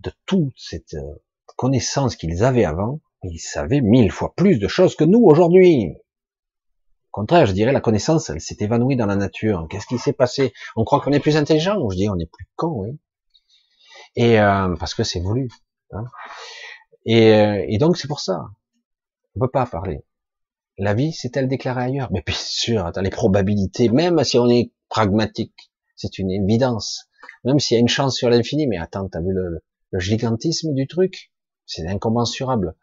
de 0.00 0.12
toute 0.26 0.54
cette 0.58 0.92
euh, 0.92 1.14
connaissance 1.56 2.14
qu'ils 2.14 2.44
avaient 2.44 2.66
avant, 2.66 3.00
ils 3.22 3.38
savaient 3.38 3.80
mille 3.80 4.12
fois 4.12 4.34
plus 4.34 4.58
de 4.58 4.68
choses 4.68 4.96
que 4.96 5.04
nous 5.04 5.20
aujourd'hui 5.20 5.96
contraire, 7.16 7.46
je 7.46 7.52
dirais, 7.52 7.72
la 7.72 7.80
connaissance, 7.80 8.28
elle 8.28 8.42
s'est 8.42 8.58
évanouie 8.60 8.94
dans 8.94 9.06
la 9.06 9.16
nature. 9.16 9.66
Qu'est-ce 9.70 9.86
qui 9.86 9.96
s'est 9.96 10.12
passé? 10.12 10.52
On 10.76 10.84
croit 10.84 11.00
qu'on 11.00 11.12
est 11.12 11.20
plus 11.20 11.38
intelligent, 11.38 11.88
je 11.88 11.96
dis, 11.96 12.10
on 12.10 12.18
est 12.18 12.30
plus 12.30 12.46
con, 12.56 12.72
oui. 12.76 12.98
Et 14.16 14.38
euh, 14.38 14.76
parce 14.78 14.92
que 14.92 15.02
c'est 15.02 15.20
voulu. 15.20 15.48
Hein. 15.92 16.04
Et, 17.06 17.32
euh, 17.32 17.64
et, 17.68 17.78
donc 17.78 17.96
c'est 17.96 18.06
pour 18.06 18.20
ça. 18.20 18.48
On 19.34 19.40
peut 19.40 19.50
pas 19.50 19.64
parler. 19.64 20.04
La 20.76 20.92
vie, 20.92 21.12
c'est-elle 21.12 21.48
déclarée 21.48 21.84
ailleurs? 21.84 22.10
Mais 22.12 22.22
bien 22.26 22.36
sûr, 22.36 22.92
les 23.00 23.10
probabilités, 23.10 23.88
même 23.88 24.22
si 24.22 24.38
on 24.38 24.50
est 24.50 24.72
pragmatique, 24.90 25.72
c'est 25.96 26.18
une 26.18 26.30
évidence. 26.30 27.08
Même 27.44 27.58
s'il 27.58 27.76
y 27.76 27.78
a 27.78 27.80
une 27.80 27.88
chance 27.88 28.14
sur 28.14 28.28
l'infini, 28.28 28.66
mais 28.66 28.76
attends, 28.76 29.08
t'as 29.08 29.20
vu 29.20 29.32
le, 29.32 29.62
le, 29.90 29.98
gigantisme 29.98 30.74
du 30.74 30.86
truc? 30.86 31.32
C'est 31.64 31.86
incommensurable. 31.86 32.74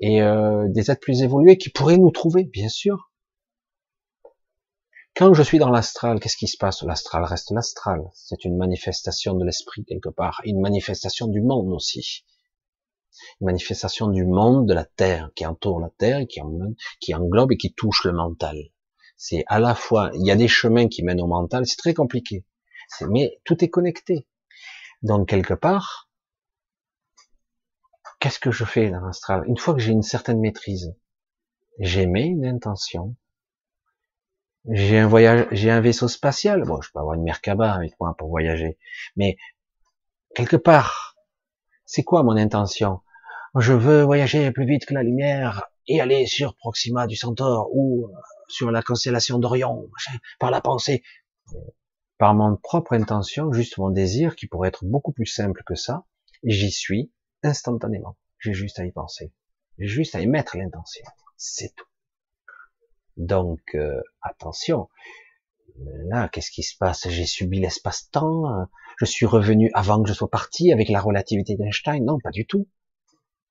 Et 0.00 0.20
euh, 0.20 0.66
des 0.68 0.90
êtres 0.90 1.00
plus 1.00 1.22
évolués 1.22 1.58
qui 1.58 1.70
pourraient 1.70 1.96
nous 1.96 2.10
trouver, 2.10 2.42
bien 2.42 2.68
sûr. 2.68 3.11
Quand 5.14 5.34
je 5.34 5.42
suis 5.42 5.58
dans 5.58 5.68
l'astral, 5.68 6.20
qu'est-ce 6.20 6.38
qui 6.38 6.48
se 6.48 6.56
passe? 6.56 6.82
L'astral 6.82 7.24
reste 7.24 7.50
l'astral. 7.50 8.00
C'est 8.14 8.46
une 8.46 8.56
manifestation 8.56 9.34
de 9.34 9.44
l'esprit 9.44 9.84
quelque 9.84 10.08
part, 10.08 10.40
une 10.44 10.60
manifestation 10.60 11.26
du 11.26 11.42
monde 11.42 11.70
aussi. 11.70 12.24
Une 13.42 13.48
manifestation 13.48 14.08
du 14.08 14.24
monde, 14.24 14.66
de 14.66 14.72
la 14.72 14.86
terre, 14.86 15.30
qui 15.34 15.44
entoure 15.44 15.80
la 15.80 15.90
terre, 15.90 16.26
qui, 16.26 17.14
englobe 17.14 17.52
et 17.52 17.58
qui 17.58 17.74
touche 17.74 18.04
le 18.04 18.12
mental. 18.12 18.56
C'est 19.18 19.44
à 19.48 19.60
la 19.60 19.74
fois, 19.74 20.10
il 20.14 20.26
y 20.26 20.30
a 20.30 20.36
des 20.36 20.48
chemins 20.48 20.88
qui 20.88 21.02
mènent 21.02 21.20
au 21.20 21.26
mental, 21.26 21.66
c'est 21.66 21.76
très 21.76 21.92
compliqué. 21.92 22.46
Mais 23.02 23.38
tout 23.44 23.62
est 23.62 23.68
connecté. 23.68 24.26
Donc 25.02 25.28
quelque 25.28 25.54
part, 25.54 26.08
qu'est-ce 28.18 28.38
que 28.38 28.50
je 28.50 28.64
fais 28.64 28.88
dans 28.88 29.00
l'astral? 29.00 29.44
Une 29.46 29.58
fois 29.58 29.74
que 29.74 29.80
j'ai 29.80 29.92
une 29.92 30.02
certaine 30.02 30.40
maîtrise, 30.40 30.94
j'émets 31.78 32.28
une 32.28 32.46
intention, 32.46 33.14
j'ai 34.70 34.98
un 34.98 35.08
voyage, 35.08 35.46
j'ai 35.50 35.70
un 35.70 35.80
vaisseau 35.80 36.08
spatial. 36.08 36.62
Bon, 36.64 36.80
je 36.80 36.90
peux 36.92 37.00
avoir 37.00 37.14
une 37.14 37.22
Merkaba 37.22 37.72
avec 37.72 37.98
moi 38.00 38.14
pour 38.16 38.28
voyager, 38.28 38.78
mais 39.16 39.36
quelque 40.34 40.56
part, 40.56 41.16
c'est 41.84 42.02
quoi 42.02 42.22
mon 42.22 42.36
intention? 42.36 43.00
Je 43.56 43.72
veux 43.72 44.02
voyager 44.02 44.50
plus 44.52 44.64
vite 44.64 44.86
que 44.86 44.94
la 44.94 45.02
lumière 45.02 45.64
et 45.88 46.00
aller 46.00 46.26
sur 46.26 46.54
Proxima 46.54 47.06
du 47.06 47.16
Centaure 47.16 47.68
ou 47.72 48.06
euh, 48.06 48.16
sur 48.48 48.70
la 48.70 48.82
constellation 48.82 49.38
d'Orion, 49.38 49.88
par 50.38 50.50
la 50.50 50.60
pensée, 50.60 51.02
par 52.18 52.34
mon 52.34 52.56
propre 52.56 52.92
intention, 52.92 53.52
juste 53.52 53.78
mon 53.78 53.90
désir 53.90 54.36
qui 54.36 54.46
pourrait 54.46 54.68
être 54.68 54.84
beaucoup 54.84 55.12
plus 55.12 55.26
simple 55.26 55.62
que 55.66 55.74
ça, 55.74 56.04
j'y 56.44 56.70
suis 56.70 57.12
instantanément. 57.42 58.16
J'ai 58.38 58.54
juste 58.54 58.78
à 58.78 58.84
y 58.84 58.92
penser. 58.92 59.32
J'ai 59.78 59.88
juste 59.88 60.14
à 60.14 60.20
y 60.20 60.26
mettre 60.26 60.56
l'intention. 60.56 61.04
C'est 61.36 61.74
tout. 61.74 61.91
Donc 63.16 63.60
euh, 63.74 64.00
attention. 64.22 64.88
Là, 65.76 66.28
qu'est-ce 66.28 66.50
qui 66.50 66.62
se 66.62 66.76
passe? 66.76 67.08
J'ai 67.08 67.26
subi 67.26 67.58
l'espace-temps. 67.58 68.68
Je 68.98 69.04
suis 69.04 69.26
revenu 69.26 69.70
avant 69.74 70.02
que 70.02 70.08
je 70.08 70.14
sois 70.14 70.30
parti 70.30 70.72
avec 70.72 70.88
la 70.88 71.00
relativité 71.00 71.56
d'Einstein. 71.56 72.04
Non, 72.04 72.18
pas 72.22 72.30
du 72.30 72.46
tout. 72.46 72.68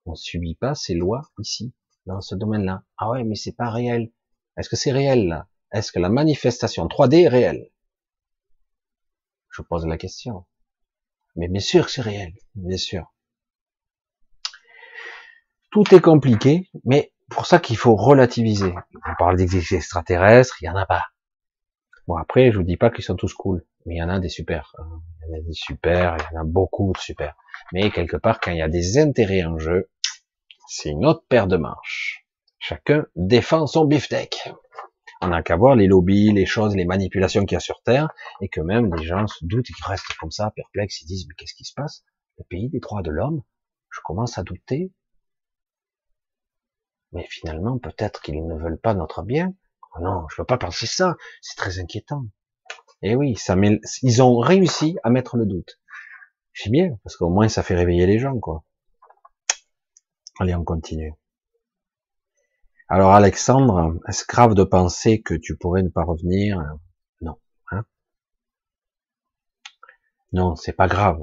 On 0.05 0.15
subit 0.15 0.55
pas 0.55 0.75
ces 0.75 0.93
lois 0.93 1.23
ici, 1.39 1.73
dans 2.05 2.21
ce 2.21 2.35
domaine-là. 2.35 2.83
Ah 2.97 3.09
ouais, 3.09 3.23
mais 3.23 3.35
c'est 3.35 3.55
pas 3.55 3.69
réel. 3.69 4.11
Est-ce 4.57 4.69
que 4.69 4.75
c'est 4.75 4.91
réel 4.91 5.27
là? 5.27 5.47
Est-ce 5.71 5.91
que 5.91 5.99
la 5.99 6.09
manifestation 6.09 6.85
3D 6.87 7.23
est 7.23 7.27
réelle? 7.27 7.71
Je 9.49 9.61
pose 9.61 9.85
la 9.85 9.97
question. 9.97 10.45
Mais 11.35 11.47
bien 11.47 11.61
sûr 11.61 11.85
que 11.85 11.91
c'est 11.91 12.01
réel, 12.01 12.33
bien 12.55 12.77
sûr. 12.77 13.13
Tout 15.71 15.95
est 15.95 16.01
compliqué, 16.01 16.69
mais 16.83 17.13
pour 17.31 17.45
ça 17.45 17.59
qu'il 17.59 17.77
faut 17.77 17.95
relativiser. 17.95 18.73
On 19.07 19.15
parle 19.17 19.37
d'extraterrestres, 19.37 20.57
il 20.61 20.65
y 20.65 20.69
en 20.69 20.75
a 20.75 20.85
pas. 20.85 21.05
Bon, 22.07 22.15
après, 22.15 22.51
je 22.51 22.57
vous 22.57 22.63
dis 22.63 22.77
pas 22.77 22.89
qu'ils 22.89 23.03
sont 23.03 23.15
tous 23.15 23.33
cool, 23.33 23.65
mais 23.85 23.95
il 23.95 23.97
y 23.97 24.03
en 24.03 24.09
a 24.09 24.19
des 24.19 24.29
super. 24.29 24.73
Hein. 24.77 25.01
Il 25.21 25.29
y 25.29 25.33
en 25.33 25.37
a 25.39 25.41
des 25.41 25.53
super, 25.53 26.17
il 26.17 26.35
y 26.35 26.37
en 26.37 26.41
a 26.41 26.45
beaucoup 26.45 26.91
de 26.93 26.99
super. 26.99 27.35
Mais 27.73 27.89
quelque 27.89 28.17
part, 28.17 28.39
quand 28.39 28.51
il 28.51 28.57
y 28.57 28.61
a 28.61 28.69
des 28.69 28.97
intérêts 28.97 29.43
en 29.43 29.57
jeu, 29.57 29.89
c'est 30.67 30.89
une 30.89 31.05
autre 31.05 31.23
paire 31.27 31.47
de 31.47 31.57
manches. 31.57 32.25
Chacun 32.59 33.05
défend 33.15 33.65
son 33.65 33.85
beefsteak. 33.85 34.51
On 35.21 35.27
n'a 35.27 35.43
qu'à 35.43 35.55
voir 35.55 35.75
les 35.75 35.87
lobbies, 35.87 36.31
les 36.33 36.45
choses, 36.45 36.75
les 36.75 36.85
manipulations 36.85 37.45
qu'il 37.45 37.55
y 37.55 37.57
a 37.57 37.59
sur 37.59 37.81
Terre, 37.83 38.09
et 38.41 38.49
que 38.49 38.61
même 38.61 38.93
les 38.95 39.03
gens 39.03 39.27
se 39.27 39.45
doutent, 39.45 39.69
ils 39.69 39.85
restent 39.85 40.13
comme 40.19 40.31
ça, 40.31 40.51
perplexes, 40.55 41.01
ils 41.01 41.05
disent, 41.05 41.25
mais 41.27 41.35
qu'est-ce 41.35 41.53
qui 41.53 41.63
se 41.63 41.73
passe? 41.75 42.03
Le 42.37 42.43
pays 42.49 42.69
des 42.69 42.79
droits 42.79 43.03
de 43.03 43.11
l'homme? 43.11 43.43
Je 43.91 43.99
commence 44.03 44.37
à 44.37 44.43
douter. 44.43 44.91
Mais 47.11 47.25
finalement, 47.29 47.77
peut-être 47.77 48.21
qu'ils 48.21 48.45
ne 48.45 48.55
veulent 48.55 48.79
pas 48.79 48.93
notre 48.93 49.23
bien. 49.23 49.53
Oh 49.95 50.01
non, 50.01 50.25
je 50.29 50.35
ne 50.35 50.43
veux 50.43 50.45
pas 50.45 50.57
penser 50.57 50.87
ça, 50.87 51.15
c'est 51.41 51.57
très 51.57 51.79
inquiétant. 51.79 52.25
Eh 53.01 53.15
oui, 53.15 53.35
ça 53.35 53.55
met... 53.55 53.79
ils 54.03 54.21
ont 54.21 54.37
réussi 54.39 54.97
à 55.03 55.09
mettre 55.09 55.35
le 55.37 55.45
doute. 55.45 55.79
C'est 56.53 56.69
bien, 56.69 56.97
parce 57.03 57.17
qu'au 57.17 57.29
moins 57.29 57.49
ça 57.49 57.63
fait 57.63 57.75
réveiller 57.75 58.05
les 58.05 58.19
gens, 58.19 58.39
quoi. 58.39 58.63
Allez, 60.39 60.55
on 60.55 60.63
continue. 60.63 61.13
Alors 62.87 63.13
Alexandre, 63.13 63.99
est-ce 64.07 64.25
grave 64.27 64.53
de 64.53 64.63
penser 64.63 65.21
que 65.21 65.33
tu 65.33 65.57
pourrais 65.57 65.83
ne 65.83 65.89
pas 65.89 66.03
revenir? 66.03 66.61
Non. 67.21 67.37
Hein 67.71 67.85
non, 70.33 70.55
c'est 70.55 70.73
pas 70.73 70.87
grave. 70.87 71.19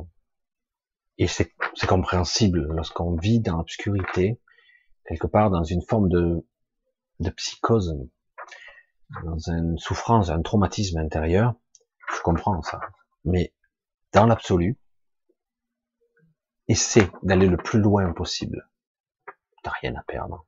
Et 1.18 1.26
c'est 1.26 1.52
compréhensible 1.86 2.68
lorsqu'on 2.74 3.16
vit 3.16 3.40
dans 3.40 3.58
l'obscurité, 3.58 4.40
quelque 5.08 5.26
part 5.26 5.50
dans 5.50 5.64
une 5.64 5.80
forme 5.80 6.10
de, 6.10 6.46
de 7.20 7.30
psychose, 7.30 7.96
dans 9.24 9.38
une 9.38 9.78
souffrance, 9.78 10.28
un 10.28 10.42
traumatisme 10.42 10.98
intérieur. 10.98 11.54
Je 12.14 12.20
comprends 12.22 12.60
ça. 12.62 12.80
Mais 13.24 13.54
dans 14.12 14.26
l'absolu, 14.26 14.78
essaie 16.68 17.10
d'aller 17.22 17.46
le 17.46 17.56
plus 17.56 17.80
loin 17.80 18.12
possible. 18.12 18.68
T'as 19.62 19.72
rien 19.80 19.94
à 19.96 20.02
perdre. 20.02 20.44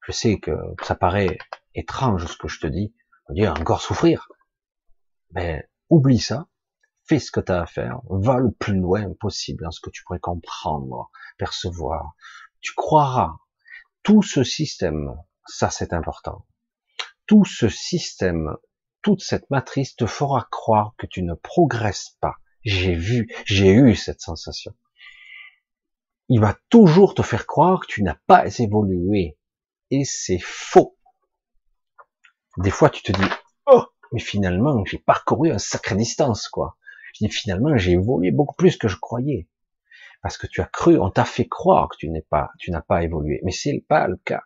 Je 0.00 0.12
sais 0.12 0.38
que 0.38 0.56
ça 0.82 0.94
paraît 0.94 1.36
étrange 1.74 2.26
ce 2.26 2.36
que 2.36 2.48
je 2.48 2.60
te 2.60 2.66
dis. 2.66 2.94
On 3.28 3.34
dit 3.34 3.46
encore 3.46 3.82
souffrir. 3.82 4.28
Mais 5.32 5.68
oublie 5.90 6.20
ça. 6.20 6.46
Fais 7.04 7.18
ce 7.18 7.30
que 7.30 7.40
tu 7.40 7.52
as 7.52 7.62
à 7.62 7.66
faire. 7.66 8.00
Va 8.08 8.38
le 8.38 8.50
plus 8.50 8.80
loin 8.80 9.12
possible 9.20 9.64
dans 9.64 9.70
ce 9.70 9.80
que 9.80 9.90
tu 9.90 10.02
pourrais 10.04 10.18
comprendre, 10.18 11.10
percevoir. 11.36 12.14
Tu 12.60 12.72
croiras. 12.74 13.36
Tout 14.06 14.22
ce 14.22 14.42
système, 14.42 15.14
ça 15.46 15.68
c'est 15.68 15.92
important. 15.92 16.46
Tout 17.26 17.44
ce 17.44 17.68
système, 17.68 18.56
toute 19.02 19.20
cette 19.20 19.50
matrice 19.50 19.96
te 19.96 20.06
fera 20.06 20.48
croire 20.50 20.94
que 20.96 21.06
tu 21.06 21.22
ne 21.22 21.34
progresses 21.34 22.16
pas. 22.20 22.36
J'ai 22.64 22.94
vu, 22.94 23.28
j'ai 23.44 23.72
eu 23.72 23.94
cette 23.94 24.20
sensation 24.20 24.74
il 26.28 26.40
va 26.40 26.56
toujours 26.68 27.14
te 27.14 27.22
faire 27.22 27.46
croire 27.46 27.80
que 27.80 27.86
tu 27.86 28.02
n'as 28.02 28.18
pas 28.26 28.46
évolué. 28.58 29.38
Et 29.90 30.04
c'est 30.04 30.40
faux. 30.40 30.96
Des 32.56 32.70
fois, 32.70 32.90
tu 32.90 33.02
te 33.02 33.12
dis, 33.12 33.28
oh, 33.66 33.84
mais 34.12 34.20
finalement, 34.20 34.84
j'ai 34.84 34.98
parcouru 34.98 35.50
un 35.52 35.58
sacré 35.58 35.94
distance, 35.94 36.48
quoi. 36.48 36.76
Je 37.14 37.24
dis, 37.24 37.32
finalement, 37.32 37.76
j'ai 37.76 37.92
évolué 37.92 38.32
beaucoup 38.32 38.56
plus 38.56 38.76
que 38.76 38.88
je 38.88 38.96
croyais. 38.96 39.48
Parce 40.22 40.38
que 40.38 40.46
tu 40.46 40.60
as 40.60 40.66
cru, 40.66 40.98
on 40.98 41.10
t'a 41.10 41.24
fait 41.24 41.46
croire 41.46 41.88
que 41.88 41.96
tu 41.96 42.08
n'es 42.08 42.26
pas, 42.28 42.50
tu 42.58 42.70
n'as 42.70 42.82
pas 42.82 43.02
évolué. 43.02 43.40
Mais 43.44 43.52
c'est 43.52 43.84
pas 43.88 44.08
le 44.08 44.16
cas. 44.16 44.42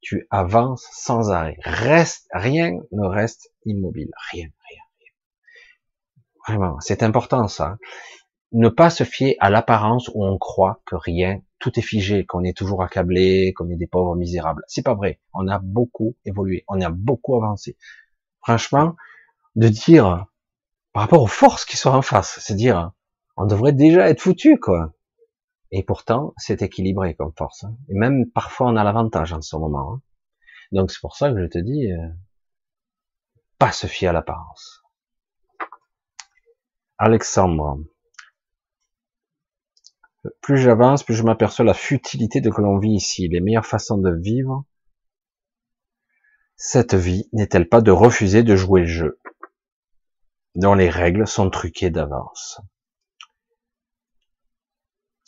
Tu 0.00 0.26
avances 0.30 0.88
sans 0.92 1.30
arrêt. 1.30 1.56
Reste, 1.64 2.26
rien 2.32 2.72
ne 2.90 3.06
reste 3.06 3.52
immobile. 3.64 4.10
Rien, 4.32 4.48
rien, 4.68 4.82
rien. 4.98 5.12
Vraiment, 6.46 6.80
c'est 6.80 7.02
important, 7.02 7.46
ça 7.48 7.78
ne 8.52 8.68
pas 8.68 8.90
se 8.90 9.04
fier 9.04 9.36
à 9.40 9.50
l'apparence 9.50 10.10
où 10.14 10.24
on 10.24 10.38
croit 10.38 10.82
que 10.84 10.94
rien, 10.94 11.40
tout 11.58 11.78
est 11.78 11.82
figé, 11.82 12.26
qu'on 12.26 12.44
est 12.44 12.56
toujours 12.56 12.82
accablé, 12.82 13.54
qu'on 13.54 13.68
est 13.70 13.76
des 13.76 13.86
pauvres 13.86 14.14
misérables. 14.14 14.62
C'est 14.66 14.84
pas 14.84 14.94
vrai. 14.94 15.20
On 15.32 15.48
a 15.48 15.58
beaucoup 15.58 16.16
évolué, 16.24 16.64
on 16.68 16.80
a 16.80 16.90
beaucoup 16.90 17.34
avancé. 17.36 17.76
Franchement, 18.42 18.94
de 19.56 19.68
dire 19.68 20.26
par 20.92 21.04
rapport 21.04 21.22
aux 21.22 21.28
forces 21.28 21.64
qui 21.64 21.76
sont 21.76 21.90
en 21.90 22.02
face, 22.02 22.38
c'est 22.42 22.54
dire 22.54 22.92
on 23.36 23.46
devrait 23.46 23.72
déjà 23.72 24.08
être 24.08 24.20
foutu 24.20 24.58
quoi. 24.58 24.94
Et 25.70 25.82
pourtant, 25.82 26.34
c'est 26.36 26.60
équilibré 26.60 27.14
comme 27.14 27.32
force. 27.36 27.64
Hein. 27.64 27.76
Et 27.88 27.94
même 27.94 28.30
parfois, 28.30 28.68
on 28.68 28.76
a 28.76 28.84
l'avantage 28.84 29.32
en 29.32 29.40
ce 29.40 29.56
moment. 29.56 29.94
Hein. 29.94 30.02
Donc 30.70 30.90
c'est 30.90 31.00
pour 31.00 31.16
ça 31.16 31.32
que 31.32 31.40
je 31.40 31.46
te 31.46 31.58
dis, 31.58 31.90
euh, 31.90 32.08
pas 33.58 33.72
se 33.72 33.86
fier 33.86 34.08
à 34.08 34.12
l'apparence. 34.12 34.82
Alexandre, 36.98 37.78
plus 40.40 40.58
j'avance, 40.58 41.02
plus 41.02 41.14
je 41.14 41.22
m'aperçois 41.22 41.64
la 41.64 41.74
futilité 41.74 42.40
de 42.40 42.50
que 42.50 42.60
l'on 42.60 42.78
vit 42.78 42.92
ici. 42.92 43.28
Les 43.28 43.40
meilleures 43.40 43.66
façons 43.66 43.98
de 43.98 44.10
vivre 44.10 44.64
cette 46.56 46.94
vie 46.94 47.28
n'est-elle 47.32 47.68
pas 47.68 47.80
de 47.80 47.90
refuser 47.90 48.44
de 48.44 48.54
jouer 48.54 48.82
le 48.82 48.86
jeu, 48.86 49.20
dont 50.54 50.74
les 50.74 50.88
règles 50.88 51.26
sont 51.26 51.50
truquées 51.50 51.90
d'avance? 51.90 52.60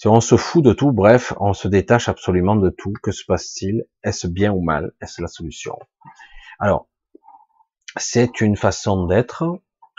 On 0.07 0.21
se 0.21 0.37
fout 0.37 0.65
de 0.65 0.73
tout, 0.73 0.93
bref, 0.93 1.33
on 1.41 1.55
se 1.55 1.69
détache 1.69 2.09
absolument 2.09 2.57
de 2.57 2.71
tout, 2.71 2.93
que 3.03 3.11
se 3.11 3.25
passe-t-il? 3.25 3.85
Est-ce 4.03 4.27
bien 4.27 4.53
ou 4.53 4.63
mal? 4.63 4.93
Est-ce 5.01 5.23
la 5.23 5.29
solution? 5.29 5.79
Alors, 6.59 6.89
c'est 7.97 8.41
une 8.41 8.57
façon 8.57 9.07
d'être. 9.07 9.45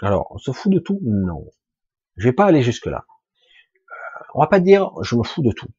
Alors, 0.01 0.27
on 0.31 0.37
se 0.37 0.51
fout 0.51 0.71
de 0.71 0.79
tout? 0.79 0.99
Non. 1.03 1.45
Je 2.17 2.27
vais 2.27 2.33
pas 2.33 2.45
aller 2.45 2.61
jusque 2.61 2.85
là 2.85 3.05
on 4.35 4.41
va 4.41 4.47
pas 4.47 4.59
dire 4.59 4.91
je 5.01 5.15
me 5.15 5.23
fous 5.23 5.41
de 5.41 5.51
tout. 5.51 5.69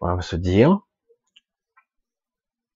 On 0.00 0.14
va 0.14 0.22
se 0.22 0.36
dire 0.36 0.80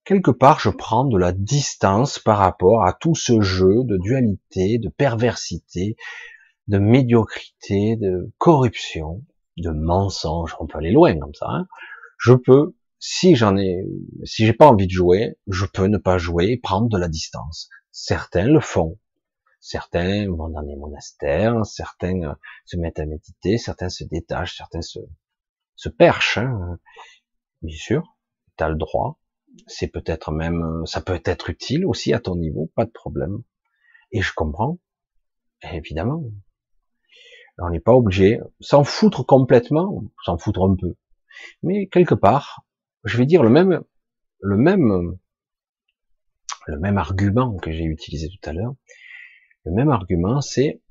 quelque 0.03 0.31
part 0.31 0.59
je 0.59 0.69
prends 0.69 1.05
de 1.05 1.17
la 1.17 1.31
distance 1.31 2.17
par 2.17 2.39
rapport 2.39 2.83
à 2.83 2.93
tout 2.93 3.15
ce 3.15 3.41
jeu 3.41 3.83
de 3.83 3.97
dualité, 3.97 4.79
de 4.79 4.89
perversité, 4.89 5.95
de 6.67 6.79
médiocrité, 6.79 7.95
de 7.95 8.31
corruption, 8.39 9.23
de 9.57 9.71
mensonge. 9.71 10.55
On 10.59 10.67
peut 10.67 10.77
aller 10.77 10.91
loin 10.91 11.17
comme 11.19 11.33
ça. 11.33 11.47
Hein. 11.49 11.67
je 12.17 12.33
peux, 12.33 12.75
si 12.99 13.35
j'en 13.35 13.57
ai, 13.57 13.83
si 14.23 14.45
j'ai 14.45 14.53
pas 14.53 14.67
envie 14.67 14.87
de 14.87 14.91
jouer, 14.91 15.37
je 15.47 15.65
peux 15.65 15.87
ne 15.87 15.97
pas 15.97 16.17
jouer 16.17 16.51
et 16.51 16.57
prendre 16.57 16.89
de 16.89 16.97
la 16.97 17.07
distance. 17.07 17.69
Certains 17.91 18.47
le 18.47 18.59
font. 18.59 18.99
Certains 19.59 20.27
vont 20.27 20.49
dans 20.49 20.63
des 20.63 20.75
monastères, 20.75 21.65
certains 21.65 22.23
euh, 22.23 22.33
se 22.65 22.77
mettent 22.77 22.99
à 22.99 23.05
méditer, 23.05 23.59
certains 23.59 23.89
se 23.89 24.03
détachent, 24.03 24.57
certains 24.57 24.81
se, 24.81 24.99
se 25.75 25.87
perchent. 25.87 26.39
Hein. 26.39 26.79
Bien 27.61 27.77
sûr, 27.77 28.17
tu 28.57 28.63
as 28.63 28.69
le 28.69 28.75
droit. 28.75 29.19
C'est 29.67 29.89
peut-être 29.89 30.31
même, 30.31 30.63
euh, 30.63 30.85
ça 30.85 31.01
peut 31.01 31.21
être 31.25 31.51
utile 31.51 31.85
aussi 31.85 32.11
à 32.13 32.19
ton 32.19 32.35
niveau, 32.35 32.71
pas 32.75 32.85
de 32.85 32.91
problème. 32.91 33.43
Et 34.11 34.21
je 34.21 34.33
comprends, 34.33 34.79
évidemment. 35.61 36.23
On 37.57 37.69
n'est 37.69 37.79
pas 37.79 37.93
obligé, 37.93 38.39
s'en 38.59 38.83
foutre 38.83 39.25
complètement, 39.25 40.03
s'en 40.25 40.37
foutre 40.37 40.63
un 40.63 40.75
peu. 40.75 40.95
Mais 41.63 41.87
quelque 41.87 42.15
part, 42.15 42.63
je 43.03 43.17
vais 43.17 43.25
dire 43.25 43.43
le 43.43 43.49
même, 43.49 43.81
le 44.39 44.57
même, 44.57 45.17
le 46.67 46.79
même 46.79 46.97
argument 46.97 47.57
que 47.57 47.71
j'ai 47.71 47.83
utilisé 47.83 48.29
tout 48.29 48.49
à 48.49 48.53
l'heure, 48.53 48.73
le 49.65 49.71
même 49.73 49.89
argument, 49.89 50.41
c'est 50.41 50.81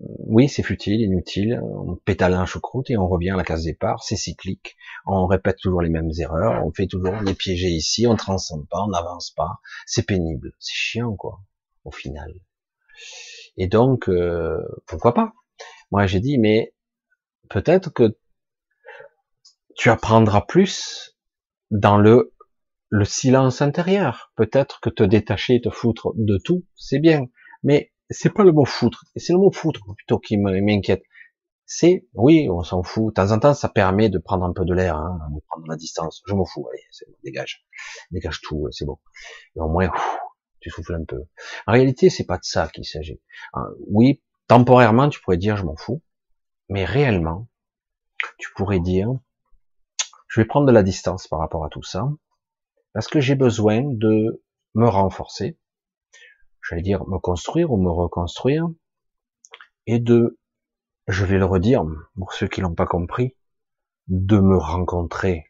oui, 0.00 0.48
c'est 0.48 0.62
futile, 0.62 1.02
inutile, 1.02 1.60
on 1.62 1.96
pétale 1.96 2.32
un 2.32 2.46
choucroute 2.46 2.90
et 2.90 2.96
on 2.96 3.06
revient 3.06 3.30
à 3.30 3.36
la 3.36 3.44
case 3.44 3.64
départ, 3.64 4.02
c'est 4.02 4.16
cyclique, 4.16 4.76
on 5.04 5.26
répète 5.26 5.58
toujours 5.58 5.82
les 5.82 5.90
mêmes 5.90 6.10
erreurs, 6.18 6.64
on 6.64 6.72
fait 6.72 6.86
toujours, 6.86 7.20
les 7.20 7.34
piégés 7.34 7.68
ici, 7.68 8.06
on 8.06 8.16
transcende 8.16 8.66
pas, 8.68 8.82
on 8.82 8.88
n'avance 8.88 9.30
pas, 9.30 9.60
c'est 9.84 10.06
pénible, 10.06 10.54
c'est 10.58 10.74
chiant 10.74 11.14
quoi, 11.16 11.40
au 11.84 11.90
final. 11.90 12.32
Et 13.58 13.66
donc, 13.66 14.08
euh, 14.08 14.58
pourquoi 14.86 15.12
pas? 15.12 15.34
Moi 15.90 16.06
j'ai 16.06 16.20
dit, 16.20 16.38
mais 16.38 16.74
peut-être 17.48 17.90
que 17.90 18.16
tu 19.76 19.90
apprendras 19.90 20.42
plus 20.42 21.16
dans 21.70 21.98
le 21.98 22.34
le 22.90 23.04
silence 23.04 23.62
intérieur. 23.62 24.32
Peut-être 24.36 24.80
que 24.80 24.90
te 24.90 25.04
détacher, 25.04 25.60
te 25.60 25.70
foutre 25.70 26.12
de 26.16 26.38
tout, 26.44 26.66
c'est 26.74 26.98
bien, 26.98 27.26
mais 27.62 27.92
c'est 28.10 28.34
pas 28.34 28.42
le 28.42 28.52
mot 28.52 28.64
foutre, 28.64 29.04
c'est 29.16 29.32
le 29.32 29.38
mot 29.38 29.52
foutre 29.52 29.80
plutôt 29.96 30.18
qui 30.18 30.36
m'inquiète. 30.36 31.02
C'est, 31.64 32.08
oui, 32.14 32.48
on 32.50 32.64
s'en 32.64 32.82
fout. 32.82 33.10
De 33.10 33.12
temps 33.12 33.30
en 33.30 33.38
temps, 33.38 33.54
ça 33.54 33.68
permet 33.68 34.08
de 34.08 34.18
prendre 34.18 34.44
un 34.44 34.52
peu 34.52 34.64
de 34.64 34.74
l'air, 34.74 34.96
hein, 34.96 35.20
de 35.32 35.40
prendre 35.48 35.68
la 35.68 35.76
distance. 35.76 36.20
Je 36.26 36.34
m'en 36.34 36.44
fous, 36.44 36.66
allez, 36.68 36.82
c'est 36.90 37.08
bon, 37.08 37.14
dégage, 37.22 37.64
dégage 38.10 38.40
tout, 38.40 38.66
c'est 38.72 38.84
bon. 38.84 38.98
Et 39.54 39.60
au 39.60 39.68
moins, 39.68 39.88
tu 40.58 40.68
souffles 40.68 40.96
un 40.96 41.04
peu. 41.04 41.22
En 41.68 41.72
réalité, 41.72 42.10
c'est 42.10 42.26
pas 42.26 42.38
de 42.38 42.44
ça 42.44 42.66
qu'il 42.66 42.84
s'agit. 42.84 43.20
Hein, 43.54 43.68
oui, 43.86 44.20
temporairement, 44.50 45.08
tu 45.08 45.20
pourrais 45.20 45.36
dire 45.36 45.56
je 45.56 45.62
m'en 45.62 45.76
fous, 45.76 46.02
mais 46.68 46.84
réellement, 46.84 47.46
tu 48.36 48.48
pourrais 48.56 48.80
dire, 48.80 49.08
je 50.26 50.40
vais 50.40 50.44
prendre 50.44 50.66
de 50.66 50.72
la 50.72 50.82
distance 50.82 51.28
par 51.28 51.38
rapport 51.38 51.64
à 51.64 51.68
tout 51.68 51.84
ça, 51.84 52.08
parce 52.92 53.06
que 53.06 53.20
j'ai 53.20 53.36
besoin 53.36 53.82
de 53.84 54.42
me 54.74 54.88
renforcer, 54.88 55.56
j'allais 56.68 56.82
dire, 56.82 57.06
me 57.06 57.20
construire 57.20 57.70
ou 57.70 57.80
me 57.80 57.92
reconstruire, 57.92 58.66
et 59.86 60.00
de, 60.00 60.36
je 61.06 61.24
vais 61.24 61.38
le 61.38 61.44
redire, 61.44 61.84
pour 62.16 62.32
ceux 62.32 62.48
qui 62.48 62.60
l'ont 62.60 62.74
pas 62.74 62.86
compris, 62.86 63.36
de 64.08 64.40
me 64.40 64.56
rencontrer. 64.56 65.44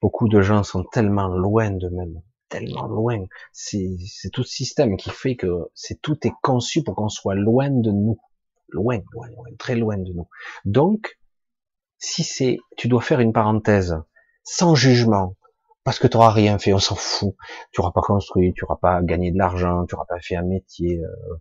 Beaucoup 0.00 0.28
de 0.28 0.40
gens 0.42 0.62
sont 0.62 0.84
tellement 0.84 1.26
loin 1.26 1.72
d'eux-mêmes, 1.72 2.22
tellement 2.50 2.86
loin. 2.86 3.24
C'est 3.50 3.98
tout 4.32 4.42
le 4.42 4.46
système 4.46 4.96
qui 4.96 5.10
fait 5.10 5.34
que 5.34 5.72
c'est 5.74 6.00
tout 6.00 6.24
est 6.24 6.34
conçu 6.40 6.84
pour 6.84 6.94
qu'on 6.94 7.08
soit 7.08 7.34
loin 7.34 7.68
de 7.68 7.90
nous, 7.90 8.20
loin, 8.68 8.98
loin, 9.12 9.28
loin, 9.28 9.46
très 9.58 9.76
loin 9.76 9.96
de 9.96 10.12
nous. 10.12 10.28
Donc, 10.64 11.18
si 11.98 12.22
c'est, 12.24 12.58
tu 12.76 12.88
dois 12.88 13.02
faire 13.02 13.20
une 13.20 13.32
parenthèse 13.32 13.96
sans 14.42 14.74
jugement, 14.74 15.36
parce 15.84 15.98
que 15.98 16.06
tu 16.06 16.16
n'auras 16.16 16.30
rien 16.30 16.58
fait, 16.58 16.72
on 16.72 16.78
s'en 16.78 16.96
fout. 16.96 17.34
Tu 17.70 17.80
n'auras 17.80 17.92
pas 17.92 18.00
construit, 18.00 18.52
tu 18.54 18.64
n'auras 18.64 18.78
pas 18.80 19.02
gagné 19.02 19.30
de 19.30 19.38
l'argent, 19.38 19.84
tu 19.86 19.94
n'auras 19.94 20.06
pas 20.06 20.18
fait 20.18 20.34
un 20.34 20.42
métier, 20.42 20.98
euh, 20.98 21.34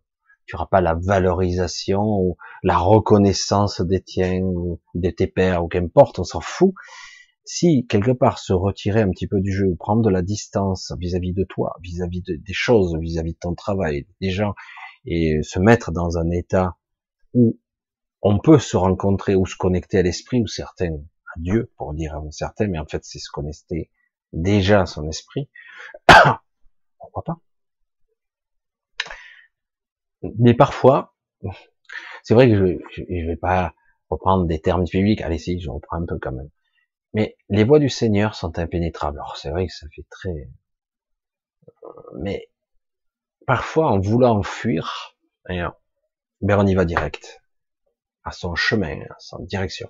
tu 0.46 0.56
n'auras 0.56 0.68
pas 0.68 0.82
la 0.82 0.96
valorisation 0.96 2.02
ou 2.02 2.36
la 2.62 2.78
reconnaissance 2.78 3.82
des 3.82 4.02
tiens 4.02 4.42
ou 4.42 4.82
de 4.96 5.10
tes 5.10 5.28
pères 5.28 5.64
ou 5.64 5.70
qu'importe, 5.70 6.20
on 6.20 6.26
s'en 6.26 6.42
fout. 6.42 6.74
Si 7.46 7.88
quelque 7.88 8.12
part 8.12 8.40
se 8.40 8.54
retirer 8.54 9.02
un 9.02 9.10
petit 9.12 9.28
peu 9.28 9.40
du 9.40 9.52
jeu 9.52 9.76
prendre 9.78 10.02
de 10.02 10.10
la 10.10 10.22
distance 10.22 10.94
vis-à-vis 11.00 11.34
de 11.34 11.46
toi, 11.46 11.76
vis-à-vis 11.82 12.22
des 12.22 12.54
choses, 12.54 12.96
vis-à-vis 13.00 13.34
de 13.34 13.40
ton 13.40 13.56
travail, 13.56 14.08
des 14.22 14.30
gens, 14.30 14.54
et 15.06 15.42
se 15.42 15.60
mettre 15.60 15.92
dans 15.92 16.18
un 16.18 16.30
état 16.32 16.78
où 17.34 17.60
on 18.22 18.40
peut 18.40 18.60
se 18.60 18.78
rencontrer 18.78 19.36
ou 19.36 19.46
se 19.46 19.56
connecter 19.56 20.00
à 20.00 20.02
l'esprit 20.02 20.42
ou 20.42 20.48
certains 20.48 20.94
à 20.94 21.40
Dieu 21.40 21.72
pour 21.78 21.94
dire 21.94 22.16
un 22.16 22.32
certain, 22.32 22.68
mais 22.68 22.80
en 22.80 22.86
fait 22.86 23.04
c'est 23.04 23.20
se 23.20 23.30
connecter 23.32 23.92
déjà 24.32 24.82
à 24.82 24.86
son 24.86 25.08
esprit. 25.10 25.50
Pourquoi 26.98 27.24
pas? 27.24 27.38
Mais 30.40 30.54
parfois, 30.54 31.16
c'est 32.24 32.34
vrai 32.34 32.50
que 32.50 32.56
je, 32.56 33.04
je, 33.10 33.28
vais 33.28 33.36
pas 33.36 33.74
reprendre 34.10 34.46
des 34.46 34.62
termes 34.62 34.86
bibliques. 34.86 35.22
Allez 35.22 35.38
si, 35.38 35.60
je 35.60 35.70
reprends 35.70 35.98
un 35.98 36.06
peu 36.06 36.18
quand 36.18 36.32
même. 36.32 36.50
Mais 37.14 37.36
les 37.50 37.66
voies 37.66 37.80
du 37.80 37.90
Seigneur 37.90 38.34
sont 38.34 38.58
impénétrables. 38.58 39.18
Alors 39.18 39.36
c'est 39.38 39.50
vrai 39.50 39.68
que 39.68 39.74
ça 39.74 39.86
fait 39.94 40.06
très, 40.10 40.50
mais 42.16 42.50
parfois 43.46 43.92
en 43.92 44.00
voulant 44.00 44.42
fuir, 44.44 45.18
ben 46.44 46.60
on 46.60 46.68
y 46.68 46.76
va 46.76 46.86
direct 46.86 47.42
à 48.24 48.32
son 48.32 48.56
chemin, 48.56 49.02
à 49.10 49.16
son 49.20 49.40
direction. 49.40 49.90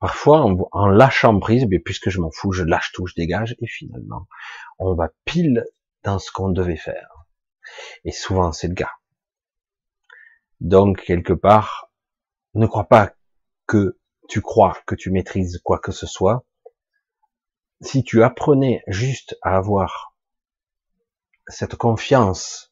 Parfois, 0.00 0.44
en, 0.72 0.88
lâchant 0.88 1.38
prise, 1.38 1.66
mais 1.68 1.78
puisque 1.78 2.10
je 2.10 2.20
m'en 2.20 2.30
fous, 2.30 2.52
je 2.52 2.64
lâche 2.64 2.92
tout, 2.92 3.06
je 3.06 3.14
dégage, 3.14 3.54
et 3.60 3.66
finalement, 3.66 4.26
on 4.78 4.94
va 4.94 5.10
pile 5.24 5.64
dans 6.02 6.18
ce 6.18 6.32
qu'on 6.32 6.50
devait 6.50 6.76
faire. 6.76 7.26
Et 8.04 8.12
souvent, 8.12 8.52
c'est 8.52 8.68
le 8.68 8.74
cas. 8.74 8.92
Donc, 10.60 11.02
quelque 11.02 11.32
part, 11.32 11.90
ne 12.54 12.66
crois 12.66 12.88
pas 12.88 13.12
que 13.66 13.98
tu 14.28 14.40
crois 14.40 14.76
que 14.86 14.94
tu 14.94 15.10
maîtrises 15.10 15.60
quoi 15.62 15.78
que 15.78 15.92
ce 15.92 16.06
soit. 16.06 16.44
Si 17.80 18.02
tu 18.02 18.22
apprenais 18.24 18.82
juste 18.88 19.36
à 19.42 19.56
avoir 19.56 20.14
cette 21.46 21.76
confiance 21.76 22.67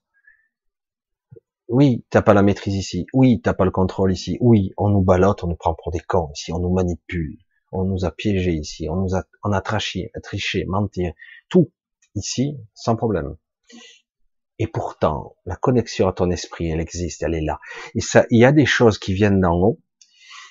oui, 1.68 2.04
t'as 2.10 2.22
pas 2.22 2.34
la 2.34 2.42
maîtrise 2.42 2.74
ici. 2.74 3.06
Oui, 3.12 3.40
t'as 3.42 3.54
pas 3.54 3.64
le 3.64 3.70
contrôle 3.70 4.12
ici. 4.12 4.38
Oui, 4.40 4.72
on 4.76 4.88
nous 4.88 5.02
balote, 5.02 5.42
on 5.44 5.48
nous 5.48 5.56
prend 5.56 5.74
pour 5.74 5.90
des 5.90 6.00
cons 6.00 6.30
ici, 6.34 6.52
on 6.52 6.58
nous 6.58 6.72
manipule, 6.72 7.38
on 7.72 7.84
nous 7.84 8.04
a 8.04 8.10
piégés 8.10 8.52
ici, 8.52 8.88
on 8.88 8.96
nous 8.96 9.14
a, 9.14 9.24
on 9.42 9.52
a 9.52 9.60
triché, 9.60 10.10
triché, 10.22 10.64
menti, 10.66 11.06
tout 11.48 11.72
ici, 12.14 12.56
sans 12.74 12.96
problème. 12.96 13.36
Et 14.58 14.68
pourtant, 14.68 15.36
la 15.44 15.56
connexion 15.56 16.08
à 16.08 16.12
ton 16.12 16.30
esprit, 16.30 16.70
elle 16.70 16.80
existe, 16.80 17.22
elle 17.22 17.34
est 17.34 17.44
là. 17.44 17.60
Et 17.94 18.00
ça, 18.00 18.26
il 18.30 18.40
y 18.40 18.44
a 18.44 18.52
des 18.52 18.64
choses 18.64 18.98
qui 18.98 19.12
viennent 19.12 19.40
d'en 19.40 19.54
haut, 19.54 19.80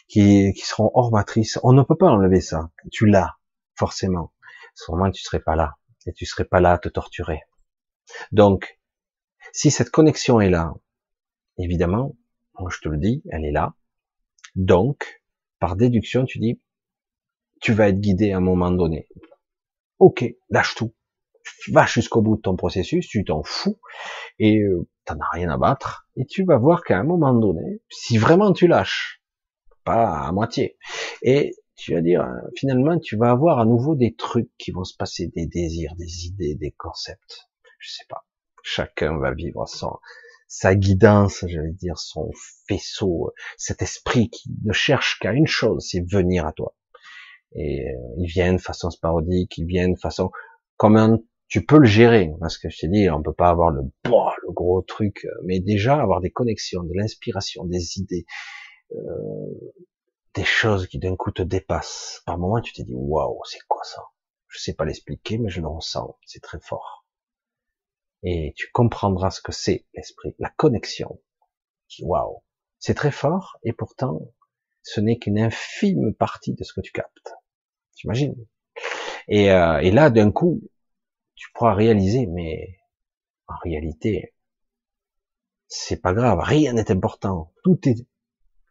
qui, 0.08 0.54
qui 0.54 0.66
seront 0.66 0.92
hors 0.94 1.12
matrice. 1.12 1.60
On 1.64 1.74
ne 1.74 1.82
peut 1.82 1.96
pas 1.96 2.10
enlever 2.10 2.42
ça. 2.42 2.70
Tu 2.92 3.08
l'as, 3.08 3.38
forcément. 3.76 4.32
Sûrement, 4.76 5.10
tu 5.10 5.24
serais 5.24 5.40
pas 5.40 5.56
là. 5.56 5.76
Et 6.06 6.14
tu 6.14 6.26
serais 6.26 6.46
pas 6.46 6.60
là 6.60 6.74
à 6.74 6.78
te 6.78 6.90
torturer. 6.90 7.42
Donc, 8.32 8.80
si 9.54 9.72
cette 9.72 9.90
connexion 9.90 10.40
est 10.40 10.52
là, 10.52 10.76
Évidemment, 11.58 12.16
moi 12.60 12.70
je 12.72 12.80
te 12.80 12.90
le 12.90 12.98
dis, 12.98 13.24
elle 13.30 13.46
est 13.46 13.52
là. 13.52 13.76
Donc, 14.56 15.22
par 15.60 15.76
déduction, 15.76 16.26
tu 16.26 16.40
dis, 16.40 16.60
tu 17.62 17.74
vas 17.74 17.90
être 17.90 18.00
guidé 18.00 18.32
à 18.32 18.38
un 18.38 18.42
moment 18.42 18.72
donné. 18.72 19.08
Ok, 20.00 20.26
lâche 20.50 20.76
tout. 20.76 20.94
Va 21.72 21.86
jusqu'au 21.86 22.22
bout 22.22 22.38
de 22.38 22.42
ton 22.42 22.56
processus, 22.56 23.08
tu 23.08 23.24
t'en 23.24 23.44
fous, 23.44 23.80
et 24.40 24.62
euh, 24.62 24.88
t'en 25.06 25.16
as 25.16 25.30
rien 25.32 25.50
à 25.50 25.58
battre, 25.58 26.08
et 26.16 26.26
tu 26.26 26.44
vas 26.44 26.58
voir 26.58 26.84
qu'à 26.84 26.98
un 26.98 27.04
moment 27.04 27.34
donné, 27.34 27.82
si 27.90 28.18
vraiment 28.18 28.52
tu 28.52 28.68
lâches, 28.68 29.22
pas 29.84 30.20
à 30.22 30.32
moitié, 30.32 30.78
et 31.22 31.56
tu 31.76 31.94
vas 31.94 32.02
dire, 32.02 32.22
euh, 32.22 32.50
finalement, 32.56 32.98
tu 33.00 33.16
vas 33.18 33.32
avoir 33.32 33.60
à 33.60 33.66
nouveau 33.66 33.96
des 33.96 34.16
trucs 34.16 34.50
qui 34.58 34.72
vont 34.72 34.84
se 34.84 34.96
passer, 34.96 35.28
des 35.36 35.46
désirs, 35.46 35.96
des 35.96 36.26
idées, 36.26 36.56
des 36.56 36.72
concepts. 36.72 37.50
Je 37.80 37.92
sais 37.92 38.06
pas. 38.10 38.26
Chacun 38.64 39.18
va 39.20 39.34
vivre 39.34 39.68
son, 39.68 40.00
sa 40.48 40.76
guidance, 40.76 41.44
j'allais 41.48 41.72
dire 41.72 41.98
son 41.98 42.32
faisceau, 42.68 43.34
cet 43.58 43.82
esprit 43.82 44.30
qui 44.30 44.50
ne 44.64 44.74
cherche 44.74 45.20
qu'à 45.20 45.32
une 45.32 45.48
chose, 45.48 45.88
c'est 45.90 46.04
venir 46.08 46.46
à 46.46 46.54
toi. 46.54 46.76
Et 47.54 47.88
euh, 47.88 47.98
ils 48.18 48.28
viennent 48.28 48.58
de 48.58 48.62
façon 48.62 48.90
sporadique, 48.90 49.58
ils 49.58 49.66
viennent 49.66 49.94
de 49.94 50.00
façon 50.00 50.32
comment 50.78 51.18
tu 51.48 51.66
peux 51.66 51.78
le 51.78 51.86
gérer, 51.86 52.32
parce 52.40 52.58
que 52.58 52.70
je 52.70 52.80
t'ai 52.80 52.88
dit, 52.88 53.10
on 53.10 53.22
peut 53.22 53.34
pas 53.34 53.50
avoir 53.50 53.70
le 53.70 53.82
boah, 54.04 54.36
le 54.44 54.52
gros 54.52 54.82
truc, 54.82 55.28
mais 55.44 55.60
déjà 55.60 56.02
avoir 56.02 56.20
des 56.20 56.32
connexions, 56.32 56.84
de 56.84 56.94
l'inspiration, 56.94 57.66
des 57.66 58.00
idées, 58.00 58.26
euh, 58.92 59.74
des 60.34 60.44
choses 60.44 60.88
qui 60.88 61.00
d'un 61.00 61.16
coup 61.16 61.32
te 61.32 61.44
dépassent. 61.44 62.22
Par 62.26 62.38
moment, 62.38 62.62
tu 62.62 62.74
t'es 62.74 62.84
dit, 62.84 62.96
waouh, 62.96 63.40
c'est 63.46 63.62
quoi 63.68 63.84
ça? 63.84 64.02
Je 64.48 64.60
sais 64.60 64.74
pas 64.74 64.86
l'expliquer, 64.86 65.38
mais 65.38 65.50
je 65.50 65.62
le 65.62 65.68
ressens, 65.68 66.18
c'est 66.26 66.42
très 66.42 66.60
fort 66.60 67.05
et 68.26 68.54
tu 68.58 68.72
comprendras 68.72 69.30
ce 69.30 69.40
que 69.40 69.52
c'est 69.52 69.86
l'esprit, 69.94 70.36
la 70.40 70.50
connexion. 70.50 71.22
Waouh, 72.02 72.42
c'est 72.80 72.96
très 72.96 73.12
fort 73.12 73.58
et 73.64 73.72
pourtant 73.72 74.34
ce 74.82 75.00
n'est 75.00 75.18
qu'une 75.18 75.40
infime 75.40 76.14
partie 76.16 76.54
de 76.56 76.64
ce 76.64 76.74
que 76.74 76.82
tu 76.82 76.92
captes. 76.92 77.34
T'imagines? 77.96 78.36
Et, 79.28 79.52
euh, 79.52 79.78
et 79.80 79.92
là, 79.92 80.10
d'un 80.10 80.32
coup, 80.32 80.62
tu 81.36 81.52
pourras 81.54 81.76
réaliser, 81.76 82.26
mais 82.26 82.80
en 83.48 83.56
réalité, 83.64 84.34
c'est 85.68 86.02
pas 86.02 86.14
grave, 86.14 86.40
rien 86.40 86.74
n'est 86.74 86.92
important, 86.92 87.54
tout 87.64 87.80
est, 87.88 88.08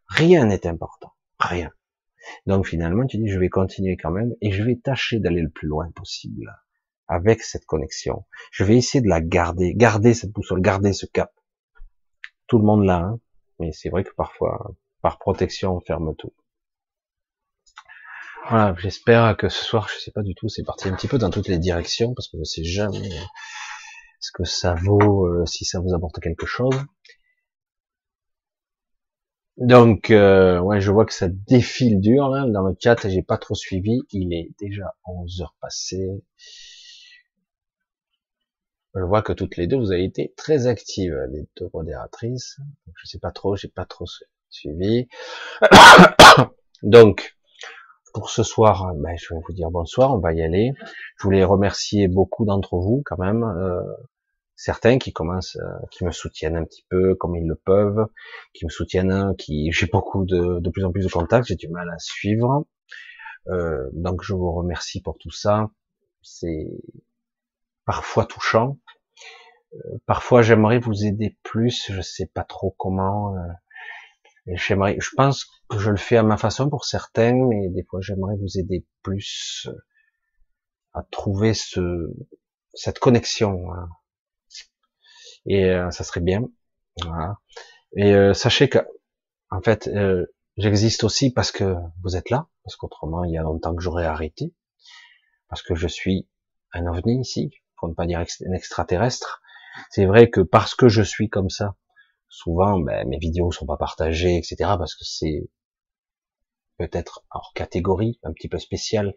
rien 0.08 0.46
n'est 0.46 0.66
important, 0.66 1.12
rien. 1.38 1.72
Donc 2.46 2.66
finalement, 2.66 3.06
tu 3.06 3.18
dis, 3.18 3.28
je 3.28 3.38
vais 3.38 3.50
continuer 3.50 3.96
quand 3.96 4.10
même 4.10 4.34
et 4.40 4.50
je 4.50 4.64
vais 4.64 4.76
tâcher 4.76 5.20
d'aller 5.20 5.42
le 5.42 5.50
plus 5.50 5.68
loin 5.68 5.90
possible 5.92 6.52
avec 7.08 7.42
cette 7.42 7.66
connexion. 7.66 8.24
Je 8.50 8.64
vais 8.64 8.76
essayer 8.76 9.02
de 9.02 9.08
la 9.08 9.20
garder, 9.20 9.74
garder 9.74 10.14
cette 10.14 10.32
boussole, 10.32 10.60
garder 10.60 10.92
ce 10.92 11.06
cap. 11.06 11.32
Tout 12.46 12.58
le 12.58 12.64
monde 12.64 12.84
l'a, 12.84 12.98
hein 12.98 13.20
mais 13.58 13.72
c'est 13.72 13.88
vrai 13.88 14.04
que 14.04 14.14
parfois, 14.16 14.74
par 15.00 15.18
protection, 15.18 15.76
on 15.76 15.80
ferme 15.80 16.14
tout. 16.16 16.32
Voilà, 18.48 18.74
j'espère 18.78 19.36
que 19.36 19.48
ce 19.48 19.64
soir, 19.64 19.88
je 19.88 19.98
sais 19.98 20.10
pas 20.10 20.22
du 20.22 20.34
tout, 20.34 20.48
c'est 20.48 20.64
parti 20.64 20.88
un 20.88 20.94
petit 20.94 21.08
peu 21.08 21.18
dans 21.18 21.30
toutes 21.30 21.48
les 21.48 21.58
directions, 21.58 22.12
parce 22.14 22.28
que 22.28 22.36
je 22.38 22.44
sais 22.44 22.64
jamais 22.64 23.10
ce 24.20 24.30
que 24.32 24.44
ça 24.44 24.74
vaut, 24.74 25.26
euh, 25.26 25.46
si 25.46 25.64
ça 25.64 25.80
vous 25.80 25.94
apporte 25.94 26.20
quelque 26.20 26.46
chose. 26.46 26.74
Donc, 29.56 30.10
euh, 30.10 30.58
ouais, 30.58 30.80
je 30.80 30.90
vois 30.90 31.06
que 31.06 31.12
ça 31.14 31.28
défile 31.28 32.00
dur 32.00 32.28
là, 32.28 32.44
dans 32.48 32.62
le 32.62 32.74
chat, 32.78 33.08
j'ai 33.08 33.22
pas 33.22 33.38
trop 33.38 33.54
suivi, 33.54 34.00
il 34.10 34.34
est 34.34 34.50
déjà 34.60 34.94
11 35.06 35.42
heures 35.42 35.56
passées. 35.60 36.10
Je 38.94 39.02
vois 39.02 39.22
que 39.22 39.32
toutes 39.32 39.56
les 39.56 39.66
deux, 39.66 39.76
vous 39.76 39.92
avez 39.92 40.04
été 40.04 40.32
très 40.36 40.66
actives, 40.66 41.16
les 41.30 41.46
deux 41.56 41.68
modératrices. 41.74 42.58
Je 42.96 43.06
sais 43.06 43.18
pas 43.18 43.32
trop, 43.32 43.56
j'ai 43.56 43.68
pas 43.68 43.86
trop 43.86 44.04
suivi. 44.50 45.08
Donc, 46.82 47.36
pour 48.12 48.30
ce 48.30 48.44
soir, 48.44 48.94
ben, 48.94 49.16
je 49.16 49.34
vais 49.34 49.40
vous 49.44 49.52
dire 49.52 49.70
bonsoir, 49.70 50.14
on 50.14 50.20
va 50.20 50.32
y 50.32 50.42
aller. 50.42 50.72
Je 51.18 51.24
voulais 51.24 51.42
remercier 51.42 52.06
beaucoup 52.06 52.44
d'entre 52.44 52.76
vous 52.76 53.02
quand 53.04 53.18
même, 53.18 53.42
euh, 53.42 53.82
certains 54.54 54.98
qui 54.98 55.12
commencent, 55.12 55.56
euh, 55.56 55.86
qui 55.90 56.04
me 56.04 56.12
soutiennent 56.12 56.56
un 56.56 56.64
petit 56.64 56.84
peu 56.88 57.16
comme 57.16 57.34
ils 57.34 57.46
le 57.46 57.56
peuvent, 57.56 58.06
qui 58.52 58.64
me 58.64 58.70
soutiennent, 58.70 59.34
qui 59.36 59.72
j'ai 59.72 59.86
beaucoup 59.86 60.24
de, 60.24 60.60
de 60.60 60.70
plus 60.70 60.84
en 60.84 60.92
plus 60.92 61.04
de 61.04 61.10
contacts, 61.10 61.48
j'ai 61.48 61.56
du 61.56 61.68
mal 61.68 61.90
à 61.90 61.98
suivre. 61.98 62.64
Euh, 63.48 63.88
donc 63.92 64.22
je 64.22 64.32
vous 64.32 64.52
remercie 64.52 65.02
pour 65.02 65.18
tout 65.18 65.32
ça. 65.32 65.70
C'est 66.22 66.68
parfois 67.84 68.26
touchant. 68.26 68.78
Euh, 69.74 69.98
parfois, 70.06 70.42
j'aimerais 70.42 70.78
vous 70.78 71.04
aider 71.04 71.36
plus. 71.42 71.90
Je 71.90 72.00
sais 72.00 72.26
pas 72.26 72.44
trop 72.44 72.74
comment. 72.78 73.36
Euh, 73.36 74.54
j'aimerais, 74.54 74.96
je 75.00 75.10
pense 75.16 75.46
que 75.68 75.78
je 75.78 75.90
le 75.90 75.96
fais 75.96 76.16
à 76.16 76.22
ma 76.22 76.36
façon 76.36 76.68
pour 76.68 76.84
certains, 76.84 77.34
mais 77.34 77.68
des 77.68 77.84
fois, 77.84 78.00
j'aimerais 78.00 78.36
vous 78.36 78.58
aider 78.58 78.86
plus 79.02 79.68
euh, 79.68 79.78
à 80.92 81.02
trouver 81.02 81.54
ce, 81.54 82.12
cette 82.72 82.98
connexion. 82.98 83.72
Hein. 83.72 83.88
Et 85.46 85.70
ça 85.90 86.04
serait 86.04 86.22
bien. 86.22 86.48
Voilà. 87.02 87.36
Et 87.96 88.12
euh, 88.12 88.34
sachez 88.34 88.68
que, 88.68 88.78
en 89.50 89.60
fait, 89.60 89.88
euh, 89.88 90.26
j'existe 90.56 91.04
aussi 91.04 91.32
parce 91.32 91.52
que 91.52 91.74
vous 92.02 92.16
êtes 92.16 92.30
là, 92.30 92.48
parce 92.64 92.76
qu'autrement, 92.76 93.24
il 93.24 93.32
y 93.32 93.38
a 93.38 93.42
longtemps 93.42 93.74
que 93.74 93.82
j'aurais 93.82 94.06
arrêté, 94.06 94.52
parce 95.48 95.62
que 95.62 95.74
je 95.74 95.86
suis 95.86 96.28
un 96.72 96.86
ovni 96.86 97.20
ici, 97.20 97.52
pour 97.76 97.88
ne 97.88 97.94
pas 97.94 98.06
dire 98.06 98.18
un 98.20 98.52
extraterrestre. 98.52 99.42
C'est 99.90 100.06
vrai 100.06 100.30
que 100.30 100.40
parce 100.40 100.74
que 100.74 100.88
je 100.88 101.02
suis 101.02 101.28
comme 101.28 101.50
ça, 101.50 101.74
souvent, 102.28 102.78
ben, 102.80 103.08
mes 103.08 103.18
vidéos 103.18 103.52
sont 103.52 103.66
pas 103.66 103.76
partagées, 103.76 104.36
etc., 104.36 104.56
parce 104.78 104.94
que 104.94 105.04
c'est 105.04 105.48
peut-être 106.78 107.24
hors 107.30 107.52
catégorie, 107.54 108.18
un 108.24 108.32
petit 108.32 108.48
peu 108.48 108.58
spécial. 108.58 109.14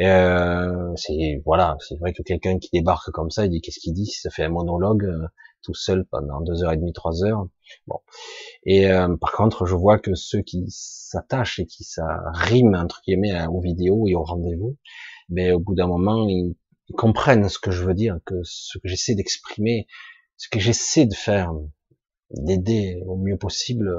Euh, 0.00 0.92
c'est 0.96 1.40
voilà, 1.44 1.76
c'est 1.80 1.98
vrai 1.98 2.12
que 2.12 2.22
quelqu'un 2.22 2.58
qui 2.58 2.70
débarque 2.72 3.10
comme 3.10 3.30
ça, 3.30 3.44
il 3.44 3.50
dit 3.50 3.60
qu'est-ce 3.60 3.80
qu'il 3.80 3.94
dit, 3.94 4.06
ça 4.06 4.30
fait 4.30 4.44
un 4.44 4.48
monologue 4.48 5.04
euh, 5.04 5.26
tout 5.62 5.74
seul 5.74 6.04
pendant 6.10 6.40
deux 6.40 6.64
heures 6.64 6.72
et 6.72 6.76
demie, 6.76 6.92
trois 6.92 7.24
heures. 7.24 7.46
Bon. 7.86 7.98
Et 8.64 8.90
euh, 8.90 9.16
par 9.16 9.32
contre, 9.32 9.66
je 9.66 9.74
vois 9.74 9.98
que 9.98 10.14
ceux 10.14 10.42
qui 10.42 10.64
s'attachent 10.68 11.60
et 11.60 11.66
qui 11.66 11.84
ça 11.84 12.04
rime 12.32 12.74
entre 12.74 13.02
guillemets 13.06 13.46
aux 13.46 13.60
vidéos 13.60 14.06
et 14.08 14.14
au 14.14 14.24
rendez-vous, 14.24 14.76
mais 15.28 15.48
ben, 15.48 15.54
au 15.54 15.60
bout 15.60 15.74
d'un 15.74 15.86
moment, 15.86 16.26
ils, 16.28 16.56
comprennent 16.92 17.48
ce 17.48 17.58
que 17.58 17.70
je 17.70 17.84
veux 17.84 17.94
dire, 17.94 18.18
que 18.24 18.34
ce 18.44 18.78
que 18.78 18.88
j'essaie 18.88 19.14
d'exprimer, 19.14 19.86
ce 20.36 20.48
que 20.48 20.60
j'essaie 20.60 21.06
de 21.06 21.14
faire, 21.14 21.52
d'aider 22.30 23.02
au 23.06 23.16
mieux 23.16 23.36
possible 23.36 23.90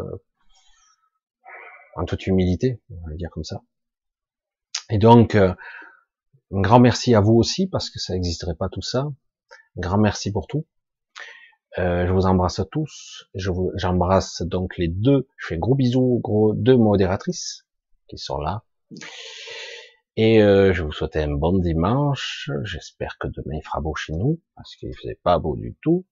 en 1.96 2.06
toute 2.06 2.26
humilité, 2.28 2.82
on 2.90 3.10
va 3.10 3.16
dire 3.16 3.30
comme 3.32 3.44
ça. 3.44 3.62
Et 4.90 4.98
donc, 4.98 5.36
euh, 5.36 5.54
un 6.52 6.62
grand 6.62 6.80
merci 6.80 7.16
à 7.16 7.22
vous 7.22 7.34
aussi, 7.34 7.68
parce 7.68 7.90
que 7.90 8.00
ça 8.00 8.14
n'existerait 8.14 8.56
pas 8.56 8.70
tout 8.70 8.82
ça. 8.82 9.02
Un 9.02 9.16
grand 9.78 9.98
merci 9.98 10.32
pour 10.32 10.48
tout. 10.48 10.66
Euh, 11.80 12.06
je 12.06 12.14
vous 12.14 12.26
embrasse 12.26 12.62
tous. 12.72 13.26
J'embrasse 13.34 14.44
donc 14.44 14.78
les 14.78 14.88
deux. 14.88 15.28
Je 15.38 15.48
fais 15.48 15.58
gros 15.58 15.76
bisous, 15.76 16.20
gros 16.24 16.54
deux 16.54 16.78
modératrices 16.78 17.66
qui 18.08 18.18
sont 18.18 18.38
là. 18.38 18.64
Et 20.16 20.42
euh, 20.42 20.74
je 20.74 20.84
vous 20.84 20.92
souhaite 20.92 21.16
un 21.16 21.32
bon 21.32 21.58
dimanche. 21.58 22.50
J'espère 22.64 23.18
que 23.20 23.28
demain 23.28 23.56
il 23.56 23.64
fera 23.64 23.82
beau 23.82 23.96
chez 23.96 24.14
nous, 24.14 24.40
parce 24.56 24.76
qu'il 24.76 24.96
faisait 24.96 25.20
pas 25.24 25.40
beau 25.40 25.56
du 25.56 25.76
tout. 25.82 26.06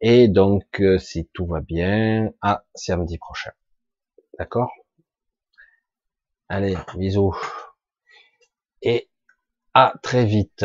Et 0.00 0.28
donc, 0.28 0.82
si 0.98 1.28
tout 1.32 1.46
va 1.46 1.60
bien, 1.60 2.30
à 2.40 2.64
samedi 2.74 3.18
prochain. 3.18 3.52
D'accord? 4.38 4.72
Allez, 6.48 6.76
bisous. 6.96 7.36
Et 8.82 9.08
à 9.74 9.94
très 10.02 10.24
vite. 10.24 10.64